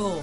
5. 0.00 0.22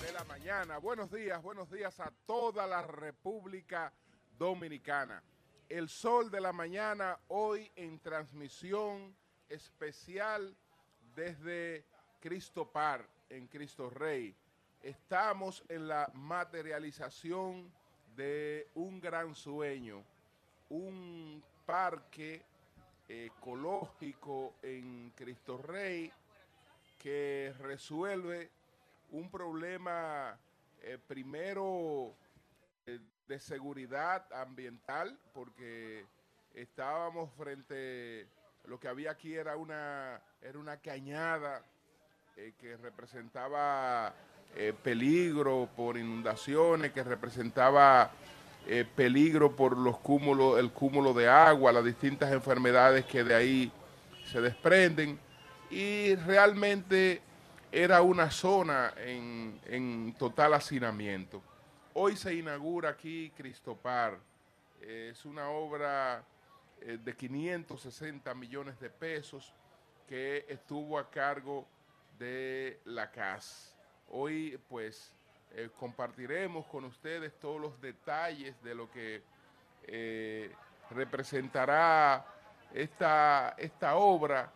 De 0.00 0.12
la 0.12 0.24
mañana. 0.24 0.78
Buenos 0.78 1.12
días, 1.12 1.42
buenos 1.42 1.70
días 1.70 2.00
a 2.00 2.10
toda 2.24 2.66
la 2.66 2.80
República 2.80 3.92
Dominicana. 4.38 5.22
El 5.68 5.90
sol 5.90 6.30
de 6.30 6.40
la 6.40 6.54
mañana 6.54 7.18
hoy 7.28 7.70
en 7.76 7.98
transmisión 7.98 9.14
especial 9.50 10.56
desde 11.14 11.84
Cristo 12.20 12.70
Par, 12.70 13.06
en 13.28 13.46
Cristo 13.46 13.90
Rey. 13.90 14.34
Estamos 14.80 15.62
en 15.68 15.88
la 15.88 16.10
materialización 16.14 17.70
de 18.16 18.70
un 18.72 18.98
gran 18.98 19.34
sueño, 19.34 20.04
un 20.70 21.44
parque 21.66 22.46
ecológico 23.08 24.54
en 24.62 25.12
Cristo 25.14 25.58
Rey 25.58 26.10
que 26.98 27.52
resuelve 27.58 28.50
un 29.10 29.30
problema 29.30 30.38
eh, 30.82 30.98
primero 31.06 32.14
eh, 32.86 32.98
de 33.28 33.38
seguridad 33.38 34.26
ambiental, 34.32 35.18
porque 35.32 36.06
estábamos 36.54 37.30
frente, 37.34 38.26
lo 38.66 38.80
que 38.80 38.88
había 38.88 39.10
aquí 39.10 39.34
era 39.34 39.56
una, 39.56 40.20
era 40.40 40.58
una 40.58 40.78
cañada 40.78 41.62
eh, 42.36 42.52
que 42.58 42.76
representaba 42.76 44.14
peligro 44.84 45.68
por 45.76 45.96
inundaciones, 45.96 46.92
que 46.92 47.02
representaba 47.02 48.12
peligro 48.94 49.54
por 49.54 49.76
los 49.76 49.98
cúmulos, 49.98 50.58
el 50.58 50.70
cúmulo 50.70 51.12
de 51.12 51.28
agua, 51.28 51.72
las 51.72 51.84
distintas 51.84 52.32
enfermedades 52.32 53.04
que 53.04 53.22
de 53.22 53.34
ahí 53.34 53.72
se 54.26 54.40
desprenden, 54.40 55.18
y 55.70 56.14
realmente 56.16 57.20
era 57.72 58.02
una 58.02 58.30
zona 58.30 58.94
en, 58.96 59.60
en 59.66 60.14
total 60.18 60.54
hacinamiento. 60.54 61.42
Hoy 61.92 62.16
se 62.16 62.34
inaugura 62.34 62.90
aquí 62.90 63.30
Cristopar. 63.36 64.18
es 64.80 65.24
una 65.24 65.48
obra 65.48 66.24
eh, 66.80 66.98
de 67.02 67.16
560 67.16 68.34
millones 68.34 68.78
de 68.80 68.90
pesos 68.90 69.54
que 70.08 70.44
estuvo 70.48 70.98
a 70.98 71.08
cargo 71.08 71.66
de 72.18 72.80
la 72.84 73.10
CAS. 73.10 73.74
Hoy 74.08 74.58
pues 74.68 75.12
eh, 75.56 75.70
compartiremos 75.78 76.66
con 76.66 76.84
ustedes 76.84 77.32
todos 77.38 77.60
los 77.60 77.80
detalles 77.80 78.60
de 78.64 78.74
lo 78.74 78.90
que 78.90 79.22
eh, 79.86 80.50
representará 80.90 82.26
esta, 82.72 83.54
esta 83.56 83.94
obra 83.94 84.50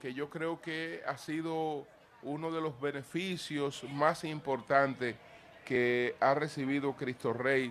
que 0.00 0.14
yo 0.14 0.30
creo 0.30 0.58
que 0.58 1.02
ha 1.06 1.18
sido 1.18 1.86
uno 2.22 2.50
de 2.50 2.62
los 2.62 2.80
beneficios 2.80 3.84
más 3.90 4.24
importantes 4.24 5.16
que 5.66 6.16
ha 6.18 6.32
recibido 6.32 6.94
Cristo 6.96 7.34
Rey 7.34 7.70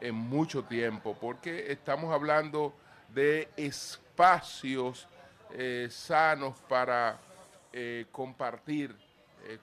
en 0.00 0.14
mucho 0.14 0.64
tiempo, 0.64 1.14
porque 1.20 1.70
estamos 1.70 2.14
hablando 2.14 2.72
de 3.12 3.50
espacios 3.56 5.06
eh, 5.50 5.88
sanos 5.90 6.58
para 6.68 7.18
compartir 8.10 8.96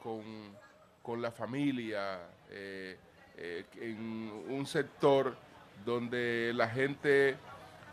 con, 0.01 0.55
con, 1.05 1.21
la 1.21 1.31
familia, 1.31 2.19
en 2.49 4.31
un 4.49 4.65
sector 4.65 5.35
donde 5.85 6.51
la 6.55 6.67
gente 6.67 7.35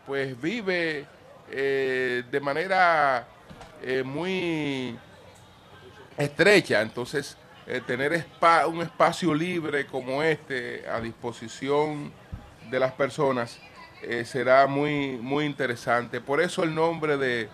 pues 0.06 0.41
vive 0.41 1.06
de 1.49 2.41
manera 2.41 3.27
muy 4.05 4.97
estrecha, 6.17 6.81
entonces 6.81 7.37
eh, 7.67 7.81
tener 7.87 8.27
un 8.67 8.83
espacio 8.83 9.33
libre 9.33 9.87
como 9.87 10.21
este 10.23 10.84
a 10.89 11.00
disposición 11.00 12.12
de 12.69 12.81
las 12.81 12.93
personas 12.93 13.59
eh, 14.03 14.25
será 14.25 14.67
muy, 14.67 15.17
muy 15.19 15.44
interesante. 15.44 16.21
Por 16.21 16.41
eso 16.41 16.65
el 16.65 16.75
nombre 16.75 17.17
de, 17.17 17.49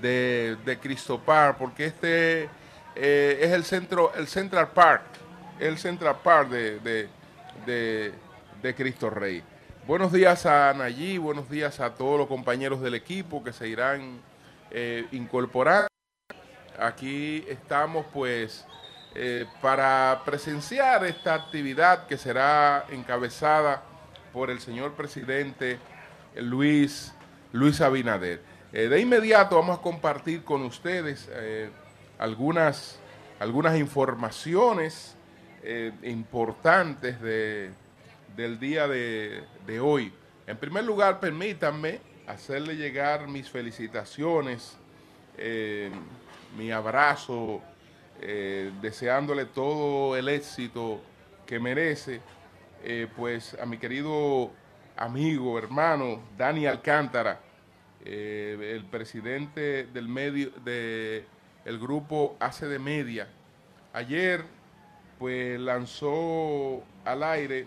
de, 0.00 0.56
de 0.64 0.78
Cristopar, 0.78 1.56
porque 1.56 1.86
este 1.86 2.48
eh, 2.96 3.38
es 3.42 3.52
el 3.52 3.64
centro, 3.64 4.12
el 4.14 4.26
Central 4.26 4.68
Park, 4.72 5.02
el 5.60 5.78
Central 5.78 6.16
Park 6.22 6.48
de, 6.48 7.08
de, 7.66 8.12
de 8.62 8.74
Cristo 8.74 9.10
Rey. 9.10 9.42
Buenos 9.86 10.12
días 10.12 10.46
a 10.46 10.74
Nayí, 10.74 11.18
buenos 11.18 11.48
días 11.48 11.78
a 11.80 11.94
todos 11.94 12.18
los 12.18 12.26
compañeros 12.26 12.80
del 12.80 12.94
equipo 12.94 13.44
que 13.44 13.52
se 13.52 13.68
irán 13.68 14.20
incorporando. 15.12 15.86
Aquí 16.78 17.44
estamos 17.48 18.04
pues 18.12 18.66
eh, 19.14 19.46
para 19.62 20.20
presenciar 20.26 21.06
esta 21.06 21.32
actividad 21.32 22.06
que 22.06 22.18
será 22.18 22.84
encabezada 22.90 23.82
por 24.30 24.50
el 24.50 24.60
señor 24.60 24.92
presidente 24.92 25.78
Luis, 26.34 27.14
Luis 27.52 27.80
Abinader. 27.80 28.42
Eh, 28.74 28.88
de 28.88 29.00
inmediato 29.00 29.56
vamos 29.56 29.78
a 29.78 29.80
compartir 29.80 30.44
con 30.44 30.62
ustedes 30.64 31.30
eh, 31.32 31.70
algunas, 32.18 32.98
algunas 33.38 33.78
informaciones 33.78 35.14
importantes 36.04 37.20
de, 37.20 37.70
del 38.36 38.60
día 38.60 38.86
de, 38.86 39.80
hoy. 39.80 40.12
En 40.46 40.56
primer 40.56 40.84
lugar, 40.84 41.18
permítanme 41.18 42.00
hacerle 42.26 42.76
llegar 42.76 43.26
mis 43.26 43.50
felicitaciones 43.50 44.76
mi 46.56 46.72
abrazo, 46.72 47.60
eh, 48.20 48.72
deseándole 48.80 49.44
todo 49.44 50.16
el 50.16 50.28
éxito 50.28 51.00
que 51.44 51.58
merece, 51.58 52.20
eh, 52.82 53.06
pues 53.14 53.56
a 53.60 53.66
mi 53.66 53.78
querido 53.78 54.50
amigo, 54.96 55.58
hermano, 55.58 56.20
Dani 56.36 56.66
Alcántara, 56.66 57.40
eh, 58.04 58.74
el 58.74 58.84
presidente 58.84 59.84
del 59.84 60.08
medio, 60.08 60.50
de 60.64 61.24
el 61.66 61.80
grupo 61.80 62.36
ACD 62.38 62.78
Media. 62.78 63.26
Ayer, 63.92 64.44
pues 65.18 65.58
lanzó 65.58 66.84
al 67.04 67.24
aire 67.24 67.66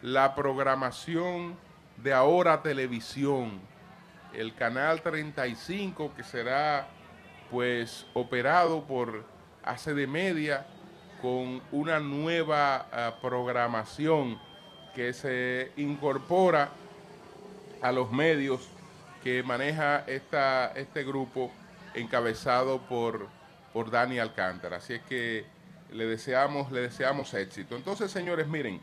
la 0.00 0.34
programación 0.34 1.54
de 1.98 2.14
Ahora 2.14 2.62
Televisión, 2.62 3.60
el 4.32 4.54
canal 4.54 5.02
35 5.02 6.14
que 6.16 6.24
será 6.24 6.88
pues 7.50 8.06
operado 8.14 8.84
por 8.84 9.24
ACD 9.62 10.08
Media 10.08 10.66
con 11.20 11.60
una 11.72 12.00
nueva 12.00 12.86
ah, 12.90 13.18
programación 13.20 14.40
que 14.94 15.12
se 15.12 15.72
incorpora 15.76 16.70
a 17.82 17.92
los 17.92 18.10
medios 18.10 18.66
que 19.22 19.42
maneja 19.42 20.04
esta, 20.06 20.72
este 20.74 21.04
grupo 21.04 21.50
encabezado 21.96 22.82
por, 22.82 23.28
por 23.72 23.90
Dani 23.90 24.20
Alcántara. 24.20 24.76
Así 24.76 24.94
es 24.94 25.02
que 25.02 25.44
le 25.90 26.06
deseamos, 26.06 26.70
le 26.70 26.82
deseamos 26.82 27.34
éxito. 27.34 27.74
Entonces, 27.74 28.10
señores, 28.10 28.46
miren, 28.46 28.80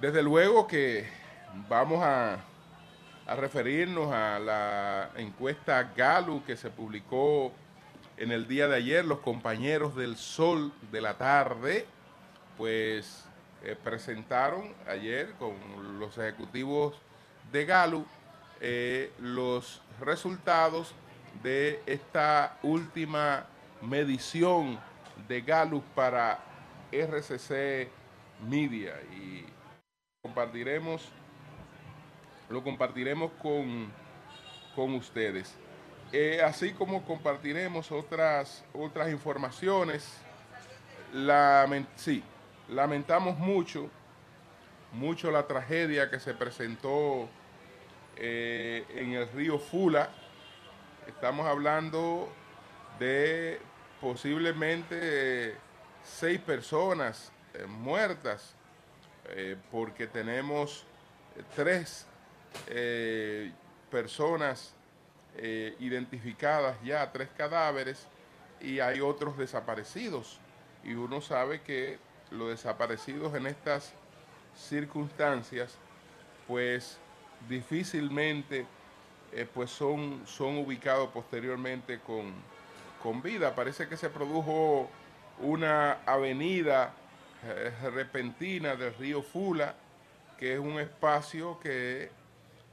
desde 0.00 0.22
luego 0.22 0.66
que 0.66 1.08
vamos 1.68 2.02
a 2.02 2.38
a 3.26 3.36
referirnos 3.36 4.12
a 4.12 4.38
la 4.38 5.10
encuesta 5.16 5.92
Galu 5.96 6.44
que 6.44 6.56
se 6.56 6.70
publicó 6.70 7.52
en 8.16 8.30
el 8.32 8.46
día 8.46 8.68
de 8.68 8.76
ayer. 8.76 9.04
Los 9.04 9.20
compañeros 9.20 9.96
del 9.96 10.16
Sol 10.16 10.72
de 10.92 11.00
la 11.00 11.16
Tarde, 11.16 11.86
pues 12.58 13.24
eh, 13.62 13.76
presentaron 13.82 14.74
ayer 14.86 15.32
con 15.38 15.54
los 15.98 16.18
ejecutivos 16.18 16.94
de 17.50 17.64
Galu 17.64 18.04
eh, 18.60 19.10
los 19.18 19.80
resultados 20.00 20.94
de 21.42 21.82
esta 21.86 22.58
última 22.62 23.46
medición 23.82 24.78
de 25.28 25.40
Galu 25.40 25.82
para 25.94 26.40
RCC 26.90 27.88
Media 28.48 28.94
y 29.12 29.44
compartiremos 30.22 31.10
lo 32.48 32.62
compartiremos 32.62 33.32
con, 33.42 33.90
con 34.74 34.94
ustedes. 34.94 35.54
Eh, 36.12 36.40
así 36.42 36.72
como 36.72 37.04
compartiremos 37.04 37.90
otras, 37.90 38.64
otras 38.72 39.10
informaciones, 39.10 40.20
sí, 41.96 42.22
lamentamos 42.68 43.38
mucho, 43.38 43.90
mucho 44.92 45.30
la 45.30 45.46
tragedia 45.46 46.10
que 46.10 46.20
se 46.20 46.34
presentó 46.34 47.28
eh, 48.16 48.84
en 48.94 49.12
el 49.12 49.28
río 49.32 49.58
Fula. 49.58 50.10
Estamos 51.06 51.46
hablando 51.46 52.28
de 52.98 53.60
posiblemente 54.00 55.56
seis 56.02 56.40
personas 56.40 57.32
eh, 57.54 57.66
muertas, 57.66 58.54
porque 59.70 60.06
tenemos 60.06 60.86
tres 61.56 62.06
eh, 62.68 63.52
personas 63.90 64.74
eh, 65.36 65.76
identificadas 65.80 66.76
ya 66.84 67.10
tres 67.10 67.28
cadáveres 67.36 68.06
y 68.60 68.80
hay 68.80 69.00
otros 69.00 69.36
desaparecidos. 69.36 70.38
Y 70.82 70.94
uno 70.94 71.20
sabe 71.20 71.62
que 71.62 71.98
los 72.30 72.50
desaparecidos 72.50 73.34
en 73.34 73.46
estas 73.46 73.92
circunstancias, 74.56 75.76
pues 76.46 76.98
difícilmente 77.48 78.66
eh, 79.34 79.48
pues 79.52 79.70
son, 79.70 80.22
son 80.26 80.58
ubicados 80.58 81.10
posteriormente 81.10 81.98
con, 81.98 82.32
con 83.02 83.20
vida. 83.20 83.54
Parece 83.54 83.88
que 83.88 83.96
se 83.96 84.08
produjo 84.08 84.88
una 85.40 85.98
avenida 86.06 86.94
eh, 87.44 87.72
repentina 87.90 88.76
del 88.76 88.94
río 88.94 89.22
Fula, 89.22 89.74
que 90.38 90.54
es 90.54 90.60
un 90.60 90.78
espacio 90.78 91.58
que 91.58 92.10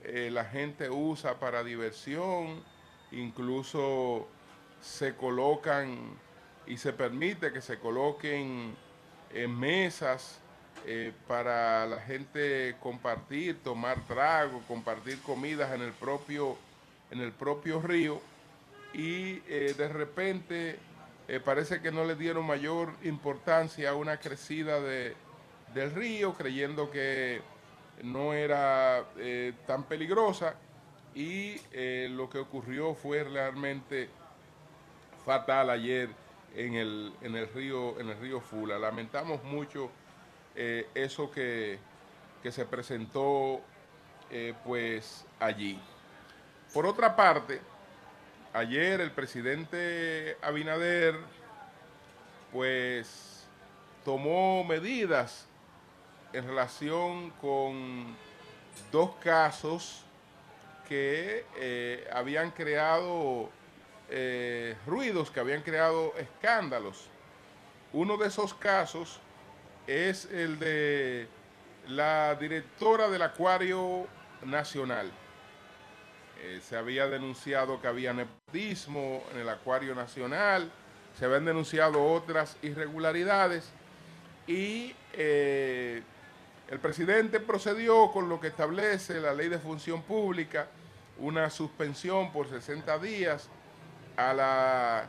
eh, 0.04 0.30
la 0.32 0.46
gente 0.46 0.90
usa 0.90 1.40
para 1.40 1.64
diversión, 1.64 2.64
incluso 3.12 4.28
se 4.82 5.16
colocan 5.16 5.98
y 6.68 6.78
se 6.78 6.94
permite 6.94 7.52
que 7.52 7.62
se 7.62 7.80
coloquen 7.80 8.76
en 9.34 9.60
mesas 9.60 10.41
eh, 10.86 11.14
para 11.28 11.86
la 11.86 12.00
gente 12.02 12.76
compartir, 12.80 13.62
tomar 13.64 14.00
trago, 14.08 14.62
compartir 14.68 15.20
comidas 15.22 15.74
en 15.74 15.82
el 15.82 15.92
propio, 15.92 16.58
en 17.10 17.22
el 17.22 17.32
propio 17.32 17.82
río 17.82 18.22
y 18.94 19.40
de 19.40 19.88
repente 19.88 20.78
eh, 21.32 21.40
parece 21.40 21.82
que 21.82 21.94
no 21.94 22.04
le 22.04 22.16
dieron 22.16 22.46
mayor 22.46 22.92
importancia 23.04 23.92
a 23.92 23.96
una 23.96 24.18
crecida 24.18 24.82
de, 24.82 25.16
del 25.74 25.92
río, 25.92 26.34
creyendo 26.34 26.92
que 26.92 27.42
no 28.04 28.34
era 28.34 29.06
eh, 29.18 29.54
tan 29.66 29.84
peligrosa 29.84 30.56
y 31.16 31.56
eh, 31.72 32.10
lo 32.12 32.30
que 32.30 32.40
ocurrió 32.40 32.96
fue 32.96 33.24
realmente 33.24 34.10
fatal 35.26 35.70
ayer 35.70 36.10
en 36.54 36.74
el, 36.74 37.14
en 37.22 37.36
el 37.38 37.48
río 37.48 37.98
en 37.98 38.10
el 38.10 38.20
río 38.20 38.42
Fula. 38.42 38.78
Lamentamos 38.78 39.42
mucho 39.46 39.90
eso 40.56 41.32
que, 41.32 41.80
que, 42.44 42.52
se 42.52 42.66
presentó 42.66 43.62
pues 44.66 45.26
allí. 45.40 45.80
Por 46.74 46.86
otra 46.86 47.16
parte, 47.16 47.62
ayer 48.54 49.02
el 49.02 49.12
presidente 49.12 50.38
Abinader 50.42 51.16
pues 52.52 53.46
tomó 54.04 54.64
medidas 54.64 55.46
en 56.34 56.46
relación 56.46 57.30
con 57.42 58.16
dos 58.92 59.12
casos 59.22 60.04
que 60.88 61.46
eh, 61.58 62.08
habían 62.12 62.52
creado 62.52 63.50
eh, 64.10 64.76
ruidos, 64.86 65.32
que 65.32 65.40
habían 65.40 65.62
creado 65.62 66.14
escándalos. 66.18 67.08
Uno 67.94 68.18
de 68.18 68.28
esos 68.28 68.54
casos 68.54 69.20
es 69.88 70.26
el 70.26 70.60
de 70.60 71.28
la 71.88 72.36
directora 72.36 73.10
del 73.10 73.22
Acuario 73.22 74.08
Nacional. 74.44 75.12
Eh, 76.42 76.60
se 76.64 76.76
había 76.76 77.08
denunciado 77.08 77.82
que 77.82 77.88
había 77.88 78.14
nepotismo 78.14 79.24
en 79.34 79.42
el 79.42 79.50
Acuario 79.50 79.94
Nacional, 79.94 80.72
se 81.18 81.26
habían 81.26 81.46
denunciado 81.46 82.04
otras 82.04 82.58
irregularidades 82.62 83.70
y 84.48 84.96
eh, 85.14 86.02
el 86.70 86.80
presidente 86.80 87.40
procedió 87.40 88.12
con 88.12 88.30
lo 88.30 88.40
que 88.40 88.48
establece 88.48 89.20
la 89.20 89.34
ley 89.34 89.50
de 89.50 89.60
función 89.60 90.02
pública, 90.02 90.68
una 91.20 91.50
suspensión 91.50 92.32
por 92.32 92.50
60 92.50 92.98
días 93.00 93.50
a 94.16 94.34
la 94.34 95.08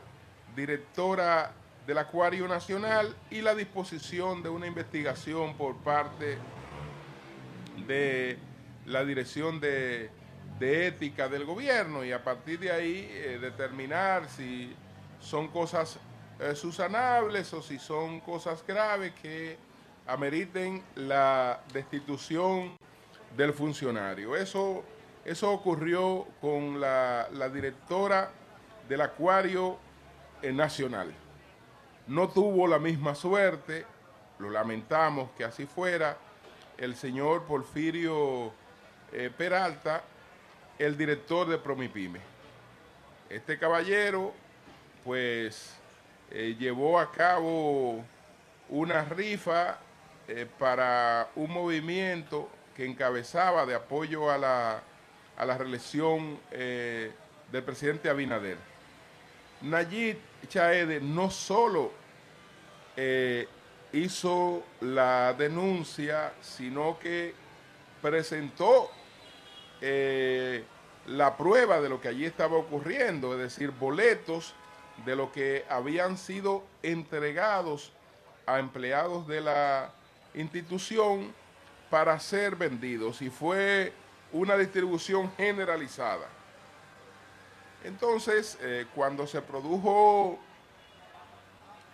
directora 0.55 1.53
del 1.87 1.97
Acuario 1.97 2.47
Nacional 2.47 3.15
y 3.29 3.41
la 3.41 3.55
disposición 3.55 4.41
de 4.41 4.49
una 4.49 4.67
investigación 4.67 5.55
por 5.55 5.75
parte 5.77 6.37
de 7.87 8.37
la 8.85 9.03
Dirección 9.03 9.59
de 9.59 10.09
ética 10.63 11.27
del 11.27 11.45
gobierno 11.45 12.05
y 12.05 12.13
a 12.13 12.23
partir 12.23 12.59
de 12.59 12.71
ahí 12.71 13.07
eh, 13.11 13.37
determinar 13.41 14.29
si 14.29 14.73
son 15.19 15.49
cosas 15.49 15.99
eh, 16.39 16.55
susanables 16.55 17.53
o 17.53 17.61
si 17.61 17.79
son 17.79 18.19
cosas 18.21 18.63
graves 18.65 19.13
que 19.21 19.57
ameriten 20.07 20.83
la 20.95 21.61
destitución 21.73 22.77
del 23.35 23.53
funcionario. 23.53 24.35
Eso, 24.35 24.83
eso 25.25 25.51
ocurrió 25.51 26.27
con 26.41 26.79
la, 26.79 27.27
directora 27.53 28.31
del 28.87 29.01
Acuario 29.01 29.77
eh, 30.41 30.51
Nacional. 30.51 31.13
No 32.07 32.29
tuvo 32.29 32.67
la 32.67 32.79
misma 32.79 33.15
suerte, 33.15 33.85
lo 34.39 34.49
lamentamos 34.49 35.29
que 35.37 35.43
así 35.43 35.65
fuera, 35.65 36.17
el 36.77 36.95
señor 36.95 37.43
Porfirio 37.43 38.51
Peralta, 39.37 40.03
el 40.79 40.97
director 40.97 41.47
de 41.47 41.57
Promipime. 41.57 42.19
Este 43.29 43.57
caballero, 43.57 44.33
pues, 45.03 45.75
eh, 46.31 46.55
llevó 46.57 46.99
a 46.99 47.11
cabo 47.11 48.03
una 48.69 49.03
rifa 49.05 49.77
eh, 50.27 50.47
para 50.57 51.29
un 51.35 51.51
movimiento 51.51 52.49
que 52.75 52.85
encabezaba 52.85 53.65
de 53.65 53.75
apoyo 53.75 54.31
a 54.31 54.37
la, 54.37 54.81
a 55.37 55.45
la 55.45 55.57
reelección 55.57 56.39
eh, 56.51 57.11
del 57.51 57.63
presidente 57.63 58.09
Abinader. 58.09 58.72
Nayib 59.63 60.17
Chaede 60.47 60.99
no 61.01 61.31
solo 61.31 61.91
hizo 63.93 64.63
la 64.81 65.33
denuncia, 65.33 66.33
sino 66.41 66.99
que 66.99 67.33
presentó 68.01 68.89
eh, 69.81 70.63
la 71.07 71.37
prueba 71.37 71.79
de 71.79 71.89
lo 71.89 72.01
que 72.01 72.09
allí 72.09 72.25
estaba 72.25 72.57
ocurriendo, 72.57 73.33
es 73.33 73.39
decir, 73.39 73.71
boletos 73.71 74.53
de 75.05 75.15
lo 75.15 75.31
que 75.31 75.65
habían 75.69 76.17
sido 76.17 76.63
entregados 76.81 77.91
a 78.45 78.59
empleados 78.59 79.27
de 79.27 79.41
la 79.41 79.91
institución 80.33 81.33
para 81.89 82.19
ser 82.19 82.55
vendidos 82.55 83.21
y 83.21 83.29
fue 83.29 83.93
una 84.31 84.57
distribución 84.57 85.31
generalizada. 85.37 86.27
Entonces, 87.83 88.57
eh, 88.61 88.85
cuando 88.95 89.27
se 89.27 89.41
produjo 89.41 90.39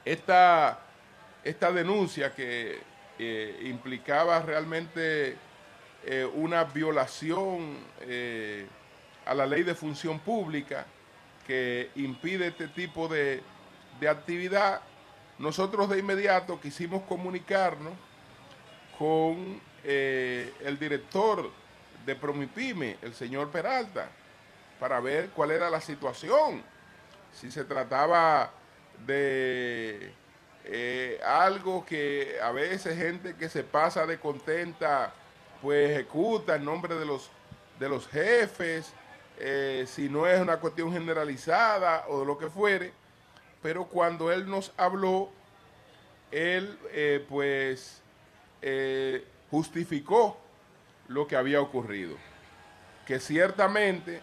esta, 0.06 0.80
esta 1.44 1.72
denuncia 1.72 2.34
que 2.34 2.80
eh, 3.18 3.60
implicaba 3.64 4.40
realmente 4.42 5.36
eh, 6.06 6.30
una 6.36 6.64
violación 6.64 7.78
a 9.26 9.34
la 9.34 9.46
ley 9.46 9.64
de 9.64 9.76
función 9.76 10.20
pública 10.20 10.86
que 11.46 11.90
impide 11.96 12.48
este 12.48 12.68
tipo 12.68 13.08
de, 13.08 13.44
actividad, 14.10 14.82
nosotros 15.38 15.90
de 15.90 16.00
inmediato 16.00 16.60
quisimos 16.62 17.04
comunicarnos 17.04 17.94
con 18.98 19.60
el 19.84 20.80
director 20.80 21.52
de 22.06 22.16
Promipime, 22.16 22.98
el 23.02 23.14
señor 23.14 23.52
Peralta, 23.52 24.10
para 24.80 25.00
ver 25.00 25.30
cuál 25.30 25.52
era 25.52 25.70
la 25.70 25.82
situación, 25.82 26.64
si 27.34 27.52
se 27.52 27.64
trataba 27.64 28.52
de 29.06 30.14
algo 31.26 31.86
que 31.86 32.38
a 32.42 32.52
veces 32.52 32.98
gente 32.98 33.36
que 33.36 33.50
se 33.50 33.64
pasa 33.64 34.06
de 34.06 34.20
contenta 34.20 35.14
pues 35.62 35.92
ejecuta 35.92 36.56
en 36.56 36.66
nombre 36.66 36.96
de 36.96 37.06
los, 37.06 37.30
de 37.80 37.90
los 37.90 38.08
jefes, 38.08 38.94
eh, 39.38 39.86
si 39.88 40.10
no 40.10 40.28
es 40.28 40.40
una 40.40 40.58
cuestión 40.58 40.92
generalizada 40.92 42.06
o 42.08 42.20
de 42.20 42.26
lo 42.26 42.38
que 42.38 42.50
fuere, 42.50 42.92
pero 43.62 43.86
cuando 43.86 44.32
él 44.32 44.50
nos 44.50 44.72
habló, 44.78 45.30
él 46.32 46.78
eh, 46.92 47.26
pues 47.28 48.02
eh, 48.62 49.26
justificó 49.50 50.38
lo 51.08 51.28
que 51.28 51.36
había 51.36 51.62
ocurrido, 51.62 52.16
que 53.06 53.20
ciertamente 53.20 54.22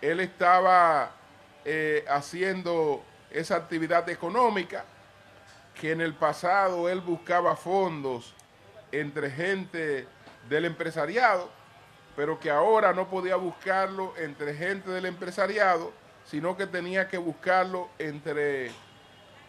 él 0.00 0.20
estaba 0.20 1.12
haciendo 2.08 3.04
esa 3.30 3.56
actividad 3.56 4.08
económica, 4.08 4.84
que 5.78 5.92
en 5.92 6.00
el 6.00 6.14
pasado 6.14 6.88
él 6.88 7.00
buscaba 7.00 7.54
fondos 7.56 8.34
entre 8.90 9.30
gente 9.30 10.06
del 10.48 10.64
empresariado, 10.64 11.50
pero 12.16 12.40
que 12.40 12.50
ahora 12.50 12.92
no 12.92 13.08
podía 13.08 13.36
buscarlo 13.36 14.14
entre 14.16 14.54
gente 14.54 14.90
del 14.90 15.06
empresariado, 15.06 15.92
sino 16.24 16.56
que 16.56 16.66
tenía 16.66 17.08
que 17.08 17.18
buscarlo 17.18 17.88
entre 17.98 18.70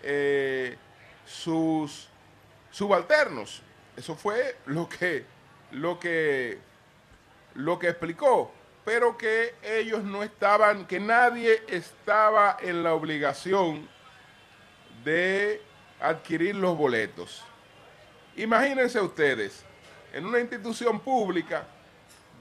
eh, 0.03 0.77
sus 1.25 2.09
subalternos. 2.69 3.63
Eso 3.97 4.15
fue 4.15 4.55
lo 4.65 4.87
que, 4.87 5.25
lo 5.71 5.99
que, 5.99 6.59
lo 7.55 7.79
que 7.79 7.89
explicó. 7.89 8.51
Pero 8.89 9.15
que 9.15 9.53
ellos 9.61 10.03
no 10.03 10.23
estaban, 10.23 10.87
que 10.87 10.99
nadie 10.99 11.61
estaba 11.67 12.57
en 12.59 12.81
la 12.81 12.95
obligación 12.95 13.87
de 15.03 15.61
adquirir 16.01 16.55
los 16.55 16.75
boletos. 16.75 17.43
Imagínense 18.35 18.99
ustedes, 18.99 19.63
en 20.11 20.25
una 20.25 20.39
institución 20.39 20.99
pública 20.99 21.67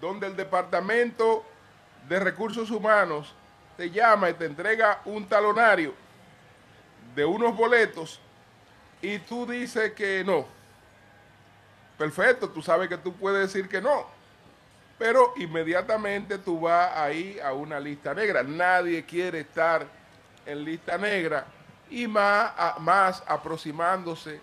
donde 0.00 0.26
el 0.26 0.36
Departamento 0.36 1.44
de 2.08 2.18
Recursos 2.18 2.70
Humanos 2.70 3.34
te 3.76 3.90
llama 3.90 4.30
y 4.30 4.32
te 4.32 4.46
entrega 4.46 5.02
un 5.04 5.28
talonario 5.28 5.92
de 7.14 7.26
unos 7.26 7.54
boletos 7.54 8.20
y 9.02 9.18
tú 9.18 9.44
dices 9.44 9.92
que 9.92 10.24
no. 10.24 10.46
Perfecto, 11.98 12.48
tú 12.48 12.62
sabes 12.62 12.88
que 12.88 12.96
tú 12.96 13.12
puedes 13.12 13.52
decir 13.52 13.68
que 13.68 13.82
no, 13.82 14.16
pero 14.98 15.32
inmediatamente 15.36 16.38
tú 16.38 16.60
vas 16.60 16.96
ahí 16.96 17.38
a 17.42 17.52
una 17.52 17.78
lista 17.78 18.12
negra. 18.12 18.42
Nadie 18.42 19.04
quiere 19.04 19.40
estar 19.40 19.86
en 20.44 20.64
lista 20.64 20.98
negra 20.98 21.46
y 21.88 22.06
más, 22.06 22.52
más 22.80 23.22
aproximándose 23.26 24.40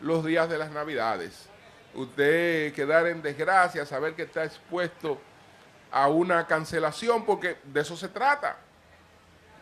los 0.00 0.24
días 0.24 0.48
de 0.48 0.58
las 0.58 0.70
navidades. 0.70 1.46
Usted 1.94 2.72
quedar 2.74 3.08
en 3.08 3.20
desgracia, 3.20 3.84
saber 3.84 4.14
que 4.14 4.22
está 4.22 4.44
expuesto 4.44 5.18
a 5.90 6.06
una 6.08 6.46
cancelación, 6.46 7.24
porque 7.24 7.56
de 7.64 7.80
eso 7.80 7.96
se 7.96 8.08
trata. 8.08 8.56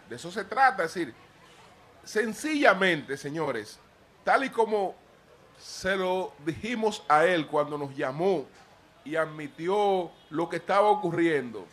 De 0.09 0.17
eso 0.17 0.31
se 0.31 0.45
trata, 0.45 0.85
es 0.85 0.95
decir, 0.95 1.15
sencillamente, 2.05 3.17
señores, 3.17 3.79
tal 4.23 4.45
y 4.45 4.51
como 4.51 4.95
se 5.59 5.97
lo 5.97 6.33
dijimos 6.45 7.03
a 7.09 7.25
él 7.25 7.47
cuando 7.47 7.79
nos 7.79 7.97
llamó 7.97 8.47
y 9.07 9.17
admitió 9.17 10.11
lo 10.31 10.49
que 10.49 10.57
estaba 10.57 10.89
ocurriendo, 10.89 11.65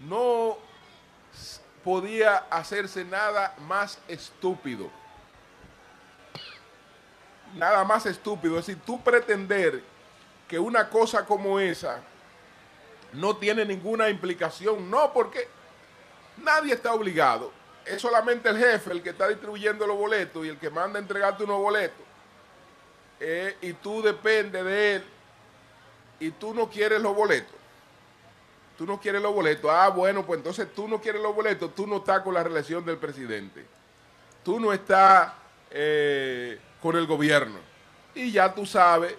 no 0.00 0.56
podía 1.84 2.36
hacerse 2.50 3.04
nada 3.04 3.54
más 3.60 3.98
estúpido. 4.08 4.90
Nada 7.54 7.84
más 7.84 8.06
estúpido. 8.06 8.58
Es 8.58 8.66
decir, 8.66 8.82
tú 8.84 9.00
pretender 9.02 9.82
que 10.48 10.58
una 10.58 10.88
cosa 10.88 11.24
como 11.26 11.60
esa 11.60 12.00
no 13.12 13.36
tiene 13.36 13.64
ninguna 13.64 14.08
implicación. 14.08 14.90
No, 14.90 15.12
porque 15.12 15.48
nadie 16.38 16.74
está 16.74 16.94
obligado. 16.94 17.52
Es 17.84 18.00
solamente 18.00 18.48
el 18.48 18.56
jefe 18.56 18.92
el 18.92 19.02
que 19.02 19.10
está 19.10 19.28
distribuyendo 19.28 19.86
los 19.86 19.96
boletos 19.96 20.46
y 20.46 20.48
el 20.48 20.58
que 20.58 20.70
manda 20.70 20.98
a 20.98 21.02
entregarte 21.02 21.44
unos 21.44 21.58
boletos. 21.58 22.06
Eh, 23.18 23.56
y 23.60 23.74
tú 23.74 24.00
dependes 24.00 24.64
de 24.64 24.96
él 24.96 25.04
y 26.20 26.30
tú 26.30 26.54
no 26.54 26.68
quieres 26.68 27.00
los 27.00 27.16
boletos. 27.16 27.54
Tú 28.78 28.86
no 28.86 29.00
quieres 29.00 29.20
los 29.20 29.34
boletos. 29.34 29.70
Ah, 29.72 29.88
bueno, 29.88 30.24
pues 30.24 30.38
entonces 30.38 30.72
tú 30.74 30.86
no 30.86 31.00
quieres 31.00 31.20
los 31.20 31.34
boletos, 31.34 31.74
tú 31.74 31.86
no 31.86 31.96
estás 31.96 32.20
con 32.20 32.34
la 32.34 32.42
relación 32.42 32.84
del 32.84 32.98
presidente. 32.98 33.64
Tú 34.44 34.60
no 34.60 34.72
estás 34.72 35.32
eh, 35.70 36.58
con 36.80 36.96
el 36.96 37.06
gobierno. 37.06 37.58
Y 38.14 38.30
ya 38.32 38.54
tú 38.54 38.64
sabes 38.64 39.14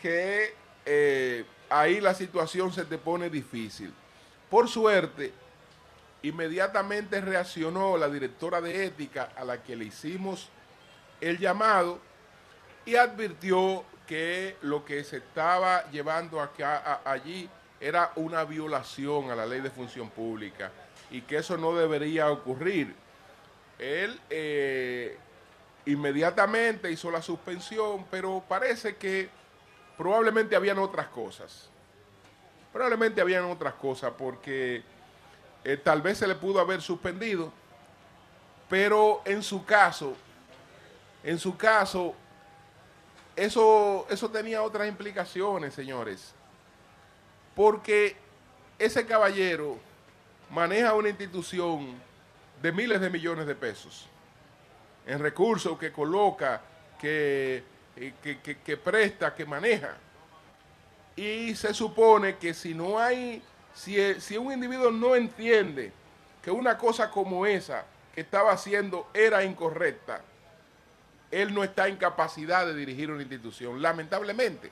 que 0.00 0.54
eh, 0.84 1.44
ahí 1.68 2.00
la 2.00 2.14
situación 2.14 2.72
se 2.72 2.84
te 2.84 2.98
pone 2.98 3.28
difícil. 3.28 3.92
Por 4.48 4.68
suerte, 4.68 5.32
inmediatamente 6.22 7.20
reaccionó 7.20 7.96
la 7.96 8.08
directora 8.08 8.60
de 8.60 8.86
ética 8.86 9.30
a 9.36 9.44
la 9.44 9.62
que 9.62 9.76
le 9.76 9.86
hicimos 9.86 10.48
el 11.20 11.38
llamado 11.38 11.98
y 12.84 12.96
advirtió 12.96 13.84
que 14.06 14.56
lo 14.62 14.84
que 14.84 15.04
se 15.04 15.18
estaba 15.18 15.90
llevando 15.90 16.40
allí 17.04 17.48
era 17.80 18.12
una 18.16 18.44
violación 18.44 19.30
a 19.30 19.34
la 19.34 19.46
ley 19.46 19.60
de 19.60 19.70
función 19.70 20.08
pública 20.10 20.70
y 21.10 21.22
que 21.22 21.38
eso 21.38 21.56
no 21.56 21.74
debería 21.74 22.30
ocurrir. 22.30 22.94
Él 23.78 24.18
eh, 24.30 25.18
inmediatamente 25.84 26.90
hizo 26.90 27.10
la 27.10 27.20
suspensión, 27.20 28.06
pero 28.10 28.42
parece 28.48 28.96
que 28.96 29.28
probablemente 29.96 30.56
habían 30.56 30.78
otras 30.78 31.08
cosas. 31.08 31.68
Probablemente 32.72 33.20
habían 33.20 33.44
otras 33.44 33.74
cosas 33.74 34.12
porque 34.16 34.82
eh, 35.64 35.76
tal 35.76 36.02
vez 36.02 36.18
se 36.18 36.26
le 36.26 36.34
pudo 36.34 36.60
haber 36.60 36.80
suspendido, 36.80 37.52
pero 38.68 39.22
en 39.24 39.42
su 39.42 39.64
caso, 39.64 40.14
en 41.22 41.38
su 41.38 41.56
caso, 41.56 42.14
eso, 43.36 44.06
eso 44.10 44.30
tenía 44.30 44.62
otras 44.62 44.88
implicaciones, 44.88 45.74
señores. 45.74 46.32
Porque 47.54 48.16
ese 48.78 49.06
caballero 49.06 49.78
maneja 50.50 50.94
una 50.94 51.08
institución 51.08 51.94
de 52.62 52.72
miles 52.72 53.00
de 53.00 53.10
millones 53.10 53.46
de 53.46 53.54
pesos 53.54 54.08
en 55.06 55.20
recursos 55.20 55.78
que 55.78 55.92
coloca, 55.92 56.60
que, 56.98 57.62
eh, 57.96 58.14
que, 58.64 58.76
presta, 58.76 59.34
que 59.34 59.44
maneja. 59.44 59.94
Y 61.14 61.54
se 61.54 61.72
supone 61.72 62.36
que 62.36 62.52
si 62.52 62.74
no 62.74 62.98
hay, 62.98 63.42
si, 63.74 64.20
si 64.20 64.36
un 64.36 64.52
individuo 64.52 64.90
no 64.90 65.14
entiende 65.14 65.92
que 66.42 66.50
una 66.50 66.76
cosa 66.76 67.10
como 67.10 67.46
esa 67.46 67.84
que 68.14 68.22
estaba 68.22 68.52
haciendo 68.52 69.08
era 69.14 69.44
incorrecta, 69.44 70.20
él 71.30 71.52
no 71.52 71.64
está 71.64 71.88
en 71.88 71.96
capacidad 71.96 72.66
de 72.66 72.74
dirigir 72.74 73.10
una 73.10 73.22
institución, 73.22 73.80
lamentablemente. 73.82 74.70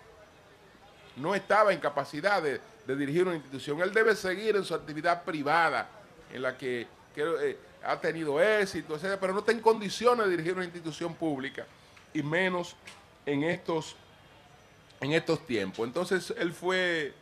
No 1.16 1.34
estaba 1.34 1.72
en 1.72 1.80
capacidad 1.80 2.42
de, 2.42 2.60
dirigir 2.86 3.26
una 3.26 3.36
institución. 3.36 3.80
Él 3.80 3.92
debe 3.92 4.14
seguir 4.14 4.56
en 4.56 4.64
su 4.64 4.74
actividad 4.74 5.24
privada, 5.24 5.88
en 6.32 6.42
la 6.42 6.56
que, 6.56 6.86
eh, 7.16 7.58
ha 7.84 8.00
tenido 8.00 8.40
éxito, 8.40 8.96
etc., 8.96 9.16
pero 9.20 9.32
no 9.32 9.40
está 9.40 9.52
en 9.52 9.60
condiciones 9.60 10.26
de 10.26 10.30
dirigir 10.30 10.54
una 10.54 10.64
institución 10.64 11.14
pública, 11.14 11.66
y 12.12 12.22
menos 12.22 12.76
en 13.26 13.44
estos, 13.44 13.96
en 15.00 15.12
estos 15.12 15.44
tiempos. 15.46 15.86
Entonces 15.86 16.32
él 16.36 16.52
fue 16.52 17.14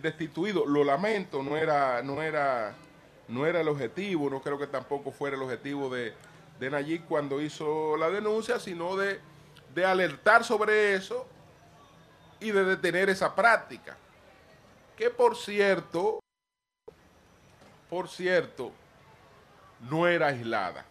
destituido, 0.00 0.66
lo 0.66 0.84
lamento, 0.84 1.42
no 1.42 1.56
era, 1.56 2.02
no 2.02 2.22
era, 2.22 2.74
no 3.28 3.46
era 3.46 3.60
el 3.60 3.68
objetivo, 3.68 4.30
no 4.30 4.40
creo 4.40 4.58
que 4.58 4.66
tampoco 4.66 5.10
fuera 5.10 5.36
el 5.36 5.42
objetivo 5.42 5.90
de, 5.90 6.14
de 6.62 6.70
Nayib 6.70 7.06
cuando 7.06 7.40
hizo 7.40 7.96
la 7.96 8.08
denuncia, 8.08 8.60
sino 8.60 8.96
de, 8.96 9.20
de 9.74 9.84
alertar 9.84 10.44
sobre 10.44 10.94
eso 10.94 11.26
y 12.38 12.52
de 12.52 12.64
detener 12.64 13.10
esa 13.10 13.34
práctica. 13.34 13.96
Que 14.96 15.10
por 15.10 15.36
cierto, 15.36 16.20
por 17.90 18.08
cierto, 18.08 18.70
no 19.90 20.06
era 20.06 20.28
aislada. 20.28 20.86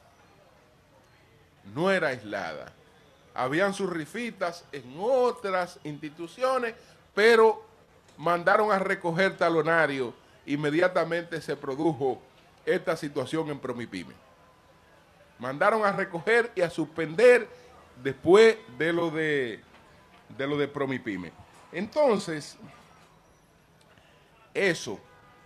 No 1.73 1.89
era 1.89 2.09
aislada. 2.09 2.73
Habían 3.33 3.73
sus 3.73 3.89
rifitas 3.89 4.65
en 4.73 4.93
otras 4.99 5.79
instituciones, 5.85 6.75
pero 7.15 7.65
mandaron 8.17 8.73
a 8.73 8.79
recoger 8.79 9.37
talonario. 9.37 10.13
Inmediatamente 10.45 11.39
se 11.39 11.55
produjo 11.55 12.21
esta 12.65 12.97
situación 12.97 13.49
en 13.49 13.59
Promipime. 13.59 14.30
Mandaron 15.41 15.83
a 15.83 15.91
recoger 15.91 16.51
y 16.53 16.61
a 16.61 16.69
suspender 16.69 17.49
después 18.03 18.57
de 18.77 18.93
lo 18.93 19.09
de, 19.09 19.59
de 20.37 20.45
lo 20.45 20.55
de 20.55 20.67
Promipime. 20.67 21.31
Entonces, 21.71 22.59
eso. 24.53 24.99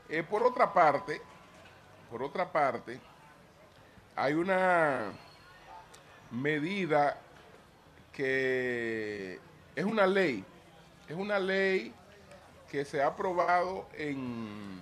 Eh, 0.09 0.21
por 0.21 0.43
otra 0.43 0.73
parte, 0.73 1.21
por 2.11 2.21
otra 2.21 2.51
parte, 2.51 2.99
hay 4.17 4.33
una 4.33 5.13
medida 6.29 7.17
que 8.11 9.39
es 9.77 9.85
una 9.85 10.05
ley, 10.05 10.43
es 11.07 11.15
una 11.15 11.39
ley 11.39 11.93
que 12.69 12.83
se 12.83 13.01
ha 13.01 13.07
aprobado 13.07 13.87
en, 13.93 14.81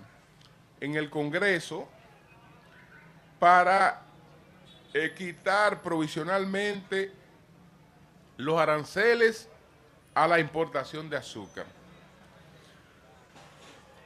en 0.80 0.96
el 0.96 1.12
Congreso 1.12 1.88
para 3.38 4.03
quitar 5.18 5.82
provisionalmente 5.82 7.12
los 8.38 8.60
aranceles 8.60 9.50
a 10.14 10.28
la 10.28 10.40
importación 10.40 11.10
de 11.10 11.18
azúcar. 11.18 11.66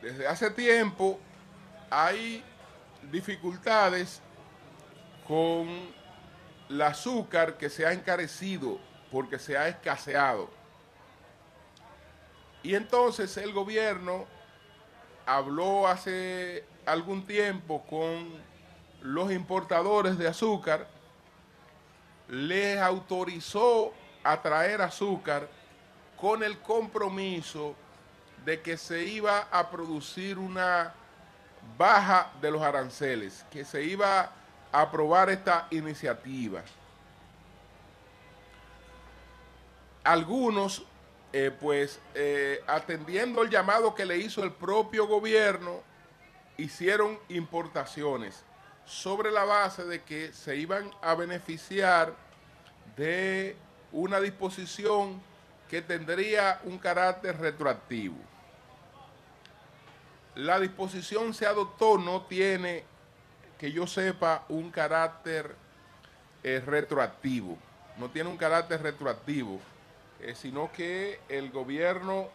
Desde 0.02 0.28
hace 0.28 0.50
tiempo 0.52 1.20
hay 1.90 2.44
dificultades 3.12 4.22
con 5.28 5.68
el 6.70 6.82
azúcar 6.82 7.58
que 7.58 7.70
se 7.70 7.86
ha 7.86 7.92
encarecido 7.92 8.80
porque 9.12 9.40
se 9.40 9.58
ha 9.58 9.68
escaseado. 9.68 10.50
Y 12.64 12.76
entonces 12.76 13.36
el 13.38 13.54
gobierno 13.54 14.26
habló 15.26 15.88
hace 15.88 16.64
algún 16.86 17.26
tiempo 17.26 17.86
con 17.90 18.42
los 19.02 19.32
importadores 19.32 20.18
de 20.18 20.28
azúcar, 20.28 20.88
les 22.28 22.80
autorizó 22.80 23.94
a 24.24 24.42
traer 24.42 24.82
azúcar 24.82 25.48
con 26.18 26.44
el 26.44 26.60
compromiso 26.60 27.76
de 28.44 28.62
que 28.62 28.78
se 28.78 29.04
iba 29.04 29.48
a 29.52 29.70
producir 29.70 30.38
una 30.38 30.94
baja 31.78 32.32
de 32.42 32.52
los 32.52 32.62
aranceles, 32.62 33.46
que 33.52 33.64
se 33.64 33.84
iba 33.84 34.32
a 34.72 34.82
aprobar 34.82 35.30
esta 35.30 35.68
iniciativa. 35.72 36.62
Algunos, 40.04 40.86
eh, 41.34 41.52
pues, 41.60 42.00
eh, 42.16 42.64
atendiendo 42.68 43.44
el 43.44 43.50
llamado 43.50 43.94
que 43.94 44.06
le 44.06 44.18
hizo 44.18 44.44
el 44.44 44.54
propio 44.54 45.08
gobierno, 45.08 45.82
hicieron 46.58 47.20
importaciones 47.30 48.44
sobre 48.88 49.32
la 49.32 49.44
base 49.44 49.84
de 49.86 50.02
que 50.02 50.32
se 50.32 50.56
iban 50.56 50.90
a 51.02 51.14
beneficiar 51.14 52.14
de 52.96 53.56
una 53.92 54.20
disposición 54.22 55.22
que 55.70 55.82
tendría 55.82 56.62
un 56.64 56.78
carácter 56.78 57.38
retroactivo. 57.38 58.16
La 60.36 60.60
disposición 60.60 61.34
se 61.34 61.46
adoptó, 61.46 61.98
no 61.98 62.22
tiene, 62.24 62.86
que 63.58 63.72
yo 63.72 63.86
sepa, 63.88 64.46
un 64.48 64.72
carácter 64.72 65.54
eh, 66.44 66.64
retroactivo, 66.66 67.58
no 67.98 68.10
tiene 68.10 68.30
un 68.30 68.38
carácter 68.38 68.82
retroactivo, 68.82 69.60
eh, 70.22 70.34
sino 70.34 70.72
que 70.72 71.20
el 71.28 71.52
gobierno, 71.52 72.30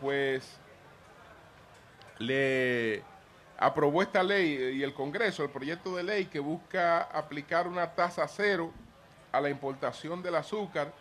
pues, 0.00 0.56
le 2.18 3.02
aprobó 3.62 4.02
esta 4.02 4.24
ley 4.24 4.76
y 4.76 4.82
el 4.82 4.92
Congreso, 4.92 5.44
el 5.44 5.50
proyecto 5.50 5.94
de 5.94 6.02
ley 6.02 6.26
que 6.26 6.40
busca 6.40 7.02
aplicar 7.02 7.68
una 7.68 7.94
tasa 7.94 8.26
cero 8.26 8.72
a 9.30 9.40
la 9.40 9.50
importación 9.50 10.20
del 10.20 10.34
azúcar 10.34 10.92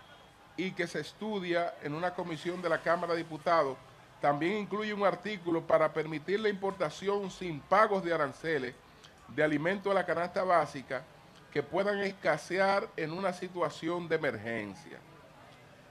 y 0.56 0.72
que 0.74 0.86
se 0.86 1.00
estudia 1.00 1.74
en 1.82 1.96
una 1.96 2.13
comisión 2.13 2.62
de 2.62 2.70
la 2.70 2.80
Cámara 2.80 3.13
de 3.13 3.20
Diputados, 3.20 3.77
también 4.22 4.58
incluye 4.58 4.94
un 4.94 5.03
artículo 5.03 5.65
para 5.65 5.91
permitir 5.91 6.39
la 6.39 6.50
importación 6.50 7.32
sin 7.32 7.60
pagos 7.62 8.03
de 8.03 8.13
aranceles 8.13 8.75
de 9.30 9.44
alimentos 9.44 9.91
de 9.91 9.96
la 9.96 10.06
canasta 10.06 10.44
básica 10.44 11.01
que 11.51 11.63
puedan 11.63 11.98
escasear 12.00 12.88
en 12.96 13.12
una 13.12 13.34
situación 13.34 14.08
de 14.08 14.18
emergencia. 14.18 15.00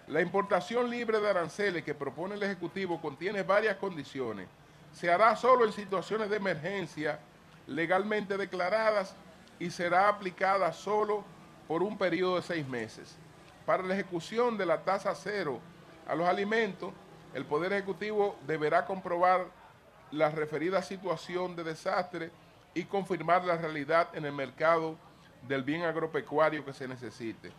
La 0.06 0.20
importación 0.20 0.88
libre 0.88 1.18
de 1.18 1.30
aranceles 1.30 1.82
que 1.82 1.94
propone 1.94 2.36
el 2.36 2.42
Ejecutivo 2.44 3.00
contiene 3.00 3.42
varias 3.42 3.76
condiciones. 3.76 4.46
Se 4.92 5.10
hará 5.10 5.36
solo 5.36 5.64
en 5.64 5.72
situaciones 5.72 6.30
de 6.30 6.36
emergencia 6.36 7.20
legalmente 7.66 8.36
declaradas 8.36 9.14
y 9.58 9.70
será 9.70 10.08
aplicada 10.08 10.72
solo 10.72 11.24
por 11.68 11.82
un 11.82 11.96
periodo 11.96 12.36
de 12.36 12.42
seis 12.42 12.66
meses. 12.66 13.16
Para 13.64 13.82
la 13.82 13.94
ejecución 13.94 14.58
de 14.58 14.66
la 14.66 14.82
tasa 14.82 15.14
cero 15.14 15.60
a 16.08 16.14
los 16.14 16.26
alimentos, 16.26 16.92
el 17.34 17.44
Poder 17.44 17.72
Ejecutivo 17.72 18.36
deberá 18.46 18.84
comprobar 18.84 19.46
la 20.10 20.30
referida 20.30 20.82
situación 20.82 21.54
de 21.54 21.62
desastre 21.62 22.30
y 22.74 22.84
confirmar 22.84 23.44
la 23.44 23.56
realidad 23.56 24.08
en 24.14 24.24
el 24.24 24.32
mercado 24.32 24.96
del 25.46 25.62
bien 25.62 25.82
agropecuario 25.82 26.64
que 26.64 26.72
se 26.72 26.88
necesite. 26.88 27.52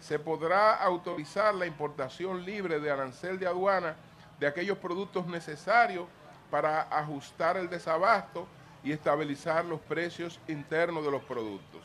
Se 0.00 0.18
podrá 0.18 0.74
autorizar 0.74 1.54
la 1.54 1.66
importación 1.66 2.44
libre 2.44 2.78
de 2.80 2.90
arancel 2.90 3.38
de 3.38 3.46
aduana 3.46 3.96
de 4.38 4.46
aquellos 4.46 4.76
productos 4.78 5.26
necesarios 5.26 6.06
para 6.54 6.82
ajustar 6.82 7.56
el 7.56 7.68
desabasto 7.68 8.46
y 8.84 8.92
estabilizar 8.92 9.64
los 9.64 9.80
precios 9.80 10.38
internos 10.46 11.04
de 11.04 11.10
los 11.10 11.24
productos. 11.24 11.82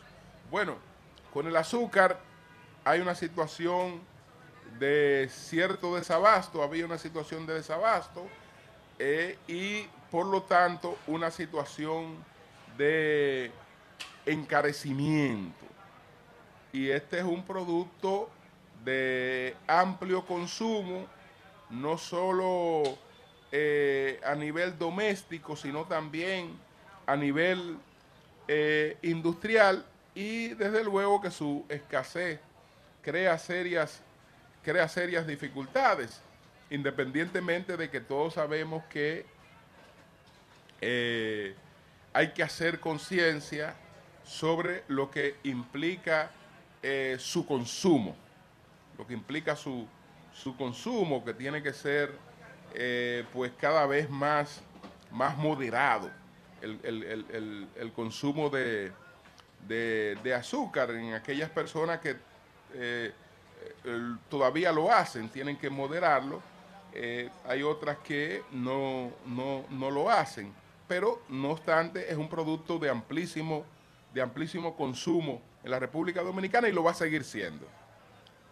Bueno, 0.52 0.76
con 1.34 1.48
el 1.48 1.56
azúcar 1.56 2.20
hay 2.86 3.00
una 3.00 3.16
situación 3.16 4.00
de 4.78 5.28
cierto 5.32 5.96
desabasto, 5.96 6.62
había 6.62 6.86
una 6.86 7.00
situación 7.00 7.48
de 7.48 7.56
desabasto 7.56 8.28
eh, 9.00 9.40
y 9.48 9.88
por 10.12 10.28
lo 10.28 10.44
tanto 10.44 11.00
una 11.08 11.32
situación 11.32 12.24
de 12.78 13.52
encarecimiento. 14.28 15.66
Y 16.72 16.92
este 16.92 17.18
es 17.18 17.24
un 17.24 17.44
producto 17.44 18.30
de 18.86 19.58
amplio 19.66 20.24
consumo, 20.28 21.08
no 21.72 21.98
solo 21.98 23.09
eh, 23.52 24.20
a 24.24 24.36
nivel 24.36 24.78
doméstico, 24.78 25.56
sino 25.56 25.86
también 25.86 26.52
a 27.08 27.16
nivel 27.16 27.78
eh, 28.48 28.98
industrial 29.02 29.84
y 30.14 30.50
desde 30.50 30.84
luego 30.84 31.20
que 31.20 31.32
su 31.32 31.66
escasez 31.68 32.40
crea 33.02 33.38
serias, 33.40 34.02
crea 34.64 34.88
serias 34.88 35.26
dificultades, 35.26 36.22
independientemente 36.70 37.76
de 37.76 37.90
que 37.90 38.00
todos 38.02 38.36
sabemos 38.36 38.84
que 38.86 39.26
eh, 40.82 41.56
hay 42.14 42.32
que 42.34 42.44
hacer 42.44 42.80
conciencia 42.80 43.74
sobre 44.24 44.84
lo 44.88 45.10
que 45.10 45.38
implica 45.44 46.32
su 47.18 47.46
consumo, 47.46 48.16
lo 48.98 49.06
que 49.06 49.14
implica 49.14 49.56
su, 49.56 49.86
su 50.34 50.56
consumo, 50.56 51.26
que 51.26 51.34
tiene 51.34 51.62
que 51.62 51.74
ser 51.74 52.29
eh, 52.74 53.26
pues 53.34 53.52
cada 53.60 53.86
vez 53.86 54.10
más, 54.10 54.62
más 55.12 55.38
moderado, 55.38 56.10
el 56.62 57.92
consumo 57.96 58.50
de, 58.50 58.92
de, 59.68 60.34
azúcar 60.34 60.92
en 60.92 61.14
aquellas 61.14 61.50
personas 61.50 62.00
que 62.00 62.16
eh, 62.74 63.12
todavía 64.30 64.72
lo 64.72 64.92
hacen, 64.92 65.30
tienen 65.30 65.58
que 65.58 65.70
moderarlo. 65.70 66.42
Eh, 66.94 67.30
hay 67.46 67.62
otras 67.62 67.98
que 68.00 68.44
no, 68.52 69.12
no, 69.26 69.92
lo 69.92 70.10
hacen, 70.10 70.52
pero 70.88 71.22
no 71.30 71.52
obstante 71.52 72.12
es 72.12 72.18
un 72.18 72.30
producto 72.30 72.80
de 72.80 72.90
amplísimo, 72.90 73.64
de 74.14 74.22
amplísimo 74.22 74.76
consumo 74.76 75.42
en 75.64 75.72
la 75.72 75.80
República 75.80 76.22
Dominicana 76.22 76.68
y 76.68 76.72
lo 76.72 76.84
va 76.84 76.92
a 76.92 76.96
seguir 76.96 77.24
siendo. 77.24 77.68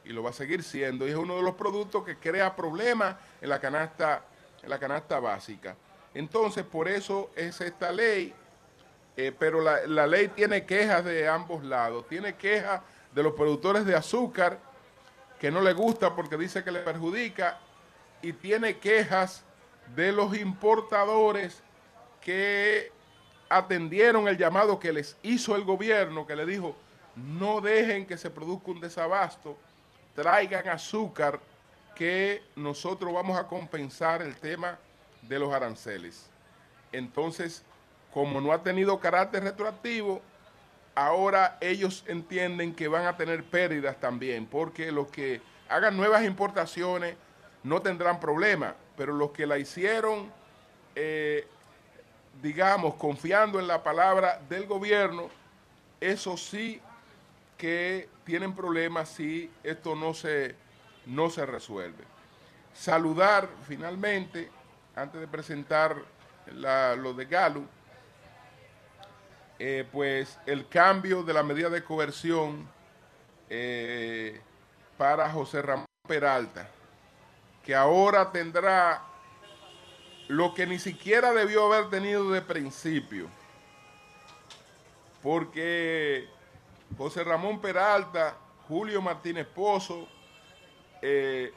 Y 0.07 0.13
lo 0.13 0.23
va 0.23 0.29
a 0.29 0.33
seguir 0.33 0.63
siendo. 0.63 1.07
Y 1.07 1.11
es 1.11 1.15
uno 1.15 1.35
de 1.35 1.41
los 1.41 1.55
productos 1.55 2.03
que 2.03 2.17
crea 2.17 2.55
problemas 2.55 3.15
en 3.41 3.49
la 3.49 3.59
canasta, 3.59 4.23
en 4.63 4.69
la 4.69 4.79
canasta 4.79 5.19
básica. 5.19 5.75
Entonces, 6.13 6.63
por 6.63 6.87
eso 6.87 7.31
es 7.35 7.59
esta 7.61 7.91
ley 7.91 8.33
eh, 9.19 9.33
pero 9.37 9.61
la, 9.61 10.05
ley 10.05 10.27
tiene 10.27 10.63
quejas 10.63 11.03
de 11.03 11.27
ambos 11.27 11.63
lados. 11.63 12.07
Tiene 12.07 12.35
quejas 12.35 12.81
de 13.11 13.23
los 13.23 13.33
productores 13.33 13.83
de 13.83 13.95
azúcar, 13.95 14.59
que 15.39 15.49
no 15.49 15.59
le 15.59 15.73
gusta 15.73 16.15
porque 16.15 16.37
dice 16.37 16.63
que 16.63 16.71
le 16.71 16.79
perjudica, 16.81 17.59
y 18.21 18.31
tiene 18.33 18.77
quejas 18.77 19.43
de 19.95 20.11
los 20.11 20.37
importadores 20.37 21.63
que 22.21 22.91
atendieron 23.49 24.27
el 24.27 24.37
llamado 24.37 24.79
que 24.79 24.93
les 24.93 25.17
hizo 25.23 25.55
el 25.55 25.63
gobierno, 25.63 26.27
que 26.27 26.35
le 26.35 26.45
dijo, 26.45 26.75
no 27.15 27.59
dejen 27.59 28.05
que 28.05 28.17
se 28.17 28.29
produzca 28.29 28.69
un 28.69 28.81
desabasto, 28.81 29.57
traigan 30.17 30.67
azúcar 30.67 31.39
que 31.93 32.41
nosotros 32.55 33.13
vamos 33.13 33.37
a 33.37 33.45
compensar 33.45 34.23
el 34.23 34.35
tema 34.35 34.79
de 35.21 35.37
los 35.37 35.53
aranceles. 35.53 36.27
Entonces, 36.91 37.63
como 38.11 38.41
no 38.41 38.51
ha 38.51 38.63
tenido 38.63 38.99
carácter 38.99 39.43
retroactivo, 39.43 40.19
ahora 40.95 41.59
ellos 41.61 42.03
entienden 42.07 42.73
que 42.73 42.87
van 42.87 43.05
a 43.05 43.15
tener 43.15 43.43
pérdidas 43.43 43.99
también, 43.99 44.47
porque 44.47 44.91
los 44.91 45.05
que 45.11 45.39
hagan 45.69 45.95
nuevas 45.95 46.23
importaciones 46.23 47.15
no 47.61 47.83
tendrán 47.83 48.19
problema, 48.19 48.73
pero 48.95 49.13
los 49.13 49.29
que 49.29 49.45
la 49.45 49.59
hicieron, 49.59 50.31
eh, 50.95 51.45
digamos, 52.41 52.95
confiando 52.95 53.59
en 53.59 53.67
la 53.67 53.83
palabra 53.83 54.41
del 54.49 54.65
gobierno, 54.65 55.29
eso 56.01 56.37
sí 56.37 56.81
que 57.57 58.09
tienen 58.23 58.55
problemas 58.55 59.09
si 59.09 59.51
esto 59.63 59.95
no 59.95 60.13
se, 60.13 60.55
no 61.05 61.29
se 61.29 61.45
resuelve. 61.45 62.03
Saludar 62.73 63.49
finalmente, 63.67 64.51
antes 64.95 65.19
de 65.19 65.27
presentar 65.27 65.97
lo 66.53 67.13
de 67.13 67.25
Galo, 67.25 67.63
eh, 69.59 69.87
pues 69.91 70.37
el 70.45 70.67
cambio 70.67 71.23
de 71.23 71.33
la 71.33 71.41
medida 71.41 71.69
de 71.69 71.83
coerción 71.83 72.69
eh, 73.49 74.39
para 74.97 75.29
José 75.31 75.63
Ramón 75.63 75.87
Peralta, 76.07 76.69
que 77.63 77.73
ahora 77.73 78.31
tendrá 78.31 79.01
lo 80.27 80.53
que 80.53 80.67
ni 80.67 80.77
siquiera 80.77 81.33
debió 81.33 81.73
haber 81.73 81.89
tenido 81.89 82.29
de 82.31 82.41
principio, 82.41 83.27
porque 85.23 86.27
José 86.95 87.23
Ramón 87.23 87.59
Peralta, 87.59 88.37
Julio 88.67 89.01
Martínez 89.01 89.47
Pozo, 89.47 90.07
eh, 91.01 91.51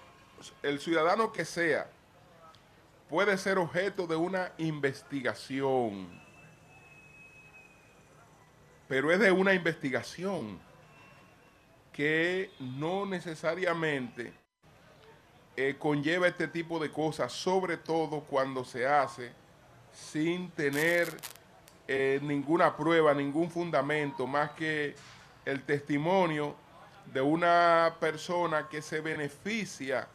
el 0.63 0.81
ciudadano 0.81 1.33
que 1.33 1.45
sea, 1.45 1.91
puede 3.09 3.37
ser 3.37 3.59
objeto 3.59 4.07
de 4.07 4.17
una 4.17 4.53
investigación. 4.59 6.09
Pero 8.89 9.13
es 9.13 9.21
de 9.21 9.31
una 9.31 9.55
investigación 9.55 10.59
que 11.93 12.51
no 12.59 13.07
necesariamente 13.07 14.33
eh, 15.57 15.77
conlleva 15.79 16.29
este 16.29 16.49
tipo 16.49 16.79
de 16.79 16.91
cosas, 16.91 17.33
sobre 17.33 17.77
todo 17.77 18.21
cuando 18.21 18.65
se 18.65 18.87
hace 18.87 19.33
sin 19.93 20.51
tener 20.51 21.15
eh, 21.89 22.21
ninguna 22.23 22.77
prueba, 22.77 23.13
ningún 23.13 23.51
fundamento, 23.51 24.27
más 24.27 24.53
que 24.53 24.95
el 25.51 25.63
testimonio 25.63 26.55
de 27.13 27.21
una 27.21 27.97
persona 27.99 28.69
que 28.69 28.83
se 28.83 29.01
beneficia 29.01 30.07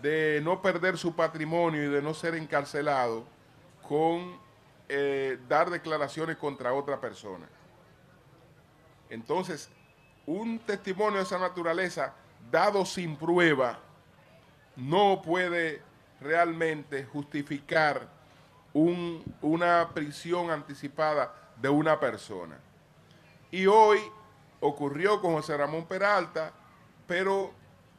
de 0.00 0.40
no 0.42 0.62
perder 0.62 0.96
su 0.96 1.14
patrimonio 1.14 1.84
y 1.84 1.88
de 1.88 2.02
no 2.02 2.14
ser 2.14 2.34
encarcelado 2.34 3.24
con 3.86 4.36
eh, 4.88 5.38
dar 5.48 5.70
declaraciones 5.70 6.36
contra 6.36 6.72
otra 6.74 7.00
persona. 7.00 7.46
Entonces, 9.10 9.68
un 10.26 10.58
testimonio 10.60 11.18
de 11.18 11.24
esa 11.24 11.38
naturaleza, 11.38 12.14
dado 12.50 12.84
sin 12.84 13.16
prueba, 13.16 13.78
no 14.76 15.20
puede 15.22 15.82
realmente 16.20 17.04
justificar 17.04 18.08
una 18.72 19.90
prisión 19.92 20.50
anticipada 20.50 21.34
de 21.60 21.68
una 21.68 22.00
persona. 22.00 22.58
Y 23.50 23.66
hoy 23.66 24.00
ocurrió 24.62 25.20
con 25.20 25.34
José 25.34 25.56
Ramón 25.56 25.86
Peralta, 25.86 26.52
pero 27.06 27.52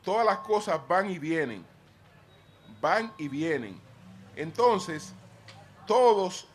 todas 0.04 0.26
las 0.26 0.40
cosas 0.40 0.80
van 0.88 1.12
y 1.12 1.20
vienen, 1.20 1.64
van 2.82 3.14
y 3.18 3.28
vienen. 3.28 3.80
Entonces, 4.36 5.14
todos 5.86 6.48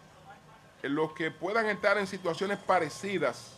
los 0.83 1.13
que 1.13 1.31
puedan 1.31 1.67
estar 1.67 1.99
en 1.99 2.07
situaciones 2.07 2.59
parecidas 2.59 3.55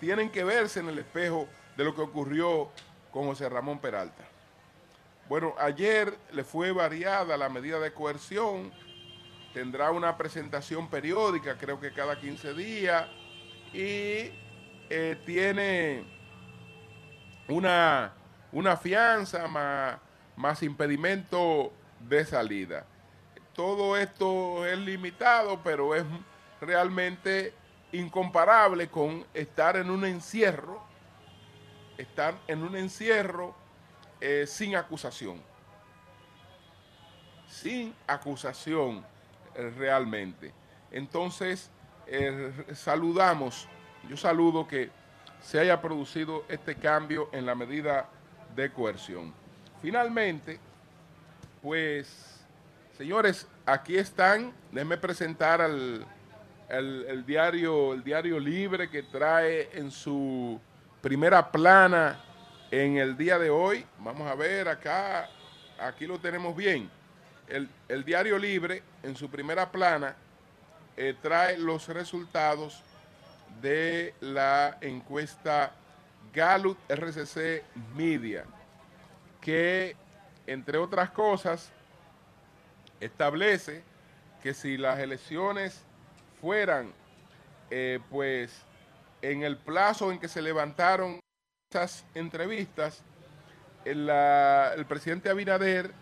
tienen 0.00 0.30
que 0.30 0.42
verse 0.42 0.80
en 0.80 0.88
el 0.88 0.98
espejo 0.98 1.46
de 1.76 1.84
lo 1.84 1.94
que 1.94 2.02
ocurrió 2.02 2.68
con 3.12 3.26
José 3.26 3.48
Ramón 3.48 3.78
Peralta. 3.78 4.24
Bueno, 5.28 5.54
ayer 5.58 6.18
le 6.32 6.42
fue 6.42 6.72
variada 6.72 7.36
la 7.36 7.48
medida 7.48 7.78
de 7.78 7.92
coerción, 7.92 8.72
tendrá 9.54 9.92
una 9.92 10.16
presentación 10.18 10.88
periódica, 10.88 11.56
creo 11.56 11.78
que 11.78 11.92
cada 11.92 12.18
15 12.18 12.52
días, 12.54 13.06
y 13.72 14.41
eh, 14.94 15.16
tiene 15.24 16.04
una, 17.48 18.12
una 18.52 18.76
fianza 18.76 19.48
más, 19.48 19.96
más 20.36 20.62
impedimento 20.62 21.72
de 21.98 22.26
salida. 22.26 22.84
Todo 23.54 23.96
esto 23.96 24.66
es 24.66 24.78
limitado, 24.78 25.62
pero 25.64 25.94
es 25.94 26.04
realmente 26.60 27.54
incomparable 27.92 28.88
con 28.88 29.24
estar 29.32 29.78
en 29.78 29.88
un 29.88 30.04
encierro, 30.04 30.82
estar 31.96 32.34
en 32.46 32.62
un 32.62 32.76
encierro 32.76 33.54
eh, 34.20 34.44
sin 34.46 34.76
acusación. 34.76 35.40
Sin 37.48 37.94
acusación 38.06 39.02
eh, 39.54 39.72
realmente. 39.74 40.52
Entonces, 40.90 41.70
saludamos, 42.74 43.66
yo 44.08 44.16
saludo 44.16 44.66
que 44.66 44.90
se 45.40 45.58
haya 45.58 45.80
producido 45.80 46.44
este 46.48 46.76
cambio 46.76 47.28
en 47.32 47.46
la 47.46 47.54
medida 47.54 48.08
de 48.54 48.70
coerción. 48.70 49.32
Finalmente, 49.80 50.58
pues, 51.60 52.44
señores, 52.96 53.46
aquí 53.66 53.96
están, 53.96 54.52
déjenme 54.70 54.96
presentar 54.96 55.60
al 55.60 56.06
el, 56.68 57.26
diario, 57.26 57.92
el 57.92 58.02
diario 58.02 58.38
libre 58.38 58.88
que 58.88 59.02
trae 59.02 59.68
en 59.74 59.90
su 59.90 60.58
primera 61.02 61.50
plana 61.50 62.18
en 62.70 62.96
el 62.96 63.16
día 63.16 63.38
de 63.38 63.50
hoy. 63.50 63.84
Vamos 63.98 64.30
a 64.30 64.34
ver 64.34 64.68
acá, 64.68 65.28
aquí 65.78 66.06
lo 66.06 66.18
tenemos 66.18 66.56
bien 66.56 66.90
el, 67.88 68.04
diario 68.04 68.38
Libre, 68.38 68.82
en 69.02 69.16
su 69.16 69.28
primera 69.28 69.70
plana, 69.70 70.16
eh, 70.96 71.14
trae 71.20 71.58
los 71.58 71.88
resultados 71.88 72.82
de 73.60 74.14
la 74.20 74.78
encuesta 74.80 75.72
Gallup 76.32 76.78
RCC 76.88 77.62
Media, 77.94 78.44
que, 79.40 79.96
entre 80.46 80.78
otras 80.78 81.10
cosas, 81.10 81.70
establece 83.00 83.82
que 84.42 84.54
si 84.54 84.76
las 84.76 84.98
elecciones 84.98 85.82
fueran, 86.40 86.92
eh, 87.70 88.00
pues, 88.10 88.52
en 89.20 89.42
el 89.42 89.56
plazo 89.56 90.10
en 90.10 90.18
que 90.18 90.28
se 90.28 90.42
levantaron 90.42 91.20
esas 91.70 92.04
entrevistas, 92.14 93.02
el, 93.84 94.08
el 94.08 94.86
presidente 94.86 95.30
Abinader 95.30 95.92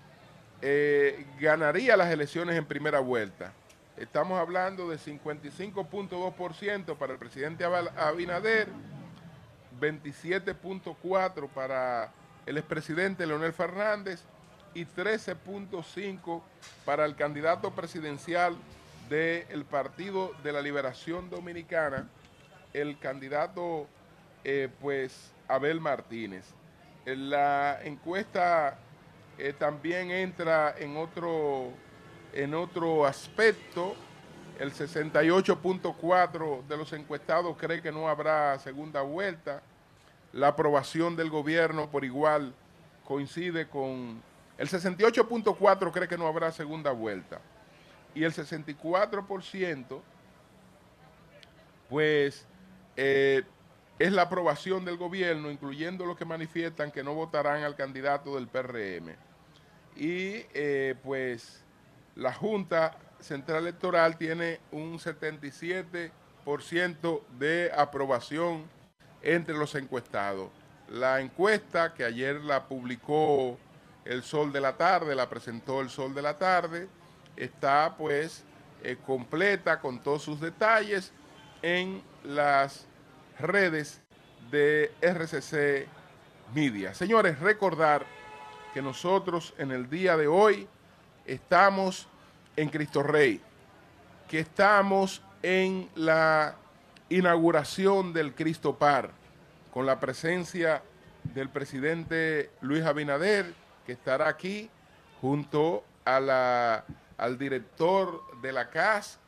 eh, 0.62 1.26
ganaría 1.38 1.96
las 1.96 2.10
elecciones 2.10 2.56
en 2.56 2.66
primera 2.66 3.00
vuelta. 3.00 3.52
Estamos 4.00 4.40
hablando 4.40 4.88
de 4.88 4.96
55.2% 4.96 6.96
para 6.96 7.12
el 7.12 7.18
presidente 7.18 7.64
Abinader, 7.64 8.68
27.4% 9.78 11.48
para 11.50 12.10
el 12.46 12.56
expresidente 12.56 13.26
Leonel 13.26 13.52
Fernández 13.52 14.22
y 14.72 14.86
13.5% 14.86 16.40
para 16.86 17.04
el 17.04 17.14
candidato 17.14 17.72
presidencial 17.72 18.56
del 19.10 19.66
Partido 19.66 20.32
de 20.42 20.52
la 20.52 20.62
Liberación 20.62 21.28
Dominicana, 21.28 22.08
el 22.72 22.98
candidato 22.98 23.86
eh, 24.44 24.70
pues 24.80 25.30
Abel 25.46 25.78
Martínez. 25.78 26.46
En 27.04 27.28
la 27.28 27.80
encuesta 27.82 28.78
eh, 29.36 29.52
también 29.52 30.10
entra 30.10 30.74
en 30.78 30.96
otro, 30.96 31.74
en 32.32 32.54
otro 32.54 33.06
aspecto. 33.06 33.94
El 34.58 34.72
68.4 34.72 36.66
de 36.66 36.76
los 36.76 36.92
encuestados 36.92 37.56
cree 37.56 37.80
que 37.80 37.90
no 37.90 38.08
habrá 38.08 38.58
segunda 38.58 39.00
vuelta. 39.00 39.62
La 40.32 40.48
aprobación 40.48 41.16
del 41.16 41.30
gobierno 41.30 41.90
por 41.90 42.04
igual 42.04 42.52
coincide 43.04 43.68
con... 43.68 44.22
El 44.58 44.68
68.4 44.68 45.92
cree 45.92 46.08
que 46.08 46.18
no 46.18 46.26
habrá 46.26 46.52
segunda 46.52 46.90
vuelta. 46.90 47.40
Y 48.14 48.24
el 48.24 48.34
64% 48.34 50.00
pues 51.88 52.46
eh, 52.96 53.42
es 53.98 54.12
la 54.12 54.22
aprobación 54.22 54.84
del 54.84 54.96
gobierno, 54.96 55.50
incluyendo 55.50 56.04
los 56.04 56.16
que 56.16 56.24
manifiestan 56.24 56.92
que 56.92 57.02
no 57.02 57.14
votarán 57.14 57.64
al 57.64 57.74
candidato 57.74 58.34
del 58.36 58.46
PRM 58.46 59.16
y 59.96 60.46
eh, 60.54 60.94
pues 61.02 61.62
la 62.16 62.32
Junta 62.32 62.96
Central 63.20 63.62
Electoral 63.62 64.16
tiene 64.16 64.60
un 64.72 64.98
77% 64.98 67.20
de 67.38 67.70
aprobación 67.76 68.64
entre 69.22 69.54
los 69.54 69.74
encuestados. 69.74 70.50
La 70.88 71.20
encuesta 71.20 71.94
que 71.94 72.04
ayer 72.04 72.40
la 72.40 72.66
publicó 72.66 73.58
El 74.04 74.22
Sol 74.22 74.52
de 74.52 74.60
la 74.60 74.76
Tarde, 74.76 75.14
la 75.14 75.28
presentó 75.28 75.80
El 75.80 75.90
Sol 75.90 76.14
de 76.14 76.22
la 76.22 76.38
Tarde, 76.38 76.88
está 77.36 77.94
pues 77.96 78.44
eh, 78.82 78.96
completa 79.06 79.80
con 79.80 80.02
todos 80.02 80.22
sus 80.22 80.40
detalles 80.40 81.12
en 81.62 82.02
las 82.24 82.86
redes 83.38 84.00
de 84.50 84.90
RCC 85.00 85.86
Media. 86.54 86.94
Señores, 86.94 87.38
recordar 87.38 88.04
que 88.74 88.82
nosotros 88.82 89.54
en 89.58 89.70
el 89.70 89.88
día 89.88 90.16
de 90.16 90.26
hoy 90.26 90.66
estamos 91.30 92.08
en 92.56 92.68
Cristo 92.68 93.02
Rey, 93.02 93.40
que 94.28 94.40
estamos 94.40 95.22
en 95.42 95.88
la 95.94 96.56
inauguración 97.08 98.12
del 98.12 98.34
Cristo 98.34 98.76
Par, 98.76 99.10
con 99.72 99.86
la 99.86 100.00
presencia 100.00 100.82
del 101.22 101.48
presidente 101.48 102.50
Luis 102.60 102.84
Abinader, 102.84 103.54
que 103.86 103.92
estará 103.92 104.28
aquí 104.28 104.68
junto 105.20 105.84
al 106.04 107.38
director 107.38 108.22
de 108.40 108.52
la 108.52 108.68
CAS 108.68 109.18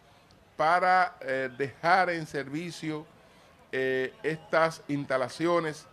para 0.56 1.16
eh, 1.20 1.50
dejar 1.56 2.10
en 2.10 2.26
servicio 2.26 3.06
eh, 3.70 4.12
estas 4.24 4.82
instalaciones 4.88 5.86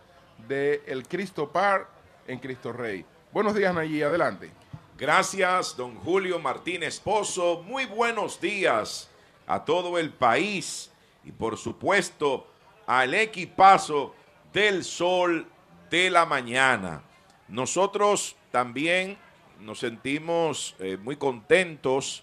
del 0.48 1.06
Cristo 1.06 1.50
Par 1.50 1.86
en 2.26 2.40
Cristo 2.40 2.72
Rey. 2.72 3.04
Buenos 3.32 3.54
días, 3.54 3.72
Nayí, 3.72 4.02
adelante. 4.02 4.59
Gracias, 5.00 5.74
don 5.78 5.94
Julio 5.94 6.38
Martínez 6.38 7.00
Pozo. 7.00 7.62
Muy 7.62 7.86
buenos 7.86 8.38
días 8.38 9.08
a 9.46 9.64
todo 9.64 9.96
el 9.96 10.10
país 10.10 10.90
y 11.24 11.32
por 11.32 11.56
supuesto 11.56 12.46
al 12.86 13.14
equipazo 13.14 14.14
del 14.52 14.84
sol 14.84 15.46
de 15.88 16.10
la 16.10 16.26
mañana. 16.26 17.02
Nosotros 17.48 18.36
también 18.50 19.16
nos 19.58 19.78
sentimos 19.78 20.76
eh, 20.78 20.98
muy 20.98 21.16
contentos 21.16 22.22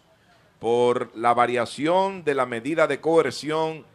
por 0.59 1.09
la 1.17 1.33
variación 1.33 2.23
de 2.23 2.35
la 2.35 2.45
medida 2.45 2.85
de 2.85 3.01
coerción 3.01 3.87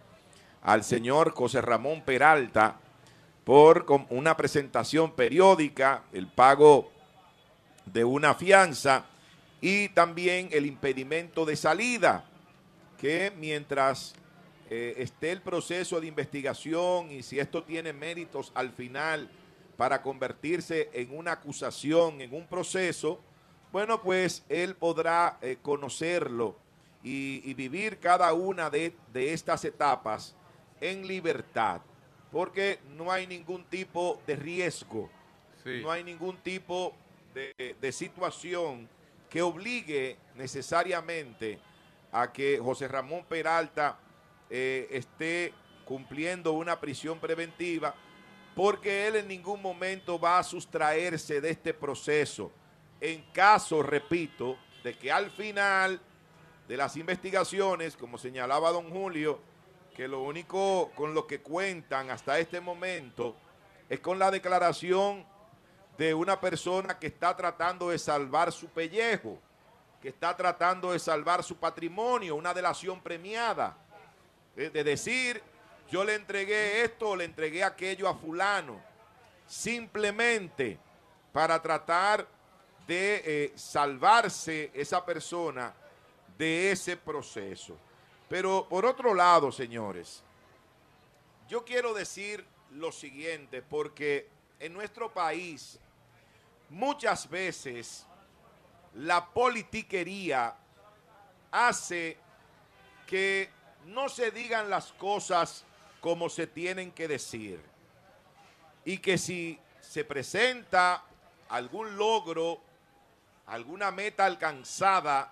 al 0.60 0.82
señor 0.82 1.30
José 1.30 1.60
Ramón 1.62 2.02
Peralta 2.02 2.80
por 3.44 3.86
una 4.10 4.36
presentación 4.36 5.12
periódica, 5.12 6.02
el 6.12 6.26
pago 6.26 6.90
de 7.86 8.04
una 8.04 8.34
fianza 8.34 9.06
y 9.60 9.88
también 9.90 10.48
el 10.52 10.66
impedimento 10.66 11.44
de 11.44 11.56
salida, 11.56 12.24
que 12.98 13.32
mientras 13.36 14.14
eh, 14.70 14.94
esté 14.98 15.32
el 15.32 15.40
proceso 15.40 16.00
de 16.00 16.06
investigación 16.06 17.10
y 17.10 17.22
si 17.22 17.38
esto 17.38 17.62
tiene 17.62 17.92
méritos 17.92 18.52
al 18.54 18.72
final 18.72 19.30
para 19.76 20.02
convertirse 20.02 20.90
en 20.92 21.16
una 21.16 21.32
acusación, 21.32 22.20
en 22.20 22.34
un 22.34 22.46
proceso, 22.46 23.20
bueno, 23.70 24.02
pues 24.02 24.44
él 24.48 24.74
podrá 24.74 25.38
eh, 25.42 25.58
conocerlo 25.62 26.56
y, 27.02 27.54
vivir 27.54 27.98
cada 27.98 28.32
una 28.32 28.70
de, 28.70 28.94
estas 29.14 29.64
etapas 29.64 30.34
en 30.80 31.06
libertad, 31.06 31.80
porque 32.30 32.78
no 32.96 33.10
hay 33.10 33.26
ningún 33.26 33.64
tipo 33.64 34.20
de 34.26 34.36
riesgo, 34.36 35.10
no 35.64 35.90
hay 35.90 36.04
ningún 36.04 36.36
tipo 36.38 36.94
de 37.34 37.92
situación 37.92 38.88
que 39.28 39.40
obligue 39.40 40.18
necesariamente 40.34 41.58
a 42.12 42.30
que 42.30 42.58
José 42.58 42.86
Ramón 42.86 43.24
Peralta 43.24 43.98
eh, 44.50 44.86
esté 44.90 45.54
cumpliendo 45.86 46.52
una 46.52 46.78
prisión 46.78 47.18
preventiva, 47.18 47.94
porque 48.54 49.08
él 49.08 49.16
en 49.16 49.28
ningún 49.28 49.62
momento 49.62 50.20
va 50.20 50.38
a 50.38 50.42
sustraerse 50.42 51.40
de 51.40 51.50
este 51.50 51.72
proceso. 51.72 52.52
En 53.00 53.22
caso, 53.32 53.82
repito, 53.82 54.58
de 54.84 54.94
que 54.98 55.10
al 55.10 55.30
final 55.30 55.98
de 56.68 56.76
las 56.76 56.98
investigaciones, 56.98 57.96
como 57.96 58.18
señalaba 58.18 58.70
don 58.70 58.90
Julio, 58.90 59.40
que 59.96 60.06
lo 60.06 60.22
único 60.22 60.90
con 60.94 61.14
lo 61.14 61.26
que 61.26 61.40
cuentan 61.40 62.10
hasta 62.10 62.38
este 62.38 62.60
momento 62.60 63.36
es 63.88 64.00
con 64.00 64.18
la 64.18 64.30
declaración 64.30 65.24
de 65.98 66.14
una 66.14 66.40
persona 66.40 66.98
que 66.98 67.08
está 67.08 67.36
tratando 67.36 67.90
de 67.90 67.98
salvar 67.98 68.50
su 68.52 68.68
pellejo, 68.68 69.38
que 70.00 70.08
está 70.08 70.36
tratando 70.36 70.92
de 70.92 70.98
salvar 70.98 71.44
su 71.44 71.56
patrimonio, 71.56 72.34
una 72.34 72.52
delación 72.52 73.00
premiada 73.00 73.76
de 74.56 74.84
decir, 74.84 75.42
yo 75.90 76.04
le 76.04 76.14
entregué 76.14 76.82
esto 76.82 77.10
o 77.10 77.16
le 77.16 77.24
entregué 77.24 77.62
aquello 77.62 78.08
a 78.08 78.14
fulano, 78.14 78.80
simplemente 79.46 80.78
para 81.32 81.60
tratar 81.60 82.26
de 82.86 83.22
eh, 83.24 83.52
salvarse 83.54 84.70
esa 84.74 85.04
persona 85.04 85.72
de 86.36 86.72
ese 86.72 86.96
proceso. 86.96 87.76
Pero 88.28 88.66
por 88.68 88.84
otro 88.84 89.14
lado, 89.14 89.52
señores, 89.52 90.22
yo 91.48 91.64
quiero 91.64 91.94
decir 91.94 92.44
lo 92.70 92.92
siguiente, 92.92 93.62
porque 93.62 94.28
en 94.58 94.72
nuestro 94.72 95.12
país 95.12 95.78
muchas 96.72 97.28
veces 97.28 98.06
la 98.94 99.26
politiquería 99.26 100.54
hace 101.50 102.16
que 103.06 103.50
no 103.84 104.08
se 104.08 104.30
digan 104.30 104.70
las 104.70 104.92
cosas 104.92 105.64
como 106.00 106.30
se 106.30 106.46
tienen 106.46 106.90
que 106.90 107.08
decir. 107.08 107.60
Y 108.84 108.98
que 108.98 109.18
si 109.18 109.60
se 109.80 110.04
presenta 110.04 111.04
algún 111.50 111.96
logro, 111.96 112.60
alguna 113.46 113.90
meta 113.90 114.24
alcanzada, 114.24 115.30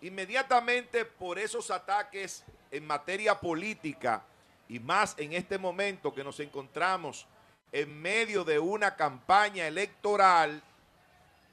inmediatamente 0.00 1.04
por 1.04 1.38
esos 1.38 1.70
ataques 1.70 2.44
en 2.70 2.86
materia 2.86 3.38
política 3.38 4.22
y 4.68 4.78
más 4.78 5.16
en 5.18 5.32
este 5.32 5.58
momento 5.58 6.14
que 6.14 6.24
nos 6.24 6.38
encontramos 6.40 7.26
en 7.72 8.00
medio 8.00 8.44
de 8.44 8.58
una 8.58 8.94
campaña 8.96 9.66
electoral, 9.66 10.62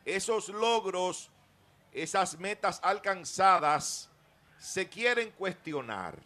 esos 0.04 0.50
logros, 0.50 1.32
esas 1.94 2.38
metas 2.38 2.80
alcanzadas, 2.84 4.10
se 4.60 4.90
quieren 4.90 5.32
cuestionar. 5.32 6.20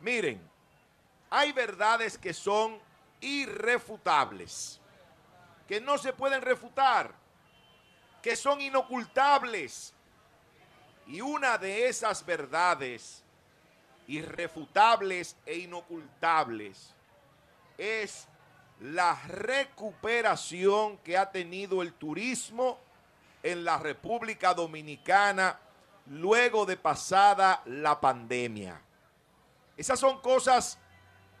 Miren, 0.00 0.40
hay 1.30 1.52
verdades 1.52 2.18
que 2.18 2.34
son 2.34 2.78
irrefutables, 3.20 4.78
que 5.66 5.80
no 5.80 5.96
se 5.96 6.12
pueden 6.12 6.42
refutar, 6.42 7.12
que 8.22 8.36
son 8.36 8.60
inocultables. 8.60 9.94
Y 11.06 11.22
una 11.22 11.56
de 11.56 11.88
esas 11.88 12.24
verdades 12.24 13.22
irrefutables 14.06 15.36
e 15.46 15.56
inocultables 15.56 16.94
es 17.78 18.28
la 18.80 19.20
recuperación 19.26 20.98
que 20.98 21.16
ha 21.16 21.30
tenido 21.30 21.82
el 21.82 21.92
turismo 21.94 22.78
en 23.42 23.64
la 23.64 23.78
República 23.78 24.54
Dominicana 24.54 25.58
luego 26.06 26.64
de 26.64 26.76
pasada 26.76 27.62
la 27.66 28.00
pandemia. 28.00 28.80
Esas 29.76 29.98
son 29.98 30.20
cosas 30.20 30.78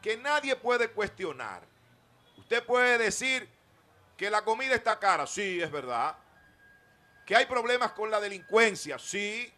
que 0.02 0.16
nadie 0.16 0.56
puede 0.56 0.90
cuestionar. 0.90 1.62
Usted 2.36 2.64
puede 2.64 2.98
decir 2.98 3.48
que 4.16 4.30
la 4.30 4.44
comida 4.44 4.74
está 4.74 4.98
cara, 4.98 5.26
sí, 5.26 5.60
es 5.60 5.70
verdad. 5.70 6.16
Que 7.24 7.36
hay 7.36 7.46
problemas 7.46 7.92
con 7.92 8.10
la 8.10 8.20
delincuencia, 8.20 8.98
sí. 8.98 9.52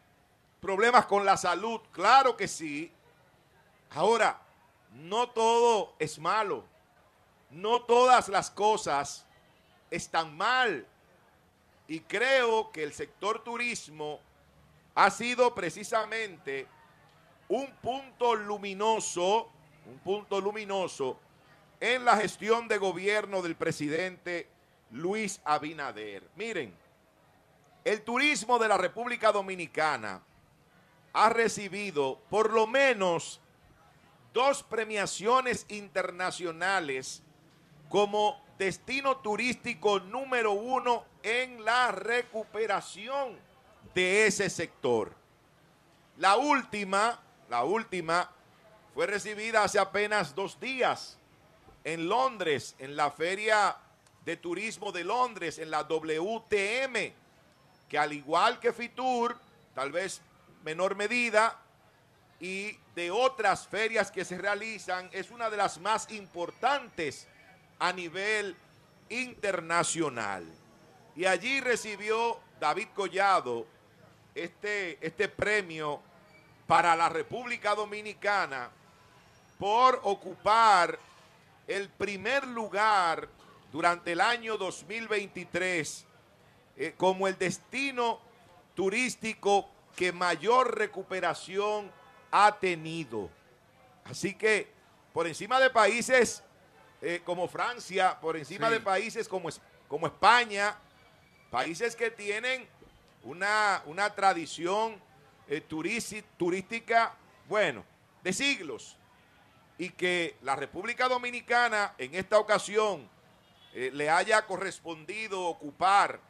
Problemas 0.61 1.07
con 1.07 1.25
la 1.25 1.37
salud, 1.37 1.81
claro 1.93 2.37
que 2.37 2.49
sí. 2.49 2.93
Ahora, 3.91 4.41
no 4.93 5.31
todo 5.31 5.95
es 5.99 6.19
malo. 6.19 6.65
No 7.51 7.83
todas 7.83 8.29
las 8.29 8.51
cosas 8.51 9.27
están 9.91 10.37
mal. 10.37 10.87
Y 11.89 12.01
creo 12.01 12.71
que 12.71 12.83
el 12.83 12.93
sector 12.93 13.43
turismo 13.43 14.21
ha 14.95 15.11
sido 15.11 15.55
precisamente 15.55 16.67
un 17.49 17.69
punto 17.83 18.35
luminoso, 18.35 19.51
un 19.87 19.99
punto 19.99 20.41
luminoso 20.41 21.19
en 21.81 22.05
la 22.05 22.17
gestión 22.17 22.69
de 22.69 22.79
gobierno 22.79 23.43
del 23.43 23.57
presidente 23.57 24.49
Luis 24.93 25.41
Abinader. 25.45 26.29
Miren, 26.37 26.73
el 27.85 28.03
turismo 28.03 28.59
de 28.59 28.69
la 28.69 28.77
República 28.77 29.33
Dominicana 29.33 30.23
ha 31.13 31.29
recibido 31.31 32.21
por 32.29 32.53
lo 32.53 32.67
menos 32.67 33.41
dos 34.33 34.63
premiaciones 34.63 35.67
internacionales 35.69 37.23
como 37.91 38.41
destino 38.57 39.17
turístico 39.17 39.99
número 39.99 40.53
uno 40.53 41.05
en 41.25 41.65
la 41.65 41.91
recuperación 41.91 43.37
de 43.93 44.27
ese 44.29 44.49
sector. 44.49 45.13
La 46.17 46.37
última, 46.37 47.21
la 47.51 47.65
última 47.65 48.31
fue 48.95 49.09
recibida 49.09 49.65
hace 49.65 49.81
apenas 49.81 50.37
dos 50.37 50.61
días 50.61 51.19
en 51.83 52.09
Londres, 52.09 52.77
en 52.79 52.95
la 52.95 53.11
Feria 53.11 53.77
de 54.25 54.37
Turismo 54.37 54.93
de 54.93 55.03
Londres, 55.03 55.59
en 55.59 55.71
la 55.71 55.83
WTM, 55.83 57.13
que 57.89 57.99
al 57.99 58.13
igual 58.13 58.61
que 58.61 58.73
Fitur, 58.73 59.37
tal 59.75 59.91
vez 59.91 60.23
menor 60.63 60.95
medida, 60.95 61.59
y 62.39 62.79
de 62.95 63.11
otras 63.11 63.67
ferias 63.67 64.13
que 64.13 64.25
se 64.25 64.39
realizan, 64.39 65.11
es 65.13 65.33
una 65.33 65.51
de 65.51 65.57
las 65.57 65.81
más 65.81 66.09
importantes 66.13 67.27
a 67.81 67.93
nivel 67.93 68.55
internacional. 69.09 70.45
Y 71.17 71.25
allí 71.25 71.61
recibió 71.61 72.39
David 72.61 72.89
Collado 72.95 73.67
este, 74.35 75.05
este 75.05 75.29
premio 75.29 76.01
para 76.67 76.95
la 76.95 77.09
República 77.09 77.75
Dominicana 77.75 78.71
por 79.59 80.01
ocupar 80.05 80.99
el 81.67 81.89
primer 81.89 82.47
lugar 82.47 83.29
durante 83.73 84.13
el 84.13 84.21
año 84.21 84.57
2023 84.57 86.07
eh, 86.77 86.95
como 86.97 87.29
el 87.29 87.37
destino 87.37 88.21
turístico 88.75 89.69
que 89.97 90.13
mayor 90.13 90.77
recuperación 90.79 91.91
ha 92.31 92.57
tenido. 92.59 93.29
Así 94.05 94.35
que 94.35 94.69
por 95.13 95.27
encima 95.27 95.61
de 95.61 95.71
países 95.71 96.43
eh, 97.03 97.23
como 97.25 97.49
Francia, 97.49 98.19
por 98.21 98.37
encima 98.37 98.69
de 98.69 98.81
países 98.81 99.27
como, 99.27 99.49
como 99.89 100.07
España, 100.07 100.77
países 101.51 101.97
que 101.97 102.11
tienen 102.11 102.67
una, 103.25 103.83
una 103.87 104.15
tradición 104.15 105.01
eh, 105.49 105.63
turística, 105.63 107.15
bueno, 107.49 107.85
de 108.23 108.33
siglos, 108.33 108.97
y 109.79 109.91
que 109.91 110.37
la 110.43 110.57
República 110.57 111.09
Dominicana 111.09 111.95
en 111.97 112.15
esta 112.15 112.39
ocasión 112.39 113.09
eh, 113.73 113.91
le 113.93 114.11
haya 114.11 114.47
correspondido 114.47 115.43
ocupar 115.43 116.21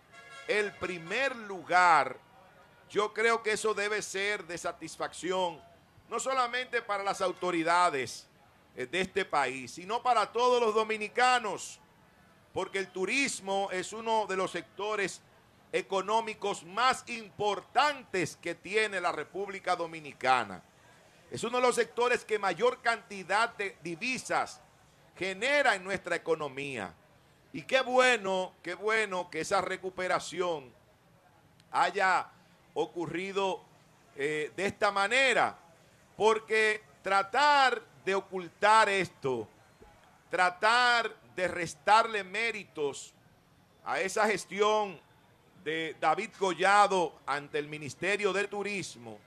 el 0.46 0.72
primer 0.74 1.34
lugar, 1.34 2.16
yo 2.88 3.12
creo 3.12 3.42
que 3.42 3.52
eso 3.52 3.74
debe 3.74 4.02
ser 4.02 4.44
de 4.46 4.56
satisfacción, 4.56 5.60
no 6.08 6.20
solamente 6.20 6.80
para 6.80 7.02
las 7.02 7.20
autoridades 7.20 8.29
de 8.74 9.00
este 9.00 9.24
país, 9.24 9.72
sino 9.72 10.02
para 10.02 10.32
todos 10.32 10.60
los 10.60 10.74
dominicanos, 10.74 11.80
porque 12.52 12.78
el 12.78 12.88
turismo 12.88 13.68
es 13.72 13.92
uno 13.92 14.26
de 14.26 14.36
los 14.36 14.50
sectores 14.50 15.22
económicos 15.72 16.64
más 16.64 17.04
importantes 17.08 18.36
que 18.36 18.54
tiene 18.54 19.00
la 19.00 19.12
República 19.12 19.76
Dominicana. 19.76 20.62
Es 21.30 21.44
uno 21.44 21.58
de 21.58 21.62
los 21.62 21.76
sectores 21.76 22.24
que 22.24 22.38
mayor 22.38 22.80
cantidad 22.82 23.54
de 23.56 23.76
divisas 23.82 24.60
genera 25.16 25.74
en 25.74 25.84
nuestra 25.84 26.16
economía. 26.16 26.92
Y 27.52 27.62
qué 27.62 27.82
bueno, 27.82 28.54
qué 28.62 28.74
bueno 28.74 29.30
que 29.30 29.40
esa 29.40 29.60
recuperación 29.60 30.72
haya 31.70 32.28
ocurrido 32.74 33.62
eh, 34.16 34.52
de 34.56 34.66
esta 34.66 34.90
manera, 34.90 35.56
porque 36.16 36.82
tratar 37.02 37.82
de 38.04 38.14
ocultar 38.14 38.88
esto, 38.88 39.48
tratar 40.30 41.14
de 41.36 41.48
restarle 41.48 42.24
méritos 42.24 43.12
a 43.84 44.00
esa 44.00 44.26
gestión 44.26 45.00
de 45.64 45.96
David 46.00 46.30
Collado 46.38 47.14
ante 47.26 47.58
el 47.58 47.68
Ministerio 47.68 48.32
de 48.32 48.48
Turismo, 48.48 49.18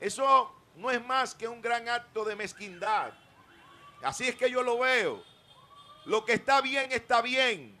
eso 0.00 0.52
no 0.76 0.90
es 0.90 1.04
más 1.04 1.34
que 1.34 1.48
un 1.48 1.62
gran 1.62 1.88
acto 1.88 2.24
de 2.24 2.36
mezquindad. 2.36 3.12
Así 4.02 4.28
es 4.28 4.36
que 4.36 4.50
yo 4.50 4.62
lo 4.62 4.78
veo. 4.78 5.24
Lo 6.04 6.24
que 6.24 6.34
está 6.34 6.60
bien 6.60 6.92
está 6.92 7.22
bien. 7.22 7.76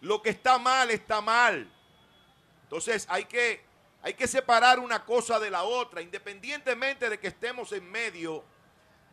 Lo 0.00 0.20
que 0.22 0.30
está 0.30 0.58
mal 0.58 0.90
está 0.90 1.20
mal. 1.20 1.72
Entonces 2.64 3.06
hay 3.08 3.24
que, 3.24 3.62
hay 4.02 4.14
que 4.14 4.26
separar 4.26 4.80
una 4.80 5.04
cosa 5.04 5.38
de 5.38 5.50
la 5.50 5.62
otra, 5.62 6.02
independientemente 6.02 7.08
de 7.08 7.18
que 7.18 7.28
estemos 7.28 7.72
en 7.72 7.90
medio 7.90 8.44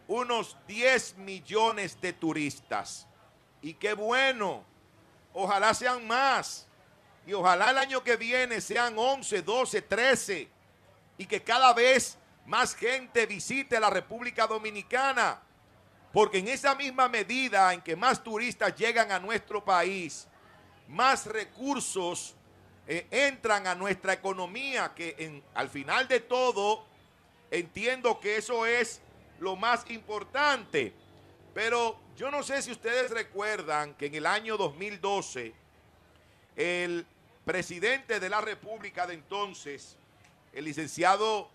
unos 0.09 0.57
10 0.67 1.17
millones 1.19 1.99
de 2.01 2.11
turistas. 2.11 3.07
Y 3.61 3.75
qué 3.75 3.93
bueno, 3.93 4.65
ojalá 5.33 5.73
sean 5.73 6.05
más. 6.05 6.67
Y 7.25 7.31
ojalá 7.31 7.71
el 7.71 7.77
año 7.77 8.03
que 8.03 8.17
viene 8.17 8.59
sean 8.59 8.95
11, 8.97 9.41
12, 9.43 9.81
13. 9.81 10.49
Y 11.17 11.25
que 11.25 11.41
cada 11.41 11.73
vez 11.73 12.17
más 12.45 12.75
gente 12.75 13.25
visite 13.25 13.79
la 13.79 13.89
República 13.89 14.45
Dominicana. 14.45 15.44
Porque 16.15 16.37
en 16.37 16.47
esa 16.47 16.75
misma 16.75 17.09
medida 17.09 17.73
en 17.73 17.81
que 17.81 17.93
más 17.93 18.23
turistas 18.23 18.73
llegan 18.73 19.11
a 19.11 19.19
nuestro 19.19 19.65
país, 19.65 20.25
más 20.87 21.25
recursos 21.25 22.35
eh, 22.87 23.05
entran 23.11 23.67
a 23.67 23.75
nuestra 23.75 24.13
economía, 24.13 24.93
que 24.95 25.43
al 25.53 25.67
final 25.67 26.07
de 26.07 26.21
todo 26.21 26.85
entiendo 27.51 28.17
que 28.21 28.37
eso 28.37 28.65
es 28.65 29.01
lo 29.41 29.57
más 29.57 29.91
importante. 29.91 30.93
Pero 31.53 31.99
yo 32.15 32.31
no 32.31 32.43
sé 32.43 32.61
si 32.61 32.71
ustedes 32.71 33.11
recuerdan 33.11 33.93
que 33.95 34.05
en 34.05 34.15
el 34.15 34.25
año 34.25 34.55
2012 34.55 35.53
el 36.55 37.05
presidente 37.43 38.21
de 38.21 38.29
la 38.29 38.39
República 38.39 39.05
de 39.05 39.15
entonces, 39.15 39.97
el 40.53 40.63
licenciado 40.63 41.49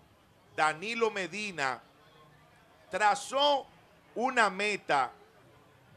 Danilo 0.55 1.09
Medina, 1.09 1.81
trazó 2.91 3.65
una 4.15 4.49
meta 4.49 5.11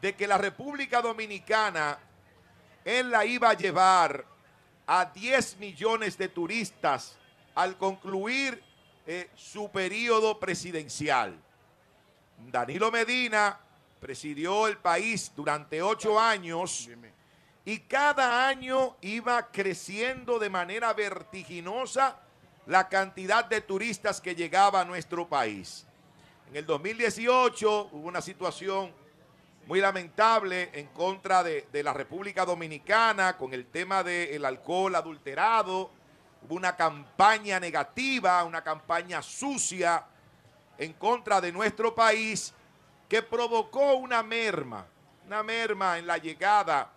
de 0.00 0.14
que 0.14 0.26
la 0.26 0.38
República 0.38 1.00
Dominicana 1.00 1.98
él 2.84 3.10
la 3.10 3.24
iba 3.24 3.50
a 3.50 3.54
llevar 3.54 4.24
a 4.86 5.06
10 5.06 5.56
millones 5.58 6.18
de 6.18 6.28
turistas 6.28 7.16
al 7.54 7.78
concluir 7.78 8.62
eh, 9.06 9.30
su 9.34 9.70
periodo 9.70 10.38
presidencial. 10.38 11.38
Danilo 12.38 12.90
Medina 12.90 13.58
presidió 14.00 14.66
el 14.66 14.76
país 14.76 15.32
durante 15.34 15.80
ocho 15.80 16.20
años 16.20 16.90
y 17.64 17.78
cada 17.80 18.46
año 18.46 18.96
iba 19.00 19.50
creciendo 19.50 20.38
de 20.38 20.50
manera 20.50 20.92
vertiginosa 20.92 22.18
la 22.66 22.88
cantidad 22.88 23.46
de 23.46 23.62
turistas 23.62 24.20
que 24.20 24.34
llegaba 24.34 24.82
a 24.82 24.84
nuestro 24.84 25.26
país. 25.26 25.86
En 26.50 26.56
el 26.56 26.66
2018 26.66 27.88
hubo 27.92 28.06
una 28.06 28.20
situación 28.20 28.92
muy 29.66 29.80
lamentable 29.80 30.70
en 30.74 30.86
contra 30.88 31.42
de, 31.42 31.66
la 31.82 31.92
República 31.92 32.44
Dominicana 32.44 33.36
con 33.36 33.54
el 33.54 33.66
tema 33.66 34.02
del 34.02 34.44
alcohol 34.44 34.94
adulterado. 34.94 35.90
Hubo 36.42 36.54
una 36.54 36.76
campaña 36.76 37.58
negativa, 37.58 38.44
una 38.44 38.62
campaña 38.62 39.22
sucia 39.22 40.04
en 40.76 40.92
contra 40.94 41.40
de 41.40 41.50
nuestro 41.50 41.94
país 41.94 42.52
que 43.08 43.22
provocó 43.22 43.94
una 43.94 44.22
merma, 44.22 44.86
una 45.26 45.42
merma 45.42 45.98
en 45.98 46.06
la 46.06 46.18
llegada 46.18 46.90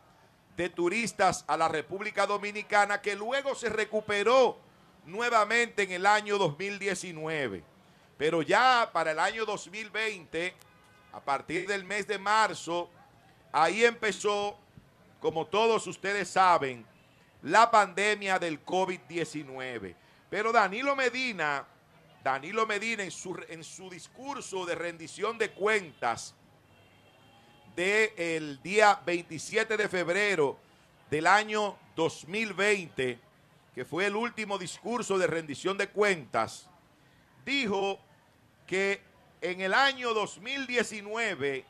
de 0.58 0.70
turistas 0.70 1.46
a 1.48 1.56
la 1.56 1.68
República 1.68 2.26
Dominicana 2.26 3.02
que 3.02 3.16
luego 3.16 3.56
se 3.56 3.70
recuperó 3.70 4.58
nuevamente 5.06 5.84
en 5.84 5.92
el 5.92 6.06
año 6.06 6.38
2019. 6.38 7.77
Pero 8.17 8.41
ya 8.41 8.89
para 8.91 9.12
el 9.12 9.19
año 9.19 9.45
2020 9.45 10.53
a 11.13 11.21
partir 11.21 11.67
del 11.67 11.84
mes 11.84 12.08
de 12.08 12.17
marzo, 12.17 12.89
ahí 13.51 13.84
empezó, 13.84 14.58
como 15.19 15.45
todos 15.47 15.86
ustedes 15.88 16.27
saben, 16.30 16.86
la 17.43 17.69
pandemia 17.69 18.39
del 18.39 18.63
COVID-19. 18.63 19.95
Pero 20.30 20.51
Danilo 20.51 20.95
Medina, 20.95 21.65
Danilo 22.24 22.65
Medina 22.65 23.03
en 23.03 23.11
su, 23.11 23.39
en 23.47 23.63
su 23.63 23.89
discurso 23.89 24.65
de 24.65 24.76
rendición 24.76 25.38
de 25.38 25.51
cuentas 25.51 26.36
del 27.76 28.61
día 28.63 28.99
27 29.05 29.78
de 29.78 29.88
febrero 29.88 30.57
del 31.09 31.28
año 31.28 31.78
2020, 31.95 33.20
que 33.74 33.86
fue 33.86 34.07
el 34.07 34.15
último 34.15 34.57
discurso 34.57 35.18
de 35.18 35.28
rendición 35.28 35.78
de 35.78 35.88
cuentas, 35.88 36.68
dijo 37.45 37.99
que 38.68 39.01
en 39.41 39.61
el 39.61 39.74
año 39.74 40.13
2019 40.13 41.65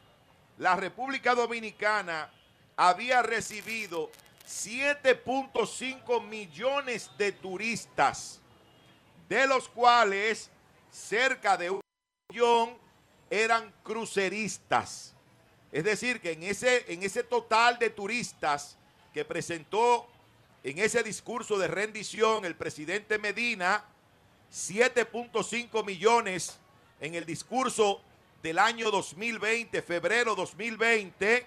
la 0.58 0.76
República 0.76 1.36
Dominicana 1.36 2.32
había 2.76 3.22
recibido 3.22 4.12
7.5 4.46 6.24
millones 6.26 7.12
de 7.18 7.32
turistas, 7.32 8.42
de 9.30 9.46
los 9.48 9.70
cuales 9.70 10.50
cerca 10.92 11.56
de 11.58 11.70
un 11.70 11.82
millón 12.30 12.78
eran 13.30 13.72
cruceristas. 13.84 15.14
Es 15.72 15.84
decir, 15.84 16.22
que 16.22 16.32
en 16.32 16.44
ese, 16.44 16.92
en 16.92 17.04
ese 17.04 17.24
total 17.24 17.78
de 17.78 17.90
turistas 17.90 18.78
que 19.14 19.26
presentó 19.26 20.08
en 20.64 20.80
ese 20.80 21.04
discurso 21.04 21.58
de 21.60 21.68
rendición 21.68 22.46
el 22.46 22.56
presidente 22.56 23.20
Medina, 23.20 23.86
7.5 24.52 25.86
millones 25.86 26.60
en 27.00 27.16
el 27.16 27.26
discurso 27.26 28.02
del 28.42 28.60
año 28.60 28.92
2020, 28.92 29.82
febrero 29.82 30.36
2020, 30.36 31.46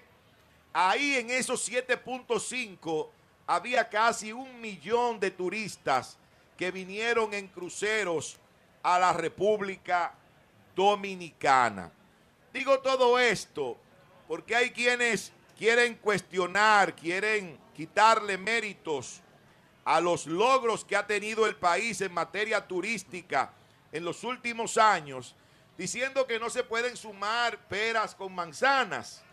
ahí 0.73 1.15
en 1.15 1.29
esos 1.29 1.69
7.5 1.69 3.09
había 3.47 3.89
casi 3.89 4.31
un 4.31 4.61
millón 4.61 5.19
de 5.19 5.31
turistas 5.31 6.17
que 6.57 6.71
vinieron 6.71 7.33
en 7.33 7.47
cruceros 7.47 8.37
a 8.83 8.99
la 8.99 9.13
República 9.13 10.13
Dominicana. 10.75 11.91
Digo 12.53 12.79
todo 12.79 13.19
esto 13.19 13.77
porque 14.27 14.55
hay 14.55 14.71
quienes 14.71 15.33
quieren 15.57 15.95
cuestionar, 15.95 16.95
quieren 16.95 17.59
quitarle 17.75 18.37
méritos 18.37 19.21
a 19.83 19.99
los 19.99 20.27
logros 20.27 20.85
que 20.85 20.95
ha 20.95 21.05
tenido 21.05 21.45
el 21.45 21.55
país 21.55 21.99
en 22.01 22.13
materia 22.13 22.65
turística 22.65 23.53
en 23.91 24.05
los 24.05 24.23
últimos 24.23 24.77
años, 24.77 25.35
diciendo 25.81 26.27
que 26.27 26.37
no 26.37 26.51
se 26.51 26.63
pueden 26.63 26.95
sumar 26.95 27.57
peras 27.67 28.13
con 28.13 28.35
manzanas. 28.35 29.23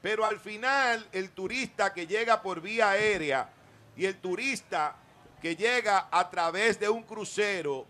Pero 0.00 0.24
al 0.24 0.40
final 0.40 1.06
el 1.12 1.30
turista 1.30 1.94
que 1.94 2.08
llega 2.08 2.42
por 2.42 2.60
vía 2.60 2.90
aérea 2.90 3.48
y 3.96 4.06
el 4.06 4.16
turista 4.16 4.96
que 5.40 5.54
llega 5.54 6.08
a 6.10 6.28
través 6.28 6.80
de 6.80 6.88
un 6.88 7.04
crucero 7.04 7.86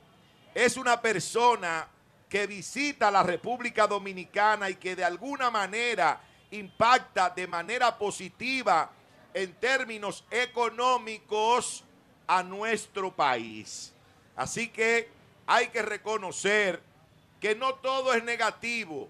es 0.54 0.76
una 0.76 1.00
persona 1.00 1.88
que 2.28 2.46
visita 2.46 3.10
la 3.10 3.22
República 3.22 3.86
Dominicana 3.86 4.68
y 4.68 4.74
que 4.74 4.94
de 4.94 5.04
alguna 5.04 5.50
manera 5.50 6.20
impacta 6.50 7.30
de 7.30 7.46
manera 7.46 7.96
positiva 7.96 8.90
en 9.32 9.54
términos 9.54 10.22
económicos 10.30 11.82
a 12.26 12.42
nuestro 12.42 13.10
país. 13.16 13.94
Así 14.36 14.68
que 14.68 15.08
hay 15.46 15.68
que 15.68 15.80
reconocer 15.80 16.91
que 17.42 17.56
no 17.56 17.74
todo 17.74 18.14
es 18.14 18.22
negativo, 18.22 19.08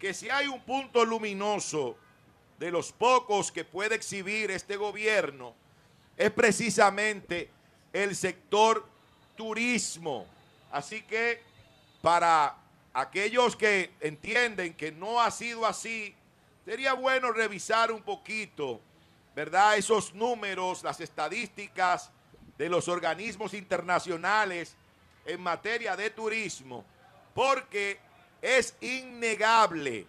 que 0.00 0.12
si 0.12 0.28
hay 0.28 0.48
un 0.48 0.60
punto 0.62 1.04
luminoso 1.04 1.96
de 2.58 2.72
los 2.72 2.90
pocos 2.90 3.52
que 3.52 3.64
puede 3.64 3.94
exhibir 3.94 4.50
este 4.50 4.74
gobierno, 4.74 5.54
es 6.16 6.32
precisamente 6.32 7.48
el 7.92 8.16
sector 8.16 8.84
turismo. 9.36 10.26
Así 10.72 11.02
que 11.02 11.40
para 12.02 12.56
aquellos 12.92 13.54
que 13.54 13.92
entienden 14.00 14.74
que 14.74 14.90
no 14.90 15.20
ha 15.20 15.30
sido 15.30 15.64
así, 15.64 16.16
sería 16.64 16.94
bueno 16.94 17.30
revisar 17.30 17.92
un 17.92 18.02
poquito, 18.02 18.80
¿verdad? 19.36 19.76
Esos 19.76 20.12
números, 20.14 20.82
las 20.82 21.00
estadísticas 21.00 22.10
de 22.58 22.68
los 22.68 22.88
organismos 22.88 23.54
internacionales 23.54 24.74
en 25.24 25.40
materia 25.40 25.94
de 25.94 26.10
turismo, 26.10 26.84
porque 27.34 27.98
es 28.40 28.76
innegable. 28.80 30.06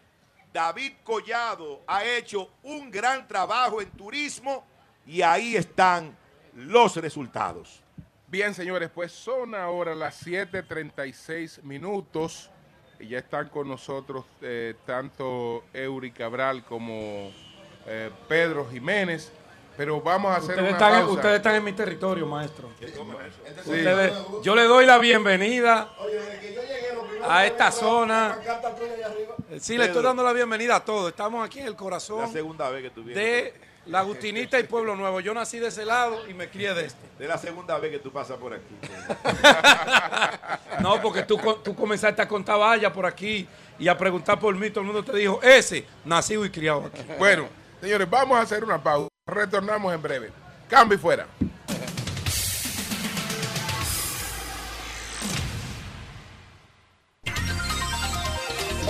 David 0.51 0.93
Collado 1.03 1.81
ha 1.87 2.03
hecho 2.05 2.49
un 2.63 2.91
gran 2.91 3.27
trabajo 3.27 3.81
en 3.81 3.89
turismo 3.91 4.65
y 5.05 5.21
ahí 5.21 5.55
están 5.55 6.15
los 6.55 6.95
resultados. 6.97 7.81
Bien, 8.27 8.53
señores, 8.53 8.89
pues 8.93 9.11
son 9.11 9.55
ahora 9.55 9.95
las 9.95 10.25
7.36 10.25 11.61
minutos 11.63 12.49
y 12.99 13.07
ya 13.09 13.19
están 13.19 13.49
con 13.49 13.67
nosotros 13.67 14.25
eh, 14.41 14.75
tanto 14.85 15.65
Eury 15.73 16.11
Cabral 16.11 16.63
como 16.63 17.31
eh, 17.87 18.09
Pedro 18.27 18.67
Jiménez. 18.69 19.31
Pero 19.75 19.99
vamos 20.01 20.31
a 20.31 20.35
hacer 20.35 20.51
ustedes 20.51 20.69
una 20.69 20.77
están, 20.77 20.91
pausa. 21.01 21.13
Ustedes 21.13 21.35
están 21.37 21.55
en 21.55 21.63
mi 21.63 21.73
territorio, 21.73 22.27
maestro. 22.27 22.69
Ustedes- 23.65 24.13
yo 24.43 24.55
le 24.55 24.63
doy 24.65 24.85
la 24.85 24.99
bienvenida 24.99 25.89
a 27.27 27.45
esta 27.45 27.71
zona. 27.71 28.37
Sí, 29.59 29.77
le 29.77 29.85
estoy 29.85 30.03
dando 30.03 30.23
la 30.23 30.33
bienvenida 30.33 30.77
a 30.77 30.85
todos. 30.85 31.09
Estamos 31.09 31.45
aquí 31.45 31.59
en 31.59 31.65
el 31.67 31.71
La 31.73 31.77
corazón 31.77 32.31
segunda 32.31 32.69
vez 32.69 32.83
que 32.83 32.89
tú 32.89 33.03
vienes. 33.03 33.23
de 33.23 33.53
La 33.85 33.99
Agustinita 33.99 34.59
y 34.59 34.63
Pueblo 34.63 34.95
Nuevo. 34.95 35.19
Yo 35.19 35.33
nací 35.33 35.59
de 35.59 35.67
ese 35.67 35.85
lado 35.85 36.27
y 36.27 36.33
me 36.33 36.49
crié 36.49 36.73
de 36.73 36.85
este. 36.85 37.05
Es 37.19 37.27
la 37.27 37.37
segunda 37.37 37.77
vez 37.77 37.91
que 37.91 37.99
tú 37.99 38.11
pasas 38.11 38.37
por 38.37 38.53
aquí. 38.53 38.75
No, 40.81 40.99
porque 41.01 41.23
tú, 41.23 41.39
tú 41.63 41.75
comenzaste 41.75 42.21
a 42.21 42.27
contar 42.27 42.59
vallas 42.59 42.91
por 42.91 43.05
aquí 43.05 43.47
y 43.79 43.87
a 43.87 43.97
preguntar 43.97 44.39
por 44.39 44.53
mí. 44.55 44.69
Todo 44.69 44.81
el 44.81 44.87
mundo 44.87 45.03
te 45.03 45.15
dijo, 45.15 45.39
ese, 45.41 45.85
nacido 46.03 46.43
y 46.45 46.49
criado 46.49 46.85
aquí. 46.87 47.01
Bueno, 47.17 47.47
señores, 47.79 48.09
vamos 48.09 48.37
a 48.37 48.41
hacer 48.41 48.63
una 48.63 48.81
pausa. 48.81 49.07
Retornamos 49.25 49.93
en 49.93 50.01
breve. 50.01 50.31
Cambio 50.67 50.97
y 50.97 50.99
fuera. 51.01 51.27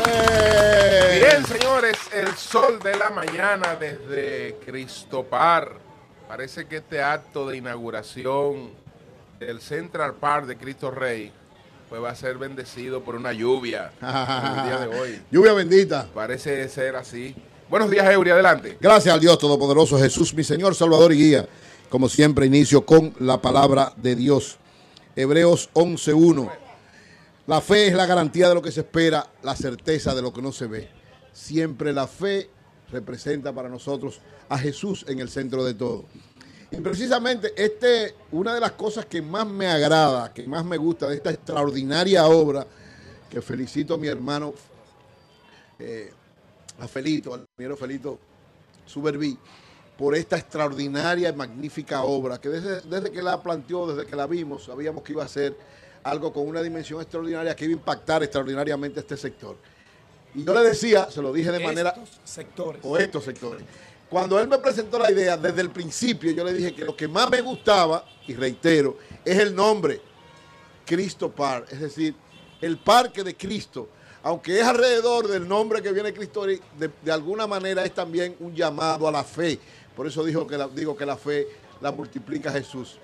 Bien, 0.05 1.45
señores, 1.45 1.97
el 2.13 2.27
sol 2.35 2.79
de 2.83 2.95
la 2.97 3.09
mañana 3.09 3.75
desde 3.79 4.57
Cristopar. 4.65 5.73
Parece 6.27 6.65
que 6.65 6.77
este 6.77 7.01
acto 7.01 7.47
de 7.47 7.57
inauguración 7.57 8.71
del 9.39 9.61
Central 9.61 10.15
Park 10.15 10.45
de 10.45 10.57
Cristo 10.57 10.91
Rey 10.91 11.31
pues 11.89 12.01
va 12.01 12.09
a 12.09 12.15
ser 12.15 12.39
bendecido 12.39 13.03
por 13.03 13.15
una 13.15 13.33
lluvia 13.33 13.91
el 14.01 14.63
día 14.63 14.79
de 14.79 14.87
hoy. 14.99 15.21
Lluvia 15.29 15.53
bendita. 15.53 16.07
Parece 16.13 16.67
ser 16.67 16.95
así. 16.95 17.35
Buenos 17.69 17.91
días, 17.91 18.09
Eury, 18.11 18.31
adelante. 18.31 18.77
Gracias 18.81 19.13
al 19.13 19.19
Dios 19.19 19.37
Todopoderoso, 19.37 19.99
Jesús, 19.99 20.33
mi 20.33 20.43
Señor, 20.43 20.73
Salvador 20.73 21.13
y 21.13 21.17
Guía. 21.17 21.47
Como 21.89 22.09
siempre, 22.09 22.47
inicio 22.47 22.83
con 22.85 23.13
la 23.19 23.41
palabra 23.41 23.93
de 23.97 24.15
Dios. 24.15 24.57
Hebreos 25.15 25.69
11.1. 25.73 26.49
La 27.45 27.59
fe 27.59 27.87
es 27.87 27.93
la 27.93 28.05
garantía 28.05 28.47
de 28.47 28.55
lo 28.55 28.61
que 28.61 28.71
se 28.71 28.81
espera, 28.81 29.27
la 29.41 29.55
certeza 29.55 30.15
de 30.15 30.21
lo 30.21 30.31
que 30.31 30.41
no 30.41 30.53
se 30.53 30.65
ve. 30.65 30.89
Siempre 31.33 31.91
la 31.91 32.07
fe 32.07 32.49
representa 32.89 33.51
para 33.51 33.67
nosotros 33.67 34.21
a 34.47 34.57
Jesús 34.57 35.03
en 35.09 35.19
el 35.19 35.29
centro 35.29 35.65
de 35.65 35.73
todo. 35.73 36.05
Y 36.71 36.77
precisamente 36.77 37.53
este, 37.57 38.15
una 38.31 38.53
de 38.53 38.61
las 38.61 38.71
cosas 38.71 39.05
que 39.07 39.21
más 39.21 39.45
me 39.45 39.67
agrada, 39.67 40.33
que 40.33 40.47
más 40.47 40.63
me 40.63 40.77
gusta 40.77 41.09
de 41.09 41.15
esta 41.15 41.31
extraordinaria 41.31 42.25
obra, 42.27 42.65
que 43.29 43.41
felicito 43.41 43.95
a 43.95 43.97
mi 43.97 44.07
hermano 44.07 44.53
eh, 45.79 46.13
a 46.79 46.87
Felito, 46.87 47.33
al 47.33 47.45
Felito 47.77 48.19
Suberví, 48.85 49.37
por 49.97 50.15
esta 50.15 50.37
extraordinaria 50.37 51.29
y 51.29 51.33
magnífica 51.33 52.03
obra, 52.03 52.39
que 52.39 52.49
desde, 52.49 52.81
desde 52.81 53.11
que 53.11 53.21
la 53.21 53.43
planteó, 53.43 53.93
desde 53.93 54.09
que 54.09 54.15
la 54.15 54.27
vimos, 54.27 54.63
sabíamos 54.63 55.03
que 55.03 55.11
iba 55.11 55.23
a 55.23 55.27
ser 55.27 55.55
algo 56.03 56.31
con 56.33 56.47
una 56.47 56.61
dimensión 56.61 57.01
extraordinaria, 57.01 57.55
que 57.55 57.65
iba 57.65 57.71
a 57.73 57.77
impactar 57.77 58.23
extraordinariamente 58.23 58.99
este 58.99 59.15
sector. 59.17 59.55
Y 60.35 60.43
yo 60.43 60.53
le 60.53 60.61
decía, 60.61 61.09
se 61.09 61.21
lo 61.21 61.31
dije 61.31 61.51
de 61.51 61.59
manera, 61.59 61.89
Estos 61.91 62.19
sectores. 62.23 62.81
o 62.83 62.97
estos 62.97 63.23
sectores. 63.23 63.63
Cuando 64.09 64.39
él 64.39 64.47
me 64.47 64.57
presentó 64.59 64.99
la 64.99 65.11
idea, 65.11 65.37
desde 65.37 65.61
el 65.61 65.69
principio 65.71 66.31
yo 66.31 66.43
le 66.43 66.53
dije 66.53 66.73
que 66.75 66.85
lo 66.85 66.95
que 66.95 67.07
más 67.07 67.29
me 67.29 67.41
gustaba, 67.41 68.05
y 68.27 68.35
reitero, 68.35 68.97
es 69.25 69.37
el 69.39 69.55
nombre, 69.55 70.01
Cristo 70.85 71.31
Park, 71.31 71.67
es 71.71 71.79
decir, 71.79 72.15
el 72.61 72.77
parque 72.77 73.23
de 73.23 73.35
Cristo. 73.35 73.89
Aunque 74.23 74.59
es 74.59 74.65
alrededor 74.65 75.27
del 75.27 75.47
nombre 75.47 75.81
que 75.81 75.91
viene 75.91 76.13
Cristo, 76.13 76.45
de, 76.45 76.59
de 77.01 77.11
alguna 77.11 77.45
manera 77.47 77.83
es 77.83 77.93
también 77.93 78.35
un 78.39 78.55
llamado 78.55 79.07
a 79.07 79.11
la 79.11 79.23
fe. 79.23 79.59
Por 79.95 80.07
eso 80.07 80.23
dijo 80.23 80.47
que 80.47 80.57
la- 80.57 80.67
digo 80.67 80.95
que 80.95 81.05
la 81.05 81.17
fe 81.17 81.47
la 81.81 81.91
multiplica 81.91 82.51
Jesús. 82.51 82.99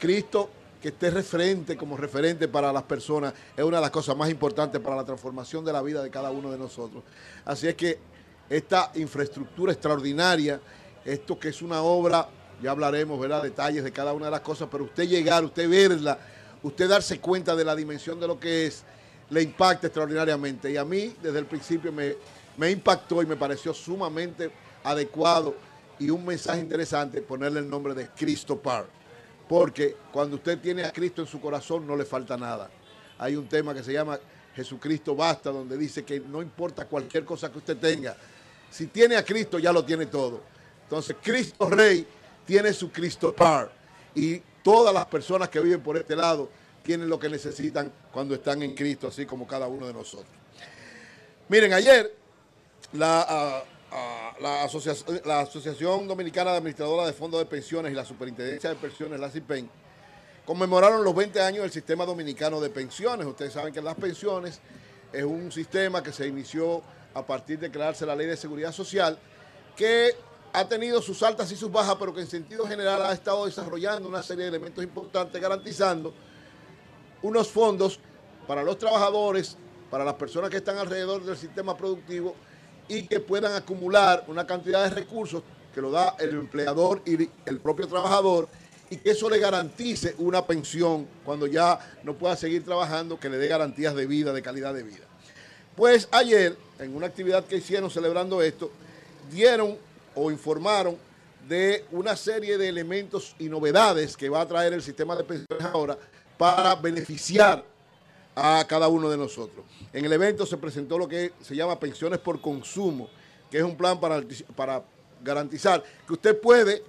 Cristo 0.00 0.50
que 0.84 0.90
esté 0.90 1.08
referente 1.08 1.78
como 1.78 1.96
referente 1.96 2.46
para 2.46 2.70
las 2.70 2.82
personas 2.82 3.32
es 3.56 3.64
una 3.64 3.78
de 3.78 3.80
las 3.80 3.90
cosas 3.90 4.14
más 4.14 4.28
importantes 4.28 4.78
para 4.82 4.94
la 4.94 5.02
transformación 5.02 5.64
de 5.64 5.72
la 5.72 5.80
vida 5.80 6.02
de 6.02 6.10
cada 6.10 6.30
uno 6.30 6.50
de 6.50 6.58
nosotros. 6.58 7.02
Así 7.46 7.66
es 7.66 7.74
que 7.74 7.98
esta 8.50 8.92
infraestructura 8.96 9.72
extraordinaria, 9.72 10.60
esto 11.02 11.38
que 11.38 11.48
es 11.48 11.62
una 11.62 11.80
obra, 11.80 12.28
ya 12.62 12.70
hablaremos, 12.72 13.18
¿verdad? 13.18 13.42
Detalles 13.42 13.82
de 13.82 13.92
cada 13.92 14.12
una 14.12 14.26
de 14.26 14.32
las 14.32 14.42
cosas, 14.42 14.68
pero 14.70 14.84
usted 14.84 15.04
llegar, 15.04 15.42
usted 15.42 15.66
verla, 15.70 16.18
usted 16.62 16.86
darse 16.86 17.18
cuenta 17.18 17.56
de 17.56 17.64
la 17.64 17.74
dimensión 17.74 18.20
de 18.20 18.26
lo 18.26 18.38
que 18.38 18.66
es, 18.66 18.82
le 19.30 19.40
impacta 19.40 19.86
extraordinariamente. 19.86 20.70
Y 20.70 20.76
a 20.76 20.84
mí, 20.84 21.16
desde 21.22 21.38
el 21.38 21.46
principio, 21.46 21.92
me, 21.92 22.14
me 22.58 22.70
impactó 22.70 23.22
y 23.22 23.26
me 23.26 23.36
pareció 23.36 23.72
sumamente 23.72 24.50
adecuado 24.82 25.54
y 25.98 26.10
un 26.10 26.26
mensaje 26.26 26.60
interesante 26.60 27.22
ponerle 27.22 27.60
el 27.60 27.70
nombre 27.70 27.94
de 27.94 28.08
Cristo 28.08 28.58
Park. 28.58 29.03
Porque 29.48 29.96
cuando 30.12 30.36
usted 30.36 30.58
tiene 30.58 30.84
a 30.84 30.92
Cristo 30.92 31.22
en 31.22 31.28
su 31.28 31.40
corazón, 31.40 31.86
no 31.86 31.96
le 31.96 32.04
falta 32.04 32.36
nada. 32.36 32.70
Hay 33.18 33.36
un 33.36 33.48
tema 33.48 33.74
que 33.74 33.82
se 33.82 33.92
llama 33.92 34.18
Jesucristo 34.54 35.14
basta, 35.14 35.50
donde 35.50 35.76
dice 35.76 36.04
que 36.04 36.20
no 36.20 36.40
importa 36.40 36.86
cualquier 36.86 37.24
cosa 37.24 37.50
que 37.50 37.58
usted 37.58 37.76
tenga, 37.76 38.16
si 38.70 38.86
tiene 38.86 39.16
a 39.16 39.24
Cristo 39.24 39.58
ya 39.58 39.72
lo 39.72 39.84
tiene 39.84 40.06
todo. 40.06 40.40
Entonces 40.84 41.16
Cristo 41.22 41.68
Rey 41.68 42.06
tiene 42.44 42.72
su 42.72 42.90
Cristo 42.90 43.34
Par 43.34 43.70
y 44.14 44.40
todas 44.62 44.94
las 44.94 45.06
personas 45.06 45.48
que 45.48 45.60
viven 45.60 45.80
por 45.80 45.96
este 45.96 46.16
lado 46.16 46.48
tienen 46.82 47.08
lo 47.08 47.18
que 47.18 47.28
necesitan 47.28 47.90
cuando 48.12 48.34
están 48.34 48.62
en 48.62 48.74
Cristo, 48.74 49.08
así 49.08 49.26
como 49.26 49.46
cada 49.46 49.66
uno 49.66 49.86
de 49.86 49.92
nosotros. 49.92 50.28
Miren, 51.48 51.72
ayer 51.72 52.14
la, 52.92 53.64
la, 54.40 54.68
la 55.24 55.40
Asociación 55.40 56.08
Dominicana 56.08 56.50
de 56.52 56.58
Administradora 56.58 57.06
de 57.06 57.12
Fondos 57.12 57.40
de 57.40 57.46
Pensiones 57.46 57.92
y 57.92 57.94
la 57.94 58.04
Superintendencia 58.04 58.70
de 58.70 58.76
Pensiones, 58.76 59.20
la 59.20 59.30
CIPEN, 59.30 59.70
conmemoraron 60.44 61.04
los 61.04 61.14
20 61.14 61.40
años 61.40 61.62
del 61.62 61.70
sistema 61.70 62.04
dominicano 62.04 62.60
de 62.60 62.70
pensiones. 62.70 63.26
Ustedes 63.26 63.52
saben 63.52 63.72
que 63.72 63.80
las 63.80 63.94
pensiones 63.94 64.60
es 65.12 65.24
un 65.24 65.50
sistema 65.52 66.02
que 66.02 66.12
se 66.12 66.26
inició 66.26 66.82
a 67.14 67.24
partir 67.24 67.58
de 67.58 67.70
crearse 67.70 68.04
la 68.04 68.16
ley 68.16 68.26
de 68.26 68.36
seguridad 68.36 68.72
social, 68.72 69.18
que 69.76 70.14
ha 70.52 70.68
tenido 70.68 71.00
sus 71.00 71.22
altas 71.22 71.50
y 71.52 71.56
sus 71.56 71.70
bajas, 71.70 71.96
pero 71.98 72.12
que 72.12 72.20
en 72.20 72.26
sentido 72.26 72.66
general 72.66 73.02
ha 73.02 73.12
estado 73.12 73.46
desarrollando 73.46 74.08
una 74.08 74.22
serie 74.22 74.44
de 74.44 74.50
elementos 74.50 74.82
importantes, 74.82 75.40
garantizando 75.40 76.12
unos 77.22 77.48
fondos 77.48 78.00
para 78.46 78.62
los 78.62 78.76
trabajadores, 78.76 79.56
para 79.90 80.04
las 80.04 80.14
personas 80.14 80.50
que 80.50 80.56
están 80.58 80.78
alrededor 80.78 81.24
del 81.24 81.36
sistema 81.36 81.76
productivo 81.76 82.34
y 82.88 83.06
que 83.06 83.20
puedan 83.20 83.54
acumular 83.54 84.24
una 84.28 84.46
cantidad 84.46 84.84
de 84.84 84.90
recursos 84.90 85.42
que 85.74 85.80
lo 85.80 85.90
da 85.90 86.16
el 86.18 86.30
empleador 86.30 87.02
y 87.04 87.28
el 87.46 87.58
propio 87.58 87.88
trabajador 87.88 88.48
y 88.90 88.96
que 88.96 89.10
eso 89.10 89.28
le 89.28 89.38
garantice 89.38 90.14
una 90.18 90.46
pensión 90.46 91.08
cuando 91.24 91.46
ya 91.46 91.78
no 92.04 92.14
pueda 92.14 92.36
seguir 92.36 92.64
trabajando, 92.64 93.18
que 93.18 93.28
le 93.28 93.38
dé 93.38 93.48
garantías 93.48 93.94
de 93.94 94.06
vida, 94.06 94.32
de 94.32 94.42
calidad 94.42 94.74
de 94.74 94.82
vida. 94.82 95.04
Pues 95.74 96.08
ayer, 96.12 96.56
en 96.78 96.94
una 96.94 97.06
actividad 97.06 97.44
que 97.44 97.56
hicieron 97.56 97.90
celebrando 97.90 98.40
esto, 98.42 98.70
dieron 99.32 99.76
o 100.14 100.30
informaron 100.30 100.96
de 101.48 101.84
una 101.90 102.16
serie 102.16 102.56
de 102.56 102.68
elementos 102.68 103.34
y 103.38 103.48
novedades 103.48 104.16
que 104.16 104.28
va 104.28 104.42
a 104.42 104.48
traer 104.48 104.72
el 104.72 104.82
sistema 104.82 105.16
de 105.16 105.24
pensiones 105.24 105.66
ahora 105.66 105.98
para 106.38 106.74
beneficiar 106.76 107.64
a 108.34 108.64
cada 108.66 108.88
uno 108.88 109.08
de 109.10 109.16
nosotros. 109.16 109.64
En 109.92 110.04
el 110.04 110.12
evento 110.12 110.46
se 110.46 110.56
presentó 110.56 110.98
lo 110.98 111.08
que 111.08 111.32
se 111.40 111.54
llama 111.54 111.78
pensiones 111.78 112.18
por 112.18 112.40
consumo, 112.40 113.08
que 113.50 113.58
es 113.58 113.64
un 113.64 113.76
plan 113.76 114.00
para, 114.00 114.22
para 114.56 114.84
garantizar 115.22 115.82
que 116.06 116.12
usted 116.12 116.40
puede, 116.40 116.82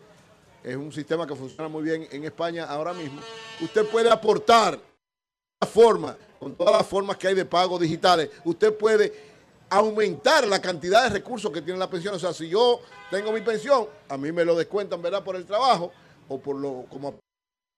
es 0.64 0.76
un 0.76 0.92
sistema 0.92 1.28
que 1.28 1.36
funciona 1.36 1.70
muy 1.70 1.84
bien 1.84 2.08
en 2.12 2.24
España 2.24 2.66
ahora 2.66 2.94
mismo, 2.94 3.22
usted 3.62 3.86
puede 3.86 4.10
aportar 4.10 4.80
forma, 5.66 6.18
con 6.40 6.56
todas 6.56 6.74
las 6.74 6.88
formas 6.88 7.18
que 7.18 7.28
hay 7.28 7.36
de 7.36 7.46
pago 7.46 7.80
digitales, 7.80 8.30
usted 8.44 8.74
puede 8.76 9.36
aumentar 9.70 10.48
la 10.48 10.62
cantidad 10.62 11.04
de 11.04 11.10
recursos 11.10 11.52
que 11.52 11.62
tiene 11.62 11.80
la 11.80 11.90
pensión. 11.90 12.14
O 12.14 12.20
sea, 12.20 12.34
si 12.34 12.48
yo 12.48 12.82
tengo 13.10 13.32
mi 13.32 13.42
pensión, 13.42 13.88
a 14.08 14.18
mí 14.18 14.32
me 14.32 14.46
lo 14.46 14.56
descuentan, 14.56 15.02
¿verdad? 15.02 15.24
Por 15.24 15.36
el 15.36 15.46
trabajo 15.46 15.92
o 16.28 16.40
por 16.40 16.56
lo 16.56 16.86
como 16.90 17.20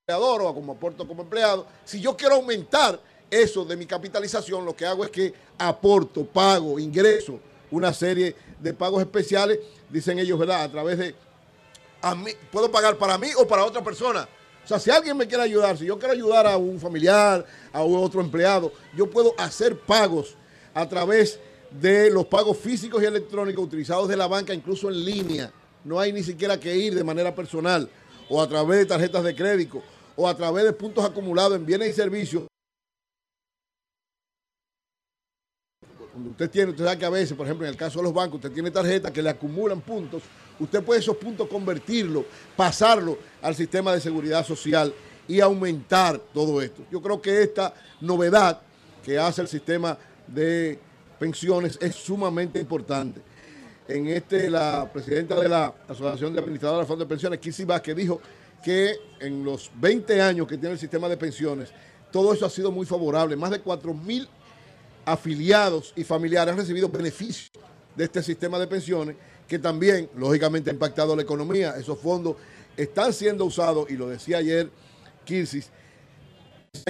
empleador 0.02 0.42
o 0.42 0.54
como 0.54 0.74
aporto 0.74 1.08
como 1.08 1.24
empleado. 1.24 1.66
Si 1.86 2.02
yo 2.02 2.16
quiero 2.16 2.36
aumentar 2.36 3.00
eso 3.30 3.66
de 3.66 3.76
mi 3.76 3.86
capitalización, 3.86 4.66
lo 4.66 4.76
que 4.76 4.86
hago 4.86 5.04
es 5.04 5.12
que 5.12 5.34
aporto, 5.58 6.26
pago, 6.26 6.80
ingreso 6.80 7.40
una 7.72 7.94
serie 7.94 8.36
de 8.60 8.74
pagos 8.74 9.02
especiales, 9.02 9.60
dicen 9.90 10.20
ellos, 10.20 10.40
¿verdad? 10.40 10.64
A 10.64 10.72
través 10.72 10.98
de, 10.98 11.16
a 12.02 12.16
mí, 12.16 12.32
puedo 12.52 12.72
pagar 12.72 12.98
para 12.98 13.18
mí 13.18 13.30
o 13.38 13.48
para 13.48 13.66
otra 13.66 13.84
persona. 13.84 14.28
O 14.64 14.68
sea, 14.68 14.80
si 14.80 14.90
alguien 14.90 15.16
me 15.16 15.28
quiere 15.28 15.44
ayudar, 15.44 15.78
si 15.78 15.86
yo 15.86 15.98
quiero 15.98 16.14
ayudar 16.14 16.46
a 16.48 16.58
un 16.58 16.80
familiar, 16.80 17.46
a 17.72 17.82
otro 17.82 18.22
empleado, 18.22 18.72
yo 18.96 19.10
puedo 19.10 19.34
hacer 19.38 19.78
pagos 19.80 20.36
a 20.74 20.88
través 20.88 21.40
de 21.72 22.10
los 22.10 22.26
pagos 22.26 22.58
físicos 22.58 23.02
y 23.02 23.06
electrónicos 23.06 23.64
utilizados 23.64 24.08
de 24.08 24.18
la 24.18 24.28
banca, 24.28 24.54
incluso 24.54 24.90
en 24.90 25.04
línea. 25.04 25.52
No 25.84 26.00
hay 26.00 26.12
ni 26.12 26.24
siquiera 26.24 26.60
que 26.60 26.76
ir 26.76 26.96
de 26.96 27.04
manera 27.04 27.34
personal 27.34 27.90
o 28.30 28.42
a 28.42 28.48
través 28.48 28.80
de 28.80 28.86
tarjetas 28.86 29.24
de 29.24 29.36
crédito 29.36 29.82
o 30.16 30.28
a 30.28 30.36
través 30.36 30.66
de 30.66 30.74
puntos 30.74 31.06
acumulados 31.06 31.56
en 31.56 31.66
bienes 31.66 31.90
y 31.90 31.94
servicios 31.94 32.44
Cuando 36.18 36.32
usted 36.32 36.50
tiene, 36.50 36.72
usted 36.72 36.84
sabe 36.84 36.98
que 36.98 37.06
a 37.06 37.12
veces, 37.12 37.38
por 37.38 37.46
ejemplo, 37.46 37.68
en 37.68 37.74
el 37.74 37.78
caso 37.78 38.00
de 38.00 38.06
los 38.06 38.12
bancos, 38.12 38.38
usted 38.38 38.52
tiene 38.52 38.72
tarjetas 38.72 39.12
que 39.12 39.22
le 39.22 39.30
acumulan 39.30 39.82
puntos, 39.82 40.24
usted 40.60 40.82
puede 40.82 41.00
esos 41.00 41.16
puntos 41.16 41.48
convertirlo, 41.48 42.26
pasarlo 42.56 43.20
al 43.40 43.54
sistema 43.54 43.94
de 43.94 44.02
seguridad 44.02 44.44
social 44.44 44.92
y 45.28 45.42
aumentar 45.42 46.18
todo 46.34 46.60
esto. 46.60 46.82
Yo 46.92 47.04
creo 47.04 47.22
que 47.22 47.44
esta 47.44 47.72
novedad 48.02 48.60
que 49.06 49.20
hace 49.20 49.44
el 49.44 49.48
sistema 49.48 49.96
de 50.26 50.80
pensiones 51.20 51.78
es 51.80 51.94
sumamente 51.94 52.60
importante. 52.60 53.22
En 53.88 54.08
este, 54.08 54.50
la 54.50 54.90
presidenta 54.92 55.40
de 55.40 55.48
la 55.48 55.72
Asociación 55.88 56.34
de 56.34 56.40
Administradores 56.40 56.88
de 56.88 56.88
Fondos 56.88 57.08
de 57.08 57.10
Pensiones, 57.10 57.40
Kissy 57.40 57.64
Vázquez, 57.64 57.96
dijo 57.96 58.20
que 58.64 58.96
en 59.20 59.44
los 59.44 59.70
20 59.76 60.20
años 60.20 60.48
que 60.48 60.58
tiene 60.58 60.74
el 60.74 60.80
sistema 60.80 61.08
de 61.10 61.16
pensiones, 61.16 61.70
todo 62.12 62.34
eso 62.34 62.44
ha 62.48 62.50
sido 62.50 62.72
muy 62.72 62.88
favorable. 62.88 63.36
Más 63.36 63.52
de 63.52 63.60
4 63.60 63.94
mil 63.94 64.28
afiliados 65.08 65.94
y 65.96 66.04
familiares 66.04 66.52
han 66.52 66.60
recibido 66.60 66.90
beneficios 66.90 67.50
de 67.96 68.04
este 68.04 68.22
sistema 68.22 68.60
de 68.60 68.68
pensiones 68.68 69.16
que 69.48 69.58
también, 69.58 70.10
lógicamente, 70.18 70.70
ha 70.70 70.74
impactado 70.74 71.16
la 71.16 71.22
economía. 71.22 71.76
Esos 71.78 71.98
fondos 71.98 72.36
están 72.76 73.14
siendo 73.14 73.46
usados, 73.46 73.90
y 73.90 73.94
lo 73.94 74.10
decía 74.10 74.40
ayer 74.40 74.70
Kirsis, 75.24 75.70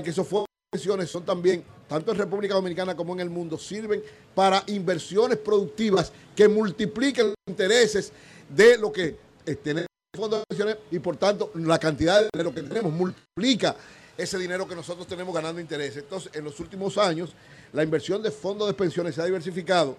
que 0.04 0.10
esos 0.10 0.28
fondos 0.28 0.48
de 0.48 0.78
pensiones 0.78 1.12
son 1.12 1.24
también, 1.24 1.64
tanto 1.88 2.12
en 2.12 2.18
República 2.18 2.56
Dominicana 2.56 2.96
como 2.96 3.14
en 3.14 3.20
el 3.20 3.30
mundo, 3.30 3.56
sirven 3.60 4.02
para 4.34 4.64
inversiones 4.66 5.38
productivas 5.38 6.12
que 6.36 6.48
multipliquen 6.48 7.28
los 7.28 7.36
intereses 7.48 8.12
de 8.50 8.80
lo 8.80 8.92
que 8.92 9.16
tenemos 9.64 9.86
fondos 10.16 10.40
de 10.40 10.46
pensiones 10.50 10.78
y 10.90 10.98
por 10.98 11.18
tanto 11.18 11.52
la 11.54 11.78
cantidad 11.78 12.20
de 12.22 12.30
dinero 12.34 12.52
que 12.52 12.64
tenemos 12.64 12.92
multiplica 12.92 13.76
ese 14.18 14.40
dinero 14.40 14.68
que 14.68 14.76
nosotros 14.76 15.06
tenemos 15.06 15.36
ganando 15.36 15.62
intereses. 15.62 15.98
Entonces, 16.02 16.32
en 16.34 16.44
los 16.44 16.60
últimos 16.60 16.98
años, 16.98 17.36
la 17.74 17.84
inversión 17.84 18.22
de 18.22 18.32
fondos 18.32 18.68
de 18.68 18.74
pensiones 18.74 19.16
se 19.16 19.22
ha 19.22 19.26
diversificado 19.26 19.98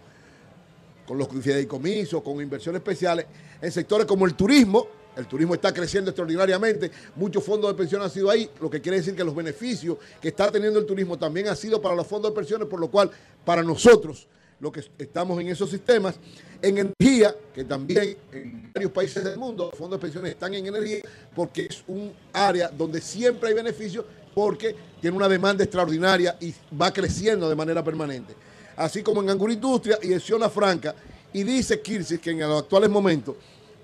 con 1.07 1.17
los 1.17 1.29
fideicomisos, 1.29 2.23
con 2.23 2.41
inversiones 2.41 2.81
especiales 2.81 3.27
en 3.61 3.73
sectores 3.73 4.07
como 4.07 4.27
el 4.27 4.35
turismo. 4.35 4.87
El 5.17 5.27
turismo 5.27 5.55
está 5.55 5.73
creciendo 5.73 6.11
extraordinariamente. 6.11 6.93
Muchos 7.17 7.43
fondos 7.43 7.73
de 7.73 7.77
pensiones 7.77 8.07
han 8.07 8.13
sido 8.13 8.31
ahí, 8.31 8.49
lo 8.61 8.71
que 8.71 8.81
quiere 8.81 8.99
decir 8.99 9.17
que 9.17 9.25
los 9.25 9.35
beneficios 9.35 9.97
que 10.21 10.29
está 10.29 10.51
teniendo 10.53 10.79
el 10.79 10.87
turismo 10.87 11.19
también 11.19 11.49
han 11.49 11.57
sido 11.57 11.83
para 11.83 11.97
los 11.97 12.07
fondos 12.07 12.31
de 12.31 12.37
pensiones, 12.37 12.69
por 12.69 12.79
lo 12.79 12.89
cual 12.89 13.11
para 13.45 13.63
nosotros, 13.65 14.29
los 14.61 14.71
que 14.71 14.85
estamos 14.99 15.41
en 15.41 15.49
esos 15.49 15.71
sistemas, 15.71 16.21
en 16.63 16.79
energía, 16.79 17.35
que 17.55 17.65
también 17.65 18.17
en 18.31 18.71
varios 18.73 18.93
países 18.93 19.25
del 19.25 19.39
mundo 19.39 19.71
los 19.71 19.79
fondos 19.79 19.99
de 19.99 20.03
pensiones 20.03 20.33
están 20.33 20.55
en 20.55 20.67
energía, 20.67 21.01
porque 21.35 21.67
es 21.67 21.83
un 21.89 22.13
área 22.33 22.69
donde 22.69 23.01
siempre 23.01 23.49
hay 23.49 23.55
beneficios 23.55 24.05
porque 24.39 24.73
tiene 25.01 25.17
una 25.17 25.29
demanda 25.29 25.65
extraordinaria 25.65 26.37
y 26.41 26.55
va 26.81 26.93
creciendo 26.93 27.49
de 27.49 27.57
manera 27.57 27.83
permanente. 27.83 28.37
Así 28.77 29.03
como 29.03 29.21
en 29.21 29.31
Angurindustria 29.31 29.99
y 30.01 30.13
en 30.13 30.21
Zona 30.21 30.49
Franca, 30.49 30.95
y 31.33 31.43
dice 31.43 31.81
Kirsis 31.81 32.21
que 32.21 32.31
en 32.31 32.39
los 32.39 32.63
actuales 32.63 32.89
momentos 32.89 33.35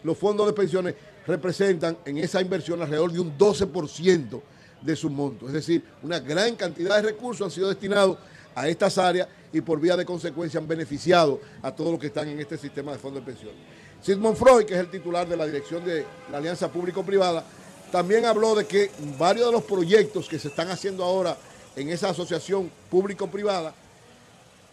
los 0.05 0.17
fondos 0.17 0.47
de 0.47 0.53
pensiones 0.53 0.95
representan 1.27 1.99
en 2.05 2.19
esa 2.19 2.41
inversión 2.41 2.81
alrededor 2.81 3.11
de 3.11 3.19
un 3.19 3.37
12% 3.37 4.41
de 4.81 4.95
su 4.95 5.11
monto. 5.11 5.49
Es 5.49 5.55
decir, 5.55 5.83
una 6.05 6.21
gran 6.21 6.55
cantidad 6.55 6.99
de 6.99 7.03
recursos 7.03 7.45
han 7.45 7.51
sido 7.51 7.69
destinados 7.69 8.19
a 8.55 8.69
estas 8.69 8.97
áreas 8.97 9.27
y 9.53 9.61
por 9.61 9.81
vía 9.81 9.97
de 9.97 10.05
consecuencia 10.05 10.61
han 10.61 10.69
beneficiado 10.69 11.41
a 11.63 11.75
todos 11.75 11.91
los 11.91 11.99
que 11.99 12.07
están 12.07 12.29
en 12.29 12.39
este 12.39 12.57
sistema 12.57 12.93
de 12.93 12.99
fondos 12.99 13.27
de 13.27 13.33
pensiones. 13.33 13.59
Sigmund 14.01 14.37
Freud, 14.37 14.67
que 14.67 14.75
es 14.75 14.81
el 14.81 14.89
titular 14.89 15.29
de 15.29 15.37
la 15.37 15.47
dirección 15.47 15.85
de 15.85 16.05
la 16.31 16.39
Alianza 16.39 16.71
Público-Privada, 16.71 17.45
también 17.91 18.25
habló 18.25 18.55
de 18.55 18.67
que 18.67 18.91
varios 19.19 19.47
de 19.47 19.53
los 19.53 19.63
proyectos 19.63 20.29
que 20.29 20.39
se 20.39 20.49
están 20.49 20.71
haciendo 20.71 21.05
ahora 21.05 21.37
en 21.77 21.89
esa 21.89 22.11
asociación 22.11 22.71
público-privada 22.91 23.75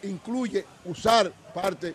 incluye 0.04 0.66
usar 0.86 1.32
parte 1.54 1.94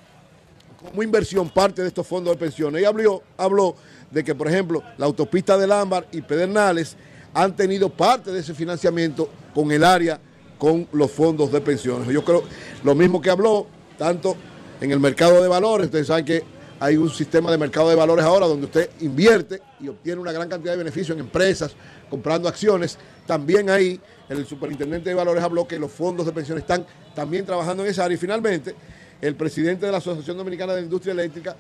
como 0.79 1.03
inversión 1.03 1.49
parte 1.49 1.83
de 1.83 1.89
estos 1.89 2.07
fondos 2.07 2.35
de 2.35 2.39
pensiones. 2.39 2.83
Y 2.83 2.85
habló, 2.85 3.23
habló 3.37 3.75
de 4.11 4.23
que, 4.23 4.35
por 4.35 4.49
ejemplo, 4.49 4.83
la 4.99 5.07
autopista 5.07 5.57
del 5.57 5.73
Ámbar 5.73 6.07
y 6.13 6.23
Pedernales 6.23 6.97
han 7.35 7.57
tenido 7.57 7.89
parte 7.91 8.31
de 8.31 8.41
ese 8.41 8.55
financiamiento 8.55 9.29
con 9.55 9.71
el 9.73 9.85
área, 9.85 10.21
con 10.59 10.87
los 10.93 11.11
fondos 11.11 11.51
de 11.53 11.61
pensiones. 11.61 12.09
Yo 12.09 12.25
creo 12.25 12.45
lo 12.83 12.95
mismo 12.95 13.21
que 13.21 13.31
habló, 13.31 13.67
tanto 13.99 14.37
en 14.81 14.93
el 14.93 15.01
mercado 15.01 15.43
de 15.43 15.49
valores, 15.49 15.87
ustedes 15.87 16.07
saben 16.07 16.25
que 16.25 16.45
hay 16.79 16.97
un 16.97 17.09
sistema 17.11 17.51
de 17.51 17.59
mercado 17.59 17.89
de 17.89 17.95
valores 17.95 18.25
ahora 18.25 18.47
donde 18.47 18.67
usted 18.67 18.91
invierte 19.01 19.61
y 19.81 19.89
obtiene 19.89 20.21
una 20.21 20.33
gran 20.33 20.49
cantidad 20.49 20.73
de 20.73 20.79
beneficios 20.79 21.17
en 21.17 21.21
empresas, 21.21 21.75
comprando 22.11 22.49
acciones. 22.49 22.99
También 23.27 23.71
ahí 23.71 24.01
el 24.29 24.47
superintendente 24.47 25.09
de 25.09 25.15
valores 25.15 25.43
habló 25.43 25.67
que 25.67 25.79
los 25.79 25.91
fondos 25.91 26.27
de 26.27 26.33
pensiones 26.33 26.63
están 26.63 26.87
también 27.15 27.47
trabajando 27.47 27.83
en 27.83 27.91
esa 27.91 28.05
área. 28.05 28.15
Y 28.15 28.19
finalmente, 28.19 28.75
el 29.21 29.35
presidente 29.37 29.87
de 29.87 29.93
la 29.93 29.99
Asociación 29.99 30.37
Dominicana 30.37 30.75
de 30.75 30.83
Industria 30.83 31.13
Eléctrica 31.13 31.57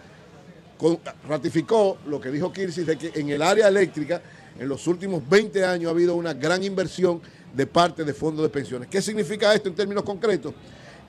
ratificó 1.27 1.99
lo 2.07 2.21
que 2.21 2.31
dijo 2.31 2.53
Kirsis 2.53 2.87
de 2.87 2.99
que 2.99 3.13
en 3.15 3.31
el 3.31 3.41
área 3.41 3.69
eléctrica 3.69 4.21
en 4.59 4.69
los 4.69 4.87
últimos 4.87 5.27
20 5.27 5.65
años 5.65 5.89
ha 5.89 5.93
habido 5.93 6.15
una 6.15 6.35
gran 6.35 6.63
inversión 6.63 7.21
de 7.55 7.67
parte 7.67 8.05
de 8.05 8.13
fondos 8.13 8.43
de 8.43 8.51
pensiones. 8.51 8.89
¿Qué 8.89 9.01
significa 9.01 9.55
esto 9.55 9.71
en 9.71 9.75
términos 9.75 10.05
concretos? 10.05 10.53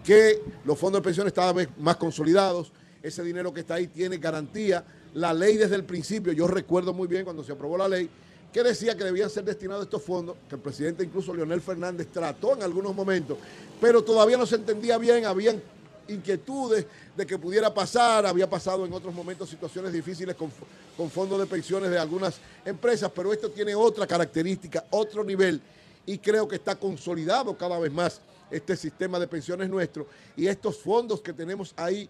Que 0.04 0.42
los 0.64 0.78
fondos 0.80 1.02
de 1.02 1.04
pensiones 1.04 1.32
están 1.32 1.68
más 1.78 1.98
consolidados, 1.98 2.72
ese 3.02 3.24
dinero 3.24 3.54
que 3.54 3.62
está 3.62 3.76
ahí 3.76 3.88
tiene 3.88 4.18
garantía. 4.18 4.84
La 5.14 5.34
ley 5.34 5.58
desde 5.58 5.76
el 5.76 5.84
principio, 5.84 6.34
yo 6.34 6.48
recuerdo 6.48 6.94
muy 6.94 7.08
bien 7.08 7.24
cuando 7.24 7.44
se 7.44 7.52
aprobó 7.52 7.78
la 7.78 7.88
ley, 7.88 8.10
que 8.52 8.64
decía 8.64 8.96
que 8.96 9.04
debían 9.04 9.30
ser 9.30 9.44
destinados 9.44 9.84
estos 9.84 10.02
fondos, 10.02 10.36
que 10.50 10.56
el 10.56 10.62
presidente 10.62 11.04
incluso 11.04 11.34
Leonel 11.34 11.62
Fernández 11.62 12.08
trató 12.08 12.56
en 12.56 12.64
algunos 12.64 12.96
momentos, 12.96 13.38
pero 13.80 14.04
todavía 14.04 14.38
no 14.38 14.46
se 14.46 14.56
entendía 14.56 14.98
bien, 14.98 15.26
habían 15.26 15.62
inquietudes 16.08 16.86
de 17.16 17.26
que 17.26 17.38
pudiera 17.38 17.74
pasar, 17.74 18.26
había 18.26 18.50
pasado 18.50 18.86
en 18.86 18.94
otros 18.94 19.14
momentos 19.14 19.50
situaciones 19.50 19.92
difíciles 19.92 20.36
con, 20.36 20.52
con 20.96 21.10
fondos 21.10 21.40
de 21.40 21.46
pensiones 21.46 21.90
de 21.90 22.00
algunas 22.00 22.40
empresas, 22.66 23.12
pero 23.14 23.34
esto 23.34 23.50
tiene 23.52 23.76
otra 23.76 24.08
característica, 24.08 24.86
otro 24.90 25.24
nivel, 25.24 25.62
y 26.06 26.18
creo 26.18 26.48
que 26.48 26.56
está 26.56 26.76
consolidado 26.76 27.58
cada 27.58 27.78
vez 27.78 27.92
más 27.92 28.22
este 28.50 28.78
sistema 28.78 29.20
de 29.20 29.28
pensiones 29.28 29.70
nuestro, 29.70 30.08
y 30.38 30.48
estos 30.48 30.78
fondos 30.78 31.22
que 31.22 31.34
tenemos 31.34 31.74
ahí 31.76 32.10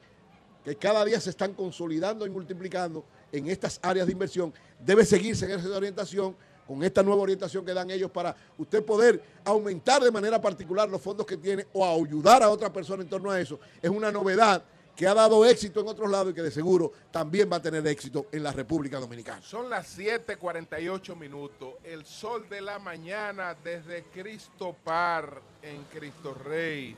que 0.67 0.75
cada 0.75 1.05
día 1.05 1.17
se 1.21 1.29
están 1.29 1.53
consolidando 1.53 2.27
y 2.27 2.29
multiplicando 2.29 3.05
en 3.31 3.47
estas 3.47 3.79
áreas 3.81 4.05
de 4.05 4.11
inversión, 4.11 4.53
debe 4.83 5.05
seguirse 5.05 5.45
en 5.45 5.57
esa 5.57 5.69
orientación 5.69 6.35
con 6.67 6.83
esta 6.83 7.01
nueva 7.01 7.21
orientación 7.21 7.63
que 7.63 7.73
dan 7.73 7.89
ellos 7.89 8.11
para 8.11 8.35
usted 8.57 8.83
poder 8.83 9.23
aumentar 9.45 10.03
de 10.03 10.11
manera 10.11 10.41
particular 10.41 10.89
los 10.89 11.01
fondos 11.01 11.25
que 11.25 11.37
tiene 11.37 11.65
o 11.71 11.85
ayudar 11.85 12.43
a 12.43 12.49
otra 12.49 12.71
persona 12.73 13.01
en 13.01 13.07
torno 13.07 13.31
a 13.31 13.39
eso, 13.39 13.57
es 13.81 13.89
una 13.89 14.11
novedad 14.11 14.61
que 14.93 15.07
ha 15.07 15.13
dado 15.13 15.45
éxito 15.45 15.79
en 15.79 15.87
otros 15.87 16.11
lados 16.11 16.31
y 16.31 16.33
que 16.33 16.41
de 16.41 16.51
seguro 16.51 16.91
también 17.11 17.49
va 17.49 17.57
a 17.57 17.61
tener 17.61 17.87
éxito 17.87 18.25
en 18.29 18.43
la 18.43 18.51
República 18.51 18.99
Dominicana. 18.99 19.41
Son 19.43 19.69
las 19.69 19.97
7:48 19.97 21.15
minutos. 21.15 21.75
El 21.81 22.03
sol 22.03 22.49
de 22.49 22.59
la 22.59 22.77
mañana 22.77 23.55
desde 23.63 24.03
Cristo 24.11 24.75
Par 24.83 25.41
en 25.61 25.83
Cristo 25.83 26.33
Rey. 26.33 26.93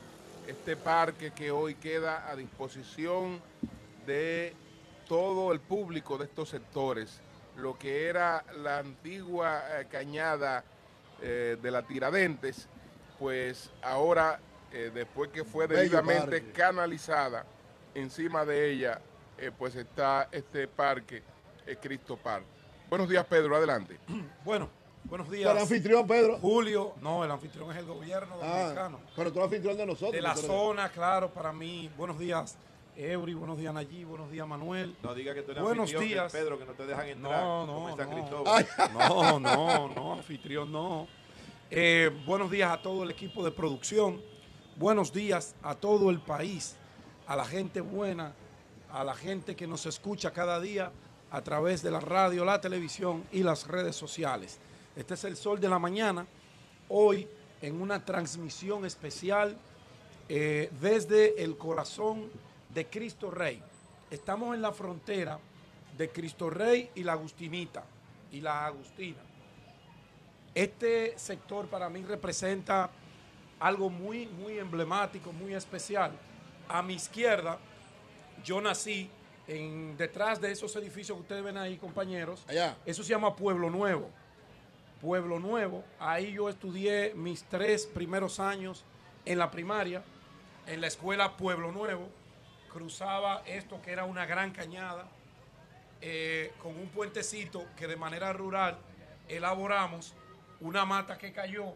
Este 0.50 0.76
parque 0.76 1.30
que 1.30 1.52
hoy 1.52 1.76
queda 1.76 2.28
a 2.28 2.36
disposición 2.36 3.40
de 4.08 4.56
todo 5.08 5.54
el 5.54 5.60
público 5.60 6.18
de 6.18 6.26
estos 6.26 6.50
sectores. 6.50 7.22
Lo 7.56 7.78
que 7.78 8.08
era 8.08 8.44
la 8.64 8.80
antigua 8.80 9.62
eh, 9.70 9.86
cañada 9.92 10.64
eh, 11.22 11.56
de 11.62 11.70
la 11.70 11.84
Tiradentes, 11.84 12.68
pues 13.20 13.70
ahora, 13.84 14.40
eh, 14.72 14.90
después 14.92 15.30
que 15.30 15.44
fue 15.44 15.68
debidamente 15.68 16.52
canalizada, 16.52 17.46
encima 17.94 18.44
de 18.44 18.72
ella, 18.72 19.00
pues 19.56 19.76
está 19.76 20.30
este 20.32 20.68
parque, 20.68 21.22
Cristo 21.80 22.18
Park. 22.18 22.46
Buenos 22.90 23.08
días, 23.08 23.24
Pedro, 23.28 23.56
adelante. 23.56 24.00
Bueno, 24.44 24.68
buenos 25.04 25.30
días. 25.30 25.52
¿El 25.52 25.58
anfitrión, 25.58 26.08
Pedro? 26.08 26.38
Julio, 26.40 26.94
no, 27.02 27.24
el 27.24 27.32
anfitrión 27.32 27.72
es 27.72 27.78
el 27.78 27.86
gobierno 27.86 28.36
ah, 28.42 28.60
dominicano. 28.60 29.00
pero 29.16 29.32
tú 29.32 29.40
eres 29.40 29.52
anfitrión 29.52 29.78
de 29.78 29.86
nosotros. 29.86 30.12
De 30.12 30.22
la 30.22 30.36
zona, 30.36 30.90
claro, 30.90 31.30
para 31.30 31.52
mí. 31.52 31.90
Buenos 31.98 32.20
días, 32.20 32.58
Eury, 32.96 33.34
buenos 33.34 33.58
días, 33.58 33.74
Nayí, 33.74 34.04
buenos 34.04 34.32
días, 34.32 34.48
Manuel. 34.48 34.96
No 35.02 35.14
diga 35.14 35.34
que 35.34 35.42
tú 35.42 35.52
eres 35.52 35.64
buenos 35.64 35.92
días. 35.92 36.32
Pedro, 36.32 36.60
que 36.60 36.66
no 36.66 36.74
te 36.74 36.86
dejan 36.86 37.08
entrar. 37.08 37.44
No, 37.44 37.66
no, 37.66 37.96
no. 37.96 39.40
no, 39.40 39.40
no, 39.40 39.90
no, 39.96 40.14
anfitrión, 40.14 40.72
no. 40.72 41.08
Eh, 41.72 42.12
buenos 42.26 42.50
días 42.50 42.72
a 42.72 42.82
todo 42.82 43.04
el 43.04 43.12
equipo 43.12 43.44
de 43.44 43.52
producción. 43.52 44.22
Buenos 44.76 45.14
días 45.14 45.56
a 45.62 45.76
todo 45.76 46.10
el 46.10 46.20
país, 46.20 46.76
a 47.28 47.36
la 47.36 47.46
gente 47.46 47.82
buena, 47.82 48.34
a 48.92 49.04
la 49.04 49.14
gente 49.14 49.56
que 49.56 49.68
nos 49.68 49.86
escucha 49.86 50.32
cada 50.32 50.60
día 50.60 50.92
a 51.32 51.42
través 51.42 51.82
de 51.84 51.92
la 51.92 52.00
radio, 52.00 52.44
la 52.44 52.60
televisión 52.60 53.24
y 53.32 53.44
las 53.44 53.68
redes 53.68 53.96
sociales. 53.96 54.60
Este 55.00 55.14
es 55.14 55.24
el 55.24 55.38
sol 55.38 55.62
de 55.62 55.70
la 55.70 55.80
mañana, 55.80 56.28
hoy 56.90 57.26
en 57.62 57.82
una 57.82 58.04
transmisión 58.04 58.84
especial 58.84 59.56
eh, 60.28 60.70
desde 60.82 61.42
el 61.42 61.56
corazón 61.56 62.30
de 62.68 62.86
Cristo 62.86 63.32
Rey. 63.32 63.64
Estamos 64.12 64.54
en 64.54 64.62
la 64.62 64.74
frontera 64.74 65.40
de 65.98 66.10
Cristo 66.10 66.50
Rey 66.50 66.90
y 66.96 67.04
la 67.04 67.14
Agustinita 67.14 67.86
y 68.34 68.42
la 68.42 68.66
Agustina. 68.66 69.20
Este 70.54 71.18
sector 71.18 71.68
para 71.68 71.90
mí 71.90 72.04
representa 72.04 72.90
algo 73.62 73.90
muy, 73.90 74.28
muy 74.28 74.60
emblemático, 74.60 75.32
muy 75.32 75.54
especial. 75.54 76.12
A 76.68 76.82
mi 76.82 76.96
izquierda, 76.96 77.58
yo 78.44 78.60
nací 78.60 79.10
en, 79.48 79.96
detrás 79.96 80.42
de 80.42 80.52
esos 80.52 80.76
edificios 80.76 81.16
que 81.16 81.22
ustedes 81.22 81.44
ven 81.44 81.56
ahí, 81.56 81.78
compañeros. 81.78 82.44
Allá. 82.50 82.76
Eso 82.86 83.02
se 83.02 83.12
llama 83.12 83.34
Pueblo 83.34 83.70
Nuevo. 83.70 84.12
Pueblo 85.02 85.40
Nuevo. 85.40 85.84
Ahí 86.00 86.34
yo 86.34 86.50
estudié 86.50 87.14
mis 87.16 87.44
tres 87.44 87.86
primeros 87.86 88.40
años 88.40 88.84
en 89.26 89.38
la 89.38 89.52
primaria, 89.52 90.04
en 90.68 90.82
la 90.82 90.88
escuela 90.88 91.38
Pueblo 91.38 91.72
Nuevo 91.72 92.10
cruzaba 92.70 93.42
esto 93.46 93.82
que 93.82 93.92
era 93.92 94.06
una 94.06 94.26
gran 94.26 94.52
cañada 94.52 95.08
eh, 96.02 96.54
con 96.62 96.78
un 96.78 96.88
puentecito 96.90 97.66
que 97.76 97.88
de 97.88 97.98
manera 97.98 98.32
rural 98.32 98.78
elaboramos, 99.28 100.14
una 100.62 100.86
mata 100.86 101.18
que 101.18 101.34
cayó 101.34 101.74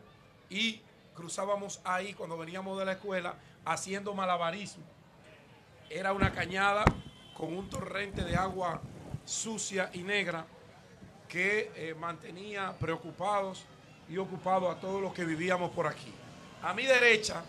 y 0.49 0.81
cruzábamos 1.13 1.81
ahí 1.83 2.13
cuando 2.13 2.37
veníamos 2.37 2.79
de 2.79 2.85
la 2.85 2.93
escuela 2.93 3.35
haciendo 3.65 4.13
malabarismo. 4.13 4.83
Era 5.89 6.13
una 6.13 6.31
cañada 6.31 6.85
con 7.35 7.55
un 7.55 7.69
torrente 7.69 8.23
de 8.23 8.35
agua 8.35 8.81
sucia 9.25 9.89
y 9.93 10.03
negra 10.03 10.45
que 11.33 11.71
eh, 11.75 11.95
mantenía 11.99 12.75
preocupados 12.79 13.65
y 14.07 14.19
ocupados 14.19 14.77
a 14.77 14.79
todos 14.79 15.01
los 15.01 15.15
que 15.15 15.25
vivíamos 15.25 15.71
por 15.71 15.87
aquí. 15.87 16.13
A 16.61 16.75
mi 16.75 16.85
derecha 16.85 17.43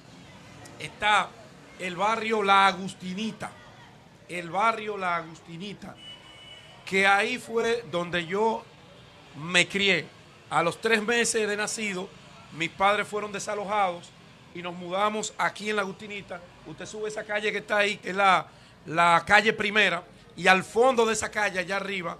está 0.78 1.28
el 1.78 1.94
barrio 1.94 2.42
La 2.42 2.66
Agustinita, 2.66 3.52
el 4.26 4.48
barrio 4.48 4.96
La 4.96 5.16
Agustinita, 5.16 5.94
que 6.86 7.06
ahí 7.06 7.36
fue 7.36 7.84
donde 7.90 8.24
yo 8.24 8.64
me 9.36 9.68
crié. 9.68 10.06
A 10.48 10.62
los 10.62 10.80
tres 10.80 11.02
meses 11.02 11.46
de 11.46 11.54
nacido, 11.54 12.08
mis 12.56 12.70
padres 12.70 13.06
fueron 13.06 13.32
desalojados 13.32 14.08
y 14.54 14.62
nos 14.62 14.74
mudamos 14.74 15.34
aquí 15.36 15.68
en 15.68 15.76
La 15.76 15.82
Agustinita. 15.82 16.40
Usted 16.66 16.86
sube 16.86 17.08
esa 17.10 17.24
calle 17.24 17.52
que 17.52 17.58
está 17.58 17.78
ahí, 17.78 17.98
que 17.98 18.10
es 18.10 18.16
la, 18.16 18.46
la 18.86 19.22
calle 19.26 19.52
primera, 19.52 20.02
y 20.36 20.46
al 20.46 20.64
fondo 20.64 21.04
de 21.04 21.12
esa 21.12 21.30
calle, 21.30 21.58
allá 21.58 21.76
arriba, 21.76 22.16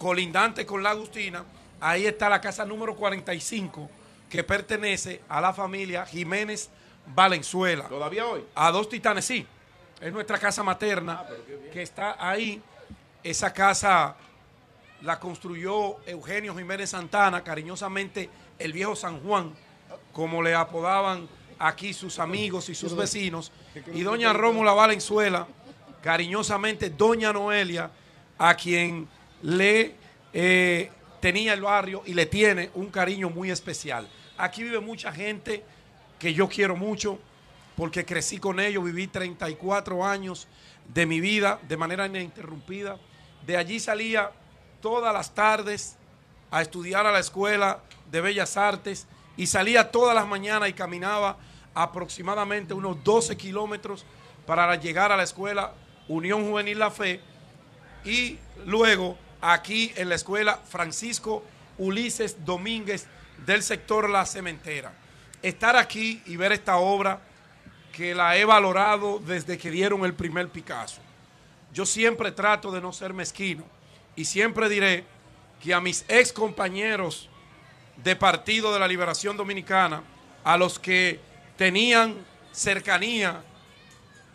colindante 0.00 0.64
con 0.64 0.82
La 0.82 0.90
Agustina, 0.90 1.44
ahí 1.78 2.06
está 2.06 2.30
la 2.30 2.40
casa 2.40 2.64
número 2.64 2.96
45, 2.96 3.90
que 4.30 4.42
pertenece 4.42 5.20
a 5.28 5.42
la 5.42 5.52
familia 5.52 6.06
Jiménez 6.06 6.70
Valenzuela. 7.14 7.84
¿Todavía 7.86 8.26
hoy? 8.26 8.42
A 8.54 8.70
dos 8.70 8.88
titanes, 8.88 9.26
sí. 9.26 9.46
Es 10.00 10.10
nuestra 10.10 10.38
casa 10.38 10.62
materna 10.62 11.20
ah, 11.20 11.28
que 11.70 11.82
está 11.82 12.16
ahí. 12.18 12.62
Esa 13.22 13.52
casa 13.52 14.16
la 15.02 15.20
construyó 15.20 15.98
Eugenio 16.06 16.56
Jiménez 16.56 16.88
Santana, 16.88 17.44
cariñosamente 17.44 18.30
el 18.58 18.72
viejo 18.72 18.96
San 18.96 19.20
Juan, 19.20 19.52
como 20.14 20.42
le 20.42 20.54
apodaban 20.54 21.28
aquí 21.58 21.92
sus 21.92 22.18
amigos 22.18 22.70
y 22.70 22.74
sus 22.74 22.96
vecinos. 22.96 23.52
Y 23.92 24.00
doña 24.00 24.32
Rómula 24.32 24.72
Valenzuela, 24.72 25.46
cariñosamente 26.02 26.88
doña 26.88 27.34
Noelia, 27.34 27.90
a 28.38 28.54
quien 28.54 29.06
le 29.42 29.94
eh, 30.32 30.90
tenía 31.20 31.52
el 31.52 31.62
barrio 31.62 32.02
y 32.06 32.14
le 32.14 32.26
tiene 32.26 32.70
un 32.74 32.86
cariño 32.90 33.30
muy 33.30 33.50
especial. 33.50 34.08
Aquí 34.36 34.62
vive 34.62 34.80
mucha 34.80 35.12
gente 35.12 35.62
que 36.18 36.34
yo 36.34 36.48
quiero 36.48 36.76
mucho, 36.76 37.18
porque 37.76 38.04
crecí 38.04 38.38
con 38.38 38.60
ellos, 38.60 38.84
viví 38.84 39.06
34 39.06 40.04
años 40.04 40.48
de 40.92 41.06
mi 41.06 41.20
vida 41.20 41.58
de 41.68 41.76
manera 41.76 42.06
ininterrumpida. 42.06 42.98
De 43.46 43.56
allí 43.56 43.80
salía 43.80 44.32
todas 44.80 45.12
las 45.12 45.34
tardes 45.34 45.96
a 46.50 46.62
estudiar 46.62 47.06
a 47.06 47.12
la 47.12 47.20
escuela 47.20 47.80
de 48.10 48.20
Bellas 48.20 48.56
Artes 48.56 49.06
y 49.36 49.46
salía 49.46 49.90
todas 49.90 50.14
las 50.14 50.26
mañanas 50.26 50.68
y 50.68 50.72
caminaba 50.72 51.38
aproximadamente 51.74 52.74
unos 52.74 53.02
12 53.04 53.36
kilómetros 53.36 54.04
para 54.46 54.74
llegar 54.76 55.12
a 55.12 55.16
la 55.16 55.22
escuela 55.22 55.72
Unión 56.08 56.48
Juvenil 56.48 56.78
La 56.78 56.90
Fe 56.90 57.20
y 58.04 58.38
luego 58.66 59.16
aquí 59.40 59.92
en 59.96 60.08
la 60.08 60.14
escuela 60.14 60.56
Francisco 60.68 61.44
Ulises 61.78 62.44
Domínguez 62.44 63.06
del 63.46 63.62
sector 63.62 64.08
La 64.08 64.26
Cementera 64.26 64.92
estar 65.42 65.76
aquí 65.76 66.22
y 66.26 66.36
ver 66.36 66.52
esta 66.52 66.76
obra 66.76 67.20
que 67.92 68.14
la 68.14 68.36
he 68.36 68.44
valorado 68.44 69.18
desde 69.18 69.58
que 69.58 69.70
dieron 69.70 70.04
el 70.04 70.14
primer 70.14 70.48
Picasso. 70.48 71.00
Yo 71.72 71.86
siempre 71.86 72.32
trato 72.32 72.70
de 72.70 72.80
no 72.80 72.92
ser 72.92 73.14
mezquino 73.14 73.64
y 74.16 74.24
siempre 74.24 74.68
diré 74.68 75.04
que 75.60 75.74
a 75.74 75.80
mis 75.80 76.04
ex 76.08 76.32
compañeros 76.32 77.28
de 77.96 78.16
Partido 78.16 78.72
de 78.72 78.80
la 78.80 78.88
Liberación 78.88 79.36
Dominicana, 79.36 80.02
a 80.42 80.56
los 80.56 80.78
que 80.78 81.20
tenían 81.56 82.16
cercanía 82.52 83.42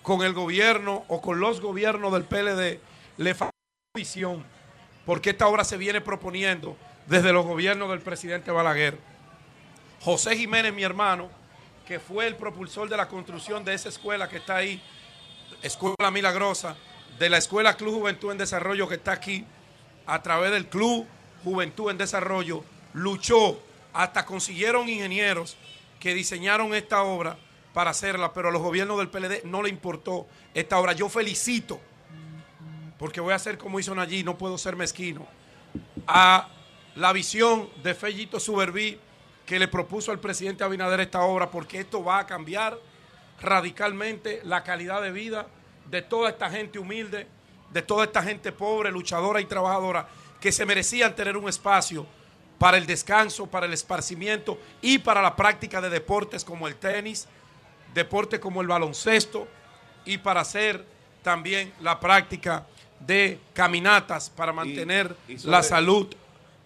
con 0.03 0.22
el 0.22 0.34
gobierno 0.34 1.03
o 1.08 1.22
con 1.22 1.39
los 1.39 1.62
gobiernos 1.62 2.14
del 2.14 2.26
PLD, 2.26 2.80
le 3.18 3.34
falta 3.34 3.56
visión, 3.95 4.45
porque 5.06 5.32
esta 5.32 5.47
obra 5.47 5.64
se 5.64 5.78
viene 5.78 6.01
proponiendo 6.01 6.76
desde 7.08 7.32
los 7.32 7.45
gobiernos 7.45 7.89
del 7.89 8.01
presidente 8.01 8.51
Balaguer. 8.51 8.97
José 10.01 10.36
Jiménez, 10.36 10.74
mi 10.74 10.84
hermano, 10.84 11.30
que 11.86 11.99
fue 11.99 12.28
el 12.28 12.36
propulsor 12.36 12.89
de 12.89 12.97
la 12.97 13.08
construcción 13.08 13.64
de 13.64 13.74
esa 13.74 13.89
escuela 13.89 14.28
que 14.28 14.38
está 14.38 14.58
ahí, 14.58 14.82
Escuela 15.62 16.12
Milagrosa, 16.12 16.76
de 17.20 17.30
la 17.30 17.38
Escuela 17.38 17.78
Club 17.78 17.95
Juventud 17.95 18.32
en 18.32 18.38
Desarrollo 18.38 18.88
que 18.88 18.95
está 18.95 19.14
aquí, 19.14 19.45
a 20.06 20.22
través 20.22 20.51
del 20.51 20.68
Club 20.68 21.08
Juventud 21.43 21.89
en 21.89 21.97
Desarrollo, 21.97 22.64
luchó 22.93 23.60
hasta 23.93 24.26
consiguieron 24.26 24.89
ingenieros 24.89 25.58
que 25.99 26.14
diseñaron 26.14 26.74
esta 26.76 27.03
obra 27.03 27.38
para 27.74 27.91
hacerla, 27.91 28.34
pero 28.34 28.49
a 28.49 28.51
los 28.51 28.62
gobiernos 28.62 28.97
del 28.97 29.10
PLD 29.10 29.43
no 29.45 29.62
le 29.62 29.70
importó 29.70 30.28
esta 30.53 30.80
obra. 30.80 30.93
Yo 30.93 31.10
felicito, 31.10 31.80
porque 32.97 33.21
voy 33.21 33.33
a 33.33 33.35
hacer 33.35 33.57
como 33.57 33.79
hizo 33.79 33.99
allí, 33.99 34.23
no 34.23 34.37
puedo 34.37 34.57
ser 34.57 34.75
mezquino, 34.75 35.27
a 36.07 36.49
la 36.95 37.11
visión 37.13 37.69
de 37.83 37.93
Fellito 37.93 38.39
Suberví 38.39 38.99
que 39.45 39.59
le 39.59 39.67
propuso 39.67 40.11
al 40.11 40.19
presidente 40.19 40.63
Abinader 40.63 41.01
esta 41.01 41.21
obra 41.21 41.51
porque 41.51 41.79
esto 41.79 42.03
va 42.03 42.19
a 42.19 42.25
cambiar 42.25 42.79
radicalmente 43.41 44.41
la 44.43 44.63
calidad 44.63 45.01
de 45.01 45.11
vida 45.11 45.47
de 45.89 46.01
toda 46.01 46.29
esta 46.29 46.49
gente 46.49 46.79
humilde, 46.79 47.27
de 47.71 47.81
toda 47.81 48.05
esta 48.05 48.23
gente 48.23 48.51
pobre, 48.51 48.91
luchadora 48.91 49.41
y 49.41 49.45
trabajadora 49.45 50.07
que 50.39 50.51
se 50.51 50.65
merecían 50.65 51.15
tener 51.15 51.37
un 51.37 51.49
espacio 51.49 52.05
para 52.57 52.77
el 52.77 52.85
descanso, 52.85 53.47
para 53.47 53.65
el 53.65 53.73
esparcimiento 53.73 54.57
y 54.81 54.99
para 54.99 55.21
la 55.21 55.35
práctica 55.35 55.81
de 55.81 55.89
deportes 55.89 56.45
como 56.45 56.67
el 56.67 56.75
tenis, 56.75 57.27
deportes 57.93 58.39
como 58.39 58.61
el 58.61 58.67
baloncesto 58.67 59.47
y 60.05 60.17
para 60.17 60.41
hacer 60.41 60.85
también 61.21 61.73
la 61.81 61.99
práctica 61.99 62.65
de 63.06 63.39
caminatas 63.53 64.30
para 64.30 64.51
mantener 64.53 65.16
y 65.28 65.38
sobre- 65.38 65.51
la 65.51 65.64
salud 65.64 66.08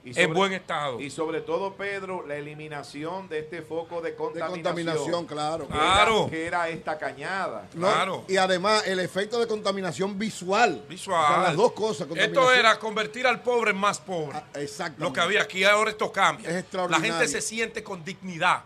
Y 0.01 0.17
en 0.17 0.33
buen 0.33 0.53
estado. 0.53 0.99
Y 1.01 1.09
sobre 1.09 1.41
todo, 1.41 1.73
Pedro, 1.73 2.25
la 2.25 2.37
eliminación 2.37 3.27
de 3.27 3.39
este 3.39 3.61
foco 3.61 4.01
de 4.01 4.11
De 4.11 4.15
contaminación. 4.15 4.63
contaminación, 4.63 5.25
claro. 5.25 5.67
que 5.67 5.73
era- 5.73 5.83
Claro. 5.83 6.27
Que 6.29 6.45
era 6.45 6.69
esta 6.69 6.97
cañada. 6.97 7.67
No, 7.73 7.87
Claro. 7.87 8.23
Y 8.29 8.37
además 8.37 8.87
el 8.87 8.99
efecto 9.01 9.39
de 9.39 9.45
contaminación 9.47 10.17
visual. 10.17 10.83
Visual. 10.89 11.21
O 11.23 11.27
sea, 11.35 11.43
las 11.43 11.55
dos 11.55 11.73
cosas. 11.73 12.07
Esto 12.07 12.15
contaminación- 12.15 12.57
era 12.59 12.79
convertir 12.79 13.27
al 13.27 13.41
pobre 13.41 13.71
en 13.71 13.77
más 13.77 13.99
pobre. 13.99 14.37
Ah, 14.37 14.45
Exactamente. 14.55 15.03
Lo 15.03 15.13
que 15.13 15.19
había 15.19 15.41
aquí 15.41 15.63
ahora 15.65 15.91
esto 15.91 16.11
cambia. 16.11 16.47
Es 16.47 16.53
la 16.53 16.59
extraordinario. 16.59 17.13
gente 17.13 17.27
se 17.27 17.41
siente 17.41 17.83
con 17.83 18.03
dignidad. 18.03 18.63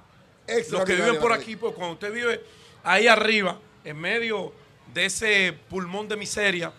Los 0.69 0.83
que 0.85 0.95
viven 0.95 1.19
por 1.19 1.31
la 1.31 1.37
aquí, 1.37 1.55
pues 1.55 1.73
cuando 1.73 1.93
usted 1.93 2.13
vive 2.13 2.43
ahí 2.83 3.07
arriba, 3.07 3.57
en 3.83 3.97
medio 3.99 4.53
de 4.93 5.05
ese 5.05 5.57
pulmón 5.69 6.07
de 6.07 6.15
miseria 6.15 6.71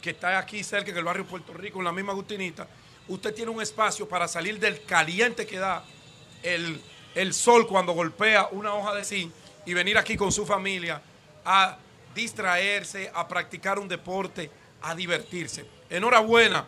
que 0.00 0.10
está 0.10 0.38
aquí 0.38 0.62
cerca, 0.64 0.90
en 0.90 0.96
el 0.96 1.04
barrio 1.04 1.26
Puerto 1.26 1.52
Rico, 1.52 1.78
en 1.78 1.84
la 1.84 1.92
misma 1.92 2.12
Agustinita, 2.12 2.66
usted 3.08 3.34
tiene 3.34 3.50
un 3.50 3.60
espacio 3.60 4.08
para 4.08 4.28
salir 4.28 4.58
del 4.58 4.84
caliente 4.84 5.46
que 5.46 5.58
da 5.58 5.84
el, 6.42 6.80
el 7.14 7.34
sol 7.34 7.66
cuando 7.66 7.92
golpea 7.92 8.48
una 8.52 8.74
hoja 8.74 8.94
de 8.94 9.04
zinc 9.04 9.32
y 9.66 9.74
venir 9.74 9.98
aquí 9.98 10.16
con 10.16 10.32
su 10.32 10.46
familia 10.46 11.02
a 11.44 11.76
distraerse, 12.14 13.10
a 13.14 13.26
practicar 13.28 13.78
un 13.78 13.88
deporte, 13.88 14.50
a 14.82 14.94
divertirse. 14.94 15.66
Enhorabuena 15.90 16.66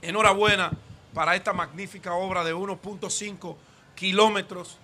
Enhorabuena 0.00 0.70
para 1.12 1.34
esta 1.34 1.52
magnífica 1.52 2.14
obra 2.14 2.44
de 2.44 2.54
1.5 2.54 3.56
kilómetros 3.96 4.78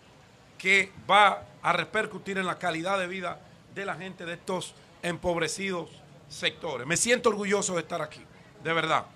que 0.59 0.91
va 1.09 1.45
a 1.63 1.73
repercutir 1.73 2.39
en 2.39 2.47
la 2.47 2.59
calidad 2.59 2.99
de 2.99 3.07
vida 3.07 3.41
de 3.75 3.87
la 3.87 3.95
gente 3.95 4.25
de 4.25 4.35
estos 4.35 4.75
empobrecidos 5.03 5.91
sectores. 6.35 6.87
Me 6.87 6.97
siento 6.97 7.29
orgulloso 7.29 7.75
de 7.75 7.81
estar 7.81 8.03
aquí, 8.03 8.21
de 8.63 8.73
verdad. 8.73 9.07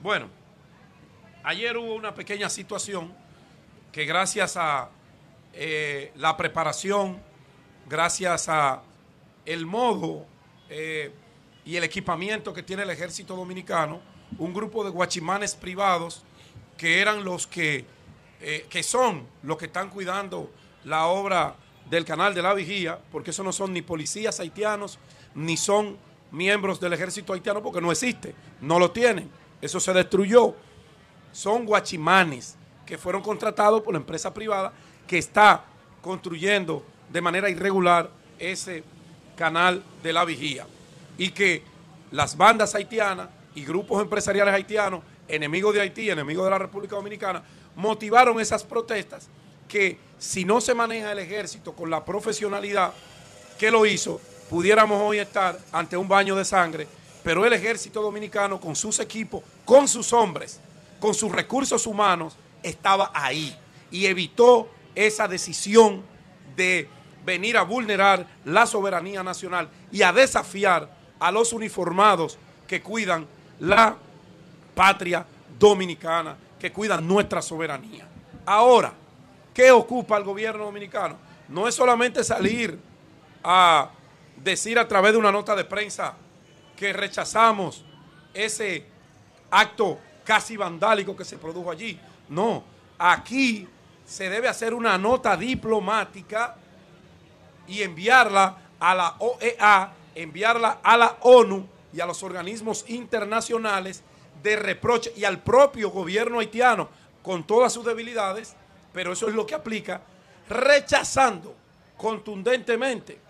Bueno, 0.00 0.28
ayer 1.42 1.76
hubo 1.76 1.94
una 1.94 2.14
pequeña 2.14 2.48
situación 2.48 3.12
que 3.92 4.04
gracias 4.04 4.56
a 4.56 4.88
eh, 5.52 6.12
la 6.16 6.36
preparación, 6.36 7.20
gracias 7.88 8.48
a 8.48 8.82
el 9.44 9.66
modo 9.66 10.26
eh, 10.68 11.12
y 11.64 11.76
el 11.76 11.82
equipamiento 11.82 12.52
que 12.54 12.62
tiene 12.62 12.84
el 12.84 12.90
ejército 12.90 13.34
dominicano, 13.34 14.00
un 14.38 14.54
grupo 14.54 14.84
de 14.84 14.90
guachimanes 14.90 15.56
privados 15.56 16.22
que 16.78 17.00
eran 17.00 17.24
los 17.24 17.48
que, 17.48 17.84
eh, 18.40 18.66
que 18.70 18.82
son 18.84 19.26
los 19.42 19.58
que 19.58 19.66
están 19.66 19.90
cuidando 19.90 20.52
la 20.84 21.06
obra 21.06 21.56
del 21.90 22.04
canal 22.04 22.32
de 22.32 22.42
la 22.42 22.54
vigía, 22.54 23.00
porque 23.10 23.30
eso 23.30 23.42
no 23.42 23.52
son 23.52 23.72
ni 23.72 23.82
policías 23.82 24.38
haitianos, 24.38 25.00
ni 25.34 25.56
son 25.56 25.98
miembros 26.32 26.80
del 26.80 26.92
ejército 26.92 27.32
haitiano, 27.32 27.62
porque 27.62 27.80
no 27.80 27.90
existe, 27.90 28.34
no 28.60 28.78
lo 28.78 28.90
tienen, 28.90 29.30
eso 29.60 29.80
se 29.80 29.92
destruyó 29.92 30.54
son 31.32 31.64
guachimanes 31.64 32.56
que 32.86 32.98
fueron 32.98 33.22
contratados 33.22 33.82
por 33.82 33.94
la 33.94 34.00
empresa 34.00 34.32
privada 34.34 34.72
que 35.06 35.18
está 35.18 35.64
construyendo 36.02 36.84
de 37.08 37.20
manera 37.20 37.48
irregular 37.48 38.10
ese 38.38 38.82
canal 39.36 39.82
de 40.02 40.12
la 40.12 40.24
vigía. 40.24 40.66
Y 41.18 41.30
que 41.30 41.62
las 42.10 42.36
bandas 42.36 42.74
haitianas 42.74 43.28
y 43.54 43.64
grupos 43.64 44.02
empresariales 44.02 44.54
haitianos, 44.54 45.02
enemigos 45.28 45.74
de 45.74 45.80
Haití, 45.80 46.10
enemigos 46.10 46.44
de 46.44 46.50
la 46.50 46.58
República 46.58 46.96
Dominicana, 46.96 47.42
motivaron 47.76 48.40
esas 48.40 48.64
protestas 48.64 49.28
que 49.68 49.98
si 50.18 50.44
no 50.44 50.60
se 50.60 50.74
maneja 50.74 51.12
el 51.12 51.20
ejército 51.20 51.74
con 51.74 51.90
la 51.90 52.04
profesionalidad 52.04 52.92
que 53.58 53.70
lo 53.70 53.86
hizo, 53.86 54.20
pudiéramos 54.50 55.00
hoy 55.00 55.20
estar 55.20 55.56
ante 55.70 55.96
un 55.96 56.08
baño 56.08 56.34
de 56.34 56.44
sangre, 56.44 56.88
pero 57.22 57.46
el 57.46 57.52
ejército 57.52 58.02
dominicano 58.02 58.60
con 58.60 58.74
sus 58.74 58.98
equipos, 58.98 59.44
con 59.64 59.86
sus 59.86 60.12
hombres, 60.12 60.58
con 60.98 61.14
sus 61.14 61.30
recursos 61.30 61.86
humanos, 61.86 62.36
estaba 62.60 63.12
ahí 63.14 63.56
y 63.92 64.06
evitó 64.06 64.68
esa 64.96 65.28
decisión 65.28 66.02
de 66.56 66.88
venir 67.24 67.56
a 67.56 67.62
vulnerar 67.62 68.26
la 68.44 68.66
soberanía 68.66 69.22
nacional 69.22 69.68
y 69.92 70.02
a 70.02 70.12
desafiar 70.12 70.90
a 71.20 71.30
los 71.30 71.52
uniformados 71.52 72.36
que 72.66 72.82
cuidan 72.82 73.28
la 73.60 73.96
patria 74.74 75.24
dominicana, 75.60 76.36
que 76.58 76.72
cuidan 76.72 77.06
nuestra 77.06 77.40
soberanía. 77.40 78.08
Ahora, 78.44 78.92
¿qué 79.54 79.70
ocupa 79.70 80.16
el 80.16 80.24
gobierno 80.24 80.64
dominicano? 80.64 81.16
No 81.48 81.68
es 81.68 81.74
solamente 81.76 82.24
salir 82.24 82.76
a 83.44 83.90
decir 84.42 84.78
a 84.78 84.88
través 84.88 85.12
de 85.12 85.18
una 85.18 85.32
nota 85.32 85.54
de 85.54 85.64
prensa 85.64 86.14
que 86.76 86.92
rechazamos 86.92 87.84
ese 88.32 88.86
acto 89.50 89.98
casi 90.24 90.56
vandálico 90.56 91.16
que 91.16 91.24
se 91.24 91.38
produjo 91.38 91.70
allí. 91.70 91.98
No, 92.28 92.64
aquí 92.98 93.68
se 94.04 94.30
debe 94.30 94.48
hacer 94.48 94.74
una 94.74 94.96
nota 94.96 95.36
diplomática 95.36 96.56
y 97.66 97.82
enviarla 97.82 98.56
a 98.78 98.94
la 98.94 99.16
OEA, 99.18 99.92
enviarla 100.14 100.80
a 100.82 100.96
la 100.96 101.18
ONU 101.20 101.66
y 101.92 102.00
a 102.00 102.06
los 102.06 102.22
organismos 102.22 102.84
internacionales 102.88 104.02
de 104.42 104.56
reproche 104.56 105.12
y 105.16 105.24
al 105.24 105.42
propio 105.42 105.90
gobierno 105.90 106.38
haitiano 106.38 106.88
con 107.22 107.46
todas 107.46 107.72
sus 107.72 107.84
debilidades, 107.84 108.56
pero 108.92 109.12
eso 109.12 109.28
es 109.28 109.34
lo 109.34 109.46
que 109.46 109.54
aplica, 109.54 110.00
rechazando 110.48 111.54
contundentemente 111.96 113.20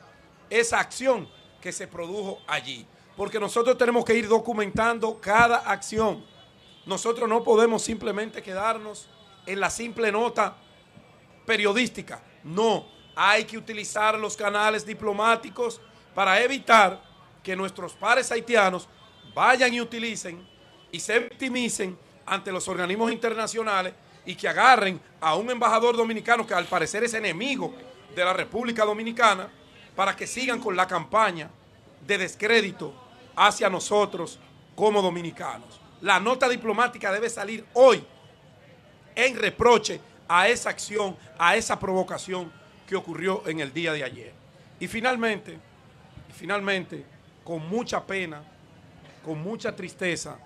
esa 0.51 0.81
acción 0.81 1.29
que 1.61 1.73
se 1.73 1.87
produjo 1.87 2.41
allí. 2.47 2.87
Porque 3.17 3.41
nosotros 3.41 3.79
tenemos 3.79 4.05
que 4.05 4.15
ir 4.15 4.29
documentando 4.29 5.19
cada 5.21 5.59
acción. 5.59 6.25
Nosotros 6.87 7.29
no 7.29 7.45
podemos 7.45 7.83
simplemente 7.83 8.43
quedarnos 8.43 9.09
en 9.47 9.61
la 9.61 9.71
simple 9.71 10.11
nota 10.11 10.57
periodística. 11.47 12.23
No, 12.45 12.87
hay 13.15 13.45
que 13.45 13.59
utilizar 13.59 14.19
los 14.19 14.37
canales 14.37 14.85
diplomáticos 14.85 15.81
para 16.15 16.41
evitar 16.43 17.01
que 17.43 17.57
nuestros 17.57 17.95
pares 17.95 18.31
haitianos 18.33 18.89
vayan 19.35 19.73
y 19.73 19.81
utilicen 19.81 20.47
y 20.93 21.01
se 21.01 21.19
victimicen 21.19 21.99
ante 22.27 22.53
los 22.53 22.69
organismos 22.69 23.13
internacionales 23.13 23.95
y 24.25 24.35
que 24.35 24.49
agarren 24.49 25.01
a 25.21 25.35
un 25.35 25.51
embajador 25.51 25.97
dominicano 25.97 26.47
que 26.47 26.55
al 26.55 26.67
parecer 26.67 27.05
es 27.05 27.15
enemigo 27.15 27.75
de 28.15 28.25
la 28.25 28.33
República 28.33 28.85
Dominicana 28.85 29.51
para 29.95 30.17
que 30.17 30.27
sigan 30.27 30.61
con 30.61 30.77
la 30.77 30.87
campaña 30.87 31.51
de 32.07 32.19
descrédito 32.19 32.95
hacia 33.37 33.69
nosotros 33.69 34.39
como 34.75 35.03
dominicanos. 35.03 35.81
La 36.01 36.19
nota 36.19 36.49
diplomática 36.49 37.13
debe 37.13 37.29
salir 37.29 37.65
hoy 37.75 38.05
en 39.15 39.37
reproche 39.37 40.01
a 40.29 40.49
esa 40.49 40.71
acción, 40.71 41.17
a 41.39 41.57
esa 41.57 41.79
provocación 41.79 42.53
que 42.87 42.97
ocurrió 42.97 43.47
en 43.47 43.61
el 43.61 43.73
día 43.73 43.93
de 43.93 44.05
ayer. 44.05 44.33
Y 44.79 44.89
finalmente, 44.89 45.59
finalmente, 46.35 47.05
con 47.45 47.69
mucha 47.69 48.05
pena, 48.07 48.43
con 49.25 49.43
mucha 49.43 49.75
tristeza, 49.75 50.39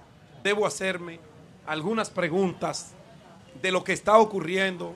debo 0.43 0.67
hacerme 0.67 1.21
algunas 1.67 2.11
preguntas 2.11 2.93
de 3.63 3.71
lo 3.71 3.85
que 3.85 3.93
está 3.93 4.19
ocurriendo 4.19 4.95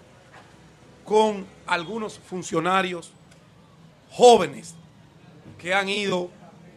con 1.04 1.46
algunos 1.66 2.18
funcionarios 2.18 3.12
jóvenes 4.10 4.74
que 5.58 5.74
han 5.74 5.88
ido 5.88 6.30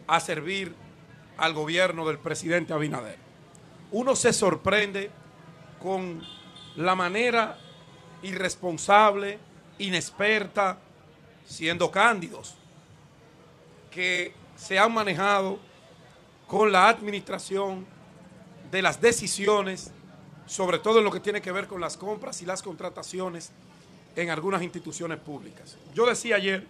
a 0.06 0.20
servir 0.20 0.74
al 1.36 1.54
gobierno 1.54 2.06
del 2.06 2.18
presidente 2.18 2.72
Abinader. 2.72 3.18
Uno 3.90 4.16
se 4.16 4.32
sorprende 4.32 5.10
con 5.80 6.22
la 6.76 6.94
manera 6.94 7.58
irresponsable, 8.22 9.38
inexperta, 9.78 10.78
siendo 11.44 11.90
cándidos, 11.90 12.54
que 13.90 14.34
se 14.56 14.78
han 14.78 14.92
manejado 14.94 15.58
con 16.46 16.70
la 16.72 16.88
administración 16.88 17.86
de 18.70 18.82
las 18.82 19.00
decisiones, 19.00 19.92
sobre 20.46 20.78
todo 20.78 20.98
en 20.98 21.04
lo 21.04 21.10
que 21.10 21.20
tiene 21.20 21.42
que 21.42 21.52
ver 21.52 21.66
con 21.66 21.80
las 21.80 21.96
compras 21.96 22.40
y 22.42 22.46
las 22.46 22.62
contrataciones 22.62 23.52
en 24.16 24.30
algunas 24.30 24.62
instituciones 24.62 25.18
públicas. 25.18 25.76
Yo 25.94 26.06
decía 26.06 26.36
ayer 26.36 26.66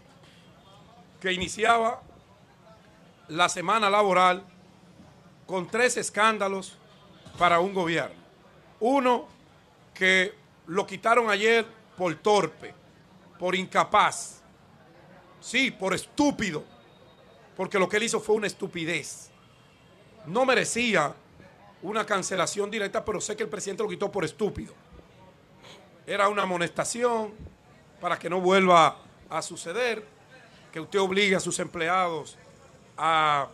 que 1.23 1.33
iniciaba 1.33 2.03
la 3.29 3.49
semana 3.49 3.89
laboral 3.89 4.43
con 5.47 5.69
tres 5.69 5.97
escándalos 5.97 6.77
para 7.39 7.61
un 7.61 7.73
gobierno. 7.73 8.21
Uno, 8.81 9.29
que 9.95 10.35
lo 10.67 10.85
quitaron 10.85 11.31
ayer 11.31 11.65
por 11.97 12.13
torpe, 12.17 12.75
por 13.39 13.55
incapaz, 13.55 14.43
sí, 15.41 15.71
por 15.71 15.95
estúpido, 15.95 16.65
porque 17.57 17.79
lo 17.79 17.89
que 17.89 17.99
él 17.99 18.03
hizo 18.03 18.19
fue 18.19 18.35
una 18.35 18.49
estupidez. 18.49 19.31
No 20.27 20.45
merecía 20.45 21.15
una 21.83 22.05
cancelación 22.05 22.69
directa, 22.69 23.05
pero 23.05 23.21
sé 23.21 23.37
que 23.37 23.45
el 23.45 23.49
presidente 23.49 23.85
lo 23.85 23.89
quitó 23.89 24.11
por 24.11 24.25
estúpido. 24.25 24.75
era 26.05 26.29
una 26.29 26.43
amonestación 26.43 27.33
para 28.01 28.19
que 28.19 28.29
no 28.29 28.41
vuelva 28.41 28.97
a 29.31 29.41
suceder, 29.41 30.05
que 30.73 30.81
usted 30.81 30.99
obligue 30.99 31.37
a 31.37 31.41
sus 31.41 31.59
empleados 31.59 32.37
a 32.97 33.49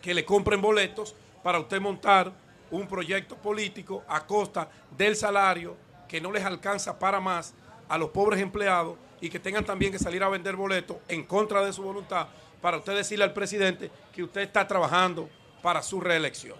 que 0.00 0.14
le 0.14 0.24
compren 0.24 0.60
boletos 0.60 1.14
para 1.42 1.60
usted 1.60 1.80
montar 1.80 2.32
un 2.70 2.86
proyecto 2.88 3.36
político 3.36 4.02
a 4.08 4.26
costa 4.26 4.70
del 4.96 5.16
salario 5.16 5.76
que 6.08 6.20
no 6.20 6.32
les 6.32 6.44
alcanza 6.44 6.98
para 6.98 7.20
más 7.20 7.54
a 7.88 7.98
los 7.98 8.10
pobres 8.10 8.40
empleados 8.40 8.96
y 9.20 9.28
que 9.28 9.38
tengan 9.38 9.64
también 9.64 9.92
que 9.92 9.98
salir 9.98 10.22
a 10.22 10.28
vender 10.28 10.56
boletos 10.56 10.96
en 11.08 11.24
contra 11.24 11.64
de 11.64 11.72
su 11.72 11.82
voluntad 11.82 12.28
para 12.60 12.78
usted 12.78 12.96
decirle 12.96 13.24
al 13.24 13.32
presidente 13.32 13.90
que 14.12 14.22
usted 14.22 14.40
está 14.42 14.66
trabajando 14.66 15.28
para 15.62 15.82
su 15.82 16.00
reelección. 16.00 16.56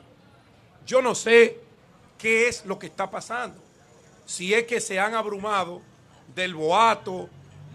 Yo 0.86 1.00
no 1.00 1.14
sé 1.14 1.58
qué 2.18 2.48
es 2.48 2.64
lo 2.66 2.78
que 2.78 2.86
está 2.86 3.10
pasando. 3.10 3.60
Si 4.26 4.52
es 4.52 4.64
que 4.64 4.80
se 4.80 4.98
han 4.98 5.14
abrumado 5.14 5.80
del 6.34 6.54
boato, 6.54 7.28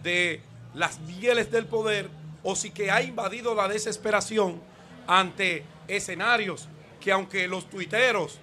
de 0.04 0.42
las 0.76 1.00
mieles 1.00 1.50
del 1.52 1.66
poder, 1.66 2.10
o 2.44 2.56
si 2.56 2.70
que 2.70 2.92
ha 2.92 3.02
invadido 3.02 3.56
la 3.56 3.68
desesperación 3.68 4.62
ante 5.08 5.64
escenarios 5.88 6.68
que 7.00 7.12
aunque 7.12 7.48
los 7.48 7.70
tuiteros 7.70 8.40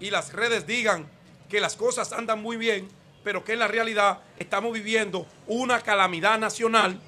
y 0.00 0.10
las 0.10 0.32
redes 0.32 0.66
digan 0.66 1.06
que 1.48 1.60
las 1.60 1.76
cosas 1.76 2.12
andan 2.12 2.42
muy 2.42 2.56
bien, 2.56 2.88
pero 3.22 3.42
que 3.44 3.54
en 3.54 3.58
la 3.58 3.68
realidad 3.68 4.20
estamos 4.38 4.72
viviendo 4.72 5.26
una 5.46 5.80
calamidad 5.80 6.38
nacional, 6.38 6.98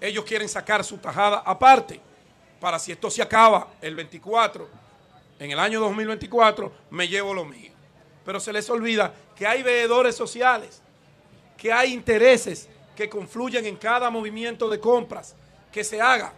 ellos 0.00 0.24
quieren 0.24 0.48
sacar 0.48 0.84
su 0.84 0.98
tajada 0.98 1.42
aparte 1.44 2.00
para 2.60 2.78
si 2.78 2.92
esto 2.92 3.10
se 3.10 3.22
acaba 3.22 3.68
el 3.80 3.96
24, 3.96 4.68
en 5.40 5.50
el 5.50 5.58
año 5.58 5.80
2024, 5.80 6.72
me 6.90 7.08
llevo 7.08 7.34
lo 7.34 7.44
mío. 7.44 7.72
Pero 8.24 8.38
se 8.38 8.52
les 8.52 8.70
olvida 8.70 9.12
que 9.34 9.44
hay 9.46 9.64
veedores 9.64 10.14
sociales, 10.14 10.80
que 11.56 11.72
hay 11.72 11.92
intereses 11.92 12.68
que 12.96 13.08
confluyen 13.08 13.66
en 13.66 13.76
cada 13.76 14.10
movimiento 14.10 14.68
de 14.68 14.78
compras 14.78 15.34
que 15.70 15.84
se 15.84 16.00
haga, 16.00 16.32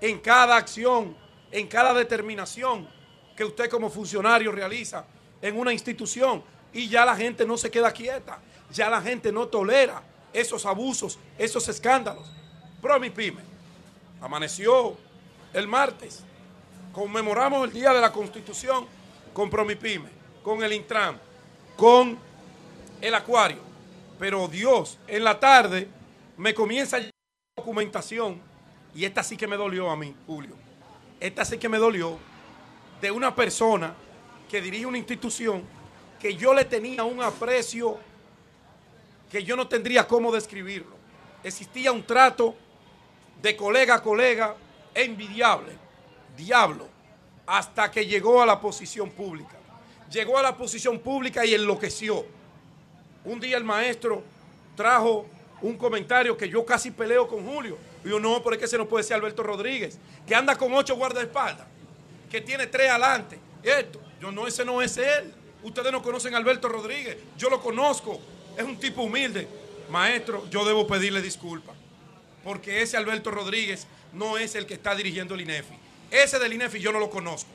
en 0.00 0.18
cada 0.20 0.56
acción, 0.56 1.16
en 1.50 1.66
cada 1.66 1.94
determinación 1.94 2.88
que 3.36 3.44
usted 3.44 3.68
como 3.68 3.90
funcionario 3.90 4.52
realiza 4.52 5.04
en 5.42 5.58
una 5.58 5.72
institución 5.72 6.42
y 6.72 6.88
ya 6.88 7.04
la 7.04 7.16
gente 7.16 7.44
no 7.44 7.56
se 7.56 7.70
queda 7.70 7.92
quieta, 7.92 8.38
ya 8.70 8.88
la 8.88 9.00
gente 9.00 9.30
no 9.30 9.48
tolera 9.48 10.02
esos 10.32 10.66
abusos, 10.66 11.18
esos 11.38 11.68
escándalos. 11.68 12.32
Promi 12.80 13.10
Pyme 13.10 13.54
amaneció 14.20 14.96
el 15.52 15.68
martes, 15.68 16.24
conmemoramos 16.92 17.68
el 17.68 17.72
Día 17.74 17.92
de 17.92 18.00
la 18.00 18.10
Constitución 18.10 18.86
con 19.34 19.50
Promipyme, 19.50 20.08
con 20.42 20.62
el 20.62 20.72
Intram, 20.72 21.18
con 21.76 22.16
el 23.00 23.14
Acuario, 23.14 23.58
pero 24.24 24.48
Dios 24.48 24.98
en 25.06 25.22
la 25.22 25.38
tarde 25.38 25.86
me 26.38 26.54
comienza 26.54 26.96
a 26.96 27.00
llegar 27.00 27.12
documentación 27.54 28.40
y 28.94 29.04
esta 29.04 29.22
sí 29.22 29.36
que 29.36 29.46
me 29.46 29.54
dolió 29.54 29.90
a 29.90 29.96
mí, 29.96 30.16
Julio. 30.26 30.56
Esta 31.20 31.44
sí 31.44 31.58
que 31.58 31.68
me 31.68 31.76
dolió 31.76 32.16
de 33.02 33.10
una 33.10 33.36
persona 33.36 33.92
que 34.50 34.62
dirige 34.62 34.86
una 34.86 34.96
institución 34.96 35.62
que 36.18 36.36
yo 36.36 36.54
le 36.54 36.64
tenía 36.64 37.04
un 37.04 37.22
aprecio 37.22 37.98
que 39.30 39.44
yo 39.44 39.56
no 39.56 39.68
tendría 39.68 40.08
cómo 40.08 40.32
describirlo. 40.32 40.96
Existía 41.42 41.92
un 41.92 42.02
trato 42.02 42.54
de 43.42 43.54
colega 43.54 43.96
a 43.96 44.02
colega 44.02 44.56
envidiable, 44.94 45.76
diablo, 46.34 46.88
hasta 47.44 47.90
que 47.90 48.06
llegó 48.06 48.40
a 48.40 48.46
la 48.46 48.58
posición 48.58 49.10
pública. 49.10 49.58
Llegó 50.10 50.38
a 50.38 50.42
la 50.42 50.56
posición 50.56 50.98
pública 51.00 51.44
y 51.44 51.52
enloqueció. 51.52 52.24
Un 53.24 53.40
día 53.40 53.56
el 53.56 53.64
maestro 53.64 54.22
trajo 54.76 55.26
un 55.62 55.78
comentario 55.78 56.36
que 56.36 56.48
yo 56.48 56.64
casi 56.64 56.90
peleo 56.90 57.26
con 57.26 57.46
Julio. 57.46 57.78
Y 58.04 58.10
yo, 58.10 58.20
no, 58.20 58.42
porque 58.42 58.66
ese 58.66 58.76
no 58.76 58.86
puede 58.86 59.02
ser 59.04 59.16
Alberto 59.16 59.42
Rodríguez, 59.42 59.98
que 60.26 60.34
anda 60.34 60.56
con 60.56 60.72
ocho 60.74 60.94
guardaespaldas, 60.96 61.66
que 62.30 62.40
tiene 62.40 62.66
tres 62.66 62.90
adelante. 62.90 63.38
Esto, 63.62 63.98
yo 64.20 64.30
no, 64.30 64.46
ese 64.46 64.64
no 64.64 64.82
es 64.82 64.96
él. 64.98 65.32
Ustedes 65.62 65.90
no 65.90 66.02
conocen 66.02 66.34
a 66.34 66.36
Alberto 66.36 66.68
Rodríguez, 66.68 67.16
yo 67.38 67.48
lo 67.48 67.62
conozco, 67.62 68.20
es 68.58 68.64
un 68.64 68.78
tipo 68.78 69.02
humilde. 69.02 69.48
Maestro, 69.88 70.46
yo 70.50 70.64
debo 70.66 70.86
pedirle 70.86 71.22
disculpas, 71.22 71.74
porque 72.42 72.82
ese 72.82 72.98
Alberto 72.98 73.30
Rodríguez 73.30 73.86
no 74.12 74.36
es 74.36 74.54
el 74.54 74.66
que 74.66 74.74
está 74.74 74.94
dirigiendo 74.94 75.34
el 75.34 75.40
INEFI. 75.40 75.74
Ese 76.10 76.38
del 76.38 76.52
INEFI 76.52 76.80
yo 76.80 76.92
no 76.92 77.00
lo 77.00 77.08
conozco. 77.08 77.50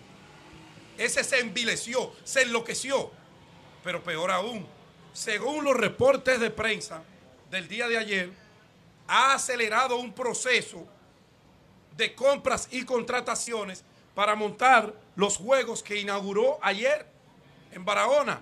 Ese 0.97 1.23
se 1.23 1.39
envileció, 1.39 2.11
se 2.23 2.41
enloqueció. 2.41 3.11
Pero 3.83 4.03
peor 4.03 4.31
aún, 4.31 4.65
según 5.19 5.65
los 5.65 5.75
reportes 5.75 6.39
de 6.39 6.49
prensa 6.49 7.03
del 7.51 7.67
día 7.67 7.89
de 7.89 7.97
ayer, 7.97 8.31
ha 9.05 9.33
acelerado 9.33 9.97
un 9.97 10.13
proceso 10.13 10.87
de 11.97 12.15
compras 12.15 12.69
y 12.71 12.85
contrataciones 12.85 13.83
para 14.15 14.33
montar 14.35 14.93
los 15.17 15.35
juegos 15.35 15.83
que 15.83 15.99
inauguró 15.99 16.57
ayer 16.61 17.05
en 17.73 17.83
Barahona. 17.83 18.39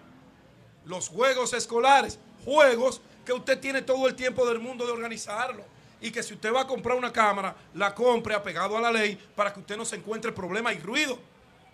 Los 0.85 1.09
juegos 1.09 1.53
escolares, 1.53 2.19
juegos 2.45 3.01
que 3.25 3.33
usted 3.33 3.59
tiene 3.59 3.81
todo 3.81 4.07
el 4.07 4.13
tiempo 4.13 4.45
del 4.45 4.59
mundo 4.59 4.85
de 4.85 4.91
organizarlo 4.91 5.63
y 5.99 6.11
que 6.11 6.21
si 6.21 6.35
usted 6.35 6.53
va 6.53 6.61
a 6.61 6.67
comprar 6.67 6.95
una 6.95 7.11
cámara, 7.11 7.55
la 7.73 7.95
compre 7.95 8.35
apegado 8.35 8.77
a 8.77 8.81
la 8.81 8.91
ley 8.91 9.17
para 9.35 9.51
que 9.51 9.61
usted 9.61 9.77
no 9.77 9.83
se 9.83 9.95
encuentre 9.95 10.31
problema 10.31 10.71
y 10.71 10.77
ruido. 10.77 11.17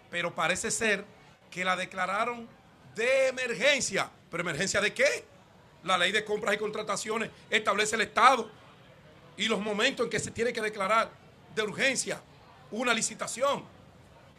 Pero 0.09 0.33
parece 0.33 0.71
ser 0.71 1.03
que 1.51 1.65
la 1.65 1.75
declararon 1.75 2.47
de 2.95 3.27
emergencia. 3.27 4.09
¿Pero 4.29 4.41
emergencia 4.41 4.81
de 4.81 4.93
qué? 4.93 5.25
La 5.83 5.97
ley 5.97 6.11
de 6.11 6.23
compras 6.23 6.55
y 6.55 6.57
contrataciones 6.57 7.29
establece 7.49 7.95
el 7.95 8.01
Estado 8.01 8.49
y 9.37 9.47
los 9.47 9.59
momentos 9.59 10.05
en 10.05 10.09
que 10.09 10.19
se 10.19 10.31
tiene 10.31 10.53
que 10.53 10.61
declarar 10.61 11.11
de 11.55 11.61
urgencia 11.61 12.21
una 12.71 12.93
licitación. 12.93 13.63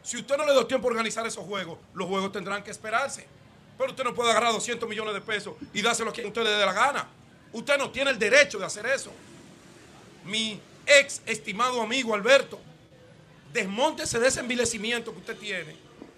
Si 0.03 0.17
usted 0.17 0.37
no 0.37 0.45
le 0.45 0.53
da 0.53 0.67
tiempo 0.67 0.87
a 0.87 0.91
organizar 0.91 1.25
esos 1.25 1.45
juegos, 1.45 1.79
los 1.93 2.07
juegos 2.07 2.31
tendrán 2.31 2.63
que 2.63 2.71
esperarse. 2.71 3.27
Pero 3.77 3.91
usted 3.91 4.03
no 4.03 4.13
puede 4.13 4.31
agarrar 4.31 4.53
200 4.53 4.87
millones 4.87 5.13
de 5.13 5.21
pesos 5.21 5.55
y 5.73 5.81
dárselo 5.81 6.11
a 6.11 6.13
quien 6.13 6.27
usted 6.27 6.43
le 6.43 6.49
dé 6.49 6.65
la 6.65 6.73
gana. 6.73 7.07
Usted 7.53 7.77
no 7.77 7.91
tiene 7.91 8.11
el 8.11 8.19
derecho 8.19 8.59
de 8.59 8.65
hacer 8.65 8.85
eso 8.85 9.11
mi 10.25 10.59
ex 10.85 11.21
estimado 11.25 11.81
amigo 11.81 12.13
Alberto, 12.13 12.59
desmontese 13.53 14.19
de 14.19 14.27
ese 14.27 14.39
envilecimiento 14.39 15.11
que 15.13 15.19
usted 15.19 15.37
tiene. 15.37 15.75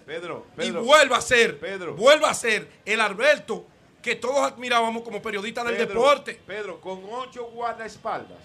Pedro, 0.08 0.46
y 0.58 0.70
vuelva 0.70 1.18
a 1.18 1.20
ser, 1.20 1.58
Pedro. 1.60 1.94
vuelva 1.94 2.30
a 2.30 2.34
ser 2.34 2.66
el 2.84 3.00
Alberto 3.00 3.64
que 4.02 4.16
todos 4.16 4.38
admirábamos 4.52 5.02
como 5.02 5.20
periodista 5.20 5.62
del 5.62 5.76
Pedro, 5.76 6.00
deporte. 6.00 6.40
Pedro, 6.46 6.80
con 6.80 7.00
ocho 7.10 7.44
guardaespaldas. 7.52 8.38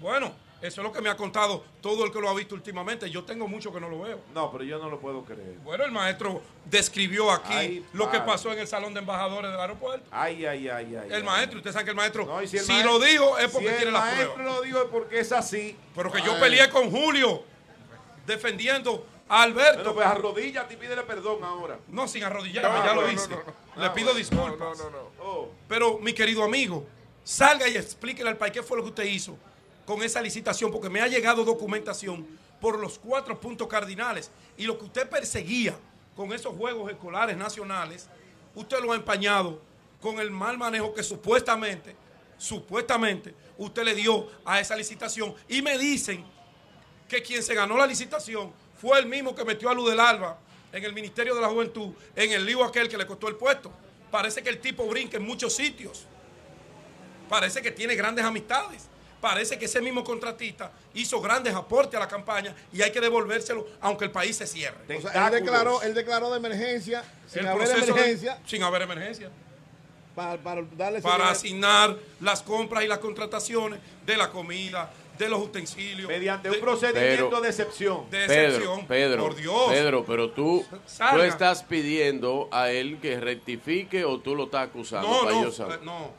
Bueno, 0.00 0.32
eso 0.60 0.80
es 0.80 0.86
lo 0.86 0.92
que 0.92 1.00
me 1.00 1.08
ha 1.08 1.16
contado 1.16 1.64
todo 1.80 2.04
el 2.04 2.12
que 2.12 2.20
lo 2.20 2.28
ha 2.28 2.34
visto 2.34 2.54
últimamente. 2.54 3.08
Yo 3.10 3.24
tengo 3.24 3.46
mucho 3.48 3.72
que 3.72 3.80
no 3.80 3.88
lo 3.88 4.00
veo. 4.00 4.20
No, 4.34 4.50
pero 4.52 4.64
yo 4.64 4.78
no 4.78 4.90
lo 4.90 4.98
puedo 5.00 5.24
creer. 5.24 5.54
Bueno, 5.64 5.84
el 5.84 5.90
maestro 5.92 6.42
describió 6.66 7.30
aquí 7.30 7.52
Ay, 7.54 7.86
lo 7.94 8.10
que 8.10 8.20
pasó 8.20 8.52
en 8.52 8.58
el 8.58 8.66
salón 8.66 8.92
de 8.92 9.00
embajadores 9.00 9.50
del 9.50 9.60
aeropuerto. 9.60 10.06
Ay, 10.10 10.44
ay, 10.44 10.68
ay, 10.68 10.96
ay. 10.96 11.06
El 11.08 11.14
ay. 11.14 11.22
maestro, 11.22 11.58
usted 11.58 11.72
sabe 11.72 11.84
que 11.84 11.90
el 11.90 11.96
maestro, 11.96 12.26
No, 12.26 12.46
si, 12.46 12.56
el 12.58 12.66
maestro- 12.66 12.92
lo 12.92 12.98
dijo 12.98 13.38
es 13.38 13.50
porque 13.50 13.68
si 13.68 13.74
tiene 13.74 13.86
el 13.88 13.92
las 13.94 14.04
maestro 14.04 14.34
pruebas. 14.34 14.54
lo 14.56 14.62
dijo 14.62 14.78
es 14.82 14.88
porque 14.90 15.20
es 15.20 15.32
así. 15.32 15.76
Pero 15.94 16.12
que 16.12 16.20
yo 16.22 16.38
peleé 16.40 16.68
con 16.68 16.90
Julio 16.90 17.42
defendiendo 18.26 19.06
Alberto. 19.28 19.76
Bueno, 19.78 19.94
pues 19.94 20.06
arrodíllate 20.06 20.74
y 20.74 20.76
pídele 20.76 21.02
perdón 21.02 21.42
ahora. 21.42 21.78
No, 21.88 22.06
sin 22.06 22.22
arrodillarme, 22.24 22.78
No, 22.78 22.84
ya 22.84 22.94
no, 22.94 23.00
lo 23.02 23.10
hice. 23.10 23.28
no. 23.28 23.82
Le 23.82 23.90
pido 23.90 24.14
disculpas. 24.14 24.78
No, 24.78 24.84
no, 24.84 24.90
no. 24.90 24.90
no. 24.90 25.10
Oh, 25.24 25.50
Pero, 25.68 25.98
mi 25.98 26.12
querido 26.12 26.44
amigo, 26.44 26.86
salga 27.24 27.68
y 27.68 27.76
explíquele 27.76 28.30
al 28.30 28.36
país 28.36 28.52
qué 28.52 28.62
fue 28.62 28.76
lo 28.76 28.84
que 28.84 28.90
usted 28.90 29.04
hizo 29.04 29.36
con 29.84 30.02
esa 30.02 30.20
licitación, 30.20 30.70
porque 30.70 30.88
me 30.88 31.00
ha 31.00 31.06
llegado 31.08 31.44
documentación 31.44 32.26
por 32.60 32.78
los 32.78 32.98
cuatro 32.98 33.38
puntos 33.40 33.66
cardinales. 33.68 34.30
Y 34.56 34.64
lo 34.64 34.78
que 34.78 34.84
usted 34.84 35.08
perseguía 35.08 35.76
con 36.14 36.32
esos 36.32 36.56
juegos 36.56 36.90
escolares 36.90 37.36
nacionales, 37.36 38.08
usted 38.54 38.80
lo 38.80 38.92
ha 38.92 38.96
empañado 38.96 39.60
con 40.00 40.18
el 40.20 40.30
mal 40.30 40.56
manejo 40.56 40.94
que 40.94 41.02
supuestamente, 41.02 41.94
supuestamente, 42.38 43.34
usted 43.58 43.82
le 43.84 43.94
dio 43.94 44.28
a 44.44 44.60
esa 44.60 44.76
licitación. 44.76 45.34
Y 45.48 45.62
me 45.62 45.78
dicen 45.78 46.24
que 47.08 47.22
quien 47.22 47.42
se 47.42 47.54
ganó 47.54 47.76
la 47.76 47.86
licitación 47.86 48.52
fue 48.80 48.98
el 48.98 49.06
mismo 49.06 49.34
que 49.34 49.44
metió 49.44 49.70
a 49.70 49.74
Luz 49.74 49.88
del 49.90 50.00
Alba 50.00 50.38
en 50.72 50.84
el 50.84 50.92
Ministerio 50.92 51.34
de 51.34 51.40
la 51.40 51.48
Juventud, 51.48 51.92
en 52.14 52.32
el 52.32 52.44
lío 52.44 52.62
aquel 52.64 52.88
que 52.88 52.98
le 52.98 53.06
costó 53.06 53.28
el 53.28 53.36
puesto. 53.36 53.72
Parece 54.10 54.42
que 54.42 54.48
el 54.50 54.60
tipo 54.60 54.86
brinca 54.86 55.16
en 55.16 55.24
muchos 55.24 55.54
sitios. 55.54 56.04
Parece 57.28 57.60
que 57.62 57.70
tiene 57.70 57.94
grandes 57.94 58.24
amistades. 58.24 58.84
Parece 59.20 59.58
que 59.58 59.64
ese 59.64 59.80
mismo 59.80 60.04
contratista 60.04 60.70
hizo 60.94 61.20
grandes 61.20 61.54
aportes 61.54 61.96
a 61.96 62.00
la 62.00 62.06
campaña 62.08 62.54
y 62.72 62.82
hay 62.82 62.92
que 62.92 63.00
devolvérselo 63.00 63.66
aunque 63.80 64.04
el 64.04 64.10
país 64.10 64.36
se 64.36 64.46
cierre. 64.46 64.76
O 64.96 65.00
sea, 65.00 65.26
él 65.26 65.32
declaró, 65.32 65.82
él 65.82 65.94
declaró 65.94 66.30
de 66.30 66.36
emergencia, 66.36 67.02
sin 67.26 67.40
El 67.40 67.48
haber 67.48 67.66
de- 67.68 67.74
emergencia, 67.74 68.38
sin 68.46 68.62
haber 68.62 68.82
emergencia. 68.82 69.30
para, 70.14 70.36
para 70.40 70.62
darle 70.76 71.00
Para 71.00 71.30
asignar 71.30 71.96
las 72.20 72.42
compras 72.42 72.84
y 72.84 72.88
las 72.88 72.98
contrataciones 72.98 73.80
de 74.04 74.16
la 74.16 74.30
comida, 74.30 74.90
de 75.18 75.28
los 75.28 75.40
utensilios. 75.40 76.08
Mediante 76.08 76.48
de- 76.48 76.54
un 76.56 76.60
procedimiento 76.60 77.28
Pero- 77.30 77.40
de 77.40 77.48
excepción. 77.48 78.10
de 78.10 78.26
Pedro, 78.26 78.42
excepción. 78.48 78.86
Pedro, 78.86 79.22
por 79.22 79.34
Dios. 79.36 79.66
Pedro, 79.68 80.04
pero 80.04 80.30
tú, 80.30 80.64
tú 81.10 81.20
estás 81.22 81.62
pidiendo 81.62 82.48
a 82.52 82.70
él 82.70 82.98
que 83.00 83.18
rectifique 83.20 84.04
o 84.04 84.18
tú 84.20 84.34
lo 84.34 84.44
estás 84.44 84.68
acusando. 84.68 85.08
no, 85.08 85.30
eh, 85.30 85.78
no, 85.82 86.10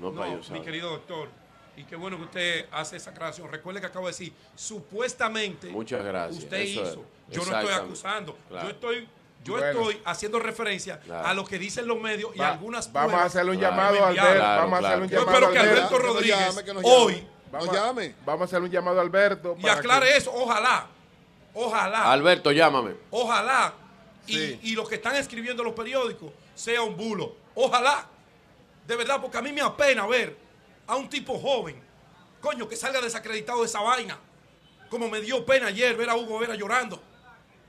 no, 0.00 0.10
no, 0.12 0.40
mi 0.50 0.60
querido 0.62 0.90
doctor. 0.90 1.28
Y 1.76 1.82
qué 1.84 1.96
bueno 1.96 2.16
que 2.18 2.22
usted 2.24 2.66
hace 2.70 2.96
esa 2.96 3.10
aclaración. 3.10 3.50
Recuerde 3.50 3.80
que 3.80 3.86
acabo 3.86 4.06
de 4.06 4.12
decir, 4.12 4.32
supuestamente 4.54 5.68
Muchas 5.68 6.04
gracias. 6.04 6.44
usted 6.44 6.56
Eso 6.58 6.82
es. 6.82 6.88
hizo. 6.90 7.04
Yo 7.30 7.44
no 7.44 7.58
estoy 7.58 7.74
acusando. 7.74 8.38
Claro. 8.48 8.68
Yo 8.68 8.70
estoy 8.74 9.08
yo 9.42 9.52
Bueno. 9.58 9.68
estoy 9.90 10.00
haciendo 10.06 10.38
referencia 10.38 10.98
Claro. 11.00 11.26
a 11.28 11.34
lo 11.34 11.44
que 11.44 11.58
dicen 11.58 11.86
los 11.86 12.00
medios 12.00 12.34
y 12.34 12.38
Va- 12.38 12.52
algunas 12.52 12.90
vamos 12.90 13.08
a 13.08 13.12
pruebas 13.16 13.26
hacerle 13.34 13.50
un 13.52 13.58
Claro. 13.58 13.74
llamado 13.76 13.94
a 13.96 13.98
Claro, 13.98 14.08
Alberto. 14.28 14.38
claro, 14.40 14.62
vamos 14.62 14.72
a 14.72 14.86
hacerle 14.88 15.04
un 15.04 15.10
Yo 15.10 15.18
llamado 15.18 15.32
espero 15.36 15.52
que 15.52 15.58
Alberto. 15.58 15.76
Alberto 15.80 15.96
Que 15.98 16.02
nos 16.02 16.14
Rodríguez 16.14 16.38
llame, 16.48 16.64
que 16.64 16.74
nos 16.74 16.82
llame. 16.82 16.94
hoy 16.96 17.26
Vamos 17.58 17.74
llame. 17.74 18.14
Vamos 18.24 18.40
a 18.42 18.44
hacerle 18.44 18.66
un 18.66 18.72
llamado 18.72 18.98
a 18.98 19.02
Alberto. 19.02 19.56
y 19.58 19.68
aclare 19.68 20.06
que- 20.06 20.16
eso, 20.16 20.32
ojalá, 20.34 20.86
ojalá, 21.54 22.10
Alberto, 22.12 22.50
llámame. 22.52 22.94
ojalá, 23.10 23.72
y, 24.26 24.32
Sí. 24.36 24.60
y 24.62 24.74
lo 24.74 24.86
que 24.86 24.96
están 24.96 25.16
escribiendo 25.16 25.62
los 25.62 25.72
periódicos 25.74 26.30
sea 26.54 26.82
un 26.82 26.96
bulo, 26.96 27.34
ojalá, 27.54 28.06
de 28.86 28.96
verdad, 28.96 29.20
porque 29.20 29.38
a 29.38 29.42
mí 29.42 29.52
me 29.52 29.60
apena 29.60 30.06
ver 30.06 30.36
a 30.86 30.96
un 30.96 31.08
tipo 31.08 31.38
joven, 31.38 31.80
coño, 32.40 32.68
que 32.68 32.76
salga 32.76 33.00
desacreditado 33.00 33.60
de 33.60 33.66
esa 33.66 33.80
vaina, 33.80 34.18
como 34.90 35.08
me 35.08 35.20
dio 35.20 35.44
pena 35.46 35.68
ayer 35.68 35.96
ver 35.96 36.10
a 36.10 36.16
Hugo 36.16 36.38
Vera 36.38 36.54
llorando, 36.54 37.02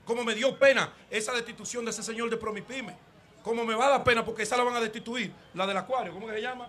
como 0.04 0.22
me 0.22 0.34
dio 0.34 0.58
pena 0.58 0.92
esa 1.10 1.32
destitución 1.32 1.84
de 1.84 1.90
ese 1.90 2.02
señor 2.02 2.28
de 2.30 2.36
Promipyme, 2.36 2.96
como 3.42 3.64
me 3.64 3.74
va 3.74 3.86
a 3.86 3.90
dar 3.90 4.04
pena 4.04 4.24
porque 4.24 4.42
esa 4.42 4.56
la 4.56 4.64
van 4.64 4.76
a 4.76 4.80
destituir, 4.80 5.32
la 5.54 5.66
del 5.66 5.76
acuario, 5.76 6.12
¿cómo 6.12 6.26
que 6.26 6.34
se 6.34 6.42
llama? 6.42 6.68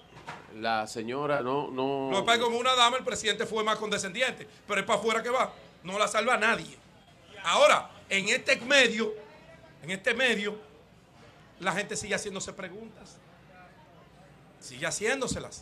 La 0.56 0.88
señora 0.88 1.42
no, 1.42 1.70
no. 1.70 2.10
Lo 2.12 2.20
que 2.20 2.24
pasa 2.24 2.34
es 2.34 2.40
que 2.40 2.46
como 2.46 2.58
una 2.58 2.76
dama, 2.76 2.98
el 2.98 3.04
presidente 3.04 3.46
fue 3.46 3.64
más 3.64 3.78
condescendiente, 3.78 4.48
pero 4.68 4.80
es 4.80 4.86
para 4.86 5.00
afuera 5.00 5.22
que 5.22 5.30
va. 5.30 5.54
No 5.84 6.00
la 6.00 6.08
salva 6.08 6.38
nadie. 6.38 6.78
Ahora, 7.44 7.90
en 8.10 8.30
este 8.30 8.56
medio, 8.58 9.14
en 9.84 9.92
este 9.92 10.14
medio, 10.14 10.58
la 11.60 11.72
gente 11.74 11.96
sigue 11.96 12.16
haciéndose 12.16 12.54
preguntas. 12.54 13.18
Sigue 14.60 14.86
haciéndoselas. 14.86 15.62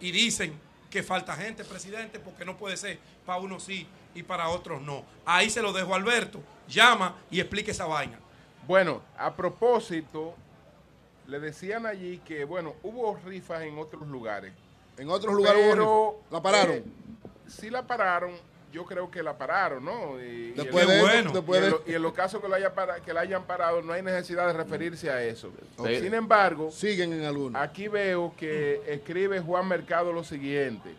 Y 0.00 0.10
dicen 0.10 0.58
que 0.90 1.02
falta 1.02 1.34
gente, 1.34 1.64
presidente, 1.64 2.18
porque 2.18 2.44
no 2.44 2.56
puede 2.56 2.76
ser 2.76 2.98
para 3.26 3.40
unos 3.40 3.64
sí 3.64 3.86
y 4.14 4.22
para 4.22 4.48
otros 4.48 4.80
no. 4.80 5.04
Ahí 5.24 5.50
se 5.50 5.62
lo 5.62 5.72
dejo 5.72 5.92
a 5.92 5.96
Alberto. 5.96 6.40
Llama 6.66 7.16
y 7.30 7.40
explique 7.40 7.70
esa 7.70 7.86
vaina. 7.86 8.18
Bueno, 8.66 9.02
a 9.16 9.34
propósito, 9.34 10.34
le 11.28 11.38
decían 11.40 11.86
allí 11.86 12.18
que, 12.24 12.44
bueno, 12.44 12.74
hubo 12.82 13.16
rifas 13.24 13.62
en 13.62 13.78
otros 13.78 14.08
lugares. 14.08 14.52
En 14.96 15.10
otros 15.10 15.34
lugares 15.34 15.62
hubo 15.66 15.70
pero. 15.72 16.20
La 16.30 16.42
pararon. 16.42 16.76
eh, 16.76 16.82
sí 17.46 17.68
la 17.70 17.86
pararon, 17.86 18.32
yo 18.72 18.84
creo 18.86 19.10
que 19.10 19.22
la 19.22 19.36
pararon, 19.36 19.84
¿no? 19.84 20.18
Y, 20.20 20.24
y 20.24 20.52
después 20.52 20.84
en- 20.84 20.90
de 20.90 21.00
bueno. 21.02 21.30
y 21.30 21.32
después 21.34 21.58
en, 21.60 21.64
de 21.66 21.70
lo- 21.70 21.82
y 21.86 21.94
en 21.94 22.02
los 22.02 22.12
casos 22.14 22.40
que, 22.42 22.48
lo 22.48 22.54
haya 22.54 22.74
para- 22.74 23.00
que 23.00 23.12
la 23.12 23.20
hayan 23.20 23.44
parado, 23.44 23.82
no 23.82 23.92
hay 23.92 24.02
necesidad 24.02 24.46
de 24.46 24.54
referirse 24.54 25.10
a 25.10 25.22
eso. 25.22 25.52
Sin 26.00 26.14
embargo, 26.14 26.70
siguen 26.70 27.12
en 27.12 27.24
algunos. 27.26 27.60
aquí 27.60 27.88
veo 27.88 28.32
que 28.36 28.82
escribe 28.86 29.38
Juan 29.40 29.68
Mercado 29.68 30.12
lo 30.12 30.24
siguiente. 30.24 30.94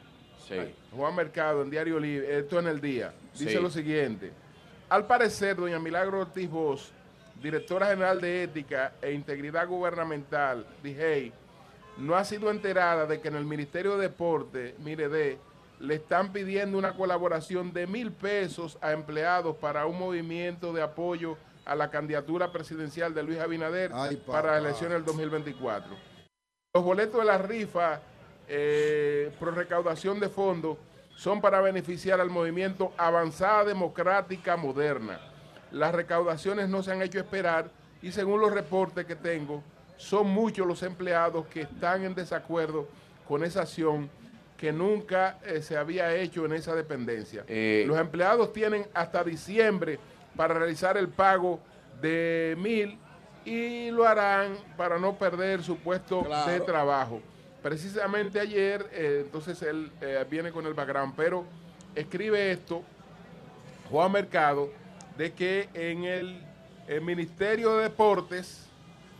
Sí. 0.47 0.55
Juan 0.95 1.15
Mercado 1.15 1.61
en 1.63 1.69
Diario 1.71 1.99
Libre, 1.99 2.37
esto 2.39 2.59
en 2.59 2.67
el 2.67 2.79
día, 2.79 3.13
dice 3.33 3.51
Sí. 3.51 3.59
lo 3.59 3.69
siguiente. 3.69 4.31
Al 4.89 5.05
parecer, 5.05 5.55
doña 5.55 5.77
Milagro 5.77 6.21
Ortiz 6.21 6.49
Bosch, 6.49 6.89
directora 7.41 7.87
general 7.87 8.19
de 8.21 8.43
Ética 8.43 8.93
e 9.01 9.11
Integridad 9.11 9.67
Gubernamental, 9.67 10.65
DIGEI, 10.83 11.33
no 11.97 12.15
ha 12.15 12.23
sido 12.23 12.49
enterada 12.49 13.05
de 13.05 13.19
que 13.19 13.27
en 13.27 13.35
el 13.35 13.45
Ministerio 13.45 13.97
de 13.97 14.03
Deporte, 14.03 14.75
mire, 14.79 15.09
de, 15.09 15.37
le 15.79 15.95
están 15.95 16.31
pidiendo 16.31 16.77
una 16.77 16.93
colaboración 16.93 17.73
de 17.73 17.87
mil 17.87 18.11
pesos 18.11 18.77
a 18.81 18.91
empleados 18.91 19.55
para 19.57 19.85
un 19.85 19.97
movimiento 19.97 20.73
de 20.73 20.81
apoyo 20.81 21.37
a 21.65 21.75
la 21.75 21.89
candidatura 21.89 22.51
presidencial 22.51 23.13
de 23.13 23.23
Luis 23.23 23.39
Abinader 23.39 23.91
Ay, 23.93 24.17
para 24.17 24.53
las 24.53 24.63
elecciones 24.63 24.95
del 24.95 25.05
2024. 25.05 25.95
Los 26.73 26.83
boletos 26.83 27.19
de 27.19 27.25
la 27.25 27.37
rifa 27.37 28.01
eh, 28.47 29.31
por 29.39 29.55
recaudación 29.55 30.19
de 30.19 30.29
fondos 30.29 30.77
son 31.15 31.41
para 31.41 31.59
beneficiar 31.61 32.21
al 32.21 32.29
movimiento 32.29 32.93
Avanzada 32.97 33.65
Democrática 33.65 34.55
Moderna. 34.55 35.19
Las 35.71 35.93
recaudaciones 35.93 36.69
no 36.69 36.81
se 36.83 36.91
han 36.91 37.01
hecho 37.01 37.19
esperar 37.19 37.69
y 38.01 38.11
según 38.11 38.41
los 38.41 38.51
reportes 38.51 39.05
que 39.05 39.15
tengo, 39.15 39.63
son 39.97 40.27
muchos 40.29 40.65
los 40.65 40.81
empleados 40.83 41.45
que 41.47 41.61
están 41.61 42.03
en 42.05 42.15
desacuerdo 42.15 42.87
con 43.27 43.43
esa 43.43 43.61
acción 43.61 44.09
que 44.57 44.71
nunca 44.73 45.37
eh, 45.45 45.61
se 45.61 45.77
había 45.77 46.13
hecho 46.15 46.45
en 46.45 46.53
esa 46.53 46.75
dependencia. 46.75 47.43
Eh, 47.47 47.83
los 47.87 47.97
empleados 47.99 48.51
tienen 48.51 48.85
hasta 48.93 49.23
diciembre 49.23 49.99
para 50.35 50.53
realizar 50.53 50.97
el 50.97 51.07
pago 51.09 51.59
de 52.01 52.55
mil 52.57 52.97
y 53.45 53.89
lo 53.91 54.05
harán 54.07 54.53
para 54.75 54.97
no 54.97 55.15
perder 55.15 55.63
su 55.63 55.77
puesto 55.77 56.23
Claro. 56.23 56.51
de 56.51 56.59
trabajo. 56.61 57.21
Precisamente 57.61 58.39
ayer, 58.39 58.85
eh, 58.91 59.21
entonces 59.25 59.61
él 59.61 59.91
viene 60.29 60.51
con 60.51 60.65
el 60.65 60.73
background, 60.73 61.13
pero 61.15 61.45
escribe 61.95 62.51
esto, 62.51 62.83
Juan 63.89 64.11
Mercado, 64.11 64.69
de 65.19 65.33
que 65.33 65.67
en 65.73 66.05
el, 66.05 66.41
el 66.87 67.01
Ministerio 67.01 67.75
de 67.75 67.83
Deportes, 67.83 68.65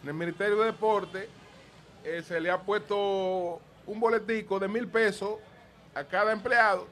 en 0.01 0.07
el 0.07 0.13
Ministerio 0.13 0.55
de 0.59 0.67
Deportes, 0.67 1.27
eh, 2.05 2.23
se 2.25 2.39
le 2.39 2.49
ha 2.49 2.57
puesto 2.57 3.59
un 3.85 3.99
boletico 3.99 4.59
de 4.59 4.69
mil 4.69 4.87
pesos 4.87 5.31
a 5.93 6.05
cada 6.05 6.31
empleado. 6.31 6.87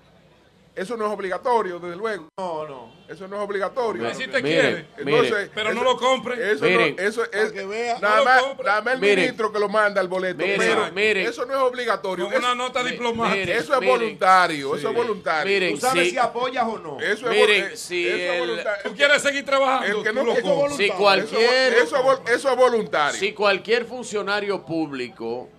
Eso 0.78 0.96
no 0.96 1.08
es 1.08 1.12
obligatorio, 1.12 1.80
desde 1.80 1.96
luego. 1.96 2.28
No, 2.38 2.68
no. 2.68 2.92
Eso 3.10 3.28
no 3.28 3.38
es 3.38 3.42
obligatorio. 3.42 4.04
Pero 4.04 4.14
si 4.16 4.26
usted 4.26 4.44
Mire, 4.44 4.60
quiere. 4.62 4.86
mire. 5.04 5.18
Entonces, 5.20 5.50
Pero 5.56 5.74
no 5.74 5.84
lo 5.84 5.98
compre. 5.98 6.52
Eso, 6.52 6.66
Miren. 6.66 6.96
no, 6.96 7.02
eso 7.02 7.24
es 7.32 7.52
que 7.52 7.66
vea. 7.66 7.98
nada 8.00 8.18
No 8.18 8.20
lo 8.20 8.26
más, 8.26 8.42
compre. 8.44 8.66
nada 8.68 8.82
más 8.82 8.94
el 8.94 9.00
Miren. 9.00 9.16
ministro 9.18 9.52
que 9.52 9.60
lo 9.60 9.70
manda 9.70 10.00
el 10.02 10.08
boleto. 10.08 10.38
Miren, 10.44 10.58
pero 10.60 10.92
miren. 10.94 11.26
eso 11.28 11.46
no 11.48 11.54
es 11.56 11.60
obligatorio. 11.62 12.26
Con 12.30 12.36
una 12.38 12.54
nota 12.54 12.84
diplomática. 12.84 13.54
eso 13.54 13.74
es 13.74 13.80
miren. 13.80 13.96
voluntario. 14.00 14.76
Eso 14.76 14.90
es 14.90 14.96
voluntario. 14.96 15.52
Miren, 15.52 15.74
¿Tú 15.74 15.80
sabes 15.82 16.04
sí. 16.06 16.12
si 16.12 16.18
apoyas 16.20 16.66
o 16.68 16.78
no? 16.78 17.00
Eso 17.00 17.32
es 17.32 17.40
Miren, 17.48 17.66
vol- 17.72 17.76
si 17.76 18.08
eso 18.08 18.16
es 18.18 18.30
el- 18.34 18.40
voluntario. 18.42 18.84
¿Tú 18.84 18.96
quieres 18.96 19.22
seguir 19.24 19.46
trabajando? 19.46 19.98
El 19.98 20.04
que 20.04 20.10
Tú 20.10 20.16
no- 20.16 20.24
lo 20.26 20.34
eso. 20.34 20.78
Si 20.78 20.90
cualquier, 20.90 21.74
eso 21.74 22.50
es 22.52 22.56
voluntario. 22.56 23.20
si 23.20 23.34
cualquier 23.34 23.86
funcionario 23.86 24.64
público, 24.64 25.50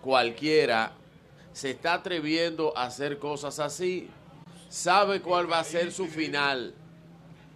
cualquiera, 0.00 0.92
se 1.52 1.70
está 1.70 1.94
atreviendo 1.94 2.76
a 2.76 2.84
hacer 2.84 3.18
cosas 3.18 3.58
así, 3.58 4.08
sabe 4.68 5.20
cuál 5.20 5.50
va 5.50 5.60
a 5.60 5.64
ser 5.64 5.92
su 5.92 6.06
final. 6.06 6.74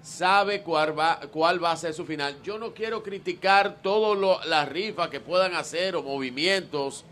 Sabe 0.03 0.63
cuál 0.63 0.97
va, 0.97 1.19
cuál 1.33 1.63
va 1.63 1.73
a 1.73 1.77
ser 1.77 1.93
su 1.93 2.07
final. 2.07 2.37
Yo 2.45 2.59
no 2.59 2.73
quiero 2.73 3.03
criticar 3.03 3.83
todas 3.83 4.47
las 4.47 4.69
rifas 4.69 5.09
que 5.09 5.19
puedan 5.19 5.55
hacer 5.55 5.97
o 5.97 6.03
movimientos, 6.03 7.05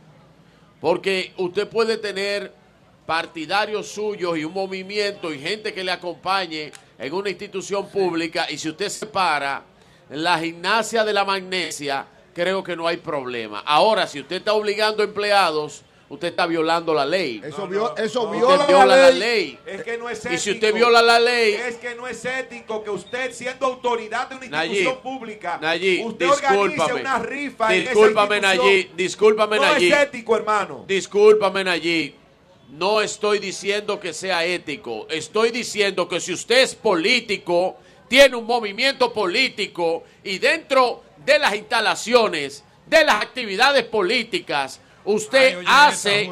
porque 0.80 1.32
usted 1.36 1.66
puede 1.66 1.96
tener 1.96 2.52
partidarios 3.04 3.88
suyos 3.88 4.38
y 4.38 4.44
un 4.44 4.52
movimiento 4.52 5.32
y 5.32 5.40
gente 5.40 5.74
que 5.74 5.82
le 5.82 5.90
acompañe 5.90 6.70
en 6.98 7.12
una 7.12 7.30
institución 7.30 7.88
pública 7.88 8.46
y 8.48 8.58
si 8.58 8.68
usted 8.68 8.88
se 8.88 9.06
para 9.06 9.64
la 10.10 10.38
gimnasia 10.38 11.04
de 11.04 11.12
la 11.12 11.24
magnesia, 11.24 12.06
creo 12.32 12.62
que 12.62 12.76
no 12.76 12.86
hay 12.86 12.98
problema. 12.98 13.60
Ahora, 13.66 14.06
si 14.06 14.20
usted 14.20 14.36
está 14.36 14.52
obligando 14.52 15.02
empleados, 15.02 15.82
usted 16.14 16.28
está 16.28 16.46
violando 16.46 16.94
la 16.94 17.04
ley. 17.06 17.40
Eso, 17.44 17.68
vio- 17.68 17.96
eso 17.96 18.24
no. 18.24 18.30
viola, 18.30 18.54
usted 18.54 18.66
viola 18.68 18.86
la 18.86 18.96
la 18.96 19.10
ley. 19.10 19.18
ley. 19.20 19.58
Es 19.74 19.82
que 19.82 19.98
no 19.98 20.08
es 20.08 20.18
ético. 20.20 20.34
Y 20.34 20.38
si 20.38 20.50
usted 20.52 20.74
viola 20.74 21.02
la 21.02 21.20
ley, 21.20 21.54
Es 21.54 21.76
que 21.76 21.94
no 21.94 22.06
es 22.08 22.24
ético 22.24 22.82
que 22.82 22.90
usted, 22.90 23.32
siendo 23.32 23.66
autoridad 23.66 24.28
de 24.28 24.36
una 24.36 24.46
Nayib, 24.48 24.70
institución 24.72 25.02
pública, 25.02 25.58
Nayib, 25.60 26.06
usted 26.06 26.28
organice 26.30 26.66
discúlpame. 26.74 27.00
una 27.00 27.18
rifa 27.18 27.74
en 27.74 27.82
esa 27.82 27.90
Discúlpame. 27.90 28.40
Nayib, 28.40 28.96
discúlpame, 28.96 29.56
No 29.56 29.62
Nayib. 29.62 29.92
es 29.94 30.02
ético, 30.02 30.36
hermano. 30.36 30.84
Discúlpame, 30.88 31.64
Nayib. 31.64 32.14
No 32.70 33.00
estoy 33.00 33.38
diciendo 33.38 34.00
que 34.00 34.12
sea 34.12 34.44
ético. 34.44 35.06
Estoy 35.10 35.50
diciendo 35.50 36.08
que 36.08 36.18
si 36.18 36.32
usted 36.32 36.62
es 36.62 36.74
político, 36.74 37.76
tiene 38.08 38.36
un 38.36 38.46
movimiento 38.46 39.12
político 39.12 40.04
y 40.24 40.38
dentro 40.38 41.02
de 41.24 41.38
las 41.38 41.54
instalaciones, 41.54 42.64
de 42.86 43.04
las 43.04 43.22
actividades 43.22 43.84
políticas, 43.84 44.80
usted 45.04 45.48
Ay, 45.48 45.54
oye, 45.56 45.66
hace 45.68 46.30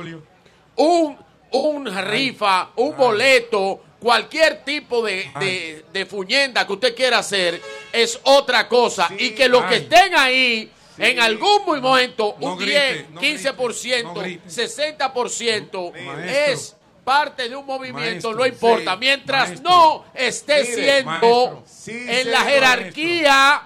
un, 0.77 1.18
un 1.51 2.05
rifa, 2.11 2.70
un 2.77 2.97
boleto, 2.97 3.83
cualquier 4.01 4.64
tipo 4.64 5.03
de, 5.05 5.31
de, 5.39 5.85
de 5.93 6.07
fuñenda 6.07 6.66
que 6.66 6.73
usted 6.73 6.95
quiera 6.95 7.18
hacer, 7.18 7.61
es 7.93 8.18
otra 8.25 8.68
cosa. 8.68 9.09
Sí, 9.09 9.16
y 9.18 9.31
que 9.31 9.49
los 9.49 9.62
que 9.64 9.77
estén 9.77 10.14
ahí, 10.16 10.70
en 10.99 11.20
algún 11.20 11.81
momento, 11.81 12.37
No 12.41 12.53
un 12.55 12.59
grite, 12.59 12.95
10, 12.95 13.11
no 13.11 13.20
15%, 13.20 13.73
grite, 13.79 14.03
no 14.03 14.14
grite. 14.14 14.49
60% 14.49 15.93
Maestro. 15.93 16.53
es 16.53 16.77
parte 17.05 17.49
de 17.49 17.57
un 17.57 17.66
movimiento, 17.66 18.01
Maestro, 18.31 18.35
no 18.35 18.47
importa. 18.47 18.93
sí, 18.93 18.99
Mientras 19.01 19.49
maestro. 19.49 19.70
no 19.70 20.05
esté 20.14 20.62
Mire, 20.62 20.75
siendo 20.75 21.11
maestro. 21.11 21.62
Sí, 21.66 22.05
en 22.09 22.31
la 22.31 22.41
jerarquía 22.43 23.62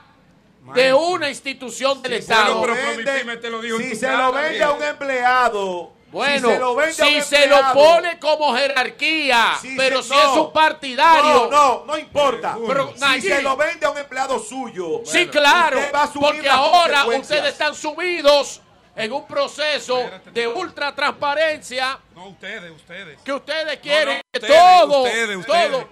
de 0.74 0.92
una 0.94 1.28
institución 1.28 2.02
del 2.02 2.12
Sí, 2.12 2.18
Estado. 2.18 2.60
Vende- 2.62 3.36
te 3.40 3.50
lo 3.50 3.62
si 3.62 3.94
se 3.94 4.10
lo 4.10 4.32
vende 4.32 4.62
a 4.62 4.70
un 4.72 4.82
empleado, 4.82 5.92
Bueno, 6.10 6.48
si 6.48 6.54
se 6.54 6.58
lo, 6.60 6.74
vende 6.74 7.02
a 7.02 7.06
un 7.06 7.12
si 7.12 7.20
se 7.22 7.46
lo 7.46 7.56
empleado, 7.56 7.74
pone 7.74 8.18
como 8.18 8.56
jerarquía, 8.56 9.54
si 9.60 9.76
pero 9.76 10.02
se- 10.02 10.08
si 10.10 10.14
no, 10.14 10.20
es 10.32 10.38
un 10.38 10.52
partidario. 10.52 11.48
No, 11.50 11.50
no, 11.50 11.84
no 11.86 11.98
importa. 11.98 12.56
Pero, 12.66 12.92
si 12.94 13.00
Nayib, 13.00 13.34
se 13.36 13.42
lo 13.42 13.56
vende 13.56 13.86
a 13.86 13.90
un 13.90 13.98
empleado 13.98 14.38
suyo. 14.38 15.02
Sí, 15.04 15.26
claro, 15.28 15.78
usted 15.78 15.94
va 15.94 16.00
a 16.00 16.04
asumir 16.04 16.28
porque 16.32 16.48
ahora 16.48 17.06
ustedes 17.06 17.46
están 17.52 17.74
sumidos 17.74 18.60
en 18.94 19.12
un 19.12 19.26
proceso 19.26 20.08
de 20.32 20.48
ultra 20.48 20.94
transparencia 20.94 21.98
No, 22.14 22.28
ustedes, 22.28 22.70
ustedes. 22.70 23.20
que 23.22 23.32
ustedes 23.32 23.76
No, 23.76 23.82
quieren 23.82 24.16
no, 24.16 24.22
que 24.32 24.38
ustedes, 24.38 24.56
todo, 24.80 25.02
ustedes, 25.02 25.36
ustedes. 25.36 25.70
todo. 25.70 25.88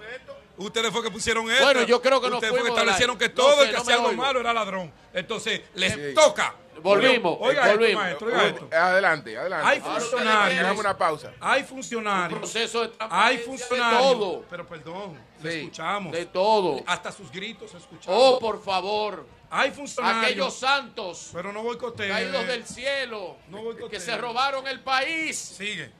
Ustedes 0.56 0.92
fue 0.92 1.02
que 1.02 1.10
pusieron 1.10 1.50
esto. 1.50 1.64
Bueno, 1.64 1.82
yo 1.82 2.00
creo 2.00 2.20
que 2.20 2.28
Ustedes 2.28 2.52
fue 2.52 2.62
que 2.62 2.68
establecieron 2.68 3.18
que 3.18 3.28
No 3.28 3.34
todo 3.34 3.56
sé, 3.56 3.62
el 3.62 3.66
que 3.68 3.72
no 3.76 3.82
hacía 3.82 3.94
algo 3.96 4.08
oigo. 4.08 4.22
malo 4.22 4.40
era 4.40 4.52
ladrón. 4.52 4.92
Entonces, 5.12 5.62
les 5.74 5.92
Sí. 5.92 6.14
toca. 6.14 6.54
Volvimos, 6.82 7.38
Oiga 7.40 7.72
esto, 7.72 7.96
maestro, 7.98 8.26
oiga 8.26 8.46
esto. 8.46 8.68
Adelante, 8.72 9.38
adelante. 9.38 9.66
Hay 9.68 9.80
funcionarios. 9.80 10.60
Hagamos 10.60 10.80
una 10.80 10.98
pausa. 10.98 11.32
Hay 11.40 11.62
Un 11.62 11.68
funcionarios. 11.68 12.38
proceso 12.40 12.82
de 12.82 12.90
Hay 12.98 13.38
funcionarios. 13.38 14.02
de 14.02 14.14
todo, 14.14 14.44
Pero 14.50 14.66
perdón, 14.66 15.18
le 15.42 15.50
Sí, 15.52 15.58
escuchamos. 15.60 16.12
de 16.12 16.26
todo. 16.26 16.82
Hasta 16.86 17.10
sus 17.12 17.30
gritos 17.30 17.72
escuchamos. 17.74 18.20
Oh, 18.20 18.38
por 18.38 18.62
favor, 18.62 19.24
Hay 19.50 19.70
funcionarios. 19.70 20.24
aquellos 20.24 20.54
santos 20.58 21.30
Pero 21.32 21.52
no 21.52 21.62
boicotee. 21.62 22.08
caídos 22.08 22.46
del 22.48 22.66
cielo 22.66 23.36
No 23.48 23.62
boicotee. 23.62 23.88
que 23.88 24.00
se 24.00 24.16
robaron 24.18 24.66
el 24.66 24.80
país 24.80 25.38
Sigue. 25.38 25.90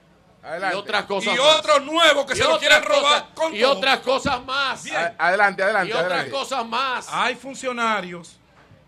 Adelante. 0.45 0.77
y 0.77 0.79
otras 0.81 1.05
cosas 1.07 1.35
Y 1.35 1.39
más. 1.39 1.59
otros 1.59 1.83
nuevos 1.85 2.27
que 2.27 2.35
Y 2.35 2.37
se 2.37 2.45
lo 2.45 2.59
quieren 2.59 2.83
robar 2.83 3.03
cosas- 3.03 3.25
con 3.35 3.55
y 3.57 3.61
todo. 3.61 3.73
otras 3.79 3.99
cosas 4.01 4.45
más 4.45 4.85
Bien. 4.85 5.15
Adelante, 5.19 5.63
adelante. 5.63 5.89
y 5.89 5.93
otras 5.93 6.05
adelante. 6.07 6.31
cosas 6.31 6.67
más 6.67 7.07
Hay 7.11 7.35
funcionarios 7.35 8.37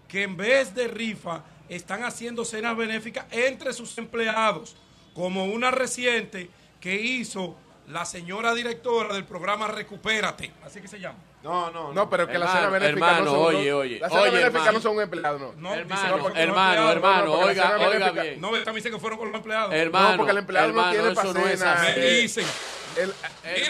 que 0.09 0.23
en 0.23 0.37
vez 0.37 0.75
de 0.75 0.87
rifa 0.89 1.43
están 1.69 2.05
haciendo 2.05 2.45
cenas 2.45 2.77
benéficas 2.77 3.25
entre 3.31 3.73
sus 3.73 3.97
empleados, 3.99 4.77
como 5.15 5.45
una 5.47 5.71
reciente 5.71 6.51
que 6.81 6.95
hizo 6.95 7.57
la 7.89 8.05
señora 8.05 8.53
directora 8.55 9.15
del 9.15 9.25
programa 9.25 9.67
Recupérate, 9.67 10.53
así 10.65 10.81
que 10.81 10.89
se 10.89 11.01
llama. 11.01 11.19
No, 11.47 11.71
no, 11.71 11.83
no. 11.89 11.93
No, 11.93 12.11
pero 12.11 12.27
que 12.27 12.39
la 12.39 12.49
cena 12.49 12.69
benéfica 12.71 13.07
hermano, 13.07 13.25
no 13.25 13.31
son. 13.31 13.55
oye, 13.55 13.73
oye, 13.73 13.99
La 14.01 14.09
cena 14.09 14.21
oye, 14.23 14.31
benéfica 14.33 14.59
hermano. 14.59 14.73
no 14.73 14.81
son 14.81 14.97
un 14.97 15.03
empleado, 15.03 15.39
no. 15.39 15.53
No, 15.59 15.75
hermano, 15.75 16.03
hermano, 16.05 16.29
empleados- 16.35 16.93
hermano, 16.93 17.33
oiga, 17.35 17.77
oiga 17.89 18.11
bien. 18.11 18.41
No, 18.41 18.49
también 18.51 18.75
dicen 18.75 18.93
que 18.93 18.99
fueron 18.99 19.17
con 19.19 19.29
los 19.29 19.37
empleados. 19.37 19.73
Hermano, 19.73 20.11
No, 20.11 20.17
porque 20.17 20.33
el 20.33 20.39
empleado 20.39 20.73
no 20.73 20.91
tiene 20.91 21.15
cena. 21.57 21.77
Me 21.97 22.01
dicen. 22.01 22.47
El- 22.97 23.15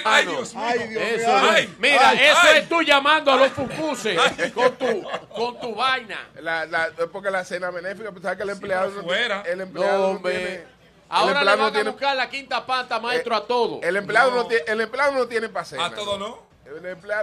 Ay, 0.05 0.25
Dios 0.27 0.55
mío. 0.55 0.65
Ay, 0.65 0.79
Dios 0.89 1.03
Eso 1.03 1.37
Ay, 1.51 1.75
mira, 1.81 2.11
ay, 2.11 2.19
eso 2.23 2.39
ay. 2.45 2.59
es 2.59 2.69
tú 2.69 2.81
llamando 2.81 3.33
a 3.33 3.37
los 3.37 3.49
fucuses 3.49 4.19
con 4.55 4.73
tu, 4.77 5.03
con 5.35 5.61
tu 5.61 5.75
vaina. 5.75 6.29
la, 6.41 6.65
la, 6.65 6.91
porque 7.13 7.31
la 7.31 7.45
cena 7.45 7.71
benéfica, 7.71 8.11
pues 8.13 8.23
sabes 8.23 8.37
que 8.39 8.45
el 8.45 8.51
empleado 8.51 8.89
no 8.91 9.03
fuera. 9.03 9.43
el 9.45 9.61
empleado 9.61 10.13
no 10.15 10.21
tiene, 10.21 10.65
Ahora 11.09 11.41
le 11.45 11.51
van 11.51 11.59
no 11.59 11.73
tiene- 11.73 11.89
a 11.89 11.93
buscar 11.93 12.17
la 12.17 12.29
quinta 12.31 12.65
pata, 12.65 13.01
maestro, 13.01 13.35
a 13.37 13.45
todo. 13.47 13.81
el 13.83 13.97
empleado 13.97 14.31
no, 14.31 14.37
No. 14.45 14.47
tiene, 14.47 14.65
el 14.69 14.81
empleado 14.81 15.13
no 15.13 15.27
tiene 15.27 15.49
para 15.49 15.65
cena. 15.65 15.87
A 15.87 15.91
todo 15.95 16.17
no. 16.19 16.46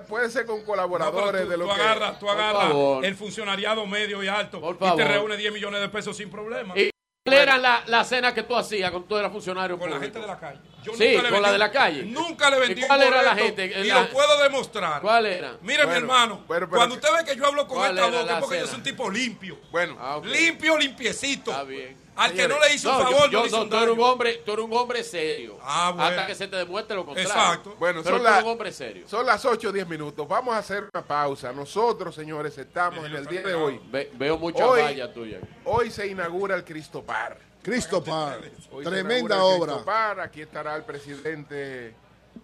Puede 0.07 0.29
ser 0.29 0.45
con 0.45 0.63
colaboradores 0.63 1.43
tú, 1.43 1.49
de 1.49 1.57
lo 1.57 1.67
tú 1.67 1.75
que 1.75 1.81
agarras, 1.81 2.19
tú 2.19 2.29
agarras 2.29 2.73
el 3.03 3.15
funcionariado 3.15 3.85
medio 3.85 4.23
y 4.23 4.27
alto 4.27 4.59
Por 4.61 4.75
y 4.75 4.95
te 4.95 5.03
reúne 5.07 5.37
10 5.37 5.53
millones 5.53 5.81
de 5.81 5.89
pesos 5.89 6.15
sin 6.17 6.29
problema. 6.29 6.73
¿Y 6.77 6.89
cuál 7.25 7.37
era 7.37 7.57
la, 7.57 7.83
la 7.87 8.03
cena 8.03 8.33
que 8.33 8.43
tú 8.43 8.55
hacías 8.55 8.91
con 8.91 9.07
todo 9.07 9.19
el 9.21 9.31
funcionario 9.31 9.77
con 9.79 9.89
la 9.89 9.99
gente 9.99 10.19
de 10.19 10.27
la 10.27 10.37
calle. 10.39 10.59
Yo 10.83 10.93
Sí, 10.93 11.13
nunca 11.15 11.23
le 11.23 11.29
con 11.29 11.41
la 11.41 11.47
vendí- 11.47 11.51
de 11.53 11.57
la 11.57 11.71
calle. 11.71 12.03
Nunca 12.03 12.49
le 12.49 12.59
vendí 12.59 12.81
¿Y 12.81 12.85
cuál 12.85 12.99
un 13.01 13.07
era 13.07 13.23
la 13.23 13.35
gente? 13.35 13.65
Y 13.65 13.83
La- 13.87 14.01
lo 14.01 14.09
puedo 14.09 14.43
demostrar. 14.43 15.01
¿Cuál 15.01 15.25
era? 15.27 15.57
Mire, 15.61 15.85
mi 15.87 15.93
hermano, 15.93 16.43
pero 16.47 16.67
cuando 16.69 16.95
usted 16.95 17.07
ve 17.17 17.23
que 17.25 17.37
yo 17.37 17.45
hablo 17.47 17.65
con 17.67 17.77
¿Cuál 17.77 17.91
esta 17.97 18.07
boca 18.09 18.23
la 18.25 18.33
es 18.33 18.39
porque 18.41 18.55
yo 18.59 18.65
cena? 18.65 18.67
soy 18.71 18.77
un 18.79 18.83
tipo 18.83 19.09
limpio. 19.09 19.57
Bueno, 19.71 19.97
Ah. 19.99 20.19
Limpio, 20.23 20.77
limpiecito. 20.77 21.51
Está 21.51 21.63
bien. 21.63 22.02
Al 22.16 22.34
que 22.34 22.47
no 22.47 22.59
le 22.59 22.74
hizo 22.76 22.91
No, 22.91 22.97
un 22.99 23.03
favor, 23.05 23.30
yo- 23.30 23.38
no 23.39 23.41
le 23.43 23.47
hizo 23.47 23.57
no, 23.57 23.64
un 23.64 23.70
tú 23.70 23.76
eres 23.78 23.89
un 23.89 23.99
hombre, 24.01 24.34
tú 24.45 24.51
eres 24.53 24.66
un 24.66 24.74
hombre 24.74 25.03
serio. 25.03 25.57
Ah, 25.64 25.91
bueno. 25.95 26.09
Hasta 26.09 26.28
que 26.28 26.36
se 26.36 26.47
te 26.47 26.55
demuestre 26.57 26.95
lo 26.95 27.05
contrario. 27.05 27.30
Exacto. 27.32 27.76
bueno 27.80 28.01
Pero 28.03 28.03
son, 28.03 28.03
tú 28.03 28.28
eres 28.28 28.36
las- 28.36 28.43
un 28.43 28.49
hombre 28.51 28.72
serio. 28.72 29.07
son 29.07 29.26
las 29.26 29.45
8 29.45 29.70
o 29.70 29.72
10 29.72 29.88
minutos. 29.88 30.28
Vamos 30.28 30.53
a 30.53 30.59
hacer 30.59 30.88
una 30.93 31.03
pausa. 31.03 31.51
Nosotros, 31.51 32.14
señores, 32.14 32.57
estamos 32.57 33.05
en 33.05 33.16
el 33.16 33.26
día 33.26 33.41
de 33.41 33.55
hoy. 33.55 33.80
Ve- 33.91 34.11
veo 34.14 34.38
mucha 34.38 34.66
Hoy- 34.66 34.82
valla 34.82 35.11
tuya. 35.14 35.39
Hoy 35.66 35.89
se 35.89 36.05
inaugura 36.07 36.55
el 36.55 36.64
Cristo 36.64 37.01
Par. 37.03 37.38
Cristo 37.64 38.03
Par. 38.03 38.39
Hoy 38.72 38.84
se 38.84 38.89
Tremenda 38.89 39.43
obra. 39.43 40.22
Aquí 40.22 40.41
estará 40.41 40.76
el 40.76 40.84
presidente 40.84 41.95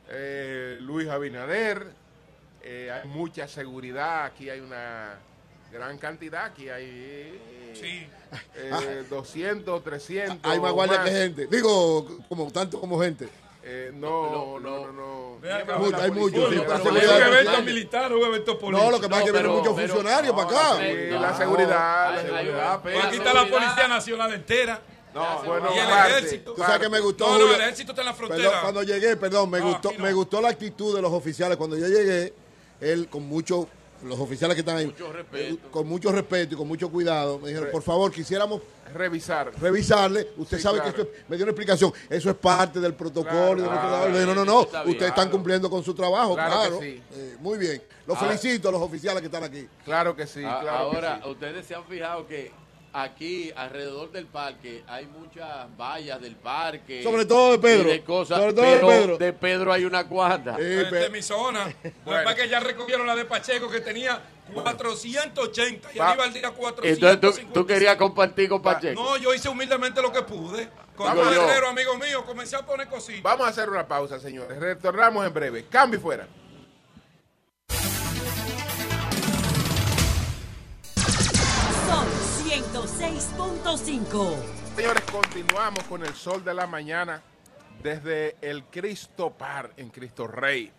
eh, 0.10 0.78
Luis 0.82 1.08
Abinader. 1.10 1.88
Eh, 2.62 2.92
hay 2.92 3.08
mucha 3.08 3.48
seguridad. 3.48 4.26
Aquí 4.26 4.50
hay 4.50 4.60
una 4.60 5.18
gran 5.72 5.98
cantidad. 5.98 6.46
Aquí 6.46 6.70
hay 6.70 7.40
Sí. 7.74 8.08
eh, 8.56 9.04
200, 9.10 9.84
300. 9.84 10.38
Hay 10.44 10.60
más 10.60 10.72
o 10.72 10.74
guardia 10.74 11.04
que 11.04 11.12
gente. 11.12 11.48
Digo, 11.48 12.20
como 12.28 12.52
tanto 12.52 12.80
como 12.80 13.00
gente. 13.00 13.28
Eh, 13.64 13.92
no, 13.94 14.60
no, 14.60 14.60
no, 14.60 14.92
no. 14.92 15.38
Hay 16.02 16.12
muchos, 16.12 16.50
sí, 16.50 16.56
¿Es 16.56 16.86
un 16.86 16.98
evento 16.98 17.62
militar 17.62 18.12
un 18.14 18.24
evento 18.26 18.58
político? 18.58 18.86
No, 18.86 18.92
lo 18.92 19.00
que 19.02 19.08
pasa 19.10 19.22
es 19.22 19.26
que 19.28 19.32
No, 19.34 19.40
vienen 19.40 19.58
muchos 19.60 19.80
funcionarios 19.80 20.36
no, 20.36 20.42
para 20.48 20.50
acá. 20.60 20.74
no, 20.74 20.80
Sí, 20.80 20.94
no, 21.12 21.20
la 21.20 21.32
no, 21.32 21.38
seguridad. 21.38 22.16
la 22.16 22.22
seguridad. 22.22 22.82
Pues 22.82 23.06
aquí 23.06 23.18
está 23.18 23.34
la. 23.34 23.48
Policía 23.48 23.88
Nacional 23.88 24.34
entera. 24.34 24.82
No, 25.14 25.44
bueno, 25.44 25.70
y 25.76 25.78
el 25.80 25.88
parte, 25.88 26.18
ejército. 26.18 26.54
Tú 26.54 26.62
sabes 26.62 26.80
que 26.80 26.90
me 26.90 27.00
gustó, 27.00 27.28
No, 27.28 27.38
no, 27.46 27.54
el 27.56 27.62
ejército 27.62 27.92
está 27.92 28.02
en 28.04 28.06
la 28.08 28.14
frontera. 28.14 28.44
Perdón, 28.44 28.62
cuando 28.62 28.84
llegué, 28.84 29.18
perdón, 29.18 29.50
me 29.50 29.60
No, 29.60 29.66
gustó, 29.70 29.92
no. 29.92 30.04
me 30.04 30.14
gustó 30.14 30.42
la 30.42 30.50
actitud 30.50 30.96
de 30.96 31.02
los 31.02 31.12
oficiales. 31.12 31.58
Cuando 31.58 31.78
yo 31.78 31.88
llegué, 31.88 32.34
él 32.80 33.08
con 33.10 33.24
mucho, 33.24 33.68
los 34.04 34.20
oficiales 34.20 34.56
que 34.56 34.62
están 34.62 34.78
ahí, 34.78 34.86
Mucho 34.88 35.12
respeto. 35.12 35.54
eh, 35.56 35.60
con 35.72 35.88
mucho 35.88 36.12
respeto 36.12 36.54
y 36.56 36.58
con 36.58 36.68
mucho 36.68 36.90
cuidado, 36.90 37.40
me 37.40 37.50
dijeron, 37.50 37.70
por 37.72 37.82
favor, 37.84 38.12
quisiéramos 38.12 38.62
Revisar. 38.94 39.52
revisarle. 39.60 40.30
Usted 40.38 40.58
Sí, 40.58 40.64
sabe 40.64 40.80
claro. 40.80 40.94
que 40.96 41.02
esto 41.02 41.14
es- 41.14 41.30
me 41.30 41.36
dio 41.36 41.46
una 41.46 41.52
explicación. 41.52 41.94
Eso 42.10 42.30
es 42.30 42.36
parte 42.38 42.80
del 42.80 42.94
protocolo. 42.94 43.60
y 43.60 43.62
de 43.62 43.68
Claro, 43.68 44.10
no, 44.26 44.36
no, 44.36 44.46
no. 44.46 44.66
bien, 44.66 44.82
Ustedes 44.82 45.02
están 45.10 45.14
claro. 45.14 45.32
cumpliendo 45.32 45.70
con 45.70 45.84
su 45.84 45.94
trabajo, 45.94 46.34
Claro 46.36 46.52
claro. 46.52 46.80
que 46.80 46.86
sí. 46.94 47.04
Eh, 47.14 47.36
muy 47.40 47.58
bien. 47.58 47.82
Los 48.08 48.18
Ah. 48.18 48.26
felicito 48.26 48.70
a 48.70 48.72
los 48.72 48.82
oficiales 48.82 49.22
que 49.22 49.28
están 49.28 49.44
aquí. 49.44 49.68
Claro 49.86 50.16
que 50.16 50.26
sí, 50.26 50.44
A- 50.44 50.60
claro 50.62 50.90
que 50.92 50.96
Ahora, 50.98 51.20
sí. 51.24 51.30
ustedes 51.30 51.66
se 51.66 51.76
han 51.76 51.84
fijado 51.86 52.26
que 52.26 52.52
aquí, 52.94 53.52
alrededor 53.56 54.12
del 54.12 54.26
parque, 54.26 54.84
hay 54.88 55.06
muchas 55.06 55.68
vallas 55.78 56.20
del 56.22 56.36
parque. 56.36 57.02
Sobre 57.04 57.26
todo 57.26 57.52
de 57.54 57.60
Pedro. 57.60 57.90
y 57.90 57.92
de 57.94 58.04
cosas, 58.04 58.38
Sobre 58.40 58.54
todo 58.54 58.66
de 58.66 58.78
Pedro. 58.80 59.18
de 59.18 59.34
Pedro 59.34 59.74
hay 59.74 59.86
una 59.86 60.08
cuanta. 60.08 60.58
Esta 60.60 60.90
pe- 60.90 61.06
es 61.06 61.12
mi 61.12 61.22
zona. 61.22 61.66
Bueno. 62.06 62.24
pasa 62.24 62.32
es 62.32 62.36
que 62.44 62.50
ya 62.50 62.60
recogieron 62.60 63.06
la 63.08 63.16
de 63.16 63.26
Pacheco 63.26 63.70
que 63.70 63.80
tenía 63.82 64.22
480 64.54 65.90
y 65.94 66.00
arriba 66.00 66.26
el 66.26 66.34
día 66.34 66.48
Entonces 66.48 66.58
450. 66.58 67.20
tú, 67.22 67.54
tú 67.62 67.66
querías 67.68 67.96
compartir 67.98 68.50
con 68.50 68.62
Pacheco. 68.62 69.02
No, 69.02 69.18
yo 69.18 69.34
hice 69.34 69.50
humildemente 69.50 70.02
lo 70.02 70.12
que 70.12 70.22
pude. 70.24 70.70
Con 70.96 71.18
un 71.18 71.28
herrero, 71.34 71.70
amigo 71.70 71.96
mío, 71.98 72.26
comencé 72.26 72.56
a 72.58 72.66
poner 72.66 72.88
cositas. 72.88 73.24
Vamos 73.24 73.48
a 73.48 73.50
hacer 73.52 73.70
una 73.70 73.88
pausa, 73.88 74.20
señores. 74.20 74.58
Retornamos 74.60 75.26
en 75.26 75.34
breve. 75.34 75.66
Cambio 75.70 75.98
y 75.98 76.02
fuera. 76.04 76.28
106.5. 82.98 84.36
Señores, 84.76 85.04
continuamos 85.12 85.84
con 85.84 86.04
el 86.04 86.14
sol 86.16 86.44
de 86.44 86.54
la 86.54 86.66
mañana 86.66 87.22
desde 87.84 88.36
el 88.42 88.64
Cristo 88.66 89.30
Par 89.32 89.72
en 89.78 89.90
Cristo 89.90 90.28
Rey. 90.28 90.72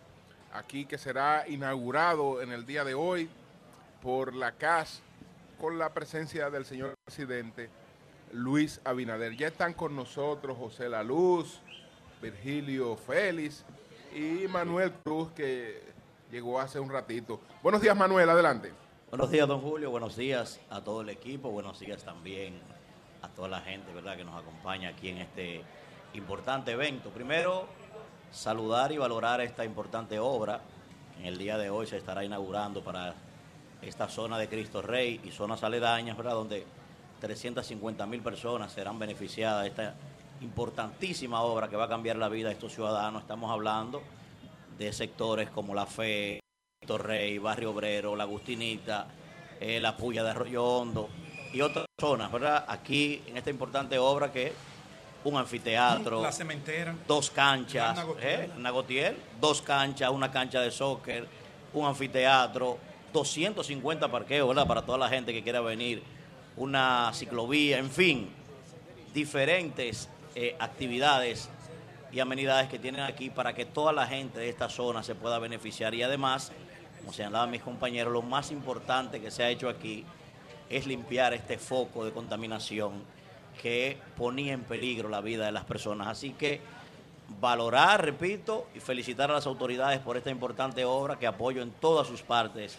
Aquí 0.53 0.85
que 0.85 0.97
será 0.97 1.47
inaugurado 1.47 2.41
en 2.41 2.51
el 2.51 2.65
día 2.65 2.83
de 2.83 2.93
hoy 2.93 3.29
por 4.01 4.35
la 4.35 4.51
CAS 4.51 5.01
con 5.59 5.79
la 5.79 5.93
presencia 5.93 6.49
del 6.49 6.65
señor 6.65 6.95
presidente 7.05 7.69
Luis 8.33 8.81
Abinader. 8.83 9.35
Ya 9.37 9.47
están 9.47 9.73
con 9.73 9.95
nosotros 9.95 10.57
José 10.57 10.89
La 10.89 11.03
Luz, 11.03 11.61
Virgilio 12.21 12.97
Félix 12.97 13.63
y 14.13 14.47
Manuel 14.49 14.91
Cruz 15.03 15.31
que 15.31 15.81
llegó 16.29 16.59
hace 16.59 16.79
un 16.79 16.89
ratito. 16.89 17.39
Buenos 17.63 17.81
días 17.81 17.95
Manuel, 17.95 18.29
adelante. 18.29 18.80
Buenos 19.11 19.29
días, 19.29 19.45
don 19.45 19.59
Julio. 19.59 19.91
Buenos 19.91 20.15
días 20.15 20.61
a 20.69 20.79
todo 20.79 21.01
el 21.01 21.09
equipo. 21.09 21.51
Buenos 21.51 21.81
días 21.81 22.01
también 22.01 22.57
a 23.21 23.27
toda 23.27 23.49
la 23.49 23.59
gente, 23.59 23.91
¿verdad?, 23.91 24.15
que 24.15 24.23
nos 24.23 24.41
acompaña 24.41 24.87
aquí 24.87 25.09
en 25.09 25.17
este 25.17 25.65
importante 26.13 26.71
evento. 26.71 27.09
Primero, 27.09 27.67
saludar 28.31 28.93
y 28.93 28.97
valorar 28.97 29.41
esta 29.41 29.65
importante 29.65 30.17
obra 30.17 30.61
que 31.13 31.23
en 31.23 31.25
el 31.25 31.37
día 31.37 31.57
de 31.57 31.69
hoy 31.69 31.87
se 31.87 31.97
estará 31.97 32.23
inaugurando 32.23 32.85
para 32.85 33.13
esta 33.81 34.07
zona 34.07 34.37
de 34.37 34.47
Cristo 34.47 34.81
Rey 34.81 35.19
y 35.25 35.31
zonas 35.31 35.61
aledañas, 35.61 36.15
¿verdad?, 36.15 36.35
donde 36.35 36.65
350 37.19 38.05
mil 38.05 38.21
personas 38.21 38.71
serán 38.71 38.97
beneficiadas 38.97 39.63
de 39.63 39.67
esta 39.67 39.93
importantísima 40.39 41.41
obra 41.41 41.67
que 41.67 41.75
va 41.75 41.83
a 41.83 41.89
cambiar 41.89 42.15
la 42.15 42.29
vida 42.29 42.47
de 42.47 42.53
estos 42.53 42.71
ciudadanos. 42.71 43.23
Estamos 43.23 43.51
hablando 43.51 44.01
de 44.77 44.93
sectores 44.93 45.49
como 45.49 45.75
la 45.75 45.85
fe, 45.85 46.39
Torrey, 46.91 47.37
Barrio 47.37 47.69
Obrero, 47.71 48.15
La 48.15 48.23
Agustinita, 48.23 49.05
eh, 49.59 49.79
La 49.79 49.95
Puya 49.95 50.23
de 50.23 50.31
Arroyo 50.31 50.65
Hondo 50.65 51.09
y 51.53 51.61
otras 51.61 51.85
zonas, 51.99 52.31
¿verdad? 52.31 52.65
Aquí 52.67 53.21
en 53.27 53.37
esta 53.37 53.51
importante 53.51 53.99
obra 53.99 54.31
que 54.31 54.47
es 54.47 54.53
un 55.23 55.37
anfiteatro, 55.37 56.23
La 56.23 56.31
cementera. 56.31 56.95
dos 57.07 57.29
canchas, 57.29 57.95
La 57.95 58.47
Nagotier. 58.57 59.13
¿eh? 59.13 59.17
Dos 59.39 59.61
canchas, 59.61 60.09
una 60.09 60.31
cancha 60.31 60.59
de 60.61 60.71
soccer, 60.71 61.27
un 61.71 61.85
anfiteatro, 61.85 62.79
250 63.13 64.07
parqueos, 64.09 64.47
¿verdad? 64.47 64.65
Para 64.65 64.81
toda 64.81 64.97
la 64.97 65.07
gente 65.07 65.31
que 65.31 65.43
quiera 65.43 65.61
venir, 65.61 66.01
una 66.57 67.11
ciclovía, 67.13 67.77
en 67.77 67.91
fin, 67.91 68.27
diferentes 69.13 70.09
eh, 70.33 70.55
actividades 70.57 71.47
y 72.11 72.19
amenidades 72.19 72.69
que 72.69 72.79
tienen 72.79 73.01
aquí 73.01 73.29
para 73.29 73.53
que 73.53 73.65
toda 73.65 73.93
la 73.93 74.07
gente 74.07 74.39
de 74.39 74.49
esta 74.49 74.67
zona 74.67 75.03
se 75.03 75.13
pueda 75.13 75.37
beneficiar. 75.37 75.93
Y 75.93 76.01
además, 76.03 76.51
como 77.01 77.13
señalaban 77.13 77.51
mis 77.51 77.61
compañeros, 77.61 78.13
lo 78.13 78.21
más 78.21 78.51
importante 78.51 79.19
que 79.19 79.31
se 79.31 79.43
ha 79.43 79.49
hecho 79.49 79.67
aquí 79.67 80.05
es 80.69 80.87
limpiar 80.87 81.33
este 81.33 81.57
foco 81.57 82.05
de 82.05 82.11
contaminación 82.11 83.03
que 83.61 83.97
ponía 84.15 84.53
en 84.53 84.61
peligro 84.61 85.09
la 85.09 85.21
vida 85.21 85.45
de 85.45 85.51
las 85.51 85.65
personas. 85.65 86.07
Así 86.07 86.31
que 86.31 86.61
valorar, 87.39 88.03
repito, 88.03 88.67
y 88.73 88.79
felicitar 88.79 89.29
a 89.31 89.35
las 89.35 89.45
autoridades 89.45 89.99
por 89.99 90.17
esta 90.17 90.29
importante 90.29 90.85
obra 90.85 91.19
que 91.19 91.27
apoyo 91.27 91.61
en 91.61 91.71
todas 91.71 92.07
sus 92.07 92.21
partes, 92.21 92.77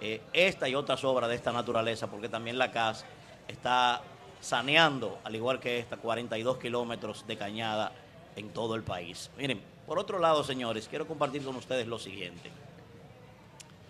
eh, 0.00 0.20
esta 0.32 0.68
y 0.68 0.74
otras 0.74 1.04
obras 1.04 1.28
de 1.28 1.36
esta 1.36 1.52
naturaleza, 1.52 2.06
porque 2.06 2.28
también 2.28 2.58
la 2.58 2.70
CAS 2.70 3.04
está 3.48 4.02
saneando, 4.40 5.18
al 5.24 5.34
igual 5.34 5.60
que 5.60 5.78
esta, 5.78 5.96
42 5.96 6.58
kilómetros 6.58 7.26
de 7.26 7.36
cañada 7.36 7.92
en 8.36 8.50
todo 8.50 8.74
el 8.74 8.82
país. 8.82 9.30
Miren, 9.38 9.60
por 9.86 9.98
otro 9.98 10.18
lado, 10.18 10.44
señores, 10.44 10.88
quiero 10.88 11.06
compartir 11.06 11.44
con 11.44 11.56
ustedes 11.56 11.86
lo 11.86 11.98
siguiente. 11.98 12.50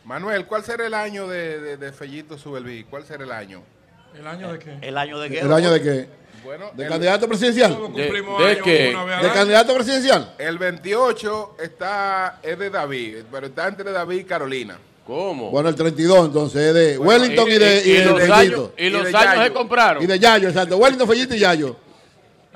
Manuel, 0.07 0.47
¿cuál 0.47 0.63
será 0.65 0.87
el 0.87 0.95
año 0.95 1.27
de, 1.27 1.59
de, 1.61 1.77
de 1.77 1.93
Fellito 1.93 2.39
Subelví? 2.39 2.85
¿Cuál 2.85 3.05
será 3.05 3.25
el 3.25 3.33
año? 3.33 3.63
¿El 4.17 4.25
año 4.27 4.53
de 4.53 4.59
qué? 4.61 4.79
¿El 4.81 4.97
año 4.97 5.19
de 5.19 5.29
qué? 5.29 5.41
¿El 5.41 5.53
año 5.53 5.71
de 5.73 5.83
qué? 5.83 6.09
Bueno, 6.45 6.71
¿De 6.75 6.85
el, 6.85 6.89
candidato 6.89 7.27
presidencial? 7.27 7.77
¿De- 7.93 8.61
qué? 8.63 8.97
¿De 9.23 9.29
candidato 9.33 9.75
presidencial? 9.75 10.33
el 10.39 10.59
28 10.59 11.57
está, 11.61 12.39
es 12.41 12.57
de 12.57 12.71
David, 12.71 13.17
pero 13.33 13.49
está 13.49 13.67
entre 13.67 13.91
David 13.91 14.19
y 14.21 14.25
Carolina. 14.25 14.79
¿Cómo? 15.05 15.51
Bueno, 15.51 15.69
el 15.69 15.75
32 15.75 16.27
entonces 16.27 16.63
es 16.63 16.75
de 16.75 16.99
Wellington 16.99 17.49
y, 17.49 17.59
de, 17.59 17.83
y, 17.85 17.91
y 17.91 17.93
de 17.95 18.05
los 18.05 18.21
Fellito. 18.21 18.35
años, 18.35 18.71
y 18.77 18.91
los 18.91 19.09
Y 19.09 19.13
de 19.13 19.19
años 19.19 19.35
Yayo. 19.35 19.43
se 19.43 19.53
compraron. 19.53 20.03
Y 20.03 20.07
de 20.07 20.19
Yayo, 20.21 20.49
exacto. 20.49 20.77
Wellington, 20.79 21.09
Fellito 21.09 21.35
y 21.35 21.39
Yayo. 21.41 21.77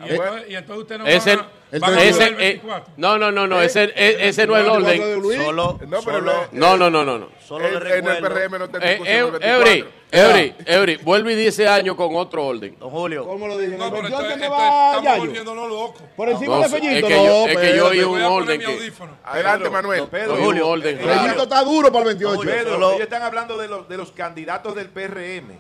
Y 0.07 0.11
entonces, 0.11 0.45
y 0.51 0.55
entonces 0.55 0.83
usted 0.83 0.99
no 0.99 1.07
Ese, 1.07 1.37
va, 1.37 1.47
el 1.73 1.81
van 1.81 1.95
a 1.95 2.03
ese- 2.03 2.09
ese, 2.11 2.25
el 2.29 2.35
eh, 2.35 2.37
24. 2.39 2.93
no, 2.97 3.19
no, 3.19 3.31
no, 3.33 3.47
no, 3.47 3.61
ese, 3.63 3.85
eh, 3.95 4.17
ese 4.29 4.47
no 4.47 4.57
es 4.57 4.65
el 4.65 4.71
24 4.71 4.87
de 4.87 5.05
orden. 5.05 5.21
Luis. 5.23 5.43
Solo, 5.43 5.79
No, 5.87 5.89
pero 5.89 6.01
solo, 6.03 6.33
no- 6.53 6.77
No, 6.77 6.91
no, 6.91 7.05
no, 7.05 7.29
solo 7.47 7.67
En, 7.69 7.85
le 7.85 7.99
en 7.99 8.07
el 8.09 8.19
PRM 8.19 8.59
no 8.59 8.65
está 8.65 8.79
en 8.79 8.83
Eh, 8.85 8.89
discusión 8.91 9.17
el 9.17 9.25
Eu- 9.25 9.31
24. 9.33 9.71
Eury, 9.71 9.85
Eury, 10.13 10.55
Eury, 10.67 10.97
vuelve 11.05 11.33
y 11.35 11.37
dice 11.37 11.69
año 11.69 11.97
con 11.97 12.17
otro 12.17 12.45
orden. 12.47 12.77
don 12.79 12.91
Julio, 12.91 13.25
¿Cómo 13.25 13.47
lo 13.47 13.57
dije? 13.59 13.77
No, 13.77 13.91
pero 13.91 14.07
esto, 14.09 14.19
28 14.19 14.27
esto- 14.29 14.41
que 14.41 14.49
va 14.49 14.87
estamos 14.89 15.05
Yayo. 15.05 15.19
volviéndonos 15.21 15.69
locos. 15.69 16.03
Por 16.17 16.29
encima 16.31 16.55
No, 16.55 16.61
de 16.61 16.67
es 16.67 16.73
Fellito. 16.73 17.07
que 17.09 17.15
no, 17.15 17.25
yo- 17.25 17.47
es 17.49 17.59
que 17.59 17.77
yo 17.77 17.87
oí 17.87 18.01
un 18.01 18.23
orden 18.23 18.59
mi 18.59 18.65
que- 18.65 18.73
audífono. 18.73 19.13
Adelante, 19.25 19.71
Manuel. 19.71 20.03
Pedro, 20.09 20.37
Julio, 20.37 20.69
orden 20.69 20.99
eh. 20.99 21.03
Fellito 21.03 21.43
está 21.45 21.63
duro 21.63 21.93
para 21.93 22.01
el 22.11 22.17
28. 22.17 22.37
Julio, 22.37 22.53
Pedro, 22.55 22.91
ellos 22.91 23.01
están 23.03 23.23
hablando 23.23 23.57
de 23.59 23.69
los, 23.69 23.89
de 23.89 23.97
los 23.97 24.11
candidatos 24.13 24.75
del 24.75 24.89
PRM. 24.89 25.59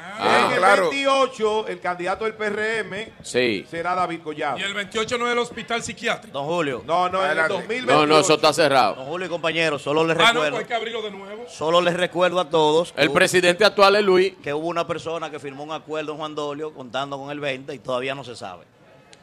Ah, 0.00 0.44
en 0.46 0.52
el 0.52 0.58
claro. 0.58 0.90
28, 0.90 1.68
el 1.68 1.80
candidato 1.80 2.24
del 2.24 2.34
PRM 2.34 3.12
Sí. 3.22 3.66
será 3.70 3.94
David 3.94 4.20
Collado. 4.22 4.58
Y 4.58 4.62
el 4.62 4.74
28 4.74 5.18
no 5.18 5.26
es 5.26 5.32
el 5.32 5.38
hospital 5.38 5.82
psiquiátrico. 5.82 6.36
don 6.38 6.46
Julio, 6.46 6.82
No, 6.86 7.08
no, 7.08 7.18
en 7.18 7.30
el 7.32 7.38
Adelante. 7.38 7.52
2028. 7.54 8.00
No, 8.00 8.06
no, 8.06 8.18
eso 8.20 8.34
está 8.34 8.52
cerrado. 8.52 8.94
don 8.96 9.06
Julio 9.06 9.26
y 9.26 9.30
compañeros, 9.30 9.82
solo 9.82 10.04
les 10.06 10.16
Ah, 10.18 10.20
no, 10.20 10.24
pues 10.24 10.34
recuerdo, 10.34 10.58
hay 10.58 10.64
que 10.64 10.74
abrirlo 10.74 11.02
de 11.02 11.10
nuevo. 11.10 11.44
solo 11.48 11.80
les 11.80 11.94
recuerdo 11.94 12.40
a 12.40 12.48
todos 12.48 12.92
que 12.92 13.00
El 13.02 13.08
hubo- 13.08 13.14
presidente 13.14 13.64
actual 13.64 13.96
es 13.96 14.04
Luis. 14.04 14.34
que 14.42 14.52
hubo 14.54 14.66
una 14.68 14.86
persona 14.86 15.30
que 15.30 15.38
firmó 15.38 15.62
un 15.64 15.72
acuerdo 15.72 16.12
en 16.12 16.18
Juan 16.18 16.34
Dolio 16.34 16.72
contando 16.74 17.18
con 17.18 17.30
el 17.30 17.40
20 17.40 17.74
y 17.74 17.78
todavía 17.78 18.14
no 18.14 18.24
se 18.24 18.34
sabe. 18.36 18.64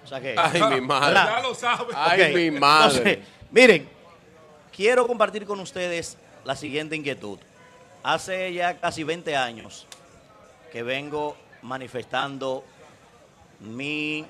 O 0.04 0.08
sea 0.08 0.20
que, 0.22 0.36
Ay, 0.38 0.62
mi 0.76 0.82
madre. 0.82 1.14
Ya 1.16 1.40
lo 1.42 1.56
sabe. 1.56 1.94
Ay, 1.96 2.22
Ok, 2.22 2.36
mi 2.36 2.52
madre. 2.52 2.98
entonces, 2.98 3.20
miren, 3.52 3.90
quiero 4.76 5.08
compartir 5.08 5.46
con 5.46 5.60
ustedes 5.60 6.18
la 6.44 6.56
siguiente 6.56 6.96
inquietud. 6.96 7.40
Hace 8.04 8.54
ya 8.54 8.78
casi 8.80 9.04
20 9.04 9.36
años 9.36 9.88
que 10.72 10.84
vengo 10.84 11.36
manifestando 11.62 12.64
mi, 13.60 14.26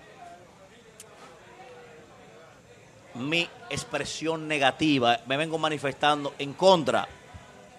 mi 3.16 3.50
expresión 3.70 4.48
negativa, 4.48 5.20
me 5.28 5.38
vengo 5.38 5.58
manifestando 5.58 6.34
en 6.38 6.54
contra 6.54 7.08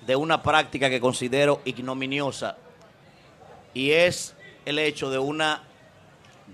de 0.06 0.16
una 0.16 0.42
práctica 0.42 0.90
que 0.90 1.00
considero 1.00 1.60
ignominiosa 1.64 2.56
y 3.74 3.90
es 3.90 4.34
el 4.64 4.78
hecho 4.78 5.10
de 5.10 5.18
una 5.18 5.62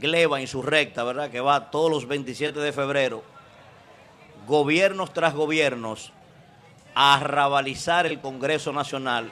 gleba 0.01 0.41
insurrecta, 0.41 1.05
¿verdad? 1.05 1.31
Que 1.31 1.41
va 1.41 1.71
todos 1.71 1.91
los 1.91 2.09
27 2.09 2.59
de 2.59 2.73
febrero, 2.73 3.23
gobiernos 4.47 5.13
tras 5.13 5.35
gobiernos, 5.35 6.13
a 6.95 7.15
arrabalizar 7.15 8.07
el 8.07 8.21
Congreso 8.21 8.73
Nacional 8.73 9.31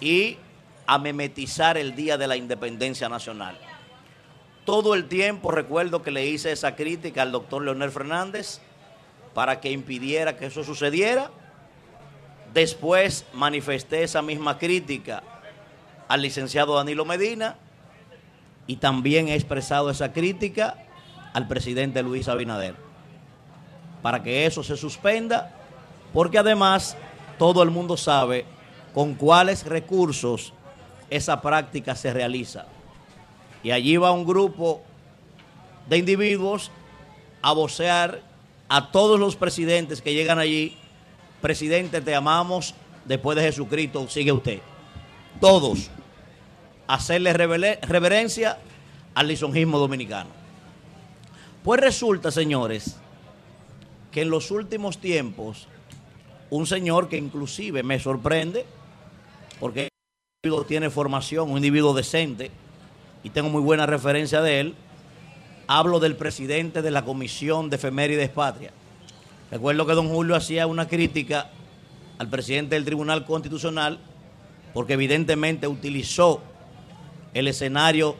y 0.00 0.38
a 0.88 0.96
memetizar 0.96 1.76
el 1.76 1.94
Día 1.94 2.16
de 2.16 2.26
la 2.26 2.36
Independencia 2.36 3.10
Nacional. 3.10 3.58
Todo 4.64 4.94
el 4.94 5.06
tiempo 5.06 5.50
recuerdo 5.50 6.02
que 6.02 6.10
le 6.10 6.26
hice 6.26 6.50
esa 6.50 6.76
crítica 6.76 7.20
al 7.20 7.30
doctor 7.30 7.62
Leonel 7.62 7.90
Fernández 7.90 8.60
para 9.34 9.60
que 9.60 9.70
impidiera 9.70 10.38
que 10.38 10.46
eso 10.46 10.64
sucediera. 10.64 11.30
Después 12.54 13.26
manifesté 13.34 14.02
esa 14.02 14.22
misma 14.22 14.56
crítica 14.56 15.22
al 16.08 16.22
licenciado 16.22 16.74
Danilo 16.74 17.04
Medina 17.04 17.58
y 18.66 18.76
también 18.76 19.28
he 19.28 19.34
expresado 19.34 19.90
esa 19.90 20.14
crítica 20.14 20.86
al 21.34 21.46
presidente 21.48 22.02
Luis 22.02 22.28
Abinader 22.28 22.74
para 24.00 24.22
que 24.22 24.46
eso 24.46 24.62
se 24.62 24.78
suspenda, 24.78 25.54
porque 26.14 26.38
además 26.38 26.96
todo 27.38 27.62
el 27.62 27.70
mundo 27.70 27.98
sabe 27.98 28.46
con 28.94 29.14
cuáles 29.14 29.66
recursos 29.66 30.54
esa 31.10 31.40
práctica 31.40 31.94
se 31.94 32.12
realiza. 32.12 32.66
Y 33.62 33.70
allí 33.70 33.96
va 33.96 34.12
un 34.12 34.26
grupo 34.26 34.82
de 35.88 35.98
individuos 35.98 36.70
a 37.42 37.52
vocear 37.52 38.20
a 38.68 38.90
todos 38.90 39.18
los 39.18 39.36
presidentes 39.36 40.02
que 40.02 40.14
llegan 40.14 40.38
allí, 40.38 40.76
presidente, 41.40 42.00
te 42.00 42.14
amamos, 42.14 42.74
después 43.04 43.36
de 43.36 43.44
Jesucristo, 43.44 44.06
sigue 44.08 44.32
usted. 44.32 44.60
Todos 45.40 45.90
hacerle 46.86 47.32
reverencia 47.32 48.58
al 49.14 49.28
lisonjismo 49.28 49.78
dominicano. 49.78 50.30
Pues 51.62 51.80
resulta, 51.80 52.30
señores, 52.30 52.96
que 54.10 54.22
en 54.22 54.30
los 54.30 54.50
últimos 54.50 54.98
tiempos, 54.98 55.68
un 56.50 56.66
señor 56.66 57.08
que 57.08 57.16
inclusive 57.16 57.82
me 57.82 57.98
sorprende, 58.00 58.64
porque 59.60 59.87
tiene 60.66 60.90
formación, 60.90 61.50
un 61.50 61.56
individuo 61.56 61.94
decente, 61.94 62.50
y 63.22 63.30
tengo 63.30 63.50
muy 63.50 63.62
buena 63.62 63.86
referencia 63.86 64.40
de 64.42 64.60
él, 64.60 64.74
hablo 65.66 66.00
del 66.00 66.16
presidente 66.16 66.82
de 66.82 66.90
la 66.90 67.04
Comisión 67.04 67.70
de 67.70 67.76
Efemérides 67.76 68.30
Patria. 68.30 68.72
Recuerdo 69.50 69.86
que 69.86 69.92
don 69.92 70.08
Julio 70.08 70.34
hacía 70.34 70.66
una 70.66 70.88
crítica 70.88 71.50
al 72.18 72.28
presidente 72.28 72.74
del 72.74 72.84
Tribunal 72.84 73.24
Constitucional 73.24 73.98
porque 74.74 74.94
evidentemente 74.94 75.66
utilizó 75.68 76.42
el 77.34 77.48
escenario 77.48 78.16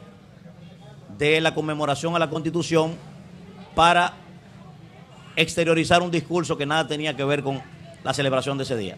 de 1.17 1.41
la 1.41 1.53
conmemoración 1.53 2.15
a 2.15 2.19
la 2.19 2.29
Constitución 2.29 2.95
para 3.75 4.13
exteriorizar 5.35 6.01
un 6.01 6.11
discurso 6.11 6.57
que 6.57 6.65
nada 6.65 6.87
tenía 6.87 7.15
que 7.15 7.23
ver 7.23 7.43
con 7.43 7.61
la 8.03 8.13
celebración 8.13 8.57
de 8.57 8.63
ese 8.63 8.77
día. 8.77 8.97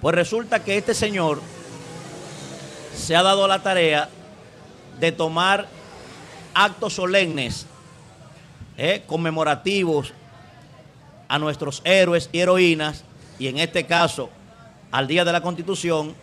Pues 0.00 0.14
resulta 0.14 0.64
que 0.64 0.76
este 0.76 0.94
señor 0.94 1.40
se 2.94 3.16
ha 3.16 3.22
dado 3.22 3.46
la 3.48 3.62
tarea 3.62 4.08
de 4.98 5.12
tomar 5.12 5.68
actos 6.54 6.94
solemnes, 6.94 7.66
eh, 8.76 9.02
conmemorativos 9.06 10.12
a 11.28 11.38
nuestros 11.38 11.80
héroes 11.84 12.28
y 12.32 12.40
heroínas, 12.40 13.04
y 13.38 13.48
en 13.48 13.58
este 13.58 13.86
caso 13.86 14.30
al 14.90 15.06
Día 15.08 15.24
de 15.24 15.32
la 15.32 15.40
Constitución, 15.40 16.14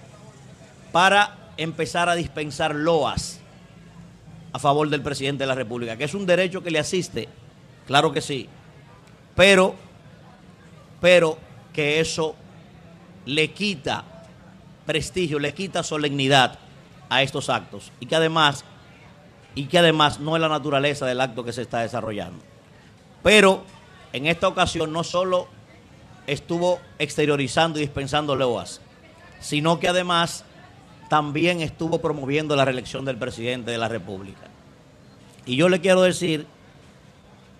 para 0.91 1.37
empezar 1.57 2.07
a 2.09 2.15
dispensar 2.15 2.75
loas 2.75 3.39
a 4.53 4.59
favor 4.59 4.89
del 4.89 5.01
presidente 5.01 5.43
de 5.43 5.47
la 5.47 5.55
República, 5.55 5.97
que 5.97 6.03
es 6.03 6.13
un 6.13 6.25
derecho 6.25 6.63
que 6.63 6.71
le 6.71 6.79
asiste, 6.79 7.27
claro 7.85 8.11
que 8.11 8.21
sí, 8.21 8.47
pero, 9.35 9.75
pero 11.01 11.37
que 11.73 11.99
eso 11.99 12.35
le 13.25 13.51
quita 13.51 14.03
prestigio, 14.89 15.37
le 15.37 15.53
quita 15.53 15.83
solemnidad 15.83 16.57
a 17.09 17.21
estos 17.21 17.47
actos 17.51 17.91
y 17.99 18.07
que 18.07 18.15
además 18.15 18.65
y 19.53 19.65
que 19.65 19.77
además 19.77 20.19
no 20.19 20.35
es 20.35 20.41
la 20.41 20.49
naturaleza 20.49 21.05
del 21.05 21.21
acto 21.21 21.43
que 21.43 21.53
se 21.53 21.61
está 21.61 21.81
desarrollando. 21.81 22.43
Pero 23.21 23.65
en 24.13 24.25
esta 24.25 24.47
ocasión 24.47 24.91
no 24.91 25.03
solo 25.03 25.47
estuvo 26.25 26.79
exteriorizando 26.97 27.77
y 27.77 27.83
dispensando 27.83 28.35
loas, 28.35 28.81
sino 29.39 29.79
que 29.79 29.89
además 29.89 30.43
también 31.07 31.61
estuvo 31.61 32.01
promoviendo 32.01 32.55
la 32.55 32.65
reelección 32.65 33.05
del 33.05 33.17
presidente 33.17 33.69
de 33.69 33.77
la 33.77 33.89
República. 33.89 34.47
Y 35.45 35.55
yo 35.55 35.69
le 35.69 35.81
quiero 35.81 36.01
decir 36.01 36.47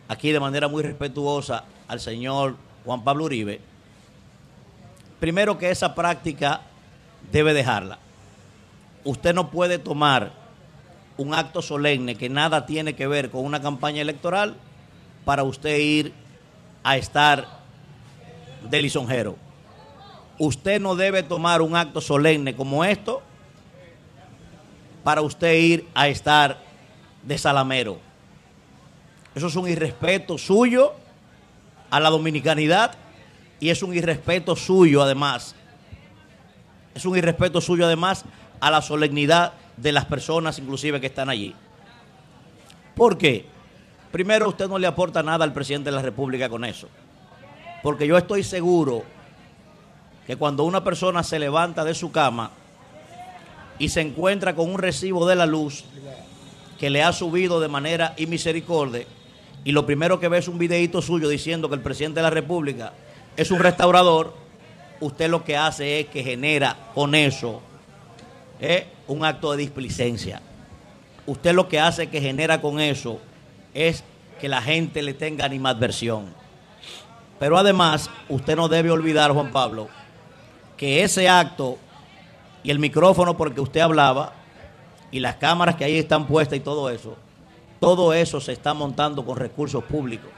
aquí 0.08 0.32
de 0.32 0.40
manera 0.40 0.68
muy 0.68 0.82
respetuosa 0.82 1.66
al 1.88 2.00
señor 2.00 2.56
Juan 2.86 3.04
Pablo 3.04 3.26
Uribe, 3.26 3.62
primero 5.20 5.60
que 5.60 5.70
esa 5.70 5.94
práctica 5.94 6.62
debe 7.32 7.54
dejarla. 7.54 8.00
Usted 9.04 9.34
no 9.34 9.50
puede 9.50 9.80
tomar 9.80 10.32
un 11.18 11.34
acto 11.34 11.62
solemne 11.62 12.16
que 12.16 12.30
nada 12.30 12.66
tiene 12.66 12.96
que 12.96 13.08
ver 13.08 13.30
con 13.30 13.44
una 13.44 13.62
campaña 13.62 14.02
electoral 14.02 14.56
para 15.26 15.44
usted 15.44 15.78
ir 15.78 16.14
a 16.84 16.98
estar 16.98 17.48
de 18.70 18.82
lisonjero. 18.82 19.36
Usted 20.38 20.80
no 20.80 20.96
debe 20.96 21.24
tomar 21.24 21.62
un 21.62 21.76
acto 21.76 22.00
solemne 22.00 22.56
como 22.56 22.86
esto 22.86 23.22
para 25.04 25.22
usted 25.22 25.54
ir 25.56 25.88
a 25.94 26.08
estar 26.08 26.62
de 27.24 27.38
salamero. 27.38 28.00
Eso 29.36 29.48
es 29.48 29.56
un 29.56 29.68
irrespeto 29.68 30.38
suyo 30.38 30.94
a 31.90 32.00
la 32.00 32.10
dominicanidad 32.10 32.96
y 33.60 33.70
es 33.70 33.84
un 33.84 33.94
irrespeto 33.94 34.56
suyo 34.56 35.02
además. 35.02 35.56
Es 37.00 37.06
un 37.06 37.18
irrespeto 37.18 37.62
suyo 37.62 37.86
además 37.86 38.26
a 38.60 38.70
la 38.70 38.82
solemnidad 38.82 39.54
de 39.78 39.94
las 39.94 40.04
personas 40.04 40.60
inclusive 40.60 41.00
que 41.00 41.08
están 41.08 41.30
allí. 41.30 41.56
¿Por 42.94 43.18
qué? 43.18 43.46
Primero, 44.12 44.50
usted 44.50 44.68
no 44.68 44.78
le 44.78 44.86
aporta 44.86 45.24
nada 45.24 45.46
al 45.46 45.54
presidente 45.54 45.92
de 45.92 45.96
la 45.96 46.02
República 46.02 46.50
con 46.50 46.66
eso. 46.66 46.90
Porque 47.82 48.06
yo 48.06 48.18
estoy 48.18 48.44
seguro 48.44 49.04
que 50.28 50.36
cuando 50.36 50.66
una 50.66 50.84
persona 50.84 51.24
se 51.24 51.40
levanta 51.40 51.86
de 51.86 51.96
su 51.96 52.12
cama 52.12 52.52
y 53.78 53.88
se 53.88 54.02
encuentra 54.02 54.54
con 54.54 54.70
un 54.70 54.78
recibo 54.78 55.26
de 55.26 55.38
la 55.38 55.46
luz 55.46 55.86
que 56.78 56.90
le 56.90 57.02
ha 57.02 57.14
subido 57.14 57.62
de 57.62 57.70
manera 57.70 58.14
inmisericordia 58.18 59.06
y 59.64 59.72
lo 59.72 59.86
primero 59.86 60.20
que 60.20 60.28
ve 60.28 60.40
es 60.40 60.50
un 60.50 60.58
videíto 60.58 61.02
suyo 61.02 61.30
diciendo 61.30 61.70
que 61.70 61.76
el 61.76 61.82
presidente 61.82 62.20
de 62.20 62.24
la 62.24 62.30
República 62.30 62.92
es 63.38 63.52
un 63.52 63.60
restaurador, 63.60 64.34
usted 65.00 65.30
lo 65.30 65.44
que 65.44 65.58
hace 65.58 66.02
es 66.02 66.08
que 66.08 66.24
genera 66.24 66.76
con 66.94 67.16
eso 67.16 67.62
¿eh? 68.60 68.88
un 69.08 69.26
acto 69.26 69.52
de 69.52 69.58
displicencia. 69.58 70.42
Usted 71.26 71.54
lo 71.54 71.68
que 71.68 71.80
hace 71.80 72.08
que 72.08 72.22
genera 72.22 72.62
con 72.62 72.80
eso 72.80 73.20
es 73.74 74.04
que 74.40 74.50
la 74.50 74.62
gente 74.62 75.02
le 75.02 75.14
tenga 75.14 75.46
animadversión. 75.46 76.26
Pero 77.40 77.58
además, 77.58 78.10
usted 78.28 78.56
no 78.56 78.68
debe 78.68 78.92
olvidar, 78.92 79.32
Juan 79.32 79.52
Pablo, 79.52 79.88
que 80.76 81.04
ese 81.04 81.30
acto 81.30 81.78
y 82.64 82.72
el 82.72 82.80
micrófono 82.80 83.38
por 83.38 83.50
el 83.50 83.54
que 83.54 83.62
usted 83.62 83.82
hablaba 83.82 84.34
y 85.12 85.20
las 85.20 85.36
cámaras 85.36 85.76
que 85.76 85.86
ahí 85.86 85.98
están 85.98 86.28
puestas 86.28 86.58
y 86.58 86.62
todo 86.62 86.90
eso, 86.90 87.16
todo 87.80 88.14
eso 88.14 88.42
se 88.42 88.52
está 88.52 88.74
montando 88.74 89.26
con 89.26 89.38
recursos 89.38 89.84
públicos. 89.84 90.30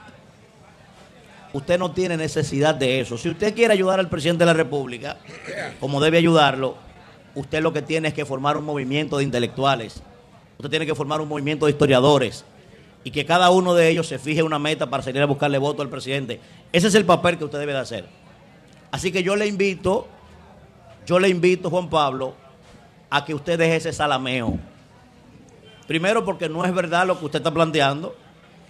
Usted 1.53 1.77
no 1.77 1.91
tiene 1.91 2.15
necesidad 2.15 2.75
de 2.75 3.01
eso. 3.01 3.17
Si 3.17 3.29
usted 3.29 3.53
quiere 3.53 3.73
ayudar 3.73 3.99
al 3.99 4.09
presidente 4.09 4.43
de 4.43 4.45
la 4.45 4.53
República, 4.53 5.17
como 5.79 5.99
debe 5.99 6.17
ayudarlo, 6.17 6.77
usted 7.35 7.61
lo 7.61 7.73
que 7.73 7.81
tiene 7.81 8.09
es 8.09 8.13
que 8.13 8.25
formar 8.25 8.57
un 8.57 8.63
movimiento 8.63 9.17
de 9.17 9.23
intelectuales. 9.23 10.01
Usted 10.57 10.69
tiene 10.69 10.85
que 10.85 10.95
formar 10.95 11.19
un 11.19 11.27
movimiento 11.27 11.65
de 11.65 11.71
historiadores 11.71 12.45
y 13.03 13.11
que 13.11 13.25
cada 13.25 13.49
uno 13.49 13.73
de 13.73 13.89
ellos 13.89 14.07
se 14.07 14.19
fije 14.19 14.43
una 14.43 14.59
meta 14.59 14.89
para 14.89 15.03
salir 15.03 15.21
a 15.21 15.25
buscarle 15.25 15.57
voto 15.57 15.81
al 15.81 15.89
presidente. 15.89 16.39
Ese 16.71 16.87
es 16.87 16.95
el 16.95 17.05
papel 17.05 17.37
que 17.37 17.45
usted 17.45 17.59
debe 17.59 17.73
de 17.73 17.79
hacer. 17.79 18.05
Así 18.91 19.11
que 19.11 19.23
yo 19.23 19.35
le 19.35 19.47
invito, 19.47 20.07
yo 21.05 21.19
le 21.19 21.29
invito, 21.29 21.69
Juan 21.69 21.89
Pablo, 21.89 22.35
a 23.09 23.25
que 23.25 23.33
usted 23.33 23.57
deje 23.57 23.77
ese 23.77 23.91
salameo. 23.91 24.57
Primero, 25.87 26.23
porque 26.23 26.47
no 26.47 26.63
es 26.63 26.73
verdad 26.73 27.07
lo 27.07 27.19
que 27.19 27.25
usted 27.25 27.39
está 27.39 27.53
planteando. 27.53 28.15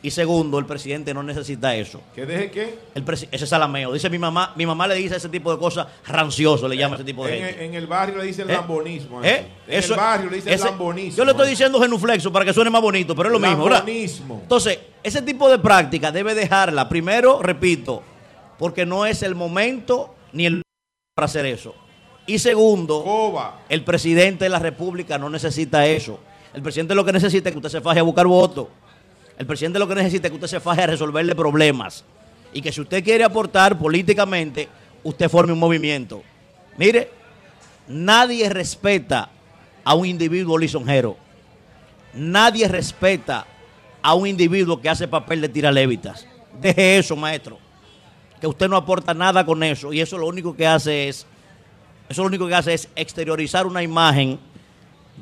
Y 0.04 0.10
segundo, 0.10 0.58
el 0.58 0.66
presidente 0.66 1.14
no 1.14 1.22
necesita 1.22 1.76
eso. 1.76 2.02
¿Que 2.16 2.26
deje 2.26 2.50
qué? 2.50 2.80
El 2.96 3.04
ese 3.32 3.46
salameo. 3.46 3.94
Dice 3.94 4.10
mi 4.10 4.18
mamá, 4.18 4.52
mi 4.56 4.66
mamá 4.66 4.88
le 4.88 4.96
dice 4.96 5.16
ese 5.18 5.30
tipo 5.30 5.52
de 5.52 5.60
cosas 5.60 5.86
rancioso, 6.08 6.68
le 6.68 6.76
llama 6.76 6.96
ese 6.96 7.04
tipo 7.04 7.24
de 7.26 7.38
En, 7.38 7.46
gente. 7.46 7.66
en 7.66 7.74
el 7.76 7.86
barrio 7.86 8.18
le 8.18 8.30
¿Eh? 8.30 8.46
lambonismo. 8.48 9.22
a 9.22 9.28
¿Eh? 9.28 9.36
eso. 9.38 9.48
En 9.68 9.74
Eso- 9.80 9.94
el 9.94 10.00
barrio 10.00 10.30
le 10.32 10.36
dicen 10.38 10.54
ese- 10.54 10.66
lambonismo. 10.66 11.18
Yo 11.18 11.26
le 11.26 11.32
estoy 11.32 11.50
diciendo 11.50 11.80
genuflexo 11.80 12.32
para 12.32 12.44
que 12.46 12.54
suene 12.54 12.72
más 12.72 12.82
bonito, 12.82 13.16
pero 13.16 13.30
es 13.30 13.34
lo 13.34 13.40
mismo, 13.40 13.64
¿verdad? 13.66 13.88
Entonces, 13.88 14.80
ese 15.04 15.22
tipo 15.22 15.48
de 15.50 15.60
práctica 15.60 16.12
debe 16.12 16.34
dejarla. 16.34 16.90
Primero, 16.90 17.40
repito, 17.42 18.02
porque 18.58 18.88
no 18.88 19.06
es 19.06 19.22
el 19.22 19.36
momento 19.36 20.16
ni 20.34 20.48
el 20.48 20.64
para 21.16 21.26
hacer 21.26 21.46
eso. 21.46 21.76
Y 22.26 22.40
segundo, 22.40 23.04
Coba. 23.04 23.60
el 23.70 23.84
presidente 23.84 24.46
de 24.46 24.50
la 24.50 24.60
República 24.60 25.20
no 25.20 25.30
necesita 25.30 25.86
eso. 25.86 26.20
El 26.54 26.62
presidente 26.62 26.96
lo 26.96 27.06
que 27.06 27.14
necesita 27.14 27.50
es 27.50 27.54
que 27.54 27.60
usted 27.60 27.70
se 27.70 27.82
faje 27.82 28.00
a 28.00 28.04
buscar 28.04 28.28
votos. 28.28 28.68
El 29.38 29.46
presidente 29.46 29.80
lo 29.80 29.88
que 29.88 29.96
necesita 29.96 30.28
es 30.28 30.32
que 30.32 30.36
usted 30.36 30.48
se 30.48 30.60
faje 30.60 30.84
a 30.84 30.88
resolverle 30.88 31.36
problemas. 31.36 32.04
Y 32.54 32.62
que 32.62 32.72
si 32.72 32.82
usted 32.82 33.04
quiere 33.04 33.24
aportar 33.24 33.78
políticamente, 33.80 34.68
usted 35.04 35.30
forme 35.30 35.54
un 35.54 35.60
movimiento. 35.60 36.22
Mire, 36.78 37.10
nadie 37.88 38.50
respeta 38.50 39.30
a 39.84 39.94
un 39.96 40.06
individuo 40.06 40.58
lisonjero. 40.58 41.18
Nadie 42.14 42.68
respeta 42.68 43.46
a 44.02 44.14
un 44.16 44.28
individuo 44.28 44.82
que 44.82 44.90
hace 44.90 45.08
papel 45.08 45.42
de 45.42 45.50
tiralévitas. 45.50 46.28
Deje 46.60 46.98
eso, 46.98 47.16
maestro. 47.16 47.58
Que 48.40 48.48
usted 48.48 48.68
no 48.68 48.76
aporta 48.76 49.14
nada 49.14 49.46
con 49.46 49.64
eso. 49.64 49.94
Y 49.94 50.02
eso 50.02 50.18
lo 50.18 50.28
único 50.28 50.56
que 50.56 50.68
hace 50.68 51.08
es 51.08 51.26
eso 52.10 52.24
lo 52.24 52.28
único 52.28 52.46
que 52.46 52.56
hace 52.56 52.74
es 52.74 52.90
exteriorizar 52.98 53.66
una 53.66 53.82
imagen 53.82 54.38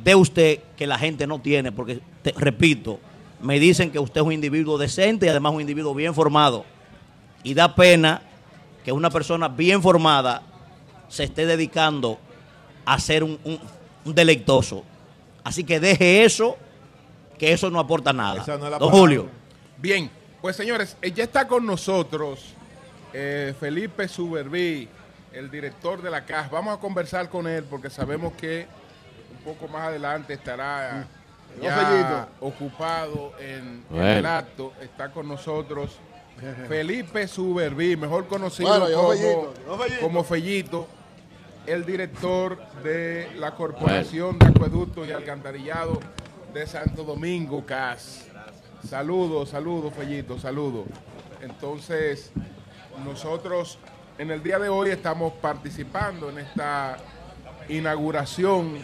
de 0.03 0.15
usted 0.15 0.59
que 0.75 0.87
la 0.87 0.97
gente 0.97 1.27
no 1.27 1.39
tiene, 1.39 1.71
porque, 1.71 1.99
te- 2.23 2.31
repito, 2.35 2.99
me 3.41 3.59
dicen 3.59 3.91
que 3.91 3.99
usted 3.99 4.21
es 4.21 4.27
un 4.27 4.33
individuo 4.33 4.77
decente 4.77 5.25
y 5.25 5.29
además 5.29 5.53
un 5.53 5.61
individuo 5.61 5.93
bien 5.93 6.13
formado. 6.13 6.65
Y 7.43 7.53
da 7.53 7.73
pena 7.75 8.21
que 8.83 8.91
una 8.91 9.09
persona 9.09 9.47
bien 9.47 9.81
formada 9.81 10.41
se 11.07 11.23
esté 11.23 11.45
dedicando 11.45 12.19
a 12.85 12.99
ser 12.99 13.23
un, 13.23 13.39
un- 13.43 13.59
un 14.05 14.15
deleitoso. 14.15 14.83
Así 15.43 15.63
que 15.63 15.79
deje 15.79 16.23
eso, 16.23 16.57
que 17.37 17.51
eso 17.53 17.69
no 17.69 17.79
aporta 17.79 18.11
nada. 18.13 18.41
Esa 18.41 18.57
no 18.57 18.65
es 18.65 18.71
la 18.71 18.77
Don 18.77 18.89
palabra. 18.89 18.97
Julio. 18.99 19.27
Bien, 19.77 20.09
pues 20.41 20.55
señores, 20.55 20.97
ya 21.15 21.23
está 21.23 21.47
con 21.47 21.65
nosotros 21.65 22.39
eh, 23.13 23.53
Felipe 23.59 24.07
Suberví, 24.07 24.87
el 25.33 25.49
director 25.49 26.01
de 26.01 26.09
la 26.09 26.25
CAS. 26.25 26.49
Vamos 26.51 26.77
a 26.77 26.79
conversar 26.81 27.29
con 27.29 27.47
él 27.47 27.63
porque 27.63 27.89
sabemos 27.89 28.33
que 28.33 28.67
un 29.37 29.43
poco 29.53 29.67
más 29.67 29.83
adelante 29.87 30.33
estará 30.33 31.07
ya 31.61 32.27
ocupado 32.39 33.33
en, 33.39 33.83
el 33.93 34.25
acto. 34.25 34.73
Está 34.81 35.11
con 35.11 35.27
nosotros 35.27 35.99
Felipe 36.67 37.27
Suberví, 37.27 37.95
mejor 37.97 38.27
conocido 38.27 38.79
Bueno, 38.79 38.95
como, 38.95 39.13
Fellito, 39.13 39.53
como 40.01 40.23
Fellito, 40.23 40.87
el 41.65 41.85
director 41.85 42.57
de 42.83 43.31
la 43.37 43.51
Corporación 43.51 44.39
de 44.39 44.47
Acueductos 44.47 45.07
y 45.07 45.11
Alcantarillado 45.11 45.99
de 46.53 46.65
Santo 46.65 47.03
Domingo, 47.03 47.65
CAS. 47.65 48.27
Saludos, 48.87 49.49
saludos, 49.49 49.93
Fellito, 49.93 50.39
saludos. 50.39 50.85
Entonces, 51.41 52.31
nosotros 53.05 53.77
en 54.17 54.31
el 54.31 54.41
día 54.41 54.59
de 54.59 54.69
hoy 54.69 54.89
estamos 54.89 55.33
participando 55.33 56.29
en 56.29 56.39
esta 56.39 56.97
inauguración 57.67 58.79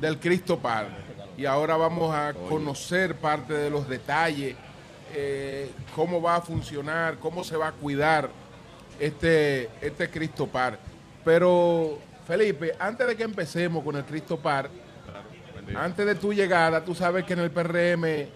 del 0.00 0.18
Cristo 0.18 0.58
Par. 0.58 0.88
Y 1.36 1.44
ahora 1.44 1.76
vamos 1.76 2.14
a 2.14 2.32
conocer 2.48 3.16
parte 3.16 3.52
de 3.52 3.70
los 3.70 3.88
detalles, 3.88 4.56
eh, 5.14 5.70
cómo 5.94 6.20
va 6.22 6.36
a 6.36 6.40
funcionar, 6.40 7.18
cómo 7.18 7.44
se 7.44 7.56
va 7.56 7.68
a 7.68 7.72
cuidar 7.72 8.30
este, 8.98 9.68
este 9.80 10.08
Cristo 10.08 10.46
Par. 10.46 10.78
Pero, 11.24 11.98
Felipe, 12.26 12.72
antes 12.78 13.06
de 13.06 13.16
que 13.16 13.22
empecemos 13.22 13.84
con 13.84 13.96
el 13.96 14.04
Cristo 14.04 14.38
Par, 14.38 14.70
antes 15.74 16.06
de 16.06 16.14
tu 16.14 16.32
llegada, 16.32 16.84
tú 16.84 16.94
sabes 16.94 17.24
que 17.24 17.34
en 17.34 17.40
el 17.40 17.50
PRM 17.50 18.28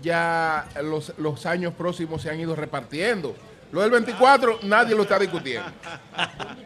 ya 0.00 0.66
los, 0.82 1.12
los 1.18 1.44
años 1.46 1.74
próximos 1.74 2.22
se 2.22 2.30
han 2.30 2.40
ido 2.40 2.56
repartiendo. 2.56 3.34
Lo 3.72 3.82
del 3.82 3.90
24 3.90 4.60
nadie 4.62 4.94
lo 4.94 5.02
está 5.02 5.18
discutiendo. 5.18 5.70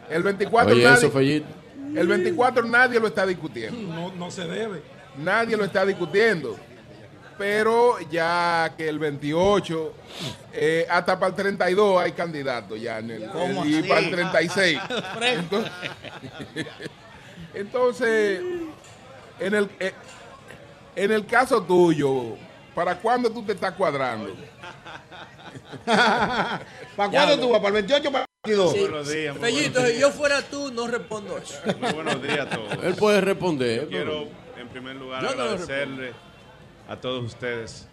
El 0.09 0.23
24 0.23 0.73
Oye, 0.73 0.83
nadie, 0.83 1.07
eso, 1.07 1.19
el 1.19 2.07
24 2.07 2.65
nadie 2.65 2.99
lo 2.99 3.07
está 3.07 3.25
discutiendo. 3.25 3.93
No, 3.93 4.13
no 4.13 4.31
se 4.31 4.45
debe. 4.45 4.94
Nadie 5.17 5.57
lo 5.57 5.65
está 5.65 5.85
discutiendo. 5.85 6.57
Pero 7.37 7.99
ya 8.09 8.73
que 8.77 8.87
el 8.87 8.97
28, 8.97 9.93
eh, 10.53 10.87
hasta 10.89 11.19
para 11.19 11.31
el 11.31 11.35
32 11.35 12.01
hay 12.01 12.11
candidatos 12.13 12.79
ya. 12.79 12.99
En 12.99 13.11
el, 13.11 13.29
¿Cómo 13.29 13.65
y 13.65 13.79
así? 13.79 13.87
para 13.89 13.99
el 13.99 14.11
36. 14.11 14.79
Entonces, 15.21 15.71
entonces, 17.53 18.41
en 19.39 19.53
el, 19.53 19.69
eh, 19.79 19.93
en 20.95 21.11
el 21.11 21.25
caso 21.25 21.61
tuyo, 21.61 22.37
¿para 22.73 22.95
cuándo 22.99 23.29
tú 23.29 23.43
te 23.43 23.51
estás 23.51 23.73
cuadrando? 23.73 24.33
¿Para 25.85 27.11
cuándo 27.11 27.39
tú 27.39 27.49
vas? 27.49 27.59
¿Para 27.59 27.77
el 27.77 27.85
28 27.85 28.07
o 28.07 28.11
para 28.13 28.23
el 28.23 28.55
22? 28.55 28.79
Buenos 28.79 29.09
días, 29.09 29.37
Fellito, 29.37 29.85
si 29.85 29.99
yo 29.99 30.11
fuera 30.11 30.41
tú, 30.41 30.71
no 30.71 30.87
respondo 30.87 31.37
eso. 31.37 31.59
buenos, 31.65 31.81
muy 31.81 32.03
buenos 32.03 32.23
días 32.23 32.39
a 32.39 32.49
todos. 32.49 32.77
Él 32.81 32.95
puede 32.95 33.19
responder. 33.19 33.89
Quiero, 33.89 34.21
en 34.21 34.44
primer 34.75 34.97
lugar, 34.97 35.23
Yo 35.23 35.33
no 35.33 35.43
agradecerle 35.43 36.11
a 36.89 36.97
todos 36.97 37.23
ustedes 37.23 37.87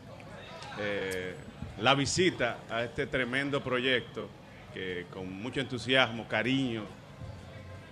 eh, 0.81 1.37
la 1.79 1.95
visita 1.95 2.59
a 2.69 2.83
este 2.83 3.07
tremendo 3.07 3.63
proyecto 3.63 4.29
que 4.75 5.07
con 5.13 5.33
mucho 5.33 5.61
entusiasmo, 5.61 6.27
cariño, 6.27 6.83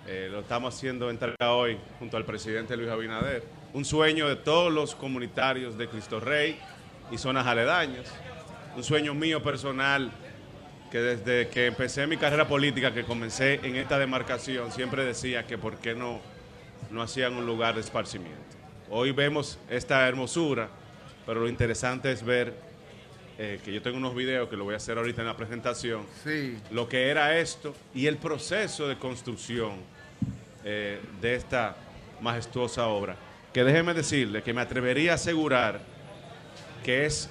eh, 0.08 0.28
lo 0.28 0.40
estamos 0.40 0.74
haciendo 0.74 1.08
entrega 1.08 1.52
hoy 1.52 1.78
junto 2.00 2.16
al 2.16 2.24
presidente 2.24 2.76
Luis 2.76 2.90
Abinader. 2.90 3.44
un 3.74 3.84
sueño 3.84 4.28
de 4.28 4.34
todos 4.34 4.72
los 4.72 4.96
comunitarios 4.96 5.78
de 5.78 5.86
Cristo 5.86 6.18
Rey 6.18 6.58
y 7.12 7.18
zonas 7.18 7.46
aledañas, 7.46 8.12
un 8.74 8.82
sueño 8.82 9.14
mío 9.14 9.40
personal 9.40 10.10
que 10.90 10.98
desde 10.98 11.48
que 11.48 11.66
empecé 11.66 12.08
mi 12.08 12.16
carrera 12.16 12.48
política, 12.48 12.92
que 12.92 13.04
comencé 13.04 13.60
en 13.62 13.76
esta 13.76 14.00
demarcación, 14.00 14.72
siempre 14.72 15.04
decía 15.04 15.46
que 15.46 15.58
por 15.58 15.76
qué 15.76 15.94
no, 15.94 16.18
no 16.90 17.02
hacían 17.02 17.34
un 17.34 17.46
lugar 17.46 17.76
de 17.76 17.82
esparcimiento. 17.82 18.59
Hoy 18.92 19.12
vemos 19.12 19.58
esta 19.70 20.06
hermosura, 20.08 20.68
pero 21.24 21.40
lo 21.40 21.48
interesante 21.48 22.10
es 22.10 22.24
ver 22.24 22.52
eh, 23.38 23.60
que 23.64 23.72
yo 23.72 23.80
tengo 23.80 23.96
unos 23.96 24.14
videos 24.16 24.48
que 24.48 24.56
lo 24.56 24.64
voy 24.64 24.74
a 24.74 24.78
hacer 24.78 24.98
ahorita 24.98 25.20
en 25.22 25.28
la 25.28 25.36
presentación, 25.36 26.04
Sí. 26.24 26.58
lo 26.72 26.88
que 26.88 27.08
era 27.08 27.38
esto 27.38 27.74
y 27.94 28.06
el 28.06 28.16
proceso 28.16 28.88
de 28.88 28.98
construcción 28.98 29.74
eh, 30.64 31.00
de 31.20 31.34
esta 31.36 31.76
majestuosa 32.20 32.88
obra. 32.88 33.16
Que 33.52 33.62
déjeme 33.64 33.94
decirle 33.94 34.42
que 34.42 34.52
me 34.52 34.60
atrevería 34.60 35.12
a 35.12 35.14
asegurar 35.14 35.80
que 36.84 37.06
es, 37.06 37.30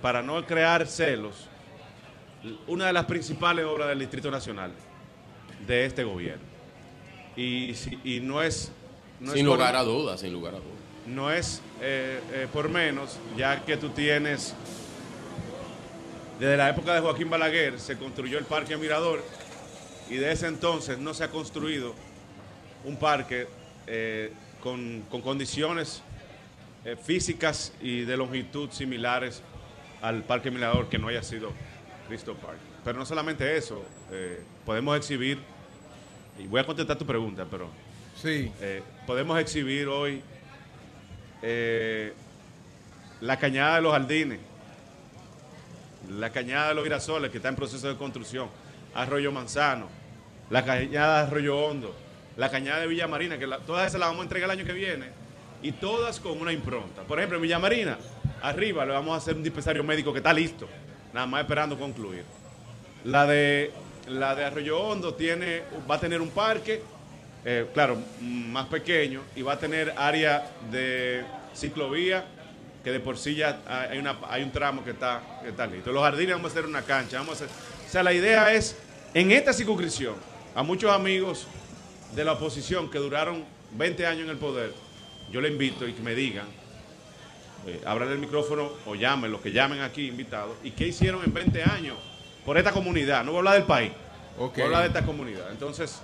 para 0.00 0.22
no 0.22 0.44
crear 0.46 0.86
celos, 0.86 1.48
una 2.68 2.86
de 2.86 2.92
las 2.92 3.04
principales 3.06 3.64
obras 3.64 3.88
del 3.88 3.98
Distrito 3.98 4.30
Nacional 4.30 4.70
de 5.66 5.86
este 5.86 6.04
gobierno. 6.04 6.44
Y, 7.36 7.74
no 8.22 8.42
es... 8.42 8.72
no 9.20 9.32
sin 9.32 9.46
por- 9.46 9.56
lugar 9.58 9.76
a 9.76 9.82
dudas, 9.82 10.20
sin 10.20 10.32
lugar 10.32 10.54
a 10.54 10.58
dudas. 10.58 10.72
no 11.06 11.30
es 11.30 11.60
eh, 11.80 12.20
eh, 12.32 12.48
por 12.52 12.68
menos, 12.68 13.18
ya 13.36 13.64
que 13.64 13.76
tú 13.76 13.90
tienes, 13.90 14.54
desde 16.38 16.56
la 16.56 16.68
época 16.68 16.94
de 16.94 17.00
Joaquín 17.00 17.30
Balaguer 17.30 17.80
se 17.80 17.96
construyó 17.96 18.38
el 18.38 18.44
Parque 18.44 18.76
Mirador 18.76 19.24
y 20.08 20.16
de 20.16 20.32
ese 20.32 20.46
entonces 20.46 20.98
no 20.98 21.12
se 21.14 21.24
ha 21.24 21.30
construido 21.30 21.94
un 22.84 22.96
parque 22.96 23.48
eh, 23.86 24.32
con, 24.62 25.02
con 25.10 25.20
condiciones 25.20 26.02
físicas 27.04 27.72
y 27.82 28.02
de 28.02 28.16
longitud 28.16 28.70
similares 28.70 29.42
al 30.00 30.22
Parque 30.22 30.50
Mirador 30.50 30.88
que 30.88 30.96
no 30.98 31.08
haya 31.08 31.22
sido 31.22 31.50
Cristo 32.06 32.34
Park. 32.34 32.56
Pero 32.84 32.98
no 32.98 33.04
solamente 33.04 33.56
eso, 33.58 33.84
podemos 34.64 34.96
exhibir, 34.96 35.38
y 36.38 36.46
voy 36.46 36.60
a 36.60 36.64
contestar 36.64 36.96
tu 36.96 37.04
pregunta, 37.04 37.46
pero 37.50 37.68
Sí. 38.20 38.50
eh, 38.60 38.82
podemos 39.06 39.38
exhibir 39.38 39.86
hoy 39.86 40.22
eh, 41.40 42.12
la 43.20 43.38
cañada 43.38 43.76
de 43.76 43.82
los 43.82 43.92
jardines, 43.92 44.40
la 46.10 46.30
cañada 46.30 46.70
de 46.70 46.74
los 46.74 46.84
girasoles 46.84 47.30
que 47.30 47.36
está 47.36 47.48
en 47.48 47.54
proceso 47.56 47.88
de 47.88 47.96
construcción, 47.96 48.48
Arroyo 48.94 49.30
Manzano, 49.30 49.88
la 50.50 50.64
cañada 50.64 51.22
de 51.22 51.26
Arroyo 51.28 51.58
Hondo, 51.58 51.94
la 52.36 52.50
cañada 52.50 52.80
de 52.80 52.88
Villa 52.88 53.06
Marina, 53.06 53.38
que 53.38 53.46
todas 53.64 53.86
esas 53.86 54.00
las 54.00 54.08
vamos 54.08 54.20
a 54.20 54.24
entregar 54.24 54.50
el 54.50 54.58
año 54.58 54.66
que 54.66 54.72
viene, 54.72 55.06
y 55.62 55.72
todas 55.72 56.18
con 56.18 56.40
una 56.40 56.52
impronta. 56.52 57.02
Por 57.02 57.18
ejemplo, 57.18 57.36
en 57.36 57.42
Villa 57.42 57.58
Marina, 57.60 57.98
arriba 58.42 58.84
le 58.84 58.94
vamos 58.94 59.14
a 59.14 59.18
hacer 59.18 59.36
un 59.36 59.44
dispensario 59.44 59.84
médico 59.84 60.12
que 60.12 60.18
está 60.18 60.32
listo, 60.32 60.68
nada 61.12 61.26
más 61.26 61.42
esperando 61.42 61.78
concluir. 61.78 62.24
La 63.04 63.26
de, 63.26 63.70
la 64.08 64.34
de 64.34 64.44
Arroyo 64.44 64.80
Hondo 64.80 65.14
tiene, 65.14 65.62
va 65.88 65.94
a 65.96 66.00
tener 66.00 66.20
un 66.20 66.30
parque, 66.30 66.82
eh, 67.44 67.66
claro, 67.72 67.98
más 68.20 68.66
pequeño, 68.66 69.22
y 69.36 69.42
va 69.42 69.54
a 69.54 69.58
tener 69.58 69.94
área 69.96 70.50
de 70.70 71.24
ciclovía, 71.54 72.24
que 72.84 72.92
de 72.92 73.00
por 73.00 73.18
sí 73.18 73.34
ya 73.34 73.60
hay, 73.66 73.98
una, 73.98 74.18
hay 74.28 74.42
un 74.42 74.52
tramo 74.52 74.84
que 74.84 74.90
está, 74.90 75.40
que 75.42 75.50
está 75.50 75.66
listo. 75.66 75.92
Los 75.92 76.02
jardines 76.02 76.34
vamos 76.34 76.50
a 76.50 76.52
hacer 76.52 76.66
una 76.66 76.82
cancha, 76.82 77.18
vamos 77.18 77.40
a 77.40 77.44
hacer... 77.44 77.56
O 77.86 77.90
sea, 77.90 78.02
la 78.02 78.12
idea 78.12 78.52
es, 78.52 78.76
en 79.14 79.32
esta 79.32 79.52
circunscripción, 79.52 80.14
a 80.54 80.62
muchos 80.62 80.90
amigos 80.90 81.46
de 82.14 82.24
la 82.24 82.32
oposición 82.32 82.90
que 82.90 82.98
duraron 82.98 83.44
20 83.72 84.06
años 84.06 84.24
en 84.24 84.30
el 84.30 84.38
poder, 84.38 84.72
yo 85.30 85.40
le 85.40 85.48
invito 85.48 85.86
y 85.86 85.92
que 85.92 86.02
me 86.02 86.14
digan, 86.14 86.46
eh, 87.66 87.80
abran 87.84 88.10
el 88.10 88.18
micrófono 88.18 88.70
o 88.86 88.94
llamen, 88.94 89.30
los 89.30 89.40
que 89.40 89.52
llamen 89.52 89.80
aquí 89.80 90.08
invitados, 90.08 90.56
y 90.62 90.70
qué 90.70 90.86
hicieron 90.86 91.22
en 91.24 91.32
20 91.32 91.62
años 91.62 91.96
por 92.44 92.56
esta 92.56 92.72
comunidad. 92.72 93.24
No 93.24 93.32
voy 93.32 93.36
a 93.36 93.40
hablar 93.40 93.54
del 93.54 93.64
país, 93.64 93.92
voy 94.38 94.50
a 94.60 94.64
hablar 94.64 94.82
de 94.82 94.88
esta 94.88 95.04
comunidad. 95.04 95.50
Entonces, 95.50 96.00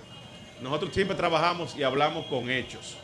nosotros 0.65 0.93
siempre 0.95 1.17
trabajamos 1.17 1.77
y 1.77 1.83
hablamos 1.83 2.27
con 2.27 2.51
hechos, 2.51 2.97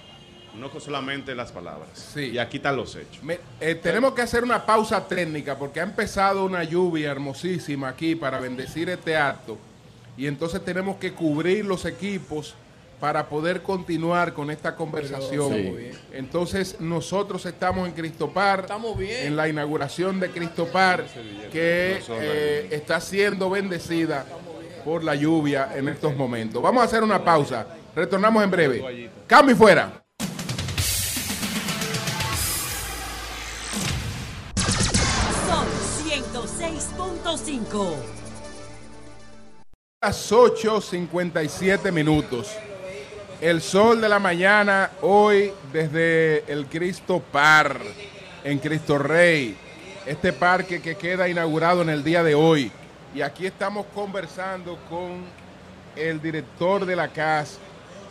no 0.58 0.70
con 0.70 0.80
solamente 0.80 1.34
las 1.34 1.52
palabras. 1.52 2.10
Sí. 2.14 2.30
Y 2.32 2.38
aquí 2.38 2.56
están 2.56 2.76
los 2.76 2.94
hechos. 2.96 3.22
Me- 3.22 3.38
eh, 3.60 3.74
tenemos 3.76 4.14
que 4.14 4.22
hacer 4.22 4.42
una 4.42 4.64
pausa 4.66 5.06
técnica 5.06 5.56
porque 5.58 5.80
ha 5.80 5.84
empezado 5.84 6.44
una 6.44 6.64
lluvia 6.64 7.10
hermosísima 7.10 7.88
aquí 7.88 8.14
para 8.16 8.40
bendecir 8.40 8.88
este 8.88 9.16
acto 9.16 9.56
y 10.16 10.26
entonces 10.26 10.64
tenemos 10.64 10.96
que 10.96 11.12
cubrir 11.12 11.64
los 11.64 11.84
equipos 11.84 12.54
para 12.98 13.30
poder 13.30 13.62
continuar 13.62 14.34
con 14.34 14.50
esta 14.50 14.76
conversación. 14.76 15.54
Sí. 15.54 15.90
Entonces 16.12 16.76
nosotros 16.80 17.46
estamos 17.46 17.88
en 17.88 17.94
Cristopar, 17.94 18.60
Estamos 18.60 18.98
bien. 18.98 19.26
en 19.28 19.36
la 19.36 19.48
inauguración 19.48 20.20
de 20.20 20.28
Cristopar 20.30 21.06
que 21.50 22.02
eh, 22.10 22.68
está 22.70 23.00
siendo 23.00 23.48
bendecida 23.48 24.26
por 24.84 25.04
la 25.04 25.14
lluvia 25.14 25.70
en 25.74 25.88
estos 25.88 26.16
momentos. 26.16 26.62
Vamos 26.62 26.82
a 26.82 26.86
hacer 26.86 27.02
una 27.02 27.22
pausa, 27.24 27.66
retornamos 27.94 28.42
en 28.42 28.50
breve. 28.50 29.10
Cambio 29.26 29.54
y 29.54 29.58
fuera. 29.58 30.02
Son 35.46 35.66
106.5. 36.06 37.94
Las 40.02 40.32
8.57 40.32 41.92
minutos. 41.92 42.56
El 43.40 43.62
sol 43.62 44.00
de 44.00 44.08
la 44.08 44.18
mañana 44.18 44.90
hoy 45.02 45.52
desde 45.72 46.44
el 46.50 46.66
Cristo 46.66 47.22
Par 47.32 47.78
en 48.44 48.58
Cristo 48.58 48.98
Rey. 48.98 49.56
Este 50.06 50.32
parque 50.32 50.80
que 50.80 50.96
queda 50.96 51.28
inaugurado 51.28 51.82
en 51.82 51.90
el 51.90 52.02
día 52.02 52.22
de 52.22 52.34
hoy. 52.34 52.72
Y 53.14 53.22
aquí 53.22 53.46
estamos 53.46 53.86
conversando 53.92 54.78
con 54.88 55.24
el 55.96 56.22
director 56.22 56.86
de 56.86 56.94
la 56.94 57.08
CAS, 57.08 57.58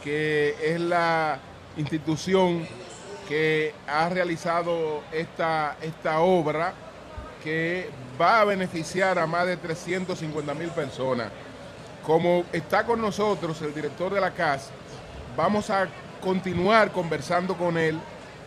que 0.03 0.55
es 0.61 0.79
la 0.79 1.39
institución 1.77 2.67
que 3.27 3.73
ha 3.87 4.09
realizado 4.09 5.01
esta, 5.11 5.77
esta 5.81 6.19
obra 6.19 6.73
que 7.43 7.89
va 8.19 8.41
a 8.41 8.45
beneficiar 8.45 9.17
a 9.17 9.25
más 9.25 9.47
de 9.47 9.55
350 9.55 10.53
mil 10.53 10.69
personas. 10.69 11.31
Como 12.05 12.43
está 12.51 12.85
con 12.85 13.01
nosotros 13.01 13.61
el 13.61 13.73
director 13.73 14.13
de 14.13 14.19
la 14.19 14.31
CAS, 14.31 14.69
vamos 15.37 15.69
a 15.69 15.87
continuar 16.21 16.91
conversando 16.91 17.55
con 17.55 17.77
él 17.77 17.97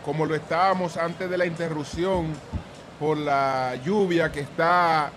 como 0.05 0.27
lo 0.27 0.35
estábamos 0.35 0.99
antes 0.99 1.31
de 1.31 1.39
la 1.39 1.47
interrupción 1.47 2.27
por 3.01 3.17
la 3.17 3.77
lluvia 3.85 4.31
que 4.31 4.41
está 4.41 5.11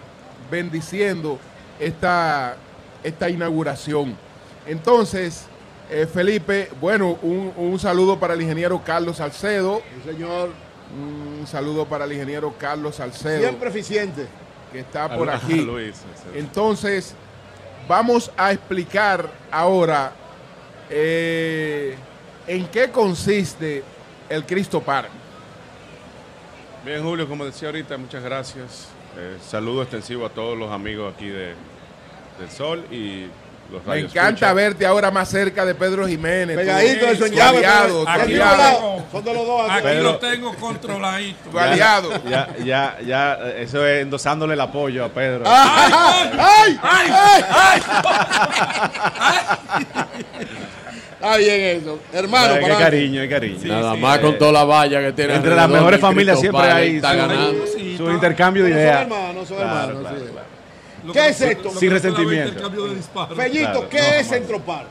bendiciendo 0.49 1.39
esta, 1.79 2.55
esta 3.03 3.29
inauguración. 3.29 4.15
Entonces, 4.65 5.45
eh, 5.89 6.07
Felipe, 6.11 6.69
bueno, 6.81 7.17
un, 7.21 7.53
un 7.55 7.79
saludo 7.79 8.19
para 8.19 8.33
el 8.33 8.41
ingeniero 8.41 8.81
Carlos 8.83 9.17
Salcedo. 9.17 9.81
Sí, 10.03 10.11
señor. 10.11 10.49
Un 10.93 11.45
saludo 11.47 11.85
para 11.85 12.05
el 12.05 12.13
ingeniero 12.13 12.53
Carlos 12.57 12.95
Salcedo, 12.95 13.39
Siempre 13.39 13.69
eficiente. 13.69 14.27
que 14.71 14.79
está 14.79 15.13
por 15.15 15.29
aquí. 15.29 15.61
Luis, 15.61 15.95
Entonces, 16.35 17.15
vamos 17.87 18.31
a 18.37 18.51
explicar 18.51 19.27
ahora 19.51 20.11
eh, 20.89 21.95
en 22.47 22.67
qué 22.67 22.91
consiste 22.91 23.83
el 24.29 24.45
Cristo 24.45 24.79
Park. 24.81 25.09
Bien, 26.85 27.01
Julio, 27.03 27.27
como 27.27 27.45
decía 27.45 27.67
ahorita, 27.69 27.97
muchas 27.97 28.23
gracias. 28.23 28.87
Eh, 29.17 29.37
saludo 29.47 29.81
extensivo 29.83 30.25
a 30.25 30.29
todos 30.29 30.57
los 30.57 30.71
amigos 30.71 31.13
aquí 31.15 31.27
de, 31.27 31.53
del 32.39 32.49
Sol 32.49 32.85
y 32.91 33.27
los 33.71 33.83
Me 33.85 33.99
encanta 33.99 34.51
verte 34.53 34.85
ahora 34.85 35.09
más 35.09 35.27
cerca 35.29 35.65
de 35.65 35.73
Pedro 35.73 36.07
Jiménez. 36.07 36.55
Pegadito, 36.55 37.07
tu 37.17 37.25
llave, 37.27 37.57
aliado, 37.59 38.07
aquí 38.07 38.21
aliado, 38.33 39.05
Son 39.11 39.23
de 39.23 39.33
los 39.33 39.47
dos. 39.47 39.71
aquí. 39.71 39.81
Pedro- 39.83 40.03
lo 40.03 40.17
tengo 40.19 40.53
controladito. 40.55 41.49
tu 41.49 41.57
aliado. 41.59 42.11
Ya, 42.29 42.55
ya, 42.63 42.97
ya, 43.03 43.33
eso 43.57 43.85
es 43.87 44.03
endosándole 44.03 44.53
el 44.53 44.61
apoyo 44.61 45.03
a 45.05 45.09
Pedro. 45.09 45.43
¡Ay! 45.47 46.77
¡Ay! 46.79 46.79
¡Ay! 46.83 47.81
Está 51.25 51.37
bien 51.37 51.61
eso. 51.81 51.99
Hermano, 52.13 52.61
para 52.61 52.77
cariño, 52.77 53.21
hay 53.21 53.29
cariño. 53.29 53.57
Nada 53.63 53.95
más 53.95 54.19
con 54.19 54.37
toda 54.37 54.51
la 54.51 54.63
valla 54.63 55.01
que 55.01 55.13
tiene. 55.13 55.35
Entre 55.35 55.55
las 55.55 55.67
mejores 55.67 55.99
familias 55.99 56.39
siempre 56.39 56.61
hay 56.61 56.95
está 56.97 57.11
su, 57.11 57.17
ganando. 57.17 57.67
Sí, 57.67 57.97
su 57.97 58.11
intercambio 58.11 58.63
de 58.63 58.69
ideas. 58.69 59.01
hermanos, 59.01 59.47
son 59.47 59.57
Claro, 59.57 59.71
hermanos, 59.89 60.01
claro, 60.01 60.25
claro. 60.31 60.47
¿Qué 61.07 61.19
que- 61.19 61.27
es 61.29 61.41
esto? 61.41 61.69
Sin 61.71 61.89
no 61.89 61.95
resentimiento. 61.95 62.71
Fellito, 63.35 63.89
¿qué 63.89 63.97
no, 63.97 64.03
es. 64.03 64.27
Centropar? 64.27 64.85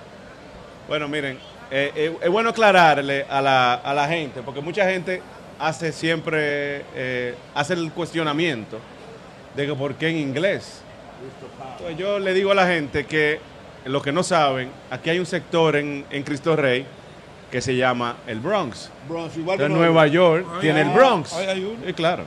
Bueno, 0.89 1.09
miren, 1.09 1.39
eh, 1.71 1.93
eh, 1.95 2.17
es 2.21 2.31
bueno 2.31 2.51
aclararle 2.51 3.27
a 3.29 3.41
la, 3.41 3.75
a 3.75 3.95
la 3.95 4.09
gente, 4.09 4.43
porque 4.43 4.61
mucha 4.61 4.89
gente 4.89 5.23
hace 5.59 5.93
siempre, 5.93 6.85
eh, 6.97 7.35
hace 7.55 7.75
el 7.75 7.93
cuestionamiento 7.93 8.79
de 9.55 9.67
que 9.67 9.75
por 9.75 9.95
qué 9.95 10.09
en 10.09 10.17
inglés. 10.19 10.83
Entonces, 11.79 11.97
yo 11.97 12.19
le 12.19 12.35
digo 12.35 12.51
a 12.51 12.55
la 12.55 12.67
gente 12.67 13.07
que 13.07 13.39
los 13.85 14.03
que 14.03 14.13
no 14.13 14.23
saben, 14.23 14.71
aquí 14.91 15.11
hay 15.11 15.19
un 15.19 15.27
sector 15.27 15.77
en, 15.77 16.05
en 16.11 16.23
Cristo 16.23 16.57
Rey 16.57 16.87
que 17.51 17.61
se 17.61 17.77
llama 17.77 18.17
el 18.27 18.41
Bronx. 18.41 18.91
Bronx, 19.09 19.37
igual 19.37 19.59
que 19.59 19.65
Entonces, 19.65 19.87
Nueva 19.87 20.07
Nueva 20.07 20.07
York 20.09 20.47
tiene 20.61 20.81
el 20.81 20.89
Bronx. 20.89 21.33
ay, 21.35 21.47
hay 21.47 21.65
uno. 21.65 21.77
Sí, 21.87 21.93
claro. 21.93 22.25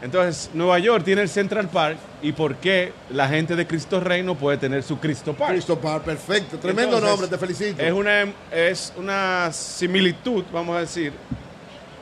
Entonces, 0.00 0.50
Nueva 0.54 0.78
York 0.78 1.04
tiene 1.04 1.22
el 1.22 1.28
Central 1.28 1.68
Park. 1.68 1.96
¿Y 2.22 2.32
por 2.32 2.56
qué 2.56 2.92
la 3.10 3.28
gente 3.28 3.56
de 3.56 3.66
Cristo 3.66 4.00
Rey 4.00 4.22
no 4.22 4.34
puede 4.36 4.56
tener 4.58 4.82
su 4.82 4.98
Cristo 4.98 5.34
Park? 5.34 5.52
Cristo 5.52 5.78
Park, 5.78 6.04
perfecto. 6.04 6.58
Tremendo 6.58 6.96
Entonces, 6.96 7.10
nombre, 7.10 7.28
te 7.28 7.38
felicito. 7.38 7.82
Es 7.82 7.92
una, 7.92 8.26
es 8.50 8.92
una 8.96 9.50
similitud, 9.52 10.44
vamos 10.52 10.76
a 10.76 10.80
decir, 10.80 11.12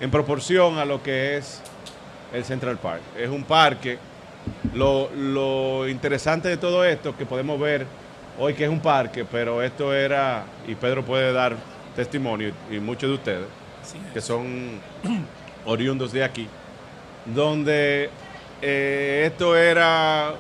en 0.00 0.10
proporción 0.10 0.78
a 0.78 0.84
lo 0.84 1.02
que 1.02 1.38
es 1.38 1.60
el 2.32 2.44
Central 2.44 2.78
Park. 2.78 3.00
Es 3.18 3.28
un 3.28 3.44
parque. 3.44 3.98
Lo, 4.74 5.10
lo 5.14 5.88
interesante 5.88 6.48
de 6.48 6.56
todo 6.56 6.84
esto 6.84 7.16
que 7.16 7.26
podemos 7.26 7.58
ver 7.58 7.86
hoy 8.38 8.54
que 8.54 8.64
es 8.64 8.70
un 8.70 8.80
parque, 8.80 9.24
pero 9.24 9.62
esto 9.62 9.94
era, 9.94 10.44
y 10.66 10.74
Pedro 10.74 11.04
puede 11.04 11.32
dar 11.32 11.56
testimonio, 11.94 12.52
y 12.70 12.78
muchos 12.78 13.08
de 13.08 13.14
ustedes, 13.14 13.46
que 14.12 14.20
son 14.20 14.80
oriundos 15.64 16.12
de 16.12 16.22
aquí, 16.24 16.46
donde 17.24 18.10
eh, 18.62 19.24
esto 19.26 19.56
era 19.56 20.32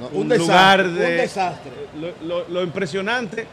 No, 0.00 0.08
un, 0.08 0.22
un 0.22 0.28
desastre, 0.28 0.46
lugar 0.46 0.86
un 0.86 0.94
de... 0.98 1.12
desastre. 1.12 1.72
Lo, 2.00 2.26
lo- 2.26 2.48
lo 2.48 2.62
impresionante, 2.62 3.46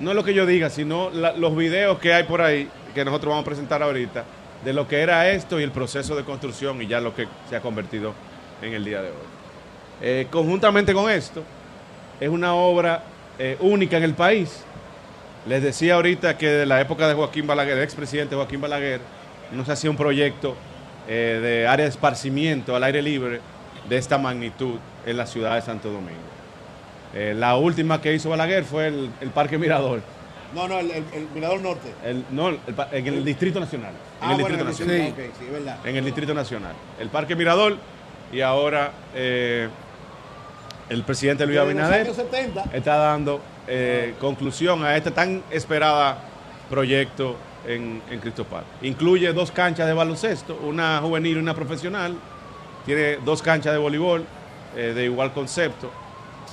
no 0.00 0.10
es 0.10 0.16
lo 0.16 0.24
que 0.24 0.34
yo 0.34 0.44
diga, 0.46 0.70
sino 0.70 1.10
la- 1.10 1.32
los 1.32 1.56
videos 1.56 1.98
que 1.98 2.12
hay 2.12 2.24
por 2.24 2.42
ahí, 2.42 2.68
que 2.94 3.04
nosotros 3.04 3.30
vamos 3.30 3.42
a 3.42 3.46
presentar 3.46 3.82
ahorita, 3.82 4.24
de 4.64 4.72
lo 4.72 4.88
que 4.88 5.00
era 5.00 5.28
esto 5.30 5.60
y 5.60 5.62
el 5.62 5.70
proceso 5.72 6.16
de 6.16 6.24
construcción 6.24 6.80
y 6.82 6.86
ya 6.86 7.00
lo 7.00 7.14
que 7.14 7.26
se 7.48 7.56
ha 7.56 7.60
convertido 7.60 8.12
en 8.62 8.72
el 8.72 8.84
día 8.84 9.02
de 9.02 9.08
hoy. 9.08 9.14
Eh, 10.00 10.26
conjuntamente 10.30 10.92
con 10.94 11.10
esto, 11.10 11.42
es 12.20 12.28
una 12.28 12.54
obra 12.54 13.02
eh, 13.38 13.56
única 13.60 13.96
en 13.96 14.02
el 14.04 14.14
país. 14.14 14.64
Les 15.46 15.62
decía 15.62 15.94
ahorita 15.94 16.38
que 16.38 16.48
de 16.48 16.66
la 16.66 16.80
época 16.80 17.06
de 17.08 17.14
Joaquín 17.14 17.46
Balaguer, 17.46 17.74
del 17.74 17.84
expresidente 17.84 18.34
Joaquín 18.34 18.60
Balaguer, 18.60 19.00
no 19.52 19.64
se 19.64 19.72
hacía 19.72 19.90
un 19.90 19.96
proyecto 19.96 20.56
eh, 21.08 21.40
de 21.42 21.66
área 21.68 21.84
de 21.84 21.90
esparcimiento 21.90 22.74
al 22.74 22.84
aire 22.84 23.02
libre 23.02 23.40
de 23.88 23.96
esta 23.98 24.16
magnitud 24.16 24.76
en 25.04 25.16
la 25.18 25.26
ciudad 25.26 25.54
de 25.56 25.62
Santo 25.62 25.90
Domingo. 25.90 26.20
Eh, 27.14 27.34
la 27.36 27.56
última 27.56 28.00
que 28.00 28.14
hizo 28.14 28.30
Balaguer 28.30 28.64
fue 28.64 28.86
el, 28.88 29.10
el 29.20 29.28
Parque 29.30 29.58
Mirador, 29.58 30.00
No, 30.54 30.66
no, 30.66 30.78
el, 30.78 30.90
el- 30.90 31.04
el 31.12 31.28
Mirador 31.34 31.60
Norte. 31.60 31.92
el- 32.04 32.24
no, 32.30 32.48
el 32.48 32.58
en 32.92 33.06
el 33.08 33.24
Distrito 33.24 33.60
Nacional. 33.60 33.90
En 34.22 34.28
Ah, 34.28 34.32
el 34.34 34.40
bueno, 34.40 34.56
Distrito 34.56 34.92
el 34.92 34.98
Nacional. 34.98 35.32
Sí, 35.38 35.44
verdad. 35.52 35.78
En 35.84 35.96
el 35.96 36.04
Distrito 36.04 36.32
Nacional. 36.34 36.72
El 36.98 37.08
Parque 37.10 37.36
Mirador 37.36 37.76
y 38.32 38.40
ahora 38.40 38.92
el 40.94 41.02
presidente 41.02 41.44
Luis 41.44 41.58
Abinader 41.58 42.02
años 42.02 42.16
70. 42.16 42.64
está 42.72 42.96
dando 42.96 43.40
eh, 43.66 44.14
conclusión 44.20 44.84
a 44.84 44.96
este 44.96 45.10
tan 45.10 45.42
esperada 45.50 46.18
proyecto 46.70 47.36
en, 47.66 48.00
en 48.10 48.20
Cristo 48.20 48.44
Park. 48.44 48.64
Incluye 48.82 49.32
dos 49.32 49.50
canchas 49.50 49.86
de 49.86 49.92
baloncesto, 49.92 50.56
una 50.62 50.98
juvenil 51.00 51.36
y 51.36 51.40
una 51.40 51.54
profesional. 51.54 52.16
Tiene 52.86 53.16
dos 53.24 53.42
canchas 53.42 53.72
de 53.72 53.78
voleibol 53.78 54.24
eh, 54.76 54.92
de 54.94 55.04
igual 55.04 55.32
concepto. 55.32 55.90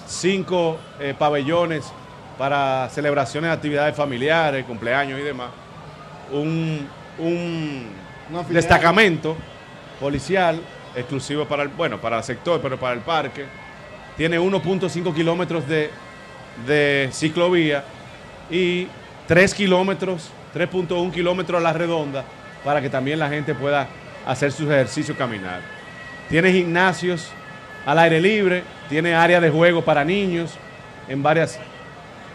Cinco 0.08 0.80
eh, 1.00 1.14
pabellones 1.18 1.92
para 2.38 2.90
celebraciones 2.90 3.50
de 3.50 3.54
actividades 3.54 3.96
familiares, 3.96 4.66
cumpleaños 4.66 5.20
y 5.20 5.24
demás. 5.24 5.50
Un, 6.32 6.88
un 7.20 7.88
destacamento 8.50 9.36
policial 10.00 10.60
exclusivo 10.96 11.46
para 11.46 11.64
el, 11.64 11.70
bueno, 11.70 12.00
para 12.00 12.18
el 12.18 12.24
sector, 12.24 12.60
pero 12.60 12.80
para 12.80 12.96
el 12.96 13.02
parque. 13.02 13.46
Tiene 14.18 14.40
1.5 14.40 15.14
kilómetros 15.14 15.68
de, 15.68 15.90
de 16.68 17.10
ciclovía 17.12 17.84
y 18.50 18.88
3 19.28 19.54
kilómetros, 19.54 20.30
3.1 20.56 21.12
kilómetros 21.12 21.60
a 21.60 21.64
la 21.64 21.74
redonda 21.74 22.24
para 22.64 22.82
que 22.82 22.90
también 22.90 23.20
la 23.20 23.30
gente 23.30 23.56
pueda 23.56 23.88
hacer 24.26 24.52
sus 24.52 24.68
ejercicios 24.70 25.18
caminar. 25.18 25.62
Tiene 26.30 26.52
gimnasios 26.52 27.30
al 27.86 27.98
aire 28.00 28.22
libre, 28.22 28.64
tiene 28.90 29.16
área 29.16 29.40
de 29.40 29.50
juego 29.50 29.82
para 29.84 30.04
niños 30.04 30.52
en 31.08 31.24
varias, 31.24 31.60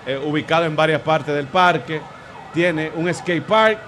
eh, 0.06 0.18
ubicado 0.18 0.64
en 0.64 0.74
varias 0.74 1.00
partes 1.02 1.34
del 1.34 1.46
parque, 1.46 2.00
tiene 2.52 2.90
un 2.96 3.12
skate 3.12 3.44
park 3.44 3.78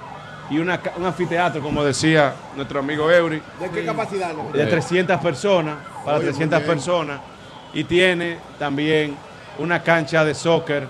y 0.51 0.59
una 0.59 0.81
un 0.97 1.05
anfiteatro, 1.05 1.61
como 1.61 1.83
decía 1.85 2.33
nuestro 2.57 2.81
amigo 2.81 3.11
Eury, 3.11 3.43
¿De 3.61 3.71
qué 3.71 3.85
capacidad? 3.85 4.33
de 4.53 4.67
300 4.67 5.21
personas, 5.21 5.77
para 6.05 6.19
Oye, 6.19 6.27
muy 6.27 6.35
300 6.35 6.59
bien. 6.61 6.71
personas, 6.71 7.21
y 7.75 7.85
tiene 7.85 8.39
también 8.59 9.17
una 9.59 9.83
cancha 9.83 10.25
de 10.25 10.35
soccer 10.35 10.87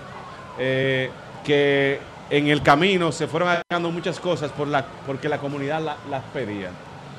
eh, 0.57 1.09
que 1.43 1.99
en 2.29 2.47
el 2.47 2.61
camino 2.61 3.11
se 3.11 3.27
fueron 3.27 3.49
agregando 3.49 3.91
muchas 3.91 4.19
cosas 4.19 4.51
por 4.51 4.67
la, 4.67 4.85
porque 5.05 5.27
la 5.29 5.37
comunidad 5.39 5.81
la- 5.81 5.97
las 6.09 6.23
pedía. 6.25 6.69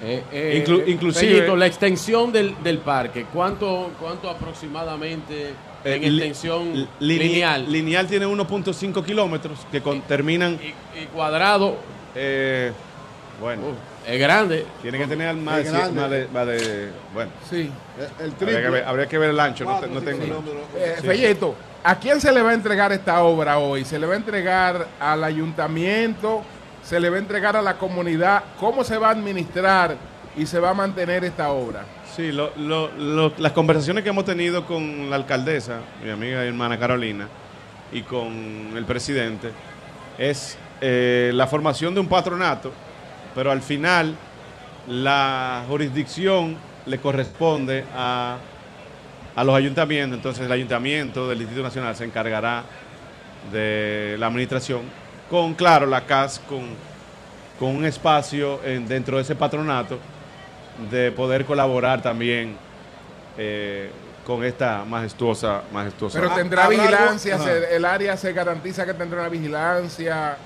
Eh, 0.02 0.22
eh, 0.32 0.64
Inclu- 0.66 0.80
eh, 0.86 0.90
inclusive- 0.90 1.32
Fellito, 1.34 1.56
la 1.56 1.66
extensión 1.66 2.32
del, 2.32 2.54
del 2.62 2.78
parque, 2.78 3.26
¿cuánto, 3.32 3.90
cuánto 4.00 4.30
aproximadamente 4.30 5.48
en 5.84 5.92
Eh, 6.04 6.10
li- 6.10 6.16
extensión 6.18 6.72
li- 7.00 7.18
lineal? 7.18 7.70
Lineal 7.70 8.06
tiene 8.06 8.26
1.5 8.26 9.02
kilómetros 9.04 9.66
que 9.70 9.82
con- 9.82 10.00
terminan, 10.02 10.54
y, 10.62 10.68
y 11.02 11.04
cuadrado, 11.12 11.76
eh, 12.14 12.72
bueno, 13.40 13.62
es 14.14 14.20
grande. 14.20 14.66
tiene 14.82 14.98
que 14.98 15.06
tener 15.06 15.34
más 15.36 15.56
de, 15.56 15.62
Es 15.62 15.68
cien- 15.68 15.72
grande. 15.94 16.00
más 16.00 16.10
de- 16.10 16.28
más 16.28 16.46
de- 16.46 16.90
bueno, 17.14 17.30
Sí. 17.48 17.70
El 18.20 18.32
habría 18.32 18.62
que, 18.62 18.70
ver, 18.70 18.84
habría 18.84 19.06
que 19.06 19.18
ver 19.18 19.30
el 19.30 19.40
ancho, 19.40 19.64
no, 19.64 19.70
Cuatro, 19.78 20.00
tengo. 20.02 20.24
Eh, 20.76 20.96
Sí. 21.00 21.06
Felleto, 21.06 21.54
¿a 21.84 21.94
quién 21.98 22.20
se 22.20 22.32
le 22.32 22.42
va 22.42 22.50
a 22.50 22.54
entregar 22.54 22.92
esta 22.92 23.22
obra 23.22 23.58
hoy? 23.58 23.84
¿Se 23.84 23.98
le 23.98 24.06
va 24.06 24.14
a 24.14 24.16
entregar 24.16 24.86
al 24.98 25.22
ayuntamiento? 25.24 26.42
¿Se 26.82 26.98
le 26.98 27.10
va 27.10 27.16
a 27.16 27.18
entregar 27.20 27.56
a 27.56 27.62
la 27.62 27.74
comunidad? 27.76 28.42
¿Cómo 28.58 28.82
se 28.84 28.96
va 28.98 29.08
a 29.08 29.10
administrar 29.12 29.96
y 30.36 30.46
se 30.46 30.58
va 30.58 30.70
a 30.70 30.74
mantener 30.74 31.24
esta 31.24 31.50
obra? 31.50 31.84
Sí, 32.16 32.32
lo- 32.32 32.52
lo- 32.56 32.90
lo- 32.98 33.32
las 33.38 33.52
conversaciones 33.52 34.02
que 34.02 34.10
hemos 34.10 34.24
tenido 34.24 34.66
con 34.66 35.08
la 35.10 35.16
alcaldesa, 35.16 35.80
mi 36.02 36.10
amiga 36.10 36.44
y 36.44 36.48
hermana 36.48 36.78
Carolina, 36.78 37.28
y 37.92 38.02
con 38.02 38.72
el 38.76 38.84
presidente, 38.84 39.50
es 40.18 40.56
eh, 40.82 41.30
la 41.34 41.46
formación 41.46 41.92
de 41.92 42.00
un 42.00 42.08
patronato, 42.08 42.72
pero 43.34 43.50
al 43.50 43.62
final 43.62 44.14
la 44.88 45.64
jurisdicción 45.68 46.56
le 46.86 46.98
corresponde 46.98 47.84
a, 47.96 48.38
a 49.36 49.44
los 49.44 49.54
ayuntamientos, 49.54 50.16
entonces 50.16 50.46
el 50.46 50.52
ayuntamiento 50.52 51.28
del 51.28 51.38
Distrito 51.40 51.62
Nacional 51.62 51.94
se 51.94 52.04
encargará 52.04 52.64
de 53.52 54.16
la 54.18 54.26
administración, 54.26 54.82
con, 55.30 55.54
claro, 55.54 55.86
la 55.86 56.04
CAS, 56.06 56.40
con, 56.48 56.60
con 57.58 57.76
un 57.76 57.84
espacio 57.84 58.60
en- 58.64 58.86
dentro 58.88 59.16
de 59.16 59.22
ese 59.22 59.34
patronato 59.36 59.98
de 60.90 61.12
poder 61.12 61.44
colaborar 61.44 62.02
también 62.02 62.56
eh, 63.38 63.90
con 64.26 64.44
esta 64.44 64.84
majestuosa, 64.84 65.62
majestuosa. 65.72 66.18
Pero 66.18 66.32
Ah, 66.32 66.34
tendrá 66.36 66.68
vigilancia, 66.68 67.38
se- 67.38 67.76
el 67.76 67.84
área 67.84 68.16
se 68.16 68.32
garantiza 68.32 68.84
que 68.84 68.94
tendrá 68.94 69.20
una 69.20 69.28
vigilancia. 69.28 70.36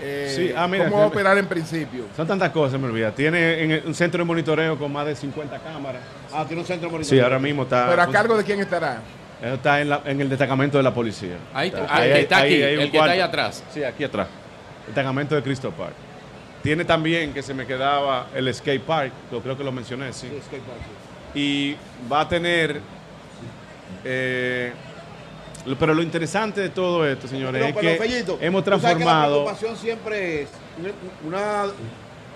Eh, 0.00 0.32
Sí, 0.34 0.52
ah, 0.56 0.66
mira, 0.68 0.84
¿Cómo 0.84 0.98
va 0.98 1.04
a 1.04 1.06
operar 1.08 1.36
en 1.38 1.46
principio? 1.46 2.04
Son 2.16 2.26
tantas 2.26 2.50
cosas, 2.50 2.78
me 2.80 2.86
olvida. 2.86 3.10
Tiene 3.12 3.82
un 3.84 3.94
centro 3.94 4.18
de 4.18 4.24
monitoreo 4.24 4.78
con 4.78 4.92
más 4.92 5.06
de 5.06 5.14
50 5.16 5.58
cámaras. 5.58 6.02
Ah, 6.32 6.44
tiene 6.46 6.62
un 6.62 6.66
centro 6.66 6.88
Sí, 6.88 6.92
monitoreo. 6.94 7.24
ahora 7.24 7.38
mismo 7.38 7.62
está. 7.64 7.88
¿Pero 7.90 8.02
a 8.02 8.10
cargo 8.10 8.36
de 8.36 8.44
quién 8.44 8.60
estará? 8.60 9.00
Eso 9.42 9.54
está 9.54 9.80
en, 9.80 9.88
la- 9.88 10.02
en 10.04 10.20
el 10.20 10.28
destacamento 10.28 10.76
de 10.78 10.82
la 10.82 10.92
policía. 10.92 11.36
Ahí, 11.54 11.68
Está- 11.68 11.86
ah, 11.88 12.04
el 12.06 12.12
que 12.12 12.20
está 12.20 12.36
ahí- 12.38 12.54
aquí, 12.54 12.62
ahí 12.62 12.74
el 12.74 12.90
que 12.90 12.96
está 12.98 13.10
ahí 13.10 13.20
atrás. 13.20 13.64
Sí, 13.72 13.84
aquí 13.84 14.04
atrás. 14.04 14.26
El 14.80 14.86
destacamento 14.86 15.34
de 15.34 15.42
Cristo 15.42 15.70
Park. 15.70 15.94
Tiene 16.62 16.84
también, 16.84 17.32
que 17.32 17.40
se 17.42 17.54
me 17.54 17.64
quedaba, 17.66 18.26
el 18.34 18.52
skate 18.52 18.82
park, 18.82 19.12
lo 19.30 19.40
creo 19.40 19.56
que 19.56 19.62
lo 19.62 19.70
mencioné, 19.70 20.12
sí. 20.12 20.28
Sí, 20.28 20.40
skate 20.44 20.62
park, 20.62 20.80
sí. 21.34 21.40
y 21.40 21.76
va 22.12 22.22
a 22.22 22.28
tener 22.28 22.80
eh, 24.04 24.72
pero 25.78 25.94
lo 25.94 26.02
interesante 26.02 26.60
de 26.60 26.68
todo 26.70 27.06
esto 27.06 27.28
señores 27.28 27.66
es 27.66 27.74
pero, 27.74 27.80
que 27.80 27.96
Fellito, 27.96 28.38
hemos 28.40 28.62
que 28.64 28.70
la 28.70 28.78
transformado 28.78 29.44
preocupación 29.44 29.76
siempre 29.76 30.42
es 30.42 30.48
una, 31.26 31.66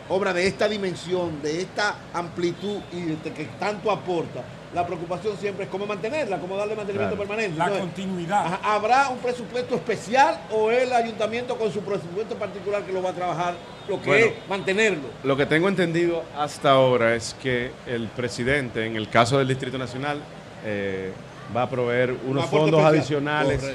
obra 0.09 0.33
de 0.33 0.47
esta 0.47 0.69
dimensión, 0.69 1.41
de 1.43 1.63
esta 1.63 1.95
amplitud 2.13 2.81
y 2.93 3.01
de 3.01 3.33
que 3.33 3.45
tanto 3.59 3.91
aporta. 3.91 4.43
La 4.75 4.87
preocupación 4.87 5.37
siempre 5.39 5.65
es 5.65 5.71
cómo 5.71 5.87
mantenerla, 5.87 6.39
cómo 6.39 6.57
darle 6.57 6.75
mantenimiento 6.75 7.15
Claro. 7.15 7.29
permanente. 7.29 7.59
La 7.59 7.65
Entonces, 7.67 7.87
continuidad. 7.95 8.59
¿Habrá 8.63 9.09
un 9.11 9.19
presupuesto 9.19 9.75
especial 9.75 10.41
o 10.51 10.71
el 10.71 10.93
ayuntamiento 10.93 11.57
con 11.57 11.71
su 11.71 11.81
presupuesto 11.81 12.35
particular 12.37 12.83
que 12.83 12.93
lo 12.93 13.03
va 13.03 13.11
a 13.11 13.13
trabajar, 13.15 13.55
lo 13.89 14.01
que 14.01 14.09
Bueno. 14.09 14.27
es 14.27 14.33
mantenerlo? 14.49 15.09
lo 15.25 15.37
que 15.37 15.47
tengo 15.47 15.69
entendido 15.69 16.25
hasta 16.37 16.71
ahora 16.71 17.15
es 17.15 17.35
que 17.43 17.71
el 17.87 18.09
presidente 18.09 18.87
en 18.87 18.97
el 18.97 19.09
caso 19.09 19.39
del 19.39 19.49
Distrito 19.49 19.77
Nacional 19.79 20.19
eh, 20.65 21.13
va 21.55 21.63
a 21.63 21.71
proveer 21.71 22.15
unos 22.27 22.47
fondos 22.47 22.81
especial. 22.81 22.95
adicionales 22.95 23.73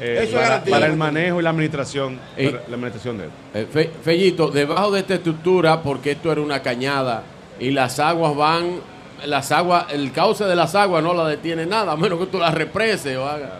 eh, 0.00 0.30
para, 0.70 0.86
el 0.86 0.96
manejo 0.96 1.40
y 1.40 1.42
la 1.42 1.50
administración 1.50 2.18
la 2.36 2.58
administración 2.74 3.18
de 3.18 3.24
él 3.24 3.30
Eh, 3.54 3.66
Fe- 3.70 3.90
Fellito, 4.02 4.48
debajo 4.48 4.92
de 4.92 5.00
esta 5.00 5.14
estructura, 5.14 5.82
porque 5.82 6.12
esto 6.12 6.30
era 6.30 6.40
una 6.40 6.60
cañada 6.62 7.22
y 7.58 7.70
las 7.72 7.98
aguas 7.98 8.36
van, 8.36 8.80
las 9.26 9.50
aguas, 9.50 9.86
el 9.92 10.12
cauce 10.12 10.44
de 10.44 10.54
las 10.54 10.74
aguas 10.76 11.02
no 11.02 11.12
la 11.14 11.26
detiene 11.26 11.66
nada, 11.66 11.92
a 11.92 11.96
menos 11.96 12.18
que 12.20 12.26
tú 12.26 12.38
las 12.38 12.54
represes 12.54 13.16
o 13.16 13.26
hagas. 13.26 13.50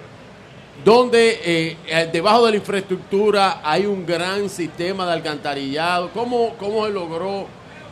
donde 0.84 1.40
eh, 1.44 1.76
eh, 1.88 2.08
debajo 2.12 2.44
de 2.46 2.52
la 2.52 2.56
infraestructura 2.58 3.60
hay 3.64 3.84
un 3.86 4.06
gran 4.06 4.48
sistema 4.48 5.04
de 5.06 5.12
alcantarillado. 5.14 6.10
¿Cómo, 6.14 6.54
¿Cómo 6.60 6.86
se 6.86 6.92
logró 6.92 7.46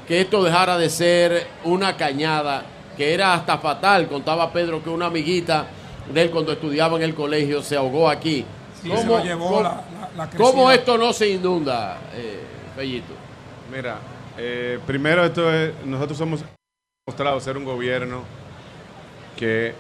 que 0.07 0.21
esto 0.21 0.45
dejara 0.45 0.79
de 0.79 0.89
ser 0.89 1.49
una 1.65 1.97
cañada 1.97 2.63
que 2.97 3.13
era 3.15 3.35
hasta 3.35 3.59
fatal? 3.59 4.07
Contaba 4.09 4.53
Pedro 4.53 4.83
que 4.83 4.91
una 4.91 5.07
amiguita 5.07 5.67
de 6.13 6.23
él 6.23 6.31
cuando 6.31 6.53
estudiaba 6.53 6.97
en 6.97 7.03
el 7.03 7.15
colegio 7.15 7.63
se 7.63 7.77
ahogó 7.77 8.09
aquí. 8.09 8.45
Sí, 8.83 8.91
se 8.91 9.05
lo 9.07 9.23
llevó 9.23 9.49
cómo- 9.49 9.63
la- 9.63 9.83
la- 10.17 10.25
la 10.25 10.31
cómo 10.31 10.71
esto 10.71 10.97
no 10.97 11.13
se 11.13 11.29
inunda, 11.29 11.99
eh, 12.15 12.43
Fellito? 12.77 13.13
Mira, 13.73 13.97
eh, 14.39 14.79
primero 14.87 15.25
esto 15.25 15.53
es, 15.53 15.73
nosotros 15.85 16.21
hemos 16.21 16.41
mostrado 17.07 17.41
ser 17.41 17.57
un 17.57 17.65
gobierno 17.65 18.23
que 19.37 19.75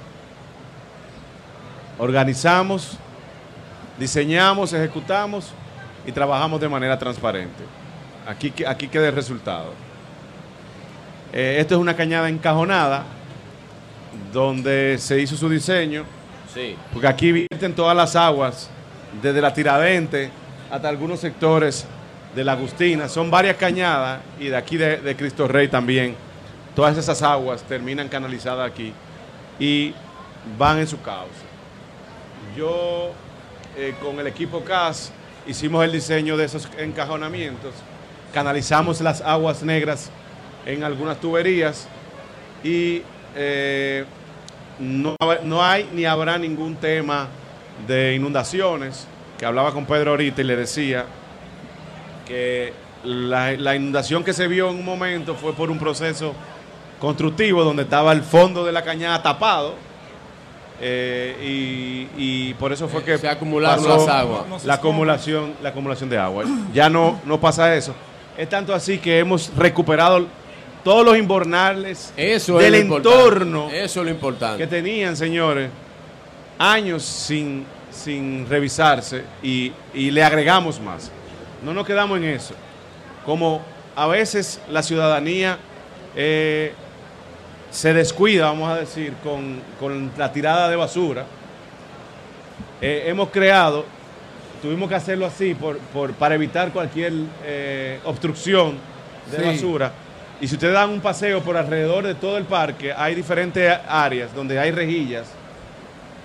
organizamos, 1.98 2.96
diseñamos, 3.98 4.72
ejecutamos 4.72 5.50
y 6.06 6.12
trabajamos 6.12 6.60
de 6.60 6.68
manera 6.68 6.98
transparente. 6.98 7.64
Aquí, 8.26 8.50
que- 8.50 8.66
aquí 8.66 8.88
queda 8.88 9.08
el 9.08 9.14
resultado. 9.14 9.72
Eh, 11.32 11.56
esto 11.60 11.74
es 11.74 11.80
una 11.80 11.94
cañada 11.96 12.28
encajonada 12.28 13.04
donde 14.32 14.96
se 14.98 15.20
hizo 15.20 15.36
su 15.36 15.48
diseño, 15.48 16.04
Sí. 16.52 16.76
porque 16.92 17.06
aquí 17.08 17.32
vierten 17.32 17.74
todas 17.74 17.96
las 17.96 18.16
aguas, 18.16 18.70
desde 19.22 19.40
la 19.40 19.52
Tiradente 19.52 20.30
hasta 20.70 20.88
algunos 20.88 21.20
sectores 21.20 21.86
de 22.34 22.44
la 22.44 22.52
Agustina. 22.52 23.08
Son 23.08 23.30
varias 23.30 23.56
cañadas 23.56 24.20
y 24.38 24.48
de 24.48 24.56
aquí 24.56 24.76
de, 24.76 24.98
de 24.98 25.16
Cristo 25.16 25.46
Rey 25.48 25.68
también. 25.68 26.14
Todas 26.74 26.96
esas 26.96 27.22
aguas 27.22 27.62
terminan 27.62 28.08
canalizadas 28.08 28.70
aquí 28.70 28.92
y 29.58 29.94
van 30.58 30.78
en 30.78 30.86
su 30.86 31.00
cauce. 31.00 31.46
Yo, 32.56 33.10
eh, 33.76 33.94
con 34.02 34.18
el 34.20 34.26
equipo 34.26 34.62
CAS, 34.62 35.12
hicimos 35.46 35.84
el 35.84 35.92
diseño 35.92 36.36
de 36.36 36.44
esos 36.44 36.68
encajonamientos, 36.78 37.72
canalizamos 38.34 39.00
las 39.00 39.20
aguas 39.22 39.62
negras 39.62 40.10
en 40.66 40.84
algunas 40.84 41.18
tuberías 41.20 41.88
y 42.62 43.02
eh, 43.34 44.04
no, 44.78 45.14
no 45.44 45.62
hay 45.64 45.88
ni 45.94 46.04
habrá 46.04 46.36
ningún 46.38 46.76
tema 46.76 47.28
de 47.86 48.14
inundaciones, 48.14 49.06
que 49.38 49.46
hablaba 49.46 49.72
con 49.72 49.86
Pedro 49.86 50.10
ahorita 50.12 50.40
y 50.40 50.44
le 50.44 50.56
decía 50.56 51.04
que 52.26 52.72
la, 53.04 53.52
la 53.52 53.76
inundación 53.76 54.24
que 54.24 54.32
se 54.32 54.48
vio 54.48 54.70
en 54.70 54.76
un 54.76 54.84
momento 54.84 55.34
fue 55.34 55.52
por 55.52 55.70
un 55.70 55.78
proceso 55.78 56.34
constructivo 56.98 57.62
donde 57.62 57.82
estaba 57.84 58.12
el 58.12 58.22
fondo 58.22 58.64
de 58.64 58.72
la 58.72 58.82
cañada 58.82 59.22
tapado 59.22 59.74
eh, 60.80 61.36
y, 62.16 62.48
y 62.50 62.54
por 62.54 62.72
eso 62.72 62.88
fue 62.88 63.02
que 63.02 63.16
Se 63.16 63.28
acumularon 63.28 63.84
pasó 63.84 64.06
las 64.06 64.08
aguas. 64.08 64.64
la 64.64 64.74
acumulación 64.74 65.54
la 65.62 65.70
acumulación 65.70 66.10
de 66.10 66.18
agua. 66.18 66.44
Ya 66.74 66.90
no 66.90 67.20
no 67.24 67.38
pasa 67.40 67.74
eso. 67.74 67.94
Es 68.36 68.48
tanto 68.48 68.74
así 68.74 68.98
que 68.98 69.18
hemos 69.18 69.50
recuperado 69.56 70.26
todos 70.86 71.04
los 71.04 71.18
inbornales 71.18 72.12
Eso 72.16 72.58
del 72.58 72.66
es 72.76 72.80
lo 72.80 72.86
importante. 72.86 73.18
entorno 73.18 73.70
Eso 73.72 74.00
es 74.00 74.04
lo 74.06 74.10
importante. 74.12 74.58
que 74.58 74.68
tenían, 74.68 75.16
señores, 75.16 75.68
años 76.60 77.02
sin, 77.02 77.66
sin 77.90 78.48
revisarse 78.48 79.24
y, 79.42 79.72
y 79.92 80.12
le 80.12 80.22
agregamos 80.22 80.80
más. 80.80 81.10
No 81.64 81.74
nos 81.74 81.84
quedamos 81.84 82.18
en 82.18 82.24
eso. 82.26 82.54
Como 83.24 83.62
a 83.96 84.06
veces 84.06 84.60
la 84.70 84.80
ciudadanía 84.84 85.58
eh, 86.14 86.72
se 87.72 87.92
descuida, 87.92 88.44
vamos 88.46 88.70
a 88.70 88.76
decir, 88.76 89.12
con, 89.24 89.60
con 89.80 90.12
la 90.16 90.32
tirada 90.32 90.68
de 90.68 90.76
basura, 90.76 91.26
eh, 92.80 93.04
hemos 93.08 93.30
creado, 93.30 93.84
tuvimos 94.62 94.88
que 94.88 94.94
hacerlo 94.94 95.26
así 95.26 95.52
por, 95.54 95.78
por- 95.78 96.12
para 96.12 96.36
evitar 96.36 96.72
cualquier 96.72 97.12
eh, 97.44 97.98
obstrucción 98.04 98.78
de 99.32 99.38
Sí. 99.38 99.44
basura. 99.44 99.92
Y 100.40 100.48
si 100.48 100.54
ustedes 100.54 100.74
dan 100.74 100.90
un 100.90 101.00
paseo 101.00 101.42
por 101.42 101.56
alrededor 101.56 102.06
de 102.06 102.14
todo 102.14 102.36
el 102.36 102.44
parque, 102.44 102.92
hay 102.92 103.14
diferentes 103.14 103.72
áreas 103.88 104.34
donde 104.34 104.58
hay 104.58 104.70
rejillas 104.70 105.26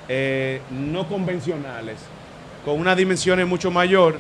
eh, 0.10 0.62
no 0.70 1.08
convencionales, 1.08 1.98
con 2.66 2.78
unas 2.78 2.98
dimensiones 2.98 3.48
mucho 3.48 3.72
mayor, 3.72 4.20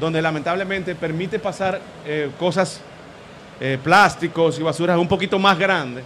donde 0.00 0.20
lamentablemente 0.20 0.96
permite 0.96 1.38
pasar 1.38 1.80
eh, 2.04 2.30
cosas, 2.38 2.80
eh, 3.60 3.78
plásticos 3.82 4.58
y 4.58 4.62
basuras 4.62 4.98
un 4.98 5.06
poquito 5.06 5.38
más 5.38 5.56
grandes. 5.56 6.02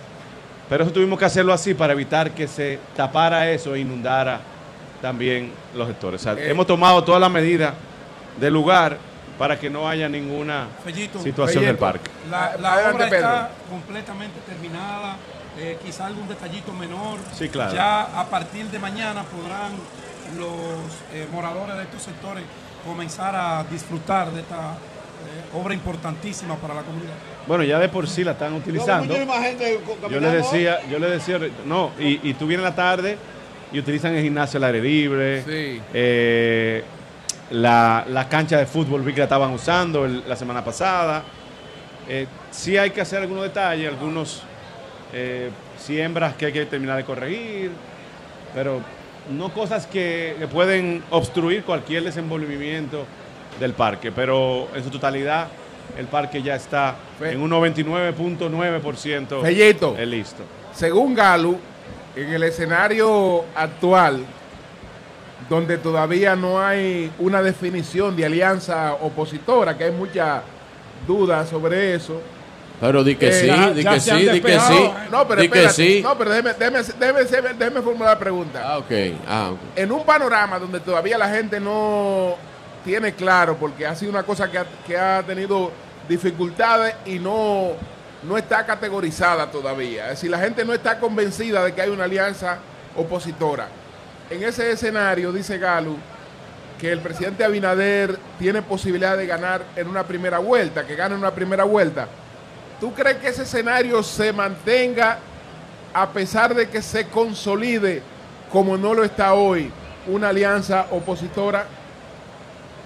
Pero 0.68 0.84
eso 0.84 0.92
tuvimos 0.92 1.18
que 1.18 1.24
hacerlo 1.24 1.54
así 1.54 1.72
para 1.72 1.94
evitar 1.94 2.32
que 2.32 2.46
se 2.46 2.78
tapara 2.94 3.50
eso 3.50 3.74
e 3.74 3.80
inundara 3.80 4.40
también 5.00 5.50
los 5.74 5.88
sectores. 5.88 6.20
O 6.20 6.24
sea, 6.34 6.44
hemos 6.44 6.66
tomado 6.66 7.02
todas 7.02 7.20
las 7.20 7.30
medidas 7.30 7.72
del 8.38 8.52
lugar 8.52 8.98
para 9.42 9.58
que 9.58 9.68
no 9.68 9.88
haya 9.88 10.08
ninguna 10.08 10.68
Fellito, 10.84 11.20
situación 11.20 11.64
del 11.64 11.76
Fellito. 11.76 11.80
parque. 11.84 12.10
La, 12.30 12.56
la 12.60 12.74
Adelante, 12.74 12.96
obra 12.96 13.04
está 13.16 13.48
Pedro. 13.48 13.70
completamente 13.70 14.38
terminada, 14.46 15.16
eh, 15.58 15.78
quizá 15.84 16.06
algún 16.06 16.28
detallito 16.28 16.72
menor. 16.72 17.18
Sí, 17.36 17.48
claro. 17.48 17.74
Ya 17.74 18.02
a 18.20 18.24
partir 18.26 18.66
de 18.66 18.78
mañana 18.78 19.24
podrán 19.24 19.72
los 20.38 20.92
eh, 21.12 21.26
moradores 21.32 21.74
de 21.76 21.82
estos 21.82 22.02
sectores 22.02 22.44
comenzar 22.86 23.34
a 23.34 23.64
disfrutar 23.68 24.30
de 24.30 24.42
esta 24.42 24.74
eh, 24.74 25.56
obra 25.60 25.74
importantísima 25.74 26.54
para 26.54 26.74
la 26.74 26.82
comunidad. 26.82 27.14
Bueno, 27.48 27.64
ya 27.64 27.80
de 27.80 27.88
por 27.88 28.08
sí 28.08 28.22
la 28.22 28.32
están 28.32 28.52
utilizando. 28.54 29.12
Yo 30.08 30.20
les 30.20 30.32
decía, 30.34 30.78
yo 30.88 31.00
les 31.00 31.10
decía, 31.10 31.40
no, 31.66 31.90
y, 31.98 32.30
y 32.30 32.34
tú 32.34 32.46
vienes 32.46 32.64
en 32.64 32.70
la 32.70 32.76
tarde 32.76 33.18
y 33.72 33.80
utilizan 33.80 34.14
el 34.14 34.22
gimnasio 34.22 34.58
al 34.58 34.64
aire 34.66 34.80
libre, 34.80 35.42
Sí. 35.42 35.82
eh, 35.92 36.84
la, 37.50 38.04
la 38.08 38.28
cancha 38.28 38.56
de 38.58 38.66
fútbol 38.66 39.02
vi 39.02 39.12
que 39.12 39.18
la 39.20 39.24
estaban 39.24 39.50
usando 39.52 40.04
el- 40.06 40.22
la 40.28 40.36
semana 40.36 40.64
pasada. 40.64 41.22
Eh, 42.08 42.26
sí 42.50 42.76
hay 42.76 42.90
que 42.90 43.00
hacer 43.00 43.20
algunos 43.22 43.44
detalles, 43.44 43.88
algunos 43.88 44.42
eh, 45.12 45.50
siembras 45.78 46.34
que 46.34 46.46
hay 46.46 46.52
que 46.52 46.64
terminar 46.66 46.96
de 46.96 47.04
corregir, 47.04 47.70
pero 48.54 48.80
no 49.30 49.50
cosas 49.52 49.86
que, 49.86 50.34
que 50.38 50.46
pueden 50.48 51.02
obstruir 51.10 51.62
cualquier 51.64 52.02
desenvolvimiento 52.04 53.04
del 53.60 53.72
parque, 53.74 54.10
pero 54.10 54.68
en 54.74 54.82
su 54.82 54.90
totalidad 54.90 55.48
el 55.98 56.06
parque 56.06 56.42
ya 56.42 56.54
está 56.56 56.96
en 57.20 57.40
un 57.40 57.50
99.9% 57.50 59.42
Fellito. 59.42 59.96
eh, 59.98 60.06
listo. 60.06 60.42
Según 60.74 61.14
Galo, 61.14 61.56
en 62.16 62.32
el 62.32 62.42
escenario 62.44 63.44
actual, 63.54 64.24
donde 65.48 65.78
todavía 65.78 66.34
no 66.36 66.60
hay 66.64 67.10
una 67.18 67.42
definición 67.42 68.16
de 68.16 68.24
alianza 68.24 68.94
opositora, 68.94 69.76
que 69.76 69.84
hay 69.84 69.90
mucha 69.92 70.42
duda 71.06 71.44
sobre 71.46 71.94
eso. 71.94 72.20
Pero 72.80 73.04
di 73.04 73.14
que 73.14 73.28
Eh, 73.28 73.32
sí, 73.32 73.46
ya- 73.46 73.70
di 73.70 73.84
que 73.84 74.00
sí, 74.00 74.10
di 74.28 74.40
que 74.40 74.58
sí. 74.58 74.90
No, 75.10 75.28
pero 75.28 75.42
di 75.42 75.48
que 75.48 75.68
sí. 75.68 76.00
No, 76.02 76.18
pero 76.18 76.30
déjeme, 76.30 76.52
déjeme, 76.54 76.80
déjeme- 76.80 77.54
déjeme 77.54 77.82
formular 77.82 78.14
la 78.14 78.18
pregunta. 78.18 78.62
Ah, 78.64 78.78
ok. 78.78 78.90
Ah, 79.28 79.50
ok. 79.52 79.58
En 79.76 79.92
un 79.92 80.04
panorama 80.04 80.58
donde 80.58 80.80
todavía 80.80 81.16
la 81.16 81.28
gente 81.28 81.60
no 81.60 82.34
tiene 82.84 83.12
claro, 83.14 83.56
porque 83.56 83.86
ha 83.86 83.94
sido 83.94 84.10
una 84.10 84.24
cosa 84.24 84.50
que 84.50 84.58
ha, 84.58 84.66
que 84.86 84.96
ha 84.98 85.22
tenido 85.22 85.70
dificultades 86.08 86.94
y 87.06 87.20
no, 87.20 87.68
no 88.24 88.36
está 88.36 88.66
categorizada 88.66 89.48
todavía. 89.50 90.04
Es 90.06 90.10
decir, 90.18 90.30
la 90.30 90.38
gente 90.38 90.64
no 90.64 90.72
está 90.74 90.98
convencida 90.98 91.62
de 91.64 91.72
que 91.74 91.82
hay 91.82 91.90
una 91.90 92.04
alianza 92.04 92.58
opositora. 92.96 93.68
En 94.30 94.42
ese 94.42 94.70
escenario, 94.70 95.32
dice 95.32 95.58
Galo, 95.58 95.96
que 96.80 96.90
el 96.90 97.00
presidente 97.00 97.44
Abinader 97.44 98.18
tiene 98.38 98.60
posibilidad 98.62 99.16
de 99.16 99.26
ganar 99.26 99.62
en 99.76 99.86
una 99.86 100.02
primera 100.02 100.38
vuelta, 100.38 100.86
que 100.86 100.96
gane 100.96 101.14
en 101.14 101.20
una 101.20 101.30
primera 101.30 101.64
vuelta. 101.64 102.08
¿Tú 102.80 102.92
crees 102.92 103.18
que 103.18 103.28
ese 103.28 103.42
escenario 103.42 104.02
se 104.02 104.32
mantenga 104.32 105.18
a 105.94 106.10
pesar 106.10 106.54
de 106.54 106.68
que 106.68 106.82
se 106.82 107.06
consolide, 107.06 108.02
como 108.50 108.76
no 108.76 108.94
lo 108.94 109.04
está 109.04 109.34
hoy, 109.34 109.70
una 110.08 110.30
alianza 110.30 110.86
opositora? 110.90 111.66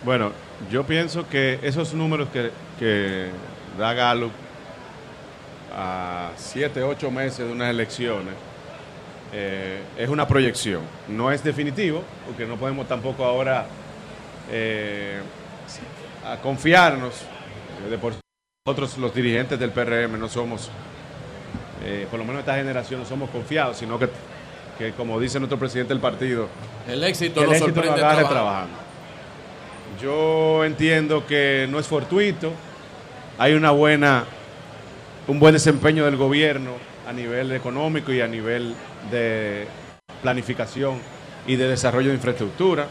Bueno, 0.04 0.32
yo 0.70 0.84
pienso 0.84 1.26
que 1.28 1.58
esos 1.62 1.94
números 1.94 2.28
que, 2.78 3.30
da 3.78 3.94
Gallup 3.94 4.32
a 5.74 6.30
siete, 6.36 6.82
ocho 6.82 7.10
meses 7.10 7.46
de 7.46 7.52
unas 7.52 7.70
elecciones 7.70 8.34
eh, 9.38 9.82
es 9.98 10.08
una 10.08 10.26
proyección. 10.26 10.80
No 11.08 11.30
es 11.30 11.44
definitivo, 11.44 12.02
porque 12.26 12.46
no 12.46 12.56
podemos 12.56 12.88
tampoco 12.88 13.22
ahora 13.22 13.66
eh, 14.50 15.20
a 16.24 16.38
confiarnos. 16.38 17.12
De 17.90 17.98
por 17.98 18.14
nosotros 18.64 18.96
los 18.96 19.14
dirigentes 19.14 19.58
del 19.58 19.72
PRM 19.72 20.18
no 20.18 20.30
somos, 20.30 20.70
eh, 21.84 22.06
por 22.10 22.18
lo 22.18 22.24
menos 22.24 22.40
esta 22.40 22.56
generación, 22.56 23.00
no 23.00 23.06
somos 23.06 23.28
confiados, 23.28 23.76
sino 23.76 23.98
que, 23.98 24.08
que 24.78 24.92
como 24.92 25.20
dice 25.20 25.38
nuestro 25.38 25.58
presidente 25.58 25.92
del 25.92 26.00
partido, 26.00 26.48
El 26.88 27.04
éxito 27.04 27.40
el 27.42 27.48
nos 27.48 27.56
éxito 27.58 27.74
sorprende 27.74 28.00
trabajando. 28.00 28.78
Yo 30.02 30.64
entiendo 30.64 31.26
que 31.26 31.68
no 31.70 31.78
es 31.78 31.86
fortuito, 31.86 32.52
hay 33.36 33.52
una 33.52 33.70
buena, 33.70 34.24
un 35.28 35.38
buen 35.38 35.52
desempeño 35.52 36.06
del 36.06 36.16
gobierno 36.16 36.95
a 37.06 37.12
nivel 37.12 37.52
económico 37.52 38.12
y 38.12 38.20
a 38.20 38.26
nivel 38.28 38.74
de 39.10 39.66
planificación 40.22 40.98
y 41.46 41.56
de 41.56 41.68
desarrollo 41.68 42.08
de 42.08 42.14
infraestructura. 42.16 42.88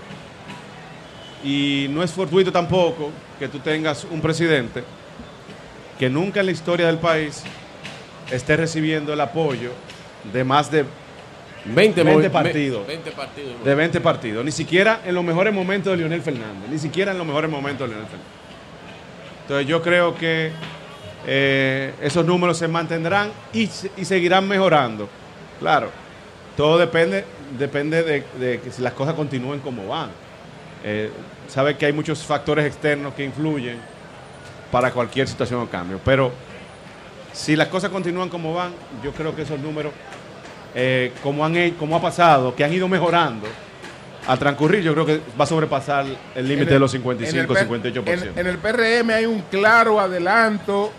Y 1.43 1.87
no 1.91 2.01
es 2.01 2.11
fortuito 2.11 2.51
tampoco 2.51 3.11
que 3.37 3.47
tú 3.47 3.59
tengas 3.59 4.05
un 4.09 4.21
presidente 4.21 4.83
que 5.99 6.09
nunca 6.09 6.39
en 6.39 6.47
la 6.47 6.51
historia 6.51 6.87
del 6.87 6.97
país 6.97 7.43
esté 8.31 8.57
recibiendo 8.57 9.13
el 9.13 9.21
apoyo 9.21 9.71
de 10.33 10.43
más 10.43 10.71
de 10.71 10.85
20, 11.65 12.03
20 12.03 12.03
movi- 12.27 12.31
partidos. 12.31 12.87
20 12.87 13.11
partidos. 13.11 13.63
de 13.63 13.75
20 13.75 14.01
partidos. 14.01 14.45
Ni 14.45 14.51
siquiera 14.51 15.01
en 15.05 15.13
los 15.15 15.23
mejores 15.23 15.53
momentos 15.53 15.91
de 15.91 15.97
Leonel 15.97 16.21
Fernández. 16.21 16.69
Ni 16.69 16.79
siquiera 16.79 17.11
en 17.11 17.17
los 17.17 17.27
mejores 17.27 17.49
momentos 17.49 17.87
de 17.87 17.95
Leonel 17.95 18.07
Fernández. 18.09 18.33
Entonces 19.43 19.67
yo 19.67 19.81
creo 19.81 20.15
que 20.15 20.51
eh, 21.27 21.93
esos 22.01 22.25
números 22.25 22.57
se 22.57 22.67
mantendrán 22.67 23.31
y, 23.53 23.67
se- 23.67 23.91
y 23.97 24.05
seguirán 24.05 24.47
mejorando. 24.47 25.09
Claro, 25.59 25.89
todo 26.57 26.77
depende, 26.77 27.25
depende 27.57 28.03
de, 28.03 28.23
de 28.39 28.59
que 28.61 28.71
si 28.71 28.81
las 28.81 28.93
cosas 28.93 29.13
continúen 29.15 29.59
como 29.59 29.87
van. 29.87 30.09
Eh, 30.83 31.09
sabe 31.47 31.77
que 31.77 31.85
hay 31.87 31.93
muchos 31.93 32.23
factores 32.23 32.65
externos 32.65 33.13
que 33.13 33.23
influyen 33.23 33.77
para 34.71 34.91
cualquier 34.91 35.27
situación 35.27 35.61
o 35.61 35.67
cambio. 35.67 35.99
Pero 36.03 36.31
si 37.33 37.55
las 37.55 37.67
cosas 37.69 37.89
continúan 37.89 38.29
como 38.29 38.53
van, 38.53 38.71
yo 39.03 39.11
creo 39.11 39.35
que 39.35 39.41
esos 39.43 39.59
números, 39.59 39.91
eh, 40.75 41.11
como, 41.23 41.45
han, 41.45 41.71
como 41.71 41.95
ha 41.95 42.01
pasado, 42.01 42.55
que 42.55 42.63
han 42.63 42.73
ido 42.73 42.87
mejorando, 42.87 43.47
al 44.27 44.39
transcurrir, 44.39 44.81
yo 44.81 44.93
creo 44.93 45.05
que 45.05 45.21
va 45.39 45.43
a 45.43 45.47
sobrepasar 45.47 46.05
el 46.33 46.47
límite 46.47 46.73
de 46.73 46.79
los 46.79 46.91
55, 46.91 47.53
en 47.57 47.67
el 47.67 47.93
58%. 47.93 48.03
P- 48.03 48.13
En, 48.13 48.39
en 48.39 48.47
el 48.47 48.57
PRM 48.57 49.09
hay 49.11 49.25
un 49.25 49.41
claro 49.51 49.99
adelanto 49.99 50.91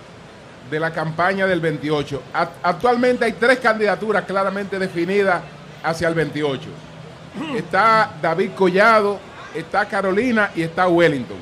de 0.71 0.81
la 0.81 0.91
campaña 0.93 1.47
del 1.47 1.61
28. 1.61 2.23
A- 2.35 2.51
actualmente 2.63 3.25
hay 3.25 3.33
tres 3.33 3.59
candidaturas 3.59 4.25
claramente 4.25 4.79
definidas 4.79 5.43
hacia 5.83 6.09
el 6.09 6.15
28. 6.15 6.69
Está 7.57 8.13
David 8.21 8.51
Collado, 8.57 9.19
está 9.55 9.87
Carolina 9.87 10.51
y 10.55 10.63
está 10.63 10.89
Wellington. 10.89 11.37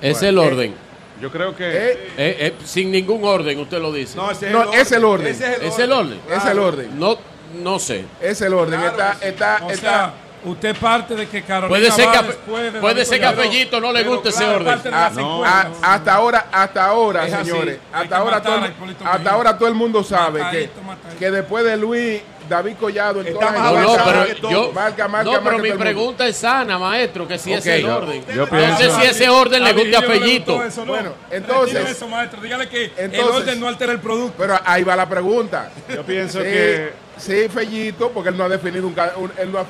Es 0.00 0.20
Bueno, 0.20 0.28
el 0.28 0.36
eh, 0.48 0.52
orden. 0.52 0.74
Yo 1.20 1.30
creo 1.30 1.56
que 1.56 1.64
Eh, 1.66 1.92
Eh, 2.16 2.36
eh, 2.40 2.54
sin 2.64 2.90
ningún 2.90 3.24
orden, 3.24 3.58
usted 3.58 3.80
lo 3.80 3.92
dice. 3.92 4.16
No, 4.16 4.30
ese 4.30 4.46
es, 4.46 4.52
No, 4.52 4.62
el, 4.62 4.68
orden. 4.68 4.80
es 4.80 4.92
el 4.92 5.04
orden. 5.04 5.26
Ese 5.28 5.52
es 5.52 5.58
el 5.60 5.66
¿Es 5.68 5.78
el 5.78 5.92
orden? 5.92 6.20
es 6.30 6.44
el 6.44 6.58
orden. 6.58 6.98
No, 6.98 7.16
no 7.62 7.78
sé. 7.78 8.04
Es 8.20 8.40
el 8.42 8.52
orden. 8.54 8.78
Claro 8.80 8.92
está, 8.96 9.26
está, 9.26 9.60
O 9.64 9.70
está- 9.70 9.80
sea, 9.80 10.14
usted 10.46 10.76
parte 10.76 11.14
de 11.14 11.28
que 11.28 11.42
Carolina 11.42 11.68
Puede 11.68 11.90
ser 11.90 12.08
que, 12.10 12.80
puede 12.80 13.04
ser 13.04 13.20
que 13.20 13.26
a. 13.26 13.32
Fellito 13.32 13.80
no 13.80 13.92
le 13.92 14.02
guste 14.04 14.30
ese 14.30 14.44
claro, 14.44 14.56
orden. 14.56 14.80
Ah, 14.86 14.90
la 14.90 15.10
no, 15.10 15.38
50. 15.44 15.60
a- 15.82 15.94
hasta 15.94 16.14
ahora, 16.14 16.46
hasta 16.52 16.86
ahora, 16.86 17.26
Es 17.26 17.34
señores, 17.34 17.78
hasta 17.92 18.16
ahora, 18.16 18.42
todo, 18.42 18.60
hasta 19.04 19.30
ahora 19.30 19.58
todo 19.58 19.68
el 19.68 19.74
mundo 19.74 20.02
sabe 20.04 20.42
que, 20.50 20.70
que 21.18 21.30
después 21.30 21.64
de 21.64 21.76
Luis, 21.76 22.20
David 22.48 22.76
Collado, 22.78 23.20
en 23.22 23.34
todas 23.34 23.52
No, 23.54 23.80
no, 23.80 23.96
pero 24.04 24.36
todo. 24.40 24.50
yo. 24.52 24.72
marca, 24.72 25.08
marca, 25.08 25.32
no, 25.32 25.42
pero 25.42 25.58
mi 25.58 25.68
el 25.68 25.78
pregunta 25.78 26.26
es 26.28 26.36
sana, 26.36 26.78
maestro, 26.78 27.26
que 27.26 27.38
si 27.38 27.50
Ok. 27.52 27.58
es 27.58 27.66
el 27.66 27.82
Yo- 27.82 27.96
orden. 27.96 28.24
yo 28.32 28.46
no 28.46 28.76
sé 28.78 28.90
si 28.92 29.02
ese 29.02 29.28
orden 29.28 29.64
le 29.64 29.72
gusta 29.72 29.98
a 29.98 30.02
Fellito. 30.02 30.62
eso, 30.62 30.84
¿no? 30.84 30.92
Bueno, 30.92 31.10
entonces- 31.32 31.90
eso, 31.90 32.06
maestro. 32.06 32.40
Dígale 32.40 32.68
que 32.68 32.84
el 32.84 32.92
Entonces- 32.96 33.34
orden 33.36 33.58
no 33.60 33.66
altera 33.66 33.90
el 33.92 34.00
producto. 34.00 34.34
Pero 34.38 34.60
ahí 34.64 34.84
va 34.84 34.94
la 34.94 35.08
pregunta. 35.08 35.70
yo 35.92 36.04
pienso 36.04 36.38
Sí, 36.38 36.44
que 36.44 36.92
sí, 37.16 37.48
Fellito, 37.52 38.10
porque 38.12 38.28
él 38.30 38.36
no 38.36 38.44
ha 38.44 38.48
definido 38.48 38.86
un, 38.86 39.32
él 39.38 39.50
no 39.50 39.58
ha 39.58 39.64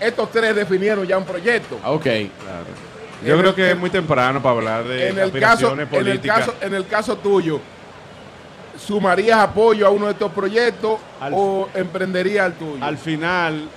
estos 0.00 0.30
tres 0.30 0.54
definieron 0.54 1.06
ya 1.06 1.16
un 1.18 1.24
proyecto. 1.24 1.78
Ah, 1.82 1.92
Ok. 1.92 2.04
yo 2.06 2.10
En 3.34 3.38
creo 3.38 3.50
el- 3.50 3.54
que 3.54 3.70
es 3.70 3.78
muy 3.78 3.90
temprano 3.90 4.42
para 4.42 4.54
hablar 4.56 4.84
de 4.84 5.08
en 5.08 5.18
el 5.18 5.32
caso, 5.32 5.68
aspiraciones 5.68 5.72
en 5.72 5.80
el 5.80 6.04
políticas. 6.04 6.38
caso, 6.40 6.54
en 6.60 6.74
el 6.74 6.86
caso 6.86 7.16
tuyo, 7.16 7.60
¿sumarías 8.78 9.38
apoyo 9.38 9.86
a 9.86 9.90
uno 9.90 10.06
de 10.06 10.12
estos 10.12 10.30
proyectos 10.32 10.98
Al- 11.20 11.32
o 11.34 11.68
emprenderías 11.74 12.46
el 12.46 12.52
tuyo? 12.54 12.84
Al 12.84 12.98
final, 12.98 13.68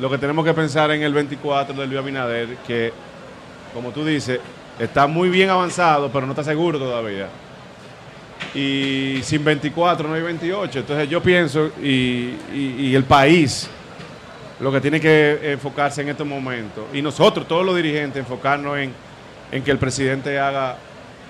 lo 0.00 0.10
que 0.10 0.18
tenemos 0.18 0.44
que 0.44 0.54
pensar 0.54 0.90
en 0.90 1.02
el 1.02 1.12
24 1.12 1.74
del 1.74 1.88
Luis 1.90 2.00
Abinader, 2.00 2.56
que, 2.66 2.92
como 3.74 3.90
tú 3.90 4.04
dices, 4.04 4.40
está 4.78 5.06
muy 5.06 5.28
bien 5.28 5.50
avanzado, 5.50 6.10
pero 6.10 6.26
no 6.26 6.32
está 6.32 6.42
seguro 6.44 6.78
todavía. 6.78 7.28
Y 8.54 9.20
sin 9.22 9.44
24 9.44 10.08
no 10.08 10.14
hay 10.14 10.22
28. 10.22 10.78
Entonces 10.80 11.08
yo 11.08 11.22
pienso, 11.22 11.70
y, 11.82 12.34
y- 12.54 12.74
y 12.78 12.94
el 12.94 13.04
país, 13.04 13.68
lo 14.60 14.72
que 14.72 14.80
tiene 14.80 15.00
que 15.00 15.52
enfocarse 15.52 16.02
en 16.02 16.08
estos 16.08 16.26
momentos, 16.26 16.84
y 16.92 17.02
nosotros, 17.02 17.46
todos 17.46 17.64
los 17.64 17.76
dirigentes, 17.76 18.20
enfocarnos 18.20 18.78
en, 18.78 18.92
en 19.52 19.62
que 19.62 19.70
el 19.70 19.78
presidente 19.78 20.38
haga, 20.38 20.76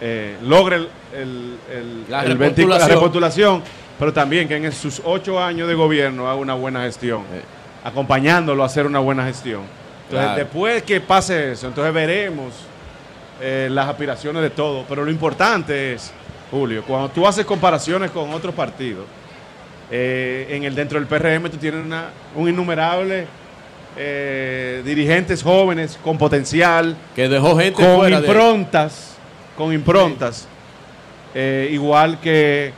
eh, 0.01 0.37
logre 0.43 0.77
el, 0.77 0.89
el- 1.15 1.59
el- 1.73 2.05
La 2.09 2.23
el 2.23 2.37
20 2.37 2.63
la 2.63 2.67
repostulación. 2.79 2.89
repostulación, 2.91 3.63
pero 3.99 4.13
también 4.13 4.47
que 4.47 4.57
en 4.57 4.71
sus 4.73 5.01
ocho 5.05 5.43
años 5.43 5.67
de 5.69 5.75
gobierno 5.75 6.27
haga 6.27 6.37
una 6.37 6.55
buena 6.55 6.83
gestión, 6.83 7.23
acompañándolo 7.85 8.63
a 8.63 8.67
hacer 8.67 8.87
una 8.87 8.99
buena 8.99 9.25
gestión. 9.25 9.63
Entonces, 10.05 10.27
Claro. 10.27 10.37
después 10.39 10.83
que 10.85 11.01
pase 11.01 11.53
eso, 11.53 11.67
entonces 11.67 11.93
veremos 11.93 12.53
eh, 13.41 13.69
las 13.71 13.89
aspiraciones 13.89 14.41
de 14.43 14.51
todos. 14.51 14.85
Pero 14.89 15.05
lo 15.05 15.11
importante 15.11 15.93
es, 15.95 16.13
Julio, 16.51 16.83
cuando 16.87 17.09
tú 17.11 17.27
haces 17.27 17.45
comparaciones 17.45 18.11
con 18.11 18.33
otros 18.33 18.55
partidos, 18.55 19.05
eh, 19.91 20.49
en 20.51 20.65
el 20.65 20.75
dentro 20.75 20.99
del 20.99 21.09
PRM 21.09 21.51
tú 21.51 21.57
tienes 21.59 21.85
una, 21.85 22.11
un 22.35 22.49
innumerable 22.49 23.27
eh, 23.97 24.83
dirigentes 24.85 25.43
jóvenes 25.43 25.99
con 26.03 26.19
potencial, 26.19 26.97
Que 27.15 27.29
dejó 27.29 27.57
gente 27.57 27.83
con 27.83 27.97
fuera 27.97 28.21
de 28.21 28.27
improntas, 28.27 29.17
con 29.57 29.73
improntas, 29.73 30.47
eh, 31.35 31.69
igual 31.71 32.21
que 32.21 32.73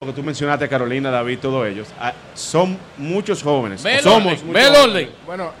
lo 0.00 0.08
que 0.08 0.12
tú 0.14 0.22
mencionaste, 0.22 0.68
Carolina, 0.68 1.10
David, 1.10 1.38
todos 1.40 1.66
ellos, 1.66 1.88
ah, 2.00 2.14
son 2.34 2.78
muchos 2.96 3.42
jóvenes, 3.42 3.82
Ve 3.82 3.96
el 3.96 4.00
somos 4.00 4.16
orden, 4.16 4.46
muchos 4.46 4.52
ve 4.52 4.60
el 4.60 4.74
jóvenes. 4.74 4.88
Orden. 4.88 5.10
Bueno, 5.26 5.52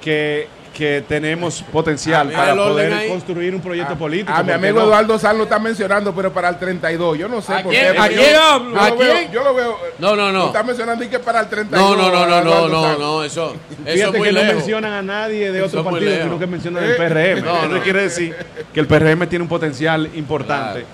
que, 0.00 0.48
que 0.76 1.04
tenemos 1.06 1.62
potencial 1.62 2.30
Ah, 2.32 2.36
para 2.38 2.54
poder 2.54 2.92
ahí. 2.94 3.08
construir 3.08 3.54
un 3.54 3.60
proyecto 3.60 3.94
a, 3.94 3.96
político. 3.96 4.32
a 4.32 4.42
mi 4.42 4.50
¿por 4.52 4.60
qué 4.60 4.66
amigo 4.68 4.80
no? 4.80 4.86
Eduardo 4.86 5.18
Sal 5.18 5.36
lo 5.36 5.44
está 5.44 5.58
mencionando, 5.58 6.14
pero 6.14 6.32
para 6.32 6.48
el 6.48 6.58
32. 6.58 7.18
Yo 7.18 7.28
no 7.28 7.42
sé 7.42 7.52
¿A 7.54 7.62
por 7.62 7.72
quién? 7.72 7.92
qué. 7.92 7.98
¿A 7.98 8.08
quién 8.08 8.20
yo- 8.32 8.42
hablo? 8.42 8.74
Yo, 8.74 8.80
¿A 8.80 8.90
lo 8.90 8.96
veo, 8.96 9.12
quién? 9.14 9.32
yo 9.32 9.44
lo 9.44 9.54
veo. 9.54 9.78
No, 9.98 10.16
no, 10.16 10.32
no. 10.32 10.38
Lo 10.38 10.46
está 10.46 10.62
mencionando 10.62 11.04
y 11.04 11.08
que 11.08 11.18
para 11.18 11.40
el 11.40 11.48
32. 11.48 11.96
No, 11.96 11.96
no, 11.96 12.10
no, 12.10 12.26
no, 12.26 12.42
no, 12.44 12.68
no, 12.68 12.98
no, 12.98 13.24
eso, 13.24 13.54
eso 13.84 14.06
es 14.06 14.12
muy 14.16 14.28
que 14.28 14.32
no 14.32 14.40
lejos. 14.40 14.54
mencionan 14.56 14.92
a 14.92 15.02
nadie 15.02 15.50
de 15.52 15.58
Eso 15.64 15.80
otro 15.80 15.90
partido, 15.90 16.22
sino 16.22 16.38
que 16.38 16.46
mencionan 16.46 16.84
Eh, 16.84 16.90
el 16.90 16.96
PRM. 16.96 17.42
no, 17.44 17.56
Eso 17.58 17.68
no. 17.68 17.82
quiere 17.82 18.02
decir 18.02 18.34
que 18.72 18.80
el 18.80 18.86
PRM 18.86 19.26
tiene 19.26 19.42
un 19.42 19.48
potencial 19.48 20.08
importante 20.14 20.84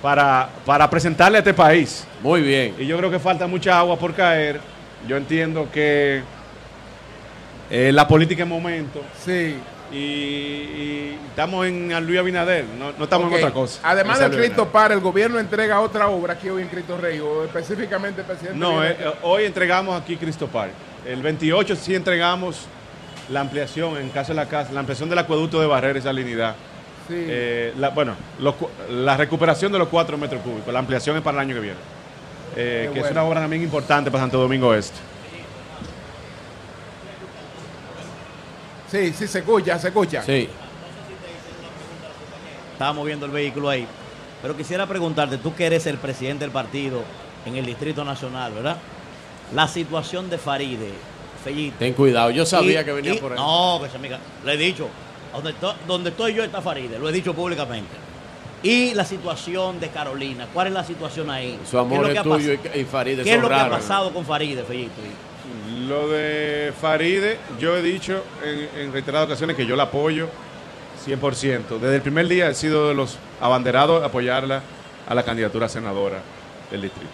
para, 0.00 0.48
para 0.64 0.88
presentarle 0.88 1.38
a 1.38 1.40
este 1.40 1.52
país. 1.54 2.06
Muy 2.22 2.40
bien. 2.42 2.74
Y 2.78 2.86
yo 2.86 2.96
creo 2.96 3.10
que 3.10 3.18
falta 3.18 3.46
mucha 3.46 3.78
agua 3.78 3.96
por 3.98 4.14
caer. 4.14 4.60
Yo 5.08 5.16
entiendo 5.16 5.68
que 5.72 6.22
eh, 7.70 7.90
la 7.92 8.06
política 8.08 8.42
es 8.42 8.48
momento 8.48 9.02
Sí. 9.24 9.56
y, 9.92 9.96
y 9.96 11.18
estamos 11.28 11.66
en 11.66 12.06
Luis 12.06 12.18
Abinader, 12.18 12.64
no, 12.78 12.92
no 12.98 13.04
estamos 13.04 13.30
en 13.30 13.38
otra 13.38 13.52
cosa. 13.52 13.80
Además 13.82 14.18
En 14.20 14.24
del 14.30 14.38
Luis 14.38 14.46
Cristo 14.50 14.68
Par, 14.68 14.92
el 14.92 15.00
gobierno 15.00 15.38
entrega 15.38 15.80
otra 15.80 16.08
obra 16.08 16.34
aquí 16.34 16.48
hoy 16.48 16.62
en 16.62 16.68
Cristo 16.68 16.96
Rey, 16.96 17.18
o 17.20 17.44
específicamente 17.44 18.20
el 18.22 18.26
presidente. 18.26 18.58
No, 18.58 18.84
eh, 18.84 18.96
hoy 19.22 19.44
entregamos 19.44 20.00
aquí 20.00 20.16
Cristo 20.16 20.46
Park. 20.48 20.72
El 21.06 21.22
28 21.22 21.76
sí 21.76 21.94
entregamos 21.94 22.66
la 23.30 23.40
ampliación, 23.40 23.96
en 23.98 24.08
caso 24.10 24.32
de 24.32 24.36
la 24.36 24.46
casa, 24.46 24.72
la 24.72 24.80
ampliación 24.80 25.08
del 25.08 25.18
acueducto 25.18 25.60
de 25.60 25.66
Barrera 25.66 25.98
y 25.98 26.02
Salinidad. 26.02 26.54
sí. 27.08 27.14
Eh, 27.16 27.72
la, 27.78 27.90
bueno, 27.90 28.14
la 28.90 29.16
recuperación 29.16 29.70
de 29.72 29.78
los 29.78 29.88
4 29.88 30.16
metros 30.18 30.40
cúbicos, 30.42 30.72
la 30.72 30.78
ampliación 30.80 31.16
es 31.16 31.22
para 31.22 31.38
el 31.38 31.48
año 31.48 31.54
que 31.54 31.60
viene. 31.60 31.78
Eh, 32.56 32.90
que 32.94 33.00
es 33.00 33.10
una 33.10 33.22
obra 33.22 33.40
también 33.40 33.62
importante 33.62 34.10
para 34.10 34.22
Santo 34.24 34.38
Domingo 34.38 34.72
Este. 34.74 34.96
Sí, 38.90 39.12
sí, 39.12 39.26
se 39.26 39.38
escucha, 39.40 39.78
se 39.78 39.88
escucha. 39.88 40.22
Sí. 40.22 40.48
Estábamos 42.72 43.06
viendo 43.06 43.26
el 43.26 43.32
vehículo 43.32 43.68
ahí. 43.70 43.86
Pero 44.42 44.56
quisiera 44.56 44.86
preguntarte, 44.86 45.38
tú 45.38 45.54
que 45.54 45.66
eres 45.66 45.86
el 45.86 45.96
presidente 45.98 46.44
del 46.44 46.50
partido 46.52 47.02
en 47.46 47.56
el 47.56 47.64
Distrito 47.64 48.04
Nacional, 48.04 48.52
¿verdad? 48.52 48.76
La 49.54 49.66
situación 49.66 50.28
de 50.28 50.36
Faride, 50.38 50.90
Fellito. 51.42 51.76
Ten 51.78 51.94
cuidado. 51.94 52.30
Yo 52.30 52.44
sabía 52.44 52.82
Y- 52.82 52.84
que 52.84 52.92
venía 52.92 53.14
y- 53.14 53.18
por 53.18 53.32
ahí. 53.32 53.38
No, 53.38 53.80
que 53.82 53.88
se 53.88 53.96
amiga. 53.96 54.18
Le 54.44 54.52
he 54.54 54.56
dicho, 54.56 54.88
donde, 55.32 55.52
to- 55.54 55.74
donde 55.86 56.10
estoy 56.10 56.34
yo 56.34 56.44
está 56.44 56.60
Faride, 56.60 56.98
lo 56.98 57.08
he 57.08 57.12
dicho 57.12 57.32
públicamente. 57.32 57.94
Y 58.62 58.94
la 58.94 59.04
situación 59.04 59.78
de 59.80 59.88
Carolina, 59.88 60.46
¿cuál 60.52 60.66
es 60.68 60.72
la 60.72 60.84
situación 60.84 61.30
ahí? 61.30 61.58
Su 61.64 61.72
¿Qué 61.72 61.78
amor 61.78 62.10
es, 62.10 62.22
tuyo 62.22 62.52
y, 62.74 62.80
y 62.80 62.84
Farideh 62.84 63.22
¿Qué 63.22 63.34
es 63.34 63.40
lo 63.40 63.48
que 63.48 63.54
ha 63.54 63.70
pasado 63.70 64.12
con 64.12 64.24
Faride, 64.24 64.64
Fellito? 64.64 64.92
Lo 65.76 66.08
de 66.08 66.72
Faride, 66.80 67.36
yo 67.60 67.76
he 67.76 67.82
dicho 67.82 68.24
en, 68.42 68.92
reiteradas 68.92 69.26
ocasiones 69.26 69.56
que 69.56 69.66
yo 69.66 69.76
la 69.76 69.84
apoyo 69.84 70.28
100%. 71.06 71.78
Desde 71.78 71.96
el 71.96 72.02
primer 72.02 72.28
día 72.28 72.48
he 72.48 72.54
sido 72.54 72.88
de 72.88 72.94
los 72.94 73.18
abanderados 73.42 74.02
a 74.02 74.06
apoyarla 74.06 74.62
a 75.06 75.14
la 75.14 75.22
candidatura 75.22 75.66
a 75.66 75.68
senadora 75.68 76.22
del 76.70 76.80
distrito. 76.80 77.10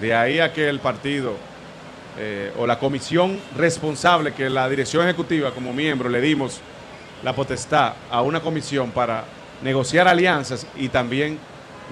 De 0.00 0.14
ahí 0.14 0.40
a 0.40 0.50
que 0.50 0.70
el 0.70 0.80
partido 0.80 1.34
eh, 2.18 2.52
o 2.58 2.66
la 2.66 2.78
comisión 2.78 3.38
responsable, 3.54 4.32
que 4.32 4.48
la 4.48 4.66
dirección 4.70 5.04
ejecutiva 5.04 5.50
como 5.50 5.74
miembro 5.74 6.08
le 6.08 6.22
dimos 6.22 6.60
la 7.22 7.34
potestad 7.34 7.92
a 8.10 8.22
una 8.22 8.40
comisión 8.40 8.92
para 8.92 9.24
negociar 9.62 10.08
alianzas 10.08 10.66
y 10.74 10.88
también 10.88 11.38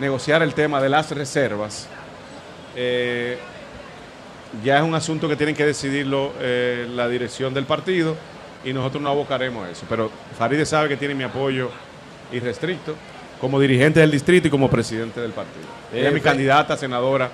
negociar 0.01 0.43
el 0.43 0.55
tema 0.55 0.80
de 0.80 0.89
las 0.89 1.10
reservas, 1.10 1.86
eh, 2.74 3.39
ya 4.65 4.79
es 4.79 4.83
un 4.83 4.95
asunto 4.95 5.29
que 5.29 5.37
tienen 5.37 5.55
que 5.55 5.65
decidirlo 5.66 6.33
eh, 6.41 6.87
la 6.95 7.09
dirección 7.09 7.53
del 7.55 7.65
partido 7.65 8.16
y 8.65 8.73
nosotros 8.73 9.03
no 9.03 9.11
abocaremos 9.11 9.66
a 9.66 9.70
eso. 9.70 9.85
Pero 9.89 10.11
Faride 10.39 10.65
sabe 10.66 10.89
que 10.89 10.97
tiene 10.97 11.15
mi 11.15 11.25
apoyo 11.25 11.70
irrestricto 12.33 12.95
como 13.41 13.61
dirigente 13.61 14.01
del 14.01 14.11
distrito 14.11 14.49
y 14.49 14.51
como 14.51 14.69
presidente 14.69 15.20
del 15.20 15.33
partido. 15.33 15.66
Ella 15.93 16.09
es 16.09 16.15
mi 16.15 16.20
Fe- 16.20 16.25
candidata 16.29 16.77
senadora 16.77 17.31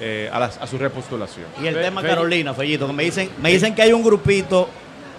eh, 0.00 0.28
a, 0.32 0.38
la- 0.38 0.46
a 0.60 0.66
su 0.66 0.76
repostulación. 0.78 1.46
Y 1.62 1.66
el 1.66 1.74
Fe- 1.74 1.82
tema 1.82 2.00
Fe- 2.02 2.08
Carolina, 2.08 2.52
Fellito, 2.54 2.86
que 2.86 2.92
me 2.92 3.04
dicen, 3.04 3.30
me 3.40 3.50
dicen 3.50 3.74
que 3.74 3.82
hay 3.82 3.92
un 3.92 4.02
grupito 4.02 4.68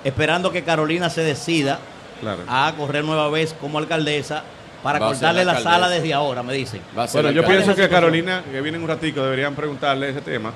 esperando 0.04 0.52
que 0.52 0.64
Carolina 0.64 1.10
se 1.10 1.22
decida 1.22 1.80
Claro. 2.22 2.41
a 2.48 2.74
correr 2.78 3.04
nueva 3.04 3.30
vez 3.30 3.54
como 3.60 3.78
alcaldesa 3.80 4.44
para 4.82 5.00
Va 5.00 5.08
cortarle 5.08 5.44
la 5.45 5.54
la 5.54 5.60
sala 5.62 5.90
desde 5.90 6.14
ahora, 6.14 6.44
me 6.44 6.54
dicen. 6.54 6.82
Bueno, 7.14 7.32
yo 7.32 7.45
pienso 7.45 7.74
que 7.76 7.90
Carolina, 7.90 8.44
que 8.52 8.62
viene 8.62 8.78
en 8.78 8.84
un 8.84 8.90
ratico, 8.90 9.22
deberían 9.24 9.56
preguntarle 9.56 10.10
ese 10.10 10.22
tema. 10.22 10.52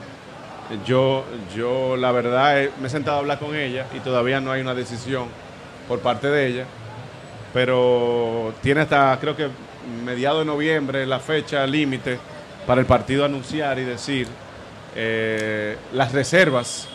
Yo, 0.85 1.23
yo 1.55 1.95
la 1.95 2.11
verdad, 2.11 2.61
eh, 2.61 2.71
me 2.81 2.87
he 2.87 2.89
sentado 2.89 3.17
a 3.17 3.19
hablar 3.21 3.39
con 3.39 3.55
ella 3.55 3.85
y 3.95 3.99
todavía 3.99 4.41
no 4.41 4.51
hay 4.51 4.61
una 4.61 4.73
decisión 4.75 5.25
por 5.87 5.99
parte 5.99 6.27
de 6.27 6.47
ella. 6.47 6.65
Pero 7.53 8.53
tiene 8.61 8.81
hasta, 8.81 9.17
creo 9.19 9.35
que 9.35 9.47
mediado 10.03 10.39
de 10.39 10.45
noviembre, 10.45 11.05
la 11.05 11.19
fecha 11.19 11.65
límite 11.65 12.19
para 12.65 12.81
el 12.81 12.87
partido 12.87 13.23
anunciar 13.23 13.79
y 13.79 13.83
decir 13.85 14.27
eh, 14.95 15.77
las 15.93 16.11
reservas, 16.11 16.87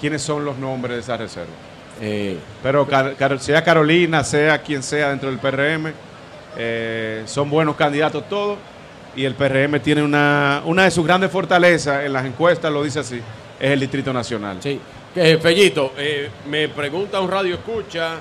quiénes 0.00 0.20
son 0.22 0.44
los 0.44 0.58
nombres 0.58 0.96
de 0.96 1.00
esas 1.00 1.18
reservas. 1.18 1.54
Eh, 2.00 2.36
Pero 2.62 2.86
Car- 2.86 3.14
Car- 3.16 3.40
sea 3.40 3.64
Carolina, 3.64 4.22
sea 4.24 4.60
quien 4.60 4.82
sea 4.82 5.08
dentro 5.10 5.30
del 5.30 5.38
PRM, 5.38 5.92
eh, 6.58 7.22
son 7.26 7.48
buenos 7.48 7.76
candidatos 7.76 8.28
todos. 8.28 8.58
Y 9.16 9.24
el 9.24 9.34
PRM 9.34 9.80
tiene 9.80 10.02
una, 10.02 10.62
una 10.64 10.84
de 10.84 10.90
sus 10.90 11.04
grandes 11.06 11.30
fortalezas, 11.30 12.04
en 12.04 12.12
las 12.12 12.24
encuestas 12.24 12.72
lo 12.72 12.82
dice 12.82 13.00
así, 13.00 13.20
es 13.60 13.70
el 13.70 13.80
Distrito 13.80 14.12
Nacional. 14.12 14.58
sí. 14.60 14.80
Que, 15.14 15.38
Fellito, 15.38 15.92
eh, 15.96 16.28
me 16.48 16.66
pregunta 16.68 17.20
un 17.20 17.30
radio 17.30 17.54
escucha 17.54 18.14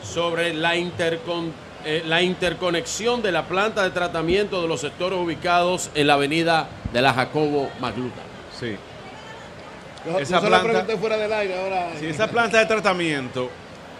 sobre 0.00 0.54
la, 0.54 0.76
intercon- 0.76 1.50
eh, 1.84 2.04
la 2.06 2.22
interconexión 2.22 3.20
de 3.20 3.32
la 3.32 3.46
planta 3.46 3.82
de 3.82 3.90
tratamiento 3.90 4.62
de 4.62 4.68
los 4.68 4.80
sectores 4.80 5.18
ubicados 5.18 5.90
en 5.96 6.06
la 6.06 6.14
avenida 6.14 6.68
de 6.92 7.02
la 7.02 7.12
Jacobo 7.12 7.68
Magluta. 7.80 8.22
Sí. 8.60 8.76
Yo, 10.06 10.20
Esa 10.20 10.40
planta- 10.40 10.84
fuera 10.98 11.16
del 11.16 11.32
aire 11.32 11.60
ahora. 11.60 11.88
Si 11.98 12.06
esa 12.06 12.28
planta 12.28 12.60
de 12.60 12.66
tratamiento, 12.66 13.50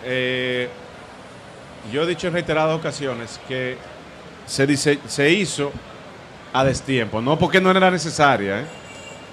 eh, 0.05 0.69
yo 1.93 2.05
he 2.05 2.07
dicho 2.07 2.29
en 2.29 2.35
reiteradas 2.35 2.79
ocasiones 2.79 3.41
que 3.49 3.77
se, 4.47 4.69
dice, 4.69 5.01
se 5.09 5.29
hizo 5.31 5.73
a 6.53 6.65
destiempo, 6.65 7.21
no 7.21 7.39
porque 7.39 7.61
no 7.61 7.71
era 7.71 7.91
necesaria, 7.91 8.61
¿eh? 8.61 8.65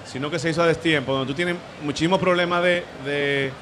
sino 0.04 0.30
que 0.30 0.38
se 0.38 0.50
hizo 0.50 0.62
a 0.62 0.66
destiempo, 0.66 1.12
donde 1.12 1.26
tú 1.32 1.34
tienes 1.36 1.56
muchísimos 1.82 2.18
problemas 2.18 2.62
de, 2.62 2.82
de- 3.04 3.52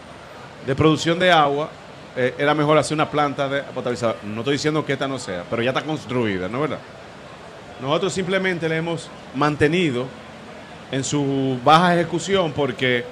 producción 0.77 1.19
de 1.19 1.31
agua, 1.33 1.71
eh, 2.17 2.35
era 2.39 2.55
mejor 2.55 2.77
hacer 2.79 2.95
una 2.95 3.09
planta 3.11 3.49
de 3.49 3.63
potabilizador. 3.63 4.17
No 4.25 4.41
estoy 4.41 4.55
diciendo 4.55 4.85
que 4.85 4.93
esta 4.93 5.07
no 5.09 5.19
sea, 5.19 5.45
pero 5.49 5.63
ya 5.63 5.71
está 5.71 5.83
construida, 5.83 6.49
¿no 6.49 6.57
es 6.59 6.63
verdad? 6.71 6.79
Nosotros 7.81 8.13
simplemente 8.13 8.69
le 8.69 8.77
hemos 8.77 9.09
mantenido 9.35 10.07
en 10.93 11.03
su 11.05 11.59
baja 11.65 11.95
ejecución 11.95 12.53
porque 12.53 13.05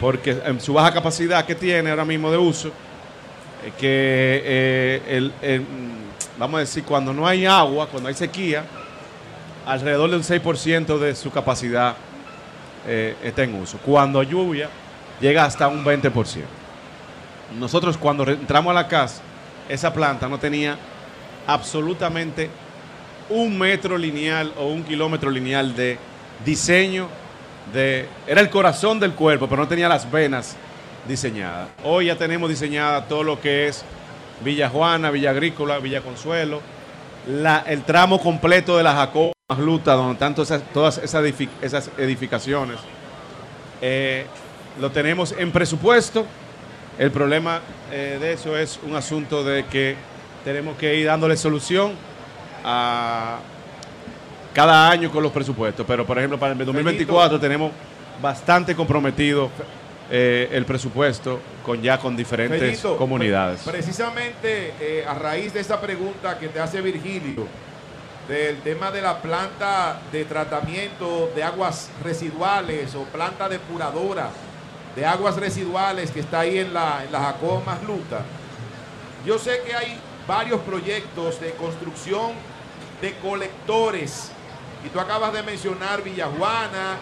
porque 0.00 0.36
en 0.44 0.60
su 0.60 0.72
baja 0.72 0.92
capacidad 0.92 1.44
que 1.46 1.54
tiene 1.54 1.90
ahora 1.90 2.04
mismo 2.04 2.30
de 2.30 2.36
uso, 2.38 2.68
eh, 3.64 3.72
que 3.78 4.42
eh, 4.44 5.02
el- 5.42 5.64
vamos 6.38 6.56
a 6.58 6.60
decir, 6.60 6.82
cuando 6.82 7.12
no 7.12 7.26
hay 7.26 7.46
agua, 7.46 7.86
cuando 7.86 8.08
hay 8.08 8.14
sequía, 8.14 8.64
alrededor 9.66 10.10
del 10.10 10.22
6% 10.22 10.98
de 10.98 11.14
su 11.14 11.30
capacidad 11.30 11.94
eh, 12.86 13.16
está 13.22 13.44
en 13.44 13.54
uso. 13.54 13.78
Cuando 13.78 14.22
lluvia, 14.22 14.68
llega 15.20 15.44
hasta 15.44 15.68
un 15.68 15.84
20%. 15.84 16.42
Nosotros 17.58 17.96
cuando 17.98 18.24
entramos 18.28 18.70
a 18.70 18.74
la 18.74 18.88
casa, 18.88 19.22
esa 19.68 19.92
planta 19.92 20.28
no 20.28 20.38
tenía 20.38 20.76
absolutamente 21.46 22.50
un 23.28 23.56
metro 23.58 23.96
lineal 23.96 24.52
o 24.58 24.66
un 24.66 24.82
kilómetro 24.82 25.30
lineal 25.30 25.74
de 25.74 25.98
diseño 26.44 27.08
de 27.72 28.08
era 28.26 28.40
el 28.40 28.50
corazón 28.50 28.98
del 28.98 29.12
cuerpo, 29.12 29.48
pero 29.48 29.62
no 29.62 29.68
tenía 29.68 29.88
las 29.88 30.10
venas 30.10 30.56
diseñadas. 31.06 31.68
Hoy 31.84 32.06
ya 32.06 32.16
tenemos 32.16 32.48
diseñada 32.48 33.06
todo 33.06 33.22
lo 33.22 33.40
que 33.40 33.68
es 33.68 33.84
Villa 34.44 34.68
Juana, 34.68 35.10
Villa 35.10 35.30
Agrícola, 35.30 35.78
Villa 35.78 36.00
Consuelo, 36.00 36.60
el 37.66 37.82
tramo 37.82 38.20
completo 38.20 38.76
de 38.76 38.82
la 38.82 38.94
Jacob 38.94 39.31
Luta, 39.58 39.94
donde 39.94 40.12
están 40.14 40.34
todas 40.34 40.50
esas, 40.50 40.62
todas 40.72 40.98
esas 40.98 41.24
edific- 41.24 41.48
esas 41.60 41.90
edificaciones. 41.98 42.76
Eh, 43.80 44.26
lo 44.80 44.90
tenemos 44.90 45.34
en 45.38 45.50
presupuesto. 45.50 46.24
El 46.98 47.10
problema 47.10 47.60
eh, 47.90 48.18
de 48.20 48.32
eso 48.32 48.56
es 48.56 48.78
un 48.84 48.94
asunto 48.94 49.42
de 49.44 49.64
que 49.66 49.96
tenemos 50.44 50.76
que 50.76 50.94
ir 50.96 51.06
dándole 51.06 51.36
solución 51.36 51.92
a 52.64 53.38
cada 54.54 54.90
año 54.90 55.10
con 55.10 55.22
los 55.22 55.32
presupuestos. 55.32 55.84
Pero, 55.86 56.04
por 56.06 56.18
ejemplo, 56.18 56.38
para 56.38 56.52
el 56.52 56.58
2024 56.58 57.40
tenemos 57.40 57.72
bastante 58.20 58.74
comprometido 58.76 59.50
eh, 60.10 60.48
el 60.52 60.64
presupuesto 60.66 61.40
con 61.64 61.80
ya 61.80 61.98
con 61.98 62.14
diferentes 62.16 62.60
comunidades. 62.98 63.62
pre- 63.62 63.72
Precisamente 63.72 65.04
a 65.08 65.14
raíz 65.14 65.54
de 65.54 65.60
esa 65.60 65.80
pregunta 65.80 66.38
que 66.38 66.48
te 66.48 66.60
hace 66.60 66.80
Virgilio, 66.82 67.46
del 68.28 68.60
tema 68.62 68.90
de 68.90 69.02
la 69.02 69.20
planta 69.20 70.00
de 70.12 70.24
tratamiento 70.24 71.30
de 71.34 71.42
aguas 71.42 71.90
residuales 72.02 72.94
o 72.94 73.02
planta 73.04 73.48
depuradora 73.48 74.30
de 74.94 75.06
aguas 75.06 75.36
residuales 75.36 76.10
que 76.10 76.20
está 76.20 76.40
ahí 76.40 76.58
en 76.58 76.74
la, 76.74 77.04
en 77.04 77.12
la 77.12 77.34
Masluta. 77.64 78.22
Yo 79.24 79.38
sé 79.38 79.62
que 79.66 79.74
hay 79.74 79.98
varios 80.26 80.60
proyectos 80.60 81.40
de 81.40 81.52
construcción 81.52 82.32
de 83.00 83.14
colectores 83.16 84.30
y 84.84 84.88
tú 84.88 85.00
acabas 85.00 85.32
de 85.32 85.42
mencionar 85.42 86.02
Villajuana, 86.02 86.98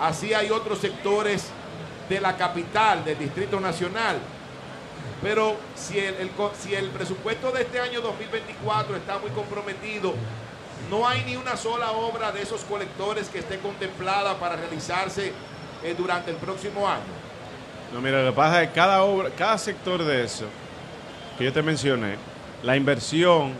así 0.00 0.32
hay 0.34 0.50
otros 0.50 0.78
sectores 0.78 1.48
de 2.08 2.20
la 2.20 2.36
capital, 2.36 3.04
del 3.04 3.18
Distrito 3.18 3.60
Nacional. 3.60 4.18
Pero 5.22 5.56
si 5.74 5.98
el, 5.98 6.14
el 6.16 6.30
si 6.58 6.74
el 6.74 6.90
presupuesto 6.90 7.50
de 7.50 7.62
este 7.62 7.80
año 7.80 8.00
2024 8.00 8.96
está 8.96 9.18
muy 9.18 9.30
comprometido, 9.30 10.14
no 10.94 11.08
hay 11.08 11.24
ni 11.24 11.34
una 11.34 11.56
sola 11.56 11.90
obra 11.90 12.30
de 12.30 12.42
esos 12.42 12.62
colectores 12.62 13.28
que 13.28 13.40
esté 13.40 13.58
contemplada 13.58 14.38
para 14.38 14.54
realizarse 14.54 15.32
eh, 15.82 15.94
durante 15.98 16.30
el 16.30 16.36
próximo 16.36 16.88
año. 16.88 17.02
No, 17.92 18.00
mira, 18.00 18.22
lo 18.22 18.30
que 18.30 18.36
pasa 18.36 18.62
es 18.62 18.68
que 18.68 18.74
cada 18.74 19.02
obra, 19.02 19.30
cada 19.36 19.58
sector 19.58 20.04
de 20.04 20.24
eso 20.24 20.46
que 21.36 21.44
yo 21.44 21.52
te 21.52 21.62
mencioné, 21.62 22.14
la 22.62 22.76
inversión 22.76 23.52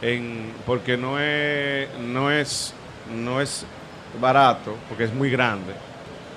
en 0.00 0.54
porque 0.64 0.96
no 0.96 1.20
es 1.20 1.88
no 2.00 2.30
es 2.30 2.72
no 3.14 3.40
es 3.42 3.66
barato, 4.20 4.74
porque 4.88 5.04
es 5.04 5.12
muy 5.12 5.30
grande. 5.30 5.74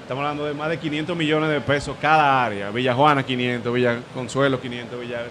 Estamos 0.02 0.24
hablando 0.24 0.46
de 0.46 0.54
más 0.54 0.68
de 0.70 0.78
500 0.78 1.16
millones 1.16 1.50
de 1.50 1.62
pesos 1.62 1.96
cada 2.02 2.44
área. 2.44 2.70
Villa 2.70 2.94
Juana 2.94 3.24
500, 3.24 3.74
Villa 3.74 4.00
Consuelo 4.14 4.60
500, 4.60 5.00
Villa 5.00 5.22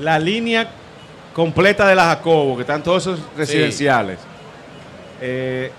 La 0.00 0.18
línea 0.18 0.68
completa 1.42 1.86
de 1.86 1.94
la 1.94 2.02
Jacobo, 2.06 2.56
que 2.56 2.62
están 2.62 2.82
todos 2.82 3.00
esos 3.06 3.20
residenciales. 3.36 4.18
eh, 5.20 5.70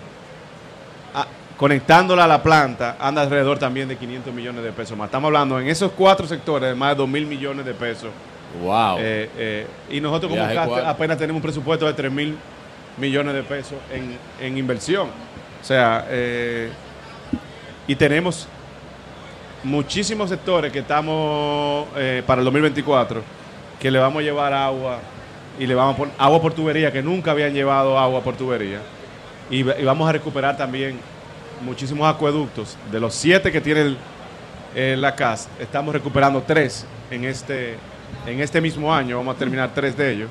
a- 1.14 1.28
conectándola 1.58 2.24
a 2.24 2.28
la 2.28 2.42
planta, 2.42 2.96
anda 2.98 3.22
alrededor 3.22 3.60
también 3.60 3.90
de 3.90 3.98
500 3.98 4.34
millones 4.34 4.64
de 4.64 4.72
pesos 4.72 4.98
más. 4.98 5.08
Estamos 5.08 5.28
hablando 5.28 5.60
en 5.60 5.68
esos 5.68 5.92
cuatro 5.92 6.26
sectores 6.28 6.70
de 6.70 6.76
más 6.76 6.92
de 6.92 6.96
2 6.96 7.10
mil 7.10 7.26
millones 7.26 7.66
de 7.66 7.74
pesos. 7.74 8.10
Wow. 8.64 8.98
Eh, 9.00 9.30
eh, 9.38 9.68
y 9.92 10.00
nosotros 10.00 10.30
como 10.30 10.42
Viaje 10.44 10.56
CAST 10.56 10.70
cual- 10.70 10.86
apenas 10.88 11.18
tenemos 11.18 11.40
un 11.40 11.44
presupuesto 11.44 11.86
de 11.88 11.94
3 11.94 12.10
mil 12.12 12.38
millones 12.98 13.34
de 13.34 13.44
pesos 13.44 13.78
en, 13.94 14.18
en 14.40 14.58
inversión. 14.58 15.10
O 15.62 15.66
sea, 15.66 16.06
y 17.86 17.96
tenemos 17.96 18.48
muchísimos 19.66 20.30
sectores 20.30 20.72
que 20.72 20.80
estamos 20.80 21.86
para 22.26 22.40
el 22.40 22.46
2024 22.46 23.22
que 23.78 23.92
le 23.92 24.00
vamos 24.00 24.22
a 24.22 24.24
llevar 24.24 24.54
agua 24.54 25.00
y 25.60 25.68
le 25.68 25.76
vamos 25.76 25.96
a 25.96 25.98
poner 25.98 26.14
agua 26.18 26.42
por 26.42 26.54
tubería 26.54 26.92
que 26.92 27.04
nunca 27.04 27.32
habían 27.32 27.54
llevado 27.54 28.00
agua 28.00 28.22
por 28.22 28.36
tubería. 28.36 28.80
Y, 29.52 29.58
y 29.60 29.84
vamos 29.84 30.08
a 30.10 30.12
recuperar 30.14 30.56
también 30.58 30.98
muchísimos 31.62 32.08
acueductos. 32.08 32.78
De 32.92 33.00
los 33.00 33.14
siete 33.14 33.52
que 33.52 33.60
tiene 33.62 33.82
el- 33.82 33.98
eh, 34.76 34.96
la 34.98 35.16
CAS 35.16 35.50
estamos 35.60 35.94
recuperando 35.94 36.44
tres 36.46 36.86
en 37.12 37.26
este 37.26 37.76
en 38.26 38.40
este 38.40 38.62
mismo 38.62 38.94
año. 38.94 39.18
Vamos 39.18 39.36
a 39.36 39.40
terminar 39.40 39.72
tres 39.76 39.96
de 39.98 40.12
ellos. 40.14 40.30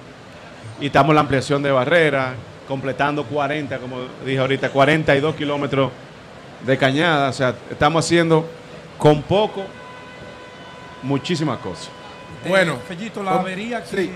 Y 0.81 0.87
estamos 0.87 1.11
en 1.11 1.15
la 1.17 1.21
ampliación 1.23 1.63
de 1.63 1.71
barrera 1.73 2.35
completando 2.67 3.25
40 3.25 3.79
como 3.79 3.99
dije 4.25 4.39
ahorita 4.39 4.71
42 4.71 5.35
kilómetros 5.35 5.91
de 6.65 6.77
cañada. 6.79 7.29
O 7.29 7.33
sea 7.33 7.55
estamos 7.71 8.05
haciendo 8.05 8.49
con 8.97 9.23
poco 9.23 9.65
muchísimas 11.03 11.59
cosas. 11.59 11.91
Bueno, 12.47 12.77
Fellito, 12.87 13.23
la 13.23 13.33
avería 13.41 13.83
que, 13.83 13.89
Sí, 14.05 14.11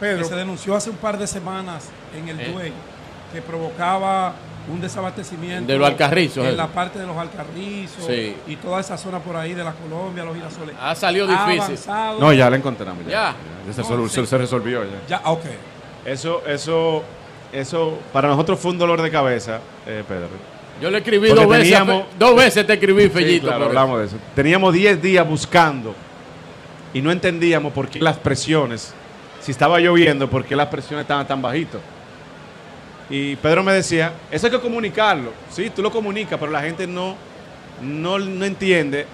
Pedro. 0.00 0.18
que 0.18 0.24
se 0.24 0.34
denunció 0.36 0.74
hace 0.74 0.90
un 0.90 0.96
par 0.96 1.18
de 1.18 1.26
semanas 1.26 1.88
en 2.16 2.28
el 2.28 2.40
Eh. 2.40 2.50
Duey, 2.52 2.72
que 3.32 3.40
provocaba 3.42 4.34
un 4.70 4.80
desabastecimiento. 4.80 5.70
De 5.70 5.78
los 5.78 5.86
Alcarrizos, 5.86 6.44
En 6.46 6.52
eh. 6.52 6.56
la 6.56 6.68
parte 6.68 6.98
de 6.98 7.06
los 7.06 7.16
Alcarrizos 7.16 8.06
Sí. 8.06 8.34
y 8.46 8.56
toda 8.56 8.80
esa 8.80 8.96
zona 8.96 9.18
por 9.18 9.36
ahí 9.36 9.52
de 9.54 9.62
la 9.62 9.72
Colombia, 9.72 10.24
los 10.24 10.34
girasoles. 10.34 10.74
Ha 10.80 10.94
salido 10.94 11.26
difícil. 11.26 11.60
avanzado. 11.60 12.20
No, 12.20 12.32
ya 12.32 12.48
la 12.50 12.56
encontramos. 12.56 13.04
Ya. 13.04 13.10
Ya. 13.10 13.34
Ya 13.66 13.72
se, 13.72 13.80
No, 13.82 13.86
sol- 13.88 14.10
sí. 14.10 14.26
se 14.26 14.38
resolvió 14.38 14.82
ya. 14.84 14.90
Ya, 15.08 15.30
ok. 15.30 15.44
Eso, 16.06 16.42
eso, 16.46 17.02
eso, 17.52 17.98
para 18.12 18.28
nosotros 18.28 18.58
fue 18.58 18.70
un 18.72 18.78
dolor 18.78 19.00
de 19.02 19.10
cabeza, 19.10 19.60
eh, 19.86 20.02
Pedro. 20.06 20.28
Yo 20.80 20.90
le 20.90 20.98
escribí 20.98 21.28
Porque 21.28 21.42
dos 21.44 21.50
veces. 21.50 21.74
a 21.74 21.78
teníamos- 21.84 22.02
Fe- 22.04 22.08
dos 22.18 22.36
veces 22.36 22.66
te 22.66 22.72
escribí, 22.72 23.02
Sí, 23.04 23.08
Fellito. 23.10 23.46
claro, 23.46 23.58
por 23.64 23.70
eso. 23.72 23.78
hablamos 23.80 24.00
de 24.00 24.06
eso. 24.06 24.16
Teníamos 24.34 24.72
10 24.74 25.00
días 25.00 25.26
buscando 25.28 25.94
y 26.92 27.00
no 27.00 27.10
entendíamos 27.12 27.72
por 27.72 27.88
qué 27.88 28.00
las 28.00 28.16
presiones, 28.18 28.92
si 29.44 29.50
estaba 29.50 29.78
lloviendo, 29.78 30.28
por 30.30 30.42
qué 30.44 30.56
las 30.56 30.68
presiones 30.68 31.04
estaban 31.04 31.26
tan 31.26 31.42
bajitas. 31.42 31.80
Y 33.10 33.36
Pedro 33.36 33.62
me 33.62 33.74
decía, 33.74 34.12
eso 34.30 34.46
hay 34.46 34.52
que 34.52 34.60
comunicarlo. 34.60 35.32
Sí, 35.50 35.68
tú 35.68 35.82
lo 35.82 35.90
comunicas, 35.90 36.38
pero 36.40 36.50
la 36.50 36.62
gente 36.62 36.86
no, 36.86 37.14
no, 37.82 38.18
no 38.18 38.44
entiende 38.46 39.06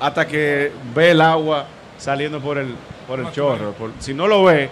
hasta 0.00 0.26
que 0.26 0.72
ve 0.94 1.10
el 1.10 1.20
agua 1.20 1.66
saliendo 1.98 2.40
por 2.40 2.56
el, 2.56 2.74
por 3.06 3.20
el 3.20 3.30
chorro. 3.32 3.72
Por- 3.72 3.92
si 3.98 4.14
no 4.14 4.26
lo 4.26 4.44
ve, 4.44 4.70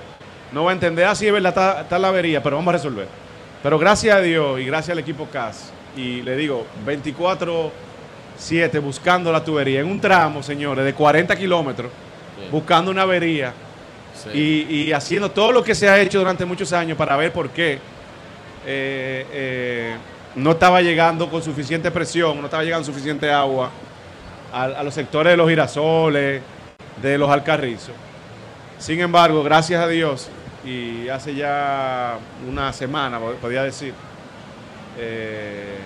no 0.53 0.65
va 0.65 0.71
a 0.71 0.75
entender, 0.75 1.05
así 1.05 1.27
es 1.27 1.33
verdad, 1.35 1.51
está, 1.51 1.81
está 1.83 1.99
la 1.99 2.09
avería, 2.09 2.43
pero 2.43 2.57
vamos 2.57 2.71
a 2.73 2.77
resolver. 2.79 3.07
Pero 3.63 3.79
gracias 3.79 4.17
a 4.17 4.21
Dios 4.21 4.59
y 4.59 4.65
gracias 4.65 4.93
al 4.93 4.99
equipo 5.01 5.27
CAS, 5.31 5.71
y 5.97 6.23
le 6.23 6.35
digo, 6.35 6.67
24-7 6.87 8.81
buscando 8.81 9.31
la 9.31 9.45
tubería 9.45 9.81
en 9.81 9.87
un 9.87 10.01
tramo, 10.01 10.43
señores, 10.43 10.85
de 10.85 10.95
40 10.95 11.37
kilómetros, 11.37 11.91
buscando 12.51 12.91
una 12.91 13.03
avería 13.03 13.53
Sí. 14.33 14.67
y, 14.69 14.83
y 14.89 14.93
haciendo 14.93 15.31
todo 15.31 15.53
lo 15.53 15.63
que 15.63 15.75
se 15.75 15.89
ha 15.89 16.01
hecho 16.01 16.19
durante 16.19 16.45
muchos 16.45 16.73
años 16.73 16.97
para 16.97 17.17
ver 17.17 17.33
por 17.33 17.51
qué 17.51 17.79
eh, 18.67 19.27
eh, 19.33 19.97
no 20.37 20.53
estaba 20.53 20.81
llegando 20.81 21.29
con 21.29 21.43
suficiente 21.43 21.91
presión, 21.91 22.39
no 22.39 22.47
estaba 22.47 22.63
llegando 22.65 22.85
suficiente 22.87 23.31
agua 23.31 23.71
a, 24.53 24.63
a 24.65 24.83
los 24.83 24.95
sectores 24.95 25.33
de 25.33 25.37
los 25.37 25.49
girasoles, 25.49 26.43
de 27.03 27.19
los 27.19 27.29
alcarrizos. 27.31 27.95
Sin 28.79 29.01
embargo, 29.01 29.43
gracias 29.43 29.83
a 29.83 29.87
Dios, 29.89 30.29
y 30.65 31.09
hace 31.09 31.35
ya 31.35 32.17
una 32.49 32.73
semana, 32.73 33.21
pod- 33.21 33.35
podría 33.37 33.63
decir, 33.63 33.93
eh, 34.99 35.77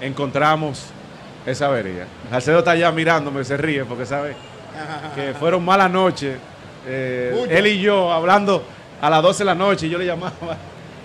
encontramos 0.00 0.86
esa 1.44 1.66
avería. 1.66 2.06
Alcedo 2.30 2.58
está 2.60 2.72
allá 2.72 2.90
mirándome, 2.92 3.44
se 3.44 3.56
ríe 3.56 3.84
porque 3.84 4.06
sabe 4.06 4.34
que 5.14 5.34
fueron 5.34 5.64
malas 5.64 5.90
noches. 5.90 6.36
Eh, 6.86 7.46
él 7.50 7.66
y 7.66 7.80
yo 7.80 8.12
hablando 8.12 8.64
a 9.00 9.10
las 9.10 9.22
12 9.22 9.38
de 9.40 9.44
la 9.44 9.54
noche 9.54 9.86
y 9.86 9.90
yo 9.90 9.98
le 9.98 10.06
llamaba 10.06 10.32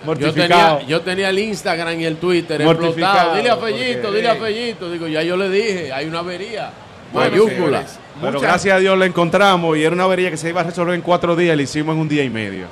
Yo 0.02 0.06
mortificado. 0.06 0.78
tenía, 0.78 0.88
yo 0.88 1.00
tenía 1.02 1.28
el 1.30 1.38
Instagram 1.38 2.00
y 2.00 2.04
el 2.04 2.16
Twitter 2.16 2.60
Mortificado, 2.64 3.34
explotado. 3.34 3.36
Dile 3.36 3.50
a 3.50 3.56
Fellito, 3.56 4.02
porque, 4.02 4.16
dile 4.16 4.28
a 4.28 4.32
hey. 4.34 4.40
Fellito. 4.40 4.90
Digo, 4.90 5.06
ya 5.06 5.22
yo 5.22 5.36
le 5.36 5.48
dije, 5.48 5.92
hay 5.92 6.06
una 6.06 6.18
avería. 6.20 6.70
Mayúscula. 7.14 7.84
Pero 8.20 8.32
muchas- 8.32 8.42
gracias 8.42 8.76
a 8.76 8.78
Dios 8.80 8.98
la 8.98 9.06
encontramos 9.06 9.76
y 9.76 9.84
era 9.84 9.94
una 9.94 10.04
avería 10.04 10.28
que 10.30 10.36
se 10.36 10.48
iba 10.48 10.60
a 10.60 10.64
resolver 10.64 10.94
en 10.96 11.02
cuatro 11.02 11.36
días 11.36 11.54
y 11.54 11.56
la 11.56 11.62
hicimos 11.62 11.94
en 11.94 12.00
un 12.00 12.08
día 12.08 12.24
y 12.24 12.30
medio. 12.30 12.66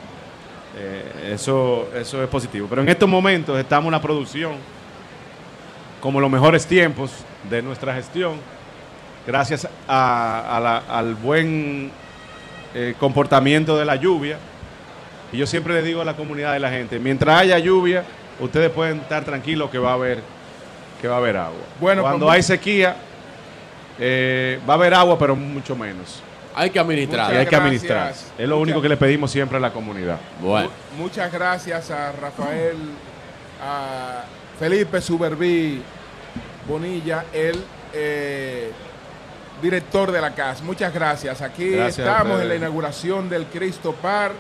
Eh, 0.77 1.33
eso, 1.35 1.89
eso 1.95 2.21
es 2.23 2.29
positivo. 2.29 2.67
Pero 2.69 2.83
en 2.83 2.89
estos 2.89 3.09
momentos 3.09 3.57
estamos 3.61 3.87
en 3.87 3.93
la 3.93 4.03
producción 4.03 4.53
como 6.01 6.21
los 6.21 6.31
mejores 6.31 6.67
tiempos 6.67 7.11
de 7.49 7.63
nuestra 7.63 7.95
gestión, 7.95 8.33
gracias 9.27 9.69
a- 9.87 10.57
a 10.57 10.61
la- 10.61 10.79
al 10.89 11.15
buen 11.15 11.93
eh, 12.75 12.95
comportamiento 12.99 13.77
de 13.79 13.85
la 13.85 13.97
lluvia. 13.97 14.39
Y 15.33 15.39
yo 15.39 15.47
siempre 15.47 15.75
le 15.75 15.83
digo 15.83 16.01
a 16.01 16.05
la 16.05 16.15
comunidad 16.17 16.53
de 16.53 16.61
la 16.61 16.71
gente, 16.71 16.99
mientras 16.99 17.41
haya 17.41 17.59
lluvia, 17.59 18.05
ustedes 18.41 18.71
pueden 18.71 18.99
estar 19.01 19.25
tranquilos 19.25 19.71
que 19.71 19.79
va 19.79 19.91
a 19.91 19.95
haber, 19.95 20.21
que 21.01 21.07
va 21.09 21.15
a 21.15 21.19
haber 21.19 21.37
agua. 21.37 21.61
Bueno, 21.81 22.03
Cuando 22.03 22.27
pues, 22.27 22.37
hay 22.37 22.43
sequía, 22.43 22.97
eh, 23.99 24.59
va 24.69 24.75
a 24.75 24.77
haber 24.77 24.95
agua, 24.95 25.19
pero 25.19 25.37
mucho 25.37 25.77
menos. 25.77 26.23
Hay 26.55 26.71
que 26.71 26.81
administrar. 26.81 27.33
Hay 27.33 27.47
que 27.47 27.55
administrar. 27.55 28.13
Es 28.37 28.49
lo 28.49 28.59
único 28.59 28.83
que 28.83 28.89
le 28.89 28.97
pedimos 28.97 29.31
siempre 29.31 29.57
a 29.57 29.61
la 29.61 29.73
comunidad. 29.73 30.19
Bueno, 30.41 30.71
Mu- 30.97 31.05
Muchas 31.05 31.33
gracias 31.33 31.91
a 31.93 32.11
Rafael, 32.13 32.77
a 33.65 34.25
Felipe 34.59 35.01
Suberví 35.01 35.81
Bonilla, 36.67 37.25
el 37.33 37.63
eh, 37.95 38.73
director 39.61 40.11
de 40.13 40.21
la 40.21 40.35
CAS. 40.35 40.63
Muchas 40.63 40.93
gracias. 40.93 41.41
Aquí 41.43 41.71
Gracias 41.71 42.07
estamos 42.07 42.41
en 42.41 42.49
la 42.49 42.57
inauguración 42.57 43.29
del 43.29 43.47
Cristo 43.47 43.93
Par 43.93 44.33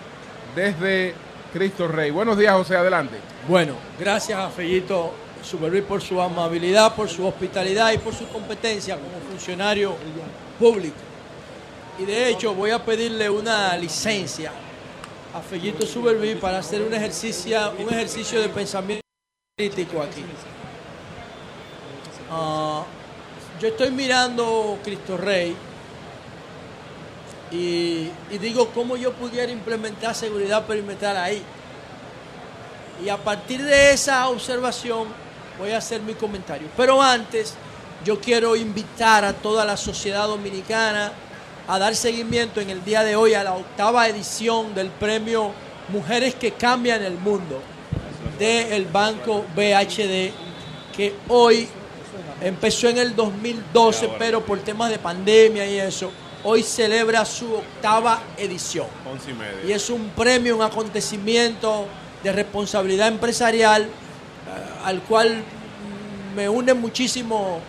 desde 0.54 1.14
Cristo 1.52 1.88
Rey. 1.88 2.10
Buenos 2.10 2.38
días, 2.38 2.54
José, 2.54 2.76
adelante. 2.76 3.16
Bueno, 3.48 3.74
gracias 3.98 4.38
a 4.38 4.50
Fellito 4.50 5.12
Supervi 5.42 5.82
por 5.82 6.00
su 6.00 6.20
amabilidad, 6.20 6.94
por 6.94 7.08
su 7.08 7.26
hospitalidad 7.26 7.92
y 7.92 7.98
por 7.98 8.14
su 8.14 8.28
competencia 8.28 8.96
como 8.96 9.18
funcionario 9.28 9.94
público. 10.58 10.96
Y 11.98 12.04
de 12.04 12.30
hecho 12.30 12.54
voy 12.54 12.70
a 12.70 12.84
pedirle 12.84 13.28
una 13.28 13.76
licencia 13.76 14.52
a 15.34 15.40
Fellito 15.40 15.86
Supervi 15.86 16.34
para 16.36 16.58
hacer 16.58 16.82
un 16.82 16.94
ejercicio, 16.94 17.72
un 17.78 17.92
ejercicio 17.92 18.40
de 18.40 18.48
pensamiento 18.48 19.04
crítico 19.56 20.02
aquí. 20.02 20.24
Ah, 22.30 22.84
yo 23.60 23.68
estoy 23.68 23.90
mirando 23.90 24.78
Cristo 24.82 25.18
Rey 25.18 25.54
y, 27.52 28.10
digo 28.38 28.70
cómo 28.70 28.96
yo 28.96 29.12
pudiera 29.12 29.52
implementar 29.52 30.14
seguridad 30.14 30.66
perimetral 30.66 31.16
ahí. 31.16 31.42
Y 33.04 33.08
a 33.08 33.18
partir 33.18 33.62
de 33.62 33.92
esa 33.92 34.28
observación 34.28 35.08
voy 35.58 35.72
a 35.72 35.78
hacer 35.78 36.00
mi 36.00 36.14
comentario. 36.14 36.68
Pero 36.76 37.02
antes 37.02 37.54
yo 38.04 38.18
quiero 38.18 38.56
invitar 38.56 39.24
a 39.24 39.34
toda 39.34 39.64
la 39.64 39.76
sociedad 39.76 40.26
dominicana 40.26 41.12
a 41.68 41.78
dar 41.78 41.94
seguimiento 41.94 42.60
en 42.60 42.70
el 42.70 42.82
día 42.84 43.02
de 43.04 43.16
hoy 43.16 43.34
a 43.34 43.44
la 43.44 43.54
octava 43.54 44.08
edición 44.08 44.74
del 44.74 44.88
premio 44.88 45.52
Mujeres 45.88 46.34
que 46.34 46.52
Cambian 46.52 47.02
el 47.02 47.14
Mundo 47.14 47.60
del 48.38 48.86
Banco 48.86 49.44
BHD, 49.54 50.30
que 50.96 51.14
hoy 51.28 51.68
empezó 52.40 52.88
en 52.88 52.98
el 52.98 53.14
2012, 53.14 54.10
pero 54.18 54.44
por 54.44 54.58
temas 54.60 54.90
de 54.90 54.98
pandemia 54.98 55.66
y 55.66 55.78
eso, 55.78 56.10
hoy 56.44 56.62
celebra 56.62 57.24
su 57.24 57.54
octava 57.54 58.22
edición. 58.36 58.86
Once 59.10 59.30
y 59.30 59.34
media. 59.34 59.60
Y 59.66 59.72
es 59.72 59.90
un 59.90 60.10
premio, 60.10 60.56
un 60.56 60.62
acontecimiento 60.62 61.86
de 62.22 62.32
responsabilidad 62.32 63.08
empresarial 63.08 63.82
eh, 63.82 63.88
al 64.84 65.02
cual 65.02 65.42
me 66.34 66.48
une 66.48 66.74
muchísimo 66.74 67.60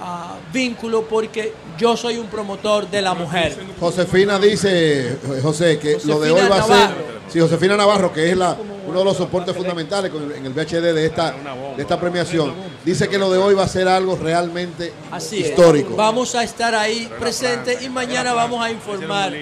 ah, 0.00 0.36
vínculo 0.52 1.02
porque 1.02 1.52
yo 1.78 1.96
soy 1.96 2.18
un 2.18 2.26
promotor 2.26 2.88
de 2.90 3.02
la 3.02 3.14
mujer. 3.14 3.56
Josefina 3.80 4.38
dice, 4.38 5.12
eh, 5.12 5.18
José, 5.42 5.78
que 5.78 5.98
lo 6.04 6.20
de 6.20 6.30
hoy 6.30 6.48
va 6.48 6.58
a 6.58 6.62
ser. 6.62 6.70
Navarro. 6.70 7.14
Sí, 7.28 7.40
Josefina 7.40 7.76
Navarro, 7.76 8.12
que 8.12 8.30
es 8.30 8.36
la, 8.36 8.56
uno 8.86 8.98
de 9.00 9.04
los 9.04 9.16
soportes 9.16 9.56
fundamentales 9.56 10.10
con 10.10 10.22
el- 10.24 10.32
en 10.32 10.46
el 10.46 10.52
VHD 10.52 10.92
de 10.92 11.06
esta, 11.06 11.34
de 11.76 11.82
esta 11.82 11.98
premiación, 11.98 12.54
dice 12.84 13.08
que 13.08 13.18
lo 13.18 13.30
de 13.30 13.38
hoy 13.38 13.54
va 13.54 13.64
a 13.64 13.68
ser 13.68 13.88
algo 13.88 14.16
realmente 14.16 14.92
Así 15.10 15.40
es. 15.40 15.50
histórico. 15.50 15.94
Vamos 15.96 16.34
a 16.34 16.42
estar 16.44 16.74
ahí 16.74 17.10
presentes 17.18 17.82
y 17.82 17.88
mañana 17.88 18.32
vamos 18.34 18.64
a 18.64 18.70
informar 18.70 19.32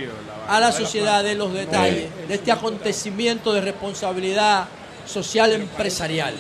a 0.49 0.61
la 0.61 0.73
sociedad 0.73 1.23
de 1.23 1.35
los 1.35 1.53
detalles 1.53 2.09
de 2.29 2.35
este 2.35 2.53
acontecimiento 2.53 3.53
de 3.53 3.61
responsabilidad 3.61 4.67
social 5.07 5.53
empresarial. 5.53 6.35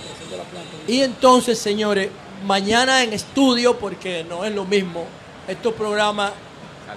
Y 0.86 1.00
entonces, 1.00 1.58
señores, 1.58 2.08
mañana 2.46 3.02
en 3.02 3.12
estudio, 3.12 3.78
porque 3.78 4.24
no 4.28 4.44
es 4.44 4.54
lo 4.54 4.64
mismo 4.64 5.04
estos 5.48 5.72
programas 5.74 6.32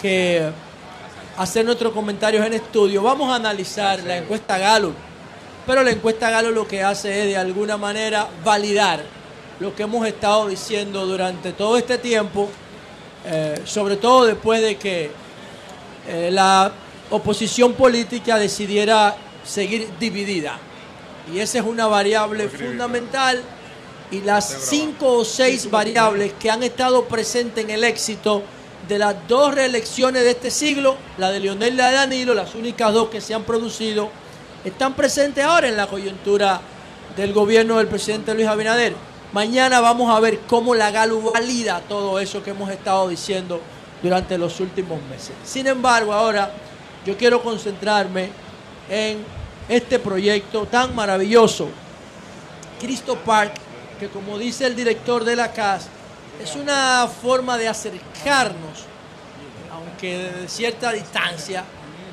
que 0.02 0.50
hacer 1.38 1.66
nuestros 1.66 1.92
comentarios 1.94 2.46
en 2.46 2.54
estudio, 2.54 3.02
vamos 3.04 3.30
a 3.32 3.36
analizar 3.36 4.02
la 4.04 4.18
encuesta 4.18 4.58
Gallup. 4.58 4.96
Pero 5.66 5.84
la 5.84 5.92
encuesta 5.92 6.30
Gallup 6.30 6.54
lo 6.54 6.68
que 6.68 6.84
hace 6.84 7.22
es 7.22 7.28
de 7.28 7.38
alguna 7.38 7.78
manera 7.78 8.28
validar 8.44 9.04
lo 9.60 9.76
que 9.76 9.84
hemos 9.84 10.06
estado 10.06 10.48
diciendo 10.48 11.06
durante 11.06 11.54
todo 11.54 11.78
este 11.78 11.98
tiempo, 11.98 12.50
eh, 13.26 13.62
sobre 13.66 13.98
todo 13.98 14.26
después 14.26 14.62
de 14.62 14.78
que 14.78 15.12
eh, 16.08 16.30
la 16.32 16.72
oposición 17.10 17.74
política 17.74 18.38
decidiera 18.38 19.16
seguir 19.44 19.90
dividida. 20.00 20.60
Y 21.34 21.40
esa 21.40 21.60
es 21.60 21.66
una 21.66 21.88
variable 21.88 22.50
fundamental. 22.50 23.42
Y 24.12 24.22
las 24.22 24.48
cinco 24.70 25.14
o 25.14 25.26
seis 25.26 25.72
variables 25.72 26.34
que 26.34 26.52
han 26.52 26.62
estado 26.62 27.06
presentes 27.06 27.64
en 27.64 27.72
el 27.72 27.84
éxito 27.84 28.44
de 28.88 29.00
las 29.00 29.16
dos 29.28 29.56
reelecciones 29.56 30.24
de 30.24 30.32
este 30.32 30.52
siglo, 30.52 30.96
la 31.18 31.32
de 31.32 31.40
Leonel 31.40 31.74
y 31.74 31.78
la 31.78 31.90
de 31.90 31.96
Danilo, 31.96 32.34
las 32.36 32.54
únicas 32.54 32.94
dos 32.94 33.10
que 33.10 33.20
se 33.20 33.34
han 33.34 33.44
producido, 33.44 34.12
están 34.66 34.96
presentes 34.96 35.46
ahora 35.46 35.68
en 35.70 35.78
la 35.78 35.86
coyuntura 35.86 36.60
del 37.16 37.34
gobierno 37.34 37.78
del 37.78 37.88
presidente 37.88 38.34
Luis 38.34 38.48
Abinader. 38.48 38.96
Mañana 39.32 39.80
vamos 39.80 40.10
a 40.10 40.20
ver 40.20 40.40
cómo 40.48 40.74
la 40.74 40.90
Galo 40.90 41.22
valida 41.22 41.82
todo 41.88 42.20
eso 42.20 42.44
que 42.44 42.50
hemos 42.50 42.72
estado 42.72 43.08
diciendo 43.08 43.62
durante 44.02 44.38
los 44.40 44.60
últimos 44.60 45.02
meses. 45.04 45.34
Sin 45.44 45.68
embargo, 45.68 46.14
ahora 46.14 46.52
yo 47.06 47.16
quiero 47.16 47.44
concentrarme 47.44 48.30
en 48.90 49.24
este 49.70 50.00
proyecto 50.00 50.66
tan 50.66 50.96
maravilloso, 50.96 51.70
Cristo 52.80 53.18
Park, 53.24 53.54
que 54.00 54.10
como 54.10 54.38
dice 54.38 54.66
el 54.66 54.76
director 54.76 55.24
de 55.24 55.36
la 55.36 55.52
CAS, 55.54 55.88
es 56.42 56.56
una 56.56 57.08
forma 57.08 57.56
de 57.58 57.68
acercarnos, 57.68 58.86
aunque 59.72 60.18
de 60.18 60.48
cierta 60.50 60.92
distancia, 60.92 61.64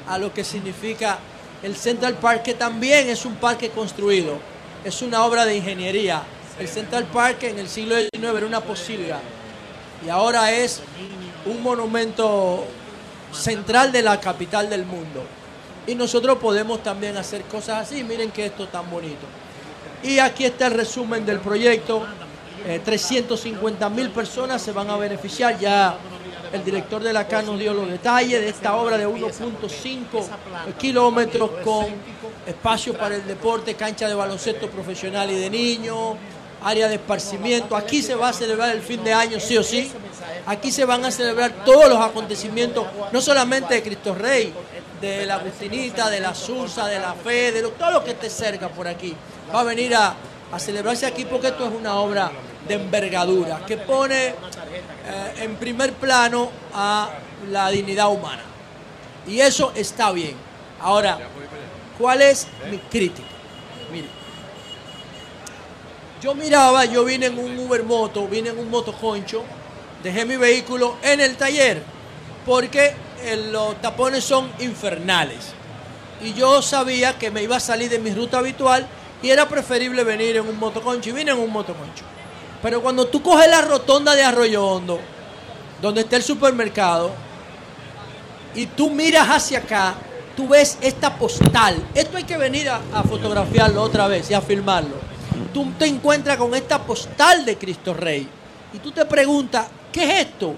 a 0.06 0.18
lo 0.18 0.32
que 0.32 0.44
significa 0.44 1.18
el 1.62 1.76
Central 1.76 2.14
Park, 2.14 2.42
que 2.42 2.54
también 2.54 3.08
es 3.08 3.24
un 3.24 3.36
parque 3.36 3.70
construido, 3.70 4.38
es 4.84 5.02
una 5.02 5.24
obra 5.24 5.44
de 5.44 5.56
ingeniería. 5.56 6.22
El 6.58 6.68
Central 6.68 7.04
Park 7.04 7.44
en 7.44 7.58
el 7.58 7.68
siglo 7.68 7.94
XIX 7.96 8.36
era 8.36 8.46
una 8.46 8.60
posilga 8.60 9.20
y 10.04 10.08
ahora 10.08 10.52
es 10.52 10.82
un 11.46 11.62
monumento 11.62 12.64
central 13.32 13.92
de 13.92 14.02
la 14.02 14.20
capital 14.20 14.68
del 14.68 14.84
mundo. 14.84 15.24
Y 15.86 15.94
nosotros 15.94 16.38
podemos 16.38 16.82
también 16.82 17.16
hacer 17.16 17.42
cosas 17.42 17.88
así. 17.88 18.04
Miren 18.04 18.30
que 18.30 18.46
esto 18.46 18.68
tan 18.68 18.88
bonito. 18.90 19.26
Y 20.02 20.18
aquí 20.18 20.44
está 20.44 20.66
el 20.66 20.74
resumen 20.74 21.24
del 21.24 21.40
proyecto. 21.40 22.06
Eh, 22.64 22.80
350 22.84 23.88
mil 23.88 24.10
personas 24.10 24.62
se 24.62 24.72
van 24.72 24.90
a 24.90 24.96
beneficiar. 24.96 25.58
Ya 25.58 25.96
el 26.52 26.64
director 26.64 27.02
de 27.02 27.12
la 27.12 27.26
CAN 27.26 27.46
nos 27.46 27.58
dio 27.58 27.72
los 27.72 27.88
detalles 27.88 28.40
de 28.40 28.48
esta 28.48 28.76
obra 28.76 28.98
de 28.98 29.08
1.5 29.08 30.76
kilómetros 30.78 31.50
con 31.64 31.86
espacio 32.46 32.96
para 32.96 33.16
el 33.16 33.26
deporte, 33.26 33.74
cancha 33.74 34.08
de 34.08 34.14
baloncesto 34.14 34.68
profesional 34.68 35.30
y 35.30 35.36
de 35.36 35.48
niños, 35.48 36.16
área 36.62 36.88
de 36.88 36.96
esparcimiento. 36.96 37.74
Aquí 37.76 38.02
se 38.02 38.14
va 38.14 38.28
a 38.28 38.32
celebrar 38.32 38.70
el 38.70 38.82
fin 38.82 39.02
de 39.02 39.12
año, 39.12 39.40
sí 39.40 39.56
o 39.56 39.62
sí. 39.62 39.90
Aquí 40.46 40.70
se 40.70 40.84
van 40.84 41.04
a 41.04 41.10
celebrar 41.10 41.64
todos 41.64 41.88
los 41.88 41.98
acontecimientos, 41.98 42.86
no 43.10 43.20
solamente 43.20 43.74
de 43.74 43.82
Cristo 43.82 44.14
Rey, 44.14 44.52
de 45.00 45.26
la 45.26 45.36
Agustinita, 45.36 46.10
de 46.10 46.20
la 46.20 46.34
Sursa, 46.34 46.86
de 46.86 47.00
la 47.00 47.14
Fe, 47.14 47.52
de 47.52 47.62
todo 47.62 47.90
lo 47.90 48.04
que 48.04 48.12
esté 48.12 48.28
cerca 48.28 48.68
por 48.68 48.86
aquí. 48.86 49.14
Va 49.54 49.60
a 49.60 49.64
venir 49.64 49.94
a, 49.94 50.14
a 50.52 50.58
celebrarse 50.58 51.06
aquí 51.06 51.24
porque 51.24 51.48
esto 51.48 51.66
es 51.66 51.72
una 51.72 51.96
obra 51.96 52.30
de 52.68 52.74
envergadura 52.74 53.64
que 53.66 53.76
pone 53.76 54.34
eh, 55.04 55.44
en 55.44 55.56
primer 55.56 55.92
plano 55.94 56.50
a 56.74 57.10
la 57.50 57.70
dignidad 57.70 58.10
humana. 58.10 58.42
Y 59.26 59.40
eso 59.40 59.72
está 59.74 60.12
bien. 60.12 60.34
Ahora, 60.80 61.18
¿cuál 61.98 62.22
es 62.22 62.46
mi 62.70 62.78
crítica? 62.78 63.28
Mire, 63.92 64.08
yo 66.20 66.34
miraba, 66.34 66.84
yo 66.84 67.04
vine 67.04 67.26
en 67.26 67.38
un 67.38 67.58
Uber 67.58 67.82
Moto, 67.82 68.26
vine 68.26 68.50
en 68.50 68.58
un 68.58 68.70
motoconcho, 68.70 69.44
dejé 70.02 70.24
mi 70.24 70.36
vehículo 70.36 70.96
en 71.02 71.20
el 71.20 71.36
taller 71.36 71.82
porque 72.46 72.94
eh, 73.22 73.48
los 73.50 73.80
tapones 73.80 74.24
son 74.24 74.50
infernales. 74.60 75.52
Y 76.22 76.34
yo 76.34 76.62
sabía 76.62 77.18
que 77.18 77.30
me 77.30 77.42
iba 77.42 77.56
a 77.56 77.60
salir 77.60 77.90
de 77.90 77.98
mi 77.98 78.10
ruta 78.10 78.38
habitual 78.38 78.86
y 79.22 79.30
era 79.30 79.48
preferible 79.48 80.04
venir 80.04 80.36
en 80.36 80.48
un 80.48 80.58
motoconcho 80.58 81.10
y 81.10 81.12
vine 81.12 81.32
en 81.32 81.38
un 81.38 81.50
motoconcho. 81.50 82.04
Pero 82.62 82.80
cuando 82.80 83.06
tú 83.08 83.22
coges 83.22 83.50
la 83.50 83.60
rotonda 83.60 84.14
de 84.14 84.22
Arroyo 84.22 84.64
Hondo, 84.64 85.00
donde 85.80 86.02
está 86.02 86.16
el 86.16 86.22
supermercado, 86.22 87.10
y 88.54 88.66
tú 88.66 88.90
miras 88.90 89.28
hacia 89.28 89.58
acá, 89.58 89.94
tú 90.36 90.48
ves 90.48 90.78
esta 90.80 91.16
postal. 91.16 91.76
Esto 91.94 92.18
hay 92.18 92.24
que 92.24 92.36
venir 92.36 92.68
a, 92.68 92.80
fotografiarlo 93.02 93.82
otra 93.82 94.06
vez 94.06 94.30
y 94.30 94.34
a 94.34 94.40
filmarlo. 94.40 94.94
Tú 95.52 95.72
te 95.78 95.86
encuentras 95.86 96.36
con 96.36 96.54
esta 96.54 96.78
postal 96.82 97.44
de 97.44 97.56
Cristo 97.56 97.94
Rey 97.94 98.28
y 98.72 98.78
tú 98.78 98.92
te 98.92 99.04
preguntas, 99.06 99.66
¿qué 99.90 100.04
es 100.04 100.26
esto? 100.26 100.54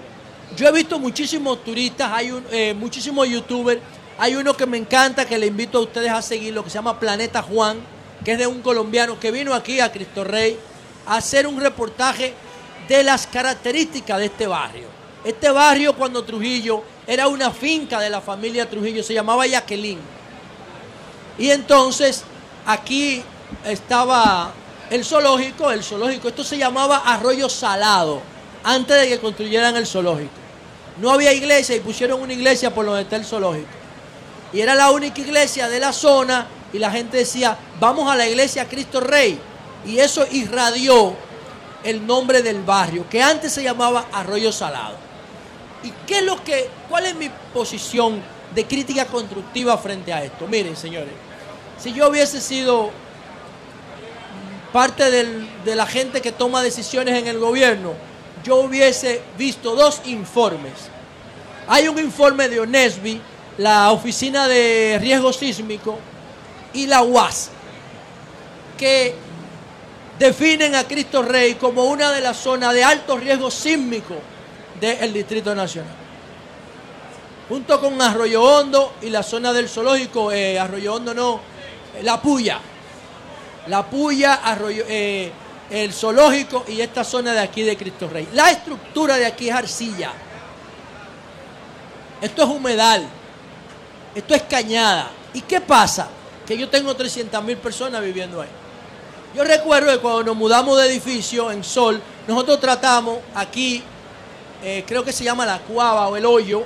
Yo 0.55 0.67
he 0.67 0.71
visto 0.71 0.99
muchísimos 0.99 1.63
turistas, 1.63 2.11
hay 2.13 2.31
un, 2.31 2.45
eh, 2.51 2.73
muchísimos 2.73 3.27
youtubers, 3.27 3.81
hay 4.17 4.35
uno 4.35 4.55
que 4.55 4.65
me 4.65 4.77
encanta, 4.77 5.25
que 5.25 5.37
le 5.37 5.47
invito 5.47 5.79
a 5.79 5.81
ustedes 5.81 6.11
a 6.11 6.21
seguir, 6.21 6.53
lo 6.53 6.63
que 6.63 6.69
se 6.69 6.75
llama 6.75 6.99
Planeta 6.99 7.41
Juan, 7.41 7.79
que 8.23 8.33
es 8.33 8.37
de 8.37 8.47
un 8.47 8.61
colombiano 8.61 9.19
que 9.19 9.31
vino 9.31 9.53
aquí 9.53 9.79
a 9.79 9.91
Cristo 9.91 10.23
Rey 10.23 10.57
hacer 11.07 11.47
un 11.47 11.59
reportaje 11.59 12.33
de 12.87 13.03
las 13.03 13.27
características 13.27 14.19
de 14.19 14.25
este 14.25 14.47
barrio. 14.47 14.87
Este 15.23 15.49
barrio 15.49 15.95
cuando 15.95 16.23
Trujillo 16.23 16.83
era 17.07 17.27
una 17.27 17.51
finca 17.51 17.99
de 17.99 18.09
la 18.09 18.21
familia 18.21 18.69
Trujillo, 18.69 19.03
se 19.03 19.13
llamaba 19.13 19.47
Jacqueline. 19.47 19.99
Y 21.37 21.49
entonces 21.49 22.23
aquí 22.65 23.23
estaba 23.65 24.53
el 24.89 25.03
zoológico, 25.03 25.71
el 25.71 25.83
zoológico, 25.83 26.27
esto 26.27 26.43
se 26.43 26.57
llamaba 26.57 26.97
Arroyo 27.05 27.49
Salado, 27.49 28.21
antes 28.63 29.01
de 29.01 29.07
que 29.09 29.19
construyeran 29.19 29.75
el 29.75 29.87
zoológico. 29.87 30.31
No 31.01 31.11
había 31.11 31.33
iglesia 31.33 31.75
y 31.75 31.79
pusieron 31.79 32.21
una 32.21 32.33
iglesia 32.33 32.73
por 32.73 32.85
donde 32.85 33.01
está 33.01 33.15
el 33.15 33.25
zoológico. 33.25 33.67
Y 34.53 34.61
era 34.61 34.75
la 34.75 34.91
única 34.91 35.19
iglesia 35.19 35.67
de 35.67 35.79
la 35.79 35.91
zona 35.91 36.47
y 36.71 36.79
la 36.79 36.91
gente 36.91 37.17
decía, 37.17 37.57
vamos 37.79 38.09
a 38.09 38.15
la 38.15 38.27
iglesia 38.27 38.67
Cristo 38.67 38.99
Rey. 39.01 39.39
Y 39.85 39.99
eso 39.99 40.25
irradió 40.31 41.15
el 41.83 42.05
nombre 42.05 42.41
del 42.41 42.63
barrio, 42.63 43.07
que 43.09 43.21
antes 43.21 43.53
se 43.53 43.63
llamaba 43.63 44.07
Arroyo 44.11 44.51
Salado. 44.51 44.97
¿Y 45.83 45.91
qué 46.07 46.19
es 46.19 46.23
lo 46.23 46.43
que, 46.43 46.67
cuál 46.89 47.05
es 47.05 47.15
mi 47.15 47.29
posición 47.53 48.21
de 48.55 48.65
crítica 48.65 49.05
constructiva 49.05 49.77
frente 49.77 50.11
a 50.11 50.23
esto? 50.23 50.47
Miren, 50.47 50.75
señores, 50.75 51.13
si 51.77 51.93
yo 51.93 52.09
hubiese 52.09 52.41
sido 52.41 52.89
parte 54.73 55.09
de 55.11 55.75
la 55.75 55.85
gente 55.85 56.21
que 56.21 56.31
toma 56.31 56.63
decisiones 56.63 57.17
en 57.19 57.27
el 57.27 57.37
gobierno, 57.37 57.93
yo 58.43 58.57
hubiese 58.57 59.21
visto 59.37 59.75
dos 59.75 60.01
informes. 60.05 60.73
Hay 61.67 61.87
un 61.87 61.97
informe 61.97 62.49
de 62.49 62.59
ONESBI, 62.59 63.21
la 63.57 63.91
Oficina 63.91 64.47
de 64.47 64.97
Riesgo 64.99 65.31
Sísmico, 65.31 65.97
y 66.73 66.87
la 66.87 67.03
UAS, 67.03 67.49
que 68.77 69.15
definen 70.17 70.75
a 70.75 70.85
Cristo 70.85 71.21
Rey 71.23 71.55
como 71.55 71.85
una 71.85 72.11
de 72.11 72.21
las 72.21 72.37
zonas 72.37 72.73
de 72.73 72.83
alto 72.83 73.17
riesgo 73.17 73.51
sísmico 73.51 74.15
del 74.79 75.13
Distrito 75.13 75.53
Nacional. 75.53 75.93
Junto 77.47 77.79
con 77.79 78.01
Arroyo 78.01 78.41
Hondo 78.41 78.95
y 79.01 79.09
la 79.09 79.21
zona 79.21 79.53
del 79.53 79.69
zoológico, 79.69 80.31
eh, 80.31 80.59
Arroyo 80.59 80.95
Hondo 80.95 81.13
no, 81.13 81.39
eh, 81.95 82.03
La 82.03 82.19
Puya. 82.19 82.59
La 83.67 83.85
Puya, 83.85 84.35
Arroyo, 84.35 84.83
eh, 84.87 85.31
el 85.69 85.93
zoológico 85.93 86.65
y 86.67 86.81
esta 86.81 87.03
zona 87.03 87.33
de 87.33 87.39
aquí 87.39 87.61
de 87.63 87.77
Cristo 87.77 88.09
Rey. 88.09 88.27
La 88.33 88.49
estructura 88.49 89.17
de 89.17 89.25
aquí 89.25 89.49
es 89.49 89.55
arcilla. 89.55 90.11
Esto 92.21 92.43
es 92.43 92.49
humedal. 92.49 93.05
Esto 94.15 94.33
es 94.33 94.43
cañada. 94.43 95.11
¿Y 95.33 95.41
qué 95.41 95.61
pasa? 95.61 96.07
Que 96.47 96.57
yo 96.57 96.69
tengo 96.69 96.95
300 96.95 97.43
mil 97.43 97.57
personas 97.57 98.01
viviendo 98.01 98.41
ahí. 98.41 98.49
Yo 99.35 99.43
recuerdo 99.43 99.91
que 99.91 99.99
cuando 99.99 100.23
nos 100.23 100.35
mudamos 100.37 100.79
de 100.79 100.87
edificio 100.87 101.51
en 101.51 101.63
Sol, 101.63 102.01
nosotros 102.25 102.59
tratamos 102.59 103.19
aquí, 103.33 103.83
eh, 104.63 104.85
creo 104.87 105.03
que 105.03 105.11
se 105.11 105.25
llama 105.25 105.45
la 105.45 105.59
cuava 105.59 106.07
o 106.07 106.15
el 106.15 106.25
hoyo, 106.25 106.63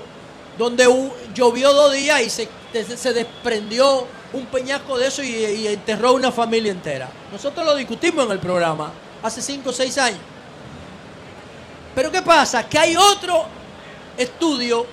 donde 0.57 0.85
llovió 1.33 1.73
dos 1.73 1.93
días 1.93 2.21
y 2.21 2.29
se, 2.29 2.47
se- 2.95 3.13
desprendió 3.13 4.05
un 4.33 4.45
peñasco 4.45 4.99
de 4.99 5.07
eso 5.07 5.23
y, 5.23 5.65
enterró 5.67 6.13
una 6.13 6.31
familia 6.31 6.71
entera. 6.71 7.09
Nosotros 7.31 7.65
lo 7.65 7.75
discutimos 7.75 8.25
en 8.25 8.33
el 8.33 8.39
programa 8.39 8.91
hace 9.23 9.41
5 9.41 9.67
o 9.69 9.73
6 9.73 9.97
años. 9.97 10.19
Pero 11.95 12.11
¿qué 12.11 12.21
pasa? 12.21 12.69
Que 12.69 12.77
hay 12.77 12.95
otro 12.95 13.45
estudio 14.15 14.85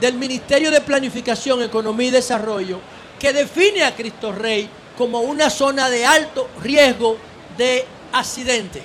del 0.00 0.14
Ministerio 0.14 0.70
de 0.70 0.80
Planificación, 0.80 1.62
Economía 1.62 2.08
y 2.08 2.10
Desarrollo 2.12 2.78
que 3.18 3.32
define 3.32 3.82
a 3.82 3.96
Cristo 3.96 4.30
Rey 4.30 4.70
como 4.98 5.20
una 5.20 5.48
zona 5.48 5.88
de 5.88 6.04
alto 6.04 6.48
riesgo 6.60 7.16
de 7.56 7.86
accidentes. 8.12 8.82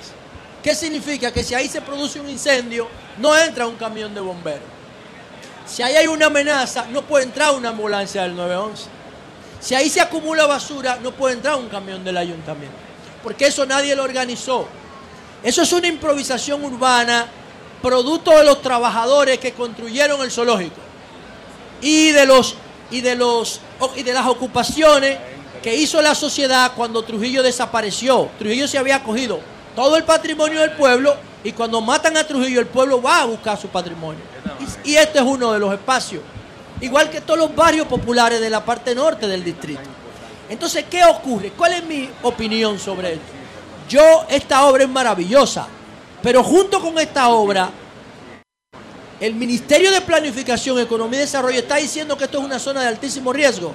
¿Qué 0.62 0.72
significa? 0.74 1.32
Que 1.32 1.42
si 1.42 1.54
ahí 1.54 1.68
se 1.68 1.82
produce 1.82 2.20
un 2.20 2.30
incendio, 2.30 2.88
no 3.18 3.36
entra 3.36 3.66
un 3.66 3.74
camión 3.74 4.14
de 4.14 4.20
bomberos. 4.20 4.62
Si 5.66 5.82
ahí 5.82 5.96
hay 5.96 6.06
una 6.06 6.26
amenaza, 6.26 6.86
no 6.90 7.02
puede 7.02 7.24
entrar 7.24 7.54
una 7.54 7.70
ambulancia 7.70 8.22
del 8.22 8.36
911. 8.36 8.84
Si 9.60 9.74
ahí 9.74 9.90
se 9.90 10.00
acumula 10.00 10.46
basura, 10.46 10.98
no 11.02 11.10
puede 11.10 11.34
entrar 11.34 11.56
un 11.56 11.68
camión 11.68 12.04
del 12.04 12.16
ayuntamiento. 12.16 12.76
Porque 13.22 13.48
eso 13.48 13.66
nadie 13.66 13.96
lo 13.96 14.04
organizó. 14.04 14.68
Eso 15.42 15.62
es 15.62 15.72
una 15.72 15.88
improvisación 15.88 16.64
urbana, 16.64 17.26
producto 17.82 18.30
de 18.30 18.44
los 18.44 18.62
trabajadores 18.62 19.38
que 19.38 19.52
construyeron 19.52 20.22
el 20.22 20.30
zoológico 20.30 20.80
y 21.82 22.12
de 22.12 22.24
los 22.24 22.54
y 22.90 23.00
de 23.00 23.16
los 23.16 23.60
y 23.96 24.02
de 24.02 24.12
las 24.12 24.26
ocupaciones 24.26 25.18
que 25.64 25.74
hizo 25.74 26.02
la 26.02 26.14
sociedad 26.14 26.72
cuando 26.76 27.02
Trujillo 27.02 27.42
desapareció. 27.42 28.28
Trujillo 28.38 28.68
se 28.68 28.76
había 28.76 29.02
cogido 29.02 29.40
todo 29.74 29.96
el 29.96 30.04
patrimonio 30.04 30.60
del 30.60 30.72
pueblo 30.72 31.16
y 31.42 31.52
cuando 31.52 31.80
matan 31.80 32.18
a 32.18 32.26
Trujillo 32.26 32.60
el 32.60 32.66
pueblo 32.66 33.00
va 33.00 33.22
a 33.22 33.24
buscar 33.24 33.58
su 33.58 33.68
patrimonio. 33.68 34.20
Y, 34.84 34.90
y 34.90 34.96
este 34.96 35.20
es 35.20 35.24
uno 35.24 35.54
de 35.54 35.58
los 35.58 35.72
espacios. 35.72 36.22
Igual 36.82 37.08
que 37.08 37.22
todos 37.22 37.40
los 37.40 37.56
barrios 37.56 37.86
populares 37.86 38.42
de 38.42 38.50
la 38.50 38.62
parte 38.62 38.94
norte 38.94 39.26
del 39.26 39.42
distrito. 39.42 39.80
Entonces, 40.50 40.84
¿qué 40.90 41.02
ocurre? 41.02 41.52
¿Cuál 41.56 41.72
es 41.72 41.84
mi 41.86 42.10
opinión 42.24 42.78
sobre 42.78 43.14
esto? 43.14 43.24
Yo, 43.88 44.26
esta 44.28 44.66
obra 44.66 44.84
es 44.84 44.90
maravillosa, 44.90 45.66
pero 46.22 46.44
junto 46.44 46.78
con 46.78 46.98
esta 46.98 47.28
obra, 47.30 47.70
el 49.18 49.34
Ministerio 49.34 49.90
de 49.90 50.02
Planificación, 50.02 50.78
Economía 50.78 51.20
y 51.20 51.22
Desarrollo 51.22 51.58
está 51.58 51.76
diciendo 51.76 52.18
que 52.18 52.24
esto 52.24 52.36
es 52.36 52.44
una 52.44 52.58
zona 52.58 52.82
de 52.82 52.88
altísimo 52.88 53.32
riesgo. 53.32 53.74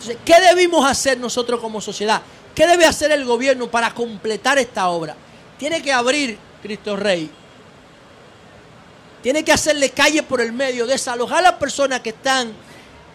Entonces, 0.00 0.18
¿qué 0.24 0.40
debimos 0.40 0.88
hacer 0.88 1.18
nosotros 1.18 1.60
como 1.60 1.80
sociedad? 1.80 2.22
¿Qué 2.54 2.66
debe 2.66 2.86
hacer 2.86 3.12
el 3.12 3.24
gobierno 3.24 3.70
para 3.70 3.92
completar 3.94 4.58
esta 4.58 4.88
obra? 4.88 5.14
tiene 5.60 5.82
que 5.82 5.92
abrir 5.92 6.38
Cristo 6.62 6.96
Rey. 6.96 7.30
Tiene 9.22 9.44
que 9.44 9.52
hacerle 9.52 9.90
calle 9.90 10.22
por 10.22 10.40
el 10.40 10.52
medio, 10.52 10.86
desalojar 10.86 11.40
a 11.40 11.50
las 11.50 11.52
personas 11.52 12.00
que 12.00 12.08
están 12.08 12.50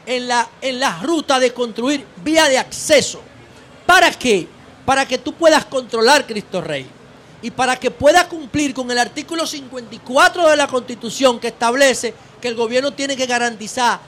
en 0.05 0.27
la, 0.27 0.47
en 0.61 0.79
la 0.79 0.99
ruta 1.01 1.39
de 1.39 1.51
construir 1.51 2.05
vía 2.23 2.47
de 2.47 2.59
acceso. 2.59 3.19
¿Para 3.87 4.11
qué? 4.11 4.47
Para 4.85 5.07
que 5.07 5.17
tú 5.17 5.33
puedas 5.33 5.65
controlar 5.65 6.27
Cristo 6.27 6.61
Rey 6.61 6.85
y 7.41 7.49
para 7.49 7.77
que 7.77 7.89
pueda 7.89 8.29
cumplir 8.29 8.75
con 8.75 8.91
el 8.91 8.99
artículo 8.99 9.47
54 9.47 10.47
de 10.47 10.55
la 10.55 10.67
Constitución 10.67 11.39
que 11.39 11.47
establece 11.47 12.13
que 12.39 12.47
el 12.47 12.53
gobierno 12.53 12.93
tiene 12.93 13.17
que 13.17 13.25
garantizar 13.25 13.99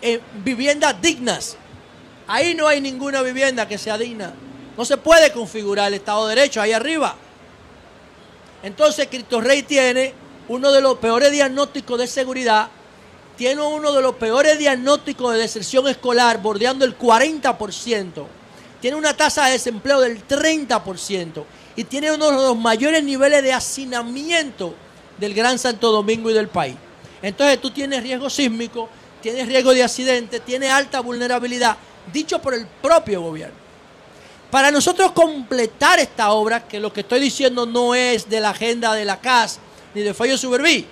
eh, 0.00 0.20
viviendas 0.44 1.02
dignas. 1.02 1.56
Ahí 2.32 2.54
no 2.54 2.68
hay 2.68 2.80
ninguna 2.80 3.22
vivienda 3.22 3.66
que 3.66 3.76
sea 3.76 3.98
digna. 3.98 4.32
No 4.76 4.84
se 4.84 4.96
puede 4.96 5.32
configurar 5.32 5.88
el 5.88 5.94
Estado 5.94 6.28
de 6.28 6.36
Derecho 6.36 6.62
ahí 6.62 6.70
arriba. 6.70 7.16
Entonces 8.62 9.08
Cristo 9.10 9.40
Rey 9.40 9.64
tiene 9.64 10.14
uno 10.46 10.70
de 10.70 10.80
los 10.80 10.98
peores 10.98 11.32
diagnósticos 11.32 11.98
de 11.98 12.06
seguridad, 12.06 12.68
tiene 13.36 13.60
uno 13.60 13.90
de 13.90 14.00
los 14.00 14.14
peores 14.14 14.60
diagnósticos 14.60 15.32
de 15.32 15.40
deserción 15.40 15.88
escolar, 15.88 16.40
bordeando 16.40 16.84
el 16.84 16.96
40%, 16.96 18.26
tiene 18.80 18.96
una 18.96 19.16
tasa 19.16 19.46
de 19.46 19.52
desempleo 19.52 20.00
del 20.00 20.24
30% 20.24 21.42
y 21.74 21.82
tiene 21.82 22.12
uno 22.12 22.30
de 22.30 22.36
los 22.36 22.56
mayores 22.56 23.02
niveles 23.02 23.42
de 23.42 23.52
hacinamiento 23.52 24.72
del 25.18 25.34
Gran 25.34 25.58
Santo 25.58 25.90
Domingo 25.90 26.30
y 26.30 26.34
del 26.34 26.46
país. 26.46 26.76
Entonces 27.22 27.60
tú 27.60 27.72
tienes 27.72 28.04
riesgo 28.04 28.30
sísmico, 28.30 28.88
tienes 29.20 29.48
riesgo 29.48 29.74
de 29.74 29.82
accidente, 29.82 30.38
tienes 30.38 30.70
alta 30.70 31.00
vulnerabilidad, 31.00 31.76
dicho 32.12 32.40
por 32.40 32.54
el 32.54 32.66
propio 32.66 33.22
gobierno. 33.22 33.56
Para 34.50 34.70
nosotros 34.70 35.12
completar 35.12 36.00
esta 36.00 36.32
obra, 36.32 36.66
que 36.66 36.80
lo 36.80 36.92
que 36.92 37.00
estoy 37.02 37.20
diciendo 37.20 37.66
no 37.66 37.94
es 37.94 38.28
de 38.28 38.40
la 38.40 38.50
agenda 38.50 38.92
de 38.94 39.04
la 39.04 39.20
CAS 39.20 39.60
ni 39.94 40.02
de 40.02 40.12
Fallo 40.14 40.36
Suberví, 40.36 40.86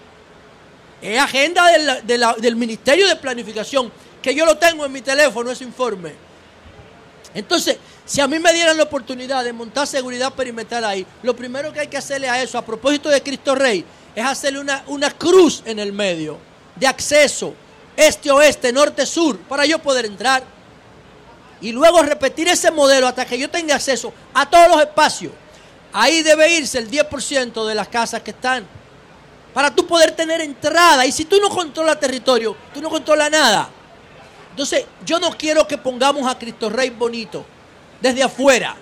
es 1.03 1.19
agenda 1.21 1.67
de 1.67 1.79
la- 1.79 2.01
de 2.35 2.41
del 2.41 2.57
Ministerio 2.57 3.07
de 3.09 3.17
Planificación, 3.17 3.91
que 4.23 4.35
yo 4.35 4.45
lo 4.45 4.57
tengo 4.59 4.85
en 4.85 4.93
mi 4.93 5.01
teléfono, 5.01 5.51
ese 5.51 5.65
informe. 5.65 6.13
Entonces, 7.35 7.77
si 8.05 8.21
a 8.21 8.27
mí 8.27 8.39
me 8.39 8.53
dieran 8.53 8.77
la 8.77 8.85
oportunidad 8.85 9.45
de 9.45 9.53
montar 9.53 9.87
seguridad 9.87 10.33
perimetral 10.33 10.85
ahí, 10.85 11.07
lo 11.23 11.37
primero 11.37 11.73
que 11.73 11.81
hay 11.81 11.89
que 11.89 11.99
hacerle 11.99 12.29
a 12.29 12.43
eso, 12.43 12.59
a 12.59 12.65
propósito 12.65 13.09
de 13.09 13.23
Cristo 13.23 13.55
Rey, 13.55 13.85
es 14.15 14.25
hacerle 14.25 14.61
una, 14.61 14.83
una 14.87 15.11
cruz 15.11 15.63
en 15.65 15.79
el 15.79 15.93
medio 15.93 16.39
de 16.75 16.87
acceso, 16.87 17.55
este-oeste, 17.97 18.73
norte-sur, 18.73 19.39
para 19.41 19.67
yo 19.67 19.79
poder 19.81 20.07
entrar. 20.07 20.43
Y 21.61 21.73
luego 21.73 22.03
repetir 22.03 22.49
ese 22.49 22.71
modelo 22.71 23.09
hasta 23.09 23.25
que 23.25 23.39
yo 23.39 23.51
tenga 23.51 23.75
acceso 23.75 24.13
a 24.35 24.49
todos 24.49 24.69
los 24.69 24.81
espacios. 24.81 25.33
Ahí 25.93 26.23
debe 26.23 26.53
irse 26.53 26.79
el 26.79 26.91
10% 26.91 27.67
de 27.67 27.75
las 27.75 27.89
casas 27.89 28.23
que 28.23 28.31
están. 28.31 28.67
Para 29.53 29.75
tú 29.75 29.87
poder 29.87 30.13
tener 30.13 30.41
entrada. 30.41 31.05
Y 31.07 31.13
si 31.13 31.25
tú 31.25 31.41
no 31.41 31.49
controlas 31.49 31.99
territorio, 31.99 32.57
tú 32.73 32.81
no 32.81 32.89
controlas 32.89 33.31
nada. 33.31 33.71
Entonces, 34.51 34.85
yo 35.05 35.19
no 35.19 35.37
quiero 35.37 35.67
que 35.67 35.79
pongamos 35.79 36.31
a 36.31 36.39
Cristo 36.39 36.69
Rey 36.69 36.91
bonito 36.91 37.45
desde 38.01 38.23
afuera. 38.23 38.77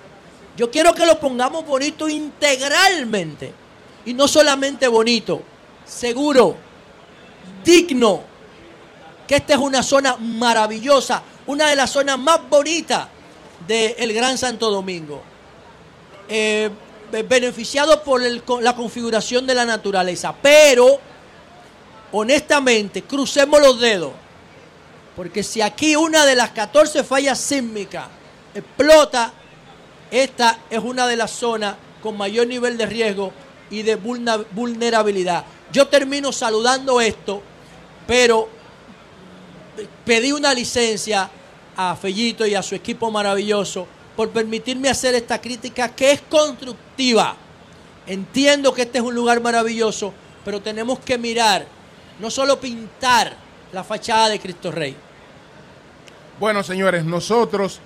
Yo 0.56 0.70
quiero 0.70 0.94
que 0.94 1.04
lo 1.04 1.20
pongamos 1.20 1.66
bonito 1.66 2.08
integralmente. 2.08 3.52
Y 4.04 4.14
no 4.14 4.28
solamente 4.28 4.88
bonito, 4.88 5.42
seguro, 5.84 6.56
digno. 7.64 8.22
Que 9.26 9.36
esta 9.36 9.54
es 9.54 9.58
una 9.58 9.82
zona 9.82 10.16
maravillosa, 10.16 11.22
una 11.46 11.68
de 11.70 11.76
las 11.76 11.90
zonas 11.90 12.18
más 12.18 12.40
bonitas 12.48 13.08
del 13.66 14.12
Gran 14.12 14.36
Santo 14.38 14.70
Domingo. 14.70 15.22
Eh, 16.28 16.70
be- 17.10 17.22
beneficiado 17.22 18.02
por 18.02 18.20
la 18.60 18.74
configuración 18.74 19.46
de 19.46 19.54
la 19.54 19.64
naturaleza. 19.64 20.34
Pero, 20.42 20.98
honestamente, 22.12 23.02
crucemos 23.02 23.60
los 23.60 23.80
dedos. 23.80 24.12
Porque 25.14 25.42
si 25.42 25.62
aquí 25.62 25.96
una 25.96 26.26
de 26.26 26.34
las 26.36 26.50
14 26.50 27.02
fallas 27.04 27.38
sísmicas 27.38 28.06
explota, 28.54 29.32
esta 30.10 30.58
es 30.68 30.78
una 30.78 31.06
de 31.06 31.16
las 31.16 31.30
zonas 31.30 31.76
con 32.02 32.16
mayor 32.16 32.46
nivel 32.46 32.76
de 32.76 32.86
riesgo 32.86 33.32
y 33.70 33.82
de 33.82 33.96
vulnerabilidad. 33.96 35.44
Yo 35.72 35.88
termino 35.88 36.32
saludando 36.32 37.00
esto, 37.00 37.42
pero 38.06 38.48
pedí 40.04 40.32
una 40.32 40.54
licencia 40.54 41.30
a 41.76 41.94
Fellito 41.96 42.46
y 42.46 42.54
a 42.54 42.62
su 42.62 42.74
equipo 42.74 43.10
maravilloso 43.10 43.86
por 44.16 44.30
permitirme 44.30 44.88
hacer 44.88 45.14
esta 45.14 45.40
crítica 45.40 45.94
que 45.94 46.12
es 46.12 46.22
constructiva. 46.22 47.36
Entiendo 48.06 48.72
que 48.72 48.82
este 48.82 48.98
es 48.98 49.04
un 49.04 49.14
lugar 49.14 49.40
maravilloso, 49.40 50.12
pero 50.44 50.60
tenemos 50.60 51.00
que 51.00 51.18
mirar, 51.18 51.66
no 52.18 52.30
solo 52.30 52.58
pintar 52.58 53.36
la 53.72 53.84
fachada 53.84 54.30
de 54.30 54.40
Cristo 54.40 54.70
Rey. 54.70 54.96
Bueno, 56.38 56.62
señores, 56.62 57.04
nosotros 57.04 57.80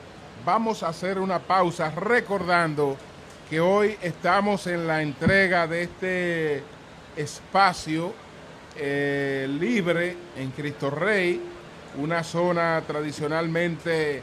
vamos 0.45 0.83
a 0.83 0.89
hacer 0.89 1.19
una 1.19 1.39
pausa 1.39 1.91
recordando 1.91 2.97
que 3.49 3.61
hoy 3.61 3.97
estamos 4.01 4.67
en 4.67 4.87
la 4.87 5.03
entrega 5.03 5.67
de 5.67 5.83
este 5.83 6.63
espacio 7.17 8.13
eh, 8.77 9.49
libre 9.59 10.17
en 10.37 10.51
Cristo 10.53 10.91
Rey, 10.91 11.41
una 12.01 12.23
zona 12.25 12.83
tradicionalmente 12.87 14.23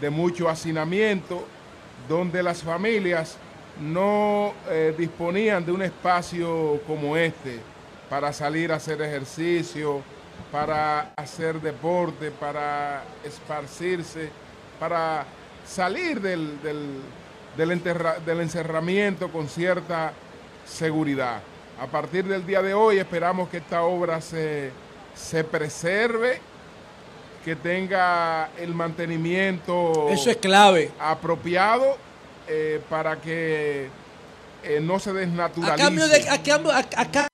de 0.00 0.10
mucho 0.10 0.48
hacinamiento, 0.48 1.46
donde 2.08 2.42
las 2.42 2.62
familias 2.62 3.36
no 3.80 4.52
eh, 4.70 4.94
disponían 4.96 5.64
de 5.64 5.72
un 5.72 5.82
espacio 5.82 6.80
como 6.86 7.16
este 7.16 7.60
para 8.08 8.32
salir 8.32 8.72
a 8.72 8.76
hacer 8.76 9.00
ejercicio, 9.02 10.00
para 10.50 11.12
hacer 11.16 11.60
deporte, 11.60 12.30
para 12.30 13.02
esparcirse, 13.24 14.30
para 14.80 15.24
salir 15.66 16.20
del, 16.20 16.60
del- 16.62 17.02
del 18.24 18.40
encerramiento 18.40 19.30
con 19.30 19.48
cierta 19.48 20.12
seguridad. 20.64 21.40
A 21.80 21.86
partir 21.86 22.24
del 22.24 22.46
día 22.46 22.62
de 22.62 22.72
hoy 22.74 22.98
esperamos 22.98 23.48
que 23.48 23.56
esta 23.58 23.82
obra 23.82 24.20
se, 24.20 24.70
se 25.14 25.42
preserve, 25.44 26.40
que 27.48 27.56
tenga 27.56 28.50
el 28.58 28.74
mantenimiento 28.74 30.08
Eso 30.10 30.28
es 30.30 30.36
clave. 30.36 30.90
apropiado 31.00 31.96
eh, 32.46 32.78
para 32.90 33.16
que 33.22 33.88
eh, 34.62 34.80
no 34.82 34.98
se 34.98 35.10
A 35.10 35.12
desnaturalice. 35.14 35.82
cambio 35.82 36.08
de 36.08 36.28
a 36.28 36.42
cambio- 36.42 36.72
a- 36.72 36.78
acá, 36.78 37.26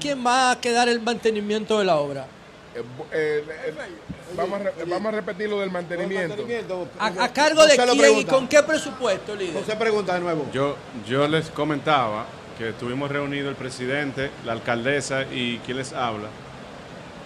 ¿quién 0.00 0.26
va 0.26 0.50
a 0.50 0.60
quedar 0.60 0.88
el 0.88 1.00
mantenimiento 1.00 1.78
de 1.78 1.84
la 1.84 1.96
obra? 1.96 2.26
Eh, 3.12 3.44
vamos, 4.36 4.60
a 4.60 4.64
re- 4.64 4.72
vamos 4.88 5.12
a 5.12 5.16
repetir 5.16 5.48
lo 5.48 5.60
del 5.60 5.70
mantenimiento. 5.70 6.88
¿A, 6.98 7.06
a 7.06 7.32
cargo 7.32 7.64
de 7.64 7.76
quién 7.76 8.18
y 8.18 8.24
con 8.24 8.48
qué 8.48 8.64
presupuesto, 8.64 9.36
líder? 9.36 9.62
José 9.62 9.76
pregunta 9.76 10.14
de 10.14 10.20
nuevo. 10.20 10.46
Yo, 10.52 10.76
yo 11.06 11.28
les 11.28 11.50
comentaba 11.50 12.26
que 12.58 12.70
estuvimos 12.70 13.12
reunidos 13.12 13.50
el 13.50 13.56
presidente, 13.56 14.30
la 14.44 14.52
alcaldesa 14.54 15.22
y 15.30 15.58
quien 15.58 15.76
les 15.76 15.92
habla. 15.92 16.28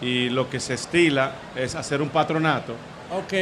Y 0.03 0.29
lo 0.29 0.49
que 0.51 0.61
se 0.61 0.75
estila 0.75 1.33
es 1.55 1.75
hacer 1.75 2.03
un 2.03 2.11
patronato 2.11 2.75
Ok. 3.11 3.33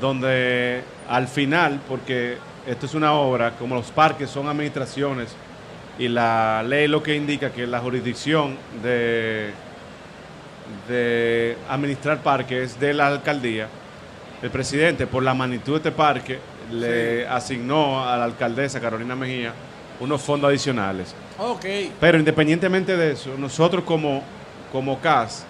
donde 0.00 0.82
al 1.08 1.26
final, 1.26 1.80
porque 1.88 2.38
esto 2.66 2.86
es 2.86 2.94
una 2.94 3.12
obra, 3.14 3.52
como 3.58 3.74
los 3.74 3.90
parques 3.90 4.30
son 4.30 4.48
administraciones 4.48 5.34
y 5.98 6.08
la 6.08 6.62
ley 6.62 6.86
lo 6.88 7.02
que 7.02 7.14
indica 7.16 7.50
que 7.50 7.66
la 7.66 7.80
jurisdicción 7.80 8.56
de, 8.82 9.50
de 10.88 11.56
administrar 11.68 12.22
parques 12.22 12.72
es 12.72 12.80
de 12.80 12.94
la 12.94 13.08
alcaldía, 13.08 13.68
el 14.42 14.50
presidente, 14.50 15.06
por 15.06 15.22
la 15.22 15.34
magnitud 15.34 15.72
de 15.72 15.76
este 15.78 15.92
parque, 15.92 16.38
le 16.72 17.26
asignó 17.26 18.08
a 18.08 18.16
la 18.16 18.24
alcaldesa 18.24 18.80
Carolina 18.80 19.14
Mejía 19.16 19.52
unos 19.98 20.22
fondos 20.22 20.48
adicionales. 20.48 21.14
Ok. 21.38 21.66
Pero 22.00 22.18
independientemente 22.18 22.96
de 22.96 23.12
eso, 23.12 23.34
nosotros 23.36 23.84
como, 23.84 24.22
como 24.72 25.00
CAS 25.00 25.44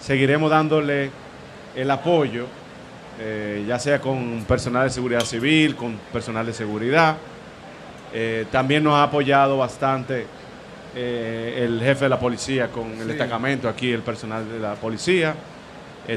seguiremos 0.00 0.50
dándole 0.50 1.10
el 1.76 1.90
apoyo, 1.90 2.46
eh, 3.20 3.64
ya 3.68 3.78
sea 3.78 4.00
con 4.00 4.44
personal 4.48 4.84
de 4.84 4.90
seguridad 4.90 5.20
civil, 5.20 5.76
con 5.76 5.96
personal 6.12 6.44
de 6.46 6.52
seguridad. 6.52 7.16
Eh, 8.12 8.46
también 8.50 8.84
nos 8.84 8.94
ha 8.94 9.04
apoyado 9.04 9.56
bastante 9.58 10.26
eh, 10.94 11.62
el 11.64 11.80
jefe 11.80 12.04
de 12.04 12.08
la 12.10 12.18
policía 12.18 12.68
con 12.68 12.90
el 12.92 12.98
Sí. 12.98 13.04
destacamento, 13.04 13.68
aquí 13.68 13.90
el 13.92 14.02
personal 14.02 14.46
de 14.50 14.58
la 14.58 14.74
policía. 14.74 15.34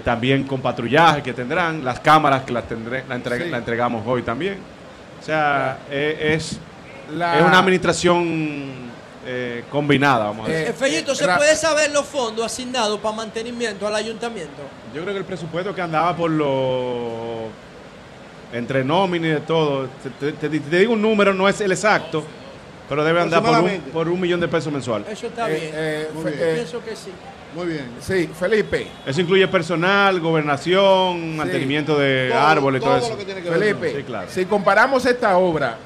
También 0.04 0.44
con 0.46 0.62
patrullaje 0.62 1.22
que 1.22 1.32
tendrán, 1.32 1.86
las 1.86 2.00
cámaras 2.00 2.42
que 2.44 2.52
las 2.52 2.68
tendré, 2.68 3.04
la, 3.08 3.16
entrega- 3.16 3.46
Sí. 3.46 3.52
la 3.52 3.58
entregamos 3.60 4.04
hoy 4.06 4.24
también. 4.24 4.58
O 5.22 5.24
sea, 5.24 5.78
es, 5.92 6.60
La- 7.16 7.38
es 7.40 7.46
una 7.46 7.60
administración 7.60 8.66
eh, 9.26 9.64
combinada, 9.72 10.26
vamos 10.26 10.48
a 10.48 10.52
decir. 10.52 10.68
Eh, 10.68 10.70
Eh, 10.70 10.74
Fellito, 10.74 11.16
¿se 11.16 11.26
Ra- 11.26 11.38
puede 11.38 11.56
saber 11.56 11.92
los 11.92 12.06
fondos 12.06 12.46
asignados 12.46 13.00
para 13.00 13.16
mantenimiento 13.16 13.88
al 13.88 13.96
ayuntamiento? 13.96 14.62
Yo 14.94 15.02
creo 15.02 15.14
que 15.14 15.20
el 15.20 15.26
presupuesto 15.26 15.74
que 15.74 15.82
andaba 15.82 16.16
por 16.16 16.30
lo 16.32 17.48
entre 18.54 18.84
nómina 18.84 19.28
y 19.28 19.32
de 19.32 19.40
todo, 19.42 19.88
te, 20.02 20.32
te- 20.32 20.50
te- 20.50 20.60
te 20.60 20.78
digo 20.80 20.94
un 20.94 21.02
número, 21.02 21.34
no 21.34 21.48
es 21.50 21.60
el 21.62 21.72
exacto, 21.72 22.24
Pero 22.88 23.04
debe 23.04 23.20
andar 23.20 23.42
por 23.42 23.58
un, 23.62 23.70
por 23.92 24.08
un 24.08 24.22
millón 24.22 24.40
de 24.40 24.48
pesos 24.48 24.72
mensual. 24.72 25.04
Eso 25.10 25.26
está 25.26 25.50
Eh, 25.50 25.56
bien. 25.60 25.72
eh, 25.74 26.08
Muy 26.14 26.24
fe- 26.24 26.30
bien. 26.38 26.50
eh, 26.50 26.54
Pienso 26.54 26.84
que 26.86 26.96
sí. 26.96 27.10
Muy 27.56 27.66
bien. 27.66 27.90
sí, 28.00 28.30
Felipe. 28.40 28.88
Eso 29.08 29.22
incluye 29.22 29.48
personal, 29.48 30.20
gobernación, 30.20 31.36
mantenimiento 31.36 31.98
de 31.98 32.30
Todo- 32.30 32.40
árboles, 32.40 32.82
todo, 32.82 32.92
todo 32.92 33.00
eso. 33.02 33.10
lo 33.14 33.18
que 33.18 33.26
tiene 33.26 33.42
que 33.42 33.50
ver 33.50 33.60
Felipe, 33.60 33.96
Sí, 33.98 34.04
claro. 34.04 34.28
si 34.30 34.46
comparamos 34.46 35.04
esta 35.08 35.36
obra, 35.38 35.78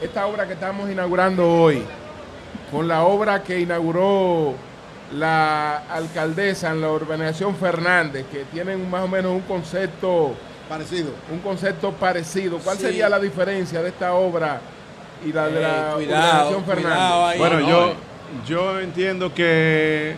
esta 0.00 0.26
obra 0.26 0.46
que 0.46 0.52
estamos 0.52 0.88
inaugurando 0.88 1.44
hoy, 1.50 1.82
con 2.70 2.88
la 2.88 3.04
obra 3.04 3.42
que 3.42 3.60
inauguró 3.60 4.54
la 5.12 5.78
alcaldesa 5.90 6.70
en 6.70 6.80
la 6.80 6.90
urbanización 6.90 7.54
Fernández, 7.56 8.24
que 8.32 8.44
tienen 8.52 8.88
más 8.90 9.04
o 9.04 9.08
menos 9.08 9.32
un 9.32 9.42
concepto, 9.42 10.34
Parecido. 10.68 11.10
un 11.30 11.38
concepto 11.40 11.92
parecido, 11.92 12.58
¿cuál 12.58 12.76
Sí. 12.76 12.84
sería 12.84 13.08
la 13.08 13.20
diferencia 13.20 13.82
de 13.82 13.90
esta 13.90 14.14
obra 14.14 14.60
y 15.24 15.32
la 15.32 15.46
de 15.48 15.58
Eh, 15.58 15.62
la 15.62 15.92
cuidado, 15.94 16.48
urbanización 16.50 16.64
Fernández? 16.64 16.98
ahí. 16.98 17.38
Bueno, 17.38 17.60
No, 17.60 17.68
yo, 17.68 17.86
eh. 17.88 17.94
yo 18.46 18.80
entiendo 18.80 19.32
que, 19.34 20.16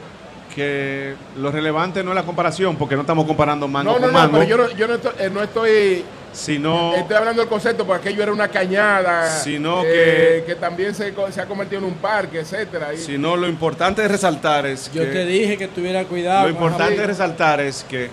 que 0.55 1.15
lo 1.37 1.51
relevante 1.51 2.03
no 2.03 2.13
es 2.13 2.15
la 2.15 2.23
comparación, 2.23 2.77
porque 2.77 2.95
no 2.95 3.03
estamos 3.03 3.27
comparando 3.27 3.69
mango 3.69 3.93
No, 3.93 3.99
no, 3.99 4.05
con 4.05 4.13
no, 4.13 4.19
mango, 4.19 4.33
pero 4.39 4.45
yo 4.49 4.57
no, 4.57 4.71
yo 4.71 4.89
no 4.89 4.95
estoy, 4.95 5.13
eh, 5.19 5.31
no 5.31 5.43
estoy 5.43 6.05
sino 6.33 6.95
Estoy 6.95 7.17
hablando 7.17 7.41
del 7.41 7.49
concepto 7.49 7.87
porque 7.87 8.09
aquello 8.09 8.23
era 8.23 8.33
una 8.33 8.49
cañada, 8.49 9.31
Sino 9.31 9.83
eh, 9.85 10.45
que 10.47 10.55
también 10.55 10.95
se, 10.95 11.13
ha 11.41 11.47
convertido 11.47 11.79
en 11.81 11.87
un 11.87 11.95
parque, 11.95 12.41
etcétera. 12.41 12.93
Y- 12.95 12.99
sino 12.99 13.37
lo 13.37 13.49
importante 13.49 14.05
es 14.05 14.11
resaltar 14.11 14.67
es 14.67 14.91
Yo 14.93 15.03
que 15.03 15.09
te 15.09 15.27
dije 15.27 15.57
que 15.57 15.69
tuviera 15.69 16.05
cuidado. 16.05 16.45
lo 16.45 16.51
importante 16.51 17.01
es 17.01 17.07
resaltar 17.07 17.61
es 17.61 17.85
que 17.89 18.11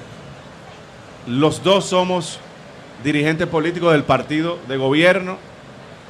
los 1.27 1.63
dos 1.63 1.85
somos 1.85 2.39
dirigentes 3.03 3.47
políticos 3.47 3.91
del 3.91 4.03
partido 4.03 4.57
de 4.67 4.77
gobierno 4.77 5.37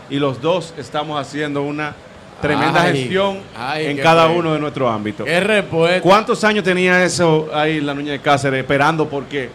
y 0.10 0.18
los 0.20 0.42
dos 0.42 0.74
estamos 0.78 1.20
haciendo 1.20 1.64
una 1.64 1.96
tremenda 2.42 2.84
Ay, 2.84 2.98
gestión 2.98 3.40
ay, 3.58 3.86
en 3.88 3.98
cada 3.98 4.28
uno 4.28 4.54
de 4.54 4.60
nuestros 4.60 4.92
ámbitos. 4.92 5.28
¿Cuántos 6.02 6.44
años 6.44 6.64
tenía 6.64 7.04
eso 7.04 7.50
ahí 7.54 7.80
la 7.80 7.94
Nuña 7.94 8.12
de 8.12 8.20
Cáceres 8.20 8.60
esperando 8.60 9.08
porque 9.08 9.50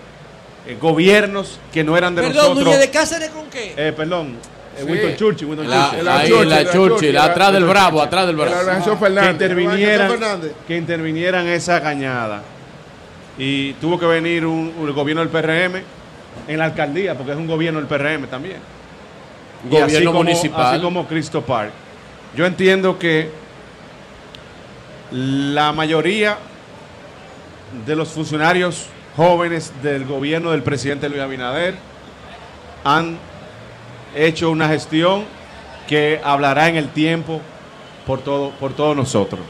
eh, 0.68 0.76
gobiernos 0.80 1.58
que 1.72 1.82
no 1.82 1.96
eran 1.96 2.14
de 2.14 2.22
Perdón, 2.22 2.36
nosotros? 2.42 2.64
Núñez 2.64 2.80
de 2.80 2.90
Cáceres 2.90 3.30
con 3.30 3.46
qué? 3.50 3.74
Eh, 3.76 3.92
perdón, 3.96 4.36
eh, 4.76 4.82
Sí. 4.84 4.84
Winston 4.84 5.16
Churchill, 5.16 5.48
Winston 5.48 5.68
La- 5.70 5.86
Churchill. 5.88 6.04
la 6.04 6.18
ahí 6.18 6.28
Churchill, 6.28 6.48
la 6.48 6.56
la 6.56 6.62
Churchill, 6.64 6.88
Churchill, 6.90 7.16
atrás 7.18 7.52
del 7.52 7.64
bravo, 7.64 8.02
atrás 8.02 8.26
del 8.26 8.36
bravo. 8.36 8.54
que 9.20 9.30
intervinieran, 9.30 10.10
Fernández. 10.10 10.52
que 10.68 10.76
intervinieran 10.76 11.46
esa 11.48 11.80
cañada. 11.82 12.42
Y 13.38 13.72
tuvo 13.74 13.98
que 13.98 14.06
venir 14.06 14.44
un, 14.44 14.72
un 14.78 14.92
gobierno 14.94 15.20
del 15.24 15.30
PRM 15.30 15.82
en 16.48 16.58
la 16.58 16.64
alcaldía, 16.66 17.14
porque 17.16 17.32
es 17.32 17.38
un 17.38 17.46
gobierno 17.46 17.80
del 17.80 17.88
PRM 17.88 18.26
también. 18.28 18.58
Y 19.64 19.68
Gobierno 19.68 19.96
así 19.96 20.04
como, 20.04 20.18
municipal. 20.22 20.74
Así 20.74 20.82
como 20.82 21.06
Cristo 21.06 21.42
Park. 21.42 21.70
Yo 22.36 22.46
entiendo 22.46 22.98
que 22.98 23.30
la 25.10 25.72
mayoría 25.72 26.36
de 27.86 27.96
los 27.96 28.08
funcionarios 28.08 28.86
jóvenes 29.18 29.72
del 29.82 30.04
gobierno 30.04 30.52
del 30.52 30.62
presidente 30.62 31.08
Luis 31.08 31.20
Abinader 31.20 31.74
han 32.84 33.18
hecho 34.14 34.48
una 34.48 34.68
gestión 34.68 35.24
que 35.88 36.20
hablará 36.22 36.68
en 36.68 36.76
el 36.76 36.90
tiempo 36.90 37.40
por, 38.06 38.20
todo, 38.20 38.50
por 38.60 38.74
todos 38.74 38.96
nosotros. 38.96 39.40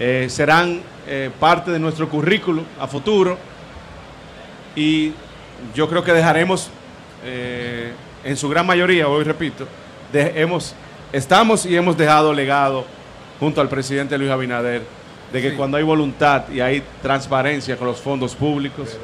Eh, 0.00 0.28
serán 0.30 0.80
eh, 1.06 1.30
parte 1.38 1.70
de 1.72 1.78
nuestro 1.78 2.08
currículo 2.08 2.62
a 2.80 2.86
futuro 2.86 3.36
y 4.74 5.12
yo 5.74 5.90
creo 5.90 6.02
que 6.02 6.14
dejaremos, 6.14 6.70
eh, 7.22 7.92
en 8.24 8.36
su 8.38 8.48
gran 8.48 8.64
mayoría, 8.64 9.08
hoy 9.08 9.24
repito, 9.24 9.68
hemos, 10.14 10.74
estamos 11.12 11.66
y 11.66 11.76
hemos 11.76 11.98
dejado 11.98 12.32
legado 12.32 12.86
junto 13.38 13.60
al 13.60 13.68
presidente 13.68 14.16
Luis 14.16 14.30
Abinader 14.30 14.84
de 15.32 15.42
que 15.42 15.54
cuando 15.54 15.76
hay 15.76 15.82
voluntad 15.82 16.44
y 16.50 16.60
hay 16.60 16.82
transparencia 17.02 17.76
con 17.76 17.86
los 17.88 18.00
fondos 18.00 18.34
públicos, 18.34 18.96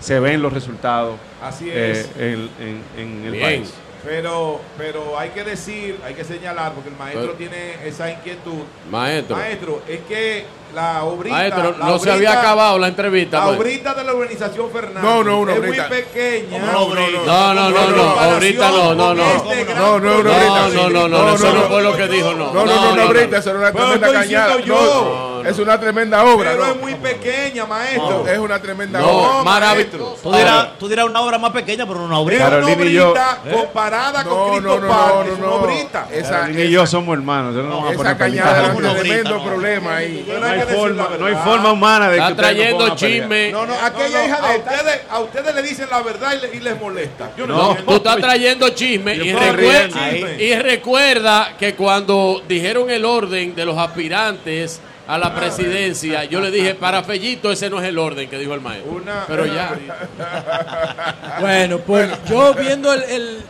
se 0.00 0.20
ven 0.20 0.42
los 0.42 0.52
resultados 0.52 1.16
Así 1.42 1.68
eh, 1.70 1.92
es. 1.92 2.10
en, 2.18 2.50
en- 2.60 2.82
en 2.98 3.24
el 3.26 3.32
Bien. 3.32 3.42
país. 3.44 3.74
Pero, 4.06 4.60
pero 4.76 5.18
hay 5.18 5.30
que 5.30 5.42
decir, 5.44 5.98
hay 6.04 6.12
que 6.12 6.24
señalar, 6.24 6.72
porque 6.72 6.90
el 6.90 6.96
maestro 6.96 7.22
Pero- 7.22 7.32
tiene 7.38 7.88
esa 7.88 8.10
inquietud. 8.10 8.64
Maestro, 8.90 9.34
Maestro, 9.34 9.82
es 9.88 10.00
que 10.06 10.44
la 10.74 11.04
obrita. 11.04 11.34
maestro, 11.34 11.62
la 11.78 11.86
no 11.86 11.98
se 11.98 12.10
obrita- 12.10 12.12
había 12.12 12.38
acabado 12.38 12.78
la 12.78 12.88
entrevista. 12.88 13.38
La 13.38 13.48
obrita 13.48 13.94
de 13.94 14.04
la 14.04 14.12
urbanización 14.14 14.70
Fernández 14.70 15.02
No, 15.02 15.24
no, 15.24 15.38
una 15.40 15.54
es 15.54 15.58
obrita. 15.58 15.88
muy 15.88 15.96
pequeña. 16.02 16.58
No, 16.58 16.72
no, 16.72 16.94
no. 16.94 17.24
No, 17.24 17.54
no, 17.54 17.70
no, 17.70 17.70
no, 17.70 17.90
no, 17.90 18.94
no, 18.94 19.14
no. 19.14 19.24
Este 19.32 19.74
No, 19.74 19.98
no, 19.98 20.22
no. 20.22 20.22
No, 20.22 20.68
no, 20.68 20.90
no, 20.90 21.08
no, 21.08 21.34
eso 21.34 21.54
no 21.54 21.60
fue 21.62 21.82
lo 21.82 21.96
que 21.96 22.06
dijo, 22.08 22.34
no. 22.34 22.52
No, 22.52 22.66
no, 22.66 22.66
no, 22.66 22.96
no, 22.96 23.02
eso 23.02 23.10
tremenda 23.10 23.38
estoy 23.38 23.88
diciendo 23.96 24.12
cañada. 24.12 24.60
yo. 24.60 25.33
No, 25.44 25.50
es 25.50 25.58
una 25.58 25.78
tremenda 25.80 26.24
obra. 26.24 26.50
Pero 26.52 26.64
no. 26.66 26.72
es 26.72 26.80
muy 26.80 26.94
pequeña, 26.94 27.66
maestro. 27.66 28.26
Es 28.26 28.38
una 28.38 28.60
tremenda 28.60 29.00
No, 29.00 29.08
obra. 29.08 29.44
maravilloso. 29.44 30.16
Tú 30.22 30.32
dirás, 30.32 30.78
tú 30.78 30.88
dirás 30.88 31.06
una 31.06 31.20
obra 31.20 31.38
más 31.38 31.52
pequeña, 31.52 31.86
pero 31.86 32.00
una 32.04 32.14
Es 32.16 32.20
obra. 32.20 32.38
Carolina 32.38 32.76
una 32.76 32.84
y 32.84 32.92
yo- 32.92 33.10
obrita 33.10 33.38
comparada 33.52 34.24
con 34.24 34.50
Cristo 34.50 34.68
no, 34.68 34.80
no, 34.80 34.88
Park, 34.88 35.14
no, 35.14 35.22
es 35.22 35.28
no, 35.28 35.34
una 35.36 35.46
no. 35.46 35.62
obrita. 35.62 36.08
Esa, 36.12 36.30
Carolina 36.30 36.60
y 36.64 36.70
yo 36.70 36.86
somos 36.86 37.16
hermanos. 37.16 37.54
no 37.54 37.88
esa 37.88 37.96
poner 37.96 38.16
cañada 38.16 38.54
películas. 38.54 38.76
un 38.76 38.84
obrita, 38.98 39.14
tremendo 39.14 39.38
no. 39.38 39.44
problema 39.44 39.96
ahí. 39.96 40.26
No 40.40 40.46
hay 40.46 40.60
forma, 40.62 41.08
no 41.18 41.26
hay 41.26 41.34
forma 41.36 41.72
humana 41.72 42.08
de 42.10 42.16
que 42.18 42.22
Está 42.24 42.36
trayendo 42.36 42.96
chisme. 42.96 43.52
No, 43.52 43.66
no, 43.66 43.74
aquella 43.74 44.24
hija 44.26 44.40
de 44.48 44.58
ustedes, 44.58 45.00
a 45.10 45.18
ustedes 45.20 45.54
le 45.54 45.62
dicen 45.62 45.86
la 45.90 46.02
verdad 46.02 46.34
y, 46.36 46.46
le- 46.46 46.56
y 46.56 46.60
les 46.60 46.80
molesta. 46.80 47.30
Yo 47.36 47.46
no, 47.46 47.74
tú 47.76 47.94
estás 47.94 48.16
trayendo 48.16 48.68
chisme 48.70 49.14
y, 49.16 49.32
recuerda, 49.32 50.10
y 50.38 50.54
recuerda 50.56 51.52
que 51.58 51.74
cuando 51.74 52.42
dijeron 52.48 52.90
el 52.90 53.04
orden 53.04 53.54
de 53.54 53.64
los 53.64 53.76
aspirantes 53.78 54.80
a 55.06 55.18
la 55.18 55.34
presidencia, 55.34 56.24
yo 56.24 56.40
le 56.40 56.50
dije, 56.50 56.74
para 56.74 57.02
Fellito 57.02 57.50
ese 57.52 57.68
no 57.68 57.78
es 57.78 57.84
el 57.86 57.98
orden 57.98 58.28
que 58.28 58.38
dijo 58.38 58.54
el 58.54 58.60
maestro. 58.60 58.92
Una- 58.92 59.24
Pero 59.26 59.44
una- 59.44 59.54
ya. 59.54 61.36
Bueno, 61.40 61.78
pues 61.80 62.10
yo 62.28 62.54
viendo 62.54 62.92
el, 62.92 63.02
el- 63.04 63.42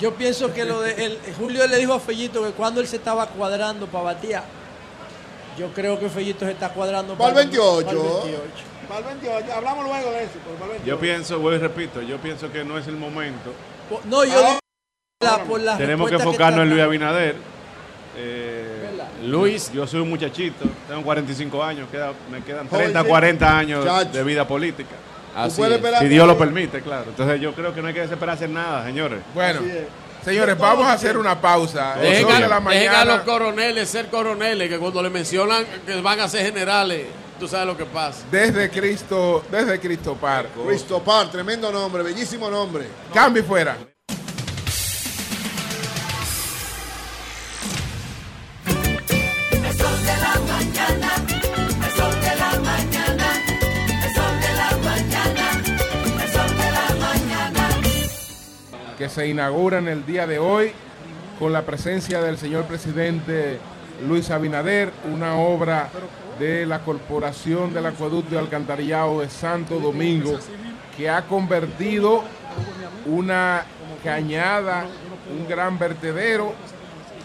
yo 0.00 0.14
pienso 0.14 0.52
que 0.52 0.64
lo 0.64 0.80
de 0.80 1.04
el, 1.04 1.18
Julio 1.38 1.66
le 1.66 1.76
dijo 1.76 1.92
a 1.94 2.00
Fellito 2.00 2.42
que 2.42 2.50
cuando 2.50 2.80
él 2.80 2.86
se 2.86 2.96
estaba 2.96 3.26
cuadrando 3.26 3.86
para 3.86 4.04
batear, 4.04 4.44
yo 5.58 5.68
creo 5.72 5.98
que 6.00 6.08
Fellito 6.08 6.44
se 6.46 6.52
está 6.52 6.70
cuadrando 6.70 7.14
Para 7.14 7.30
el 7.30 7.34
28. 7.36 7.86
para 7.86 7.90
el 7.98 8.02
28. 8.02 8.42
Para 8.88 8.98
el 9.00 9.04
28. 9.20 9.52
Hablamos 9.54 9.84
luego 9.84 10.10
de 10.10 10.22
eso. 10.24 10.32
para 10.58 10.64
el 10.64 10.70
28. 10.72 10.84
Yo 10.86 10.98
pienso, 10.98 11.38
voy 11.40 11.54
y 11.54 11.58
repito, 11.58 12.02
yo 12.02 12.16
pienso 12.18 12.50
que 12.50 12.64
no 12.64 12.76
es 12.78 12.86
el 12.86 12.96
momento. 12.96 13.52
No, 14.06 14.24
yo 14.24 14.30
digo 14.38 14.58
la- 15.20 15.44
por 15.44 15.60
la 15.60 15.76
Tenemos 15.76 16.08
que 16.08 16.16
enfocarnos 16.16 16.62
en 16.62 16.70
Luis. 16.70 16.82
Abinader. 16.82 17.36
Eh. 18.16 18.63
Luis, 19.24 19.70
yo 19.72 19.86
soy 19.86 20.00
un 20.00 20.10
muchachito, 20.10 20.64
tengo 20.88 21.02
45 21.02 21.62
años, 21.62 21.88
queda- 21.90 22.12
me 22.30 22.42
quedan 22.42 22.68
Joven, 22.68 22.84
30, 22.84 23.02
sí. 23.02 23.08
40 23.08 23.58
años 23.58 23.84
Chacho. 23.84 24.10
de 24.12 24.24
vida 24.24 24.46
política. 24.46 24.90
Así 25.36 25.56
puedes 25.56 25.72
es. 25.72 25.78
esperar 25.78 26.02
Si 26.02 26.08
Dios 26.08 26.26
lo 26.28 26.38
permite, 26.38 26.80
claro. 26.80 27.06
Entonces 27.08 27.40
yo 27.40 27.52
creo 27.54 27.74
que 27.74 27.82
no 27.82 27.88
hay 27.88 27.94
que 27.94 28.00
desesperarse 28.02 28.44
en 28.44 28.54
nada, 28.54 28.84
señores. 28.84 29.20
Bueno, 29.34 29.60
señores, 30.24 30.56
vamos 30.56 30.86
a 30.86 30.92
hacer 30.92 31.16
una 31.18 31.40
pausa. 31.40 31.96
Dejen, 31.96 32.26
de 32.28 32.48
la 32.48 32.60
dejen 32.60 32.88
a 32.90 33.04
los 33.04 33.14
mañana. 33.16 33.24
coroneles 33.24 33.88
ser 33.88 34.06
coroneles, 34.06 34.68
que 34.68 34.78
cuando 34.78 35.02
le 35.02 35.10
mencionan 35.10 35.64
que 35.86 36.00
van 36.00 36.20
a 36.20 36.28
ser 36.28 36.46
generales, 36.46 37.06
tú 37.40 37.48
sabes 37.48 37.66
lo 37.66 37.76
que 37.76 37.84
pasa. 37.84 38.20
Desde 38.30 38.70
Cristo, 38.70 39.42
desde 39.50 39.80
Cristo 39.80 40.14
Par. 40.14 40.46
Cristopar, 40.66 41.30
tremendo 41.32 41.72
nombre, 41.72 42.02
bellísimo 42.04 42.48
nombre. 42.48 42.86
Cambio 43.12 43.42
y 43.42 43.46
fuera. 43.46 43.76
Que 58.98 59.08
se 59.08 59.28
inaugura 59.28 59.78
en 59.78 59.88
el 59.88 60.06
día 60.06 60.26
de 60.26 60.38
hoy 60.38 60.72
con 61.38 61.52
la 61.52 61.62
presencia 61.62 62.20
del 62.20 62.38
señor 62.38 62.64
presidente 62.64 63.58
Luis 64.06 64.30
Abinader, 64.30 64.92
una 65.12 65.36
obra 65.36 65.90
de 66.38 66.66
la 66.66 66.80
Corporación 66.80 67.72
del 67.72 67.86
Acueducto 67.86 68.34
y 68.34 68.38
Alcantarillado 68.38 69.20
de 69.20 69.28
Santo 69.28 69.78
Domingo 69.78 70.38
que 70.96 71.08
ha 71.10 71.22
convertido 71.22 72.22
una 73.06 73.64
cañada, 74.02 74.86
un 75.32 75.48
gran 75.48 75.78
vertedero 75.78 76.52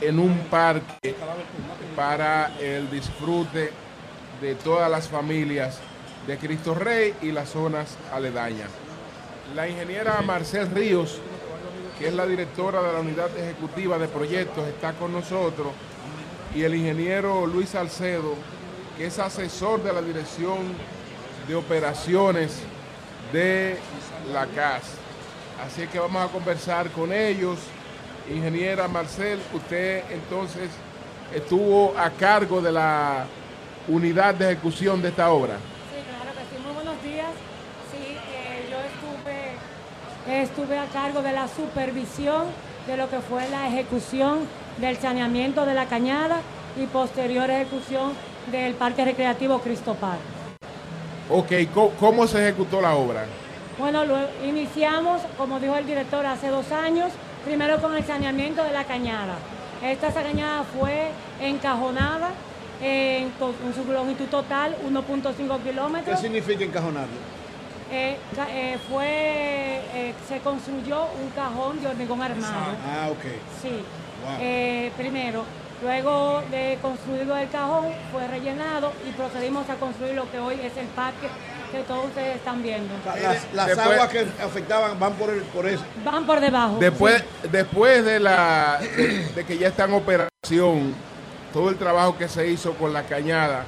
en 0.02 0.20
un 0.20 0.38
parque 0.50 1.16
para 1.96 2.52
el 2.60 2.90
disfrute 2.90 3.72
de 4.41 4.56
todas 4.56 4.90
las 4.90 5.08
familias 5.08 5.80
de 6.26 6.38
Cristo 6.38 6.74
Rey 6.74 7.14
y 7.22 7.32
las 7.32 7.50
zonas 7.50 7.98
aledañas. 8.14 8.70
La 9.56 9.68
ingeniera 9.68 10.22
Marcel 10.22 10.70
Ríos, 10.72 11.20
que 12.00 12.08
es 12.08 12.14
la 12.14 12.26
directora 12.26 12.82
de 12.82 12.94
la 12.94 13.00
unidad 13.02 13.30
ejecutiva 13.38 13.98
de 13.98 14.08
proyectos, 14.08 14.66
está 14.68 14.94
con 14.94 15.12
nosotros, 15.12 15.68
y 16.56 16.64
el 16.64 16.74
ingeniero 16.74 17.46
Luis 17.46 17.70
Salcedo, 17.70 18.36
que 18.98 19.08
es 19.08 19.20
asesor 19.20 19.84
de 19.84 19.92
la 19.92 20.02
dirección 20.02 20.60
de 21.46 21.56
operaciones 21.56 22.62
de 23.34 23.78
la 24.32 24.48
CAS. 24.48 24.84
Así 25.66 25.86
que 25.88 26.00
vamos 26.00 26.24
a 26.24 26.32
conversar 26.32 26.90
con 26.92 27.12
ellos. 27.12 27.60
Ingeniera 28.30 28.88
Marcel, 28.88 29.40
usted 29.54 30.04
entonces 30.10 30.70
estuvo 31.36 31.94
a 31.98 32.10
cargo 32.12 32.62
de 32.62 32.72
la 32.72 33.26
unidad 33.88 34.36
de 34.36 34.52
ejecución 34.52 35.02
de 35.02 35.10
esta 35.10 35.32
obra. 35.32 35.58
Sí, 35.58 36.02
claro 36.08 36.32
que 36.32 36.56
sí. 36.56 36.64
Muy 36.64 36.74
buenos 36.74 37.04
días. 37.04 37.32
Sí, 37.92 38.16
eh, 38.16 38.68
yo 38.72 38.78
estuve, 40.30 40.78
a 40.78 40.86
cargo 40.86 41.22
de 41.22 41.32
la 41.34 41.48
supervisión 41.48 42.44
de 42.88 42.98
lo 42.98 43.10
que 43.10 43.20
fue 43.20 43.48
la 43.50 43.68
ejecución 43.68 44.40
del 44.78 44.98
saneamiento 44.98 45.66
de 45.66 45.74
la 45.74 45.86
cañada 45.86 46.38
y 46.78 46.86
posterior 46.86 47.50
ejecución 47.50 48.14
del 48.52 48.74
Parque 48.76 49.04
Recreativo 49.06 49.60
Cristo 49.60 49.96
Park. 49.96 50.20
Ok, 51.30 51.52
¿cómo, 51.74 51.90
cómo 52.00 52.28
se 52.28 52.42
ejecutó 52.48 52.82
la 52.82 52.96
obra? 52.96 53.26
Bueno, 53.78 54.06
lo 54.06 54.18
iniciamos, 54.46 55.22
como 55.38 55.60
dijo 55.60 55.76
el 55.76 55.86
director, 55.86 56.26
hace 56.26 56.50
dos 56.50 56.72
años, 56.72 57.12
primero 57.46 57.82
con 57.82 57.96
el 57.96 58.04
saneamiento 58.04 58.64
de 58.64 58.72
la 58.72 58.84
cañada. 58.84 59.36
Esta 59.84 60.12
cañada 60.12 60.64
fue 60.64 61.12
encajonada 61.42 62.30
en, 62.82 63.26
en 63.26 63.74
su 63.76 63.92
longitud 63.92 64.26
total, 64.26 64.76
1.5 64.90 65.58
¿Qué 65.64 65.70
kilómetros. 65.70 66.20
significa 66.20 66.64
encajonarlo? 66.64 67.16
Eh, 67.91 68.18
eh, 68.49 68.78
fue, 68.90 69.82
eh, 69.94 70.14
se 70.28 70.40
construyó 70.40 71.06
un 71.22 71.30
cajón 71.32 71.82
de 71.82 71.88
hormigón 71.88 72.22
armado. 72.22 72.53
Ah, 72.88 73.07
ok. 73.10 73.24
Sí. 73.61 73.70
Wow. 74.24 74.36
Eh, 74.40 74.91
primero, 74.95 75.44
luego 75.82 76.44
de 76.52 76.78
construido 76.82 77.36
el 77.38 77.49
cajón, 77.49 77.88
fue 78.11 78.28
rellenado 78.28 78.91
y 79.07 79.11
procedimos 79.14 79.68
a 79.70 79.76
construir 79.76 80.14
lo 80.14 80.30
que 80.30 80.38
hoy 80.40 80.56
es 80.61 80.76
el 80.78 80.88
parque 80.88 81.28
que 81.72 81.80
todos 81.84 82.06
ustedes 82.06 82.36
están 82.36 82.61
viendo. 82.61 82.94
Las, 83.06 83.45
las 83.53 83.68
Después- 83.68 83.88
aguas 83.88 84.10
que 84.10 84.20
afectaban 84.44 84.99
van 84.99 85.14
por, 85.14 85.30
el, 85.32 85.41
por 85.44 85.68
eso. 85.68 85.84
Van 86.03 86.26
por 86.26 86.40
debajo. 86.40 86.78
Después, 86.80 87.24
sí. 87.41 87.48
después 87.52 88.03
de, 88.06 88.20
la, 88.20 88.80
de, 88.82 89.26
de 89.36 89.45
que 89.45 89.57
ya 89.57 89.68
está 89.70 89.86
en 89.86 89.94
operación, 89.94 90.94
todo 91.53 91.70
el 91.70 91.78
trabajo 91.78 92.18
que 92.18 92.28
se 92.28 92.48
hizo 92.48 92.74
con 92.74 92.91
la 92.94 93.03
cañada, 93.03 93.64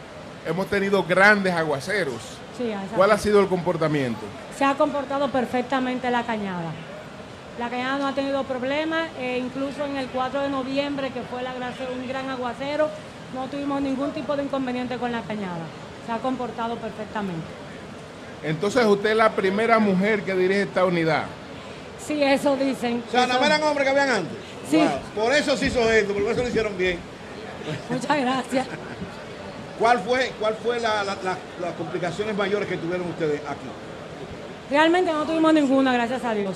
hemos 0.45 0.67
tenido 0.67 1.03
grandes 1.03 1.53
aguaceros. 1.53 2.37
Sí. 2.57 2.71
¿Cuál 2.95 3.11
ha 3.11 3.17
sido 3.17 3.39
el 3.39 3.47
comportamiento? 3.47 4.19
Se 4.57 4.65
ha 4.65 4.75
comportado 4.75 5.29
perfectamente 5.29 6.09
la 6.11 6.23
cañada. 6.23 6.71
La 7.59 7.69
cañada 7.69 7.97
no 7.97 8.07
ha 8.07 8.13
tenido 8.13 8.43
problemas, 8.43 9.09
e 9.19 9.37
incluso 9.37 9.85
en 9.85 9.97
el 9.97 10.07
4 10.07 10.41
de 10.41 10.49
noviembre, 10.49 11.09
que 11.11 11.21
fue 11.21 11.41
la 11.43 11.53
gracia- 11.53 11.87
un 11.93 12.07
gran 12.07 12.29
aguacero, 12.29 12.89
no 13.33 13.45
tuvimos 13.47 13.81
ningún 13.81 14.11
tipo 14.11 14.35
de 14.35 14.43
inconveniente 14.43 14.97
con 14.97 15.11
la 15.11 15.21
cañada. 15.21 15.65
Se 16.05 16.11
ha 16.11 16.17
comportado 16.17 16.75
perfectamente. 16.77 17.45
Entonces 18.43 18.85
usted 18.85 19.11
es 19.11 19.17
la 19.17 19.31
primera 19.31 19.77
mujer 19.79 20.23
que 20.23 20.33
dirige 20.33 20.63
esta 20.63 20.85
unidad. 20.85 21.23
Sí, 22.05 22.21
eso 22.23 22.55
dicen. 22.55 23.03
O 23.07 23.11
sea, 23.11 23.27
más 23.27 23.41
eran 23.43 23.61
hombres 23.63 23.85
que 23.85 23.91
habían 23.91 24.09
antes. 24.09 24.37
Sí. 24.69 24.77
Wow. 24.77 25.23
Por 25.25 25.33
eso 25.33 25.55
se 25.55 25.67
hizo 25.67 25.79
esto, 25.91 26.13
por 26.13 26.23
eso 26.23 26.41
lo 26.41 26.47
hicieron 26.49 26.75
bien. 26.77 26.97
Muchas 27.89 28.19
gracias. 28.19 28.67
¿Cuál 29.81 29.97
fue, 30.01 30.31
cuál 30.39 30.53
fue 30.63 30.79
la- 30.79 31.03
la- 31.03 31.15
la- 31.23 31.37
las 31.59 31.73
complicaciones 31.75 32.37
mayores 32.37 32.69
que 32.69 32.77
tuvieron 32.77 33.07
ustedes 33.09 33.41
aquí? 33.49 33.65
Realmente 34.69 35.11
no 35.11 35.23
tuvimos 35.25 35.51
ninguna, 35.55 35.91
gracias 35.91 36.23
a 36.23 36.35
Dios. 36.35 36.55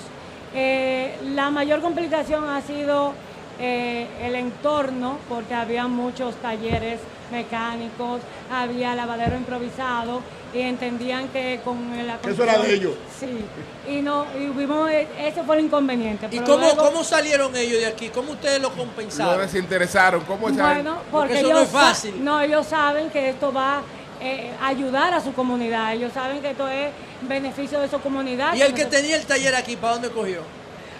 Eh, 0.54 1.18
la 1.34 1.50
mayor 1.50 1.82
complicación 1.82 2.48
ha 2.48 2.62
sido 2.62 3.14
eh, 3.60 4.08
el 4.22 4.36
entorno, 4.36 5.18
porque 5.30 5.54
había 5.54 5.88
muchos 5.88 6.36
talleres 6.36 7.00
mecánicos, 7.32 8.22
había 8.52 8.96
lavadero 8.96 9.36
improvisado 9.36 10.22
y 10.54 10.62
entendían 10.62 11.28
que 11.30 11.60
con 11.64 11.78
la 12.08 12.18
Eso 12.28 12.44
era 12.44 12.58
de 12.60 12.74
ellos. 12.74 12.94
Sí, 13.20 13.46
y 13.92 14.02
no, 14.02 14.26
y 14.40 14.48
vimos, 14.50 14.90
ese 14.92 15.44
fue 15.44 15.58
el 15.58 15.66
inconveniente. 15.66 16.28
¿Y 16.32 16.40
cómo, 16.40 16.58
luego- 16.60 16.78
cómo 16.86 17.04
salieron 17.04 17.56
ellos 17.56 17.80
de 17.80 17.88
aquí? 17.88 18.10
¿Cómo 18.10 18.32
ustedes 18.34 18.62
lo 18.62 18.72
compensaron? 18.72 19.40
desinteresaron. 19.42 20.22
¿Cómo 20.26 20.50
esa- 20.50 20.74
Bueno, 20.74 20.96
porque, 20.96 21.12
Porque 21.12 21.34
eso 21.40 21.46
ellos 21.48 21.60
no 21.60 21.64
es 21.66 21.70
fácil. 21.70 22.24
No, 22.24 22.42
ellos 22.42 22.66
saben 22.68 23.10
que 23.10 23.30
esto 23.30 23.52
va 23.52 23.82
eh, 24.22 24.52
a 24.62 24.68
ayudar 24.68 25.14
a 25.14 25.20
su 25.22 25.34
comunidad. 25.34 25.94
Ellos 25.94 26.14
saben 26.14 26.42
que 26.42 26.52
esto 26.52 26.68
es 26.70 26.90
beneficio 27.28 27.80
de 27.82 27.90
su 27.90 28.00
comunidad. 28.00 28.54
¿Y 28.56 28.62
el 28.62 28.74
que 28.74 28.86
tenía 28.86 29.18
el 29.18 29.26
taller 29.26 29.54
aquí, 29.56 29.76
para 29.76 29.94
dónde 29.94 30.10
cogió? 30.10 30.42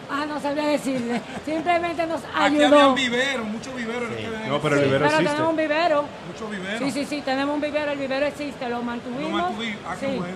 Ah, 0.10 0.26
no 0.28 0.40
sabría 0.40 0.68
decirle. 0.68 1.22
Simplemente 1.46 2.06
nos 2.08 2.22
Aquí 2.36 2.56
ayudó. 2.62 2.66
habían 2.68 2.96
viveros, 2.96 3.46
muchos 3.48 3.76
viveros. 3.76 4.04
en 4.12 4.26
el 4.26 4.32
que- 4.42 4.48
No, 4.50 4.60
pero 4.62 4.76
el 4.76 4.82
Sí, 4.82 4.86
vivero 4.88 5.06
pero 5.06 5.16
existe. 5.16 5.32
tenemos 5.34 5.50
un 5.50 5.58
vivero. 5.58 6.06
Muchos 6.28 6.52
viveros. 6.52 6.80
Sí, 6.80 6.92
sí, 6.92 7.06
sí, 7.06 7.22
tenemos 7.22 7.56
un 7.56 7.62
vivero. 7.62 7.92
El 7.92 8.00
vivero 8.00 8.26
existe, 8.26 8.70
lo 8.70 8.82
mantuvimos. 8.82 9.32
Lo 9.32 9.38
mantuvimos. 9.38 9.80
Ah, 9.88 9.96
qué 10.00 10.06
Sí, 10.12 10.18
bueno. 10.18 10.36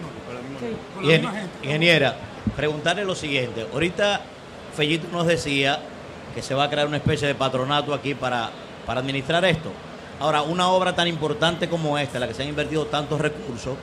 sí. 0.59 0.77
Con 0.95 1.03
la 1.07 1.13
Ingen- 1.13 1.21
misma 1.21 1.31
gente. 1.39 1.49
ingeniera, 1.67 2.15
preguntarle 2.55 3.05
lo 3.05 3.15
siguiente. 3.15 3.65
Ahorita 3.71 4.21
Fellito 4.75 5.07
nos 5.11 5.27
decía 5.27 5.79
que 6.35 6.41
se 6.41 6.53
va 6.55 6.65
a 6.65 6.69
crear 6.69 6.87
una 6.87 6.97
especie 6.97 7.27
de 7.27 7.35
patronato 7.35 7.93
aquí 7.93 8.13
para, 8.15 8.49
para 8.85 8.99
administrar 9.01 9.43
esto. 9.45 9.71
Ahora, 10.19 10.41
una 10.41 10.69
obra 10.69 10.95
tan 10.95 11.07
importante 11.07 11.69
como 11.69 11.97
esta, 11.97 12.17
en 12.17 12.21
la 12.21 12.27
que 12.27 12.33
se 12.33 12.43
han 12.43 12.49
invertido 12.49 12.85
tantos 12.87 13.19
recursos, 13.21 13.75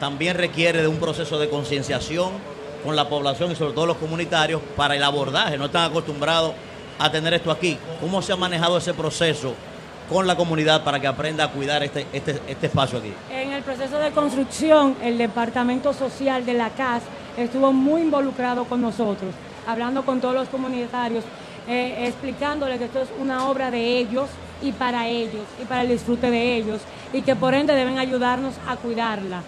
también 0.00 0.36
requiere 0.36 0.82
de 0.82 0.88
un 0.88 0.96
proceso 0.98 1.38
de 1.38 1.48
concienciación 1.48 2.32
con 2.86 2.94
la 2.94 3.08
población 3.08 3.50
y 3.50 3.56
sobre 3.56 3.72
todo 3.72 3.84
los 3.84 3.96
comunitarios 3.96 4.62
para 4.76 4.94
el 4.94 5.02
abordaje. 5.02 5.58
No 5.58 5.66
están 5.66 5.90
acostumbrados 5.90 6.52
a 7.00 7.10
tener 7.10 7.34
esto 7.34 7.50
aquí. 7.50 7.76
¿Cómo 8.00 8.22
se 8.22 8.32
ha 8.32 8.36
manejado 8.36 8.78
ese 8.78 8.94
proceso 8.94 9.54
con 10.08 10.24
la 10.24 10.36
comunidad 10.36 10.84
para 10.84 11.00
que 11.00 11.08
aprenda 11.08 11.44
a 11.44 11.50
cuidar 11.50 11.82
este, 11.82 12.06
este, 12.12 12.40
este 12.46 12.66
espacio 12.68 13.00
aquí? 13.00 13.12
En 13.28 13.50
el 13.50 13.64
proceso 13.64 13.98
de 13.98 14.12
construcción, 14.12 14.96
el 15.02 15.18
Departamento 15.18 15.92
Social 15.92 16.46
de 16.46 16.54
la 16.54 16.70
CAS 16.70 17.02
estuvo 17.36 17.72
muy 17.72 18.02
involucrado 18.02 18.64
con 18.66 18.80
nosotros, 18.80 19.34
hablando 19.66 20.04
con 20.04 20.20
todos 20.20 20.34
los 20.34 20.48
comunitarios, 20.48 21.24
eh, 21.66 22.06
explicándoles 22.06 22.78
que 22.78 22.84
esto 22.84 23.02
es 23.02 23.08
una 23.20 23.48
obra 23.48 23.72
de 23.72 23.98
ellos 23.98 24.28
y 24.62 24.70
para 24.70 25.08
ellos 25.08 25.42
y 25.60 25.64
para 25.64 25.82
el 25.82 25.88
disfrute 25.88 26.30
de 26.30 26.54
ellos 26.54 26.80
y 27.12 27.22
que 27.22 27.34
por 27.34 27.52
ende 27.52 27.74
deben 27.74 27.98
ayudarnos 27.98 28.54
a 28.68 28.76
cuidarla, 28.76 29.42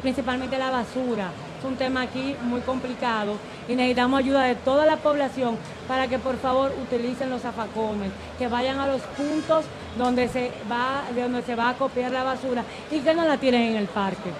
principalmente 0.00 0.56
la 0.56 0.70
basura. 0.70 1.30
Es 1.58 1.64
un 1.64 1.76
tema 1.76 2.02
aquí 2.02 2.36
muy 2.42 2.60
complicado 2.60 3.34
y 3.68 3.74
necesitamos 3.74 4.20
ayuda 4.20 4.44
de 4.44 4.54
toda 4.54 4.86
la 4.86 4.96
población 4.96 5.56
para 5.88 6.06
que 6.06 6.18
por 6.18 6.38
favor 6.38 6.72
utilicen 6.80 7.30
los 7.30 7.42
zafacones, 7.42 8.12
que 8.38 8.46
vayan 8.46 8.78
a 8.78 8.86
los 8.86 9.02
puntos 9.02 9.64
donde 9.96 10.28
se 10.28 10.52
va, 10.70 11.02
de 11.12 11.22
donde 11.22 11.42
se 11.42 11.56
va 11.56 11.70
a 11.70 11.74
copiar 11.74 12.12
la 12.12 12.22
basura 12.22 12.62
y 12.92 13.00
que 13.00 13.12
no 13.12 13.24
la 13.26 13.36
tiren 13.38 13.62
en 13.62 13.76
el 13.76 13.86
parque. 13.86 14.30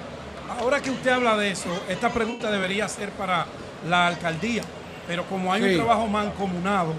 Ahora 0.61 0.81
que 0.81 0.91
usted 0.93 1.11
habla 1.11 1.37
de 1.37 1.51
eso, 1.51 1.69
esta 1.89 2.09
pregunta 2.11 2.51
debería 2.53 2.89
ser 2.89 3.11
para 3.11 3.47
la 3.89 4.07
alcaldía, 4.07 4.63
pero 5.09 5.25
como 5.25 5.53
hay 5.53 5.63
Sí. 5.63 5.69
un 5.71 5.77
trabajo 5.77 6.07
mancomunado 6.07 6.95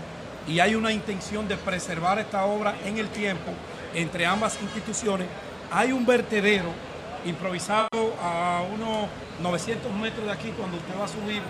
y 0.48 0.60
hay 0.60 0.76
una 0.76 0.92
intención 0.92 1.48
de 1.48 1.56
preservar 1.56 2.20
esta 2.20 2.44
obra 2.46 2.76
en 2.86 2.98
el 2.98 3.08
tiempo 3.08 3.52
entre 3.96 4.26
ambas 4.26 4.60
instituciones, 4.62 5.28
hay 5.72 5.92
un 5.94 6.06
vertedero 6.06 6.70
improvisado 7.26 8.14
a 8.22 8.64
unos 8.74 9.08
900 9.42 9.92
metros 9.94 10.26
de 10.26 10.32
aquí 10.32 10.54
cuando 10.58 10.78
usted 10.78 11.00
va 11.00 11.06
a 11.06 11.08
subir 11.08 11.42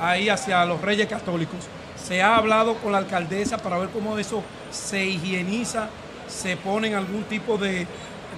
ahí 0.00 0.28
hacia 0.28 0.64
los 0.64 0.80
Reyes 0.80 1.08
Católicos. 1.08 1.66
Se 1.96 2.22
ha 2.22 2.36
hablado 2.36 2.74
con 2.76 2.92
la 2.92 2.98
alcaldesa 2.98 3.58
para 3.58 3.78
ver 3.78 3.90
cómo 3.90 4.18
eso 4.18 4.42
se 4.70 5.04
higieniza, 5.04 5.88
se 6.28 6.56
ponen 6.56 6.94
algún 6.94 7.24
tipo 7.24 7.58
de, 7.58 7.86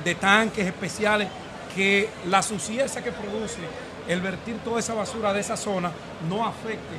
de 0.04 0.14
tanques 0.14 0.66
especiales 0.66 1.28
que 1.74 2.08
la 2.28 2.42
suciedad 2.42 2.90
que 2.90 3.12
produce 3.12 3.60
el 4.08 4.20
vertir 4.20 4.58
toda 4.58 4.80
esa 4.80 4.94
basura 4.94 5.32
de 5.32 5.40
esa 5.40 5.56
zona 5.56 5.90
no 6.28 6.44
afecte 6.46 6.96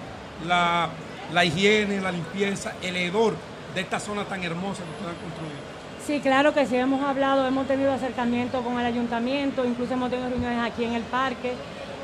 la, 0.47 0.89
la 1.31 1.45
higiene, 1.45 2.01
la 2.01 2.11
limpieza, 2.11 2.73
el 2.81 2.95
hedor 2.95 3.35
de 3.75 3.81
esta 3.81 3.99
zona 3.99 4.25
tan 4.25 4.43
hermosa 4.43 4.83
que 4.83 4.89
ustedes 4.89 5.09
han 5.09 5.21
construido. 5.21 5.62
Sí, 6.05 6.19
claro 6.19 6.53
que 6.53 6.65
sí, 6.65 6.75
hemos 6.75 7.01
hablado, 7.03 7.47
hemos 7.47 7.65
tenido 7.65 7.93
acercamiento 7.93 8.61
con 8.61 8.77
el 8.79 8.85
ayuntamiento, 8.85 9.63
incluso 9.65 9.93
hemos 9.93 10.09
tenido 10.09 10.29
reuniones 10.29 10.59
aquí 10.61 10.83
en 10.83 10.93
el 10.93 11.03
parque 11.03 11.53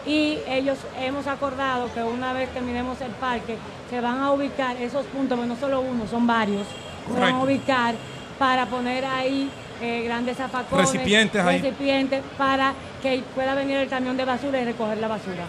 y 0.05 0.39
ellos 0.47 0.77
hemos 1.01 1.27
acordado 1.27 1.93
que 1.93 2.01
una 2.01 2.31
vez 2.31 2.49
terminemos 2.53 3.01
el 3.01 3.11
parque 3.11 3.57
se 3.89 3.99
van 3.99 4.21
a 4.21 4.31
ubicar 4.31 4.77
esos 4.77 5.05
puntos, 5.07 5.37
porque 5.37 5.49
no 5.53 5.59
solo 5.59 5.81
uno, 5.81 6.07
son 6.07 6.25
varios, 6.25 6.65
se 7.13 7.19
van 7.19 7.35
a 7.35 7.43
ubicar 7.43 7.95
para 8.37 8.65
poner 8.67 9.03
ahí 9.03 9.51
eh, 9.81 10.03
grandes 10.05 10.37
zafacones, 10.37 10.91
Recipientes 10.93 11.43
ahí. 11.43 11.59
recipientes 11.61 12.23
para 12.37 12.73
que 13.01 13.21
pueda 13.35 13.53
venir 13.53 13.77
el 13.77 13.89
camión 13.89 14.15
de 14.15 14.23
basura 14.23 14.61
y 14.61 14.65
recoger 14.65 14.97
la 14.99 15.09
basura. 15.09 15.43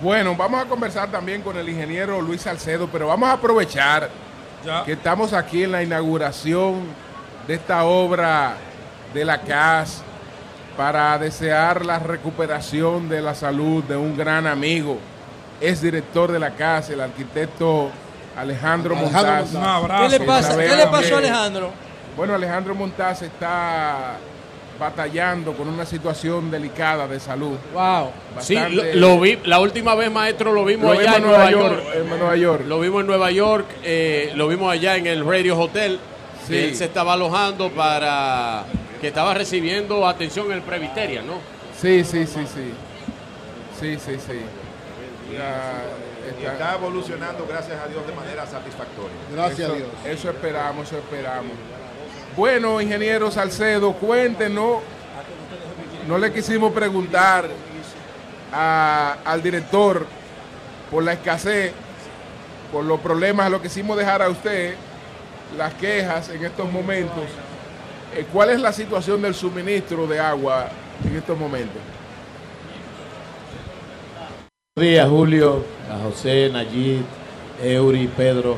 Bueno, 0.00 0.36
vamos 0.36 0.62
a 0.62 0.66
conversar 0.66 1.10
también 1.10 1.42
con 1.42 1.56
el 1.56 1.68
ingeniero 1.68 2.20
Luis 2.20 2.42
Salcedo, 2.42 2.86
pero 2.86 3.08
vamos 3.08 3.28
a 3.28 3.32
aprovechar 3.32 4.08
Ya. 4.64 4.84
que 4.84 4.92
estamos 4.92 5.32
aquí 5.32 5.64
en 5.64 5.72
la 5.72 5.82
inauguración 5.82 6.82
de 7.46 7.54
esta 7.54 7.84
obra 7.84 8.54
de 9.14 9.24
la 9.24 9.40
CAS 9.40 10.02
para 10.76 11.18
desear 11.18 11.86
la 11.86 11.98
recuperación 11.98 13.08
de 13.08 13.22
la 13.22 13.34
salud 13.34 13.82
de 13.84 13.96
un 13.96 14.16
gran 14.16 14.46
amigo, 14.46 14.98
es 15.60 15.80
director 15.80 16.30
de 16.30 16.38
la 16.38 16.50
CAS, 16.50 16.90
el 16.90 17.00
arquitecto 17.00 17.90
Alejandro, 18.36 18.94
Alejandro 18.94 18.96
Montaz. 18.96 19.54
Un 19.54 19.62
abrazo. 19.62 20.02
¿Qué 20.02 20.18
le 20.18 20.24
pasa? 20.26 20.58
¿Qué 20.58 20.76
le 20.76 20.86
pasó 20.88 21.14
a 21.14 21.18
Alejandro? 21.18 21.70
Bueno, 22.16 22.34
Alejandro 22.34 22.74
Montaz 22.74 23.22
está 23.22 24.16
batallando 24.78 25.54
con 25.54 25.68
una 25.68 25.86
situación 25.86 26.50
delicada 26.50 27.08
de 27.08 27.18
salud. 27.18 27.56
Wow. 27.72 28.10
Sí, 28.40 28.58
lo, 28.94 29.18
vi, 29.20 29.38
la 29.44 29.58
última 29.60 29.94
vez, 29.94 30.10
maestro, 30.10 30.52
lo 30.52 30.64
vimos 30.64 30.84
Lo 30.84 31.00
allá 31.00 31.14
vimos 31.14 31.16
en 31.16 31.22
Nueva 31.22 31.50
York. 31.50 31.82
en 31.94 32.08
Nueva 32.08 32.36
York. 32.36 32.64
Lo 32.66 32.80
vimos 32.80 33.00
en 33.00 33.06
Nueva 33.06 33.30
York, 33.30 33.66
eh, 33.82 34.32
lo 34.34 34.48
vimos 34.48 34.70
allá 34.70 34.96
en 34.96 35.06
el 35.06 35.24
Radio 35.24 35.58
Hotel. 35.58 35.98
Sí. 36.46 36.52
que 36.52 36.68
él 36.68 36.76
se 36.76 36.84
estaba 36.86 37.14
alojando 37.14 37.70
para 37.70 38.64
que 39.00 39.08
estaba 39.08 39.34
recibiendo 39.34 40.06
atención 40.06 40.46
en 40.46 40.52
el 40.52 40.62
Previteria, 40.62 41.22
¿no? 41.22 41.34
Sí, 41.80 42.04
sí, 42.04 42.26
sí, 42.26 42.46
sí. 42.46 42.72
Sí, 43.80 43.98
sí, 43.98 44.12
sí. 44.26 44.40
Ya 45.32 46.52
está 46.52 46.74
evolucionando, 46.74 47.46
gracias 47.48 47.78
a 47.82 47.88
Dios, 47.88 48.06
de 48.06 48.12
manera 48.12 48.46
satisfactoria. 48.46 49.16
eso, 49.52 49.76
Eso 50.06 50.30
esperamos, 50.30 50.86
eso 50.88 50.98
esperamos. 50.98 51.52
Bueno, 52.36 52.80
ingeniero 52.80 53.30
Salcedo, 53.30 53.92
cuéntenos. 53.94 54.78
No 56.06 56.18
le 56.18 56.32
quisimos 56.32 56.72
preguntar 56.72 57.48
a- 58.52 59.16
al 59.24 59.42
director 59.42 60.06
por 60.90 61.02
la 61.02 61.14
escasez, 61.14 61.72
por 62.72 62.84
los 62.84 63.00
problemas, 63.00 63.50
lo 63.50 63.60
quisimos 63.60 63.96
dejar 63.96 64.22
a 64.22 64.28
usted 64.28 64.74
las 65.56 65.74
quejas 65.74 66.28
en 66.30 66.44
estos 66.44 66.70
momentos. 66.70 67.24
Eh, 68.14 68.26
¿Cuál 68.32 68.50
es 68.50 68.60
la 68.60 68.72
situación 68.72 69.20
del 69.22 69.34
suministro 69.34 70.06
de 70.06 70.18
agua 70.18 70.68
en 71.04 71.16
estos 71.16 71.38
momentos? 71.38 71.80
Buenos 74.74 74.92
días, 74.92 75.08
Julio, 75.08 75.64
a 75.90 76.04
José, 76.04 76.50
Nayib, 76.52 77.02
Eury, 77.62 78.08
Pedro 78.08 78.56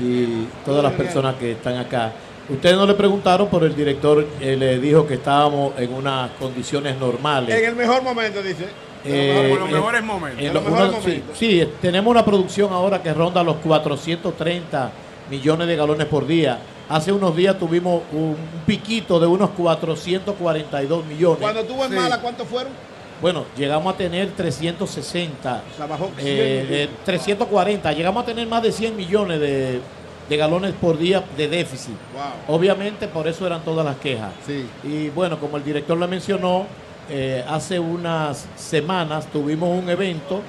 y 0.00 0.46
todas 0.64 0.82
las 0.82 0.92
personas 0.92 1.36
que 1.36 1.52
están 1.52 1.76
acá. 1.78 2.12
Ustedes 2.48 2.76
no 2.76 2.86
le 2.86 2.94
preguntaron, 2.94 3.48
pero 3.50 3.66
el 3.66 3.74
director 3.74 4.26
eh, 4.40 4.56
le 4.56 4.78
dijo 4.78 5.06
que 5.06 5.14
estábamos 5.14 5.72
en 5.78 5.92
unas 5.92 6.30
condiciones 6.32 6.98
normales. 6.98 7.54
En 7.56 7.64
el 7.64 7.76
mejor 7.76 8.02
momento, 8.02 8.42
dice. 8.42 8.66
Eh, 9.04 9.48
Por 9.50 9.60
los 9.60 9.70
mejores 9.70 10.02
momentos. 10.04 10.40
en 10.44 10.54
los 10.54 10.62
los 10.62 10.72
mejores 10.72 10.94
sí, 11.02 11.10
momentos. 11.10 11.38
sí, 11.38 11.68
tenemos 11.80 12.10
una 12.10 12.24
producción 12.24 12.72
ahora 12.72 13.02
que 13.02 13.12
ronda 13.12 13.42
los 13.42 13.56
430 13.56 14.90
millones 15.30 15.66
de 15.68 15.76
galones 15.76 16.06
por 16.06 16.26
día. 16.26 16.58
Hace 16.88 17.12
unos 17.12 17.34
días 17.36 17.58
tuvimos 17.58 18.02
un 18.12 18.36
piquito 18.66 19.18
de 19.18 19.26
unos 19.26 19.50
442 19.50 21.04
millones. 21.06 21.38
Cuando 21.40 21.64
tuvo 21.64 21.84
en 21.84 21.90
Sí. 21.90 21.96
mala, 21.96 22.20
¿cuántos 22.20 22.46
fueron? 22.46 22.72
Bueno, 23.20 23.44
llegamos 23.56 23.94
a 23.94 23.96
tener 23.96 24.30
360. 24.32 25.62
O 25.72 25.76
sea, 25.76 25.86
bajó 25.86 26.10
100 26.16 26.26
eh, 26.26 26.66
eh, 26.84 26.88
340. 27.04 27.92
Llegamos 27.92 28.22
a 28.22 28.26
tener 28.26 28.46
más 28.48 28.62
de 28.62 28.72
100 28.72 28.96
millones 28.96 29.38
de, 29.40 29.80
de 30.28 30.36
galones 30.36 30.72
por 30.80 30.98
día 30.98 31.22
de 31.36 31.48
déficit. 31.48 31.94
Wow. 32.14 32.56
Obviamente, 32.56 33.06
por 33.08 33.28
eso 33.28 33.46
eran 33.46 33.62
todas 33.62 33.84
las 33.86 33.96
quejas. 33.96 34.32
Sí. 34.46 34.66
Y 34.82 35.08
bueno, 35.10 35.38
como 35.38 35.56
el 35.56 35.64
director 35.64 35.96
lo 35.96 36.08
mencionó, 36.08 36.66
eh, 37.08 37.44
hace 37.48 37.78
unas 37.78 38.46
semanas 38.56 39.26
tuvimos 39.32 39.70
un 39.82 39.88
evento 39.88 40.40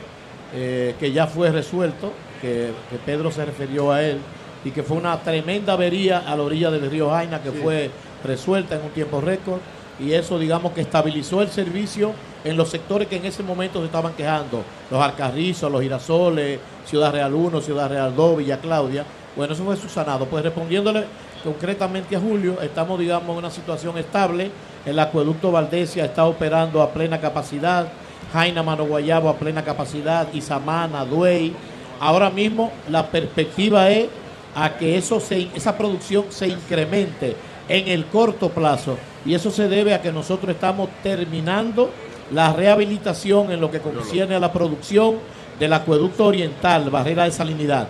eh, 0.55 0.95
que 0.99 1.11
ya 1.11 1.27
fue 1.27 1.51
resuelto, 1.51 2.11
que, 2.41 2.71
que 2.89 2.97
Pedro 3.05 3.31
se 3.31 3.45
refirió 3.45 3.91
a 3.91 4.01
él, 4.03 4.17
y 4.63 4.71
que 4.71 4.83
fue 4.83 4.97
una 4.97 5.17
tremenda 5.21 5.73
avería 5.73 6.19
a 6.19 6.35
la 6.35 6.43
orilla 6.43 6.71
del 6.71 6.89
río 6.89 7.09
Jaina, 7.09 7.41
que 7.41 7.51
Sí. 7.51 7.57
fue 7.61 7.91
resuelta 8.23 8.75
en 8.75 8.83
un 8.83 8.89
tiempo 8.89 9.19
récord, 9.21 9.59
y 9.99 10.13
eso 10.13 10.39
digamos 10.39 10.71
que 10.73 10.81
estabilizó 10.81 11.41
el 11.41 11.49
servicio 11.49 12.13
en 12.43 12.57
los 12.57 12.69
sectores 12.69 13.07
que 13.07 13.17
en 13.17 13.25
ese 13.25 13.43
momento 13.43 13.79
se 13.79 13.85
estaban 13.85 14.13
quejando, 14.13 14.63
los 14.89 15.01
Alcarrizos, 15.01 15.71
los 15.71 15.81
Girasoles, 15.81 16.59
Ciudad 16.85 17.11
Real 17.11 17.33
1, 17.33 17.61
Ciudad 17.61 17.89
Real 17.89 18.13
2, 18.15 18.37
Villa 18.37 18.57
Claudia. 18.57 19.05
Bueno, 19.35 19.53
eso 19.53 19.63
fue 19.63 19.75
subsanado. 19.77 20.25
Pues 20.25 20.43
respondiéndole 20.43 21.05
concretamente 21.43 22.15
a 22.15 22.19
Julio, 22.19 22.61
estamos 22.61 22.99
digamos 22.99 23.29
en 23.29 23.37
una 23.37 23.49
situación 23.49 23.97
estable, 23.97 24.51
el 24.85 24.99
acueducto 24.99 25.51
Valdesia 25.51 26.05
está 26.05 26.25
operando 26.25 26.81
a 26.81 26.91
plena 26.91 27.19
capacidad, 27.19 27.87
Jaina 28.33 28.63
Mano 28.63 28.85
Guayabo 28.85 29.29
a 29.29 29.35
plena 29.35 29.63
capacidad, 29.63 30.27
Isamana, 30.33 31.05
Duey. 31.05 31.53
Ahora 31.99 32.29
mismo 32.29 32.71
la 32.89 33.05
perspectiva 33.07 33.89
es 33.89 34.07
a 34.55 34.77
que 34.77 34.97
eso 34.97 35.19
se, 35.19 35.49
esa 35.55 35.77
producción 35.77 36.25
se 36.29 36.47
incremente 36.47 37.35
en 37.67 37.87
el 37.87 38.05
corto 38.05 38.49
plazo 38.49 38.97
y 39.25 39.33
eso 39.33 39.51
se 39.51 39.67
debe 39.67 39.93
a 39.93 40.01
que 40.01 40.11
nosotros 40.11 40.53
estamos 40.53 40.89
terminando 41.01 41.89
la 42.31 42.53
rehabilitación 42.53 43.51
en 43.51 43.61
lo 43.61 43.71
que 43.71 43.79
concierne 43.79 44.35
a 44.35 44.39
la 44.39 44.51
producción 44.51 45.15
del 45.59 45.73
acueducto 45.73 46.25
oriental, 46.25 46.89
barrera 46.89 47.25
de 47.25 47.31
salinidad. 47.31 47.87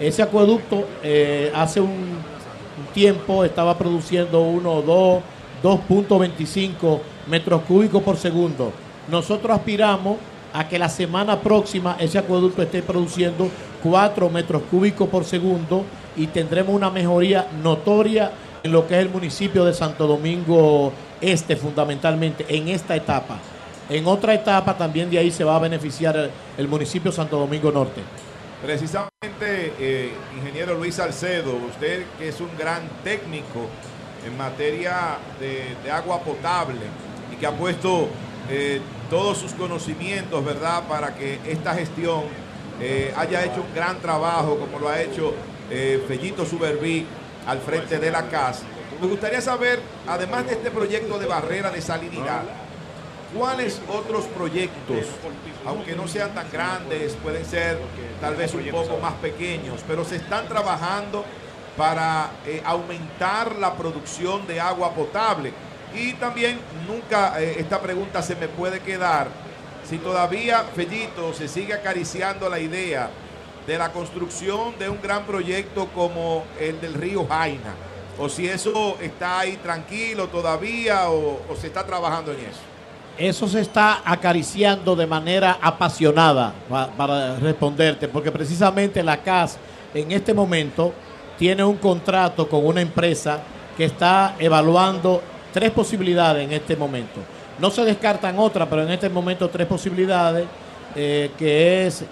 Ese 0.00 0.22
acueducto 0.22 0.86
eh, 1.02 1.52
hace 1.54 1.80
un, 1.80 2.32
tiempo 2.94 3.44
estaba 3.44 3.78
produciendo 3.78 4.42
uno, 4.42 4.82
dos, 4.82 5.22
2.25 5.62 7.00
metros 7.28 7.62
cúbicos 7.62 8.02
por 8.02 8.16
segundo. 8.16 8.72
Nosotros 9.08 9.56
aspiramos 9.56 10.16
a 10.52 10.68
que 10.68 10.78
la 10.78 10.88
semana 10.88 11.40
próxima 11.40 11.96
ese 11.98 12.18
acueducto 12.18 12.62
esté 12.62 12.82
produciendo 12.82 13.48
4 13.82 14.28
metros 14.30 14.62
cúbicos 14.70 15.08
por 15.08 15.24
segundo 15.24 15.84
y 16.16 16.26
tendremos 16.26 16.74
una 16.74 16.90
mejoría 16.90 17.48
notoria 17.62 18.32
en 18.62 18.72
lo 18.72 18.86
que 18.86 18.94
es 18.94 19.00
el 19.00 19.10
municipio 19.10 19.64
de 19.64 19.74
Santo 19.74 20.06
Domingo 20.06 20.92
Este, 21.22 21.54
fundamentalmente, 21.54 22.44
en 22.48 22.66
esta 22.66 22.96
etapa. 22.96 23.38
En 23.88 24.06
otra 24.06 24.34
etapa 24.34 24.76
también 24.76 25.08
de 25.08 25.18
ahí 25.18 25.30
se 25.30 25.44
va 25.44 25.54
a 25.54 25.60
beneficiar 25.60 26.16
el, 26.16 26.30
el 26.58 26.66
municipio 26.66 27.12
Santo 27.12 27.38
Domingo 27.38 27.70
Norte. 27.70 28.00
Precisamente, 28.60 29.72
eh, 29.78 30.12
ingeniero 30.36 30.74
Luis 30.74 30.96
Salcedo, 30.96 31.54
usted 31.68 32.04
que 32.18 32.28
es 32.28 32.40
un 32.40 32.50
gran 32.58 32.82
técnico 33.04 33.68
en 34.26 34.36
materia 34.36 35.18
de, 35.38 35.76
de 35.84 35.90
agua 35.92 36.18
potable 36.20 36.80
y 37.32 37.36
que 37.36 37.46
ha 37.46 37.52
puesto 37.52 38.08
eh, 38.50 38.80
todos 39.12 39.36
sus 39.36 39.52
conocimientos, 39.52 40.42
¿verdad?, 40.42 40.84
para 40.88 41.14
que 41.14 41.38
esta 41.46 41.74
gestión 41.74 42.22
eh, 42.80 43.12
haya 43.14 43.44
hecho 43.44 43.60
un 43.60 43.74
gran 43.74 44.00
trabajo, 44.00 44.58
como 44.58 44.78
lo 44.78 44.88
ha 44.88 45.02
hecho 45.02 45.34
eh, 45.70 46.02
Fellito 46.08 46.46
Suberví 46.46 47.06
al 47.46 47.60
frente 47.60 47.98
de 47.98 48.10
la 48.10 48.30
CAS. 48.30 48.62
Me 49.02 49.06
gustaría 49.06 49.42
saber, 49.42 49.80
además 50.08 50.46
de 50.46 50.52
este 50.52 50.70
proyecto 50.70 51.18
de 51.18 51.26
barrera 51.26 51.70
de 51.70 51.82
salinidad, 51.82 52.42
¿Cuáles 53.36 53.80
otros 53.88 54.26
proyectos, 54.26 55.06
aunque 55.64 55.96
no 55.96 56.06
sean 56.06 56.34
tan 56.34 56.50
grandes, 56.52 57.14
pueden 57.22 57.46
ser 57.46 57.78
tal 58.20 58.36
vez 58.36 58.52
un 58.52 58.66
poco 58.66 58.98
más 58.98 59.14
pequeños, 59.14 59.80
pero 59.88 60.04
se 60.04 60.16
están 60.16 60.46
trabajando 60.48 61.24
para 61.74 62.30
eh, 62.44 62.60
aumentar 62.62 63.56
la 63.56 63.74
producción 63.74 64.46
de 64.46 64.60
agua 64.60 64.92
potable? 64.92 65.54
Y 65.94 66.12
también 66.14 66.58
nunca 66.88 67.40
eh, 67.40 67.56
esta 67.58 67.80
pregunta 67.80 68.22
se 68.22 68.34
me 68.36 68.48
puede 68.48 68.80
quedar. 68.80 69.28
Si 69.88 69.98
todavía, 69.98 70.64
Fellito, 70.74 71.34
se 71.34 71.48
sigue 71.48 71.74
acariciando 71.74 72.48
la 72.48 72.58
idea 72.58 73.10
de 73.66 73.78
la 73.78 73.92
construcción 73.92 74.78
de 74.78 74.88
un 74.88 75.00
gran 75.02 75.24
proyecto 75.24 75.86
como 75.94 76.44
el 76.58 76.80
del 76.80 76.94
río 76.94 77.26
Jaina, 77.28 77.74
o 78.18 78.28
si 78.28 78.46
eso 78.48 78.96
está 79.00 79.40
ahí 79.40 79.56
tranquilo 79.56 80.28
todavía 80.28 81.08
o- 81.10 81.40
se 81.60 81.66
está 81.68 81.84
trabajando 81.84 82.32
en 82.32 82.38
eso. 82.40 82.60
Eso 83.18 83.46
se 83.46 83.60
está 83.60 84.00
acariciando 84.04 84.96
de 84.96 85.06
manera 85.06 85.58
apasionada 85.60 86.54
pa- 86.68 86.88
para 86.88 87.36
responderte, 87.36 88.08
porque 88.08 88.32
precisamente 88.32 89.02
la 89.02 89.18
CAS 89.18 89.58
en 89.94 90.10
este 90.12 90.32
momento 90.32 90.92
tiene 91.38 91.62
un 91.62 91.76
contrato 91.76 92.48
con 92.48 92.64
una 92.66 92.80
empresa 92.80 93.40
que 93.76 93.84
está 93.84 94.34
evaluando 94.38 95.22
tres 95.52 95.70
posibilidades 95.70 96.44
en 96.44 96.52
este 96.52 96.76
momento. 96.76 97.20
No 97.58 97.70
se 97.70 97.84
descartan 97.84 98.38
otras, 98.38 98.66
pero 98.68 98.82
en 98.82 98.90
este 98.90 99.08
momento 99.08 99.48
tres 99.48 99.66
posibilidades, 99.66 100.46
eh, 100.96 101.30
que 101.38 101.86
es 101.86 102.04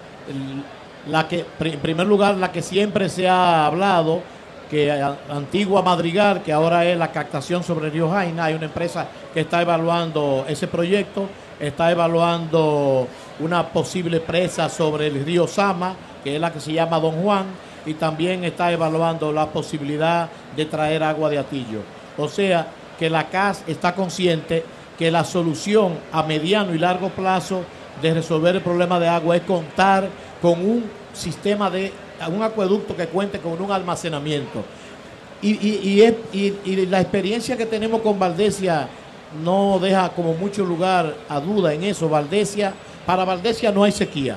la 1.07 1.27
que, 1.27 1.45
en 1.59 1.79
primer 1.79 2.07
lugar, 2.07 2.35
la 2.35 2.51
que 2.51 2.61
siempre 2.61 3.09
se 3.09 3.27
ha 3.27 3.65
hablado, 3.65 4.21
que 4.69 4.89
Antigua 5.29 5.81
Madrigal, 5.81 6.41
que 6.43 6.53
ahora 6.53 6.85
es 6.85 6.97
la 6.97 7.11
captación 7.11 7.61
sobre 7.61 7.89
río 7.89 8.09
Jaina, 8.09 8.45
hay 8.45 8.53
una 8.53 8.65
empresa 8.65 9.05
que 9.33 9.41
está 9.41 9.61
evaluando 9.61 10.45
ese 10.47 10.67
proyecto, 10.67 11.27
está 11.59 11.91
evaluando 11.91 13.05
una 13.41 13.67
posible 13.67 14.21
presa 14.21 14.69
sobre 14.69 15.07
el 15.07 15.25
río 15.25 15.45
Sama, 15.45 15.93
que 16.23 16.35
es 16.35 16.41
la 16.41 16.53
que 16.53 16.61
se 16.61 16.71
llama 16.71 16.99
Don 16.99 17.21
Juan, 17.21 17.47
y 17.85 17.95
también 17.95 18.45
está 18.45 18.71
evaluando 18.71 19.33
la 19.33 19.47
posibilidad 19.47 20.29
de 20.55 20.65
traer 20.65 21.03
agua 21.03 21.29
de 21.29 21.39
Atillo. 21.39 21.81
O 22.17 22.29
sea, 22.29 22.67
que 23.01 23.09
la 23.09 23.29
CAS 23.29 23.63
está 23.65 23.95
consciente 23.95 24.63
que 24.95 25.09
la 25.09 25.23
solución 25.25 25.97
a 26.11 26.21
mediano 26.21 26.75
y 26.75 26.77
largo 26.77 27.09
plazo 27.09 27.63
de 27.99 28.13
resolver 28.13 28.55
el 28.57 28.61
problema 28.61 28.99
de 28.99 29.07
agua 29.07 29.35
es 29.35 29.41
contar 29.41 30.07
con 30.39 30.63
un 30.63 30.83
sistema 31.11 31.67
de 31.71 31.91
un 32.31 32.43
acueducto 32.43 32.95
que 32.95 33.07
cuente 33.07 33.39
con 33.39 33.59
un 33.59 33.71
almacenamiento. 33.71 34.63
Y, 35.41 35.49
y- 35.67 35.79
y 35.83 36.01
es- 36.03 36.13
y- 36.31 36.53
y 36.63 36.85
la 36.85 37.01
experiencia 37.01 37.57
que 37.57 37.65
tenemos 37.65 38.01
con 38.01 38.19
Valdesia 38.19 38.87
no 39.43 39.79
deja 39.81 40.09
como 40.09 40.35
mucho 40.35 40.63
lugar 40.63 41.15
a 41.27 41.39
duda 41.39 41.73
en 41.73 41.83
eso. 41.85 42.07
Valdesia, 42.07 42.71
para 43.07 43.25
Valdesia 43.25 43.71
no 43.71 43.83
hay 43.83 43.91
sequía, 43.91 44.35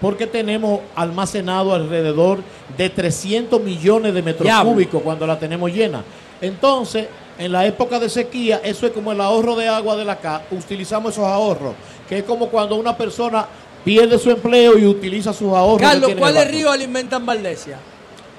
porque 0.00 0.26
tenemos 0.26 0.80
almacenado 0.96 1.74
alrededor 1.74 2.38
de 2.78 2.88
300 2.88 3.60
millones 3.62 4.14
de 4.14 4.22
metros 4.22 4.44
Diablo. 4.46 4.72
cúbicos 4.72 5.02
cuando 5.02 5.26
la 5.26 5.38
tenemos 5.38 5.70
llena. 5.70 6.02
Entonces, 6.40 7.06
en 7.40 7.52
la 7.52 7.64
época 7.66 7.98
de 7.98 8.10
sequía, 8.10 8.60
eso 8.62 8.86
es 8.86 8.92
como 8.92 9.12
el 9.12 9.20
ahorro 9.20 9.56
de 9.56 9.66
agua 9.66 9.96
de 9.96 10.04
la 10.04 10.16
casa. 10.16 10.44
Utilizamos 10.50 11.12
esos 11.14 11.24
ahorros, 11.24 11.74
que 12.06 12.18
es 12.18 12.24
como 12.24 12.48
cuando 12.50 12.76
una 12.76 12.94
persona 12.94 13.46
pierde 13.82 14.18
su 14.18 14.30
empleo 14.30 14.76
y 14.78 14.84
utiliza 14.84 15.32
sus 15.32 15.50
ahorros. 15.52 15.80
Carlos, 15.80 16.12
¿cuáles 16.18 16.48
ríos 16.50 16.70
alimentan 16.70 17.24
Valdesia? 17.24 17.78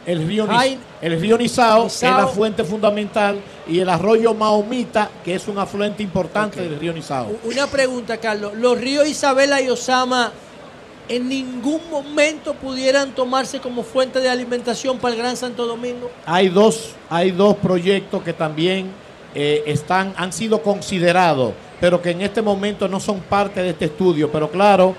el 0.06 0.28
río, 0.28 0.48
Ay, 0.50 0.80
el 1.02 1.20
río 1.20 1.38
Nizao, 1.38 1.84
Nizao. 1.84 2.10
es 2.10 2.18
la 2.18 2.28
fuente 2.28 2.64
fundamental, 2.64 3.40
y 3.68 3.80
el 3.80 3.90
arroyo 3.90 4.34
Mahomita, 4.34 5.10
que 5.24 5.36
es 5.36 5.48
un 5.48 5.58
afluente 5.58 6.04
importante 6.04 6.62
del 6.62 6.80
río 6.80 6.94
Nizao. 6.94 7.32
Una 7.44 7.68
pregunta, 7.68 8.18
Carlos. 8.18 8.54
¿Los 8.56 8.80
ríos 8.80 9.08
Isabela 9.08 9.62
y 9.62 9.70
Osama 9.70 10.32
en 11.08 11.28
ningún 11.28 11.82
momento 11.90 12.54
pudieran 12.54 13.14
tomarse 13.14 13.60
como 13.60 13.84
fuente 13.84 14.20
de 14.20 14.30
alimentación 14.30 14.98
para 14.98 15.14
el 15.14 15.20
Gran 15.20 15.38
Santo 15.38 15.66
Domingo? 15.66 16.10
Hay 16.26 16.50
dos, 16.50 16.96
hay 17.10 17.32
dos 17.32 17.56
proyectos 17.58 18.24
que 18.24 18.34
también 18.34 18.92
eh, 19.34 19.64
están, 19.66 20.14
han 20.18 20.34
sido 20.34 20.62
considerados, 20.62 21.54
pero 21.80 22.02
que 22.02 22.12
en 22.12 22.22
este 22.22 22.42
momento 22.42 22.88
no 22.88 23.00
son 23.00 23.20
parte 23.22 23.62
de 23.62 23.70
este 23.70 23.86
estudio. 23.86 24.32
Pero 24.32 24.50
claro, 24.50 24.96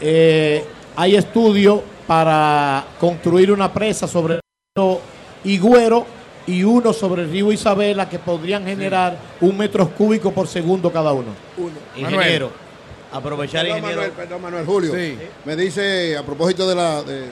eh, 0.00 0.64
hay 0.96 1.16
estudios 1.16 1.80
para 2.06 2.84
construir 3.00 3.50
una 3.50 3.72
presa 3.72 4.06
sobre 4.06 4.34
el 4.34 4.40
río 4.76 5.00
Higüero 5.44 6.06
y 6.46 6.62
uno 6.62 6.92
sobre 6.92 7.22
el 7.22 7.30
río 7.30 7.52
Isabela 7.52 8.08
que 8.08 8.18
podrían 8.18 8.64
generar 8.64 9.16
un 9.40 9.56
metro 9.56 9.88
cúbico 9.90 10.32
por 10.32 10.46
segundo 10.46 10.92
cada 10.92 11.12
uno. 11.12 11.28
Ingeniero, 11.96 12.50
aprovechar, 13.12 13.62
Perdón, 13.62 13.78
ingeniero. 13.78 14.00
Manuel, 14.02 14.12
perdón, 14.16 14.42
Manuel 14.42 14.66
Julio. 14.66 14.94
Sí. 14.94 15.18
Me 15.44 15.56
dice, 15.56 16.16
a 16.16 16.22
propósito 16.24 16.68
de, 16.68 16.74
la, 16.74 17.02
de 17.02 17.24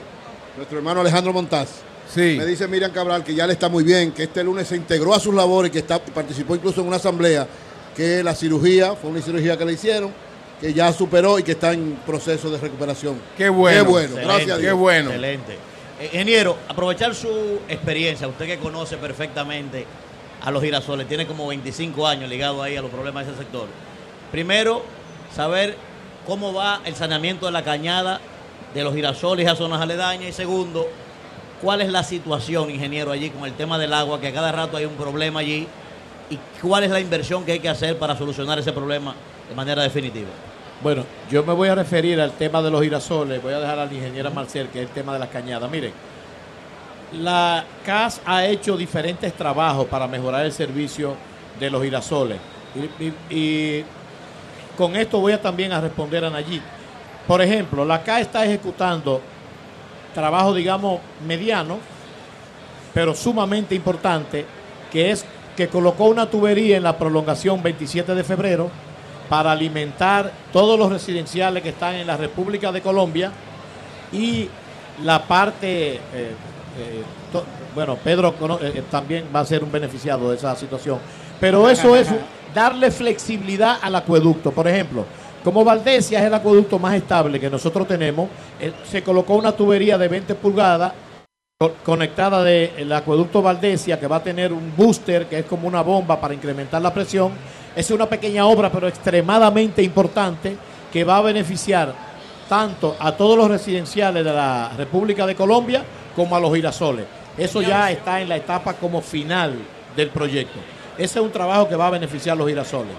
nuestro 0.57 0.79
hermano 0.79 1.01
Alejandro 1.01 1.33
Montaz, 1.33 1.69
Sí. 2.13 2.37
me 2.39 2.45
dice 2.45 2.69
Miriam 2.69 2.93
Cabral 2.93 3.25
que 3.25 3.35
ya 3.35 3.47
le 3.47 3.55
está 3.55 3.69
muy 3.69 3.83
bien, 3.83 4.13
que 4.13 4.25
este 4.25 4.45
lunes 4.45 4.69
se 4.69 4.77
integró 4.77 5.15
a 5.15 5.21
sus 5.21 5.35
labores, 5.35 5.71
que 5.73 5.79
está, 5.79 5.99
participó 5.99 6.55
incluso 6.55 6.81
en 6.83 6.87
una 6.87 6.97
asamblea, 6.97 7.47
que 7.97 8.23
la 8.23 8.35
cirugía, 8.35 8.95
fue 8.95 9.11
una 9.11 9.23
cirugía 9.23 9.57
que 9.57 9.65
le 9.65 9.73
hicieron, 9.73 10.13
que 10.61 10.73
ya 10.73 10.93
superó 10.93 11.39
y 11.39 11.43
que 11.43 11.53
está 11.53 11.73
en 11.73 11.99
proceso 12.07 12.51
de 12.51 12.59
recuperación. 12.59 13.21
Qué 13.37 13.49
bueno. 13.49 13.85
Qué 13.85 13.91
bueno, 13.91 14.07
Excelente, 14.09 14.29
gracias 14.33 14.51
a 14.53 14.57
Qué 14.61 14.67
Dios. 14.67 14.79
bueno. 14.79 15.09
Excelente. 15.11 15.53
Eh, 16.01 16.11
Ingeniero, 16.13 16.57
aprovechar 16.69 17.15
su 17.15 17.61
experiencia, 17.69 18.29
usted 18.29 18.47
que 18.47 18.59
conoce 18.59 18.97
perfectamente 18.99 19.87
a 20.43 20.51
los 20.51 20.63
girasoles, 20.63 21.09
tiene 21.09 21.27
como 21.27 21.47
25 21.49 22.07
años 22.07 22.29
ligado 22.29 22.63
ahí 22.63 22.77
a 22.77 22.83
los 22.83 22.91
problemas 22.91 23.25
de 23.27 23.33
ese 23.33 23.41
sector. 23.43 23.67
Primero, 24.31 24.83
saber 25.35 25.77
cómo 26.27 26.53
va 26.55 26.81
el 26.85 26.95
saneamiento 26.95 27.47
de 27.47 27.53
la 27.53 27.63
cañada 27.63 28.21
de 28.75 28.83
los 28.85 28.95
girasoles 28.95 29.47
a 29.49 29.55
zonas 29.57 29.81
aledañas. 29.81 30.29
Y 30.31 30.33
segundo, 30.33 30.87
cuál 31.61 31.81
es 31.83 31.91
la 31.91 32.03
situación, 32.03 32.71
ingeniero, 32.71 33.11
allí 33.13 33.31
con 33.31 33.45
el 33.45 33.53
tema 33.53 33.79
del 33.79 33.93
agua, 33.93 34.21
que 34.21 34.29
a 34.29 34.33
cada 34.33 34.53
rato 34.53 34.77
hay 34.77 34.85
un 34.85 34.95
problema 34.95 35.41
allí. 35.41 35.67
Y 36.31 36.39
cuál 36.63 36.85
es 36.85 36.91
la 36.91 37.01
inversión 37.01 37.45
que 37.45 37.53
hay 37.53 37.61
que 37.61 37.69
hacer 37.69 37.99
para 37.99 38.17
solucionar 38.17 38.59
ese 38.59 38.73
problema 38.73 39.15
de 39.49 39.55
manera 39.55 39.83
definitiva. 39.83 40.31
Bueno, 40.83 41.05
yo 41.31 41.45
me 41.45 41.53
voy 41.53 41.69
a 41.69 41.75
referir 41.75 42.21
al 42.21 42.33
tema 42.33 42.61
de 42.63 42.71
los 42.71 42.83
girasoles. 42.83 43.43
Voy 43.43 43.53
a 43.53 43.59
dejar 43.61 43.79
a 43.79 43.85
la 43.87 43.93
ingeniera 43.93 44.31
Marcel, 44.31 44.69
que 44.69 44.81
es 44.83 44.89
el 44.89 44.93
tema 44.95 45.13
de 45.13 45.19
las 45.19 45.29
cañadas. 45.29 45.71
Miren, 45.71 45.93
la 47.13 47.65
CAS 47.85 48.21
ha 48.27 48.45
hecho 48.47 48.77
diferentes 48.77 49.33
trabajos 49.35 49.87
para 49.87 50.07
mejorar 50.09 50.45
el 50.45 50.53
servicio 50.53 51.15
de 51.61 51.71
los 51.71 51.83
girasoles. 51.83 52.39
Y, 52.75 53.05
y- 53.05 53.15
y 53.31 53.85
con 54.77 54.97
esto 54.97 55.21
voy 55.21 55.33
a 55.33 55.41
también 55.41 55.73
a 55.73 55.81
responder 55.81 56.25
a 56.25 56.31
Nayib. 56.31 56.63
Por 57.27 57.41
ejemplo, 57.41 57.85
la 57.85 58.03
CAS 58.03 58.21
está 58.23 58.45
ejecutando 58.45 59.21
trabajo, 60.15 60.53
digamos, 60.55 61.01
mediano, 61.27 61.79
pero 62.93 63.15
sumamente 63.15 63.75
importante, 63.75 64.45
que 64.93 65.11
es 65.11 65.25
que 65.57 65.69
colocó 65.69 66.05
una 66.05 66.27
tubería 66.27 66.77
en 66.77 66.83
la 66.83 66.97
prolongación 66.99 67.63
27 67.63 68.15
de 68.15 68.25
febrero 68.25 68.71
para 69.29 69.53
alimentar 69.53 70.31
todos 70.53 70.79
los 70.79 70.91
residenciales 70.93 71.63
que 71.63 71.71
están 71.71 71.95
en 71.95 72.07
la 72.07 72.17
República 72.17 72.71
de 72.73 72.81
Colombia 72.83 73.33
y 74.13 74.49
la 75.03 75.23
parte, 75.23 75.95
eh, 75.95 76.01
eh, 76.13 77.03
to- 77.33 77.45
bueno, 77.75 77.97
Pedro 77.97 78.35
eh, 78.61 78.83
también 78.91 79.25
va 79.35 79.41
a 79.41 79.45
ser 79.45 79.65
un 79.65 79.73
beneficiado 79.73 80.31
de 80.31 80.37
esa 80.37 80.55
situación, 80.55 80.99
pero 81.41 81.69
eso 81.71 81.97
es 81.97 82.09
darle 82.55 82.91
flexibilidad 82.91 83.79
al 83.83 83.95
acueducto. 83.97 84.51
Por 84.53 84.69
ejemplo, 84.69 85.05
como 85.43 85.65
Valdesia 85.65 86.21
es 86.21 86.25
el 86.27 86.35
acueducto 86.35 86.79
más 86.79 86.95
estable 86.95 87.39
que 87.41 87.51
nosotros 87.51 87.87
tenemos, 87.87 88.29
eh, 88.61 88.73
se 88.91 89.03
colocó 89.03 89.35
una 89.35 89.53
tubería 89.53 89.99
de 89.99 90.09
20 90.09 90.35
pulgadas 90.37 90.93
co- 91.59 91.73
conectada 91.85 92.43
del 92.43 92.91
acueducto 92.93 93.43
Valdesia, 93.43 93.99
que 94.01 94.07
va 94.07 94.17
a 94.17 94.23
tener 94.23 94.53
un 94.53 94.73
booster, 94.77 95.27
que 95.27 95.41
es 95.41 95.45
como 95.47 95.69
una 95.69 95.83
bomba 95.83 96.21
para 96.21 96.33
incrementar 96.35 96.81
la 96.81 96.95
presión. 96.95 97.33
Es 97.77 97.91
una 97.91 98.07
pequeña 98.07 98.47
obra, 98.47 98.71
pero 98.71 98.87
extremadamente 98.89 99.83
importante, 99.83 100.57
que 100.93 101.05
va 101.05 101.17
a 101.19 101.23
beneficiar 101.23 101.93
tanto 102.49 102.95
a 103.01 103.13
todos 103.13 103.37
los 103.37 103.49
residenciales 103.49 104.25
de 104.25 104.33
la 104.33 104.71
República 104.77 105.27
de 105.27 105.35
Colombia 105.35 105.83
como 106.15 106.37
a 106.37 106.41
los 106.41 106.55
girasoles. 106.55 107.05
Eso 107.37 107.61
ya 107.63 107.91
está 107.91 108.21
en 108.21 108.29
la 108.29 108.37
etapa 108.37 108.75
como 108.75 109.01
final 109.01 109.55
del 109.97 110.09
proyecto. 110.11 110.61
Ese 110.97 111.19
es 111.19 111.25
un 111.25 111.33
trabajo 111.33 111.69
que 111.69 111.77
va 111.77 111.89
a 111.89 111.91
beneficiar 111.91 112.35
a 112.35 112.39
los 112.39 112.49
girasoles. 112.49 112.95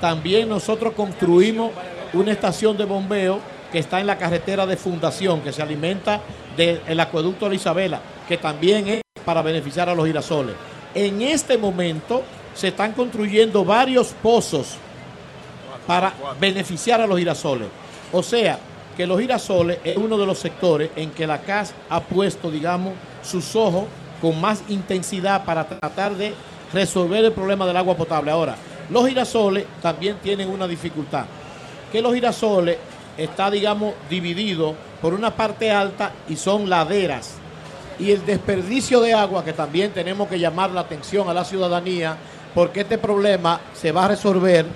También 0.00 0.48
nosotros 0.48 0.92
construimos 0.94 1.72
una 2.12 2.32
estación 2.32 2.76
de 2.76 2.84
bombeo 2.84 3.40
que 3.72 3.78
está 3.78 4.00
en 4.00 4.06
la 4.06 4.18
carretera 4.18 4.66
de 4.66 4.76
fundación, 4.76 5.40
que 5.40 5.52
se 5.52 5.62
alimenta 5.62 6.20
del 6.56 7.00
acueducto 7.00 7.44
de 7.46 7.50
la 7.50 7.54
Isabela, 7.56 8.00
que 8.26 8.36
también 8.36 8.88
es 8.88 9.02
para 9.24 9.42
beneficiar 9.42 9.88
a 9.88 9.94
los 9.94 10.06
girasoles. 10.06 10.54
En 10.94 11.22
este 11.22 11.58
momento 11.58 12.22
se 12.54 12.68
están 12.68 12.92
construyendo 12.92 13.64
varios 13.64 14.08
pozos 14.22 14.76
para 15.86 16.12
beneficiar 16.40 17.00
a 17.00 17.06
los 17.06 17.18
girasoles. 17.18 17.68
O 18.12 18.22
sea, 18.22 18.58
que 18.96 19.06
los 19.06 19.20
girasoles 19.20 19.78
es 19.84 19.96
uno 19.96 20.18
de 20.18 20.26
los 20.26 20.38
sectores 20.38 20.90
en 20.96 21.10
que 21.10 21.26
la 21.26 21.40
CAS 21.40 21.72
ha 21.88 22.00
puesto, 22.00 22.50
digamos, 22.50 22.94
sus 23.22 23.54
ojos 23.54 23.84
con 24.20 24.40
más 24.40 24.64
intensidad 24.68 25.44
para 25.44 25.68
tratar 25.68 26.14
de 26.16 26.34
resolver 26.72 27.24
el 27.24 27.32
problema 27.32 27.66
del 27.66 27.76
agua 27.76 27.96
potable. 27.96 28.30
Ahora, 28.30 28.56
los 28.90 29.06
girasoles 29.06 29.64
también 29.82 30.16
tienen 30.22 30.48
una 30.48 30.66
dificultad, 30.66 31.24
que 31.92 32.00
los 32.00 32.14
girasoles 32.14 32.78
está, 33.16 33.50
digamos, 33.50 33.94
dividido 34.08 34.74
por 35.02 35.14
una 35.14 35.34
parte 35.34 35.70
alta 35.70 36.12
y 36.28 36.36
son 36.36 36.68
laderas. 36.68 37.34
Y 37.98 38.12
el 38.12 38.24
desperdicio 38.24 39.00
de 39.00 39.12
agua, 39.12 39.44
que 39.44 39.52
también 39.52 39.92
tenemos 39.92 40.28
que 40.28 40.38
llamar 40.38 40.70
la 40.70 40.82
atención 40.82 41.28
a 41.28 41.34
la 41.34 41.44
ciudadanía, 41.44 42.16
porque 42.54 42.80
este 42.80 42.96
problema 42.96 43.60
se 43.74 43.92
va 43.92 44.04
a 44.04 44.08
resolver 44.08 44.66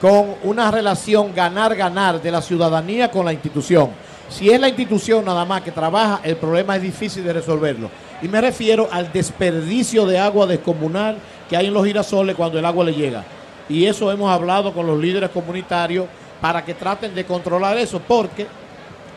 con 0.00 0.36
una 0.44 0.70
relación 0.70 1.34
ganar-ganar 1.34 2.22
de 2.22 2.30
la 2.30 2.40
ciudadanía 2.40 3.10
con 3.10 3.24
la 3.24 3.32
institución. 3.32 3.90
Si 4.28 4.50
es 4.50 4.60
la 4.60 4.68
institución 4.68 5.24
nada 5.24 5.44
más 5.44 5.62
que 5.62 5.72
trabaja, 5.72 6.20
el 6.22 6.36
problema 6.36 6.76
es 6.76 6.82
difícil 6.82 7.24
de 7.24 7.32
resolverlo. 7.32 7.90
Y 8.20 8.28
me 8.28 8.40
refiero 8.40 8.88
al 8.90 9.12
desperdicio 9.12 10.06
de 10.06 10.18
agua 10.18 10.46
descomunal 10.46 11.18
que 11.48 11.56
hay 11.56 11.66
en 11.66 11.74
los 11.74 11.86
girasoles 11.86 12.34
cuando 12.34 12.58
el 12.58 12.64
agua 12.64 12.84
le 12.84 12.94
llega. 12.94 13.24
Y 13.68 13.84
eso 13.84 14.10
hemos 14.10 14.30
hablado 14.30 14.72
con 14.72 14.86
los 14.86 14.98
líderes 14.98 15.30
comunitarios 15.30 16.06
para 16.40 16.64
que 16.64 16.74
traten 16.74 17.14
de 17.14 17.24
controlar 17.24 17.76
eso, 17.76 18.00
porque 18.00 18.46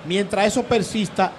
mientras 0.06 0.48
eso 0.48 0.64
persista, 0.64 1.32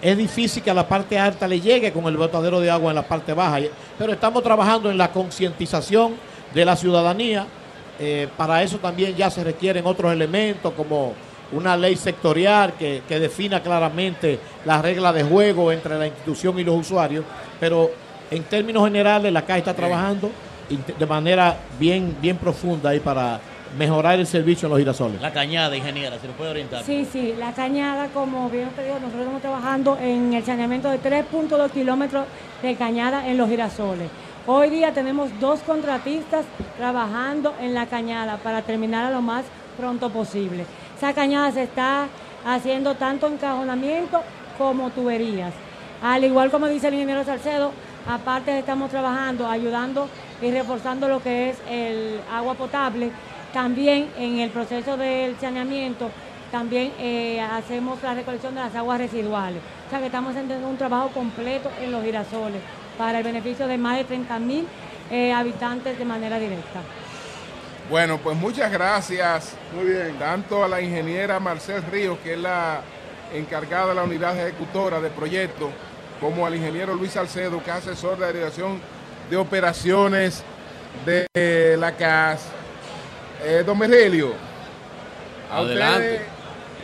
es 0.00 0.16
difícil 0.16 0.62
que 0.62 0.70
a 0.70 0.74
la 0.74 0.86
parte 0.86 1.18
alta 1.18 1.48
le 1.48 1.60
llegue 1.60 1.92
con 1.92 2.04
el 2.04 2.16
botadero 2.16 2.60
de 2.60 2.70
agua 2.70 2.90
en 2.90 2.96
la 2.96 3.06
parte 3.06 3.32
baja. 3.32 3.58
Pero 3.98 4.12
estamos 4.12 4.42
trabajando 4.42 4.90
en 4.90 4.98
la 4.98 5.10
concientización 5.10 6.14
de 6.54 6.64
la 6.64 6.76
ciudadanía. 6.76 7.46
Eh, 7.98 8.28
para 8.36 8.62
eso 8.62 8.78
también 8.78 9.16
ya 9.16 9.28
se 9.28 9.42
requieren 9.42 9.84
otros 9.86 10.12
elementos 10.12 10.72
como 10.74 11.14
una 11.52 11.76
ley 11.76 11.96
sectorial 11.96 12.74
que, 12.74 13.02
que 13.08 13.18
defina 13.18 13.62
claramente 13.62 14.38
las 14.64 14.82
reglas 14.82 15.14
de 15.14 15.24
juego 15.24 15.72
entre 15.72 15.98
la 15.98 16.06
institución 16.06 16.58
y 16.58 16.64
los 16.64 16.76
usuarios. 16.76 17.24
Pero 17.58 17.90
en 18.30 18.42
términos 18.44 18.84
generales, 18.84 19.32
la 19.32 19.42
CAI 19.42 19.60
está 19.60 19.74
trabajando 19.74 20.30
de 20.98 21.06
manera 21.06 21.56
bien, 21.78 22.16
bien 22.20 22.36
profunda 22.36 22.90
ahí 22.90 23.00
para 23.00 23.40
mejorar 23.76 24.18
el 24.18 24.26
servicio 24.26 24.66
en 24.66 24.70
los 24.70 24.78
girasoles. 24.78 25.20
La 25.20 25.32
cañada, 25.32 25.76
ingeniera, 25.76 26.18
se 26.18 26.26
lo 26.26 26.32
puede 26.34 26.50
orientar. 26.50 26.82
Sí, 26.84 27.06
sí, 27.10 27.34
la 27.38 27.52
cañada, 27.52 28.08
como 28.08 28.48
bien 28.48 28.68
usted 28.68 28.84
dijo, 28.84 28.96
nosotros 28.96 29.20
estamos 29.20 29.42
trabajando 29.42 29.98
en 30.00 30.32
el 30.34 30.44
saneamiento 30.44 30.90
de 30.90 31.00
3.2 31.00 31.70
kilómetros 31.70 32.26
de 32.62 32.74
cañada 32.76 33.28
en 33.28 33.36
los 33.36 33.48
girasoles. 33.48 34.08
Hoy 34.46 34.70
día 34.70 34.94
tenemos 34.94 35.30
dos 35.40 35.60
contratistas 35.60 36.46
trabajando 36.78 37.54
en 37.60 37.74
la 37.74 37.86
cañada 37.86 38.38
para 38.38 38.62
terminar 38.62 39.04
a 39.06 39.10
lo 39.10 39.20
más 39.20 39.44
pronto 39.76 40.10
posible. 40.10 40.64
Esa 40.98 41.14
cañada 41.14 41.52
se 41.52 41.62
está 41.62 42.08
haciendo 42.44 42.96
tanto 42.96 43.28
encajonamiento 43.28 44.20
como 44.58 44.90
tuberías. 44.90 45.54
Al 46.02 46.24
igual 46.24 46.50
como 46.50 46.66
dice 46.66 46.88
el 46.88 46.94
ingeniero 46.94 47.22
Salcedo, 47.22 47.70
aparte 48.08 48.58
estamos 48.58 48.90
trabajando, 48.90 49.46
ayudando 49.48 50.08
y 50.42 50.50
reforzando 50.50 51.06
lo 51.06 51.22
que 51.22 51.50
es 51.50 51.58
el 51.70 52.20
agua 52.32 52.54
potable. 52.54 53.12
También 53.52 54.08
en 54.18 54.40
el 54.40 54.50
proceso 54.50 54.96
del 54.96 55.38
saneamiento, 55.38 56.10
también 56.50 56.92
eh, 56.98 57.40
hacemos 57.42 58.02
la 58.02 58.14
recolección 58.14 58.56
de 58.56 58.60
las 58.62 58.74
aguas 58.74 58.98
residuales. 58.98 59.62
O 59.86 59.90
sea 59.90 60.00
que 60.00 60.06
estamos 60.06 60.30
haciendo 60.30 60.68
un 60.68 60.78
trabajo 60.78 61.10
completo 61.10 61.70
en 61.80 61.92
los 61.92 62.02
girasoles 62.02 62.60
para 62.98 63.18
el 63.18 63.24
beneficio 63.24 63.68
de 63.68 63.78
más 63.78 63.98
de 63.98 64.04
30 64.04 64.38
mil 64.40 64.66
habitantes 65.32 65.96
de 65.96 66.04
manera 66.04 66.40
directa. 66.40 66.80
Bueno, 67.88 68.18
pues 68.18 68.36
muchas 68.36 68.70
gracias. 68.70 69.54
Muy 69.74 69.86
bien. 69.86 70.18
Tanto 70.18 70.62
a 70.62 70.68
la 70.68 70.80
ingeniera 70.80 71.40
Marcel 71.40 71.82
Ríos, 71.90 72.18
que 72.22 72.34
es 72.34 72.38
la 72.38 72.82
encargada 73.32 73.88
de 73.88 73.94
la 73.94 74.02
unidad 74.04 74.38
ejecutora 74.38 75.00
del 75.00 75.12
proyecto, 75.12 75.70
como 76.20 76.46
al 76.46 76.54
ingeniero 76.54 76.94
Luis 76.94 77.12
Salcedo, 77.12 77.62
que 77.62 77.70
es 77.70 77.76
asesor 77.76 78.18
de 78.18 78.26
la 78.26 78.32
Dirección 78.32 78.80
de 79.30 79.36
Operaciones 79.36 80.42
de 81.06 81.76
la 81.78 81.92
CAS. 81.96 82.42
Eh, 83.44 83.62
don 83.64 83.78
Mergelio, 83.78 84.32
a 85.50 85.58
Adelante. 85.58 86.12
ustedes 86.12 86.22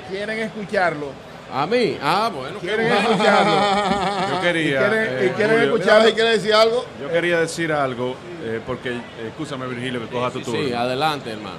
quieren 0.08 0.38
escucharlo. 0.38 1.08
A 1.56 1.66
mí, 1.68 1.96
ah, 2.02 2.32
bueno. 2.34 2.58
Quieren 2.58 2.88
bueno. 2.88 3.10
escucharlo. 3.10 3.54
Yo 4.34 4.40
quería. 4.40 4.64
Y 4.64 4.88
quieren, 4.88 5.06
eh, 5.08 5.26
y 5.26 5.28
quieren 5.36 5.56
Julio, 5.56 5.74
escucharlo. 5.76 6.12
¿quiere 6.14 6.30
decir 6.30 6.52
algo? 6.54 6.84
Yo 7.00 7.08
quería 7.12 7.38
decir 7.40 7.72
algo, 7.72 8.16
eh, 8.42 8.60
porque, 8.66 8.90
eh, 8.90 9.00
escúchame 9.28 9.68
Virgilio, 9.68 10.00
que 10.00 10.08
coja 10.08 10.30
tu 10.32 10.40
Sí, 10.40 10.44
turno. 10.46 10.60
sí, 10.66 10.72
adelante, 10.72 11.30
hermano. 11.30 11.54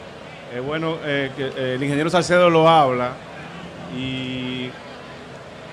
Es 0.54 0.62
bueno 0.62 0.98
eh, 1.06 1.32
que 1.38 1.46
eh, 1.46 1.76
el 1.76 1.84
ingeniero 1.84 2.10
Salcedo 2.10 2.50
lo 2.50 2.68
habla 2.68 3.12
y 3.98 4.70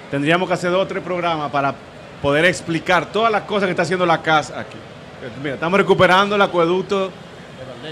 tendríamos 0.09 0.47
que 0.47 0.55
hacer 0.55 0.70
dos 0.70 0.84
o 0.84 0.86
tres 0.86 1.02
programas 1.02 1.51
para 1.51 1.75
poder 2.23 2.44
explicar 2.44 3.07
todas 3.10 3.33
las 3.33 3.42
cosas 3.42 3.65
que 3.67 3.70
está 3.73 3.83
haciendo 3.83 4.07
la 4.07 4.23
casa 4.23 4.60
aquí. 4.60 4.78
Mira, 5.42 5.55
estamos 5.55 5.81
recuperando 5.81 6.36
el 6.36 6.42
acueducto 6.42 7.10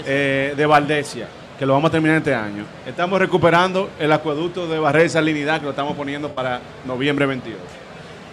de 0.05 0.65
Valdesia, 0.65 1.27
que 1.61 1.67
lo 1.67 1.73
vamos 1.73 1.89
a 1.89 1.91
terminar 1.91 2.17
este 2.17 2.33
año. 2.33 2.65
Estamos 2.87 3.19
recuperando 3.19 3.91
el 3.99 4.11
acueducto 4.11 4.65
de 4.65 4.79
Barrera 4.79 5.05
y 5.05 5.09
Salinidad, 5.09 5.59
que 5.59 5.65
lo 5.65 5.69
estamos 5.69 5.95
poniendo 5.95 6.29
para 6.29 6.59
noviembre 6.87 7.27
22. 7.27 7.59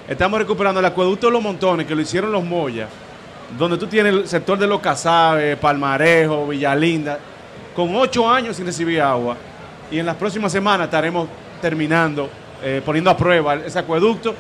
Estamos 0.09 0.39
recuperando 0.39 0.81
el 0.81 0.87
acueducto 0.87 1.27
de 1.27 1.35
Los 1.35 1.43
Montones, 1.43 1.87
que 1.87 1.95
lo 1.95 2.01
hicieron 2.01 2.33
los 2.33 2.43
Moya, 2.43 2.89
donde 3.59 3.77
tú 3.77 3.87
tienes 3.87 4.15
el 4.15 4.27
sector 4.27 4.59
de 4.59 4.67
Los 4.67 4.81
Casabes, 4.81 5.59
Palmarejo, 5.59 6.47
Villalinda, 6.47 7.19
con 7.77 7.95
ocho 7.97 8.27
años 8.27 8.57
sin 8.57 8.65
recibir 8.65 9.03
agua. 9.03 9.37
Y 9.91 9.99
en 9.99 10.07
las 10.07 10.17
próximas 10.17 10.51
semanas 10.51 10.87
estaremos 10.87 11.29
terminando, 11.61 12.31
eh, 12.63 12.81
poniendo 12.83 13.11
a 13.11 13.17
prueba 13.19 13.57
ese 13.57 13.79
acueducto 13.79 14.35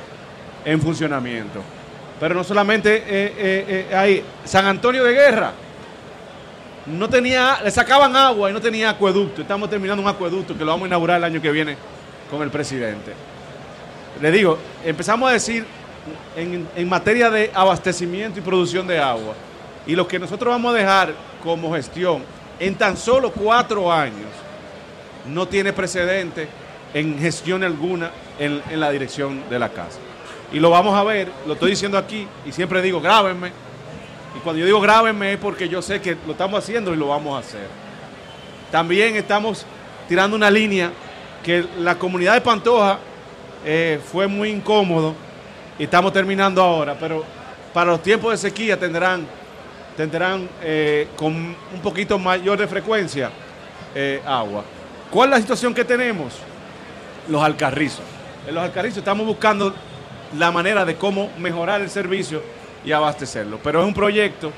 en 0.64 0.80
funcionamiento. 0.80 1.60
Pero 2.18 2.34
no 2.34 2.42
solamente 2.42 2.96
eh, 2.96 3.02
eh, 3.06 3.86
eh, 3.90 3.94
hay 3.94 4.24
San 4.46 4.64
Antonio 4.64 5.04
de 5.04 5.12
Guerra, 5.12 5.52
no 6.90 7.08
tenía, 7.08 7.58
le 7.62 7.70
sacaban 7.70 8.14
agua 8.16 8.50
y 8.50 8.52
no 8.52 8.60
tenía 8.60 8.90
acueducto. 8.90 9.42
Estamos 9.42 9.68
terminando 9.68 10.02
un 10.02 10.08
acueducto 10.08 10.56
que 10.56 10.64
lo 10.64 10.72
vamos 10.72 10.84
a 10.84 10.88
inaugurar 10.88 11.18
el 11.18 11.24
año 11.24 11.42
que 11.42 11.50
viene 11.50 11.76
con 12.30 12.42
el 12.42 12.50
presidente. 12.50 13.12
Le 14.20 14.30
digo, 14.30 14.58
empezamos 14.84 15.28
a 15.30 15.32
decir 15.32 15.64
en, 16.36 16.66
en 16.74 16.88
materia 16.88 17.30
de 17.30 17.50
abastecimiento 17.54 18.38
y 18.38 18.42
producción 18.42 18.86
de 18.86 18.98
agua, 18.98 19.34
y 19.86 19.94
lo 19.94 20.06
que 20.06 20.18
nosotros 20.18 20.52
vamos 20.52 20.74
a 20.74 20.78
dejar 20.78 21.14
como 21.42 21.74
gestión 21.74 22.22
en 22.58 22.74
tan 22.74 22.96
solo 22.96 23.30
cuatro 23.30 23.92
años 23.92 24.28
no 25.26 25.46
tiene 25.46 25.72
precedente 25.72 26.48
en 26.94 27.18
gestión 27.18 27.62
alguna 27.62 28.10
en, 28.38 28.62
en 28.70 28.80
la 28.80 28.90
dirección 28.90 29.42
de 29.48 29.58
la 29.58 29.68
casa. 29.68 29.98
Y 30.52 30.58
lo 30.58 30.70
vamos 30.70 30.96
a 30.96 31.04
ver, 31.04 31.28
lo 31.46 31.52
estoy 31.52 31.70
diciendo 31.70 31.98
aquí, 31.98 32.26
y 32.46 32.52
siempre 32.52 32.80
digo, 32.82 33.00
grábenme. 33.00 33.52
Y 34.36 34.40
cuando 34.40 34.60
yo 34.60 34.66
digo 34.66 34.80
grábenme 34.80 35.32
es 35.32 35.38
porque 35.38 35.68
yo 35.68 35.82
sé 35.82 36.00
que 36.00 36.16
lo 36.26 36.32
estamos 36.32 36.62
haciendo 36.62 36.92
y 36.92 36.96
lo 36.96 37.08
vamos 37.08 37.36
a 37.36 37.46
hacer. 37.46 37.66
También 38.70 39.16
estamos 39.16 39.64
tirando 40.08 40.36
una 40.36 40.50
línea 40.50 40.90
que 41.42 41.64
la 41.78 41.98
comunidad 41.98 42.34
de 42.34 42.40
Pantoja 42.40 42.98
eh, 43.64 44.00
fue 44.12 44.26
muy 44.26 44.50
incómodo 44.50 45.14
y 45.78 45.84
estamos 45.84 46.12
terminando 46.12 46.62
ahora, 46.62 46.96
pero 46.98 47.24
para 47.72 47.92
los 47.92 48.02
tiempos 48.02 48.32
de 48.32 48.36
sequía 48.36 48.78
tendrán, 48.78 49.26
tendrán 49.96 50.48
eh, 50.62 51.08
con 51.16 51.34
un 51.34 51.80
poquito 51.82 52.18
mayor 52.18 52.58
de 52.58 52.66
frecuencia 52.66 53.30
eh, 53.94 54.20
agua. 54.26 54.64
¿Cuál 55.10 55.30
es 55.30 55.36
la 55.36 55.40
situación 55.40 55.72
que 55.72 55.84
tenemos? 55.84 56.34
Los 57.28 57.42
alcarrizos. 57.42 58.04
En 58.46 58.54
los 58.54 58.64
alcarrizos 58.64 58.98
estamos 58.98 59.26
buscando 59.26 59.74
la 60.36 60.50
manera 60.50 60.84
de 60.84 60.96
cómo 60.96 61.30
mejorar 61.38 61.80
el 61.80 61.90
servicio 61.90 62.42
y 62.88 62.92
abastecerlo. 62.92 63.58
Pero 63.62 63.80
es 63.82 63.86
un 63.86 63.92
proyecto 63.92 64.50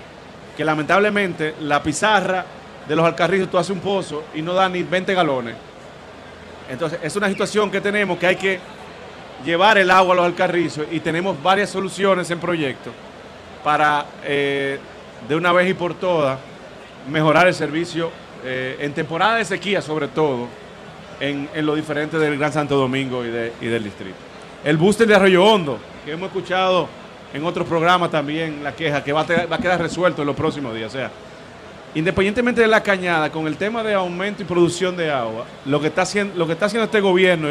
que 0.56 0.64
lamentablemente 0.64 1.54
la 1.62 1.82
pizarra 1.82 2.44
de 2.86 2.94
los 2.96 3.04
alcarrizos 3.04 3.50
tú 3.50 3.58
haces 3.58 3.70
un 3.70 3.80
pozo 3.80 4.22
y 4.34 4.40
no 4.42 4.54
da 4.54 4.68
ni 4.68 4.82
20 4.84 5.12
galones. 5.14 5.56
Entonces 6.70 7.00
es 7.02 7.16
una 7.16 7.28
situación 7.28 7.70
que 7.70 7.80
tenemos 7.80 8.18
que 8.18 8.26
hay 8.28 8.36
que 8.36 8.60
llevar 9.44 9.78
el 9.78 9.90
agua 9.90 10.12
a 10.14 10.16
los 10.18 10.26
alcarrizos 10.26 10.86
y 10.92 11.00
tenemos 11.00 11.42
varias 11.42 11.70
soluciones 11.70 12.30
en 12.30 12.38
proyecto 12.38 12.90
para 13.64 14.06
eh, 14.24 14.78
de 15.28 15.34
una 15.34 15.52
vez 15.52 15.68
y 15.70 15.74
por 15.74 15.94
todas 15.94 16.38
mejorar 17.10 17.48
el 17.48 17.54
servicio 17.54 18.10
eh, 18.44 18.76
en 18.80 18.92
temporada 18.92 19.36
de 19.36 19.44
sequía 19.44 19.82
sobre 19.82 20.08
todo 20.08 20.46
en, 21.18 21.48
en 21.54 21.66
lo 21.66 21.74
diferente 21.74 22.18
del 22.18 22.38
Gran 22.38 22.52
Santo 22.52 22.76
Domingo 22.76 23.24
y, 23.24 23.28
de- 23.30 23.52
y 23.60 23.66
del 23.66 23.82
distrito. 23.82 24.16
El 24.62 24.76
booster 24.76 25.06
de 25.08 25.14
Arroyo 25.16 25.44
Hondo, 25.44 25.78
que 26.04 26.12
hemos 26.12 26.28
escuchado 26.28 26.88
en 27.32 27.44
otros 27.44 27.66
programas 27.66 28.10
también 28.10 28.62
la 28.62 28.74
queja, 28.74 29.04
que 29.04 29.12
va 29.12 29.22
a, 29.22 29.58
quedar 29.58 29.80
resuelto 29.80 30.22
en 30.22 30.26
los 30.26 30.36
próximos 30.36 30.74
días. 30.74 30.88
O 30.88 30.96
sea, 30.96 31.10
independientemente 31.94 32.60
de 32.60 32.66
la 32.66 32.82
cañada, 32.82 33.30
con 33.30 33.46
el 33.46 33.56
tema 33.56 33.82
de 33.82 33.94
aumento 33.94 34.42
y 34.42 34.46
producción 34.46 34.96
de 34.96 35.10
agua, 35.10 35.44
lo 35.66 35.80
que 35.80 35.88
está 35.88 36.02
haciendo, 36.02 36.36
lo 36.36 36.46
que 36.46 36.52
está 36.54 36.66
haciendo 36.66 36.84
este 36.84 37.00
gobierno 37.00 37.48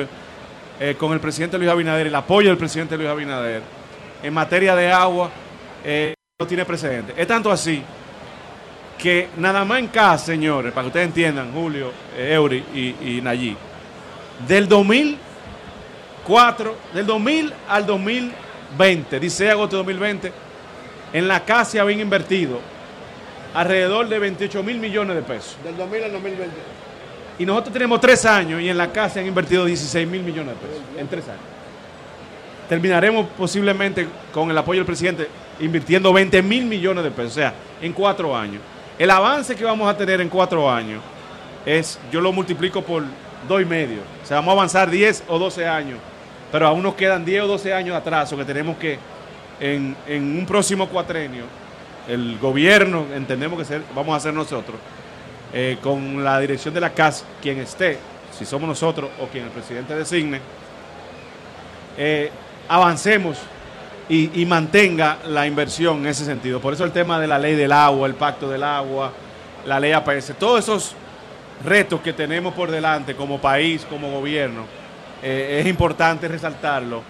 eh, 0.80 0.96
con 0.98 1.14
el 1.14 1.20
presidente 1.20 1.58
Luis 1.58 1.70
Abinader, 1.70 2.08
el 2.08 2.16
apoyo 2.16 2.50
del 2.50 2.58
presidente 2.58 2.98
Luis 2.98 3.10
Abinader, 3.10 3.62
en 4.22 4.34
materia 4.34 4.76
de 4.76 4.92
agua, 4.92 5.30
eh, 5.84 6.14
no 6.40 6.48
tiene 6.48 6.66
precedente. 6.66 7.14
Es 7.18 7.28
tanto 7.28 7.52
así 7.52 7.84
que 8.98 9.30
nada 9.38 9.64
más 9.64 9.80
en 9.80 9.88
casa, 9.88 10.26
señores, 10.26 10.74
para 10.74 10.84
que 10.84 10.88
ustedes 10.88 11.08
entiendan, 11.08 11.54
Julio, 11.54 11.92
eh, 12.18 12.34
Eury 12.34 12.66
y, 12.74 12.96
y 13.02 13.22
del 14.48 14.68
2004, 14.68 16.76
del 16.94 17.06
2000 17.06 17.54
al 17.68 17.86
2020, 18.78 19.20
dice 19.20 19.50
agosto 19.50 19.78
de 19.78 19.84
2020, 19.84 20.32
en 21.14 21.28
la 21.28 21.44
casa 21.44 21.72
se 21.72 21.80
habían 21.80 22.00
invertido 22.00 22.60
alrededor 23.54 24.08
de 24.08 24.20
28 24.20 24.64
mil 24.64 24.80
millones 24.80 25.16
de 25.16 25.22
pesos. 25.24 25.58
Del 25.64 25.76
2000 25.76 26.04
al 26.04 26.12
2020. 26.12 26.56
Y 27.40 27.46
nosotros 27.46 27.74
tenemos 27.74 28.02
tres 28.02 28.26
años 28.26 28.62
y 28.62 28.70
en 28.70 28.78
la 28.78 28.92
casa 28.92 29.16
se 29.16 29.20
han 29.22 29.28
invertido 29.28 29.66
16 29.66 30.08
mil 30.08 30.22
millones 30.22 30.56
de 30.56 30.68
pesos 30.68 30.84
en 30.98 31.08
tres 31.08 31.28
años. 31.28 31.42
Terminaremos 32.68 33.28
posiblemente 33.38 34.08
con 34.32 34.52
el 34.52 34.58
apoyo 34.58 34.80
del 34.80 34.86
presidente 34.86 35.28
invirtiendo 35.60 36.14
20 36.14 36.42
mil 36.42 36.66
millones 36.66 37.04
de 37.04 37.12
pesos, 37.12 37.32
o 37.32 37.36
sea, 37.36 37.54
en 37.82 37.94
cuatro 37.94 38.36
años. 38.36 38.62
El 38.98 39.10
avance 39.10 39.56
que 39.56 39.64
vamos 39.64 39.90
a 39.90 39.98
tener 39.98 40.22
en 40.22 40.30
cuatro 40.30 40.70
años 40.70 41.02
es, 41.66 42.00
yo 42.12 42.22
lo 42.22 42.32
multiplico 42.32 42.82
por 42.82 43.04
dos 43.48 43.62
y 43.62 43.66
medio. 43.66 44.00
O 44.22 44.26
sea, 44.26 44.38
vamos 44.38 44.50
a 44.50 44.54
avanzar 44.54 44.90
10 44.90 45.24
o 45.28 45.40
12 45.40 45.68
años, 45.68 46.00
pero 46.52 46.68
aún 46.68 46.84
nos 46.84 46.96
quedan 46.96 47.24
10 47.26 47.44
o 47.44 47.48
12 47.48 47.74
años 47.74 47.94
de 47.94 47.98
atraso 47.98 48.38
que 48.38 48.46
tenemos 48.46 48.78
que, 48.78 48.98
en, 49.60 49.96
en 50.08 50.38
un 50.38 50.46
próximo 50.46 50.88
cuatrenio, 50.88 51.44
el 52.08 52.38
gobierno, 52.40 53.06
entendemos 53.14 53.68
que 53.68 53.82
vamos 53.94 54.14
a 54.14 54.18
hacer 54.18 54.34
nosotros, 54.34 54.78
eh, 55.54 55.78
con 55.82 56.24
la 56.24 56.40
dirección 56.40 56.74
de 56.74 56.82
la 56.82 56.92
CAS, 56.92 57.24
quien 57.42 57.60
esté, 57.60 58.00
si 58.38 58.46
somos 58.46 58.68
nosotros 58.68 59.10
o 59.22 59.28
quien 59.28 59.46
el 59.46 59.52
presidente 59.52 59.96
designe, 59.96 60.40
eh, 61.98 62.32
avancemos 62.68 63.38
y, 64.08 64.42
y 64.42 64.46
mantenga 64.46 65.20
la 65.28 65.46
inversión 65.46 66.00
en 66.00 66.08
ese 66.08 66.26
sentido. 66.26 66.60
Por 66.60 66.74
eso 66.74 66.84
el 66.84 66.92
tema 66.92 67.20
de 67.20 67.28
la 67.28 67.38
ley 67.38 67.56
del 67.56 67.72
agua, 67.72 68.08
el 68.08 68.16
pacto 68.16 68.50
del 68.50 68.64
agua, 68.64 69.12
la 69.66 69.80
ley 69.80 69.92
APS, 69.92 70.34
todos 70.40 70.64
esos 70.64 70.96
retos 71.64 72.02
que 72.02 72.14
tenemos 72.14 72.54
por 72.54 72.72
delante 72.72 73.16
como 73.16 73.40
país, 73.40 73.86
como 73.90 74.12
gobierno, 74.12 74.64
eh, 75.22 75.60
es 75.62 75.68
importante 75.68 76.28
resaltarlo, 76.28 77.02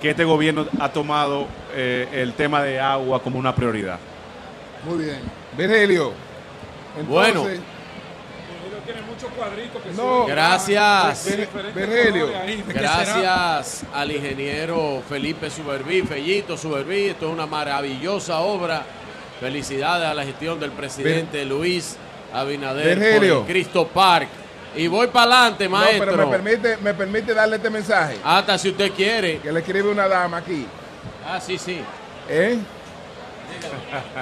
que 0.00 0.10
este 0.10 0.24
gobierno 0.24 0.66
ha 0.78 0.90
tomado 0.90 1.46
eh, 1.74 2.08
el 2.12 2.32
tema 2.34 2.62
de 2.62 2.80
agua 2.80 3.22
como 3.22 3.38
una 3.38 3.54
prioridad. 3.54 3.98
Muy 4.84 5.04
bien. 5.04 5.20
Virgilio. 5.56 6.12
Bueno. 7.08 7.40
entonces, 7.40 7.60
Tiene 8.84 9.02
muchos 9.02 9.30
cuadritos 9.30 9.82
que 9.82 9.92
No. 9.92 10.26
Gracias. 10.26 11.36
Virgilio. 11.74 12.28
Gracias 12.68 13.84
al 13.92 14.12
ingeniero 14.12 15.02
Felipe 15.08 15.50
Suberví, 15.50 16.02
Fellito 16.02 16.56
Suberví. 16.56 17.06
Esto 17.06 17.26
es 17.26 17.32
una 17.32 17.46
maravillosa 17.46 18.38
obra. 18.40 18.82
Felicidades 19.40 20.08
a 20.08 20.14
la 20.14 20.24
gestión 20.24 20.58
del 20.58 20.72
presidente 20.72 21.44
Luis 21.44 21.96
Abinader 22.32 22.98
Virgilio. 22.98 23.40
por 23.40 23.48
el 23.48 23.52
Cristo 23.52 23.86
Park. 23.86 24.28
Y 24.76 24.86
voy 24.86 25.08
para 25.08 25.32
adelante, 25.32 25.64
no, 25.64 25.70
maestro. 25.70 26.12
pero 26.12 26.26
me 26.28 26.38
permite, 26.38 26.76
me 26.78 26.94
permite 26.94 27.34
darle 27.34 27.56
este 27.56 27.70
mensaje 27.70 28.16
Hasta 28.22 28.58
si 28.58 28.70
usted 28.70 28.92
quiere. 28.92 29.38
que 29.38 29.50
le 29.50 29.60
escribe 29.60 29.90
una 29.90 30.06
dama 30.08 30.38
aquí. 30.38 30.66
Ah, 31.26 31.40
sí, 31.40 31.58
sí. 31.58 31.80
¿eh? 32.28 32.58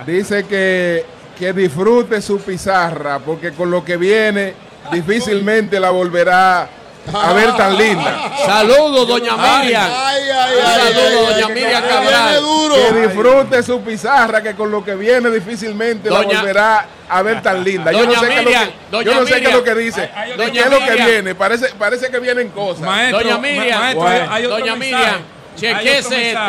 Dice 0.07 0.45
que, 0.47 1.05
que 1.39 1.53
disfrute 1.53 2.21
su 2.23 2.39
pizarra 2.41 3.19
porque 3.19 3.53
con 3.53 3.71
lo 3.71 3.85
que 3.85 3.97
viene 3.97 4.55
difícilmente 4.93 5.81
la 5.81 5.91
volverá 5.91 6.69
a 7.13 7.33
ver 7.33 7.57
tan 7.57 7.77
linda. 7.79 8.33
Saludos, 8.45 9.07
doña 9.09 9.37
Miriam. 9.37 9.91
Ay, 9.95 10.23
ay, 10.31 10.55
Un 10.59 10.67
ay, 10.67 10.81
saludo, 10.95 11.09
ay, 11.29 11.35
doña 11.35 11.47
ay, 11.47 11.53
Miriam 11.55 11.83
que 11.83 11.89
Cabral. 11.89 12.23
viene 12.23 12.37
duro. 12.41 12.75
Que 12.75 12.93
disfrute 13.07 13.63
su 13.63 13.81
pizarra 13.83 14.43
que 14.43 14.55
con 14.55 14.71
lo 14.71 14.85
que 14.85 14.95
viene 14.95 15.31
difícilmente 15.31 16.11
la 16.11 16.21
volverá 16.23 16.87
a 17.09 17.23
ver 17.23 17.43
tan 17.43 17.63
linda. 17.63 17.93
Yo 17.93 18.01
no 18.01 18.05
Doña 18.07 18.21
sé 18.21 18.27
qué 18.29 18.35
es 18.39 18.45
lo 18.45 18.51
que, 18.99 19.05
yo 19.05 19.15
no 19.21 19.27
sé 19.27 19.41
qué 19.41 19.47
es 19.49 19.55
lo 19.55 19.65
que 19.65 19.75
dice. 19.77 20.11
Ay, 20.15 20.33
ay, 20.39 20.51
¿Qué 20.53 20.59
es 20.61 20.71
lo 20.71 20.79
que 20.79 20.95
viene? 20.95 21.35
Parece, 21.35 21.69
parece 21.79 22.11
que 22.11 22.19
vienen 22.19 22.49
cosas. 22.49 22.83
Maestro, 22.83 23.21
Doña 23.21 23.39
Miriam. 23.39 23.81
maestro, 23.81 24.07
hay- 24.09 24.21
hay 24.31 24.45
otro 24.47 24.59
Doña. 24.59 24.77
Miriam, 24.77 25.21
chequese 25.57 26.31
esto. 26.31 26.41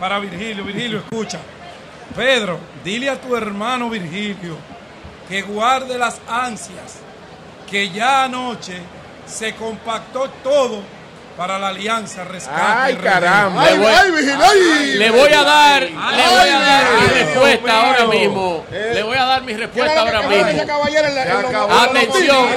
para 0.00 0.18
Virgilio. 0.18 0.64
Virgilio, 0.64 0.98
escucha. 0.98 1.38
Pedro, 2.16 2.58
dile 2.84 3.10
a 3.10 3.20
tu 3.20 3.36
hermano 3.36 3.88
Virgilio 3.90 4.56
que 5.28 5.42
guarde 5.42 5.98
las 5.98 6.18
ansias, 6.28 6.96
que 7.70 7.90
ya 7.90 8.24
anoche 8.24 8.78
se 9.28 9.54
compactó 9.54 10.28
todo 10.42 10.82
para 11.38 11.56
la 11.56 11.68
alianza 11.68 12.24
rescate. 12.24 12.60
Ay, 12.60 12.96
caramba. 12.96 13.62
Ay, 13.62 13.80
ay, 13.80 14.10
Virgilio, 14.10 14.38
ay. 14.42 14.94
Le 14.96 15.10
voy 15.10 15.32
a 15.32 15.44
dar, 15.44 15.82
le 15.82 15.92
voy 15.92 16.48
a 16.48 16.58
dar 16.58 16.84
mi 17.00 17.14
respuesta 17.14 17.62
mío. 17.62 17.72
ahora 17.72 18.06
mismo. 18.06 18.64
Le 18.72 19.02
voy 19.04 19.16
a 19.16 19.24
dar 19.24 19.42
mi 19.42 19.52
respuesta 19.54 20.00
ahora 20.00 20.22
mismo. 20.22 20.62
Atención. 21.80 22.48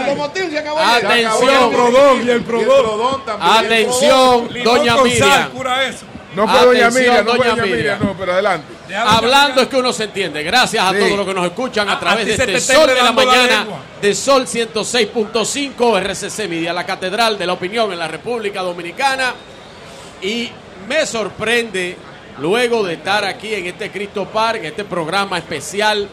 Atención. 0.79 1.43
Y 1.43 1.51
el 1.51 1.71
Prodón, 1.71 2.27
y 2.27 2.29
el 2.31 2.43
Prodón. 2.43 3.21
Atención, 3.39 4.49
doña 4.63 4.97
Miriam. 4.97 5.51
No 6.35 6.47
fue 6.47 6.65
doña 6.65 6.89
Miriam, 6.89 7.25
no 7.25 7.35
fue 7.35 7.47
doña 7.49 7.63
Miriam, 7.65 7.99
no, 8.01 8.15
pero 8.17 8.33
adelante. 8.33 8.73
Hablando 8.95 9.61
es 9.61 9.67
que 9.67 9.75
uno 9.77 9.91
se 9.91 10.05
entiende. 10.05 10.43
Gracias 10.43 10.83
a 10.83 10.91
Sí. 10.91 10.99
todos 10.99 11.17
los 11.17 11.27
que 11.27 11.33
nos 11.33 11.45
escuchan 11.45 11.89
a 11.89 11.93
A- 11.93 11.99
través 11.99 12.23
a 12.39 12.45
de 12.45 12.55
este 12.55 12.73
Sol 12.73 12.87
de 12.87 12.95
la 13.03 13.11
Mañana 13.11 13.65
de 14.01 14.15
Sol 14.15 14.47
106.5 14.47 15.97
RCC 15.97 16.47
Media, 16.47 16.73
la 16.73 16.85
Catedral 16.85 17.37
de 17.37 17.45
la 17.45 17.53
Opinión 17.53 17.91
en 17.91 17.99
la 17.99 18.07
República 18.07 18.61
Dominicana. 18.61 19.33
Y 20.21 20.49
me 20.87 21.05
sorprende, 21.05 21.97
luego 22.39 22.83
de 22.83 22.93
estar 22.93 23.25
aquí 23.25 23.53
en 23.53 23.65
este 23.67 23.91
Cristo 23.91 24.25
Park, 24.25 24.59
en 24.59 24.65
este 24.65 24.85
programa 24.85 25.37
especial 25.37 26.07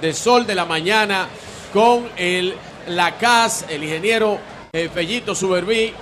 de 0.00 0.12
Sol 0.12 0.46
de 0.46 0.54
la 0.54 0.64
Mañana, 0.64 1.28
con 1.72 2.08
el, 2.16 2.54
la 2.88 3.16
CAS, 3.16 3.66
el 3.68 3.84
ingeniero 3.84 4.38
eh, 4.72 4.90
Fellito 4.92 5.34
Suberví, 5.34 5.92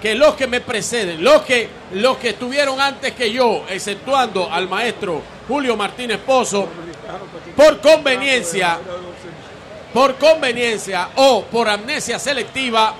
que 0.00 0.14
los 0.14 0.34
que 0.34 0.46
me 0.46 0.60
preceden, 0.60 1.22
los 1.22 1.42
que, 1.42 1.68
los 1.92 2.16
que 2.16 2.30
estuvieron 2.30 2.80
antes 2.80 3.12
que 3.12 3.30
yo, 3.30 3.64
exceptuando 3.68 4.50
al 4.50 4.68
maestro 4.68 5.22
Julio 5.46 5.76
Martínez 5.76 6.18
Pozo, 6.18 6.68
por 7.56 7.80
conveniencia, 7.80 8.78
por 9.92 10.16
conveniencia 10.16 11.08
o 11.16 11.44
por 11.44 11.68
amnesia 11.68 12.18
selectiva, 12.18 12.94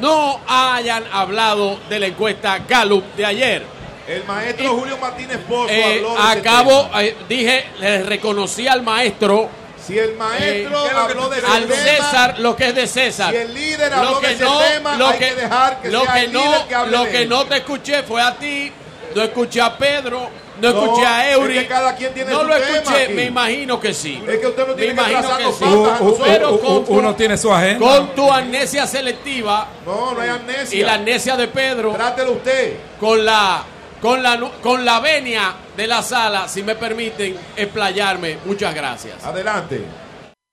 no 0.00 0.40
hayan 0.46 1.04
hablado 1.12 1.78
de 1.88 2.00
la 2.00 2.06
encuesta 2.06 2.60
Gallup 2.66 3.04
de 3.14 3.26
ayer. 3.26 3.66
El 4.08 4.24
maestro 4.24 4.76
Julio 4.76 4.98
Martínez 4.98 5.38
Pozo 5.48 5.68
Eh, 5.70 5.96
habló 5.96 6.14
de 6.14 6.40
acabo, 6.40 6.90
eh, 7.00 7.16
dije, 7.28 7.66
le 7.78 8.02
reconocí 8.02 8.66
al 8.68 8.82
maestro. 8.82 9.48
Si 9.86 9.98
el 9.98 10.14
maestro 10.16 10.86
eh, 10.86 10.90
habló 10.94 11.28
de 11.28 11.36
al 11.46 11.66
tema, 11.66 11.74
César 11.82 12.38
lo 12.38 12.56
que 12.56 12.68
es 12.68 12.74
de 12.74 12.86
César. 12.86 13.30
Si 13.32 13.36
el 13.36 13.54
líder 13.54 13.92
habló 13.92 14.20
de 14.20 14.32
ese 14.32 14.44
tema, 14.72 14.96
lo 14.96 15.08
hay 15.08 15.18
que, 15.18 15.28
que 15.28 15.34
dejar 15.34 15.82
que 15.82 15.90
lo 15.90 16.02
sea 16.02 16.14
que 16.14 16.20
el 16.20 16.32
no, 16.32 16.42
líder 16.44 16.66
que 16.68 16.74
hable 16.74 16.92
lo 16.96 17.04
de 17.04 17.10
que 17.10 17.22
él. 17.22 17.28
no 17.28 17.44
te 17.46 17.56
escuché 17.58 18.02
fue 18.02 18.22
a 18.22 18.34
ti, 18.36 18.72
no 19.14 19.22
escuché 19.22 19.60
a 19.60 19.76
Pedro, 19.76 20.28
no, 20.60 20.72
No, 20.72 20.84
escuché 20.84 21.04
a 21.06 21.28
es 21.30 21.34
Eury. 21.36 21.54
que 21.54 21.66
cada 21.66 21.94
quien 21.96 22.14
tiene 22.14 22.30
no 22.30 22.40
su 22.40 22.46
lo 22.46 22.54
tema 22.56 22.76
escuché, 22.78 23.02
aquí. 23.04 23.12
me 23.12 23.24
imagino 23.24 23.80
que 23.80 23.92
sí. 23.92 24.22
Es 24.26 24.38
que 24.38 24.46
usted 24.46 24.66
no 24.68 24.74
tiene 24.74 24.94
me 24.94 25.04
que 25.04 25.10
imagino 25.12 25.36
que 25.36 25.44
sí. 25.52 25.64
pautas 25.64 26.00
a 26.00 26.02
U- 26.02 26.06
u- 26.06 26.18
nosotros. 26.18 26.52
u- 26.52 26.60
con 26.60 26.84
tu- 26.84 26.92
uno 26.94 27.14
tiene 27.16 27.36
su 27.36 27.52
agenda. 27.52 27.86
Con 27.86 28.14
tu 28.14 28.32
amnesia 28.32 28.86
selectiva 28.86 29.68
No, 29.84 30.12
no 30.14 30.20
hay 30.20 30.28
amnesia. 30.30 30.78
y 30.78 30.82
la 30.82 30.94
amnesia 30.94 31.36
de 31.36 31.48
Pedro, 31.48 31.92
Trátelo 31.92 32.32
usted. 32.32 32.74
con 33.00 33.24
la, 33.24 33.64
con 34.04 34.22
la, 34.22 34.38
con 34.62 34.84
la 34.84 35.00
venia 35.00 35.54
de 35.74 35.86
la 35.86 36.02
sala, 36.02 36.46
si 36.46 36.62
me 36.62 36.74
permiten 36.74 37.38
explayarme, 37.56 38.36
muchas 38.44 38.74
gracias. 38.74 39.24
Adelante. 39.24 39.82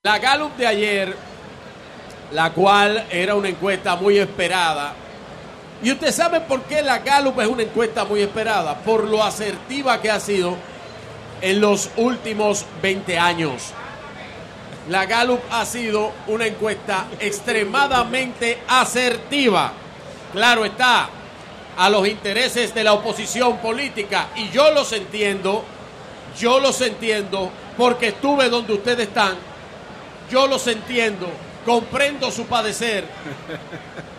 La 0.04 0.20
Gallup 0.20 0.56
de 0.56 0.66
ayer, 0.66 1.14
la 2.32 2.54
cual 2.54 3.08
era 3.12 3.36
una 3.36 3.50
encuesta 3.50 3.98
muy 3.98 4.20
esperada. 4.20 4.94
Y 5.84 5.92
usted 5.92 6.14
sabe 6.14 6.40
por 6.40 6.62
qué 6.62 6.82
la 6.82 7.00
Gallup 7.00 7.42
es 7.42 7.48
una 7.50 7.64
encuesta 7.64 8.06
muy 8.06 8.22
esperada, 8.22 8.74
por 8.78 9.04
lo 9.04 9.22
asertiva 9.22 10.02
que 10.02 10.10
ha 10.10 10.22
sido 10.22 10.56
en 11.42 11.60
los 11.60 11.90
últimos 11.98 12.66
20 12.82 13.20
años. 13.20 13.74
La 14.88 15.06
Gallup 15.06 15.42
ha 15.52 15.66
sido 15.66 16.14
una 16.28 16.48
encuesta 16.48 17.08
extremadamente 17.20 18.60
asertiva. 18.70 19.74
Claro 20.32 20.64
está, 20.64 21.10
a 21.78 21.90
los 21.90 22.08
intereses 22.08 22.74
de 22.74 22.84
la 22.84 22.94
oposición 22.94 23.58
política. 23.58 24.28
Y 24.36 24.50
yo 24.50 24.72
los 24.72 24.92
entiendo, 24.94 25.64
yo 26.40 26.60
los 26.60 26.82
entiendo, 26.82 27.52
porque 27.78 28.08
estuve 28.08 28.50
donde 28.50 28.74
ustedes 28.74 29.08
están. 29.08 29.36
Yo 30.30 30.48
los 30.48 30.66
entiendo, 30.68 31.30
comprendo 31.66 32.32
su 32.32 32.46
padecer 32.46 33.06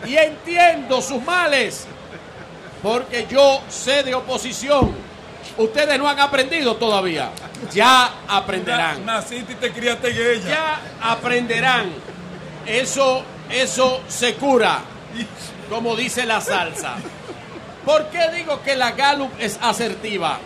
y 0.05 0.15
entiendo 0.15 1.01
sus 1.01 1.23
males, 1.23 1.87
porque 2.81 3.25
yo 3.29 3.61
sé 3.69 4.03
de 4.03 4.13
oposición. 4.13 4.93
Ustedes 5.57 5.99
no 5.99 6.07
han 6.07 6.19
aprendido 6.19 6.75
todavía, 6.75 7.29
ya 7.71 8.11
aprenderán. 8.27 9.05
Naciste 9.05 9.53
y 9.53 9.55
te 9.55 9.71
criaste 9.71 10.09
en 10.09 10.39
ella. 10.39 10.49
Ya 10.49 10.81
aprenderán. 11.01 11.91
Eso, 12.65 13.23
eso 13.49 14.01
se 14.07 14.35
cura, 14.35 14.79
como 15.69 15.95
dice 15.95 16.25
la 16.25 16.41
salsa. 16.41 16.95
¿Por 17.85 18.07
qué 18.07 18.29
digo 18.33 18.61
que 18.63 18.75
la 18.75 18.91
Gallup 18.91 19.31
es 19.39 19.59
asertiva? 19.61 20.39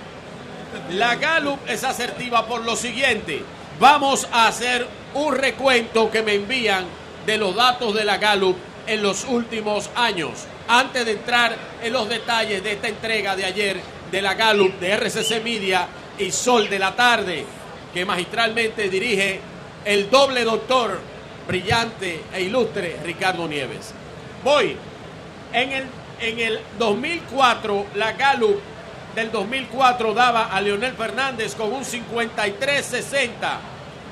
La 0.92 1.16
Gallup 1.16 1.60
es 1.68 1.84
asertiva 1.84 2.46
por 2.48 2.66
lo 2.66 2.76
siguiente. 2.76 3.44
Vamos 3.80 4.28
a 4.32 4.48
hacer 4.48 4.88
un 5.14 5.36
recuento 5.36 6.10
que 6.10 6.24
me 6.24 6.34
envían 6.34 6.86
de 7.26 7.38
los 7.38 7.56
datos 7.56 7.94
de 7.94 8.06
la 8.06 8.18
Gallup 8.18 8.58
en 8.88 9.04
los 9.04 9.26
últimos 9.26 9.90
años. 9.96 10.46
Antes 10.68 11.06
de 11.06 11.12
entrar 11.12 11.56
en 11.84 11.94
los 11.94 12.10
detalles 12.10 12.64
de 12.64 12.74
esta 12.74 12.88
entrega 12.88 13.36
de 13.36 13.46
ayer 13.46 13.80
de 14.12 14.22
la 14.22 14.34
Gallup 14.34 14.80
de 14.80 14.98
RCC 14.98 15.44
Media 15.44 15.88
y 16.18 16.32
Sol 16.32 16.70
de 16.70 16.80
la 16.80 16.96
Tarde, 16.96 17.46
que 17.94 18.06
magistralmente 18.06 18.90
dirige 18.90 19.40
el 19.86 20.10
doble 20.10 20.44
doctor, 20.44 21.00
brillante 21.48 22.24
e 22.34 22.42
ilustre 22.42 22.98
Ricardo 23.04 23.48
Nieves. 23.48 23.94
Voy. 24.44 24.76
En 25.54 25.72
el, 25.72 25.86
en 26.20 26.40
el 26.40 26.60
2004, 26.80 27.88
la 27.96 28.14
Gallup 28.14 28.60
del 29.16 29.32
2004 29.32 30.14
daba 30.14 30.46
a 30.46 30.62
Leonel 30.62 30.94
Fernández 30.94 31.56
con 31.56 31.74
un 31.74 31.84
53-60. 31.84 33.32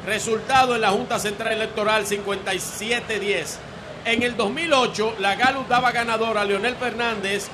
Resultado 0.05 0.75
en 0.75 0.81
la 0.81 0.91
Junta 0.91 1.19
Central 1.19 1.53
Electoral 1.53 2.05
57-10. 2.05 3.57
En 4.05 4.21
el 4.21 4.37
2008, 4.37 5.15
la 5.19 5.35
Gallup 5.35 5.67
daba 5.67 5.91
ganador 5.91 6.37
a 6.37 6.45
Leonel 6.45 6.75
Fernández 6.75 7.47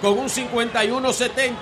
con 0.00 0.18
un 0.18 0.28
51-70. 0.28 1.52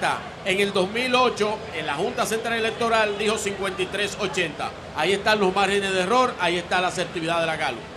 En 0.44 0.60
el 0.60 0.72
2008, 0.72 1.58
en 1.76 1.86
la 1.86 1.94
Junta 1.94 2.26
Central 2.26 2.58
Electoral 2.58 3.16
dijo 3.18 3.36
53-80. 3.36 4.50
Ahí 4.96 5.12
están 5.12 5.40
los 5.40 5.54
márgenes 5.54 5.92
de 5.92 6.00
error, 6.02 6.34
ahí 6.40 6.58
está 6.58 6.80
la 6.80 6.88
asertividad 6.88 7.40
de 7.40 7.46
la 7.46 7.56
Gallup. 7.56 7.93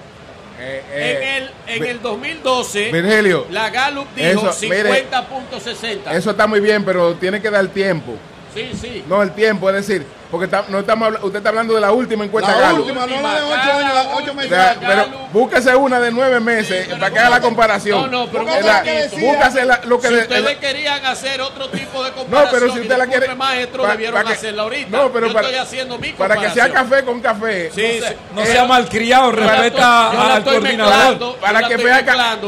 Eh, 0.60 0.84
En 0.92 1.02
eh, 1.02 1.38
el, 1.38 1.76
en 1.76 1.84
el 1.86 2.02
2012, 2.02 2.92
Virgilio, 2.92 3.46
la 3.52 3.70
Gallup 3.70 4.08
dijo 4.16 4.50
eso, 4.50 4.56
mire, 4.64 5.10
50.60. 5.10 6.12
Eso 6.16 6.32
está 6.32 6.48
muy 6.48 6.60
bien, 6.60 6.84
pero 6.84 7.14
tiene 7.16 7.42
que 7.42 7.50
dar 7.50 7.68
tiempo. 7.68 8.16
Sí, 8.54 8.72
sí. 8.80 9.04
No, 9.08 9.22
el 9.22 9.32
tiempo, 9.34 9.70
es 9.70 9.76
decir, 9.88 10.06
porque 10.32 10.46
está- 10.46 10.66
no 10.68 10.80
estamos, 10.80 11.14
usted 11.22 11.38
está 11.38 11.50
hablando 11.50 11.74
de 11.76 11.82
la 11.82 11.92
última 11.92 12.26
encuesta 12.26 12.52
La 12.52 12.60
Gallup. 12.60 12.82
última, 12.86 13.06
no 13.06 13.22
la 13.22 13.36
de 13.36 13.42
ocho 13.44 13.54
Cada 13.56 13.78
años, 13.78 13.94
la- 13.94 14.16
ocho 14.16 14.34
meses. 14.34 14.52
O 14.52 14.56
sea, 14.56 14.78
pero 14.80 15.06
búsquese 15.32 15.76
una 15.76 16.00
de 16.00 16.12
nueve 16.12 16.40
meses 16.40 16.88
para 16.88 17.12
que 17.12 17.20
haga 17.20 17.30
la 17.30 17.42
comparación. 17.42 18.02
No, 18.12 18.26
no, 18.26 18.32
pero 18.32 18.44
la- 18.46 18.84
búscase 19.20 19.64
la- 19.66 19.82
lo 19.86 20.00
que 20.00 20.08
si 20.08 20.14
de- 20.16 20.22
ustedes 20.22 20.48
el- 20.52 20.58
querían 20.58 21.06
hacer 21.06 21.40
otro 21.42 21.70
tipo 21.70 22.04
de 22.04 22.10
no, 22.10 22.16
comparación, 22.16 22.60
pero 22.60 22.74
si 22.74 22.80
usted 22.82 22.98
la 22.98 23.08
quiere 23.08 23.36
maestro, 23.36 23.84
pa- 23.84 23.92
debieron 23.92 24.22
pa 24.22 24.28
que- 24.28 24.34
hacerla 24.34 24.64
ahorita. 24.64 24.90
No, 24.98 25.12
pero 25.14 25.28
Yo 25.28 25.34
para, 25.34 25.48
estoy 25.48 25.60
haciendo 25.64 25.98
mi 26.00 26.10
para 26.14 26.38
que 26.38 26.50
sea 26.50 26.72
café 26.74 27.04
con 27.04 27.22
café. 27.22 27.72
Sí, 27.74 28.00
sí. 28.02 28.14
No 28.34 28.42
Eh, 28.42 28.46
sea 28.48 28.66
malcriado, 28.66 29.32
la 29.32 29.56
respeta 29.56 29.80
la 30.14 30.36
al 30.36 30.44
coordinador. 30.44 31.38
para 31.38 31.62
la 31.62 31.68
que 31.68 31.78
vea 31.78 32.04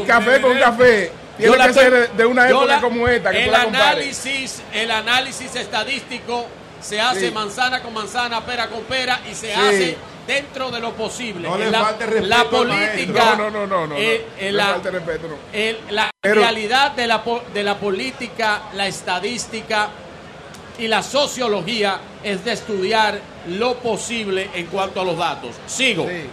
café 0.08 0.42
con 0.42 0.58
café. 0.58 1.12
Tiene 1.40 1.58
Yo 1.58 1.64
que 1.68 1.74
ser 1.74 2.12
de 2.12 2.26
una 2.26 2.50
época 2.50 2.66
la- 2.66 2.82
como 2.82 3.08
esta, 3.08 3.32
que 3.32 3.38
tú 3.40 3.44
el 3.46 3.52
la 3.52 3.62
análisis, 3.64 4.62
el 4.74 4.92
análisis 4.92 5.56
estadístico 5.56 6.46
se 6.82 7.00
hace 7.00 7.28
Sí. 7.28 7.32
manzana 7.34 7.82
con 7.82 7.94
manzana, 7.94 8.46
pera 8.46 8.68
con 8.68 8.82
pera 8.84 9.20
y 9.30 9.34
se 9.34 9.48
Sí. 9.48 9.60
hace 9.60 9.98
dentro 10.28 10.70
de 10.70 10.80
lo 10.80 10.92
posible. 10.94 11.48
No 11.48 11.58
le 11.58 11.72
la, 11.72 11.80
falte 11.82 12.06
respeto 12.06 12.28
la 12.28 12.44
política, 12.46 13.36
No, 13.38 13.50
no, 13.50 13.66
no, 13.66 13.68
no, 13.68 13.88
no. 13.88 13.96
eh, 13.98 14.26
la- 14.52 14.78
respeto, 14.78 15.28
no. 15.28 15.36
el- 15.54 15.78
la 15.90 16.12
Pero- 16.22 16.42
realidad 16.42 16.92
de 16.92 17.08
la, 17.08 17.24
de 17.54 17.64
la 17.64 17.76
política, 17.78 18.62
la 18.74 18.88
estadística 18.88 19.90
y 20.78 20.88
la 20.88 21.02
sociología 21.04 22.00
es 22.24 22.44
de 22.46 22.52
estudiar 22.54 23.20
lo 23.48 23.76
posible 23.80 24.50
en 24.54 24.68
cuanto 24.68 25.02
a 25.02 25.06
los 25.06 25.18
datos. 25.18 25.56
Sigo. 25.68 26.06
Sí. 26.08 26.26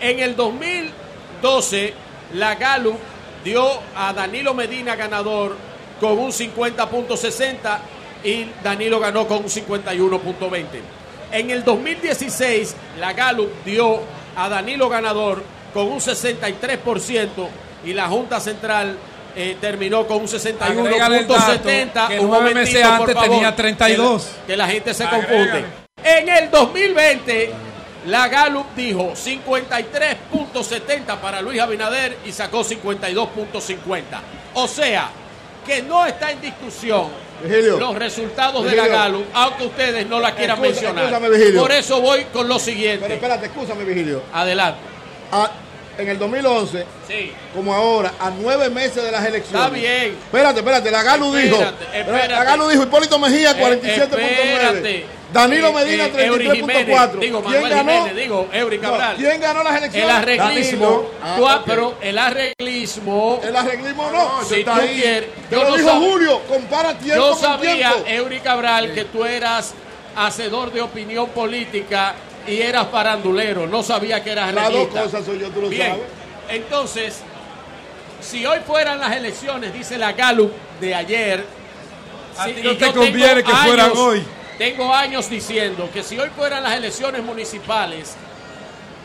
En 0.00 0.20
el 0.20 0.36
2012, 0.36 1.92
la 2.34 2.54
Gallup 2.54 2.98
dio 3.44 3.80
a 3.96 4.12
Danilo 4.12 4.54
Medina 4.54 4.96
ganador 4.96 5.56
con 6.00 6.18
un 6.18 6.30
50.60 6.30 7.78
y 8.24 8.46
Danilo 8.62 9.00
ganó 9.00 9.26
con 9.26 9.38
un 9.38 9.44
51.20. 9.44 10.64
En 11.32 11.50
el 11.50 11.64
2016, 11.64 12.74
la 12.98 13.12
Gallup 13.12 13.50
dio 13.64 14.00
a 14.36 14.48
Danilo 14.48 14.88
ganador 14.88 15.42
con 15.74 15.86
un 15.88 15.98
63% 16.00 17.28
y 17.84 17.92
la 17.92 18.08
Junta 18.08 18.40
Central 18.40 18.96
eh, 19.36 19.56
terminó 19.60 20.06
con 20.06 20.22
un 20.22 20.24
Agrégale 20.24 21.18
el 21.18 21.28
dato, 21.28 21.40
61.70. 21.62 22.08
que 22.08 22.20
Un 22.20 22.26
momentito, 22.26 22.54
meses 22.60 22.82
por 22.82 22.92
antes 23.00 23.14
favor, 23.14 23.30
tenía 23.30 23.54
32. 23.54 24.22
Que 24.24 24.28
la, 24.28 24.46
que 24.46 24.56
la 24.56 24.68
gente 24.68 24.94
se 24.94 25.04
Agrégale. 25.04 25.28
confunde. 25.28 25.64
En 26.02 26.28
el 26.28 26.50
2020, 26.50 27.52
la 28.08 28.28
Gallup 28.28 28.66
dijo 28.74 29.12
53.70 29.14 31.18
para 31.20 31.42
Luis 31.42 31.60
Abinader 31.60 32.16
y 32.24 32.32
sacó 32.32 32.64
52.50. 32.64 34.02
O 34.54 34.66
sea, 34.68 35.10
que 35.66 35.82
no 35.82 36.06
está 36.06 36.30
en 36.30 36.40
discusión 36.40 37.08
Vigilio. 37.42 37.78
los 37.78 37.94
resultados 37.96 38.64
de 38.64 38.74
la 38.74 38.86
Gallup, 38.88 39.26
aunque 39.34 39.66
ustedes 39.66 40.06
no 40.06 40.18
la 40.20 40.34
quieran 40.34 40.56
Excusa- 40.62 40.92
mencionar. 40.92 41.54
Por 41.56 41.72
eso 41.72 42.00
voy 42.00 42.24
con 42.32 42.48
lo 42.48 42.58
siguiente. 42.58 43.00
Pero 43.02 43.14
espérate, 43.14 43.46
escúchame, 43.46 43.84
Vigilio. 43.84 44.22
Adelante. 44.32 44.80
Ah, 45.30 45.50
en 45.98 46.08
el 46.08 46.18
2011, 46.18 46.86
Sí. 47.06 47.32
como 47.54 47.74
ahora, 47.74 48.14
a 48.20 48.30
nueve 48.30 48.70
meses 48.70 49.02
de 49.02 49.10
las 49.12 49.24
elecciones. 49.26 49.62
Está 49.66 49.74
bien. 49.74 50.16
Espérate, 50.24 50.60
espérate, 50.60 50.90
la 50.90 51.02
Galu 51.02 51.34
dijo. 51.34 51.56
Espérate. 51.92 52.28
La 52.32 52.44
Galu 52.44 52.68
dijo 52.68 52.82
Hipólito 52.84 53.18
Mejía, 53.18 53.50
Eh, 53.50 53.56
47.9. 53.58 55.04
Danilo 55.32 55.68
Eh, 55.68 55.72
Medina, 55.74 56.04
eh, 56.06 56.26
Eury 56.26 56.50
Jiménez, 56.50 56.86
33.4. 56.86 57.20
Digo, 57.20 57.42
¿Quién 57.42 57.52
Manuel 57.62 57.70
ganó? 57.74 57.92
Jiménez, 57.92 58.16
digo, 58.16 58.48
Eury 58.52 58.78
Cabral. 58.78 59.12
No, 59.12 59.18
¿Quién 59.28 59.40
ganó 59.42 59.62
las 59.62 59.76
elecciones? 59.76 60.04
El 60.04 60.16
arreglismo, 60.16 61.10
Danilo. 61.22 61.48
Ah, 61.48 61.62
pero 61.66 61.94
el 62.00 62.18
arreglismo. 62.18 63.40
El 63.44 63.56
arreglismo 63.56 64.10
no. 64.10 64.44
Si 64.44 64.54
está 64.60 64.74
tú 64.74 64.80
ahí. 64.80 65.00
quieres. 65.00 65.28
Te 65.50 65.54
yo 65.56 65.64
lo 65.64 65.70
no 65.70 65.76
dijo 65.76 65.88
sab- 65.90 65.98
Julio, 66.10 66.40
compara 66.48 66.94
tiempo 66.98 67.22
Yo 67.22 67.30
con 67.32 67.38
sabía, 67.40 67.92
tiempo. 67.92 68.08
Eury 68.08 68.40
Cabral, 68.40 68.94
que 68.94 69.04
tú 69.04 69.24
eras 69.24 69.74
hacedor 70.16 70.72
de 70.72 70.80
opinión 70.80 71.28
política 71.28 72.14
y 72.46 72.62
eras 72.62 72.86
farandulero. 72.90 73.66
No 73.66 73.82
sabía 73.82 74.24
que 74.24 74.32
eras 74.32 74.54
Las 74.54 74.72
dos 74.72 74.88
cosas 74.88 75.24
soy 75.26 75.38
yo, 75.40 75.50
tú 75.50 75.60
lo 75.60 75.68
Bien, 75.68 75.88
sabes. 75.90 76.04
entonces, 76.48 77.18
si 78.20 78.46
hoy 78.46 78.60
fueran 78.66 78.98
las 78.98 79.14
elecciones, 79.14 79.74
dice 79.74 79.98
la 79.98 80.12
Gallup 80.12 80.52
de 80.80 80.94
ayer. 80.94 81.44
A 82.38 82.46
si- 82.46 82.52
ti 82.54 82.62
no 82.62 82.70
y 82.72 82.76
te 82.76 82.92
conviene 82.92 83.42
que 83.44 83.52
fueran 83.52 83.92
hoy. 83.94 84.24
Tengo 84.58 84.92
años 84.92 85.30
diciendo 85.30 85.88
que 85.92 86.02
si 86.02 86.18
hoy 86.18 86.30
fueran 86.30 86.64
las 86.64 86.74
elecciones 86.74 87.22
municipales, 87.22 88.16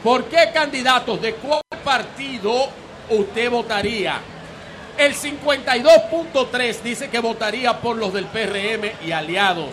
¿por 0.03 0.25
qué 0.25 0.49
candidatos 0.51 1.21
de 1.21 1.35
cuál 1.35 1.61
partido 1.83 2.69
usted 3.11 3.51
votaría? 3.51 4.19
El 4.97 5.13
52.3 5.13 6.81
dice 6.81 7.09
que 7.09 7.19
votaría 7.19 7.79
por 7.79 7.97
los 7.97 8.11
del 8.11 8.25
PRM 8.25 9.05
y 9.05 9.11
aliados. 9.11 9.69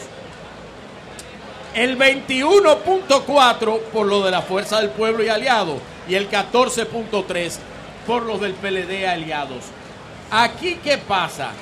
El 1.74 1.98
21.4 1.98 3.80
por 3.92 4.06
lo 4.06 4.22
de 4.22 4.30
la 4.30 4.42
Fuerza 4.42 4.80
del 4.80 4.90
Pueblo 4.90 5.22
y 5.24 5.28
aliados. 5.28 5.78
Y 6.08 6.14
el 6.14 6.28
14.3 6.30 7.58
por 8.06 8.22
los 8.22 8.40
del 8.40 8.52
PLD 8.54 9.06
aliados. 9.06 9.64
Aquí, 10.30 10.78
¿qué 10.82 10.98
pasa? 10.98 11.52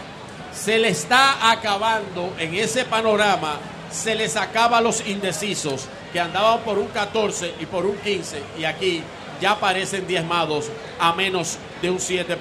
Se 0.53 0.79
le 0.79 0.89
está 0.89 1.51
acabando 1.51 2.33
en 2.39 2.55
ese 2.55 2.85
panorama, 2.85 3.59
se 3.91 4.15
les 4.15 4.37
acaba 4.37 4.79
a 4.79 4.81
los 4.81 5.07
indecisos 5.07 5.87
que 6.13 6.21
andaban 6.21 6.61
por 6.61 6.79
un 6.79 6.87
14 6.89 7.55
y 7.61 7.67
por 7.67 7.85
un 7.87 7.97
15 7.97 8.43
y 8.59 8.65
aquí 8.65 9.03
ya 9.41 9.59
parecen 9.59 10.07
diezmados 10.07 10.67
a 10.99 11.13
menos 11.13 11.59
de 11.81 11.91
un 11.91 11.99
7%. 11.99 12.37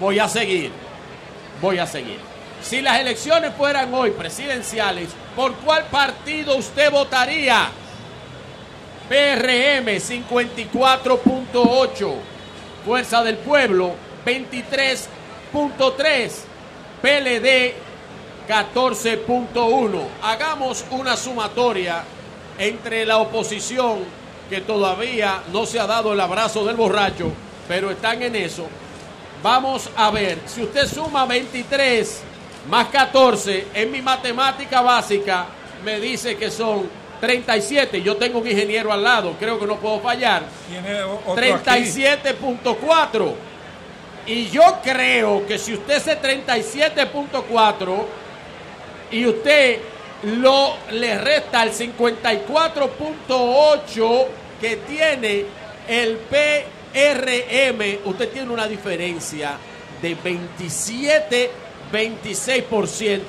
Voy 0.00 0.18
a 0.18 0.28
seguir, 0.28 0.72
voy 1.60 1.78
a 1.78 1.86
seguir. 1.86 2.18
Si 2.62 2.80
las 2.80 2.98
elecciones 2.98 3.52
fueran 3.56 3.92
hoy 3.92 4.12
presidenciales, 4.12 5.10
¿por 5.36 5.52
cuál 5.56 5.84
partido 5.84 6.56
usted 6.56 6.90
votaría? 6.90 7.68
PRM 9.08 9.86
54.8, 9.86 12.14
Fuerza 12.86 13.22
del 13.22 13.36
Pueblo 13.36 13.94
23.3, 14.24 16.30
PLD 17.02 17.74
14.1. 18.48 20.00
Hagamos 20.22 20.84
una 20.90 21.16
sumatoria 21.16 22.02
entre 22.58 23.04
la 23.06 23.18
oposición 23.18 24.00
que 24.48 24.60
todavía 24.60 25.42
no 25.52 25.66
se 25.66 25.80
ha 25.80 25.86
dado 25.86 26.12
el 26.12 26.20
abrazo 26.20 26.64
del 26.64 26.76
borracho, 26.76 27.30
pero 27.66 27.90
están 27.90 28.22
en 28.22 28.36
eso. 28.36 28.66
Vamos 29.42 29.90
a 29.96 30.10
ver, 30.10 30.38
si 30.46 30.62
usted 30.62 30.86
suma 30.86 31.26
23 31.26 32.22
más 32.70 32.86
14, 32.88 33.66
en 33.74 33.90
mi 33.90 34.00
matemática 34.02 34.80
básica 34.80 35.46
me 35.84 36.00
dice 36.00 36.36
que 36.36 36.50
son 36.50 36.88
37. 37.20 38.00
Yo 38.02 38.16
tengo 38.16 38.38
un 38.38 38.46
ingeniero 38.48 38.92
al 38.92 39.02
lado, 39.02 39.34
creo 39.38 39.58
que 39.58 39.66
no 39.66 39.76
puedo 39.76 40.00
fallar. 40.00 40.44
Tiene 40.70 41.02
o- 41.02 41.14
otro 41.26 41.34
aquí. 41.34 41.64
37.4. 41.64 43.34
Y 44.26 44.46
yo 44.48 44.62
creo 44.82 45.46
que 45.46 45.58
si 45.58 45.74
usted 45.74 45.96
hace 45.96 46.16
37.4 46.16 48.04
y 49.14 49.26
usted 49.26 49.78
lo 50.40 50.76
le 50.90 51.16
resta 51.18 51.62
el 51.62 51.72
54.8 51.72 54.26
que 54.60 54.76
tiene 54.78 55.44
el 55.86 56.16
PRM, 56.16 57.98
usted 58.04 58.30
tiene 58.30 58.50
una 58.50 58.66
diferencia 58.66 59.56
de 60.02 60.16
27 60.16 61.50
26% 61.92 63.20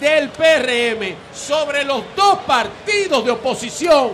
del 0.00 0.30
PRM 0.30 1.14
sobre 1.32 1.84
los 1.84 2.02
dos 2.16 2.40
partidos 2.40 3.24
de 3.24 3.30
oposición 3.30 4.10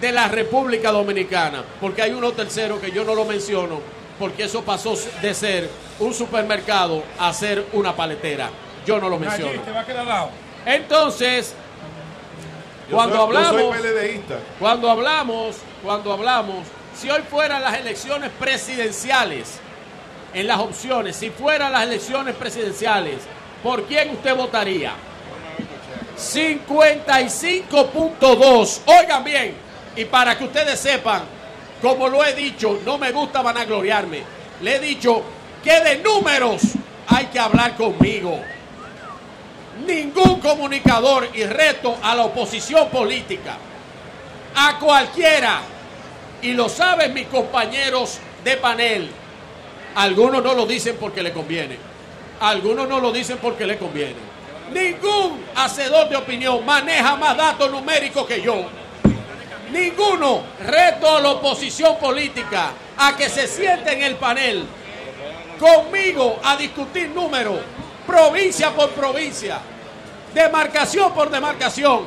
de 0.00 0.12
la 0.12 0.28
República 0.28 0.90
Dominicana, 0.90 1.62
porque 1.80 2.00
hay 2.02 2.12
uno 2.12 2.32
tercero 2.32 2.80
que 2.80 2.90
yo 2.90 3.04
no 3.04 3.14
lo 3.14 3.26
menciono, 3.26 3.80
porque 4.18 4.44
eso 4.44 4.62
pasó 4.62 4.94
de 5.20 5.34
ser 5.34 5.68
un 5.98 6.14
supermercado 6.14 7.02
a 7.18 7.34
ser 7.34 7.66
una 7.72 7.94
paletera. 7.94 8.50
Yo 8.86 8.98
no 9.00 9.08
lo 9.08 9.16
Allí 9.16 9.24
menciono. 9.26 9.62
te 9.62 9.70
va 9.70 9.80
a 9.80 9.86
quedar 9.86 10.06
dado. 10.06 10.30
Entonces, 10.66 11.54
Yo 12.90 12.96
cuando 12.96 13.16
soy- 13.16 13.34
yo 13.34 13.44
soy 13.44 13.46
hablamos, 13.62 13.76
PLDista. 13.76 14.34
cuando 14.58 14.90
hablamos, 14.90 15.56
cuando 15.82 16.12
hablamos, 16.12 16.66
si 16.96 17.08
hoy 17.10 17.22
fueran 17.30 17.62
las 17.62 17.74
elecciones 17.78 18.30
presidenciales, 18.38 19.58
en 20.34 20.46
las 20.46 20.58
opciones, 20.60 21.16
si 21.16 21.30
fueran 21.30 21.72
las 21.72 21.82
elecciones 21.84 22.34
presidenciales, 22.34 23.16
¿por 23.62 23.84
quién 23.84 24.10
usted 24.10 24.34
votaría? 24.34 24.92
55.2. 26.16 28.80
Oigan 28.86 29.24
bien, 29.24 29.54
y 29.96 30.04
para 30.04 30.36
que 30.36 30.44
ustedes 30.44 30.78
sepan, 30.80 31.22
como 31.80 32.08
lo 32.08 32.24
he 32.24 32.34
dicho, 32.34 32.80
no 32.84 32.98
me 32.98 33.12
gusta 33.12 33.42
vanagloriarme. 33.42 34.22
Le 34.60 34.76
he 34.76 34.78
dicho 34.78 35.22
que 35.62 35.80
de 35.80 35.98
números 35.98 36.62
hay 37.08 37.26
que 37.26 37.38
hablar 37.38 37.76
conmigo. 37.76 38.40
Ningún 39.86 40.40
comunicador 40.40 41.28
y 41.34 41.44
reto 41.44 41.96
a 42.02 42.14
la 42.14 42.24
oposición 42.24 42.88
política, 42.90 43.56
a 44.54 44.78
cualquiera, 44.78 45.60
y 46.42 46.52
lo 46.52 46.68
saben 46.68 47.14
mis 47.14 47.26
compañeros 47.28 48.18
de 48.44 48.56
panel. 48.56 49.10
Algunos 49.94 50.42
no 50.42 50.54
lo 50.54 50.66
dicen 50.66 50.96
porque 51.00 51.22
le 51.22 51.32
conviene. 51.32 51.76
Algunos 52.40 52.88
no 52.88 53.00
lo 53.00 53.12
dicen 53.12 53.38
porque 53.40 53.66
le 53.66 53.78
conviene. 53.78 54.32
Ningún 54.72 55.44
hacedor 55.54 56.08
de 56.08 56.16
opinión 56.16 56.64
maneja 56.64 57.16
más 57.16 57.36
datos 57.36 57.70
numéricos 57.70 58.26
que 58.26 58.42
yo. 58.42 58.64
Ninguno 59.70 60.42
reto 60.66 61.16
a 61.16 61.20
la 61.20 61.30
oposición 61.30 61.98
política 61.98 62.72
a 62.96 63.16
que 63.16 63.28
se 63.28 63.46
siente 63.46 63.92
en 63.92 64.02
el 64.02 64.16
panel 64.16 64.66
conmigo 65.58 66.40
a 66.42 66.56
discutir 66.56 67.10
números, 67.10 67.58
provincia 68.06 68.70
por 68.70 68.90
provincia, 68.90 69.58
demarcación 70.34 71.12
por 71.12 71.30
demarcación, 71.30 72.06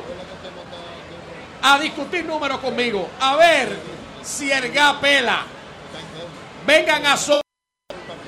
a 1.62 1.78
discutir 1.78 2.24
números 2.24 2.58
conmigo, 2.58 3.08
a 3.20 3.36
ver 3.36 3.76
si 4.22 4.50
el 4.50 4.70
GA 4.72 5.00
pela. 5.00 5.44
Vengan 6.66 7.06
a 7.06 7.16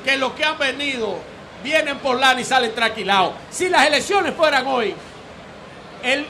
que 0.04 0.16
los 0.16 0.32
que 0.32 0.44
han 0.44 0.58
venido 0.58 1.18
vienen 1.62 1.98
por 1.98 2.18
lana 2.18 2.40
y 2.40 2.44
salen 2.44 2.74
tranquilados. 2.74 3.34
Si 3.50 3.68
las 3.68 3.86
elecciones 3.86 4.34
fueran 4.34 4.66
hoy, 4.66 4.94
el, 6.02 6.26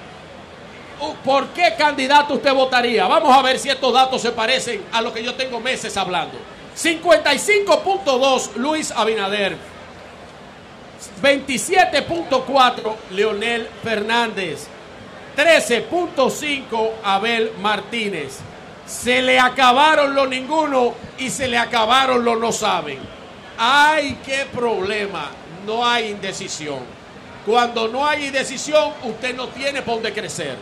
¿por 1.25 1.49
qué 1.49 1.75
candidato 1.77 2.35
usted 2.35 2.53
votaría? 2.53 3.07
Vamos 3.07 3.37
a 3.37 3.43
ver 3.43 3.59
si 3.59 3.69
estos 3.69 3.93
datos 3.93 4.23
se 4.23 4.33
parecen 4.33 4.85
a 4.93 5.03
lo 5.03 5.13
que 5.13 5.23
yo 5.23 5.35
tengo 5.35 5.61
meses 5.61 5.97
hablando. 5.97 6.39
55.2 6.77 8.55
Luis 8.57 8.91
Abinader. 8.91 9.78
27.4 11.23 12.97
Leonel 13.13 13.69
Fernández. 13.83 14.67
13.5 15.37 16.91
Abel 17.05 17.53
Martínez. 17.61 18.39
Se 18.87 19.23
le 19.23 19.39
acabaron 19.39 20.15
los 20.15 20.29
ninguno 20.29 20.95
y 21.19 21.31
se 21.31 21.47
le 21.47 21.59
acabaron 21.59 22.25
los 22.25 22.39
no 22.39 22.51
saben. 22.51 22.99
¡Ay, 23.59 24.19
qué 24.25 24.47
problema! 24.53 25.31
No 25.67 25.87
hay 25.87 26.11
indecisión. 26.11 26.79
Cuando 27.45 27.89
no 27.89 28.07
hay 28.07 28.27
indecisión, 28.27 28.93
usted 29.05 29.35
no 29.35 29.49
tiene 29.49 29.83
por 29.83 29.95
dónde 29.95 30.13
crecer. 30.13 30.57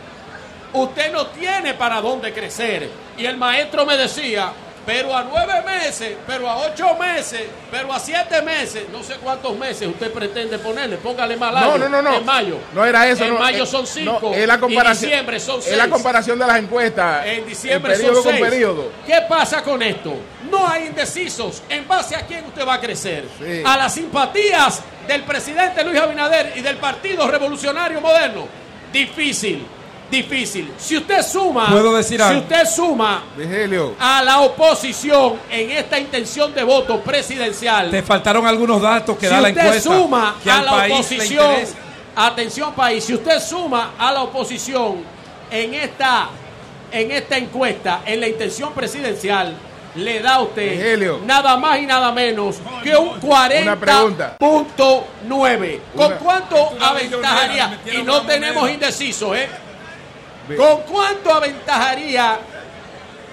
Usted 0.73 1.11
no 1.11 1.27
tiene 1.27 1.73
para 1.73 2.01
dónde 2.01 2.33
crecer. 2.33 2.89
Y 3.17 3.25
el 3.25 3.37
maestro 3.37 3.85
me 3.85 3.97
decía, 3.97 4.51
pero 4.87 5.13
a 5.13 5.21
nueve 5.21 5.61
meses, 5.65 6.15
pero 6.25 6.49
a 6.49 6.59
ocho 6.59 6.95
meses, 6.95 7.41
pero 7.69 7.91
a 7.91 7.99
siete 7.99 8.41
meses, 8.41 8.85
no 8.89 9.03
sé 9.03 9.15
cuántos 9.15 9.53
meses 9.57 9.85
usted 9.85 10.09
pretende 10.13 10.57
ponerle, 10.59 10.95
póngale 10.95 11.35
más 11.35 11.53
No, 11.53 11.59
largo. 11.59 11.77
no, 11.77 11.89
no, 11.89 12.01
no. 12.01 12.15
En 12.15 12.25
mayo. 12.25 12.57
No 12.73 12.85
era 12.85 13.05
eso. 13.05 13.25
En 13.25 13.33
no, 13.33 13.39
mayo 13.39 13.63
eh, 13.65 13.67
son 13.67 13.81
no, 13.81 13.85
cinco. 13.85 14.31
es 14.33 14.47
la 14.47 14.57
comparación. 14.57 15.09
Y 15.09 15.11
diciembre 15.11 15.39
son 15.41 15.61
seis. 15.61 15.73
Es 15.73 15.77
la 15.77 15.89
comparación 15.89 16.39
de 16.39 16.47
las 16.47 16.57
encuestas. 16.57 17.25
En 17.25 17.45
diciembre 17.45 17.91
periodo 17.95 18.13
son 18.15 18.23
con 18.23 18.31
seis. 18.31 18.45
periodo. 18.45 18.91
¿Qué 19.05 19.21
pasa 19.27 19.61
con 19.61 19.83
esto? 19.83 20.13
No 20.49 20.65
hay 20.65 20.85
indecisos. 20.85 21.63
¿En 21.67 21.85
base 21.85 22.15
a 22.15 22.25
quién 22.25 22.45
usted 22.45 22.65
va 22.65 22.75
a 22.75 22.79
crecer? 22.79 23.25
Sí. 23.37 23.61
A 23.65 23.75
las 23.75 23.93
simpatías 23.93 24.81
del 25.05 25.23
presidente 25.23 25.83
Luis 25.83 25.99
Abinader 25.99 26.53
y 26.55 26.61
del 26.61 26.77
Partido 26.77 27.27
Revolucionario 27.27 27.99
Moderno. 27.99 28.47
Difícil, 28.93 29.67
difícil. 30.09 30.71
Si 30.77 30.97
usted 30.97 31.21
suma, 31.23 31.67
¿Puedo 31.69 31.95
decir 31.95 32.21
si 32.21 32.35
usted 32.35 32.65
suma 32.65 33.23
a 33.99 34.23
la 34.23 34.41
oposición 34.41 35.35
en 35.49 35.71
esta 35.71 35.99
intención 35.99 36.53
de 36.53 36.63
voto 36.63 36.99
presidencial, 37.01 37.91
Te 37.91 38.01
faltaron 38.03 38.45
algunos 38.45 38.81
datos 38.81 39.17
que 39.17 39.27
si 39.27 39.33
da 39.33 39.41
la 39.41 39.49
usted 39.49 39.61
encuesta. 39.61 39.89
suma 39.89 40.35
que 40.43 40.51
a 40.51 40.59
al 40.59 40.65
la 40.65 40.85
oposición, 40.85 41.55
atención 42.15 42.73
país, 42.73 43.03
si 43.03 43.13
usted 43.13 43.39
suma 43.39 43.93
a 43.97 44.11
la 44.11 44.23
oposición 44.23 44.97
en 45.51 45.73
esta, 45.73 46.29
en 46.91 47.11
esta 47.11 47.37
encuesta, 47.37 48.01
en 48.05 48.19
la 48.19 48.27
intención 48.27 48.73
presidencial, 48.73 49.55
le 49.95 50.19
da 50.21 50.35
a 50.35 50.41
usted 50.41 51.19
nada 51.25 51.57
más 51.57 51.79
y 51.79 51.85
nada 51.85 52.11
menos 52.11 52.57
que 52.83 52.95
un 52.95 53.17
Una 53.19 53.79
pregunta. 53.79 54.37
40.9. 54.39 55.79
¿Con 55.95 56.13
cuánto 56.13 56.69
aventajaría? 56.79 57.79
Y 57.93 58.03
no 58.03 58.21
tenemos 58.21 58.69
indecisos, 58.69 59.35
¿eh? 59.35 59.49
¿Con 60.55 60.81
cuánto 60.81 61.33
aventajaría 61.33 62.39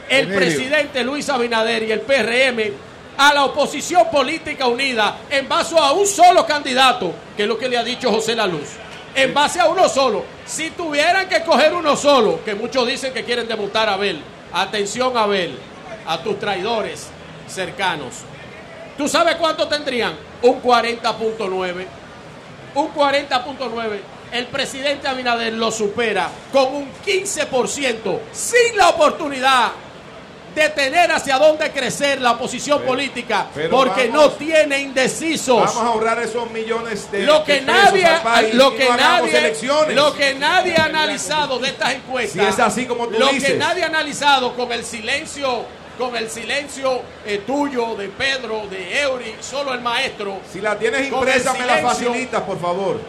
el 0.08 0.28
presidente 0.28 1.04
Luis 1.04 1.28
Abinader 1.28 1.82
y 1.84 1.92
el 1.92 2.00
PRM 2.00 2.72
a 3.16 3.32
la 3.32 3.44
oposición 3.44 4.10
política 4.10 4.66
unida 4.66 5.18
en 5.30 5.48
base 5.48 5.76
a 5.78 5.92
un 5.92 6.06
solo 6.06 6.44
candidato, 6.44 7.12
que 7.36 7.44
es 7.44 7.48
lo 7.48 7.56
que 7.56 7.68
le 7.68 7.78
ha 7.78 7.84
dicho 7.84 8.10
José 8.10 8.34
La 8.34 8.46
Luz? 8.46 8.70
En 9.14 9.32
base 9.32 9.60
a 9.60 9.66
uno 9.66 9.88
solo. 9.88 10.24
Si 10.44 10.70
tuvieran 10.70 11.28
que 11.28 11.42
coger 11.44 11.72
uno 11.72 11.94
solo, 11.96 12.44
que 12.44 12.54
muchos 12.54 12.86
dicen 12.86 13.14
que 13.14 13.24
quieren 13.24 13.46
debutar 13.46 13.88
a 13.88 13.94
Abel, 13.94 14.20
atención 14.52 15.16
Abel, 15.16 15.56
a 16.06 16.18
tus 16.22 16.38
traidores 16.38 17.08
cercanos. 17.46 18.14
¿Tú 18.98 19.08
sabes 19.08 19.36
cuánto 19.36 19.68
tendrían? 19.68 20.14
Un 20.42 20.60
40.9 20.60 21.86
un 22.74 22.92
40.9. 22.92 24.00
El 24.34 24.46
presidente 24.46 25.06
Abinader 25.06 25.52
lo 25.52 25.70
supera 25.70 26.28
con 26.52 26.74
un 26.74 26.88
15% 27.06 28.18
sin 28.32 28.76
la 28.76 28.88
oportunidad 28.88 29.70
de 30.54 30.68
tener 30.70 31.10
hacia 31.10 31.36
dónde 31.38 31.70
crecer 31.72 32.20
la 32.20 32.32
oposición 32.32 32.82
política 32.82 33.46
pero 33.54 33.70
porque 33.70 34.08
vamos- 34.08 34.22
no 34.24 34.36
tiene 34.36 34.80
indecisos. 34.80 35.56
Vamos 35.56 35.76
a 35.76 35.86
ahorrar 35.86 36.20
esos 36.20 36.48
millones 36.50 37.10
de 37.10 37.22
lo 37.22 37.42
que 37.44 37.60
nadie 37.60 38.06
país 38.22 38.54
lo 38.54 38.74
que 38.76 38.88
no 38.88 38.96
nadie 38.96 39.38
elecciones. 39.38 39.96
lo 39.96 40.14
que 40.14 40.34
nadie 40.34 40.76
ha 40.76 40.84
analizado 40.84 41.58
de 41.58 41.68
estas 41.68 41.94
encuestas 41.94 42.32
Si 42.42 42.48
es 42.48 42.58
así 42.60 42.86
como 42.86 43.06
tú 43.08 43.18
lo 43.18 43.30
que 43.30 43.54
nadie 43.54 43.82
ha 43.84 43.86
analizado 43.86 44.54
con 44.54 44.70
el 44.72 44.84
silencio 44.84 45.64
con 45.98 46.16
el 46.16 46.28
silencio 46.28 47.02
eh, 47.24 47.42
tuyo 47.46 47.94
de 47.94 48.08
Pedro 48.08 48.66
de 48.68 49.00
Eury 49.00 49.34
solo 49.40 49.72
el 49.74 49.80
maestro 49.80 50.38
Si 50.52 50.60
la 50.60 50.76
tienes 50.78 51.08
impresa, 51.08 51.52
me 51.54 51.66
la 51.66 51.78
facilitas, 51.78 52.42
por 52.42 52.60
favor. 52.60 53.00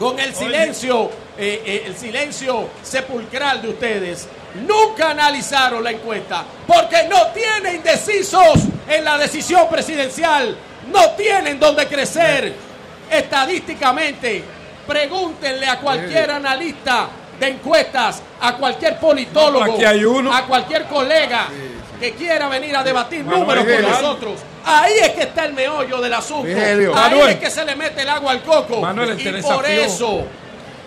Con 0.00 0.18
el 0.18 0.34
silencio, 0.34 1.10
eh, 1.36 1.62
eh, 1.62 1.82
el 1.84 1.94
silencio 1.94 2.70
sepulcral 2.82 3.60
de 3.60 3.68
ustedes, 3.68 4.26
nunca 4.66 5.10
analizaron 5.10 5.84
la 5.84 5.90
encuesta 5.90 6.42
porque 6.66 7.06
no 7.06 7.26
tiene 7.34 7.74
indecisos 7.74 8.60
en 8.88 9.04
la 9.04 9.18
decisión 9.18 9.68
presidencial, 9.68 10.56
no 10.90 11.10
tienen 11.10 11.60
donde 11.60 11.86
crecer 11.86 12.54
estadísticamente. 13.10 14.42
Pregúntenle 14.86 15.66
a 15.66 15.78
cualquier 15.78 16.30
analista 16.30 17.08
de 17.38 17.48
encuestas, 17.48 18.22
a 18.40 18.56
cualquier 18.56 18.98
politólogo, 18.98 19.66
No, 19.66 19.74
aquí 19.74 19.84
hay 19.84 20.02
uno. 20.02 20.34
a 20.34 20.46
cualquier 20.46 20.84
colega 20.84 21.46
que 22.00 22.12
quiera 22.14 22.48
venir 22.48 22.74
a 22.74 22.82
debatir 22.82 23.24
números 23.24 23.64
con 23.64 23.82
nosotros. 23.82 24.40
Ahí 24.64 24.94
es 25.02 25.10
que 25.10 25.22
está 25.22 25.44
el 25.44 25.52
meollo 25.52 26.00
del 26.00 26.14
asunto. 26.14 26.48
Ahí 26.48 26.86
Manuel. 26.86 27.28
es 27.30 27.36
que 27.36 27.50
se 27.50 27.64
le 27.64 27.76
mete 27.76 28.02
el 28.02 28.08
agua 28.08 28.32
al 28.32 28.42
coco. 28.42 28.80
Manuel, 28.80 29.20
y 29.20 29.42
por 29.42 29.66
eso, 29.66 30.24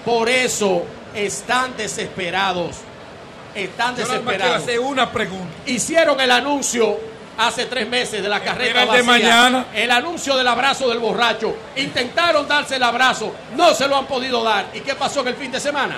por 0.04 0.28
eso 0.30 0.84
están 1.14 1.78
desesperados. 1.78 2.78
Están 3.56 3.96
Yo 3.96 4.04
desesperados. 4.06 4.64
hacer 4.64 4.80
una 4.80 5.12
pregunta. 5.12 5.54
Hicieron 5.68 6.20
el 6.20 6.32
anuncio 6.32 6.98
hace 7.38 7.66
tres 7.68 7.88
meses 7.88 8.22
de 8.24 8.30
la 8.30 8.40
carreta 8.42 8.82
el 8.82 8.88
de 8.90 9.02
vacía. 9.02 9.04
mañana. 9.04 9.66
El 9.74 9.92
anuncio 9.92 10.36
del 10.36 10.48
abrazo 10.48 10.90
del 10.90 11.00
borracho. 11.00 11.56
Intentaron 11.76 12.48
darse 12.48 12.78
el 12.78 12.84
abrazo, 12.84 13.34
no 13.56 13.74
se 13.76 13.88
lo 13.88 13.98
han 13.98 14.06
podido 14.08 14.44
dar. 14.44 14.66
¿Y 14.74 14.80
qué 14.82 14.96
pasó 14.96 15.22
en 15.22 15.30
el 15.30 15.36
fin 15.36 15.52
de 15.52 15.60
semana? 15.60 15.98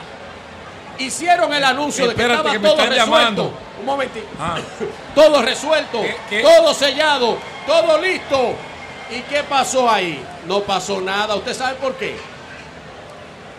Hicieron 0.98 1.54
el 1.54 1.64
anuncio 1.64 2.08
de 2.08 2.16
que 2.16 2.22
estaba 2.22 2.52
que 2.52 2.60
todo 2.60 2.72
están 2.72 2.90
resuelto. 2.90 3.12
llamando. 3.12 3.54
Un 3.86 3.92
momentito. 3.92 4.26
Ah. 4.40 4.58
Todo 5.16 5.44
resuelto, 5.44 6.02
¿Qué- 6.02 6.16
qué? 6.30 6.42
todo 6.42 6.74
sellado, 6.74 7.38
todo 7.68 8.02
listo. 8.02 8.56
¿Y 9.12 9.22
qué 9.22 9.44
pasó 9.44 9.88
ahí? 9.88 10.20
No 10.48 10.62
pasó 10.62 11.00
nada. 11.00 11.36
¿Usted 11.36 11.54
sabe 11.54 11.76
por 11.76 11.94
qué? 11.94 12.18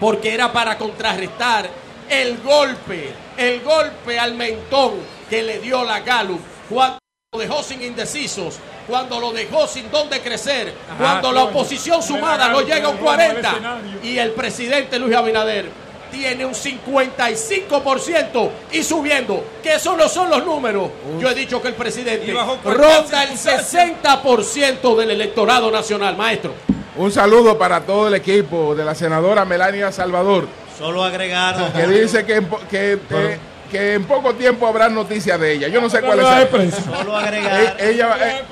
Porque 0.00 0.34
era 0.34 0.52
para 0.52 0.76
contrarrestar 0.76 1.70
el 2.10 2.38
golpe, 2.42 3.12
el 3.36 3.60
golpe 3.60 4.18
al 4.18 4.34
mentón 4.34 4.94
que 5.30 5.42
le 5.44 5.60
dio 5.60 5.84
la 5.84 6.00
Gallup 6.00 6.40
cuando 6.68 6.98
lo 7.32 7.38
dejó 7.38 7.62
sin 7.62 7.80
indecisos, 7.82 8.58
cuando 8.88 9.20
lo 9.20 9.32
dejó 9.32 9.68
sin 9.68 9.88
dónde 9.92 10.20
crecer, 10.20 10.74
cuando 10.98 11.30
la 11.32 11.44
oposición 11.44 12.02
sumada 12.02 12.48
no 12.48 12.60
llega 12.62 12.86
a 12.88 12.90
un 12.90 12.96
40 12.98 13.54
y 14.02 14.18
el 14.18 14.32
presidente 14.32 14.98
Luis 14.98 15.14
Abinader 15.16 15.70
tiene 16.16 16.44
un 16.46 16.54
55% 16.54 18.50
y 18.72 18.82
subiendo, 18.82 19.44
que 19.62 19.74
esos 19.74 19.96
no 19.96 20.08
son 20.08 20.30
los 20.30 20.44
números. 20.44 20.90
Yo 21.20 21.28
he 21.30 21.34
dicho 21.34 21.60
que 21.60 21.68
el 21.68 21.74
presidente 21.74 22.32
ronda 22.64 23.22
el 23.24 23.36
circunstancia. 23.38 23.94
60% 24.02 24.96
del 24.96 25.10
electorado 25.10 25.70
nacional, 25.70 26.16
maestro. 26.16 26.54
Un 26.96 27.12
saludo 27.12 27.58
para 27.58 27.80
todo 27.82 28.08
el 28.08 28.14
equipo 28.14 28.74
de 28.74 28.84
la 28.84 28.94
senadora 28.94 29.44
Melania 29.44 29.92
Salvador, 29.92 30.48
Solo 30.78 31.04
agregar. 31.04 31.72
que 31.72 31.86
dice 31.86 32.24
que 32.24 32.36
en, 32.36 32.46
po- 32.46 32.60
que, 32.70 32.98
que- 33.08 33.38
que 33.70 33.94
en 33.94 34.04
poco 34.04 34.32
tiempo 34.34 34.66
habrá 34.66 34.88
noticias 34.88 35.38
de 35.40 35.52
ella. 35.54 35.68
Yo 35.68 35.80
no 35.80 35.90
sé 35.90 36.00
cuál 36.00 36.20
es. 36.20 36.74
Solo 36.74 37.16
agregar. 37.16 37.76
E- 37.80 37.90
Ella, 37.90 38.16
eh, 38.22 38.42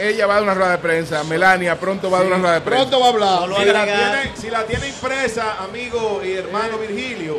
ella 0.00 0.26
va 0.26 0.32
a 0.34 0.36
dar 0.36 0.42
una 0.44 0.54
rueda 0.54 0.70
de 0.72 0.78
prensa. 0.78 1.22
Melania 1.24 1.78
pronto 1.78 2.10
va 2.10 2.18
a 2.18 2.20
dar 2.22 2.28
una 2.32 2.38
rueda 2.38 2.54
de 2.54 2.60
prensa. 2.62 2.80
Pronto 2.90 3.00
va 3.00 3.06
a 3.06 3.10
hablar. 3.10 3.38
Solo 3.40 3.56
Si 3.56 3.64
la, 3.66 3.82
agregar. 3.82 4.20
tiene, 4.22 4.36
si 4.36 4.50
la 4.50 4.64
tiene 4.66 4.88
impresa, 4.88 5.56
amigo 5.62 6.22
y 6.24 6.32
hermano 6.32 6.78
Virgilio, 6.78 7.38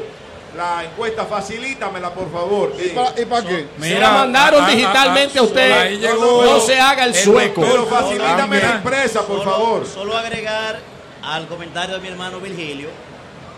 la 0.56 0.84
encuesta 0.84 1.26
facilítamela, 1.26 2.14
por 2.14 2.32
favor. 2.32 2.74
¿Y 2.78 2.90
para, 2.90 3.22
¿y 3.22 3.26
para 3.26 3.48
qué? 3.48 3.68
Se 3.80 4.00
la 4.00 4.12
mandaron 4.12 4.64
ah, 4.64 4.70
digitalmente 4.70 5.40
ah, 5.40 5.42
a 5.42 5.46
usted. 5.46 6.00
llegó 6.00 6.44
no 6.44 6.60
se 6.60 6.80
haga 6.80 7.04
el, 7.06 7.10
el 7.12 7.16
sueco. 7.16 7.62
Pero 7.62 7.86
facilítame 7.86 8.58
la 8.60 8.66
Mira. 8.68 8.76
impresa, 8.76 9.22
por 9.22 9.40
Solo- 9.40 9.52
favor. 9.52 9.88
Solo 9.88 10.18
agregar 10.18 10.80
al 11.24 11.48
comentario 11.48 11.96
de 11.96 12.02
mi 12.02 12.08
hermano 12.10 12.40
Virgilio. 12.40 12.90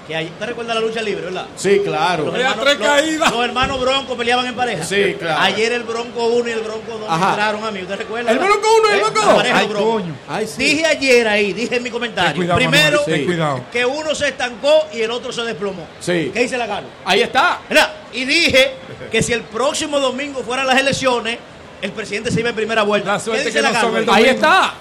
Que 0.07 0.15
ahí, 0.17 0.25
¿Usted 0.27 0.45
recuerda 0.47 0.73
la 0.73 0.81
lucha 0.81 1.01
libre, 1.01 1.23
verdad? 1.25 1.45
Sí, 1.55 1.79
claro. 1.83 2.25
Los 2.25 2.35
hermanos, 2.35 2.59
tres 2.65 2.77
los- 2.79 2.87
caídas. 2.87 3.31
los 3.31 3.45
hermanos 3.45 3.79
Bronco 3.79 4.17
peleaban 4.17 4.45
en 4.47 4.53
pareja. 4.55 4.83
Sí, 4.83 5.15
claro. 5.17 5.39
Ayer 5.41 5.71
el 5.71 5.83
Bronco 5.83 6.25
1 6.25 6.49
y 6.49 6.51
el 6.51 6.59
Bronco 6.59 6.97
2 6.97 7.07
Ajá. 7.09 7.29
entraron 7.29 7.63
a 7.63 7.71
mí. 7.71 7.81
¿Usted 7.83 7.95
recuerda? 7.99 8.31
¿El? 8.31 8.37
Bronco 8.39 8.67
uno 8.79 8.89
y 8.89 8.91
el 8.91 8.97
Eh, 8.97 9.01
Bronco 9.01 9.19
la 9.21 9.25
dos? 9.27 9.35
pareja 9.35 9.57
Ay, 9.59 9.67
Bronco. 9.67 9.91
coño. 9.91 10.15
Ay, 10.27 10.47
sí. 10.47 10.53
Dije 10.63 10.85
ayer 10.85 11.27
ahí, 11.29 11.53
dije 11.53 11.75
en 11.77 11.83
mi 11.83 11.89
comentario. 11.89 12.35
Cuidado, 12.35 12.57
Primero, 12.57 13.03
cuidado. 13.05 13.61
que 13.71 13.85
uno 13.85 14.13
se 14.13 14.27
estancó 14.27 14.73
y 14.91 15.01
el 15.01 15.11
otro 15.11 15.31
se 15.31 15.43
desplomó. 15.43 15.87
Sí. 16.01 16.31
¿Qué 16.33 16.43
hice 16.43 16.57
la 16.57 16.67
gano? 16.67 16.87
Ahí 17.05 17.21
está. 17.21 17.59
Y 18.11 18.25
dije 18.25 18.73
que 19.09 19.23
si 19.23 19.31
el 19.31 19.43
próximo 19.43 19.99
domingo 20.01 20.43
fueran 20.43 20.67
las 20.67 20.77
elecciones, 20.79 21.37
el 21.81 21.91
presidente 21.93 22.29
se 22.29 22.41
iba 22.41 22.49
en 22.49 22.55
primera 22.55 22.83
vuelta. 22.83 23.13
La 23.13 23.19
suerte 23.19 23.43
¿Qué 23.43 23.49
dice 23.49 23.59
que 23.61 23.73
no 23.73 23.91
la 23.91 23.99
el 23.99 24.09
Ahí 24.09 24.25
está. 24.25 24.73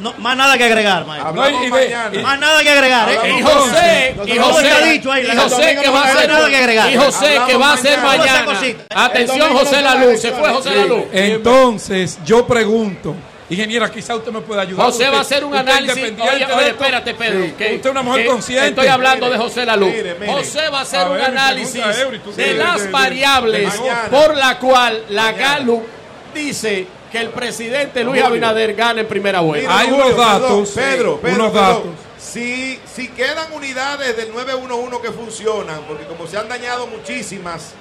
No, 0.00 0.14
más 0.18 0.36
nada 0.36 0.56
que 0.58 0.64
agregar, 0.64 1.04
maestro. 1.06 1.32
No, 1.32 1.48
y 1.50 1.64
de- 1.64 1.70
mañana. 1.70 2.10
y- 2.14 2.18
Más 2.22 2.40
nada 2.40 2.62
que 2.62 2.70
agregar. 2.70 3.08
¿eh? 3.10 3.18
Y 3.38 3.42
José, 3.42 4.14
y 4.26 4.38
José, 4.38 4.68
está 4.68 4.84
dicho 4.86 5.12
ahí, 5.12 5.26
y 5.30 5.36
José 5.36 5.78
que 5.82 5.88
va 5.90 6.02
a 6.02 6.26
nada 6.26 6.48
que 6.48 6.56
agregar. 6.56 6.90
y 6.92 6.96
José 6.96 7.40
que 7.46 7.56
va 7.56 7.72
a 7.72 7.76
ser 7.76 7.98
mañana. 8.00 8.60
Atención, 8.94 9.56
José 9.56 9.80
La 9.82 9.94
Luz, 9.96 10.20
se 10.20 10.32
fue 10.32 10.48
José 10.50 10.74
La 10.74 10.84
Luz. 10.86 11.04
Entonces, 11.12 12.18
yo 12.24 12.46
pregunto, 12.46 13.14
ingeniera, 13.48 13.90
quizá 13.90 14.14
usted 14.14 14.30
me 14.30 14.40
pueda 14.42 14.62
ayudar. 14.62 14.86
José 14.86 14.98
Usted- 15.04 15.12
va 15.12 15.18
a 15.18 15.20
hacer 15.22 15.44
un 15.44 15.56
análisis. 15.56 16.12
Oye, 16.20 16.68
espérate, 16.68 17.14
Pedro. 17.14 17.44
Sí. 17.46 17.54
que- 17.58 17.74
Usted 17.74 17.86
es 17.86 17.90
una 17.92 18.02
mujer 18.02 18.22
que 18.22 18.28
consciente. 18.28 18.68
Estoy 18.68 18.86
hablando 18.86 19.28
de 19.28 19.36
José 19.38 19.66
La 19.66 19.76
Luz. 19.76 19.90
Mire, 19.92 20.14
mire. 20.20 20.32
José 20.32 20.68
va 20.68 20.78
a 20.78 20.82
hacer 20.82 21.00
A 21.00 21.06
un 21.10 21.14
ver, 21.16 21.24
análisis 21.24 21.82
Eury, 21.98 22.20
de 22.36 22.52
sí, 22.52 22.56
las 22.56 22.90
variables 22.90 23.74
por 24.10 24.36
la 24.36 24.58
cual 24.58 25.02
la 25.08 25.32
Mañana. 25.32 25.48
Gallup 25.56 25.82
dice 26.34 26.86
que 27.10 27.18
el 27.18 27.30
presidente 27.30 28.04
Luis. 28.04 28.22
Abinader 28.22 28.74
gana 28.74 29.00
en 29.00 29.08
primera 29.08 29.40
vuelta. 29.40 29.68
Mira, 29.68 29.80
Hay 29.80 29.88
Julio, 29.90 30.04
unos 30.06 30.16
perdón, 30.16 30.42
datos, 30.42 30.70
Pedro, 30.70 31.12
sí, 31.14 31.18
Pedro, 31.22 31.34
unos 31.44 31.52
perdón. 31.52 31.74
datos. 31.76 31.90
Si, 32.18 32.78
si 32.94 33.08
quedan 33.08 33.52
unidades 33.52 34.16
del 34.16 34.32
911 34.32 34.96
que 35.02 35.10
funcionan, 35.10 35.80
porque 35.88 36.04
como 36.04 36.26
se 36.26 36.36
han 36.36 36.48
dañado 36.48 36.86
muchísimas 36.86 37.72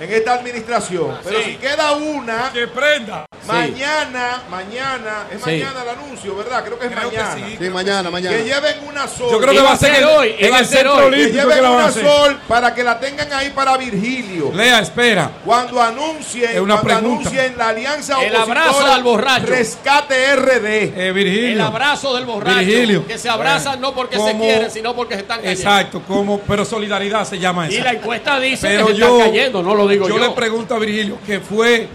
en 0.00 0.12
esta 0.12 0.34
administración, 0.34 1.18
pero 1.24 1.38
Sí. 1.38 1.44
si 1.52 1.56
queda 1.56 1.92
una, 1.92 2.50
Que 2.52 2.66
prenda. 2.66 3.26
Mañana, 3.46 4.42
mañana, 4.50 5.26
es 5.30 5.38
Sí. 5.38 5.44
mañana 5.46 5.82
el 5.82 5.88
anuncio, 5.90 6.36
¿verdad? 6.36 6.64
Creo 6.64 6.78
que 6.78 6.86
es 6.86 6.92
Creo 6.92 7.10
que 7.10 7.16
mañana. 7.16 7.46
sí. 7.48 7.56
Sí, 7.60 7.70
mañana, 7.70 8.10
mañana. 8.10 8.36
Que 8.36 8.44
lleven 8.44 8.76
una 8.88 9.06
sol. 9.08 9.28
Yo 9.30 9.40
creo 9.40 9.52
que 9.54 9.60
va 9.60 9.72
a 9.72 9.76
ser 9.76 10.04
hoy, 10.04 10.34
en 10.38 10.54
el 10.54 10.66
centro 10.66 10.94
hoy. 10.96 11.10
Que 11.10 11.16
que 11.26 11.32
lleven 11.32 11.64
a 11.64 11.70
una 11.70 11.92
sol 11.92 12.38
para 12.48 12.74
que 12.74 12.82
la 12.84 12.98
tengan 13.00 13.32
ahí 13.32 13.50
para 13.50 13.76
Virgilio. 13.76 14.50
Lea, 14.54 14.80
espera. 14.80 15.30
Cuando 15.44 15.80
anuncien, 15.82 16.50
Es 16.50 16.60
una 16.60 16.80
cuando 16.80 17.00
pregunta. 17.00 17.28
anuncien 17.28 17.58
la 17.58 17.68
alianza 17.68 18.22
El 18.22 18.36
abrazo 18.36 18.86
al 18.86 19.02
borracho. 19.02 19.46
Rescate 19.46 20.32
RD. 20.36 20.92
Eh, 20.96 21.12
Virgilio. 21.12 21.52
El 21.54 21.60
abrazo 21.60 22.14
del 22.16 22.24
borracho. 22.26 22.58
Virgilio. 22.58 23.06
Que 23.06 23.18
se 23.18 23.28
abrazan 23.28 23.80
no 23.80 23.94
porque 23.94 24.16
se 24.16 24.22
Como- 24.22 24.44
quieren, 24.44 24.70
sino 24.70 24.94
porque 24.94 25.14
se 25.14 25.20
están 25.20 25.40
cayendo. 25.40 25.60
Exacto, 25.60 26.02
como, 26.06 26.40
pero 26.40 26.64
solidaridad 26.64 27.24
se 27.26 27.38
llama 27.38 27.68
eso. 27.68 27.78
Y 27.78 27.80
la 27.80 27.92
encuesta 27.92 28.38
dice 28.40 28.66
Pero 28.68 28.86
que 28.86 28.92
se 28.94 28.98
yo, 28.98 29.18
están 29.18 29.30
cayendo, 29.30 29.62
no 29.62 29.74
lo 29.74 29.85
digo 29.88 30.08
yo. 30.08 30.16
yo 30.18 30.26
le 30.26 30.30
pregunto 30.30 30.74
a 30.74 30.78
Virgilio 30.78 31.18
que 31.26 31.40
fue 31.40 31.88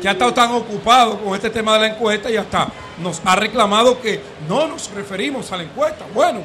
que 0.00 0.08
ha 0.08 0.12
estado 0.12 0.32
tan 0.34 0.52
ocupado 0.52 1.18
con 1.20 1.34
este 1.34 1.48
tema 1.50 1.74
de 1.74 1.80
la 1.80 1.86
encuesta 1.94 2.30
y 2.30 2.36
hasta 2.36 2.68
nos 3.02 3.20
ha 3.24 3.36
reclamado 3.36 4.00
que 4.00 4.20
no 4.48 4.66
nos 4.66 4.90
referimos 4.92 5.50
a 5.52 5.56
la 5.56 5.62
encuesta. 5.62 6.04
Bueno, 6.12 6.40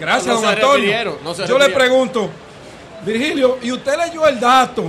gracias, 0.00 0.26
No, 0.26 0.34
don 0.34 0.42
se 0.42 0.48
Antonio. 0.48 0.76
refirieron, 0.76 1.16
no 1.22 1.34
se 1.34 1.46
yo 1.46 1.58
le 1.58 1.68
pregunto, 1.68 2.28
Virgilio, 3.04 3.58
¿y 3.62 3.72
usted 3.72 3.94
leyó 3.96 4.26
el 4.26 4.38
dato 4.40 4.84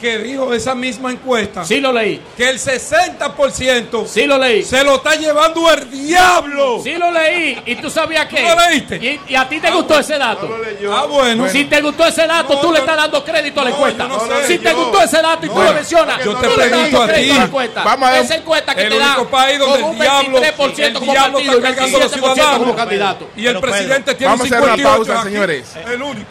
que 0.00 0.18
dijo 0.18 0.52
esa 0.54 0.74
misma 0.74 1.10
encuesta? 1.10 1.64
Sí 1.64 1.80
lo 1.80 1.92
leí. 1.92 2.20
Que 2.36 2.48
el 2.50 2.58
60% 2.58 4.06
Sí 4.06 4.24
lo 4.26 4.38
leí. 4.38 4.62
se 4.62 4.82
lo 4.84 4.96
está 4.96 5.14
llevando 5.16 5.70
el 5.72 5.90
diablo. 5.90 6.80
Sí 6.82 6.92
lo 6.94 7.10
leí. 7.10 7.60
¿Y 7.66 7.76
tú 7.76 7.90
sabías 7.90 8.26
qué? 8.26 8.36
¿Tú 8.42 8.48
lo 8.48 8.68
leíste? 8.70 8.96
¿Y, 8.96 9.20
y 9.32 9.34
a 9.34 9.48
ti 9.48 9.60
te 9.60 9.70
gustó 9.70 9.98
ese 9.98 10.16
dato? 10.18 10.46
No 10.48 10.58
lo 10.58 10.64
leyó. 10.64 10.96
Ah, 10.96 11.06
bueno. 11.06 11.48
Si 11.48 11.64
te 11.64 11.80
gustó 11.80 12.06
ese 12.06 12.26
dato, 12.26 12.54
No, 12.54 12.60
tú 12.60 12.72
le 12.72 12.78
estás 12.80 12.96
dando 12.96 13.24
crédito 13.24 13.60
a 13.60 13.64
la 13.64 13.70
encuesta. 13.70 14.02
yo 14.04 14.08
no 14.08 14.20
sé. 14.20 14.46
si 14.46 14.58
te 14.58 14.72
gustó 14.72 15.02
ese 15.02 15.22
dato 15.22 15.46
y 15.46 15.48
tú 15.48 15.58
lo 15.62 15.72
mencionas, 15.74 16.24
yo 16.24 16.32
tú 16.34 16.40
te 16.40 16.56
le 16.56 16.68
dando 16.70 17.02
a 17.02 17.06
crédito 17.08 17.32
ti. 17.32 17.38
la 17.38 17.44
encuesta. 17.44 17.84
Vamos 17.84 18.08
a 18.08 18.12
ver- 18.12 18.24
Esa 18.24 18.34
encuesta 18.36 18.74
que 18.74 18.82
el 18.82 18.88
te 18.90 18.98
da 18.98 19.06
único 19.06 19.28
país 19.28 19.58
donde 19.58 19.80
como 19.80 19.88
el 19.92 19.96
un 19.96 20.00
diablo, 20.00 20.40
23% 20.40 20.78
el 20.86 20.92
como 20.94 21.12
diablo 21.12 21.32
partido 21.34 21.52
y 21.52 21.56
está 21.56 21.68
cargando 21.74 21.96
a 21.96 22.00
los 22.00 22.12
27% 22.12 22.34
ciudadanos. 22.34 22.58
como 22.58 22.74
candidato. 22.76 23.30
Y 23.36 23.46
el 23.46 23.60
presidente 23.60 24.14
tiene 24.14 24.32
vamos 24.32 24.40
a 24.40 24.44
hacer 24.56 24.62
una 24.62 24.76
58 24.76 25.06
pausa, 25.06 25.22
señores. 25.24 25.64
El 25.86 26.02
único. 26.02 26.26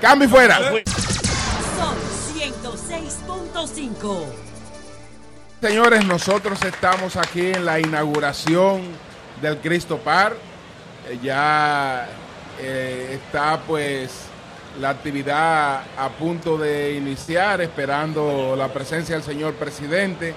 Cambio 0.00 0.26
y 0.28 0.30
fuera. 0.30 0.60
Son 3.60 3.68
106.5. 3.68 4.24
Señores, 5.60 6.06
nosotros 6.06 6.62
estamos 6.62 7.16
aquí 7.16 7.48
en 7.48 7.66
la 7.66 7.78
inauguración 7.78 8.80
del 9.42 9.58
Cristo 9.58 9.98
Par. 9.98 10.34
Eh, 11.06 11.18
ya 11.22 12.08
eh, 12.58 13.20
está 13.20 13.60
pues 13.60 14.10
la 14.80 14.88
actividad 14.88 15.82
a 15.98 16.08
punto 16.08 16.56
de 16.56 16.94
iniciar, 16.94 17.60
esperando 17.60 18.54
la 18.56 18.68
presencia 18.68 19.16
del 19.16 19.24
señor 19.24 19.52
presidente, 19.54 20.34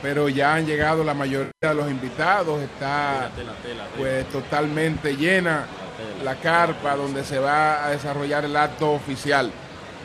pero 0.00 0.28
ya 0.28 0.54
han 0.54 0.66
llegado 0.66 1.02
la 1.02 1.14
mayoría 1.14 1.50
de 1.60 1.74
los 1.74 1.90
invitados, 1.90 2.62
está 2.62 3.30
pues 3.96 4.28
totalmente 4.28 5.16
llena 5.16 5.66
la 6.22 6.36
carpa 6.36 6.94
donde 6.94 7.24
se 7.24 7.40
va 7.40 7.84
a 7.84 7.90
desarrollar 7.90 8.44
el 8.44 8.56
acto 8.56 8.92
oficial. 8.92 9.50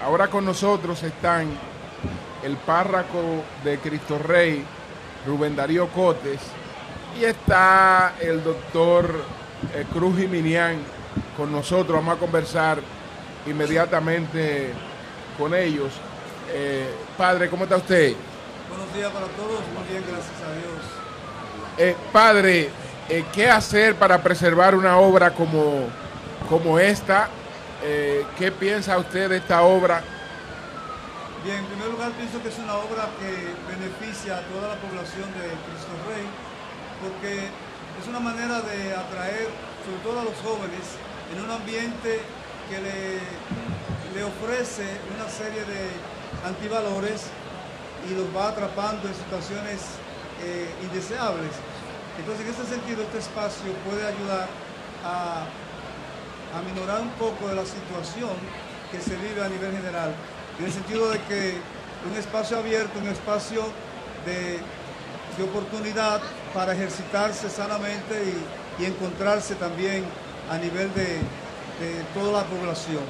Ahora 0.03 0.29
con 0.29 0.45
nosotros 0.45 1.03
están 1.03 1.47
el 2.45 2.57
párroco 2.57 3.43
de 3.63 3.79
Cristo 3.79 4.19
Rey, 4.19 4.63
Rubén 5.25 5.55
Darío 5.55 5.87
Cotes, 5.87 6.39
y 7.19 7.25
está 7.25 8.13
el 8.21 8.43
doctor 8.43 9.09
eh, 9.73 9.83
Cruz 9.91 10.15
Jiminián 10.15 10.77
con 11.35 11.51
nosotros. 11.51 11.97
Vamos 11.97 12.17
a 12.17 12.19
conversar 12.19 12.77
inmediatamente 13.47 14.73
con 15.39 15.55
ellos. 15.55 15.91
Eh, 16.53 16.87
padre, 17.17 17.49
¿cómo 17.49 17.63
está 17.63 17.77
usted? 17.77 18.13
Buenos 18.69 18.93
días 18.93 19.11
para 19.11 19.25
todos, 19.25 19.61
muy 19.73 19.89
bien, 19.89 20.03
gracias 20.07 20.35
a 20.41 20.51
Dios. 20.53 20.85
Eh, 21.79 21.95
padre, 22.11 22.69
eh, 23.09 23.25
¿qué 23.33 23.49
hacer 23.49 23.95
para 23.95 24.21
preservar 24.21 24.75
una 24.75 24.97
obra 24.97 25.31
como, 25.31 25.87
como 26.47 26.77
esta? 26.77 27.27
¿Qué 28.39 28.51
piensa 28.51 28.97
usted 28.97 29.29
de 29.29 29.37
esta 29.37 29.61
obra? 29.61 30.01
Bien, 31.45 31.59
en 31.59 31.65
primer 31.67 31.89
lugar 31.93 32.09
pienso 32.17 32.41
que 32.41 32.49
es 32.49 32.57
una 32.57 32.73
obra 32.73 33.05
que 33.21 33.29
beneficia 33.69 34.41
a 34.41 34.41
toda 34.49 34.73
la 34.73 34.81
población 34.81 35.29
de 35.37 35.45
Cristo 35.45 35.93
Rey, 36.09 36.25
porque 36.97 37.53
es 38.01 38.05
una 38.09 38.17
manera 38.17 38.65
de 38.65 38.89
atraer 38.97 39.53
sobre 39.85 40.01
todo 40.01 40.21
a 40.21 40.23
los 40.25 40.33
jóvenes 40.41 40.97
en 41.29 41.45
un 41.45 41.51
ambiente 41.51 42.17
que 42.65 42.81
le, 42.81 43.21
le 44.17 44.23
ofrece 44.25 44.89
una 45.13 45.29
serie 45.29 45.61
de 45.69 45.85
antivalores 46.49 47.29
y 48.09 48.17
los 48.17 48.25
va 48.33 48.49
atrapando 48.49 49.05
en 49.05 49.13
situaciones 49.13 50.01
eh, 50.41 50.65
indeseables. 50.81 51.53
Entonces, 52.17 52.41
en 52.41 52.57
este 52.57 52.65
sentido, 52.73 53.05
este 53.05 53.21
espacio 53.21 53.69
puede 53.85 54.01
ayudar 54.01 54.49
a, 55.05 55.45
a 55.45 56.61
minorar 56.65 57.05
un 57.05 57.13
poco 57.21 57.53
de 57.53 57.55
la 57.61 57.65
situación 57.69 58.33
que 58.89 58.97
se 58.97 59.13
vive 59.13 59.45
a 59.45 59.49
nivel 59.49 59.77
general, 59.77 60.09
en 60.59 60.65
el 60.65 60.71
sentido 60.71 61.09
de 61.09 61.19
que 61.21 61.53
un 62.09 62.17
espacio 62.17 62.57
abierto, 62.57 62.99
un 62.99 63.07
espacio 63.07 63.63
de, 64.25 64.59
de 65.37 65.43
oportunidad 65.43 66.21
para 66.53 66.73
ejercitarse 66.73 67.49
sanamente 67.49 68.35
y, 68.79 68.85
encontrarse 68.85 69.55
también 69.55 70.03
a 70.51 70.57
nivel 70.57 70.93
de, 70.93 71.05
de 71.05 72.03
toda 72.13 72.41
la 72.41 72.43
población. 72.43 73.03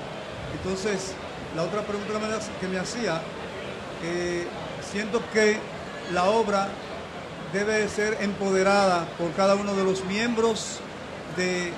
Entonces, 0.53 1.13
la 1.55 1.63
otra 1.63 1.81
pregunta 1.81 2.13
que 2.13 2.19
me, 2.19 2.59
que 2.59 2.67
me 2.67 2.79
hacía, 2.79 3.19
eh, 4.03 4.45
siento 4.91 5.21
que 5.33 5.57
la 6.13 6.25
obra 6.25 6.67
debe 7.51 7.89
ser 7.89 8.17
empoderada 8.21 9.07
por 9.17 9.31
cada 9.33 9.55
uno 9.55 9.73
de 9.73 9.83
los 9.83 10.05
miembros 10.05 10.81
de, 11.35 11.71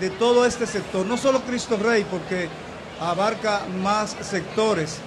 de 0.00 0.10
todo 0.10 0.46
este 0.46 0.66
sector, 0.66 1.04
no 1.04 1.18
solo 1.18 1.40
Cristo 1.42 1.76
Rey, 1.76 2.06
porque 2.10 2.48
abarca 3.00 3.62
más 3.82 4.16
sectores. 4.22 5.00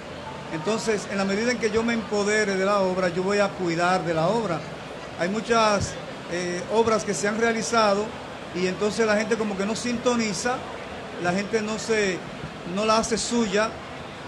Entonces, 0.52 1.06
en 1.10 1.18
la 1.18 1.24
medida 1.24 1.52
en 1.52 1.58
que 1.58 1.70
yo 1.70 1.82
me 1.82 1.94
empodere 1.94 2.56
de 2.56 2.64
la 2.64 2.80
obra, 2.80 3.08
yo 3.08 3.22
voy 3.22 3.38
a 3.38 3.48
cuidar 3.48 4.04
de 4.04 4.14
la 4.14 4.28
obra. 4.28 4.60
Hay 5.20 5.28
muchas 5.28 5.92
eh, 6.32 6.62
obras 6.72 7.04
que 7.04 7.14
se 7.14 7.28
han 7.28 7.38
realizado 7.38 8.06
y 8.54 8.66
entonces 8.66 9.06
la 9.06 9.16
gente 9.16 9.36
como 9.36 9.56
que 9.56 9.66
no 9.66 9.76
sintoniza, 9.76 10.56
la 11.22 11.32
gente 11.32 11.60
no 11.60 11.78
se 11.78 12.18
no 12.74 12.84
la 12.84 12.98
hace 12.98 13.18
suya 13.18 13.70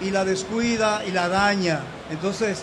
y 0.01 0.11
la 0.11 0.25
descuida 0.25 1.03
y 1.07 1.11
la 1.11 1.29
daña. 1.29 1.81
Entonces, 2.11 2.63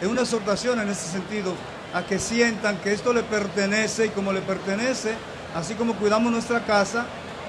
es 0.00 0.08
una 0.08 0.22
exhortación 0.22 0.80
en 0.80 0.88
ese 0.88 1.10
sentido 1.10 1.54
a 1.94 2.04
que 2.04 2.18
sientan 2.18 2.78
que 2.78 2.92
esto 2.92 3.12
le 3.12 3.22
pertenece 3.22 4.06
y 4.06 4.08
como 4.10 4.32
le 4.32 4.40
pertenece, 4.40 5.14
así 5.54 5.74
como 5.74 5.94
cuidamos 5.94 6.32
nuestra 6.32 6.64
casa, 6.64 7.06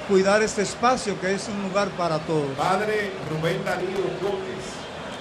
cuidar 0.07 0.41
este 0.43 0.61
espacio 0.61 1.19
que 1.19 1.33
es 1.33 1.47
un 1.47 1.63
lugar 1.63 1.89
para 1.89 2.19
todos. 2.19 2.55
Padre 2.57 3.11
Rubén 3.29 3.63
Darío 3.65 3.97
Gómez. 4.21 4.54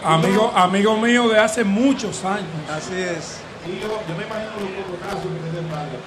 Amigo, 0.05 0.53
amigo 0.55 0.97
mío 0.97 1.29
de 1.29 1.39
hace 1.39 1.65
muchos 1.65 2.25
años. 2.25 2.47
Así 2.71 2.95
es. 2.95 3.39
Yo 3.67 4.15
me 4.17 4.25
imagino 4.25 4.51
los 4.61 4.85
cocotazos 4.85 5.23
que 5.23 5.51
tiene 5.51 5.59
el 5.61 5.65
padre. 5.67 5.99